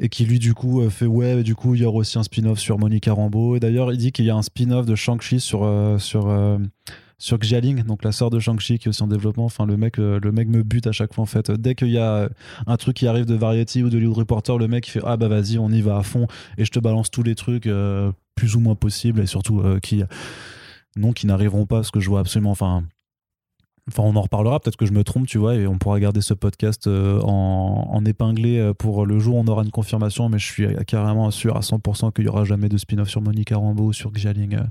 et 0.03 0.09
qui 0.09 0.25
lui 0.25 0.37
du 0.37 0.53
coup 0.53 0.81
euh, 0.81 0.89
fait 0.89 1.07
ouais 1.07 1.41
du 1.43 1.55
coup 1.55 1.73
il 1.73 1.81
y 1.81 1.85
aura 1.85 1.97
aussi 1.97 2.19
un 2.19 2.23
spin-off 2.23 2.59
sur 2.59 2.77
Monica 2.77 3.13
Rambeau 3.13 3.55
et 3.55 3.59
d'ailleurs 3.59 3.91
il 3.91 3.97
dit 3.97 4.11
qu'il 4.11 4.25
y 4.25 4.29
a 4.29 4.35
un 4.35 4.41
spin-off 4.41 4.85
de 4.85 4.95
Shang-Chi 4.95 5.39
sur 5.39 5.63
euh, 5.63 5.97
sur 5.97 6.27
euh, 6.27 6.59
Xialing, 7.19 7.83
donc 7.83 8.03
la 8.03 8.11
sœur 8.11 8.29
de 8.29 8.37
Shang-Chi 8.37 8.79
qui 8.79 8.87
est 8.87 8.89
aussi 8.89 9.01
en 9.01 9.07
développement. 9.07 9.45
Enfin, 9.45 9.65
le 9.65 9.77
mec, 9.77 9.95
le 9.95 10.31
mec 10.33 10.49
me 10.49 10.61
bute 10.61 10.87
à 10.87 10.91
chaque 10.91 11.13
fois 11.13 11.21
en 11.21 11.25
fait. 11.25 11.49
Dès 11.51 11.73
qu'il 11.73 11.91
y 11.91 11.97
a 11.97 12.27
un 12.67 12.75
truc 12.75 12.97
qui 12.97 13.07
arrive 13.07 13.23
de 13.23 13.33
Variety 13.33 13.81
ou 13.81 13.89
de 13.89 13.95
Hollywood 13.95 14.17
Reporter, 14.17 14.57
le 14.57 14.67
mec 14.67 14.89
fait 14.89 14.99
ah 15.05 15.15
bah 15.15 15.29
vas-y, 15.29 15.57
on 15.57 15.69
y 15.69 15.81
va 15.81 15.95
à 15.95 16.03
fond 16.03 16.27
et 16.57 16.65
je 16.65 16.71
te 16.71 16.79
balance 16.79 17.11
tous 17.11 17.23
les 17.23 17.35
trucs 17.35 17.69
plus 18.35 18.55
ou 18.57 18.59
moins 18.59 18.75
possibles 18.75 19.21
et 19.21 19.25
surtout 19.25 19.63
qui 19.81 20.03
non 20.97 21.13
qui 21.13 21.25
n'arriveront 21.25 21.65
pas 21.65 21.77
parce 21.77 21.91
que 21.91 22.01
je 22.01 22.09
vois 22.09 22.19
absolument 22.19 22.51
enfin 22.51 22.83
Enfin, 23.89 24.03
on 24.03 24.15
en 24.15 24.21
reparlera, 24.21 24.61
peut-être 24.61 24.77
que 24.77 24.85
je 24.85 24.93
me 24.93 25.03
trompe, 25.03 25.27
tu 25.27 25.37
vois, 25.37 25.55
et 25.55 25.67
on 25.67 25.77
pourra 25.77 25.99
garder 25.99 26.21
ce 26.21 26.33
podcast 26.33 26.87
euh, 26.87 27.19
en, 27.21 28.01
épinglé 28.05 28.57
euh, 28.57 28.73
pour 28.73 29.05
le 29.05 29.19
jour 29.19 29.35
où 29.35 29.39
on 29.39 29.47
aura 29.47 29.63
une 29.63 29.71
confirmation, 29.71 30.29
mais 30.29 30.39
je 30.39 30.45
suis 30.45 30.67
carrément 30.87 31.29
sûr 31.31 31.57
à 31.57 31.59
100% 31.59 32.13
qu'il 32.13 32.23
n'y 32.23 32.29
aura 32.29 32.45
jamais 32.45 32.69
de 32.69 32.77
spin-off 32.77 33.09
sur 33.09 33.21
Monica 33.21 33.57
Rambeau 33.57 33.87
ou 33.87 33.93
sur 33.93 34.11
Xialing. 34.11 34.55
Euh, 34.55 34.63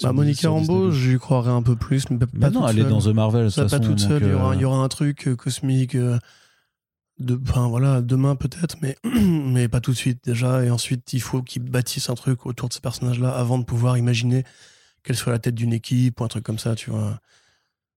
bah, 0.00 0.12
Monica 0.12 0.48
Rambeau, 0.48 0.92
j'y 0.92 1.18
croirais 1.18 1.50
un 1.50 1.62
peu 1.62 1.74
plus, 1.74 2.08
mais 2.10 2.18
pas, 2.18 2.50
non, 2.50 2.66
elle 2.68 2.78
est 2.78 2.84
dans 2.84 3.00
The 3.00 3.08
Marvel, 3.08 3.50
ça, 3.50 3.66
pas 3.66 3.80
toute 3.80 3.98
seule, 3.98 4.22
il, 4.22 4.28
y 4.28 4.32
aura, 4.32 4.54
il 4.54 4.60
y 4.60 4.64
aura 4.64 4.78
un 4.78 4.88
truc 4.88 5.34
cosmique. 5.36 5.96
De, 7.18 7.38
voilà, 7.44 8.00
demain 8.00 8.36
peut-être, 8.36 8.76
mais, 8.80 8.96
mais 9.04 9.68
pas 9.68 9.80
tout 9.80 9.90
de 9.90 9.96
suite 9.96 10.20
déjà. 10.24 10.64
Et 10.64 10.70
ensuite, 10.70 11.12
il 11.12 11.20
faut 11.20 11.42
qu'ils 11.42 11.62
bâtissent 11.62 12.10
un 12.10 12.14
truc 12.14 12.46
autour 12.46 12.68
de 12.68 12.74
ces 12.74 12.80
personnages-là 12.80 13.30
avant 13.30 13.58
de 13.58 13.64
pouvoir 13.64 13.98
imaginer 13.98 14.44
qu'elle 15.02 15.16
soit 15.16 15.32
la 15.32 15.38
tête 15.40 15.54
d'une 15.54 15.72
équipe 15.72 16.20
ou 16.20 16.24
un 16.24 16.28
truc 16.28 16.44
comme 16.44 16.58
ça, 16.58 16.74
tu 16.74 16.90
vois. 16.90 17.18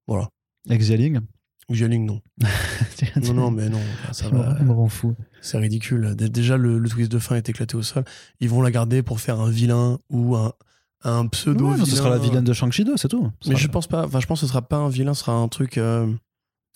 Voilà. 0.08 0.30
Exialing 0.70 1.20
Exialing, 1.70 2.06
non. 2.06 2.22
non, 3.24 3.34
non, 3.34 3.52
mais 3.52 3.70
non. 3.70 3.82
Ça 4.12 4.30
va. 4.30 4.60
me 4.62 4.72
rend 4.72 4.88
fou. 4.88 5.16
C'est 5.42 5.58
ridicule. 5.58 6.16
Déjà, 6.16 6.58
le, 6.58 6.88
twist 6.88 7.12
de 7.12 7.18
fin 7.18 7.36
est 7.36 7.50
éclaté 7.50 7.76
au 7.76 7.82
sol. 7.82 8.04
Ils 8.40 8.50
vont 8.50 8.62
la 8.62 8.70
garder 8.70 9.02
pour 9.02 9.20
faire 9.20 9.40
un 9.40 9.50
vilain 9.50 9.98
ou 10.10 10.36
un, 10.36 10.54
un 11.04 11.26
pseudo 11.28 11.72
vilain. 11.72 11.86
ce 11.86 11.96
sera 11.96 12.10
la 12.10 12.20
vilaine 12.20 12.44
de 12.44 12.54
Shang-Chi 12.54 12.84
2, 12.84 12.98
c'est 12.98 13.08
tout. 13.08 13.32
Mais 13.48 13.56
je 13.56 13.68
pense 13.68 13.88
pas. 13.88 14.06
Enfin, 14.06 14.20
je 14.20 14.28
pense 14.28 14.42
que 14.42 14.46
ce 14.46 14.52
sera 14.52 14.62
pas 14.62 14.78
un 14.78 14.90
vilain, 14.90 15.16
ce 15.16 15.22
sera 15.22 15.34
un 15.34 15.48
truc 15.48 15.80
euh, 15.80 16.08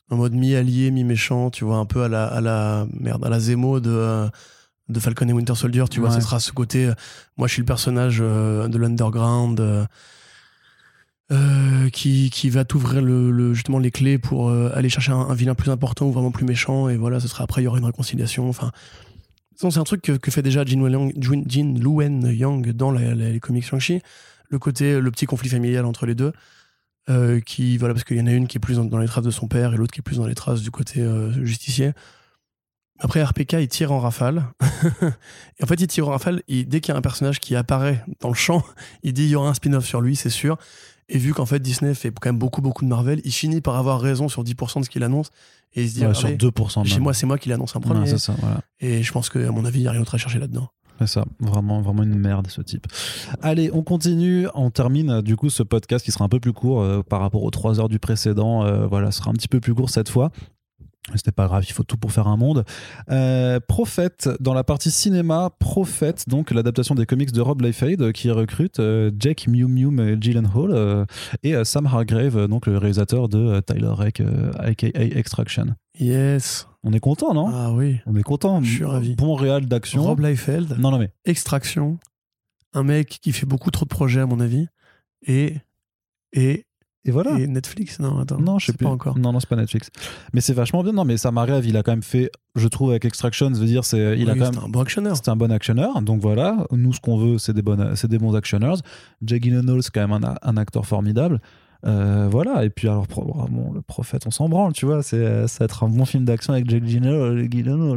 en 0.09 0.17
mode 0.17 0.33
mi-allié, 0.33 0.89
mi-méchant, 0.89 1.51
tu 1.51 1.65
vois, 1.65 1.77
un 1.77 1.85
peu 1.85 2.01
à 2.01 2.07
la, 2.07 2.25
à 2.25 2.41
la 2.41 2.87
merde, 2.99 3.23
à 3.25 3.29
la 3.29 3.39
Zemo 3.39 3.79
de. 3.79 3.91
Euh, 3.91 4.29
de 4.87 4.99
Falcon 4.99 5.27
et 5.27 5.33
Winter 5.33 5.53
Soldier, 5.53 5.83
tu 5.87 5.99
vois, 5.99 6.09
ce 6.09 6.19
sera 6.19 6.39
ce 6.39 6.51
côté. 6.51 6.87
Euh, 6.87 6.93
moi, 7.37 7.47
je 7.47 7.53
suis 7.53 7.61
le 7.61 7.67
personnage 7.67 8.17
de 8.17 8.75
l'underground 8.75 9.87
euh, 11.31 11.89
qui, 11.89 12.29
qui 12.31 12.49
va 12.49 12.65
t'ouvrir 12.65 13.01
le, 13.01 13.53
justement 13.53 13.79
les 13.79 13.91
clés 13.91 14.17
pour 14.17 14.49
euh, 14.49 14.71
aller 14.73 14.89
chercher 14.89 15.11
un, 15.11 15.33
vilain 15.33 15.55
plus 15.55 15.69
important 15.69 16.07
ou 16.07 16.11
vraiment 16.11 16.31
plus 16.31 16.45
méchant. 16.45 16.89
Et 16.89 16.97
voilà 16.97 17.19
ce 17.19 17.27
sera 17.27 17.43
après 17.43 17.61
il 17.61 17.65
y 17.65 17.67
aura 17.67 17.77
une 17.77 17.85
réconciliation. 17.85 18.49
Enfin 18.49 18.71
c'est 19.55 19.77
un 19.77 19.83
truc 19.83 20.01
que, 20.01 20.31
fait 20.31 20.41
déjà 20.41 20.63
Jin, 20.63 20.81
Jin 21.45 21.75
Luen 21.77 22.31
Yang 22.31 22.71
dans 22.71 22.91
les 22.91 23.39
comics 23.39 23.65
Shang-Chi. 23.65 24.01
Le 24.49 24.57
côté 24.57 24.99
le 24.99 25.11
petit 25.11 25.25
conflit 25.25 25.49
familial 25.49 25.85
entre 25.85 26.05
les 26.05 26.15
deux 26.15 26.31
euh, 27.09 27.39
qui 27.41 27.77
voilà 27.77 27.93
parce 27.93 28.05
qu'il 28.05 28.17
y 28.17 28.21
en 28.21 28.27
a 28.27 28.31
une 28.31 28.47
qui 28.47 28.57
est 28.57 28.61
plus 28.61 28.77
dans, 28.77 28.97
les 28.97 29.07
traces 29.07 29.25
de 29.25 29.31
son 29.31 29.47
père 29.47 29.73
et 29.73 29.77
l'autre 29.77 29.91
qui 29.91 29.99
est 29.99 30.03
plus 30.03 30.17
dans 30.17 30.25
les 30.25 30.35
traces 30.35 30.61
du 30.61 30.71
côté 30.71 31.05
justicier. 31.43 31.91
Après 32.99 33.23
RPK 33.23 33.53
il 33.53 33.67
tire 33.67 33.91
en 33.91 33.99
rafale. 33.99 34.45
Et 35.59 35.63
en 35.63 35.67
fait, 35.67 35.79
Ichiro 35.81 36.09
Raphaël, 36.09 36.43
il- 36.47 36.67
dès 36.67 36.81
qu'il 36.81 36.93
y 36.93 36.95
a 36.95 36.97
un 36.97 37.01
personnage 37.01 37.39
qui 37.39 37.55
apparaît 37.55 38.03
dans 38.19 38.29
le 38.29 38.35
champ, 38.35 38.63
il 39.03 39.13
dit 39.13 39.23
il 39.23 39.29
y 39.29 39.35
aura 39.35 39.49
un 39.49 39.53
spin-off 39.53 39.85
sur 39.85 40.01
lui, 40.01 40.15
c'est 40.15 40.29
sûr. 40.29 40.57
Et 41.09 41.17
vu 41.17 41.33
qu'en 41.33 41.45
fait 41.45 41.59
Disney 41.59 41.93
fait 41.95 42.11
quand 42.11 42.29
même 42.29 42.37
beaucoup 42.37 42.61
beaucoup 42.61 42.83
de 42.85 42.89
Marvel, 42.89 43.19
il 43.25 43.31
finit 43.31 43.61
par 43.61 43.75
avoir 43.75 43.99
raison 43.99 44.29
sur 44.29 44.43
10% 44.43 44.79
de 44.79 44.85
ce 44.85 44.89
qu'il 44.89 45.03
annonce 45.03 45.29
et 45.73 45.83
il 45.83 45.89
se 45.89 45.95
dit 45.95 46.05
Ouais, 46.05 46.13
sur 46.13 46.27
regardez, 46.29 46.47
2%. 46.47 46.85
chez 46.85 46.93
même. 46.95 47.03
moi 47.03 47.13
c'est 47.13 47.25
moi 47.25 47.37
qui 47.37 47.49
l'annonce 47.49 47.75
en 47.75 47.79
premier. 47.79 48.05
c'est 48.07 48.17
ça, 48.19 48.35
voilà. 48.39 48.61
et 48.79 49.01
je 49.03 49.11
pense 49.11 49.29
que 49.29 49.39
à 49.47 49.51
mon 49.51 49.65
avis 49.65 49.79
il 49.79 49.81
n'y 49.83 49.87
a 49.87 49.91
rien 49.91 49.99
d'autre 50.01 50.15
à 50.15 50.17
chercher 50.19 50.39
là-dedans. 50.39 50.69
C'est 50.99 51.07
ça, 51.07 51.23
vraiment, 51.39 51.81
vraiment 51.81 52.03
une 52.03 52.19
merde 52.19 52.47
ce 52.49 52.61
type. 52.61 52.85
Allez, 53.41 53.71
on 53.73 53.83
continue, 53.83 54.47
on 54.53 54.69
termine 54.69 55.21
du 55.21 55.37
coup 55.37 55.49
ce 55.49 55.63
podcast 55.63 56.03
qui 56.03 56.11
sera 56.11 56.25
un 56.25 56.29
peu 56.29 56.41
plus 56.41 56.51
court 56.51 56.81
euh, 56.81 57.01
par 57.01 57.21
rapport 57.21 57.43
aux 57.43 57.49
3 57.51 57.79
heures 57.79 57.87
du 57.87 57.99
précédent. 57.99 58.65
euh, 58.65 58.85
voilà, 58.85 59.11
sera 59.11 59.29
un 59.31 59.33
petit 59.33 59.47
peu 59.47 59.61
plus 59.61 59.73
court 59.73 59.89
cette 59.89 60.09
fois. 60.09 60.29
C'était 61.15 61.31
pas 61.31 61.47
grave, 61.47 61.63
il 61.67 61.73
faut 61.73 61.83
tout 61.83 61.97
pour 61.97 62.11
faire 62.11 62.27
un 62.27 62.37
monde. 62.37 62.63
Euh, 63.09 63.59
Prophète, 63.67 64.29
dans 64.39 64.53
la 64.53 64.63
partie 64.63 64.91
cinéma, 64.91 65.49
Prophète, 65.59 66.27
donc 66.27 66.51
l'adaptation 66.51 66.95
des 66.95 67.05
comics 67.05 67.31
de 67.31 67.41
Rob 67.41 67.61
Liefeld 67.61 68.01
euh, 68.01 68.11
qui 68.11 68.31
recrute 68.31 68.79
euh, 68.79 69.11
Jake 69.17 69.47
Mew 69.47 69.67
Mew 69.67 70.17
Gyllenhaal 70.19 70.71
euh, 70.71 71.05
et 71.43 71.55
euh, 71.55 71.63
Sam 71.63 71.85
Hargrave, 71.85 72.37
euh, 72.37 72.47
donc 72.47 72.65
le 72.67 72.77
réalisateur 72.77 73.29
de 73.29 73.59
Tyler 73.61 73.87
Rake, 73.91 74.21
aka 74.59 74.87
Extraction. 74.93 75.75
Yes. 75.99 76.67
On 76.83 76.93
est 76.93 76.99
content, 76.99 77.33
non? 77.33 77.49
Ah 77.53 77.71
oui. 77.73 77.99
On 78.05 78.15
est 78.15 78.23
content. 78.23 78.63
Je 78.63 78.69
suis 78.69 78.85
ravi. 78.85 79.15
Bon 79.15 79.35
réal 79.35 79.65
d'action. 79.65 80.03
Rob 80.03 80.21
Liefeld, 80.21 80.77
Non, 80.79 80.91
non, 80.91 80.99
mais 80.99 81.11
Extraction, 81.25 81.97
un 82.73 82.83
mec 82.83 83.19
qui 83.21 83.31
fait 83.31 83.45
beaucoup 83.45 83.71
trop 83.71 83.85
de 83.85 83.89
projets 83.89 84.21
à 84.21 84.25
mon 84.25 84.39
avis, 84.39 84.67
et 85.27 85.55
et, 86.33 86.65
et 87.09 87.11
voilà. 87.11 87.37
et 87.39 87.47
Netflix. 87.47 87.99
Non, 87.99 88.19
attends. 88.19 88.39
Non, 88.39 88.57
je 88.59 88.67
sais 88.67 88.73
plus. 88.73 88.85
pas 88.85 88.91
encore. 88.91 89.17
Non, 89.19 89.33
non, 89.33 89.39
c'est 89.39 89.49
pas 89.49 89.55
Netflix. 89.55 89.89
Mais 90.33 90.41
c'est 90.41 90.53
vachement 90.53 90.83
bien. 90.83 90.93
Non, 90.93 91.03
mais 91.05 91.17
Sam 91.17 91.37
Hargrave, 91.37 91.65
il 91.65 91.75
a 91.75 91.83
quand 91.83 91.91
même 91.91 92.03
fait, 92.03 92.31
je 92.55 92.67
trouve, 92.67 92.91
avec 92.91 93.05
Extraction, 93.05 93.49
je 93.53 93.59
veux 93.59 93.65
dire, 93.65 93.83
c'est, 93.83 94.17
il 94.17 94.29
a 94.29 94.33
Oui, 94.33 94.39
quand 94.39 94.45
c'est 94.45 94.55
même. 94.55 94.65
un 94.65 94.69
bon 94.69 94.81
actionneur. 94.81 95.15
C'est 95.17 95.29
un 95.29 95.35
bon 95.35 95.51
actionneur, 95.51 96.01
donc 96.01 96.21
voilà. 96.21 96.65
Nous, 96.71 96.93
ce 96.93 96.99
qu'on 96.99 97.17
veut, 97.17 97.37
c'est 97.37 97.53
des, 97.53 97.61
bonnes, 97.61 97.95
c'est 97.95 98.07
des 98.09 98.17
bons 98.19 98.35
actionneurs. 98.35 98.77
Jake 99.21 99.43
Gyllenhaal, 99.43 99.83
c'est 99.83 99.91
quand 99.93 100.07
même 100.07 100.23
un, 100.23 100.35
un 100.41 100.57
acteur 100.57 100.85
formidable. 100.85 101.41
Euh, 101.85 102.27
voilà, 102.29 102.65
et 102.65 102.69
puis 102.69 102.89
alors, 102.89 103.07
pro- 103.07 103.23
bon, 103.49 103.71
le 103.73 103.81
prophète, 103.81 104.23
on 104.27 104.31
s'en 104.31 104.49
branle, 104.49 104.73
tu 104.73 104.85
vois. 104.85 105.01
C'est, 105.01 105.47
ça 105.47 105.59
va 105.59 105.65
être 105.65 105.83
un 105.85 105.87
bon 105.87 106.03
film 106.03 106.25
d'action 106.25 106.51
avec 106.51 106.69
Jake 106.69 106.83
Gyllenhaal. 106.85 107.47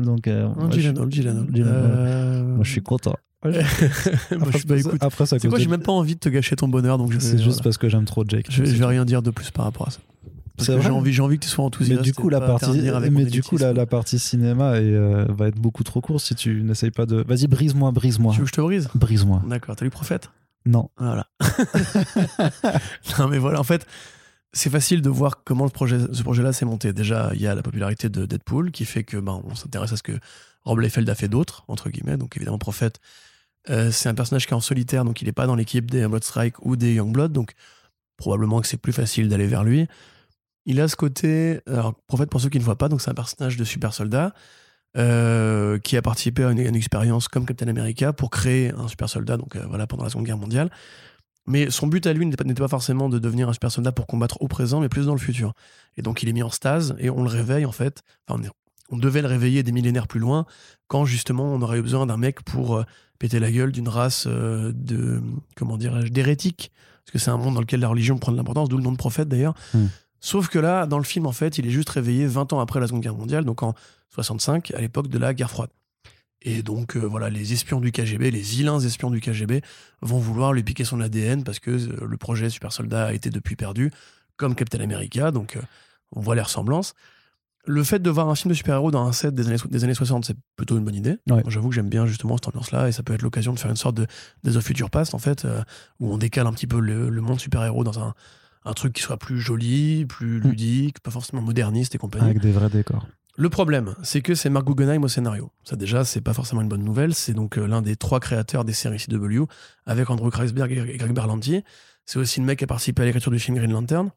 Donc, 0.04 0.28
euh, 0.28 0.46
Un 0.46 0.54
moi, 0.54 0.68
je- 0.70 0.78
Gyllenhaal, 0.80 1.10
Gyllenhaal. 1.10 1.46
Gyllenhaal. 1.52 1.74
Euh, 1.84 2.42
Moi, 2.44 2.64
je 2.64 2.70
suis 2.70 2.82
content. 2.82 3.14
Bah, 3.42 3.50
je- 4.30 4.66
bah, 4.66 4.76
écoute, 4.78 5.02
après, 5.02 5.26
ça 5.26 5.38
c'est 5.38 5.48
quoi, 5.48 5.58
j'ai 5.58 5.66
même 5.66 5.82
pas 5.82 5.92
envie 5.92 6.14
de 6.14 6.20
te 6.20 6.28
gâcher 6.28 6.56
ton 6.56 6.68
bonheur, 6.68 6.98
donc 6.98 7.12
C'est 7.18 7.32
juste 7.32 7.44
voilà. 7.46 7.62
parce 7.64 7.78
que 7.78 7.88
j'aime 7.88 8.04
trop 8.04 8.24
Jake. 8.26 8.46
je, 8.48 8.62
vais- 8.62 8.68
je 8.70 8.76
vais 8.76 8.84
rien 8.86 9.04
dire 9.04 9.22
de 9.22 9.30
plus 9.30 9.50
par 9.50 9.64
rapport 9.64 9.88
à 9.88 9.90
ça. 9.90 10.00
J'ai 10.58 10.74
envie, 10.90 11.12
j'ai 11.12 11.22
envie 11.22 11.38
que 11.38 11.44
tu 11.44 11.48
sois 11.48 11.62
Mais 11.62 11.66
enthousiaste. 11.66 12.02
du 12.02 12.12
coup, 12.14 12.28
la 12.28 12.40
partie, 12.40 12.82
mais 13.10 13.24
du 13.24 13.42
coup, 13.42 13.56
la, 13.56 13.86
partie 13.86 14.18
cinéma 14.18 14.76
est, 14.78 14.82
euh, 14.84 15.24
va 15.28 15.48
être 15.48 15.58
beaucoup 15.58 15.82
trop 15.82 16.00
courte 16.00 16.22
si 16.22 16.34
tu 16.34 16.62
n'essayes 16.62 16.90
pas 16.92 17.06
de. 17.06 17.24
Vas-y, 17.26 17.48
brise-moi, 17.48 17.90
brise-moi. 17.90 18.32
Tu 18.32 18.38
veux 18.40 18.44
que 18.44 18.50
je 18.50 18.54
te 18.56 18.60
brise? 18.60 18.88
Brise-moi. 18.94 19.42
D'accord, 19.48 19.74
t'as 19.74 19.84
lu 19.84 19.90
Prophète? 19.90 20.30
Non. 20.64 20.90
Voilà. 20.98 21.26
non, 23.18 23.28
mais 23.28 23.38
voilà, 23.38 23.58
en 23.58 23.64
fait, 23.64 23.86
c'est 24.52 24.70
facile 24.70 25.02
de 25.02 25.08
voir 25.08 25.42
comment 25.44 25.64
le 25.64 25.70
projet, 25.70 25.98
ce 26.12 26.22
projet-là 26.22 26.52
s'est 26.52 26.66
monté. 26.66 26.92
Déjà, 26.92 27.30
il 27.34 27.40
y 27.40 27.46
a 27.46 27.54
la 27.54 27.62
popularité 27.62 28.08
de 28.08 28.26
Deadpool 28.26 28.70
qui 28.70 28.84
fait 28.84 29.02
que 29.04 29.16
ben, 29.16 29.40
on 29.44 29.54
s'intéresse 29.54 29.92
à 29.92 29.96
ce 29.96 30.02
que 30.02 30.12
Rob 30.64 30.78
Liefeld 30.78 31.08
a 31.08 31.14
fait 31.14 31.28
d'autre, 31.28 31.64
entre 31.68 31.90
guillemets. 31.90 32.16
Donc, 32.16 32.36
évidemment, 32.36 32.58
Prophète, 32.58 33.00
euh, 33.70 33.90
c'est 33.90 34.08
un 34.08 34.14
personnage 34.14 34.46
qui 34.46 34.52
est 34.52 34.56
en 34.56 34.60
solitaire, 34.60 35.04
donc 35.04 35.22
il 35.22 35.26
n'est 35.26 35.32
pas 35.32 35.46
dans 35.46 35.54
l'équipe 35.54 35.90
des 35.90 36.06
Bloodstrike 36.06 36.64
ou 36.64 36.76
des 36.76 36.94
Youngblood. 36.94 37.32
Donc, 37.32 37.52
probablement 38.16 38.60
que 38.60 38.66
c'est 38.66 38.76
plus 38.76 38.92
facile 38.92 39.28
d'aller 39.28 39.46
vers 39.46 39.64
lui. 39.64 39.86
Il 40.66 40.80
a 40.80 40.88
ce 40.88 40.96
côté. 40.96 41.60
Alors, 41.66 41.94
Prophète, 42.06 42.30
pour 42.30 42.40
ceux 42.40 42.48
qui 42.48 42.58
ne 42.58 42.64
voient 42.64 42.78
pas, 42.78 42.88
donc 42.88 43.00
c'est 43.00 43.10
un 43.10 43.14
personnage 43.14 43.56
de 43.56 43.64
super 43.64 43.94
soldat. 43.94 44.34
euh, 44.98 45.78
qui 45.78 45.96
a 45.96 46.02
participé 46.02 46.44
à 46.44 46.50
une, 46.50 46.76
expérience 46.76 47.26
comme 47.26 47.46
Captain 47.46 47.68
America 47.68 48.12
pour 48.12 48.28
créer 48.28 48.72
un 48.76 48.88
super 48.88 49.08
soldat 49.08 49.38
donc 49.38 49.56
euh, 49.56 49.64
voilà 49.66 49.86
pendant 49.86 50.02
la 50.02 50.10
Seconde 50.10 50.26
Guerre 50.26 50.36
mondiale 50.36 50.68
mais 51.46 51.70
son 51.70 51.86
but 51.86 52.06
à 52.06 52.12
lui 52.12 52.24
n'était 52.24 52.36
pas, 52.36 52.44
n'était 52.44 52.62
pas 52.62 52.68
forcément 52.68 53.08
de 53.08 53.18
devenir 53.18 53.48
un 53.48 53.52
super 53.52 53.70
soldat 53.70 53.92
pour 53.92 54.06
combattre 54.06 54.40
au 54.40 54.48
présent, 54.48 54.80
mais 54.80 54.88
plus 54.88 55.06
dans 55.06 55.14
le 55.14 55.20
futur. 55.20 55.54
Et 55.96 56.02
donc 56.02 56.22
il 56.22 56.28
est 56.28 56.32
mis 56.32 56.42
en 56.42 56.50
stase 56.50 56.94
et 56.98 57.10
on 57.10 57.22
le 57.22 57.28
réveille 57.28 57.64
en 57.64 57.72
fait. 57.72 58.02
Enfin, 58.28 58.40
on, 58.92 58.98
devait 58.98 59.22
le 59.22 59.28
réveiller 59.28 59.62
des 59.62 59.72
millénaires 59.72 60.06
plus 60.06 60.20
loin 60.20 60.46
quand 60.88 61.04
justement 61.04 61.44
on 61.44 61.62
aurait 61.62 61.78
eu 61.78 61.82
besoin 61.82 62.06
d'un 62.06 62.16
mec 62.16 62.42
pour 62.42 62.76
euh, 62.76 62.84
péter 63.18 63.40
la 63.40 63.50
gueule 63.50 63.72
d'une 63.72 63.88
race 63.88 64.24
euh, 64.26 64.72
de 64.74 65.22
comment 65.56 65.76
dirais-je 65.76 66.12
d'hérétiques. 66.12 66.70
Parce 67.04 67.12
que 67.12 67.18
c'est 67.18 67.30
un 67.30 67.36
monde 67.36 67.54
dans 67.54 67.60
lequel 67.60 67.80
la 67.80 67.88
religion 67.88 68.18
prend 68.18 68.30
de 68.30 68.36
l'importance, 68.36 68.68
d'où 68.68 68.76
le 68.76 68.82
nom 68.82 68.92
de 68.92 68.96
prophète 68.96 69.28
d'ailleurs. 69.28 69.54
Hmm. 69.74 69.86
Sauf 70.20 70.48
que 70.48 70.60
là, 70.60 70.86
dans 70.86 70.98
le 70.98 71.04
film, 71.04 71.26
en 71.26 71.32
fait, 71.32 71.58
il 71.58 71.66
est 71.66 71.70
juste 71.70 71.88
réveillé 71.88 72.26
20 72.26 72.52
ans 72.52 72.60
après 72.60 72.78
la 72.78 72.86
Seconde 72.86 73.02
Guerre 73.02 73.16
mondiale, 73.16 73.44
donc 73.44 73.64
en 73.64 73.74
65, 74.10 74.70
à 74.72 74.80
l'époque 74.80 75.08
de 75.08 75.18
la 75.18 75.34
guerre 75.34 75.50
froide. 75.50 75.70
Et 76.44 76.62
donc, 76.62 76.96
euh, 76.96 77.00
voilà, 77.00 77.30
les 77.30 77.52
espions 77.52 77.80
du 77.80 77.92
KGB, 77.92 78.30
les 78.30 78.40
vilains 78.40 78.80
espions 78.80 79.10
du 79.10 79.20
KGB, 79.20 79.62
vont 80.00 80.18
vouloir 80.18 80.52
lui 80.52 80.62
piquer 80.62 80.84
son 80.84 81.00
ADN 81.00 81.44
parce 81.44 81.60
que 81.60 81.70
euh, 81.70 82.06
le 82.06 82.16
projet 82.16 82.50
Super 82.50 82.72
Soldat 82.72 83.06
a 83.06 83.12
été 83.12 83.30
depuis 83.30 83.56
perdu, 83.56 83.90
comme 84.36 84.54
Captain 84.54 84.80
America, 84.80 85.30
donc 85.30 85.56
euh, 85.56 85.62
on 86.12 86.20
voit 86.20 86.34
les 86.34 86.42
ressemblances. 86.42 86.94
Le 87.66 87.84
fait 87.84 88.00
de 88.00 88.10
voir 88.10 88.28
un 88.28 88.34
film 88.34 88.50
de 88.50 88.54
super-héros 88.54 88.90
dans 88.90 89.06
un 89.06 89.12
set 89.12 89.34
des 89.34 89.46
années, 89.46 89.56
des 89.70 89.84
années 89.84 89.94
60, 89.94 90.24
c'est 90.24 90.36
plutôt 90.56 90.76
une 90.78 90.84
bonne 90.84 90.96
idée. 90.96 91.18
Ouais. 91.30 91.42
J'avoue 91.46 91.68
que 91.68 91.74
j'aime 91.74 91.88
bien 91.88 92.06
justement 92.06 92.36
cette 92.36 92.48
ambiance-là, 92.48 92.88
et 92.88 92.92
ça 92.92 93.02
peut 93.04 93.12
être 93.14 93.22
l'occasion 93.22 93.52
de 93.52 93.58
faire 93.58 93.70
une 93.70 93.76
sorte 93.76 93.96
de 93.96 94.06
Days 94.42 94.56
of 94.56 94.64
Future 94.64 94.90
Past, 94.90 95.14
en 95.14 95.18
fait, 95.18 95.44
euh, 95.44 95.62
où 96.00 96.12
on 96.12 96.18
décale 96.18 96.46
un 96.48 96.52
petit 96.52 96.66
peu 96.66 96.80
le, 96.80 97.08
le 97.08 97.20
monde 97.20 97.38
super-héros 97.38 97.84
dans 97.84 98.00
un, 98.00 98.14
un 98.64 98.72
truc 98.72 98.92
qui 98.94 99.02
soit 99.02 99.16
plus 99.16 99.40
joli, 99.40 100.06
plus 100.06 100.38
Mm. 100.40 100.48
ludique, 100.48 101.00
pas 101.00 101.10
forcément 101.12 101.42
moderniste 101.42 101.94
et 101.94 101.98
compagnie. 101.98 102.24
Avec 102.24 102.40
des 102.40 102.50
vrais 102.52 102.68
décors. 102.68 103.06
Le 103.36 103.48
problème, 103.48 103.94
c'est 104.02 104.20
que 104.22 104.34
c'est 104.34 104.50
Mark 104.50 104.66
Guggenheim 104.66 105.02
au 105.04 105.08
scénario. 105.08 105.50
Ça 105.64 105.74
déjà, 105.76 106.04
c'est 106.04 106.20
pas 106.20 106.34
forcément 106.34 106.60
une 106.62 106.68
bonne 106.68 106.84
nouvelle. 106.84 107.14
C'est 107.14 107.32
donc 107.32 107.56
euh, 107.58 107.66
l'un 107.66 107.80
des 107.80 107.96
trois 107.96 108.20
créateurs 108.20 108.64
des 108.64 108.72
séries 108.74 108.98
CW, 108.98 109.44
avec 109.86 110.10
Andrew 110.10 110.28
Kreisberg 110.30 110.70
et 110.72 110.96
Greg 110.98 111.14
Berlanti. 111.14 111.62
C'est 112.04 112.18
aussi 112.18 112.40
le 112.40 112.46
mec 112.46 112.58
qui 112.58 112.64
a 112.64 112.66
participé 112.66 113.02
à 113.02 113.04
l'écriture 113.06 113.30
du 113.30 113.38
film 113.38 113.56
Green 113.56 113.70
Lantern, 113.72 114.10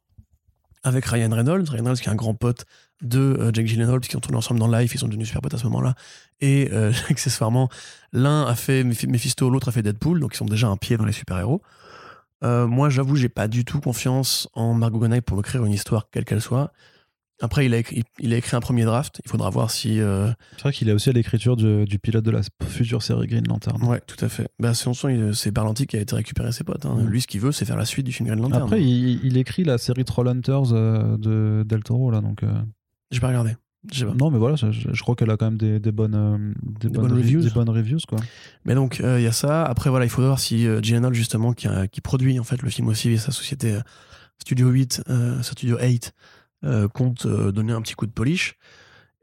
avec 0.86 1.06
Ryan 1.06 1.30
Reynolds. 1.32 1.70
Ryan 1.70 1.84
Reynolds 1.84 1.98
qui 2.00 2.08
est 2.08 2.12
un 2.12 2.16
grand 2.16 2.34
pote 2.34 2.66
de 3.02 3.20
euh, 3.20 3.52
Jake 3.54 3.66
Gyllenhaal, 3.68 4.00
puisqu'ils 4.00 4.18
ont 4.18 4.22
tourné 4.22 4.38
ensemble 4.38 4.60
dans 4.60 4.68
Life, 4.68 4.94
ils 4.96 4.98
sont 4.98 5.08
devenus 5.08 5.28
super 5.28 5.42
potes 5.42 5.54
à 5.54 5.58
ce 5.58 5.66
moment-là. 5.66 5.96
Et 6.40 6.70
euh, 6.72 6.94
accessoirement, 7.10 7.70
l'un 8.14 8.46
a 8.46 8.56
fait 8.56 8.84
Meph- 8.84 9.08
Mephisto, 9.10 9.50
l'autre 9.50 9.68
a 9.68 9.72
fait 9.72 9.82
Deadpool, 9.82 10.20
donc 10.20 10.34
ils 10.34 10.38
sont 10.38 10.46
déjà 10.46 10.68
un 10.68 10.78
pied 10.78 10.96
dans 10.96 11.06
les 11.06 11.12
super-héros. 11.12 11.62
Euh, 12.44 12.68
moi, 12.68 12.90
j'avoue, 12.90 13.16
j'ai 13.16 13.30
pas 13.30 13.48
du 13.48 13.66
tout 13.66 13.80
confiance 13.82 14.48
en 14.54 14.74
Mark 14.74 14.94
Guggenheim 14.94 15.22
pour 15.22 15.40
écrire 15.40 15.66
une 15.66 15.74
histoire, 15.74 16.10
quelle 16.12 16.26
qu'elle 16.26 16.42
soit. 16.42 16.72
Après, 17.42 17.66
il 17.66 17.74
a, 17.74 17.78
écrit, 17.80 18.04
il 18.20 18.34
a 18.34 18.38
écrit 18.38 18.56
un 18.56 18.62
premier 18.62 18.86
draft. 18.86 19.22
Il 19.26 19.30
faudra 19.30 19.50
voir 19.50 19.70
si. 19.70 20.00
euh, 20.00 20.32
C'est 20.56 20.62
vrai 20.62 20.72
qu'il 20.74 20.88
est 20.88 20.94
aussi 20.94 21.10
à 21.10 21.12
l'écriture 21.12 21.58
du, 21.58 21.84
du 21.86 22.00
pilote 22.00 22.24
de 22.24 22.32
la 22.32 22.40
future 22.66 23.04
série 23.04 23.28
Green 23.28 23.46
Lantern. 23.48 23.84
Ouais, 23.84 24.02
tout 24.08 24.24
à 24.24 24.30
fait. 24.30 24.48
Bah, 24.60 24.72
c'est 24.74 25.52
Berlanti 25.52 25.86
qui 25.86 25.98
a 25.98 26.00
été 26.00 26.16
récupérer 26.16 26.54
ses 26.54 26.64
potes. 26.64 26.86
hein. 26.86 26.96
Mm. 26.96 27.08
Lui, 27.08 27.22
ce 27.22 27.28
qu'il 27.28 27.42
veut, 27.42 27.52
c'est 27.52 27.66
faire 27.66 27.76
la 27.76 27.84
suite 27.86 28.06
du 28.06 28.14
film 28.14 28.30
Green 28.30 28.42
Lantern. 28.42 28.64
Après, 28.64 28.82
il, 28.82 29.20
il 29.26 29.38
écrit 29.38 29.66
la 29.66 29.78
série 29.78 30.06
Trollhunters 30.06 30.72
euh, 30.74 31.18
de 31.18 31.64
Del 31.68 31.84
Toro, 31.84 32.10
là, 32.10 32.22
donc. 32.22 32.42
euh, 32.44 32.54
J'ai 33.12 33.20
pas 33.20 33.28
regardé. 33.28 33.52
Pas. 33.52 34.14
Non, 34.18 34.32
mais 34.32 34.40
voilà, 34.40 34.56
je, 34.56 34.72
je 34.72 35.02
crois 35.04 35.16
qu'elle 35.16 35.30
a 35.30 35.38
quand 35.38 35.46
même 35.46 35.58
des, 35.60 35.80
des 35.80 35.92
bonnes, 35.92 36.56
des, 36.64 36.88
bonnes 36.90 37.12
re- 37.12 37.18
reviews. 37.18 37.42
des 37.42 37.50
bonnes 37.52 37.70
reviews, 37.70 38.00
quoi. 38.08 38.18
Mais 38.64 38.74
donc, 38.76 39.00
il 39.04 39.22
y 39.22 39.28
a 39.28 39.32
ça. 39.32 39.64
Après, 39.66 39.90
voilà, 39.92 40.06
il 40.06 40.10
faut 40.10 40.24
voir 40.24 40.40
si 40.40 40.66
Gyllenhaal, 40.82 41.14
justement, 41.14 41.54
qui, 41.54 41.68
produit 42.02 42.40
en 42.40 42.44
fait 42.44 42.62
le 42.64 42.70
film 42.72 42.88
aussi, 42.88 43.10
et 43.12 43.18
sa 43.18 43.32
société 43.32 43.78
Studio 44.42 44.70
8, 44.70 45.04
euh, 45.10 45.42
Studio 45.44 45.78
8, 45.80 46.14
euh, 46.64 46.88
compte 46.88 47.26
euh, 47.26 47.52
donner 47.52 47.74
un 47.74 47.82
petit 47.82 47.96
coup 47.96 48.08
de 48.08 48.12
polish. 48.12 48.58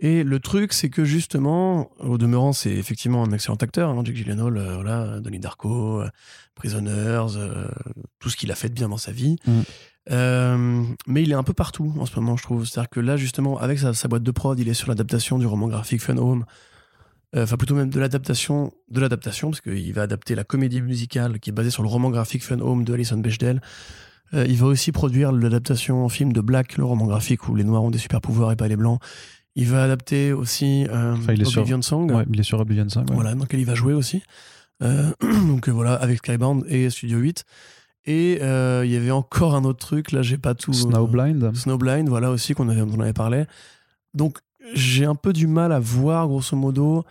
Et 0.03 0.25
le 0.25 0.41
truc, 0.41 0.73
c'est 0.73 0.91
que 0.91 1.05
justement, 1.05 1.93
au 2.01 2.19
demeurant, 2.19 2.53
c'est 2.53 2.73
effectivement 2.73 3.23
un 3.23 3.31
excellent 3.31 3.55
acteur, 3.55 3.89
hein, 3.89 4.03
Jake 4.05 4.17
Gyllenhaal, 4.17 4.57
euh, 4.57 4.75
voilà, 4.75 5.21
Donnie 5.21 5.39
Darko, 5.39 6.01
euh, 6.01 6.09
Prisoners, 6.57 7.37
euh, 7.37 7.69
tout 8.19 8.29
ce 8.29 8.37
qu'il 8.37 8.51
a 8.51 8.57
fait 8.57 8.69
de 8.69 8.75
bien 8.75 8.89
dans 8.89 8.97
sa 8.97 9.13
vie. 9.13 9.37
Mm. 9.47 10.95
Mais 11.07 11.23
il 11.23 11.31
est 11.31 11.37
un 11.37 11.45
peu 11.45 11.53
partout 11.53 11.95
en 12.01 12.07
ce 12.07 12.17
moment, 12.17 12.37
je 12.37 12.43
trouve. 12.43 12.67
C'est-à-dire 12.67 12.91
que 12.91 12.99
là, 12.99 13.17
justement, 13.17 13.61
avec 13.61 13.79
sa, 13.79 13.95
sa 13.95 14.09
boîte 14.09 14.25
de 14.25 14.31
prod, 14.33 14.59
il 14.59 14.69
est 14.69 14.75
sur 14.75 14.89
l'adaptation 14.89 15.39
du 15.39 15.47
roman 15.47 15.69
graphique 15.69 16.03
Fun 16.03 16.17
Home. 16.17 16.47
Enfin, 17.35 17.57
plutôt 17.57 17.77
même 17.77 17.89
de 17.89 18.01
l'adaptation, 18.01 18.73
de 18.91 19.01
l'adaptation, 19.01 19.51
parce 19.51 19.61
qu'il 19.61 19.93
va 19.93 20.03
adapter 20.03 20.35
la 20.35 20.43
comédie 20.43 20.83
musicale 20.83 21.39
qui 21.39 21.51
est 21.51 21.53
basée 21.53 21.71
sur 21.71 21.85
le 21.85 21.89
roman 21.89 22.11
graphique 22.11 22.43
Fun 22.43 22.59
Home 22.59 22.83
de 22.83 22.93
Alison 22.93 23.19
Bechdel. 23.19 23.63
Euh, 24.35 24.47
il 24.49 24.57
va 24.57 24.67
aussi 24.67 24.93
produire 24.93 25.31
l'adaptation 25.33 26.05
en 26.05 26.09
film 26.09 26.33
de 26.33 26.41
Black, 26.41 26.77
le 26.79 26.85
roman 26.85 27.07
graphique 27.07 27.49
où 27.49 27.55
les 27.55 27.65
noirs 27.65 27.83
ont 27.83 27.91
des 27.91 27.99
super 27.99 28.21
pouvoirs 28.21 28.53
et 28.53 28.57
pas 28.57 28.69
les 28.69 28.77
blancs. 28.77 29.01
Il 29.55 29.69
va 29.69 29.85
adapter 29.85 30.33
aussi 30.33 30.87
euh, 30.89 31.15
Enfin, 31.15 31.35
il 31.35 31.43
est 31.43 31.45
sur- 31.45 31.61
Oblivion 31.61 31.83
Song, 31.83 32.11
Ouais, 32.11 32.25
il 32.33 32.41
est 32.41 32.43
sur 32.45 32.59
Oblivion 32.59 32.89
5. 32.89 33.09
ouais. 33.11 33.15
voilà, 33.15 33.35
dans 33.35 33.43
lequel 33.43 33.61
il 33.61 33.67
va 33.67 33.75
jouer 33.75 33.93
aussi. 33.93 34.23
Euh, 34.83 35.11
donc 35.47 35.69
euh, 35.69 35.73
voilà, 35.73 35.95
avec 35.95 36.19
Skybound 36.19 36.65
et 36.69 36.89
Studio 36.91 37.19
8. 37.19 37.45
Et 38.07 38.33
il 38.41 38.91
y 38.91 38.97
avait 38.97 39.11
encore 39.13 39.55
un 39.55 39.65
autre 39.65 39.79
truc, 39.79 40.11
là 40.13 40.23
j'ai 40.23 40.39
pas 40.39 40.55
tout. 40.55 40.73
Snowblind. 40.73 41.55
Snowblind, 41.55 42.09
voilà 42.09 42.31
aussi, 42.31 42.53
qu'on 42.55 42.69
avait, 42.69 42.81
dont 42.81 42.97
on 42.97 43.01
avait 43.01 43.13
parlé. 43.13 43.45
Donc, 44.15 44.39
j'ai 44.75 45.05
un 45.05 45.15
peu 45.15 45.33
du 45.33 45.47
mal 45.47 45.71
à 45.73 45.79
voir, 45.79 46.27
grosso 46.27 46.57
modo, 46.57 47.05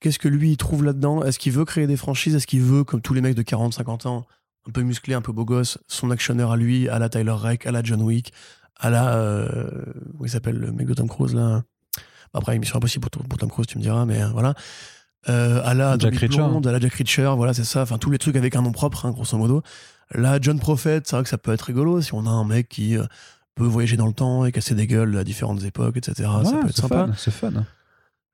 qu'est-ce 0.00 0.18
que 0.18 0.28
lui, 0.28 0.52
il 0.52 0.56
trouve 0.56 0.84
là-dedans. 0.84 1.22
Est-ce 1.22 1.38
qu'il 1.38 1.52
veut 1.52 1.64
créer 1.66 1.86
des 1.86 1.96
franchises? 1.98 2.34
Est-ce 2.34 2.46
qu'il 2.46 2.62
veut, 2.62 2.82
comme 2.84 3.02
tous 3.02 3.12
les 3.12 3.20
mecs 3.20 3.34
de 3.34 3.42
40, 3.42 3.74
50 3.74 4.06
ans, 4.06 4.24
un 4.68 4.70
peu 4.72 4.82
musclé, 4.82 5.14
un 5.14 5.20
peu 5.20 5.32
beau 5.32 5.44
gosse, 5.44 5.78
son 5.88 6.10
actionneur 6.10 6.50
à 6.52 6.56
lui, 6.56 6.88
à 6.88 6.98
la 6.98 7.08
Tyler 7.08 7.30
Rake, 7.30 7.66
à 7.66 7.72
la 7.72 7.82
John 7.82 8.02
Wick, 8.02 8.32
à 8.78 8.90
la. 8.90 9.16
Euh, 9.16 9.70
il 10.22 10.28
s'appelle, 10.28 10.56
le 10.56 10.72
mec 10.72 10.86
de 10.86 10.94
Tom 10.94 11.08
Cruise, 11.08 11.34
là 11.34 11.62
Après, 12.34 12.58
Mission 12.58 12.76
Impossible 12.76 13.08
pour, 13.08 13.22
pour 13.24 13.38
Tom 13.38 13.50
Cruise, 13.50 13.66
tu 13.66 13.78
me 13.78 13.82
diras, 13.82 14.04
mais 14.04 14.22
euh, 14.22 14.28
voilà. 14.28 14.54
euh, 15.28 15.60
à 15.64 15.74
la 15.74 15.96
Jack 15.98 16.16
Reacher. 16.16 16.36
Blonde, 16.36 16.66
à 16.66 16.72
la 16.72 16.80
Jack 16.80 16.94
Reacher, 16.94 17.32
voilà, 17.36 17.54
c'est 17.54 17.64
ça. 17.64 17.82
Enfin, 17.82 17.98
tous 17.98 18.10
les 18.10 18.18
trucs 18.18 18.36
avec 18.36 18.56
un 18.56 18.62
nom 18.62 18.72
propre, 18.72 19.06
hein, 19.06 19.12
grosso 19.12 19.36
modo. 19.38 19.62
Là, 20.14 20.38
John 20.40 20.58
Prophet, 20.60 21.00
c'est 21.04 21.16
vrai 21.16 21.22
que 21.24 21.28
ça 21.28 21.38
peut 21.38 21.52
être 21.52 21.62
rigolo 21.62 22.00
si 22.00 22.14
on 22.14 22.26
a 22.26 22.30
un 22.30 22.44
mec 22.44 22.68
qui 22.68 22.96
euh, 22.96 23.04
peut 23.56 23.64
voyager 23.64 23.96
dans 23.96 24.06
le 24.06 24.12
temps 24.12 24.44
et 24.44 24.52
casser 24.52 24.74
des 24.74 24.86
gueules 24.86 25.16
à 25.16 25.24
différentes 25.24 25.64
époques, 25.64 25.96
etc. 25.96 26.28
ça 26.44 26.52
peut 26.52 26.68
être 26.68 26.76
sympa. 26.76 27.08
C'est 27.16 27.30
fun. 27.32 27.52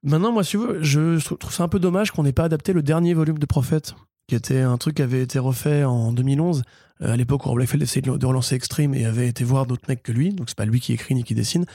Maintenant, 0.03 0.33
moi, 0.33 0.43
si 0.45 0.51
tu 0.53 0.57
veux, 0.59 0.83
je 0.83 1.19
trouve 1.37 1.53
ça 1.53 1.63
un 1.63 1.69
peu 1.69 1.79
dommage 1.79 2.11
qu'on 2.11 2.25
n'ait 2.25 2.33
pas 2.33 2.45
adapté 2.45 2.73
le 2.73 2.83
dernier 2.83 3.15
volume 3.15 3.39
de 3.39 3.47
Prophète, 3.47 3.95
qui 4.27 4.35
était 4.35 4.61
un 4.61 4.79
truc 4.79 4.97
qui 4.97 5.03
avait 5.03 5.23
été 5.23 5.39
refait 5.39 5.85
en 5.85 6.13
2011, 6.13 6.63
euh, 7.03 7.13
à 7.13 7.17
l'époque 7.17 7.47
où 7.47 7.49
Rob 7.49 7.59
Liefeld 7.59 7.83
essayait 7.83 8.03
de 8.03 8.27
relancer 8.27 8.55
Extreme 8.55 8.95
et 8.95 9.05
avait 9.05 9.29
été 9.29 9.45
voir 9.45 9.67
d'autres 9.67 9.85
mecs 9.89 10.03
que 10.03 10.13
lui, 10.13 10.33
donc 10.33 10.49
c'est 10.49 10.57
pas 10.57 10.65
lui 10.65 10.81
qui 10.81 10.93
écrit 10.93 11.15
ni 11.15 11.25
qui 11.25 11.35
dessine. 11.35 11.67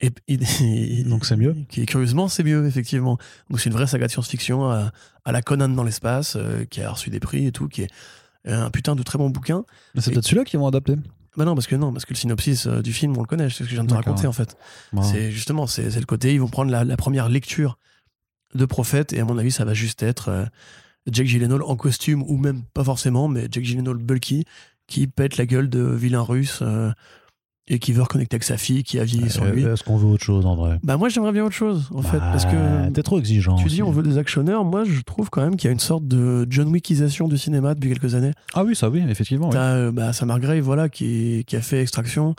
Et, 0.00 0.10
Donc 1.06 1.24
c'est 1.24 1.36
mieux. 1.36 1.56
Qui, 1.70 1.86
curieusement, 1.86 2.28
c'est 2.28 2.42
mieux, 2.42 2.66
effectivement. 2.66 3.18
Donc 3.48 3.60
c'est 3.60 3.70
une 3.70 3.76
vraie 3.76 3.86
saga 3.86 4.06
de 4.06 4.12
science-fiction 4.12 4.68
à, 4.70 4.92
à 5.24 5.32
la 5.32 5.40
Conan 5.40 5.70
dans 5.70 5.84
l'espace, 5.84 6.36
euh, 6.36 6.64
qui 6.66 6.82
a 6.82 6.90
reçu 6.90 7.08
des 7.08 7.20
prix 7.20 7.46
et 7.46 7.52
tout, 7.52 7.66
qui 7.66 7.82
est 7.82 7.90
euh, 8.46 8.66
un 8.66 8.70
putain 8.70 8.94
de 8.94 9.02
très 9.02 9.16
bon 9.16 9.30
bouquin. 9.30 9.64
Mais 9.94 10.02
c'est 10.02 10.10
peut-être 10.10 10.24
celui-là 10.24 10.44
qu'ils 10.44 10.60
vont 10.60 10.66
adapter. 10.66 10.96
Bah 11.36 11.44
non, 11.44 11.54
parce 11.54 11.66
que 11.66 11.76
non, 11.76 11.92
parce 11.92 12.04
que 12.04 12.12
le 12.12 12.18
synopsis 12.18 12.66
du 12.66 12.92
film, 12.92 13.16
on 13.16 13.20
le 13.20 13.26
connaît, 13.26 13.50
c'est 13.50 13.56
ce 13.56 13.62
que 13.64 13.68
je 13.68 13.74
viens 13.74 13.84
de 13.84 13.90
te 13.90 13.94
raconter 13.94 14.26
en 14.26 14.32
fait. 14.32 14.56
Wow. 14.94 15.02
C'est 15.02 15.30
justement, 15.30 15.66
c'est 15.66 15.90
c'est 15.90 16.00
le 16.00 16.06
côté, 16.06 16.32
ils 16.32 16.40
vont 16.40 16.48
prendre 16.48 16.70
la, 16.70 16.82
la 16.82 16.96
première 16.96 17.28
lecture 17.28 17.78
de 18.54 18.64
Prophète, 18.64 19.12
et 19.12 19.20
à 19.20 19.24
mon 19.24 19.38
avis, 19.38 19.52
ça 19.52 19.64
va 19.64 19.74
juste 19.74 20.02
être 20.02 20.28
euh, 20.28 20.44
Jack 21.10 21.26
Gyllenhaal 21.26 21.62
en 21.62 21.76
costume, 21.76 22.22
ou 22.26 22.36
même 22.36 22.62
pas 22.74 22.84
forcément, 22.84 23.28
mais 23.28 23.48
Jack 23.50 23.64
Gyllenhaal 23.64 23.96
bulky, 23.96 24.44
qui 24.86 25.06
pète 25.06 25.36
la 25.36 25.46
gueule 25.46 25.68
de 25.68 25.80
vilain 25.80 26.22
russe, 26.22 26.60
euh, 26.62 26.90
et 27.68 27.80
qui 27.80 27.92
veut 27.92 28.02
reconnecter 28.02 28.36
avec 28.36 28.44
sa 28.44 28.56
fille, 28.56 28.84
qui 28.84 29.00
a 29.00 29.04
vieilli 29.04 29.28
sur 29.28 29.42
Euh, 29.42 29.50
lui. 29.50 29.64
Est-ce 29.64 29.82
qu'on 29.82 29.96
veut 29.96 30.06
autre 30.06 30.22
chose 30.22 30.46
en 30.46 30.54
vrai? 30.54 30.78
Bah 30.84 30.96
moi, 30.96 31.08
j'aimerais 31.08 31.32
bien 31.32 31.44
autre 31.44 31.54
chose, 31.56 31.88
en 31.92 32.00
fait, 32.02 32.18
parce 32.18 32.44
Bah, 32.44 32.52
que... 32.52 32.90
T'es 32.92 33.02
trop 33.02 33.18
exigeant. 33.18 33.56
Tu 33.56 33.66
dis 33.66 33.82
on 33.82 33.90
veut 33.90 34.04
des 34.04 34.18
actionneurs, 34.18 34.64
moi 34.64 34.84
je 34.84 35.00
trouve 35.00 35.30
quand 35.30 35.42
même 35.42 35.56
qu'il 35.56 35.66
y 35.66 35.70
a 35.70 35.72
une 35.72 35.80
sorte 35.80 36.06
de 36.06 36.46
John 36.48 36.68
Wickisation 36.68 37.26
du 37.26 37.36
cinéma 37.36 37.74
depuis 37.74 37.88
quelques 37.88 38.14
années. 38.14 38.30
Ah 38.54 38.62
oui, 38.62 38.76
ça 38.76 38.88
oui, 38.88 39.02
effectivement. 39.08 39.48
T'as 39.50 39.72
euh, 39.74 39.90
bah, 39.92 40.12
Sam 40.12 40.30
Hargrave, 40.30 40.60
voilà, 40.60 40.88
qui, 40.88 41.42
qui 41.48 41.56
a 41.56 41.60
fait 41.60 41.82
Extraction. 41.82 42.36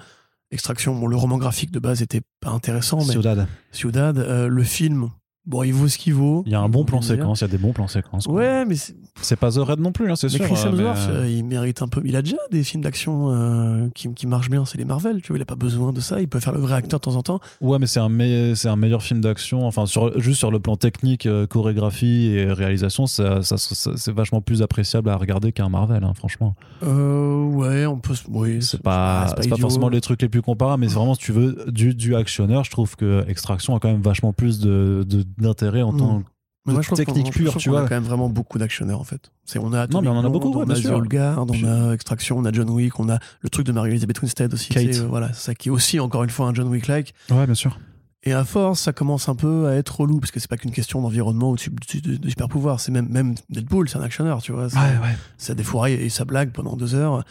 Extraction, 0.51 0.95
bon, 0.97 1.07
le 1.07 1.17
roman 1.17 1.37
graphique 1.37 1.71
de 1.71 1.79
base 1.79 2.01
était 2.01 2.21
pas 2.39 2.51
intéressant, 2.51 2.99
mais 2.99 3.11
Ciudad. 3.11 3.47
Ciudad, 3.73 4.17
euh, 4.17 4.47
le 4.47 4.63
film, 4.63 5.09
bon, 5.47 5.63
il 5.63 5.73
vaut 5.73 5.87
ce 5.87 5.97
qu'il 5.97 6.13
vaut. 6.13 6.43
Il 6.45 6.51
y 6.51 6.55
a 6.55 6.59
un 6.59 6.69
bon 6.69 6.83
plan 6.85 7.01
séquence, 7.01 7.41
il 7.41 7.45
y 7.45 7.45
a 7.45 7.47
des 7.47 7.57
bons 7.57 7.73
plans 7.73 7.87
séquences. 7.87 8.27
Ouais, 8.27 8.65
mais, 8.65 8.75
c'est- 8.75 9.35
pas 9.35 9.51
The 9.51 9.55
Red 9.57 9.79
non 9.79 9.91
plus, 9.91 10.11
hein, 10.11 10.15
c'est 10.15 10.27
mais 10.27 10.33
sûr. 10.37 10.45
Chris 10.45 10.55
euh, 10.65 10.71
mais, 10.71 10.77
Hemsworth, 10.83 11.09
euh, 11.09 11.21
euh, 11.23 11.29
il 11.29 11.43
mérite 11.45 11.81
un 11.81 11.87
peu. 11.87 12.01
Il 12.05 12.15
a 12.15 12.21
déjà 12.21 12.37
des 12.51 12.63
films 12.63 12.83
d'action 12.83 13.31
euh, 13.31 13.87
qui, 13.95 14.13
qui 14.13 14.27
marchent 14.27 14.49
bien, 14.49 14.65
c'est 14.65 14.77
les 14.77 14.85
Marvel, 14.85 15.21
tu 15.21 15.29
vois, 15.29 15.37
il 15.37 15.41
a 15.41 15.45
pas 15.45 15.55
besoin 15.55 15.93
de 15.93 15.99
ça, 16.01 16.21
il 16.21 16.27
peut 16.27 16.39
faire 16.39 16.53
le 16.53 16.59
vrai 16.59 16.75
acteur 16.75 16.99
de 16.99 17.05
temps 17.05 17.15
en 17.15 17.23
temps. 17.23 17.39
Ouais, 17.61 17.79
mais 17.79 17.87
c'est 17.87 17.99
un, 17.99 18.09
me- 18.09 18.53
un 18.67 18.75
meilleur 18.75 19.01
film 19.01 19.21
d'action. 19.21 19.65
Enfin, 19.65 19.85
sur, 19.85 20.19
juste 20.19 20.37
sur 20.39 20.51
le 20.51 20.59
plan 20.59 20.75
technique, 20.75 21.25
euh, 21.25 21.47
chorégraphie 21.47 22.27
et 22.27 22.51
réalisation, 22.51 23.07
ça, 23.07 23.41
ça- 23.43 23.57
ça- 23.57 23.91
c'est 23.95 24.11
vachement 24.13 24.41
plus 24.41 24.61
appréciable 24.61 25.09
à 25.09 25.15
regarder 25.15 25.51
qu'un 25.51 25.69
Marvel, 25.69 26.03
hein, 26.03 26.13
franchement. 26.15 26.55
Euh, 26.83 27.43
ouais, 27.45 27.85
on 27.85 27.97
peut. 27.97 28.13
Oui, 28.29 28.61
C'est 28.61 28.81
pas, 28.81 29.33
pas, 29.35 29.57
forcément 29.57 29.89
les 29.89 30.01
trucs 30.01 30.21
les 30.21 30.29
plus 30.29 30.41
comparables, 30.41 30.81
mais 30.81 30.87
vraiment, 30.87 31.13
si 31.13 31.21
tu 31.21 31.31
veux, 31.31 31.65
du, 31.67 31.93
du 31.95 32.15
actionneur, 32.15 32.63
je 32.63 32.71
trouve 32.71 32.95
que 32.95 33.23
Extraction 33.27 33.75
a 33.75 33.79
quand 33.79 33.89
même 33.91 34.01
vachement 34.01 34.33
plus 34.33 34.59
de- 34.59 35.03
de- 35.07 35.25
d'intérêt 35.37 35.81
en 35.81 35.93
tant 35.93 36.23
Mais 36.65 36.73
moi, 36.73 36.81
je 36.81 36.87
trouve 36.87 36.97
technique 36.97 37.31
pure, 37.31 37.51
trouve 37.51 37.61
tu 37.61 37.69
qu'on 37.69 37.75
a 37.77 37.79
vois. 37.79 37.89
quand 37.89 37.95
même 37.95 38.03
vraiment 38.03 38.27
beaucoup 38.29 38.57
d'actionneurs 38.57 38.99
en 38.99 39.03
fait. 39.05 39.31
C'est 39.45 39.59
on 39.59 39.71
a 39.73 39.87
Non, 39.87 40.01
mais 40.01 40.09
on 40.09 40.11
en 40.11 40.15
a 40.17 40.19
Atomic 40.19 40.33
beaucoup, 40.41 40.57
ouais, 40.59 40.65
on 40.67 40.69
a. 40.69 40.75
The 40.75 41.07
Guard, 41.07 41.45
on 41.49 41.65
a 41.65 41.93
Extraction, 41.93 42.37
on 42.37 42.45
a 42.45 42.51
John 42.51 42.69
Wick, 42.69 42.99
on 42.99 43.09
a 43.09 43.19
le 43.41 43.49
truc 43.49 43.65
de 43.65 43.71
Marie-Elisabeth 43.71 44.21
Winstead 44.21 44.53
aussi. 44.53 44.69
Kate. 44.73 44.95
euh, 44.97 45.07
voilà, 45.07 45.31
ça 45.33 45.55
qui 45.55 45.69
est 45.69 45.71
aussi 45.71 45.99
encore 45.99 46.23
une 46.23 46.29
fois 46.29 46.47
un 46.47 46.53
John 46.53 46.67
Wick 46.67 46.87
like. 46.87 47.13
Ouais, 47.31 47.45
bien 47.45 47.55
sûr. 47.55 47.79
Et 48.23 48.33
à 48.33 48.43
force, 48.43 48.81
ça 48.81 48.91
commence 48.91 49.29
un 49.29 49.35
peu 49.35 49.67
à 49.67 49.75
être 49.75 50.01
relou 50.01 50.19
parce 50.19 50.31
que 50.31 50.39
c'est 50.41 50.49
pas 50.49 50.57
qu'une 50.57 50.71
question 50.71 51.01
d'environnement 51.01 51.51
ou 51.51 51.55
de, 51.55 51.61
de- 51.61 51.99
de- 52.11 52.17
de 52.17 52.29
super 52.29 52.49
pouvoir. 52.49 52.81
C'est 52.81 52.91
même 52.91 53.07
même 53.07 53.35
Deadpool, 53.49 53.87
c'est 53.87 53.97
un 53.99 54.01
actionneur, 54.01 54.41
tu 54.41 54.51
vois. 54.51 54.69
C'est- 54.69 54.75
ouais. 54.77 55.15
ça 55.37 55.53
défouraille 55.55 55.93
et 55.93 56.09
ça 56.09 56.25
blague 56.25 56.51
pendant 56.51 56.75
deux 56.75 56.95
heures. 56.95 57.23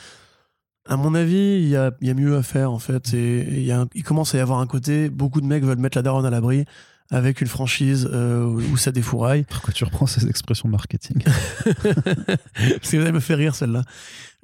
À 0.88 0.96
mon 0.96 1.14
avis, 1.14 1.60
il 1.60 1.68
y 1.68 1.76
a, 1.76 1.90
y 2.00 2.10
a 2.10 2.14
mieux 2.14 2.36
à 2.36 2.42
faire 2.42 2.70
en 2.70 2.78
fait. 2.78 3.12
Et 3.12 3.40
il, 3.58 3.64
y 3.64 3.72
a 3.72 3.80
un- 3.82 3.88
il 3.94 4.04
commence 4.04 4.34
à 4.34 4.38
y 4.38 4.40
avoir 4.40 4.60
un 4.60 4.66
côté, 4.66 5.10
beaucoup 5.10 5.40
de 5.42 5.46
mecs 5.46 5.64
veulent 5.64 5.78
mettre 5.78 5.98
la 5.98 6.02
daronne 6.02 6.24
à 6.24 6.30
l'abri 6.30 6.64
avec 7.10 7.40
une 7.40 7.46
franchise 7.46 8.08
euh, 8.12 8.44
où 8.44 8.76
ça 8.76 8.90
défouraille. 8.92 9.44
Pourquoi 9.48 9.72
tu 9.72 9.84
reprends 9.84 10.06
ces 10.06 10.26
expressions 10.28 10.68
marketing 10.68 11.22
Parce 11.82 12.90
que 12.90 13.04
ça 13.04 13.12
me 13.12 13.20
fait 13.20 13.34
rire 13.34 13.54
celle-là. 13.54 13.82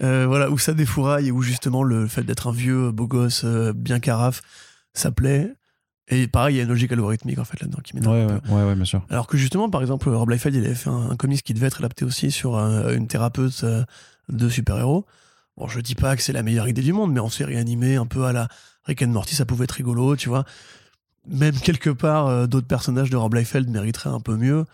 Euh, 0.03 0.27
voilà, 0.27 0.51
où 0.51 0.59
ça 0.59 0.73
défouraille 0.75 1.29
et 1.29 1.31
où 1.33 1.43
justement 1.43 1.83
le 1.83 2.07
fait 2.07 2.23
d'être 2.23 2.47
un 2.49 2.53
vieux 2.53 2.91
beau 2.91 3.07
gosse 3.07 3.43
euh, 3.45 3.73
bien 3.75 4.01
carafe, 4.01 4.43
ça 4.95 5.11
plaît. 5.11 5.53
Et 6.09 6.27
pareil, 6.27 6.55
il 6.55 6.59
y 6.59 6.61
a 6.61 6.65
une 6.65 6.69
logique 6.69 6.93
algorithmique 6.93 7.39
en 7.39 7.45
fait 7.45 7.61
là-dedans 7.61 7.79
qui 7.83 7.95
m'énerve 7.95 8.13
ouais, 8.13 8.27
ouais, 8.33 8.41
peu. 8.41 8.51
ouais, 8.53 8.65
ouais, 8.65 8.75
bien 8.75 8.85
sûr. 8.85 9.05
Alors 9.09 9.27
que 9.27 9.37
justement, 9.37 9.71
par 9.71 9.81
exemple, 9.81 10.09
Rob 10.11 10.29
Liefeld, 10.31 10.55
il 10.55 10.65
avait 10.65 10.75
fait 10.75 10.91
un, 10.91 11.11
un 11.11 11.17
comics 11.17 11.43
qui 11.43 11.55
devait 11.55 11.69
être 11.69 11.79
adapté 11.79 12.05
aussi 12.05 12.31
sur 12.31 12.57
un- 12.59 12.93
une 12.93 13.07
thérapeute 13.07 13.63
euh, 13.65 13.85
de 14.29 14.49
super-héros. 14.49 15.07
Bon, 15.57 15.69
je 15.69 15.81
dis 15.81 15.95
pas 15.95 16.17
que 16.17 16.23
c'est 16.23 16.33
la 16.33 16.43
meilleure 16.43 16.69
idée 16.69 16.83
du 16.83 16.93
monde, 16.93 17.13
mais 17.13 17.21
en 17.21 17.29
série 17.29 17.57
animée, 17.57 17.97
un 17.97 18.07
peu 18.07 18.25
à 18.25 18.33
la 18.33 18.49
Rick 18.85 19.03
and 19.03 19.09
Morty, 19.09 19.35
ça 19.35 19.45
pouvait 19.47 19.65
être 19.65 19.73
rigolo, 19.73 20.17
tu 20.17 20.29
vois. 20.29 20.45
Même 21.29 21.55
quelque 21.55 21.91
part, 21.91 22.27
euh, 22.27 22.47
d'autres 22.47 22.67
personnages 22.67 23.11
de 23.11 23.17
Rob 23.17 23.35
Liefeld 23.35 23.69
mériteraient 23.71 24.11
un 24.11 24.21
peu 24.21 24.37
mieux. 24.37 24.65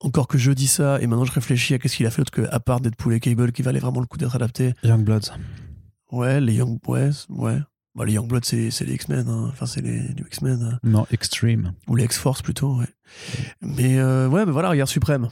Encore 0.00 0.28
que 0.28 0.38
je 0.38 0.50
dis 0.52 0.66
ça, 0.66 1.00
et 1.00 1.06
maintenant 1.06 1.24
je 1.24 1.32
réfléchis 1.32 1.72
à 1.74 1.78
qu'est-ce 1.78 1.96
qu'il 1.96 2.06
a 2.06 2.10
fait 2.10 2.22
d'autre 2.22 2.30
que, 2.32 2.42
à 2.50 2.60
part 2.60 2.80
Deadpool 2.80 3.14
et 3.14 3.20
Cable, 3.20 3.52
qui 3.52 3.62
valait 3.62 3.78
vraiment 3.80 4.00
le 4.00 4.06
coup 4.06 4.18
d'être 4.18 4.34
adapté. 4.34 4.74
Youngbloods. 4.82 5.30
Ouais, 6.12 6.40
les 6.40 6.54
Young, 6.54 6.78
ouais, 6.88 7.10
ouais. 7.30 7.58
Bah, 7.94 8.04
les 8.04 8.14
Youngbloods, 8.14 8.40
c'est 8.44 8.70
c'est 8.70 8.84
les 8.84 8.94
X-Men, 8.94 9.28
hein. 9.28 9.46
enfin, 9.52 9.66
c'est 9.66 9.80
les, 9.80 10.00
les 10.00 10.24
X-Men. 10.26 10.62
hein. 10.62 10.78
Non, 10.82 11.06
Extreme. 11.10 11.72
Ou 11.86 11.96
les 11.96 12.04
X-Force 12.04 12.42
plutôt, 12.42 12.76
ouais. 12.76 12.88
Mais 13.62 13.98
euh, 13.98 14.28
ouais, 14.28 14.44
mais 14.44 14.52
voilà, 14.52 14.70
Regard 14.70 14.88
Suprême. 14.88 15.28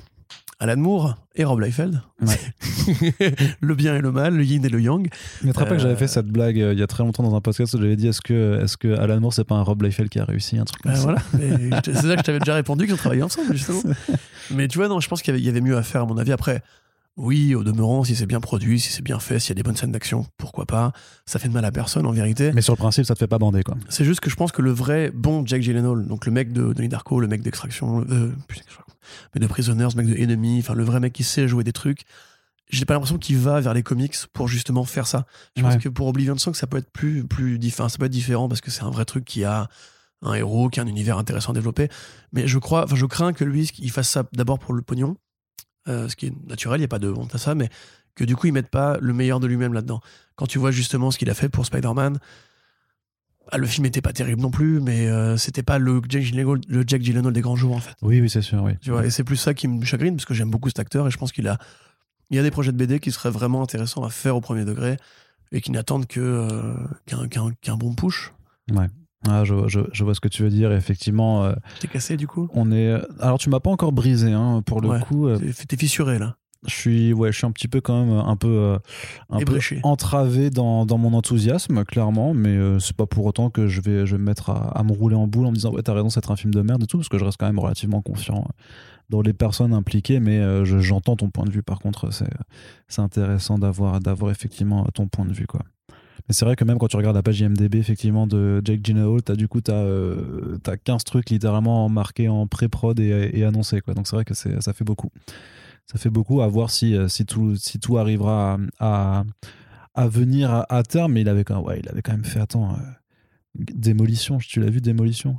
Alan 0.63 0.77
Moore 0.77 1.17
et 1.35 1.45
Rob 1.45 1.59
Liefeld. 1.61 2.01
le 3.61 3.75
bien 3.75 3.97
et 3.97 4.01
le 4.01 4.13
mal, 4.13 4.37
le 4.37 4.45
yin 4.45 4.65
et 4.65 4.69
le 4.69 4.81
yang. 4.81 5.09
Mais 5.43 5.49
tu 5.49 5.55
te 5.55 5.59
rappelles 5.59 5.77
que 5.79 5.83
j'avais 5.83 5.95
Euh, 5.95 5.99
fait 5.99 6.07
cette 6.09 6.27
blague 6.29 6.61
euh, 6.61 6.73
il 6.73 6.79
y 6.79 6.83
a 6.83 6.87
très 6.87 7.03
longtemps 7.03 7.23
dans 7.23 7.35
un 7.35 7.41
podcast 7.41 7.75
où 7.75 7.79
j'avais 7.81 7.97
dit 7.97 8.09
est-ce 8.09 8.21
que, 8.21 8.63
est 8.65 8.77
que 8.77 8.97
Alan 8.99 9.21
Moore 9.21 9.35
c'est 9.35 9.45
pas 9.45 9.55
un 9.57 9.63
Rob 9.63 9.83
Liefeld 9.83 10.09
qui 10.09 10.19
a 10.21 10.25
réussi 10.25 10.59
un 10.59 10.65
truc 10.65 10.83
comme 10.83 10.93
Euh, 10.93 10.97
ça? 10.97 11.03
voilà. 11.03 11.19
Je 11.35 11.93
C'est 11.93 11.95
ça 11.95 12.15
que 12.15 12.19
je 12.19 12.23
t'avais 12.25 12.39
déjà 12.39 12.55
répondu, 12.55 12.85
qu'ils 12.85 12.95
ont 12.95 12.99
travaillé 12.99 13.23
ensemble, 13.23 13.53
justement. 13.57 13.83
Mais 14.51 14.69
tu 14.69 14.79
vois, 14.79 14.89
non, 14.89 15.01
je 15.01 15.09
pense 15.09 15.23
qu'il 15.23 15.33
y 15.33 15.35
avait- 15.35 15.43
il 15.43 15.47
y 15.47 15.49
avait 15.49 15.61
mieux 15.61 15.77
à 15.77 15.83
faire, 15.83 16.03
à 16.03 16.07
mon 16.07 16.17
avis. 16.19 16.33
Après, 16.33 16.63
oui, 17.17 17.55
au 17.55 17.63
demeurant, 17.65 18.05
si 18.05 18.15
c'est 18.15 18.27
bien 18.27 18.41
produit, 18.41 18.81
si 18.81 18.91
c'est 18.93 19.03
bien 19.03 19.19
fait, 19.19 19.39
s'il 19.39 19.51
y 19.51 19.53
a 19.53 19.57
des 19.57 19.63
bonnes 19.63 19.77
scènes 19.77 19.93
d'action, 19.93 20.27
pourquoi 20.39 20.65
pas? 20.67 20.93
Ça 21.27 21.39
fait 21.39 21.49
de 21.49 21.53
mal 21.53 21.65
à 21.65 21.71
personne, 21.73 22.07
en 22.07 22.13
vérité. 22.13 22.53
Mais 22.55 22.63
sur 22.63 22.73
le 22.75 22.79
principe, 22.79 23.05
ça 23.05 23.15
te 23.15 23.19
fait 23.19 23.27
pas 23.27 23.39
bander 23.39 23.63
quoi. 23.63 23.77
C'est 23.89 24.05
juste 24.05 24.21
que 24.21 24.31
je 24.31 24.37
pense 24.37 24.53
que 24.53 24.63
le 24.63 24.71
vrai 24.71 25.11
bon 25.15 25.45
Jack 25.47 25.61
Gyllenhaal, 25.63 26.07
donc 26.07 26.25
le 26.27 26.33
mec 26.33 26.53
de 26.53 26.73
Donnie 26.73 26.89
Darko, 26.89 27.21
le 27.21 27.27
mec 27.29 27.43
d'Extraction, 27.43 28.05
euh, 28.11 28.33
je 28.49 28.61
mais 29.35 29.41
de 29.41 29.47
Prisoners, 29.47 29.89
le 29.95 30.03
mec 30.03 30.07
de 30.07 30.23
Enemy, 30.23 30.59
enfin 30.61 30.75
le 30.75 30.85
vrai 30.85 31.01
mec 31.01 31.13
qui 31.13 31.25
sait 31.25 31.49
jouer 31.49 31.65
des 31.65 31.73
trucs, 31.73 32.05
j'ai 32.69 32.85
pas 32.85 32.95
l'impression 32.95 33.19
qu'il 33.19 33.39
va 33.39 33.61
vers 33.61 33.75
les 33.75 33.83
comics 33.83 34.17
pour 34.33 34.49
justement 34.49 34.85
faire 34.85 35.07
ça. 35.07 35.27
Je 35.57 35.63
pense 35.63 35.77
que 35.77 35.89
pour 35.89 36.07
Oblivion 36.07 36.37
Song, 36.39 36.55
ça 36.55 36.67
peut 36.67 36.79
être 36.79 36.91
plus, 36.91 37.25
plus 37.25 37.59
différent, 37.59 37.89
ça 37.89 37.99
peut 37.99 38.07
être 38.07 38.13
différent 38.13 38.49
parce 38.49 38.61
que 38.61 38.71
c'est 38.71 38.83
un 38.83 38.91
vrai 38.91 39.05
truc 39.05 39.25
qui 39.25 39.45
a 39.45 39.69
un 40.23 40.35
héros, 40.35 40.71
qui 40.71 40.81
a 40.81 40.83
un 40.83 40.87
univers 40.87 41.19
intéressant 41.19 41.53
à 41.53 41.55
développer. 41.55 41.89
Mais 42.33 42.47
je 42.47 42.59
crois, 42.59 42.85
enfin 42.85 42.97
je 42.97 43.07
crains 43.07 43.33
que 43.33 43.45
lui, 43.45 43.71
il 43.79 43.91
fasse 43.91 44.09
ça 44.09 44.25
d'abord 44.33 44.59
pour 44.59 44.73
le 44.73 44.83
pognon, 44.83 45.17
euh, 45.89 46.09
ce 46.09 46.17
qui 46.17 46.27
est 46.27 46.49
naturel, 46.49 46.79
il 46.79 46.83
n'y 46.83 46.87
a 46.87 46.89
pas 46.89 46.99
de 46.99 47.11
honte 47.11 47.35
à 47.35 47.39
ça, 47.39 47.55
mais 47.55 47.69
que 48.15 48.25
du 48.25 48.37
coup 48.37 48.47
il 48.47 48.53
mette 48.53 48.69
pas 48.69 48.99
le 49.01 49.13
meilleur 49.13 49.41
de 49.41 49.47
lui-même 49.47 49.73
là-dedans. 49.73 50.01
Quand 50.37 50.47
tu 50.47 50.59
vois 50.59 50.71
justement 50.71 51.11
ce 51.11 51.19
qu'il 51.19 51.29
a 51.29 51.35
fait 51.35 51.49
pour 51.49 51.67
Spider-Man, 51.67 52.19
ah, 53.53 53.59
le 53.59 53.67
film 53.67 53.87
était 53.87 54.01
pas 54.01 54.13
terrible 54.13 54.41
non 54.41 54.51
plus, 54.51 54.81
mais 54.81 55.07
euh, 55.09 55.37
c'était 55.37 55.63
pas 55.63 55.79
le 55.79 56.01
Jack, 56.09 56.23
Gyllenhaal, 56.23 56.61
le 56.69 56.85
Jack 56.87 57.03
Gyllenhaal 57.03 57.33
des 57.33 57.41
grands 57.43 57.55
jours 57.57 57.77
en 57.77 57.81
fait. 57.81 57.95
Oui, 58.03 58.21
oui, 58.21 58.29
c'est 58.29 58.43
sûr, 58.43 58.63
oui. 58.63 58.73
Tu 58.81 58.91
vois, 58.91 59.05
et 59.07 59.11
c'est 59.11 59.25
plus 59.25 59.37
ça 59.37 59.55
qui 59.55 59.69
me 59.69 59.85
chagrine 59.85 60.17
parce 60.17 60.25
que 60.25 60.35
j'aime 60.35 60.51
beaucoup 60.51 60.69
cet 60.69 60.79
acteur 60.81 61.07
et 61.07 61.11
je 61.11 61.19
pense 61.19 61.31
qu'il 61.33 61.47
a, 61.49 61.59
il 62.31 62.37
y 62.37 62.39
a 62.41 62.43
des 62.43 62.51
projets 62.51 62.73
de 62.73 62.77
BD 62.77 62.99
qui 62.99 63.13
seraient 63.13 63.31
vraiment 63.31 63.63
intéressants 63.63 64.03
à 64.05 64.11
faire 64.11 64.35
au 64.37 64.41
premier 64.41 64.65
degré 64.65 64.97
et 65.53 65.61
qui 65.61 65.71
n'attendent 65.71 66.07
que 66.07 66.21
euh, 66.21 66.75
qu'un 67.61 67.77
bon 67.77 67.95
push. 67.95 68.33
Ah, 69.29 69.45
je, 69.45 69.69
je, 69.69 69.81
je 69.93 70.03
vois 70.03 70.15
ce 70.17 70.21
que 70.21 70.27
tu 70.29 70.43
veux 70.43 70.51
dire. 70.51 70.73
Effectivement, 70.73 71.45
euh, 71.45 71.53
T'es 71.79 71.87
cassé 71.87 72.17
du 72.17 72.27
coup? 72.27 72.49
on 72.55 72.73
est. 72.73 72.93
Alors, 73.21 73.39
tu 73.39 73.51
m'as 73.51 73.61
pas 73.61 73.71
encore 73.71 73.93
brisé, 73.93 74.33
hein, 74.33 74.63
pour 74.67 74.81
le 74.81 74.89
Ouais. 74.89 75.01
coup. 75.01 75.29
euh, 75.29 75.39
t'es 75.69 75.77
fissuré 75.77 76.19
là. 76.19 76.37
Je 76.67 76.73
suis, 76.75 77.13
ouais, 77.13 77.33
je 77.33 77.39
suis 77.39 77.47
un 77.47 77.51
petit 77.51 77.67
peu 77.69 77.81
quand 77.81 78.05
même 78.05 78.17
un 78.17 78.37
peu, 78.37 78.49
euh, 78.49 78.79
un 79.31 79.37
peu 79.39 79.43
Ébréché. 79.43 79.81
entravé 79.83 80.51
dans, 80.51 80.87
dans 80.87 80.97
mon 80.99 81.13
enthousiasme, 81.15 81.85
clairement. 81.85 82.35
Mais 82.35 82.51
euh, 82.51 82.79
c'est 82.79 82.97
pas 82.97 83.07
pour 83.07 83.25
autant 83.27 83.51
que 83.51 83.67
je 83.67 83.81
vais, 83.81 84.07
je 84.07 84.13
vais 84.17 84.19
me 84.21 84.27
mettre 84.27 84.51
à, 84.51 84.69
à 84.79 84.83
me 84.85 84.93
rouler 84.93 85.17
en 85.17 85.27
boule 85.27 85.47
en 85.47 85.51
me 85.51 85.57
disant 85.57 85.73
ouais, 85.73 85.83
t'as 85.83 85.93
raison, 85.95 86.09
c'est 86.09 86.31
un 86.31 86.37
film 86.37 86.55
de 86.55 86.63
merde 86.63 86.85
et 86.85 86.87
tout, 86.87 86.99
parce 86.99 87.09
que 87.09 87.19
je 87.19 87.25
reste 87.25 87.37
quand 87.39 87.47
même 87.47 87.59
relativement 87.59 88.01
confiant 88.01 88.45
euh, 88.49 88.63
dans 89.11 89.23
les 89.23 89.33
personnes 89.33 89.73
impliquées. 89.75 90.21
Mais 90.21 90.39
euh, 90.39 90.65
je- 90.65 90.79
j'entends 90.79 91.17
ton 91.17 91.31
point 91.31 91.45
de 91.45 91.51
vue. 91.51 91.63
Par 91.65 91.81
contre, 91.81 92.13
c'est, 92.13 92.31
c'est 92.87 93.01
intéressant 93.03 93.59
d'avoir, 93.59 93.99
d'avoir 93.99 94.31
effectivement 94.31 94.85
ton 94.95 95.09
point 95.09 95.25
de 95.25 95.33
vue, 95.33 95.47
quoi. 95.47 95.63
Mais 96.29 96.35
c'est 96.35 96.45
vrai 96.45 96.55
que 96.55 96.63
même 96.63 96.79
quand 96.79 96.87
tu 96.87 96.97
regardes 96.97 97.17
la 97.17 97.23
page 97.25 97.41
IMDB 97.41 97.75
effectivement 97.79 98.29
de 98.29 98.63
Jake 98.65 98.85
Gyllenhaal, 98.85 99.23
t'as 99.25 99.35
du 99.35 99.49
coup 99.49 99.61
t'as 99.61 99.73
euh, 99.73 100.57
t'as 100.63 100.77
15 100.77 101.03
trucs 101.03 101.31
littéralement 101.31 101.89
marqués 101.89 102.29
en 102.29 102.47
pré-prod 102.47 103.01
et, 103.01 103.31
et 103.35 103.45
annoncés 103.45 103.81
quoi. 103.81 103.95
Donc 103.95 104.07
c'est 104.07 104.15
vrai 104.15 104.25
que 104.25 104.33
ça 104.35 104.73
fait 104.73 104.85
beaucoup. 104.85 105.09
Ça 105.91 105.99
fait 105.99 106.11
beaucoup 106.11 106.41
à 106.41 106.49
voir 106.49 106.71
si 106.71 106.97
euh, 106.97 107.09
si 107.09 107.27
tout 107.27 107.57
si 107.57 107.79
tout 107.79 107.99
arrivera 107.99 108.59
à, 108.79 109.19
à, 109.21 109.25
à 109.95 110.09
venir 110.09 110.51
à, 110.51 110.73
à 110.75 110.83
terme. 110.83 111.13
Mais 111.13 111.21
il 111.23 111.29
avait 111.29 111.45
quand 111.45 111.57
même, 111.57 111.65
ouais, 111.65 111.81
il 111.81 111.89
avait 111.89 112.03
quand 112.03 112.13
même 112.13 112.25
fait 112.25 112.41
attends 112.41 112.73
euh, 112.75 112.77
Démolition. 113.55 114.39
Tu 114.39 114.61
l'as 114.61 114.71
vu 114.71 114.81
Démolition? 114.81 115.39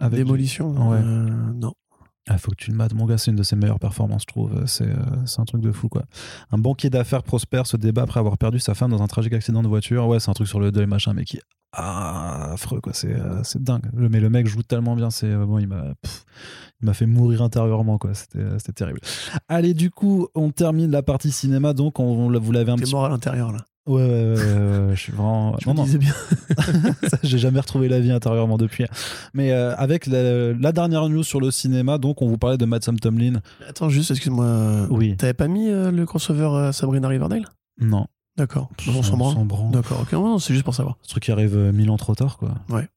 Avec- 0.00 0.18
Démolition 0.18 0.90
Ouais. 0.90 0.98
euh, 1.02 1.52
Non. 1.54 1.74
Il 2.30 2.36
faut 2.38 2.50
que 2.50 2.56
tu 2.56 2.70
le 2.70 2.76
mates, 2.76 2.92
mon 2.92 3.06
gars, 3.06 3.16
c'est 3.16 3.30
une 3.30 3.38
de 3.38 3.42
ses 3.42 3.56
meilleures 3.56 3.78
performances, 3.78 4.22
je 4.22 4.26
trouve. 4.26 4.66
C'est 4.66 4.86
euh, 4.86 4.96
un 5.38 5.44
truc 5.46 5.62
de 5.62 5.72
fou, 5.72 5.88
quoi. 5.88 6.04
Un 6.50 6.58
banquier 6.58 6.90
d'affaires 6.90 7.22
prospère 7.22 7.66
se 7.66 7.78
débat 7.78 8.02
après 8.02 8.20
avoir 8.20 8.36
perdu 8.36 8.58
sa 8.58 8.74
femme 8.74 8.90
dans 8.90 9.00
un 9.02 9.06
tragique 9.06 9.32
accident 9.32 9.62
de 9.62 9.68
voiture. 9.68 10.06
Ouais, 10.06 10.20
c'est 10.20 10.28
un 10.28 10.34
truc 10.34 10.46
sur 10.46 10.60
le 10.60 10.70
deuil, 10.70 10.86
machin, 10.86 11.14
mais 11.14 11.24
qui 11.24 11.38
est 11.38 11.42
affreux, 11.72 12.80
quoi. 12.80 12.92
C'est 12.94 13.12
euh, 13.14 13.42
dingue. 13.56 13.82
Le- 13.94 14.08
Mais 14.08 14.20
le 14.20 14.30
mec 14.30 14.46
joue 14.46 14.62
tellement 14.62 14.96
bien, 14.96 15.10
c'est 15.10 15.26
euh, 15.26 15.44
bon, 15.46 15.58
il 15.58 15.66
m'a 15.68 15.84
il 16.80 16.86
m'a 16.86 16.94
fait 16.94 17.06
mourir 17.06 17.42
intérieurement, 17.42 17.98
quoi. 17.98 18.14
C'était 18.14 18.38
euh, 18.38 18.58
c'était 18.58 18.72
terrible. 18.72 19.00
Allez, 19.48 19.74
du 19.74 19.90
coup, 19.90 20.28
on 20.34 20.50
termine 20.50 20.90
la 20.90 21.02
partie 21.02 21.30
cinéma, 21.30 21.72
donc 21.72 21.98
on, 22.00 22.30
vous 22.38 22.52
l'avez 22.52 22.72
un 22.72 22.76
petit 22.76 22.92
mort 22.92 23.04
à 23.04 23.08
l'intérieur 23.08 23.52
là. 23.52 23.58
Ouais, 23.86 24.02
ouais, 24.02 24.34
ouais, 24.34 24.90
je 24.94 25.00
suis 25.00 25.12
vraiment. 25.12 25.56
Je 25.60 25.66
non, 25.66 25.72
me 25.72 25.78
non, 25.78 25.84
disais 25.84 25.96
bien. 25.98 26.12
j'ai 27.22 27.38
jamais 27.38 27.58
retrouvé 27.60 27.88
la 27.88 28.00
vie 28.00 28.10
intérieurement 28.10 28.58
depuis. 28.58 28.84
Mais 29.32 29.50
euh, 29.52 29.74
avec 29.76 30.06
la, 30.06 30.52
la 30.52 30.72
dernière 30.72 31.08
news 31.08 31.22
sur 31.22 31.40
le 31.40 31.50
cinéma, 31.50 31.96
donc 31.96 32.20
on 32.20 32.28
vous 32.28 32.36
parlait 32.36 32.58
de 32.58 32.66
Matt 32.66 32.84
Sam 32.84 33.00
Tomlin. 33.00 33.40
Attends, 33.66 33.88
juste, 33.88 34.10
excuse-moi. 34.10 34.88
Oui. 34.90 35.16
T'avais 35.16 35.32
pas 35.32 35.48
mis 35.48 35.70
euh, 35.70 35.90
le 35.90 36.04
crossover 36.04 36.50
euh, 36.52 36.72
Sabrina 36.72 37.08
Riverdale? 37.08 37.46
Non. 37.80 38.06
D'accord. 38.38 38.70
On 38.88 39.02
s'en 39.02 39.44
branle. 39.44 39.70
D'accord, 39.72 40.00
ok, 40.02 40.12
non, 40.12 40.38
c'est 40.38 40.54
juste 40.54 40.64
pour 40.64 40.74
savoir. 40.74 40.96
Ce 41.02 41.10
truc 41.10 41.24
qui 41.24 41.32
arrive 41.32 41.54
euh, 41.56 41.72
mille 41.72 41.90
ans 41.90 41.96
trop 41.98 42.14
tard, 42.14 42.38
quoi. 42.38 42.54
Ouais, 42.70 42.88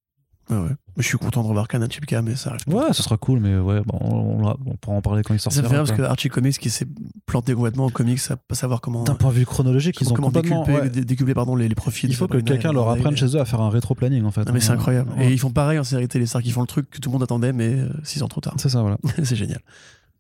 ouais. 0.50 0.58
Mais 0.98 1.04
je 1.04 1.08
suis 1.08 1.18
content 1.18 1.42
de 1.42 1.48
revoir 1.48 1.68
Kana 1.70 1.88
Chipka, 1.90 2.22
mais 2.22 2.36
ça 2.36 2.50
arrive. 2.52 2.66
pas. 2.66 2.72
Ouais, 2.88 2.94
ce 2.94 3.02
sera 3.02 3.16
cool, 3.18 3.40
mais 3.40 3.58
ouais, 3.58 3.82
bon, 3.86 3.98
on, 4.02 4.46
on- 4.46 4.56
on 4.66 4.76
pourra 4.76 4.98
en 4.98 5.02
parler 5.02 5.24
quand 5.24 5.34
il 5.34 5.40
Ça 5.40 5.50
sortira. 5.50 5.64
me 5.64 5.70
fait 5.70 5.76
rire 5.78 5.86
parce 5.88 5.98
que 5.98 6.04
Archie 6.04 6.28
Comics 6.30 6.58
qui 6.60 6.70
s'est 6.70 6.86
planté 7.26 7.54
complètement 7.56 7.86
en 7.86 7.90
comics, 7.90 8.20
à 8.30 8.36
pas 8.36 8.56
savoir 8.56 8.82
comment. 8.82 9.04
D'un 9.04 9.16
point 9.16 9.32
de 9.32 9.36
vue 9.36 9.46
chronologique, 9.46 10.00
ils 10.02 10.12
ont 10.12 10.16
comment 10.16 10.28
complètement. 10.28 10.64
décupler, 10.66 10.90
ouais. 10.90 11.06
dé- 11.26 11.34
pardon, 11.34 11.56
les, 11.56 11.68
les 11.70 11.76
profits. 11.76 12.08
Il 12.08 12.16
faut 12.16 12.28
que 12.28 12.38
quelqu'un 12.38 12.72
leur 12.74 12.90
apprenne 12.90 13.16
chez 13.16 13.36
eux 13.36 13.40
à 13.40 13.46
faire 13.46 13.62
un 13.62 13.70
rétro-planning, 13.70 14.26
en 14.26 14.32
fait. 14.32 14.44
Non, 14.46 14.52
mais 14.54 14.60
c'est 14.60 14.72
incroyable. 14.72 15.12
Ouais. 15.18 15.30
Et 15.30 15.32
ils 15.34 15.40
font 15.40 15.52
pareil 15.52 15.80
en 15.80 15.84
série 15.86 16.08
télé, 16.08 16.26
c'est-à-dire 16.26 16.44
qu'ils 16.44 16.54
font 16.54 16.62
le 16.62 16.68
truc 16.68 16.90
que 16.90 17.00
tout 17.00 17.10
le 17.10 17.14
monde 17.14 17.24
attendait, 17.24 17.54
mais 17.54 17.78
6 18.04 18.22
ans 18.22 18.28
trop 18.28 18.42
tard. 18.42 18.54
C'est 18.58 18.70
ça, 18.70 18.82
voilà. 18.82 18.98
c'est 19.24 19.36
génial. 19.36 19.62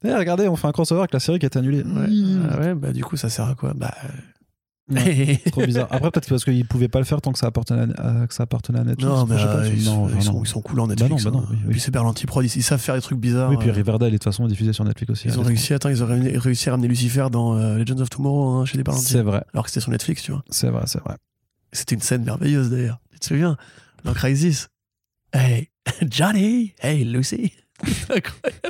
Eh, 0.03 0.15
regardez, 0.15 0.47
on 0.47 0.55
fait 0.55 0.67
un 0.67 0.71
crossover 0.71 1.01
avec 1.01 1.13
la 1.13 1.19
série 1.19 1.37
qui 1.37 1.45
est 1.45 1.55
annulée. 1.57 1.83
Ouais. 1.83 2.07
Mmh. 2.07 2.47
Ah 2.49 2.59
ouais, 2.59 2.73
bah 2.73 2.91
du 2.91 3.03
coup, 3.03 3.17
ça 3.17 3.29
sert 3.29 3.47
à 3.47 3.53
quoi? 3.53 3.73
Bah. 3.75 3.93
Ouais. 4.91 5.41
Trop 5.51 5.65
bizarre. 5.65 5.87
Après, 5.89 6.11
peut-être 6.11 6.27
parce 6.29 6.43
qu'ils 6.43 6.65
pouvaient 6.65 6.87
pas 6.87 6.99
le 6.99 7.05
faire 7.05 7.21
tant 7.21 7.31
que 7.31 7.39
ça 7.39 7.47
appartenait 7.47 7.93
à, 7.97 8.27
que 8.27 8.33
ça 8.33 8.43
appartenait 8.43 8.79
à 8.79 8.83
Netflix. 8.83 9.09
non, 9.09 9.25
mais 9.25 9.35
pas, 9.35 9.57
euh, 9.57 9.69
ils, 9.73 9.83
non, 9.83 10.07
sont, 10.09 10.15
ils, 10.15 10.23
sont, 10.23 10.33
non. 10.33 10.43
ils 10.43 10.47
sont 10.47 10.61
cool 10.61 10.79
en 10.79 10.87
Netflix. 10.87 11.23
Bah 11.23 11.31
non, 11.31 11.39
bah 11.39 11.45
hein. 11.45 11.47
non, 11.49 11.55
oui, 11.55 11.63
oui. 11.65 11.71
Puis 11.71 11.79
c'est 11.79 11.91
Berlanti-Prod, 11.91 12.45
ils, 12.45 12.55
ils 12.55 12.63
savent 12.63 12.79
faire 12.79 12.95
des 12.95 13.01
trucs 13.01 13.19
bizarres. 13.19 13.49
Oui, 13.49 13.57
puis 13.57 13.69
euh, 13.69 13.73
Riverdale 13.73 14.09
est 14.09 14.11
de 14.11 14.17
toute 14.17 14.23
façon 14.25 14.47
diffusé 14.47 14.73
sur 14.73 14.83
Netflix 14.83 15.11
aussi. 15.11 15.27
Ils 15.27 15.37
ont 15.37 15.41
Allez, 15.41 15.49
réussi, 15.49 15.73
attends, 15.73 15.89
ils 15.89 16.03
ont 16.03 16.07
réussi 16.07 16.69
à 16.69 16.73
ramener 16.73 16.87
Lucifer 16.87 17.27
dans 17.31 17.55
euh, 17.57 17.77
Legends 17.77 17.99
of 17.99 18.09
Tomorrow 18.09 18.49
hein, 18.49 18.65
chez 18.65 18.77
les 18.77 18.83
Berlanti. 18.83 19.05
C'est 19.07 19.21
vrai, 19.21 19.43
Alors 19.53 19.65
que 19.65 19.69
c'était 19.71 19.81
sur 19.81 19.91
Netflix, 19.91 20.23
tu 20.23 20.31
vois. 20.31 20.43
c'est 20.49 20.69
vrai, 20.69 20.83
c'est 20.85 21.01
vrai. 21.01 21.15
C'était 21.73 21.95
une 21.95 22.01
scène 22.01 22.23
merveilleuse 22.23 22.69
d'ailleurs. 22.69 22.99
Tu 23.13 23.19
te 23.19 23.25
souviens? 23.27 23.57
Dans 24.03 24.13
Crisis. 24.13 24.67
Hey, 25.33 25.69
Johnny! 26.09 26.73
Hey, 26.81 27.05
Lucy! 27.05 27.53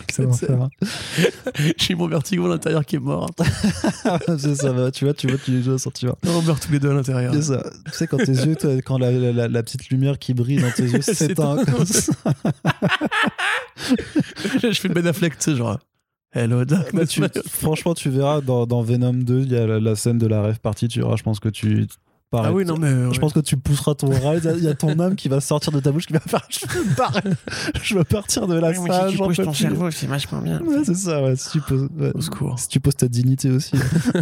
C'est 0.10 0.26
incroyable. 0.26 0.70
J'ai 1.78 1.96
mon 1.96 2.08
vertigo 2.08 2.46
à 2.46 2.50
l'intérieur 2.50 2.86
qui 2.86 2.96
est 2.98 3.00
mort. 3.00 3.30
c'est 4.38 4.56
ça, 4.56 4.72
va, 4.72 4.92
tu 4.92 5.06
vois, 5.06 5.14
tu 5.14 5.28
vois, 5.28 5.38
tu 5.38 5.52
les 5.52 5.78
sentiments. 5.78 6.18
On 6.28 6.42
meurt 6.42 6.62
tous 6.66 6.72
les 6.72 6.80
deux 6.80 6.90
à 6.92 6.94
l'intérieur. 6.94 7.34
C'est 7.34 7.42
ça. 7.42 7.64
Tu 7.86 7.92
sais, 7.92 8.08
quand 8.08 8.18
tes 8.18 8.32
yeux, 8.32 8.56
quand 8.86 8.98
la, 8.98 9.12
la- 9.12 9.32
la- 9.32 9.48
la 9.48 9.64
petite 9.64 9.90
lumière 9.90 10.18
qui 10.20 10.34
brille 10.34 10.62
dans 10.62 10.72
tes 10.72 10.84
yeux 10.84 11.02
s'éteint 11.02 11.64
comme 11.66 11.86
ça. 11.86 12.14
je 14.64 14.80
fais 14.80 14.88
le 14.88 14.94
Ben 14.94 15.08
Affleck, 15.08 15.38
tu 15.38 15.52
sais, 15.52 15.56
genre. 15.56 15.80
Hello, 16.34 16.60
Mais 16.60 16.66
darkness. 16.66 17.10
tu- 17.10 17.22
franchement, 17.50 17.94
tu 17.94 18.10
verras 18.10 18.40
dans, 18.40 18.66
dans 18.66 18.82
Venom 18.82 19.14
2, 19.14 19.42
il 19.42 19.52
y 19.52 19.58
a 19.58 19.68
la, 19.68 19.80
la 19.82 19.96
scène 19.98 20.18
de 20.18 20.28
la 20.28 20.42
rêve 20.42 20.60
partie, 20.60 20.88
tu 20.88 21.00
verras, 21.02 21.18
je 21.18 21.24
pense 21.24 21.42
que 21.42 21.50
tu. 21.50 21.88
Ah 22.34 22.54
oui, 22.54 22.64
non, 22.64 22.78
mais. 22.78 22.90
Je 22.90 23.08
ouais. 23.10 23.20
pense 23.20 23.34
que 23.34 23.42
tu 23.42 23.58
pousseras 23.58 23.94
ton 23.96 24.10
ride, 24.10 24.54
il 24.58 24.64
y 24.64 24.68
a 24.68 24.74
ton 24.74 24.98
âme 25.00 25.16
qui 25.16 25.28
va 25.28 25.42
sortir 25.42 25.74
de 25.74 25.80
ta 25.82 25.92
bouche 25.92 26.06
qui 26.08 26.14
va 26.14 26.20
faire 26.22 26.42
je 26.50 26.66
veux, 26.66 26.96
par- 26.96 27.14
je 27.84 27.96
veux 27.96 28.04
partir 28.06 28.48
de 28.48 28.56
la 28.56 28.70
Oui, 28.70 28.88
salle, 28.88 29.12
si 29.12 29.18
tu 29.18 29.24
peux 29.24 29.36
ton 29.36 29.52
plus. 29.52 29.56
cerveau, 29.56 29.92
c'est 29.92 30.08
vachement 30.08 30.40
bien. 30.42 30.62
Ouais, 30.62 30.84
c'est 30.86 30.96
ça, 30.96 31.22
ouais. 31.22 31.36
Si 31.36 31.50
tu 31.52 31.62
poses, 31.62 31.90
ouais. 31.98 32.12
Au 32.14 32.22
secours. 32.22 32.58
Si 32.58 32.68
tu 32.70 32.80
poses 32.80 32.96
ta 32.96 33.08
dignité 33.10 33.50
aussi. 33.52 33.76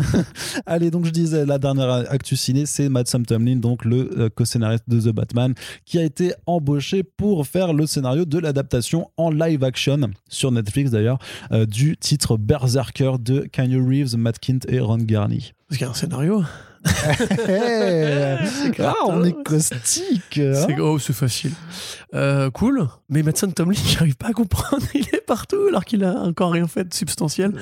Allez, 0.66 0.92
donc 0.92 1.06
je 1.06 1.12
disais, 1.12 1.46
la 1.46 1.58
dernière 1.58 1.90
actu 2.10 2.36
ciné, 2.36 2.66
c'est 2.66 2.90
Matt 2.90 3.08
Sam 3.08 3.26
Tomlin, 3.26 3.58
donc 3.58 3.86
le 3.86 4.10
euh, 4.18 4.30
co-scénariste 4.30 4.86
de 4.88 5.00
The 5.00 5.14
Batman, 5.14 5.54
qui 5.86 6.00
a 6.00 6.04
été 6.04 6.34
embauché 6.46 7.04
pour 7.04 7.46
faire 7.48 7.74
le 7.74 7.86
scénario 7.86 8.26
de 8.26 8.40
l'adaptation 8.40 9.10
en 9.18 9.30
live 9.32 9.64
action, 9.64 10.00
sur 10.28 10.52
Netflix 10.52 10.92
d'ailleurs, 10.92 11.20
euh, 11.52 11.66
du 11.66 11.98
titre 11.98 12.38
Berserker 12.38 13.14
de 13.20 13.42
Keanu 13.52 13.82
Reeves, 13.88 14.18
Matt 14.18 14.40
Kint 14.40 14.60
et 14.68 14.80
Ron 14.80 14.98
Garney. 14.98 15.54
Parce 15.68 15.78
qu'il 15.78 15.86
y 15.86 15.88
a 15.88 15.92
un 15.92 15.96
scénario. 15.96 16.44
Hey 17.48 18.72
ah, 18.80 18.94
on 19.08 19.24
est 19.24 19.44
caustique 19.44 20.38
hein. 20.40 20.54
C'est 20.68 20.80
oh, 20.80 20.98
c'est 21.00 21.14
facile. 21.14 21.52
Euh, 22.14 22.50
cool. 22.52 22.88
Mais 23.10 23.24
Mattson 23.24 23.48
Tomlin, 23.52 23.74
j'arrive 23.88 24.16
pas 24.16 24.28
à 24.28 24.34
comprendre. 24.34 24.84
Il 24.94 25.02
est 25.14 25.26
partout 25.26 25.58
alors 25.68 25.86
qu'il 25.86 26.04
a 26.04 26.14
encore 26.22 26.52
rien 26.52 26.68
fait 26.68 26.86
de 26.86 26.94
substantiel. 26.94 27.54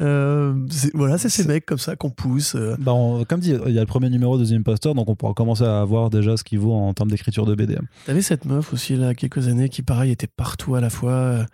Euh, 0.00 0.54
c'est- 0.70 0.90
voilà, 0.94 1.16
c'est 1.16 1.28
ces 1.28 1.42
C'est- 1.42 1.48
mecs 1.48 1.64
comme 1.64 1.78
ça 1.78 1.96
qu'on 1.96 2.10
pousse. 2.10 2.54
euh. 2.54 2.76
Bah, 2.78 2.92
on- 2.92 3.24
comme 3.24 3.40
dit, 3.40 3.54
il 3.66 3.72
y 3.72 3.78
a 3.78 3.80
le 3.82 3.86
premier 3.86 4.10
numéro 4.10 4.36
de 4.38 4.44
The 4.44 4.52
Imposter, 4.52 4.92
donc 4.94 5.08
on 5.08 5.14
pourra 5.16 5.32
commencer 5.32 5.64
à 5.64 5.82
voir 5.84 6.10
déjà 6.10 6.36
ce 6.36 6.44
qu'il 6.44 6.58
vaut 6.58 6.74
en 6.74 6.92
termes 6.92 7.10
d'écriture 7.10 7.46
de 7.46 7.54
BD. 7.54 7.78
T'avais 8.04 8.22
cette 8.22 8.44
meuf 8.44 8.72
aussi 8.72 8.96
là, 8.96 9.14
quelques 9.14 9.48
années, 9.48 9.68
qui 9.68 9.82
pareil 9.82 10.10
était 10.12 10.26
partout 10.26 10.74
à 10.74 10.80
la 10.80 10.90
fois. 10.90 11.46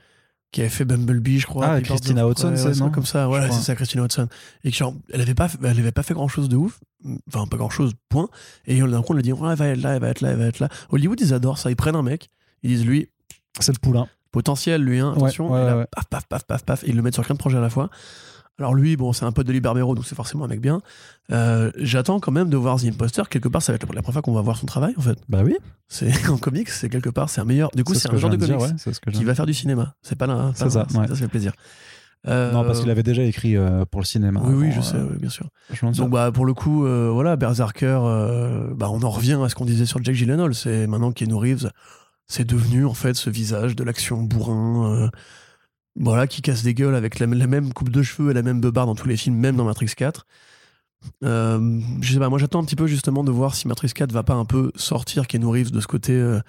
Qui 0.52 0.60
avait 0.60 0.70
fait 0.70 0.84
Bumblebee, 0.84 1.38
je 1.40 1.46
crois. 1.46 1.66
Ah, 1.66 1.80
Christina 1.80 2.26
ouais, 2.28 2.34
c'est, 2.36 2.78
non 2.78 2.90
comme 2.90 3.06
ça, 3.06 3.26
voilà, 3.26 3.50
c'est 3.50 3.62
ça, 3.62 3.74
Christina 3.74 4.02
Hodson. 4.04 4.28
Et 4.64 4.70
que 4.70 4.76
genre, 4.76 4.94
elle 5.12 5.22
avait 5.22 5.34
pas, 5.34 5.48
elle 5.64 5.78
avait 5.78 5.92
pas 5.92 6.02
fait 6.02 6.14
grand 6.14 6.28
chose 6.28 6.48
de 6.48 6.56
ouf, 6.56 6.78
enfin 7.26 7.46
pas 7.46 7.56
grand 7.56 7.70
chose, 7.70 7.94
point. 8.10 8.28
Et 8.66 8.78
d'un 8.78 9.02
coup, 9.02 9.12
on 9.12 9.16
lui 9.16 9.22
dit, 9.22 9.32
ouais, 9.32 9.50
elle 9.50 9.56
va 9.56 9.68
être 9.68 9.82
là, 9.82 9.94
elle 9.94 10.00
va 10.00 10.08
être 10.08 10.20
là, 10.20 10.30
elle 10.30 10.38
va 10.38 10.44
être 10.44 10.58
là. 10.60 10.68
Hollywood, 10.90 11.18
ils 11.20 11.32
adorent 11.34 11.58
ça. 11.58 11.70
Ils 11.70 11.76
prennent 11.76 11.96
un 11.96 12.02
mec, 12.02 12.28
ils 12.62 12.68
disent, 12.70 12.84
lui, 12.86 13.08
C'est 13.58 13.72
le 13.72 13.78
poulain. 13.78 14.06
potentiel, 14.30 14.82
lui, 14.82 15.00
hein, 15.00 15.14
attention. 15.16 15.50
ouais, 15.50 15.62
et 15.62 15.64
là, 15.64 15.76
ouais. 15.78 15.86
paf, 15.90 16.06
paf, 16.06 16.26
paf, 16.26 16.44
paf, 16.44 16.64
paf, 16.64 16.84
et 16.84 16.90
ils 16.90 16.96
le 16.96 17.02
mettent 17.02 17.14
sur 17.14 17.24
plein 17.24 17.34
de 17.34 17.38
projets 17.40 17.58
à 17.58 17.62
la 17.62 17.70
fois. 17.70 17.88
Alors 18.62 18.74
lui, 18.74 18.96
bon, 18.96 19.12
c'est 19.12 19.24
un 19.24 19.32
pote 19.32 19.46
de 19.46 19.52
Lee 19.52 19.60
Barbero, 19.60 19.94
donc 19.94 20.06
c'est 20.06 20.14
forcément 20.14 20.44
un 20.44 20.48
mec 20.48 20.60
bien. 20.60 20.80
Euh, 21.32 21.70
J'attends 21.76 22.20
quand 22.20 22.32
même 22.32 22.48
de 22.48 22.56
voir 22.56 22.80
The 22.80 22.84
Imposter. 22.84 23.22
Quelque 23.28 23.48
part, 23.48 23.60
ça 23.60 23.72
va 23.72 23.76
être 23.76 23.82
la 23.92 24.00
première 24.02 24.12
fois 24.12 24.22
qu'on 24.22 24.32
va 24.32 24.40
voir 24.40 24.56
son 24.56 24.66
travail, 24.66 24.94
en 24.96 25.00
fait. 25.02 25.18
Bah 25.28 25.42
oui. 25.44 25.56
C'est 25.88 26.10
en 26.30 26.36
comics, 26.38 26.68
c'est 26.70 26.88
quelque 26.88 27.10
part, 27.10 27.28
c'est 27.28 27.40
un 27.40 27.44
meilleur. 27.44 27.70
Du 27.74 27.82
coup, 27.84 27.94
ce 27.94 28.00
c'est 28.00 28.08
que 28.08 28.14
un 28.14 28.18
genre 28.18 28.30
de 28.30 28.36
comics 28.36 28.50
dire, 28.56 28.60
ouais, 28.60 28.72
ce 28.78 28.90
je 28.90 29.10
qui 29.10 29.24
va 29.24 29.34
faire 29.34 29.46
du 29.46 29.54
cinéma. 29.54 29.94
C'est 30.02 30.16
pas 30.16 30.26
là. 30.26 30.34
hein, 30.34 30.52
C'est 30.54 30.70
ça, 30.70 30.86
ouais. 30.94 31.08
ça 31.08 31.14
fait 31.16 31.28
plaisir. 31.28 31.52
Euh, 32.28 32.52
Non, 32.52 32.64
parce 32.64 32.80
qu'il 32.80 32.90
avait 32.90 33.02
déjà 33.02 33.24
écrit 33.24 33.56
euh, 33.56 33.84
pour 33.84 34.00
le 34.00 34.06
cinéma. 34.06 34.40
Oui, 34.44 34.54
oui, 34.54 34.72
je 34.72 34.80
sais, 34.80 34.96
oui, 34.96 35.18
bien 35.18 35.28
sûr. 35.30 35.48
Donc, 35.82 36.10
bah, 36.10 36.30
pour 36.32 36.46
le 36.46 36.54
coup, 36.54 36.86
voilà, 36.86 37.34
Berserker, 37.36 37.98
bah, 38.76 38.88
on 38.90 39.02
en 39.02 39.10
revient 39.10 39.40
à 39.44 39.48
ce 39.48 39.54
qu'on 39.56 39.64
disait 39.64 39.86
sur 39.86 40.02
Jack 40.04 40.14
Gyllenhaal. 40.14 40.54
C'est 40.54 40.86
maintenant 40.86 41.10
Keanu 41.10 41.34
Reeves, 41.34 41.70
c'est 42.28 42.44
devenu 42.46 42.86
en 42.86 42.94
fait 42.94 43.14
ce 43.14 43.28
visage 43.28 43.74
de 43.74 43.82
l'action 43.84 44.22
bourrin, 44.22 45.10
voilà, 45.98 46.26
qui 46.26 46.42
casse 46.42 46.62
des 46.62 46.74
gueules 46.74 46.94
avec 46.94 47.18
la, 47.18 47.26
la 47.26 47.46
même 47.46 47.72
coupe 47.72 47.90
de 47.90 48.02
cheveux 48.02 48.30
et 48.30 48.34
la 48.34 48.42
même 48.42 48.60
beubare 48.60 48.86
dans 48.86 48.94
tous 48.94 49.08
les 49.08 49.16
films, 49.16 49.36
même 49.36 49.56
dans 49.56 49.64
Matrix 49.64 49.92
4. 49.96 50.26
Euh, 51.24 51.80
je 52.00 52.12
sais 52.12 52.18
pas, 52.18 52.28
moi 52.28 52.38
j'attends 52.38 52.60
un 52.60 52.64
petit 52.64 52.76
peu 52.76 52.86
justement 52.86 53.24
de 53.24 53.30
voir 53.32 53.54
si 53.54 53.66
Matrix 53.66 53.90
4 53.92 54.12
va 54.12 54.22
pas 54.22 54.34
un 54.34 54.44
peu 54.44 54.70
sortir 54.76 55.26
Keanu 55.26 55.46
Reeves 55.46 55.72
de 55.72 55.80
ce 55.80 55.86
côté 55.88 56.12
euh, 56.12 56.40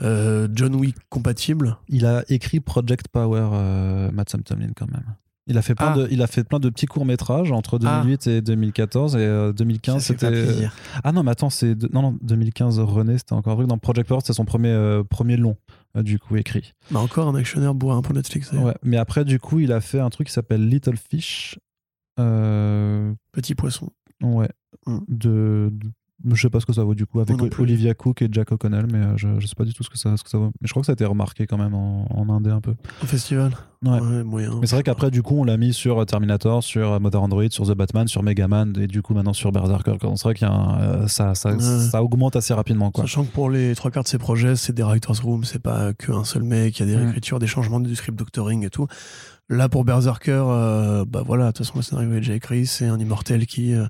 euh, 0.00 0.48
John 0.52 0.74
Wick 0.74 0.96
compatible. 1.10 1.76
Il 1.88 2.06
a 2.06 2.24
écrit 2.28 2.60
Project 2.60 3.08
Power, 3.08 4.10
Matt 4.12 4.30
Sam 4.30 4.42
Tomlin, 4.42 4.70
quand 4.74 4.90
même. 4.90 5.04
Il 5.48 5.58
a 5.58 5.62
fait 5.62 5.74
plein, 5.74 5.92
Ah. 5.92 5.96
de, 5.98 6.08
il 6.10 6.22
a 6.22 6.26
fait 6.28 6.44
plein 6.44 6.60
de 6.60 6.70
petits 6.70 6.86
courts-métrages 6.86 7.50
entre 7.52 7.78
2008 7.78 8.26
et 8.28 8.40
2014. 8.42 9.16
Et 9.16 9.18
euh, 9.18 9.52
2015, 9.52 10.02
Ça 10.02 10.14
fait 10.14 10.30
pas 10.30 10.34
c'était. 10.34 10.68
Ah 11.04 11.12
non, 11.12 11.22
mais 11.24 11.32
attends, 11.32 11.50
c'est. 11.50 11.74
de- 11.74 11.90
Non, 11.92 12.00
non, 12.00 12.18
2015, 12.22 12.78
René, 12.78 13.18
c'était 13.18 13.32
encore 13.34 13.54
un 13.54 13.56
truc. 13.56 13.68
Dans 13.68 13.76
Project 13.78 14.08
Power, 14.08 14.20
c'était 14.20 14.32
son 14.34 14.44
premier, 14.44 15.02
premier 15.10 15.36
long, 15.36 15.56
du 15.96 16.18
coup, 16.18 16.36
écrit. 16.36 16.72
Bah, 16.90 17.00
encore 17.00 17.28
un 17.28 17.34
actionnaire 17.34 17.74
bourrin 17.74 18.00
pour 18.02 18.14
Netflix. 18.14 18.50
Ouais. 18.52 18.74
Mais 18.82 18.96
après, 18.96 19.24
du 19.24 19.38
coup, 19.38 19.58
il 19.60 19.72
a 19.72 19.80
fait 19.80 20.00
un 20.00 20.08
truc 20.10 20.28
qui 20.28 20.32
s'appelle 20.32 20.66
Little 20.68 20.96
Fish. 20.96 21.58
Euh, 22.18 23.12
Petit 23.32 23.54
poisson. 23.54 23.90
ouais. 24.22 24.48
Mm. 24.86 24.98
De, 25.08 25.68
de- 25.72 25.90
Je 26.30 26.40
sais 26.40 26.50
pas 26.50 26.60
ce 26.60 26.66
que 26.66 26.72
ça 26.72 26.84
vaut 26.84 26.94
du 26.94 27.06
coup 27.06 27.20
avec 27.20 27.36
non. 27.36 27.48
Olivia 27.58 27.94
Cook 27.94 28.22
et 28.22 28.28
Jack 28.30 28.52
O'Connell, 28.52 28.86
mais 28.90 28.98
euh, 28.98 29.16
je, 29.16 29.28
je 29.40 29.46
sais 29.46 29.54
pas 29.56 29.64
du 29.64 29.72
tout 29.74 29.82
ce 29.82 29.90
que 29.90 29.98
ça, 29.98 30.16
ce 30.16 30.22
que 30.22 30.30
ça 30.30 30.38
vaut. 30.38 30.52
Mais 30.60 30.66
je 30.66 30.70
crois 30.72 30.82
que 30.82 30.86
ça 30.86 30.92
a 30.92 30.94
été 30.94 31.04
remarqué 31.04 31.46
quand 31.46 31.58
même 31.58 31.74
en, 31.74 32.06
en 32.10 32.28
indé 32.30 32.50
un 32.50 32.60
peu. 32.60 32.74
Au 33.02 33.06
festival 33.06 33.52
Ouais. 33.84 34.22
moyen. 34.22 34.58
Mais 34.60 34.68
c'est 34.68 34.76
vrai 34.76 34.84
qu'après, 34.84 35.10
du 35.10 35.22
coup, 35.22 35.34
on 35.40 35.42
l'a 35.42 35.56
mis 35.56 35.72
sur 35.74 36.06
Terminator, 36.06 36.62
sur 36.62 37.00
Mother 37.00 37.20
Android, 37.20 37.48
sur 37.50 37.66
The 37.66 37.72
Batman, 37.76 38.06
sur 38.06 38.22
Megaman, 38.22 38.74
et 38.80 38.86
du 38.86 39.02
coup 39.02 39.12
maintenant 39.12 39.32
sur 39.32 39.50
Berserker. 39.50 39.96
C'est 40.00 40.22
vrai 40.22 40.34
qu'il 40.34 40.46
y 40.46 40.50
a 40.50 40.54
un, 40.54 40.80
euh, 40.80 41.08
ça, 41.08 41.34
ça, 41.34 41.50
Ouais. 41.54 41.58
ça 41.60 42.00
augmente 42.04 42.36
assez 42.36 42.54
rapidement. 42.54 42.92
Quoi. 42.92 43.02
Sachant 43.04 43.24
que 43.24 43.32
pour 43.32 43.50
les 43.50 43.74
trois 43.74 43.90
quarts 43.90 44.04
de 44.04 44.08
ces 44.08 44.18
projets, 44.18 44.54
c'est 44.54 44.72
des 44.72 44.84
writers' 44.84 45.20
room, 45.24 45.42
c'est 45.42 45.58
pas 45.60 45.92
qu'un 45.94 46.22
seul 46.22 46.44
mec, 46.44 46.78
il 46.78 46.86
y 46.86 46.92
a 46.92 46.94
des 46.94 46.96
Mm. 46.96 47.02
réécritures, 47.06 47.38
des 47.40 47.48
changements 47.48 47.80
du 47.80 47.96
script 47.96 48.16
doctoring 48.16 48.64
et 48.64 48.70
tout. 48.70 48.86
Là, 49.52 49.68
pour 49.68 49.84
Berserker, 49.84 50.44
euh, 50.46 51.04
bah 51.06 51.22
voilà, 51.26 51.48
de 51.48 51.50
toute 51.50 51.66
façon, 51.66 51.76
le 51.76 51.82
scénario 51.82 52.10
est 52.14 52.20
déjà 52.20 52.34
écrit, 52.34 52.64
c'est 52.64 52.86
un 52.86 52.98
immortel 52.98 53.44
qui 53.44 53.74
euh, 53.74 53.84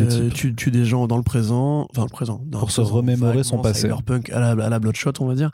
euh, 0.00 0.30
tue, 0.30 0.52
tue 0.56 0.72
des 0.72 0.84
gens 0.84 1.06
dans 1.06 1.16
le 1.16 1.22
présent, 1.22 1.86
enfin 1.90 2.02
le 2.02 2.08
présent, 2.08 2.42
dans 2.46 2.58
Pour 2.58 2.68
le 2.68 2.72
se 2.72 2.80
présent, 2.80 2.96
remémorer 2.96 3.44
son 3.44 3.58
passé. 3.58 3.82
Cyberpunk 3.82 4.30
à 4.30 4.40
la, 4.40 4.64
à 4.64 4.68
la 4.68 4.78
Bloodshot, 4.80 5.12
on 5.20 5.26
va 5.26 5.36
dire. 5.36 5.52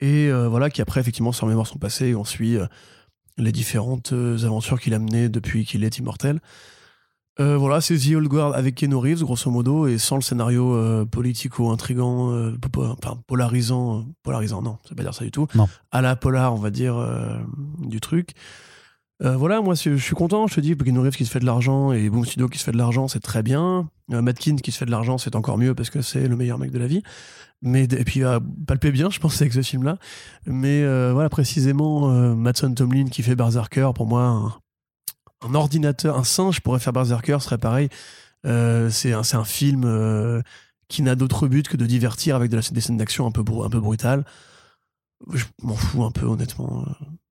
Et 0.00 0.30
voilà, 0.30 0.68
qui 0.68 0.82
après, 0.82 1.00
effectivement, 1.00 1.32
se 1.32 1.40
remémore 1.40 1.66
son 1.66 1.78
passé 1.78 2.08
et 2.08 2.14
on 2.14 2.26
suit 2.26 2.58
les 3.38 3.50
différentes 3.50 4.12
aventures 4.12 4.78
qu'il 4.78 4.92
a 4.92 4.98
menées 4.98 5.30
depuis 5.30 5.64
qu'il 5.64 5.82
est 5.82 5.96
immortel. 5.96 6.40
Euh, 7.38 7.56
voilà, 7.58 7.80
c'est 7.82 7.98
The 7.98 8.14
Old 8.16 8.28
Guard 8.28 8.54
avec 8.54 8.76
Keanu 8.76 8.94
Reeves, 8.96 9.20
grosso 9.22 9.50
modo, 9.50 9.86
et 9.86 9.98
sans 9.98 10.16
le 10.16 10.22
scénario 10.22 10.74
euh, 10.74 11.04
politico-intrigant, 11.04 12.30
euh, 12.32 12.56
po- 12.60 12.68
po- 12.70 12.84
enfin, 13.02 13.18
polarisant. 13.26 13.98
euh, 13.98 14.02
polarisant, 14.22 14.62
non, 14.62 14.78
ça 14.84 14.90
veut 14.90 14.96
pas 14.96 15.02
dire 15.02 15.14
ça 15.14 15.24
du 15.24 15.30
tout. 15.30 15.46
Non. 15.54 15.68
À 15.92 16.00
la 16.00 16.16
polar, 16.16 16.54
on 16.54 16.58
va 16.58 16.70
dire, 16.70 16.96
euh, 16.96 17.36
du 17.80 18.00
truc. 18.00 18.30
Euh, 19.22 19.36
voilà, 19.36 19.60
moi, 19.62 19.74
je 19.74 19.96
suis 19.96 20.14
content. 20.14 20.46
Je 20.46 20.54
te 20.56 20.60
dis, 20.60 20.76
Keanu 20.76 20.98
Reeves 21.00 21.16
qui 21.16 21.24
se 21.26 21.30
fait 21.30 21.40
de 21.40 21.46
l'argent 21.46 21.92
et 21.92 22.08
Boom 22.10 22.24
Studio 22.24 22.48
qui 22.48 22.58
se 22.58 22.64
fait 22.64 22.72
de 22.72 22.78
l'argent, 22.78 23.08
c'est 23.08 23.20
très 23.20 23.42
bien. 23.42 23.88
Euh, 24.12 24.22
Matkins 24.22 24.56
qui 24.56 24.72
se 24.72 24.78
fait 24.78 24.86
de 24.86 24.90
l'argent, 24.90 25.18
c'est 25.18 25.36
encore 25.36 25.58
mieux 25.58 25.74
parce 25.74 25.90
que 25.90 26.02
c'est 26.02 26.28
le 26.28 26.36
meilleur 26.36 26.58
mec 26.58 26.70
de 26.70 26.78
la 26.78 26.86
vie. 26.86 27.02
Mais, 27.62 27.84
et 27.84 28.04
puis, 28.04 28.24
euh, 28.24 28.40
palper 28.66 28.90
bien, 28.92 29.08
je 29.10 29.18
pense, 29.18 29.40
avec 29.40 29.52
ce 29.52 29.62
film-là. 29.62 29.96
Mais 30.46 30.82
euh, 30.82 31.12
voilà, 31.14 31.28
précisément, 31.30 32.10
euh, 32.12 32.34
Madsen 32.34 32.74
Tomlin 32.74 33.06
qui 33.06 33.22
fait 33.22 33.34
Berserker, 33.36 33.90
pour 33.94 34.06
moi, 34.06 34.58
un, 35.42 35.54
ordinateur, 35.54 36.16
un 36.16 36.24
singe 36.24 36.60
pourrait 36.60 36.80
faire 36.80 36.92
Berserker, 36.92 37.38
serait 37.40 37.58
pareil. 37.58 37.88
Euh, 38.46 38.90
c'est 38.90 39.12
un, 39.12 39.22
un 39.32 39.44
film 39.44 39.82
euh, 39.84 40.40
qui 40.88 41.02
n'a 41.02 41.14
d'autre 41.14 41.48
but 41.48 41.68
que 41.68 41.76
de 41.76 41.86
divertir 41.86 42.36
avec 42.36 42.50
de 42.50 42.56
la, 42.56 42.62
des 42.70 42.80
scènes 42.80 42.96
d'action 42.96 43.26
un 43.26 43.30
peu, 43.32 43.42
un 43.64 43.68
peu 43.70 43.80
brutales. 43.80 44.24
Je 45.32 45.44
m'en 45.62 45.74
fous 45.74 46.04
un 46.04 46.10
peu, 46.10 46.26
honnêtement. 46.26 46.84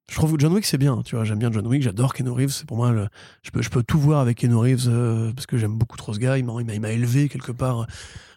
Je 0.09 0.15
trouve 0.15 0.33
que 0.33 0.39
John 0.39 0.53
Wick, 0.53 0.65
c'est 0.65 0.77
bien. 0.77 1.01
Tu 1.03 1.15
vois, 1.15 1.23
j'aime 1.23 1.39
bien 1.39 1.51
John 1.51 1.65
Wick, 1.67 1.81
j'adore 1.83 2.13
Keanu 2.13 2.31
Reeves. 2.31 2.51
C'est 2.51 2.65
pour 2.67 2.77
moi, 2.77 2.91
le- 2.91 3.07
je, 3.43 3.51
peux, 3.51 3.61
je 3.61 3.69
peux 3.69 3.83
tout 3.83 3.99
voir 3.99 4.19
avec 4.21 4.39
Keanu 4.39 4.55
Reeves 4.55 4.87
euh, 4.87 5.31
parce 5.33 5.45
que 5.45 5.57
j'aime 5.57 5.77
beaucoup 5.77 5.97
trop 5.97 6.13
ce 6.13 6.19
gars. 6.19 6.37
Il 6.37 6.45
m'a 6.45 6.91
élevé 6.91 7.29
quelque 7.29 7.51
part 7.51 7.87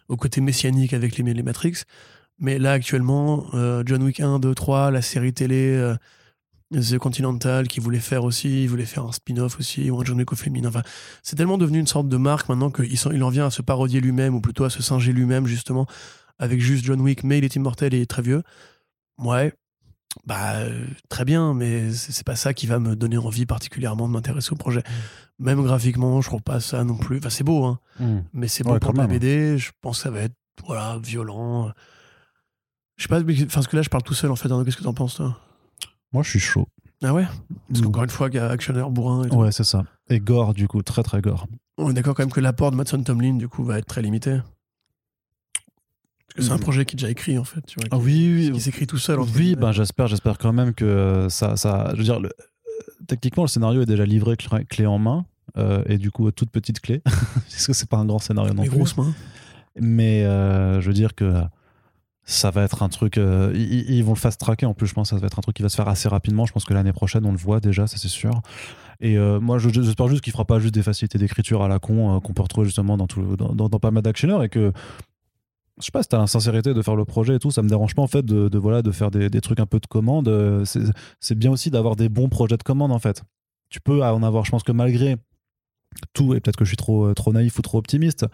au 0.07 0.17
côté 0.17 0.41
messianique 0.41 0.93
avec 0.93 1.17
les, 1.17 1.33
les 1.33 1.43
Matrix. 1.43 1.83
Mais 2.39 2.57
là, 2.57 2.71
actuellement, 2.71 3.47
John 3.85 4.01
Wick 4.03 4.21
1, 4.21 4.39
2, 4.39 4.55
3, 4.55 4.91
la 4.91 5.01
série 5.01 5.33
télé 5.33 5.93
The 6.71 6.97
Continental 6.99 7.67
qui 7.67 7.79
voulait 7.79 7.99
faire 7.99 8.23
aussi, 8.23 8.63
il 8.63 8.69
voulait 8.69 8.85
faire 8.85 9.03
un 9.05 9.11
spin-off 9.11 9.57
aussi, 9.59 9.89
ou 9.89 9.99
un 9.99 10.05
John 10.05 10.17
Wick 10.17 10.31
au 10.31 10.35
féminin. 10.35 10.69
Enfin, 10.69 10.83
c'est 11.23 11.35
tellement 11.35 11.57
devenu 11.57 11.79
une 11.79 11.87
sorte 11.87 12.07
de 12.07 12.17
marque 12.17 12.47
maintenant 12.47 12.69
qu'il 12.69 12.85
il 12.93 13.23
en 13.23 13.29
vient 13.29 13.47
à 13.47 13.49
se 13.49 13.61
parodier 13.63 14.01
lui-même, 14.01 14.35
ou 14.35 14.41
plutôt 14.41 14.65
à 14.65 14.69
se 14.69 14.83
singer 14.83 15.11
lui-même, 15.11 15.47
justement, 15.47 15.87
avec 16.37 16.61
juste 16.61 16.85
John 16.85 17.01
Wick, 17.01 17.23
mais 17.23 17.39
il 17.39 17.43
est 17.43 17.55
immortel 17.55 17.93
et 17.95 18.05
très 18.05 18.21
vieux. 18.21 18.43
Ouais, 19.17 19.51
bah, 20.27 20.57
très 21.09 21.25
bien, 21.25 21.55
mais 21.55 21.91
c'est 21.91 22.25
pas 22.25 22.35
ça 22.35 22.53
qui 22.53 22.67
va 22.67 22.77
me 22.77 22.95
donner 22.95 23.17
envie 23.17 23.47
particulièrement 23.47 24.07
de 24.07 24.13
m'intéresser 24.13 24.51
au 24.53 24.55
projet. 24.55 24.83
Même 25.39 25.63
graphiquement, 25.63 26.21
je 26.21 26.27
trouve 26.27 26.41
pas 26.43 26.59
ça 26.59 26.83
non 26.83 26.97
plus. 26.97 27.17
Enfin, 27.17 27.29
c'est 27.31 27.43
beau, 27.43 27.63
hein, 27.65 27.79
mais 28.31 28.47
c'est 28.47 28.63
beau 28.63 28.73
Ouais, 28.73 28.79
pour 28.79 28.93
la. 28.93 29.07
BD. 29.07 29.57
Je 29.57 29.71
pense 29.81 29.97
que 29.97 30.03
ça 30.03 30.11
va 30.11 30.19
être, 30.21 30.35
voilà, 30.65 30.99
violent. 31.03 31.71
Je 32.97 33.03
sais 33.03 33.07
pas, 33.09 33.21
mais- 33.23 33.45
parce 33.47 33.65
que 33.67 33.75
là, 33.75 33.81
je 33.81 33.89
parle 33.89 34.03
tout 34.03 34.13
seul, 34.13 34.29
en 34.29 34.35
fait. 34.35 34.49
Qu'est-ce 34.65 34.77
que 34.77 34.83
t'en 34.83 34.93
penses, 34.93 35.15
toi? 35.15 35.37
Moi, 36.13 36.23
je 36.23 36.29
suis 36.29 36.39
chaud. 36.39 36.67
Ah 37.03 37.13
ouais? 37.13 37.25
Parce 37.69 37.79
Mm. 37.81 37.83
qu'encore 37.85 38.03
une 38.03 38.09
fois, 38.09 38.27
il 38.29 38.35
y 38.35 38.39
a 38.39 38.49
actionneur 38.49 38.89
bourrin 38.89 39.23
et 39.25 39.29
tout. 39.29 39.35
Ouais, 39.37 39.51
c'est 39.51 39.63
ça. 39.63 39.83
Et 40.09 40.19
gore, 40.19 40.53
du 40.53 40.67
coup, 40.67 40.81
très 40.81 41.03
très 41.03 41.21
gore. 41.21 41.47
On 41.77 41.89
est 41.91 41.93
d'accord 41.93 42.15
quand 42.15 42.23
même 42.23 42.31
que 42.31 42.41
l'apport 42.41 42.71
de 42.71 42.75
Madson 42.75 43.01
Tomlin, 43.03 43.35
du 43.35 43.47
coup, 43.47 43.63
va 43.63 43.77
être 43.79 43.85
très 43.85 44.01
limité. 44.01 44.39
Parce 45.53 46.35
que 46.35 46.41
c'est 46.43 46.51
un 46.51 46.57
Mm. 46.57 46.59
projet 46.61 46.85
qui 46.85 46.95
est 46.95 46.97
déjà 46.97 47.09
écrit, 47.09 47.37
en 47.37 47.43
fait. 47.43 47.61
Tu 47.65 47.79
vois, 47.79 47.87
Ah 47.91 47.97
qui, 47.97 48.03
oui, 48.05 48.51
qui 48.53 48.61
s'écrit 48.61 48.85
tout 48.87 48.97
seul. 48.97 49.19
entre 49.19 49.31
Oui, 49.35 49.41
guillemets. 49.43 49.61
ben 49.61 49.71
j'espère, 49.71 50.07
j'espère 50.07 50.37
quand 50.37 50.53
même 50.53 50.73
que 50.73 51.27
ça, 51.29 51.55
ça, 51.57 51.89
je 51.93 51.97
veux 51.97 52.03
dire, 52.03 52.19
le- 52.19 52.31
techniquement 53.07 53.43
le 53.43 53.47
scénario 53.49 53.81
est 53.81 53.85
déjà 53.85 54.05
livré 54.05 54.35
clé, 54.37 54.65
clé 54.65 54.85
en 54.85 54.99
main 54.99 55.25
euh, 55.57 55.81
et 55.87 55.97
du 55.97 56.11
coup 56.11 56.29
toute 56.31 56.51
petite 56.51 56.79
clé, 56.79 57.01
parce 57.05 57.65
que 57.67 57.73
c'est 57.73 57.89
pas 57.89 57.97
un 57.97 58.05
grand 58.05 58.19
scénario 58.19 58.53
non 58.53 58.61
plus. 58.63 58.69
grosses 58.71 58.95
mains. 58.97 59.13
Mais 59.79 60.23
euh, 60.25 60.79
je 60.81 60.87
veux 60.87 60.93
dire 60.93 61.15
que 61.15 61.41
ça 62.29 62.51
va 62.51 62.61
être 62.63 62.83
un 62.83 62.89
truc, 62.89 63.17
euh, 63.17 63.51
ils, 63.55 64.03
vont 64.03 64.13
le 64.13 64.17
fast 64.17 64.39
tracker 64.39 64.67
en 64.67 64.75
plus. 64.75 64.85
Je 64.85 64.93
pense 64.93 65.09
que 65.09 65.15
ça 65.15 65.19
va 65.19 65.25
être 65.25 65.39
un 65.39 65.41
truc 65.41 65.55
qui 65.55 65.63
va 65.63 65.69
se 65.69 65.75
faire 65.75 65.87
assez 65.87 66.07
rapidement. 66.07 66.45
Je 66.45 66.53
pense 66.53 66.63
que 66.63 66.75
l'année 66.75 66.93
prochaine 66.93 67.25
on 67.25 67.31
le 67.31 67.37
voit 67.39 67.59
déjà, 67.59 67.87
ça 67.87 67.97
c'est 67.97 68.07
sûr. 68.07 68.41
Et 68.99 69.17
euh, 69.17 69.39
moi, 69.39 69.57
je- 69.57 69.69
j'espère 69.69 70.07
juste 70.09 70.21
qu'il 70.21 70.31
fera 70.31 70.45
pas 70.45 70.59
juste 70.59 70.75
des 70.75 70.83
facilités 70.83 71.17
d'écriture 71.17 71.63
à 71.63 71.67
la 71.67 71.79
con 71.79 72.15
euh, 72.15 72.19
qu'on 72.19 72.33
peut 72.33 72.43
retrouver 72.43 72.65
justement 72.65 72.97
dans, 72.97 73.07
tout, 73.07 73.35
dans, 73.35 73.69
pas 73.69 73.89
mal 73.89 74.03
d'actionneurs 74.03 74.43
et 74.43 74.49
que 74.49 74.71
je 75.79 75.85
sais 75.85 75.91
pas 75.91 76.03
si 76.03 76.09
t'as 76.09 76.19
la 76.19 76.27
sincérité 76.27 76.75
de 76.75 76.81
faire 76.83 76.95
le 76.95 77.05
projet 77.05 77.37
et 77.37 77.39
tout, 77.39 77.49
ça 77.49 77.63
me 77.63 77.69
dérange 77.69 77.95
pas 77.95 78.03
en 78.03 78.07
fait 78.07 78.23
de, 78.23 78.57
voilà, 78.59 78.83
de 78.83 78.91
faire 78.91 79.09
des, 79.09 79.31
des 79.31 79.41
trucs 79.41 79.59
un 79.59 79.65
peu 79.65 79.79
de 79.79 79.87
commande. 79.87 80.63
C'est 81.19 81.35
bien 81.35 81.49
aussi 81.49 81.71
d'avoir 81.71 81.95
des 81.95 82.09
bons 82.09 82.29
projets 82.29 82.57
de 82.57 82.63
commande 82.63 82.91
en 82.91 82.99
fait. 82.99 83.23
Tu 83.69 83.79
peux 83.79 84.03
en 84.03 84.21
avoir, 84.21 84.45
je 84.45 84.51
pense 84.51 84.63
que 84.63 84.71
malgré 84.71 85.15
tout, 86.13 86.35
et 86.35 86.41
peut-être 86.41 86.57
que 86.57 86.65
je 86.65 86.69
suis 86.69 86.77
trop, 86.77 87.13
trop 87.13 87.33
naïf 87.33 87.57
ou 87.57 87.61
trop 87.61 87.77
optimiste, 87.79 88.25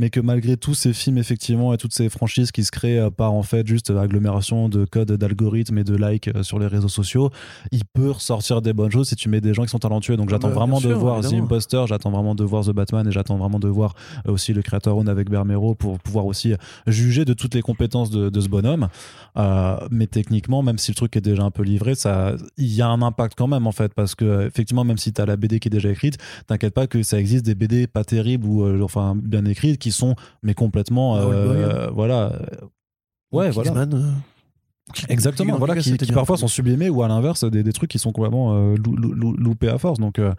mais 0.00 0.08
que 0.08 0.18
malgré 0.18 0.56
tous 0.56 0.74
ces 0.74 0.94
films 0.94 1.18
effectivement 1.18 1.74
et 1.74 1.76
toutes 1.76 1.92
ces 1.92 2.08
franchises 2.08 2.52
qui 2.52 2.64
se 2.64 2.70
créent 2.70 2.98
euh, 2.98 3.10
par 3.10 3.34
en 3.34 3.42
fait 3.42 3.66
juste 3.66 3.90
agglomération 3.90 4.70
de 4.70 4.86
codes 4.86 5.12
d'algorithmes 5.12 5.76
et 5.76 5.84
de 5.84 5.94
likes 5.94 6.28
euh, 6.28 6.42
sur 6.42 6.58
les 6.58 6.66
réseaux 6.66 6.88
sociaux, 6.88 7.30
il 7.70 7.84
peut 7.84 8.10
ressortir 8.10 8.62
des 8.62 8.72
bonnes 8.72 8.90
choses 8.90 9.10
si 9.10 9.16
tu 9.16 9.28
mets 9.28 9.42
des 9.42 9.52
gens 9.52 9.62
qui 9.62 9.68
sont 9.68 9.78
talentueux. 9.78 10.16
Donc 10.16 10.28
Ah 10.30 10.32
j'attends 10.32 10.48
bah, 10.48 10.54
vraiment 10.54 10.80
de 10.80 10.92
voir 10.92 11.20
The 11.20 11.26
évidemment. 11.26 11.44
Imposter, 11.44 11.84
j'attends 11.86 12.10
vraiment 12.10 12.34
de 12.34 12.44
voir 12.44 12.64
The 12.64 12.70
Batman 12.70 13.06
et 13.06 13.12
j'attends 13.12 13.36
vraiment 13.36 13.60
de 13.60 13.68
voir 13.68 13.94
euh, 14.26 14.32
aussi 14.32 14.54
le 14.54 14.62
créateur 14.62 14.96
Own 14.96 15.08
avec 15.08 15.28
Bermero 15.28 15.74
pour 15.74 15.98
pouvoir 15.98 16.24
aussi 16.24 16.54
juger 16.86 17.26
de 17.26 17.34
toutes 17.34 17.54
les 17.54 17.62
compétences 17.62 18.08
de, 18.10 18.30
de 18.30 18.40
ce 18.40 18.48
bonhomme. 18.48 18.88
Euh, 19.36 19.76
mais 19.90 20.06
techniquement, 20.06 20.62
même 20.62 20.78
si 20.78 20.90
le 20.90 20.96
truc 20.96 21.16
est 21.16 21.20
déjà 21.20 21.42
un 21.42 21.50
peu 21.50 21.62
livré, 21.62 21.94
ça, 21.94 22.34
il 22.56 22.72
y 22.72 22.82
a 22.82 22.88
un 22.88 23.02
impact 23.02 23.34
quand 23.36 23.46
même 23.46 23.66
en 23.66 23.72
fait, 23.72 23.94
parce 23.94 24.14
que 24.14 24.24
euh, 24.24 24.46
effectivement, 24.46 24.84
même 24.84 24.98
si 24.98 25.12
tu 25.12 25.20
as 25.20 25.26
la 25.26 25.36
BD 25.36 25.60
qui 25.60 25.68
est 25.68 25.70
déjà 25.70 25.90
écrite, 25.90 26.18
t'inquiète 26.46 26.74
pas 26.74 26.86
que 26.86 27.02
ça 27.02 27.18
existe 27.18 27.44
des 27.44 27.54
BD 27.54 27.86
pas 27.86 28.04
terribles 28.04 28.46
ou 28.46 28.64
euh, 28.64 28.80
enfin 28.82 29.14
bien 29.16 29.44
écrites 29.44 29.78
qui 29.78 29.89
sont 29.92 30.14
mais 30.42 30.54
complètement 30.54 31.16
euh, 31.16 31.24
Boy. 31.46 31.56
euh, 31.62 31.90
voilà 31.92 32.32
ouais 33.32 33.50
voilà 33.50 33.70
Kingsman, 33.70 33.94
euh, 33.94 35.02
exactement 35.08 35.56
voilà 35.58 35.76
qui- 35.76 35.96
parfois 36.12 36.36
sont 36.36 36.48
sublimés 36.48 36.88
ou 36.90 37.02
à 37.02 37.08
l'inverse 37.08 37.44
des, 37.44 37.62
des 37.62 37.72
trucs 37.72 37.90
qui 37.90 37.98
sont 37.98 38.12
complètement 38.12 38.54
euh, 38.54 38.74
lou- 38.76 38.96
lou- 38.96 39.12
lou- 39.12 39.36
loupés 39.36 39.68
à 39.68 39.78
force 39.78 39.98
donc 39.98 40.18
euh, 40.18 40.32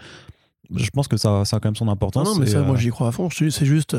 je 0.74 0.90
pense 0.90 1.08
que 1.08 1.18
ça, 1.18 1.44
ça 1.46 1.58
a 1.58 1.60
quand 1.60 1.68
même 1.70 1.76
son 1.76 1.90
importance 1.90 2.28
non, 2.28 2.36
mais 2.36 2.46
moi 2.64 2.78
j'y 2.78 2.90
crois 2.92 3.10
à 3.10 3.12
fond. 3.12 3.28
C'est 3.30 3.66
juste. 3.66 3.94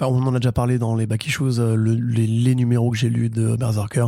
Enfin, 0.00 0.12
on 0.12 0.20
en 0.26 0.34
a 0.34 0.40
déjà 0.40 0.50
parlé 0.50 0.76
dans 0.78 0.96
les 0.96 1.06
Back 1.06 1.26
Issues. 1.26 1.58
le- 1.58 1.74
les, 1.94 2.26
les 2.26 2.54
numéros 2.56 2.90
que 2.90 2.96
j'ai 2.96 3.08
lus 3.08 3.30
de 3.30 3.54
Berserker 3.54 4.06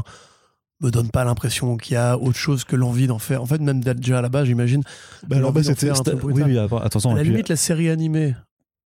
me 0.81 0.91
donnent 0.91 1.11
pas 1.11 1.25
l'impression 1.25 1.77
qu'il 1.77 1.95
y 1.95 1.97
a 1.97 2.19
autre 2.19 2.37
chose 2.39 2.65
que 2.65 2.75
l'envie 2.75 3.07
d'en 3.07 3.21
faire. 3.21 3.43
En 3.43 3.47
fait, 3.47 3.61
même 3.61 3.81
déjà 3.81 4.19
à 4.19 4.23
la 4.23 4.29
base, 4.29 4.47
j'imagine. 4.47 4.83
bah, 5.29 5.37
alors, 5.37 5.53
bah, 5.53 5.63
c'était 5.63 5.91
oui 6.25 6.43
oui 6.45 6.59
attention 6.59 7.11
à 7.11 7.15
la 7.15 7.21
puis, 7.21 7.31
limite, 7.31 7.49
la 7.49 7.55
série 7.57 7.91
animée. 7.91 8.35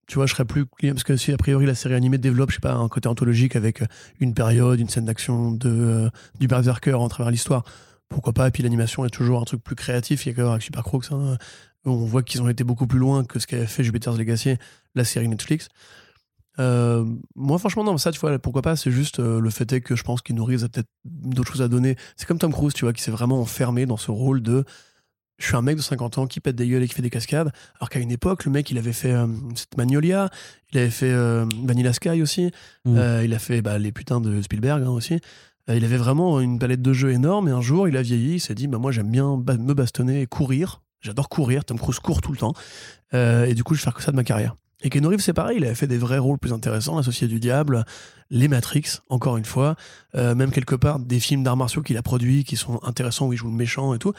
Tu 0.07 0.16
vois, 0.16 0.27
je 0.27 0.35
serais 0.35 0.45
plus 0.45 0.66
parce 0.66 1.05
que 1.05 1.16
si 1.16 1.33
a 1.33 1.37
priori 1.37 1.65
la 1.65 1.74
série 1.74 1.95
animée 1.95 2.19
développe, 2.19 2.51
je 2.51 2.57
sais 2.57 2.61
pas, 2.61 2.74
un 2.74 2.89
côté 2.89 3.09
anthologique 3.09 3.57
avec 3.57 3.83
euh, 3.83 3.87
une 4.20 4.35
période, 4.35 4.81
une 4.81 4.89
scène 4.89 5.05
d'action 5.05 5.53
de 5.53 5.70
euh, 5.70 6.11
du 6.41 6.49
berserker 6.49 6.95
en 6.95 7.09
travers 7.09 7.31
l'histoire, 7.31 7.65
pourquoi 8.09 8.33
pas 8.33 8.49
Et 8.49 8.51
puis 8.51 8.62
l'animation 8.62 9.05
est 9.05 9.11
toujours 9.11 9.41
un 9.41 9.45
truc 9.45 9.62
plus 9.62 9.77
créatif. 9.77 10.27
Il 10.27 10.31
y 10.31 10.33
a 10.33 10.35
qu'à 10.35 10.43
voir 10.43 10.55
avec 10.55 10.65
Super 10.65 10.83
Crooks, 10.83 11.12
hein, 11.12 11.39
on 11.85 12.05
voit 12.05 12.23
qu'ils 12.23 12.43
ont 12.43 12.49
été 12.49 12.65
beaucoup 12.65 12.87
plus 12.87 12.99
loin 12.99 13.24
que 13.24 13.39
ce 13.39 13.47
qu'avait 13.47 13.66
fait 13.66 13.85
Jupiter's 13.85 14.19
Legacy, 14.19 14.57
la 14.95 15.05
série 15.05 15.29
Netflix. 15.29 15.69
Euh, 16.59 17.07
moi, 17.35 17.59
franchement, 17.59 17.85
non, 17.85 17.97
ça, 17.97 18.12
tu 18.12 18.20
vois, 18.20 18.39
pourquoi 18.39 18.61
pas 18.61 18.77
C'est 18.77 18.91
juste 18.91 19.19
le 19.20 19.51
fait 19.51 19.73
est 19.73 19.81
que 19.81 19.97
je 19.97 20.03
pense 20.03 20.20
qu'ils 20.20 20.37
nourrissent 20.37 20.62
peut-être 20.62 20.91
d'autres 21.05 21.53
choses 21.53 21.62
à 21.62 21.69
donner. 21.69 21.97
C'est 22.16 22.27
comme 22.27 22.39
Tom 22.39 22.53
Cruise, 22.53 22.74
tu 22.74 22.85
vois, 22.85 22.93
qui 22.93 23.03
s'est 23.03 23.11
vraiment 23.11 23.41
enfermé 23.41 23.87
dans 23.87 23.97
ce 23.97 24.11
rôle 24.11 24.43
de 24.43 24.65
je 25.43 25.48
suis 25.48 25.56
un 25.56 25.62
mec 25.62 25.77
de 25.77 25.82
50 25.82 26.19
ans 26.19 26.27
qui 26.27 26.40
pète 26.40 26.56
des 26.56 26.69
gueules 26.69 26.82
et 26.82 26.89
qui 26.89 26.94
fait 26.94 27.02
des 27.02 27.10
cascades. 27.10 27.51
Alors 27.78 27.89
qu'à 27.90 27.98
une 27.98 28.10
époque, 28.10 28.44
le 28.44 28.51
mec, 28.52 28.70
il 28.70 28.78
avait 28.78 28.93
fait 28.93 29.12
euh, 29.12 29.27
cette 29.55 29.77
Magnolia, 29.77 30.31
il 30.73 30.78
avait 30.78 30.90
fait 30.90 31.10
euh, 31.10 31.44
Vanilla 31.64 31.93
Sky 31.93 32.23
aussi, 32.23 32.51
Mm. 32.85 32.97
euh, 32.97 33.24
il 33.24 33.35
a 33.35 33.39
fait 33.39 33.60
bah, 33.62 33.78
les 33.78 33.93
putains 33.93 34.20
de 34.20 34.40
Spielberg 34.43 34.82
hein, 34.85 34.90
aussi. 34.90 35.19
Il 35.69 35.85
avait 35.85 35.97
vraiment 35.97 36.40
une 36.40 36.59
palette 36.59 36.82
de 36.82 36.93
jeux 36.93 37.12
énorme 37.12 37.47
et 37.48 37.52
un 37.52 37.60
jour, 37.60 37.86
il 37.89 37.97
a 37.97 38.02
vieilli, 38.02 38.35
il 38.35 38.40
s'est 38.40 38.55
dit 38.55 38.66
bah, 38.66 38.78
Moi, 38.78 38.90
j'aime 38.90 39.10
bien 39.10 39.36
ba- 39.36 39.56
me 39.56 39.74
bastonner 39.74 40.23
et 40.23 40.27
courir. 40.27 40.82
J'adore 41.01 41.28
courir. 41.28 41.64
Tom 41.64 41.78
Cruise 41.78 41.98
court 42.01 42.20
tout 42.20 42.32
le 42.32 42.39
temps. 42.39 42.55
Et 43.12 43.55
du 43.55 43.62
coup, 43.64 43.74
je 43.74 43.81
vais 43.81 43.85
faire 43.85 43.94
que 43.94 44.02
ça 44.02 44.10
de 44.10 44.16
ma 44.16 44.24
carrière. 44.24 44.56
Et 44.85 44.90
Keanu 44.90 45.06
Reeves, 45.06 45.20
c'est 45.20 45.32
pareil, 45.32 45.59
il 45.59 45.64
avait 45.64 45.77
fait 45.77 45.86
des 45.86 45.98
vrais 45.98 46.19
rôles 46.19 46.39
plus 46.39 46.52
intéressants, 46.52 46.97
L'Associé 46.97 47.28
du 47.28 47.39
Diable, 47.39 47.85
Les 48.31 48.48
Matrix, 48.48 48.98
encore 49.09 49.36
une 49.36 49.44
fois, 49.44 49.77
euh, 50.16 50.35
même 50.35 50.51
quelque 50.51 50.74
part 50.74 50.98
des 50.98 51.20
films 51.20 51.44
d'arts 51.44 51.56
martiaux 51.56 51.82
qu'il 51.82 51.97
a 51.97 52.02
produits 52.02 52.43
qui 52.43 52.56
sont 52.56 52.81
intéressants 52.82 53.28
où 53.28 53.32
il 53.32 53.36
joue 53.36 53.47
le 53.48 53.55
méchant 53.56 53.94
et 53.94 53.98
tout. 54.01 54.12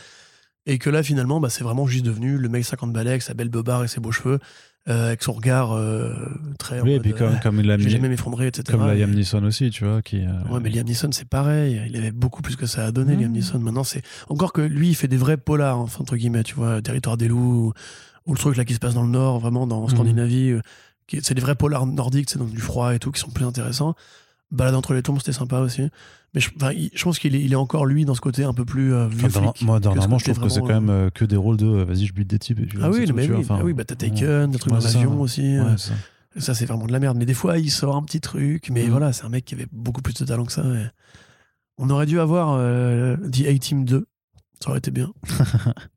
Et 0.65 0.77
que 0.77 0.89
là, 0.89 1.03
finalement, 1.03 1.39
bah, 1.39 1.49
c'est 1.49 1.63
vraiment 1.63 1.87
juste 1.87 2.05
devenu 2.05 2.37
le 2.37 2.47
mec 2.49 2.63
50 2.63 2.93
balais 2.93 3.09
avec 3.11 3.21
sa 3.21 3.33
belle 3.33 3.49
beubare 3.49 3.83
et 3.83 3.87
ses 3.89 3.99
beaux 3.99 4.11
cheveux, 4.13 4.39
euh, 4.87 5.07
avec 5.07 5.21
son 5.23 5.33
regard 5.33 5.73
euh, 5.73 6.13
très. 6.57 6.79
oui 6.81 6.93
et 6.93 6.99
puis 6.99 7.13
comme, 7.13 7.33
euh, 7.33 7.39
comme 7.43 7.59
il 7.59 7.67
vais 7.67 7.77
mis 7.77 7.89
jamais 7.89 8.07
m'effondrer, 8.09 8.47
etc. 8.47 8.63
comme 8.71 8.85
la 8.87 8.95
Liam 8.95 9.11
Neeson 9.11 9.43
aussi 9.43 9.69
tu 9.71 9.83
vois 9.85 10.01
qui 10.01 10.21
euh, 10.25 10.29
Ouais, 10.51 10.59
mais 10.61 10.69
Liam 10.69 10.85
Neeson, 10.85 11.09
c'est 11.11 11.27
pareil. 11.27 11.81
Il 11.89 11.97
avait 11.97 12.11
beaucoup 12.11 12.41
plus 12.41 12.55
que 12.55 12.65
ça 12.65 12.85
à 12.85 12.91
donner, 12.91 13.15
Mhm. 13.15 13.21
Liam 13.23 13.31
Neeson. 13.33 13.59
Maintenant, 13.59 13.83
c'est. 13.83 14.03
Encore 14.29 14.53
que 14.53 14.61
lui, 14.61 14.89
il 14.89 14.95
fait 14.95 15.07
des 15.09 15.17
vrais 15.17 15.37
polars, 15.37 15.79
enfin, 15.79 16.01
entre 16.01 16.15
guillemets, 16.15 16.43
tu 16.43 16.55
vois, 16.55 16.81
Territoire 16.81 17.17
des 17.17 17.27
loups, 17.27 17.73
ou, 18.25 18.31
ou 18.31 18.33
le 18.33 18.39
truc 18.39 18.55
là 18.55 18.63
qui 18.65 18.73
se 18.73 18.79
passe 18.79 18.93
dans 18.93 19.03
le 19.03 19.09
Nord, 19.09 19.39
vraiment, 19.39 19.67
dans 19.67 19.85
Scandinavie. 19.89 20.51
euh, 20.51 20.61
qui- 21.07 21.19
C'est 21.21 21.33
des 21.33 21.41
vrais 21.41 21.55
polars 21.55 21.85
nordiques, 21.85 22.29
c'est 22.29 22.39
dans 22.39 22.45
du 22.45 22.61
froid 22.61 22.95
et 22.95 22.99
tout, 22.99 23.11
qui 23.11 23.19
sont 23.19 23.29
plus 23.31 23.45
intéressants. 23.45 23.95
Balade 24.53 24.75
entre 24.75 24.93
les 24.93 25.01
tombes, 25.03 25.17
c'était 25.19 25.33
sympa 25.33 25.59
aussi. 25.59 25.81
Mais 26.33 26.39
je, 26.41 26.49
enfin, 26.55 26.71
il- 26.71 26.89
je 26.93 27.03
pense 27.03 27.19
qu'il 27.19 27.35
est, 27.35 27.41
il 27.43 27.51
est 27.51 27.57
encore, 27.57 27.85
lui, 27.85 28.05
dans 28.05 28.15
ce 28.15 28.21
côté 28.21 28.43
un 28.43 28.53
peu 28.53 28.63
plus 28.65 28.93
euh, 28.93 29.07
vieux 29.07 29.25
Enfin, 29.27 29.41
dans- 29.41 29.53
flic 29.53 29.67
moi, 29.67 29.79
dernièrement, 29.79 30.17
je 30.19 30.25
trouve 30.31 30.39
que 30.43 30.49
c'est 30.49 30.61
quand 30.61 30.67
même 30.67 30.89
euh, 30.89 31.09
que 31.09 31.25
des 31.25 31.35
rôles 31.35 31.57
de 31.57 31.65
euh, 31.65 31.83
vas-y, 31.83 32.05
je 32.05 32.13
bute 32.13 32.27
des 32.29 32.39
types. 32.39 32.59
Et 32.59 32.65
puis, 32.65 32.77
Ah 32.81 32.89
oui, 32.89 33.05
mais 33.13 33.27
oui, 33.29 33.37
enfin, 33.39 33.57
ah 33.59 33.63
oui, 33.65 33.73
bah 33.73 33.83
t'as. 33.83 33.95
Taken, 33.95 34.51
des 34.51 34.57
trucs 34.59 34.71
dans 34.71 34.79
l'avion 34.79 35.19
aussi. 35.21 35.41
Ouais, 35.41 35.59
euh, 35.59 35.77
ça. 35.77 35.93
Ça, 36.37 36.53
c'est 36.55 36.65
vraiment 36.65 36.87
de 36.87 36.91
la 36.91 36.99
merde. 36.99 37.17
Mais 37.17 37.25
des 37.27 37.33
fois, 37.35 37.59
il 37.59 37.69
sort 37.69 37.95
un 37.95 38.01
petit 38.03 38.19
truc. 38.21 38.69
Mais 38.71 38.85
Mhm. 38.85 38.89
voilà, 38.89 39.13
c'est 39.13 39.25
un 39.25 39.29
mec 39.29 39.45
qui 39.45 39.53
avait 39.53 39.67
beaucoup 39.71 40.01
plus 40.01 40.15
de 40.15 40.25
talent 40.25 40.45
que 40.45 40.51
ça. 40.51 40.63
et 40.63 40.85
On 41.77 41.89
aurait 41.91 42.05
dû 42.07 42.19
avoir 42.19 42.55
euh, 42.57 43.15
The 43.17 43.45
A-Team 43.47 43.85
2. 43.85 44.07
Ça 44.59 44.69
aurait 44.69 44.79
été 44.79 44.89
bien. 44.91 45.11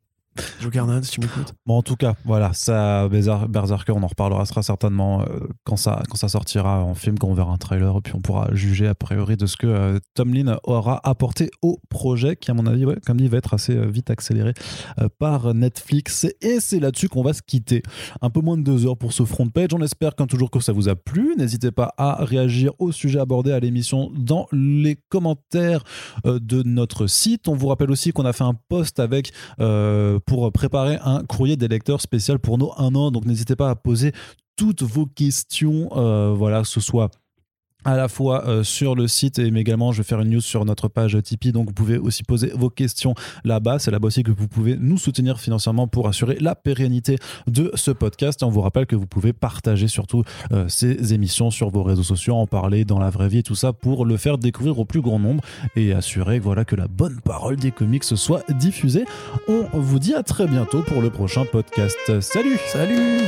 Joe 0.61 0.73
Carnan, 0.73 1.03
si 1.03 1.13
tu 1.13 1.21
m'écoutes. 1.21 1.55
Bon, 1.67 1.79
en 1.79 1.83
tout 1.83 1.97
cas, 1.97 2.15
voilà, 2.25 2.53
ça, 2.53 3.09
Berserker, 3.09 3.93
on 3.93 4.03
en 4.03 4.07
reparlera 4.07 4.47
sera 4.47 4.63
certainement 4.63 5.23
euh, 5.23 5.49
quand, 5.65 5.77
ça, 5.77 6.03
quand 6.09 6.17
ça 6.17 6.29
sortira 6.29 6.83
en 6.83 6.95
film, 6.95 7.19
quand 7.19 7.29
on 7.29 7.35
verra 7.35 7.53
un 7.53 7.57
trailer, 7.57 8.01
puis 8.03 8.15
on 8.17 8.21
pourra 8.21 8.49
juger 8.53 8.87
a 8.87 8.95
priori 8.95 9.37
de 9.37 9.47
ce 9.47 9.57
que 9.57 9.67
euh, 9.67 9.99
Tomlin 10.15 10.59
aura 10.65 11.01
apporté 11.05 11.51
au 11.63 11.79
projet, 11.89 12.37
qui, 12.37 12.51
à 12.51 12.55
mon 12.55 12.67
avis, 12.67 12.87
comme 13.05 13.19
dit, 13.19 13.29
va 13.29 13.39
être 13.39 13.55
assez 13.55 13.77
euh, 13.77 13.87
vite 13.87 14.11
accéléré 14.11 14.55
par 15.19 15.55
Netflix. 15.55 16.27
Et 16.41 16.61
c'est 16.61 16.81
là-dessus 16.81 17.09
qu'on 17.09 17.23
va 17.23 17.33
se 17.33 17.43
quitter. 17.43 17.83
Un 18.21 18.31
peu 18.31 18.41
moins 18.41 18.57
de 18.57 18.63
deux 18.63 18.87
heures 18.87 18.97
pour 18.97 19.13
ce 19.13 19.25
front 19.25 19.49
page. 19.49 19.69
On 19.75 19.81
espère 19.81 20.15
qu'un 20.15 20.27
toujours 20.27 20.51
que 20.51 20.61
ça 20.61 20.73
vous 20.73 20.89
a 20.89 20.95
plu. 20.95 21.35
N'hésitez 21.37 21.71
pas 21.71 21.95
à 21.97 22.25
réagir 22.25 22.73
au 22.79 22.93
sujet 22.93 23.19
abordé 23.19 23.53
à 23.53 23.61
l'émission 23.61 24.11
dans 24.17 24.47
les 24.53 24.97
commentaires 25.09 25.83
de 26.25 26.63
notre 26.63 27.07
site. 27.07 27.49
On 27.49 27.55
vous 27.55 27.69
rappelle 27.69 27.91
aussi 27.91 28.13
qu'on 28.13 28.25
a 28.25 28.33
fait 28.33 28.45
un 28.45 28.55
post 28.69 29.01
avec 29.01 29.33
pour 30.27 30.51
préparer 30.53 30.99
un 31.03 31.25
courrier 31.25 31.57
des 31.57 31.69
lecteurs 31.69 32.01
spécial 32.01 32.39
pour 32.39 32.59
nos 32.59 32.73
un 32.77 32.95
an. 32.95 33.11
Donc 33.11 33.25
n'hésitez 33.25 33.57
pas 33.57 33.71
à 33.71 33.75
poser 33.75 34.13
toutes 34.57 34.83
vos 34.83 35.07
questions, 35.07 35.89
euh, 35.97 36.35
voilà, 36.37 36.65
ce 36.65 36.81
soit 36.81 37.11
à 37.87 37.97
la 37.97 38.09
fois 38.09 38.47
euh, 38.47 38.65
sur 38.65 38.97
le 38.97 39.07
site 39.07 39.39
et 39.39 39.47
également 39.47 39.93
je 39.93 39.99
vais 39.99 40.05
faire 40.05 40.21
une 40.21 40.31
news 40.31 40.41
sur 40.41 40.65
notre 40.65 40.89
page 40.89 41.17
Tipeee. 41.23 41.53
Donc 41.53 41.69
vous 41.69 41.73
pouvez 41.73 41.99
aussi 41.99 42.25
poser 42.25 42.53
vos 42.55 42.69
questions 42.69 43.15
là-bas. 43.45 43.79
C'est 43.79 43.91
là-bas 43.91 44.09
aussi 44.09 44.25
que 44.25 44.33
vous 44.33 44.49
pouvez 44.49 44.77
nous 44.77 44.99
soutenir 44.99 45.39
financièrement 45.39 45.87
pour 45.87 46.09
assurer 46.09 46.37
la 46.41 46.57
pérennité 46.57 47.17
de 47.47 47.71
ce 47.75 47.93
podcast. 47.93 48.43
Et 48.43 48.45
on 48.45 48.51
vous 48.51 48.61
rappelle 48.61 48.87
que 48.87 48.97
vous 48.97 49.07
pouvez 49.07 49.33
partager 49.33 49.87
surtout 49.87 50.25
euh, 50.53 50.67
ces 50.69 51.15
émissions 51.15 51.51
sur 51.51 51.71
vos 51.71 51.85
réseaux 51.85 52.03
sociaux 52.03 52.35
en 52.35 52.47
parler 52.47 52.85
dans 52.85 52.99
la 52.99 53.09
vraie 53.09 53.29
vie 53.29 53.39
et 53.39 53.43
tout 53.45 53.55
ça 53.55 53.73
pour 53.73 54.05
le 54.05 54.17
faire 54.17 54.37
découvrir 54.37 54.79
au 54.81 54.85
plus 54.85 55.01
grand 55.01 55.21
nombre 55.21 55.43
et 55.77 55.93
assurer 55.93 56.41
voilà 56.41 56.65
que 56.65 56.75
la 56.75 56.89
bonne 56.89 57.21
parole 57.21 57.57
des 57.57 57.71
comics 57.71 58.05
soit 58.05 58.43
diffusée. 58.51 59.05
On 59.49 59.81
vous 59.81 60.01
dit 60.01 60.15
à 60.15 60.25
très 60.25 60.49
bientôt 60.49 60.83
pour 60.83 61.01
le 61.01 61.11
prochain 61.11 61.45
podcast. 61.45 62.21
Salut! 62.21 62.59
Salut 62.67 63.21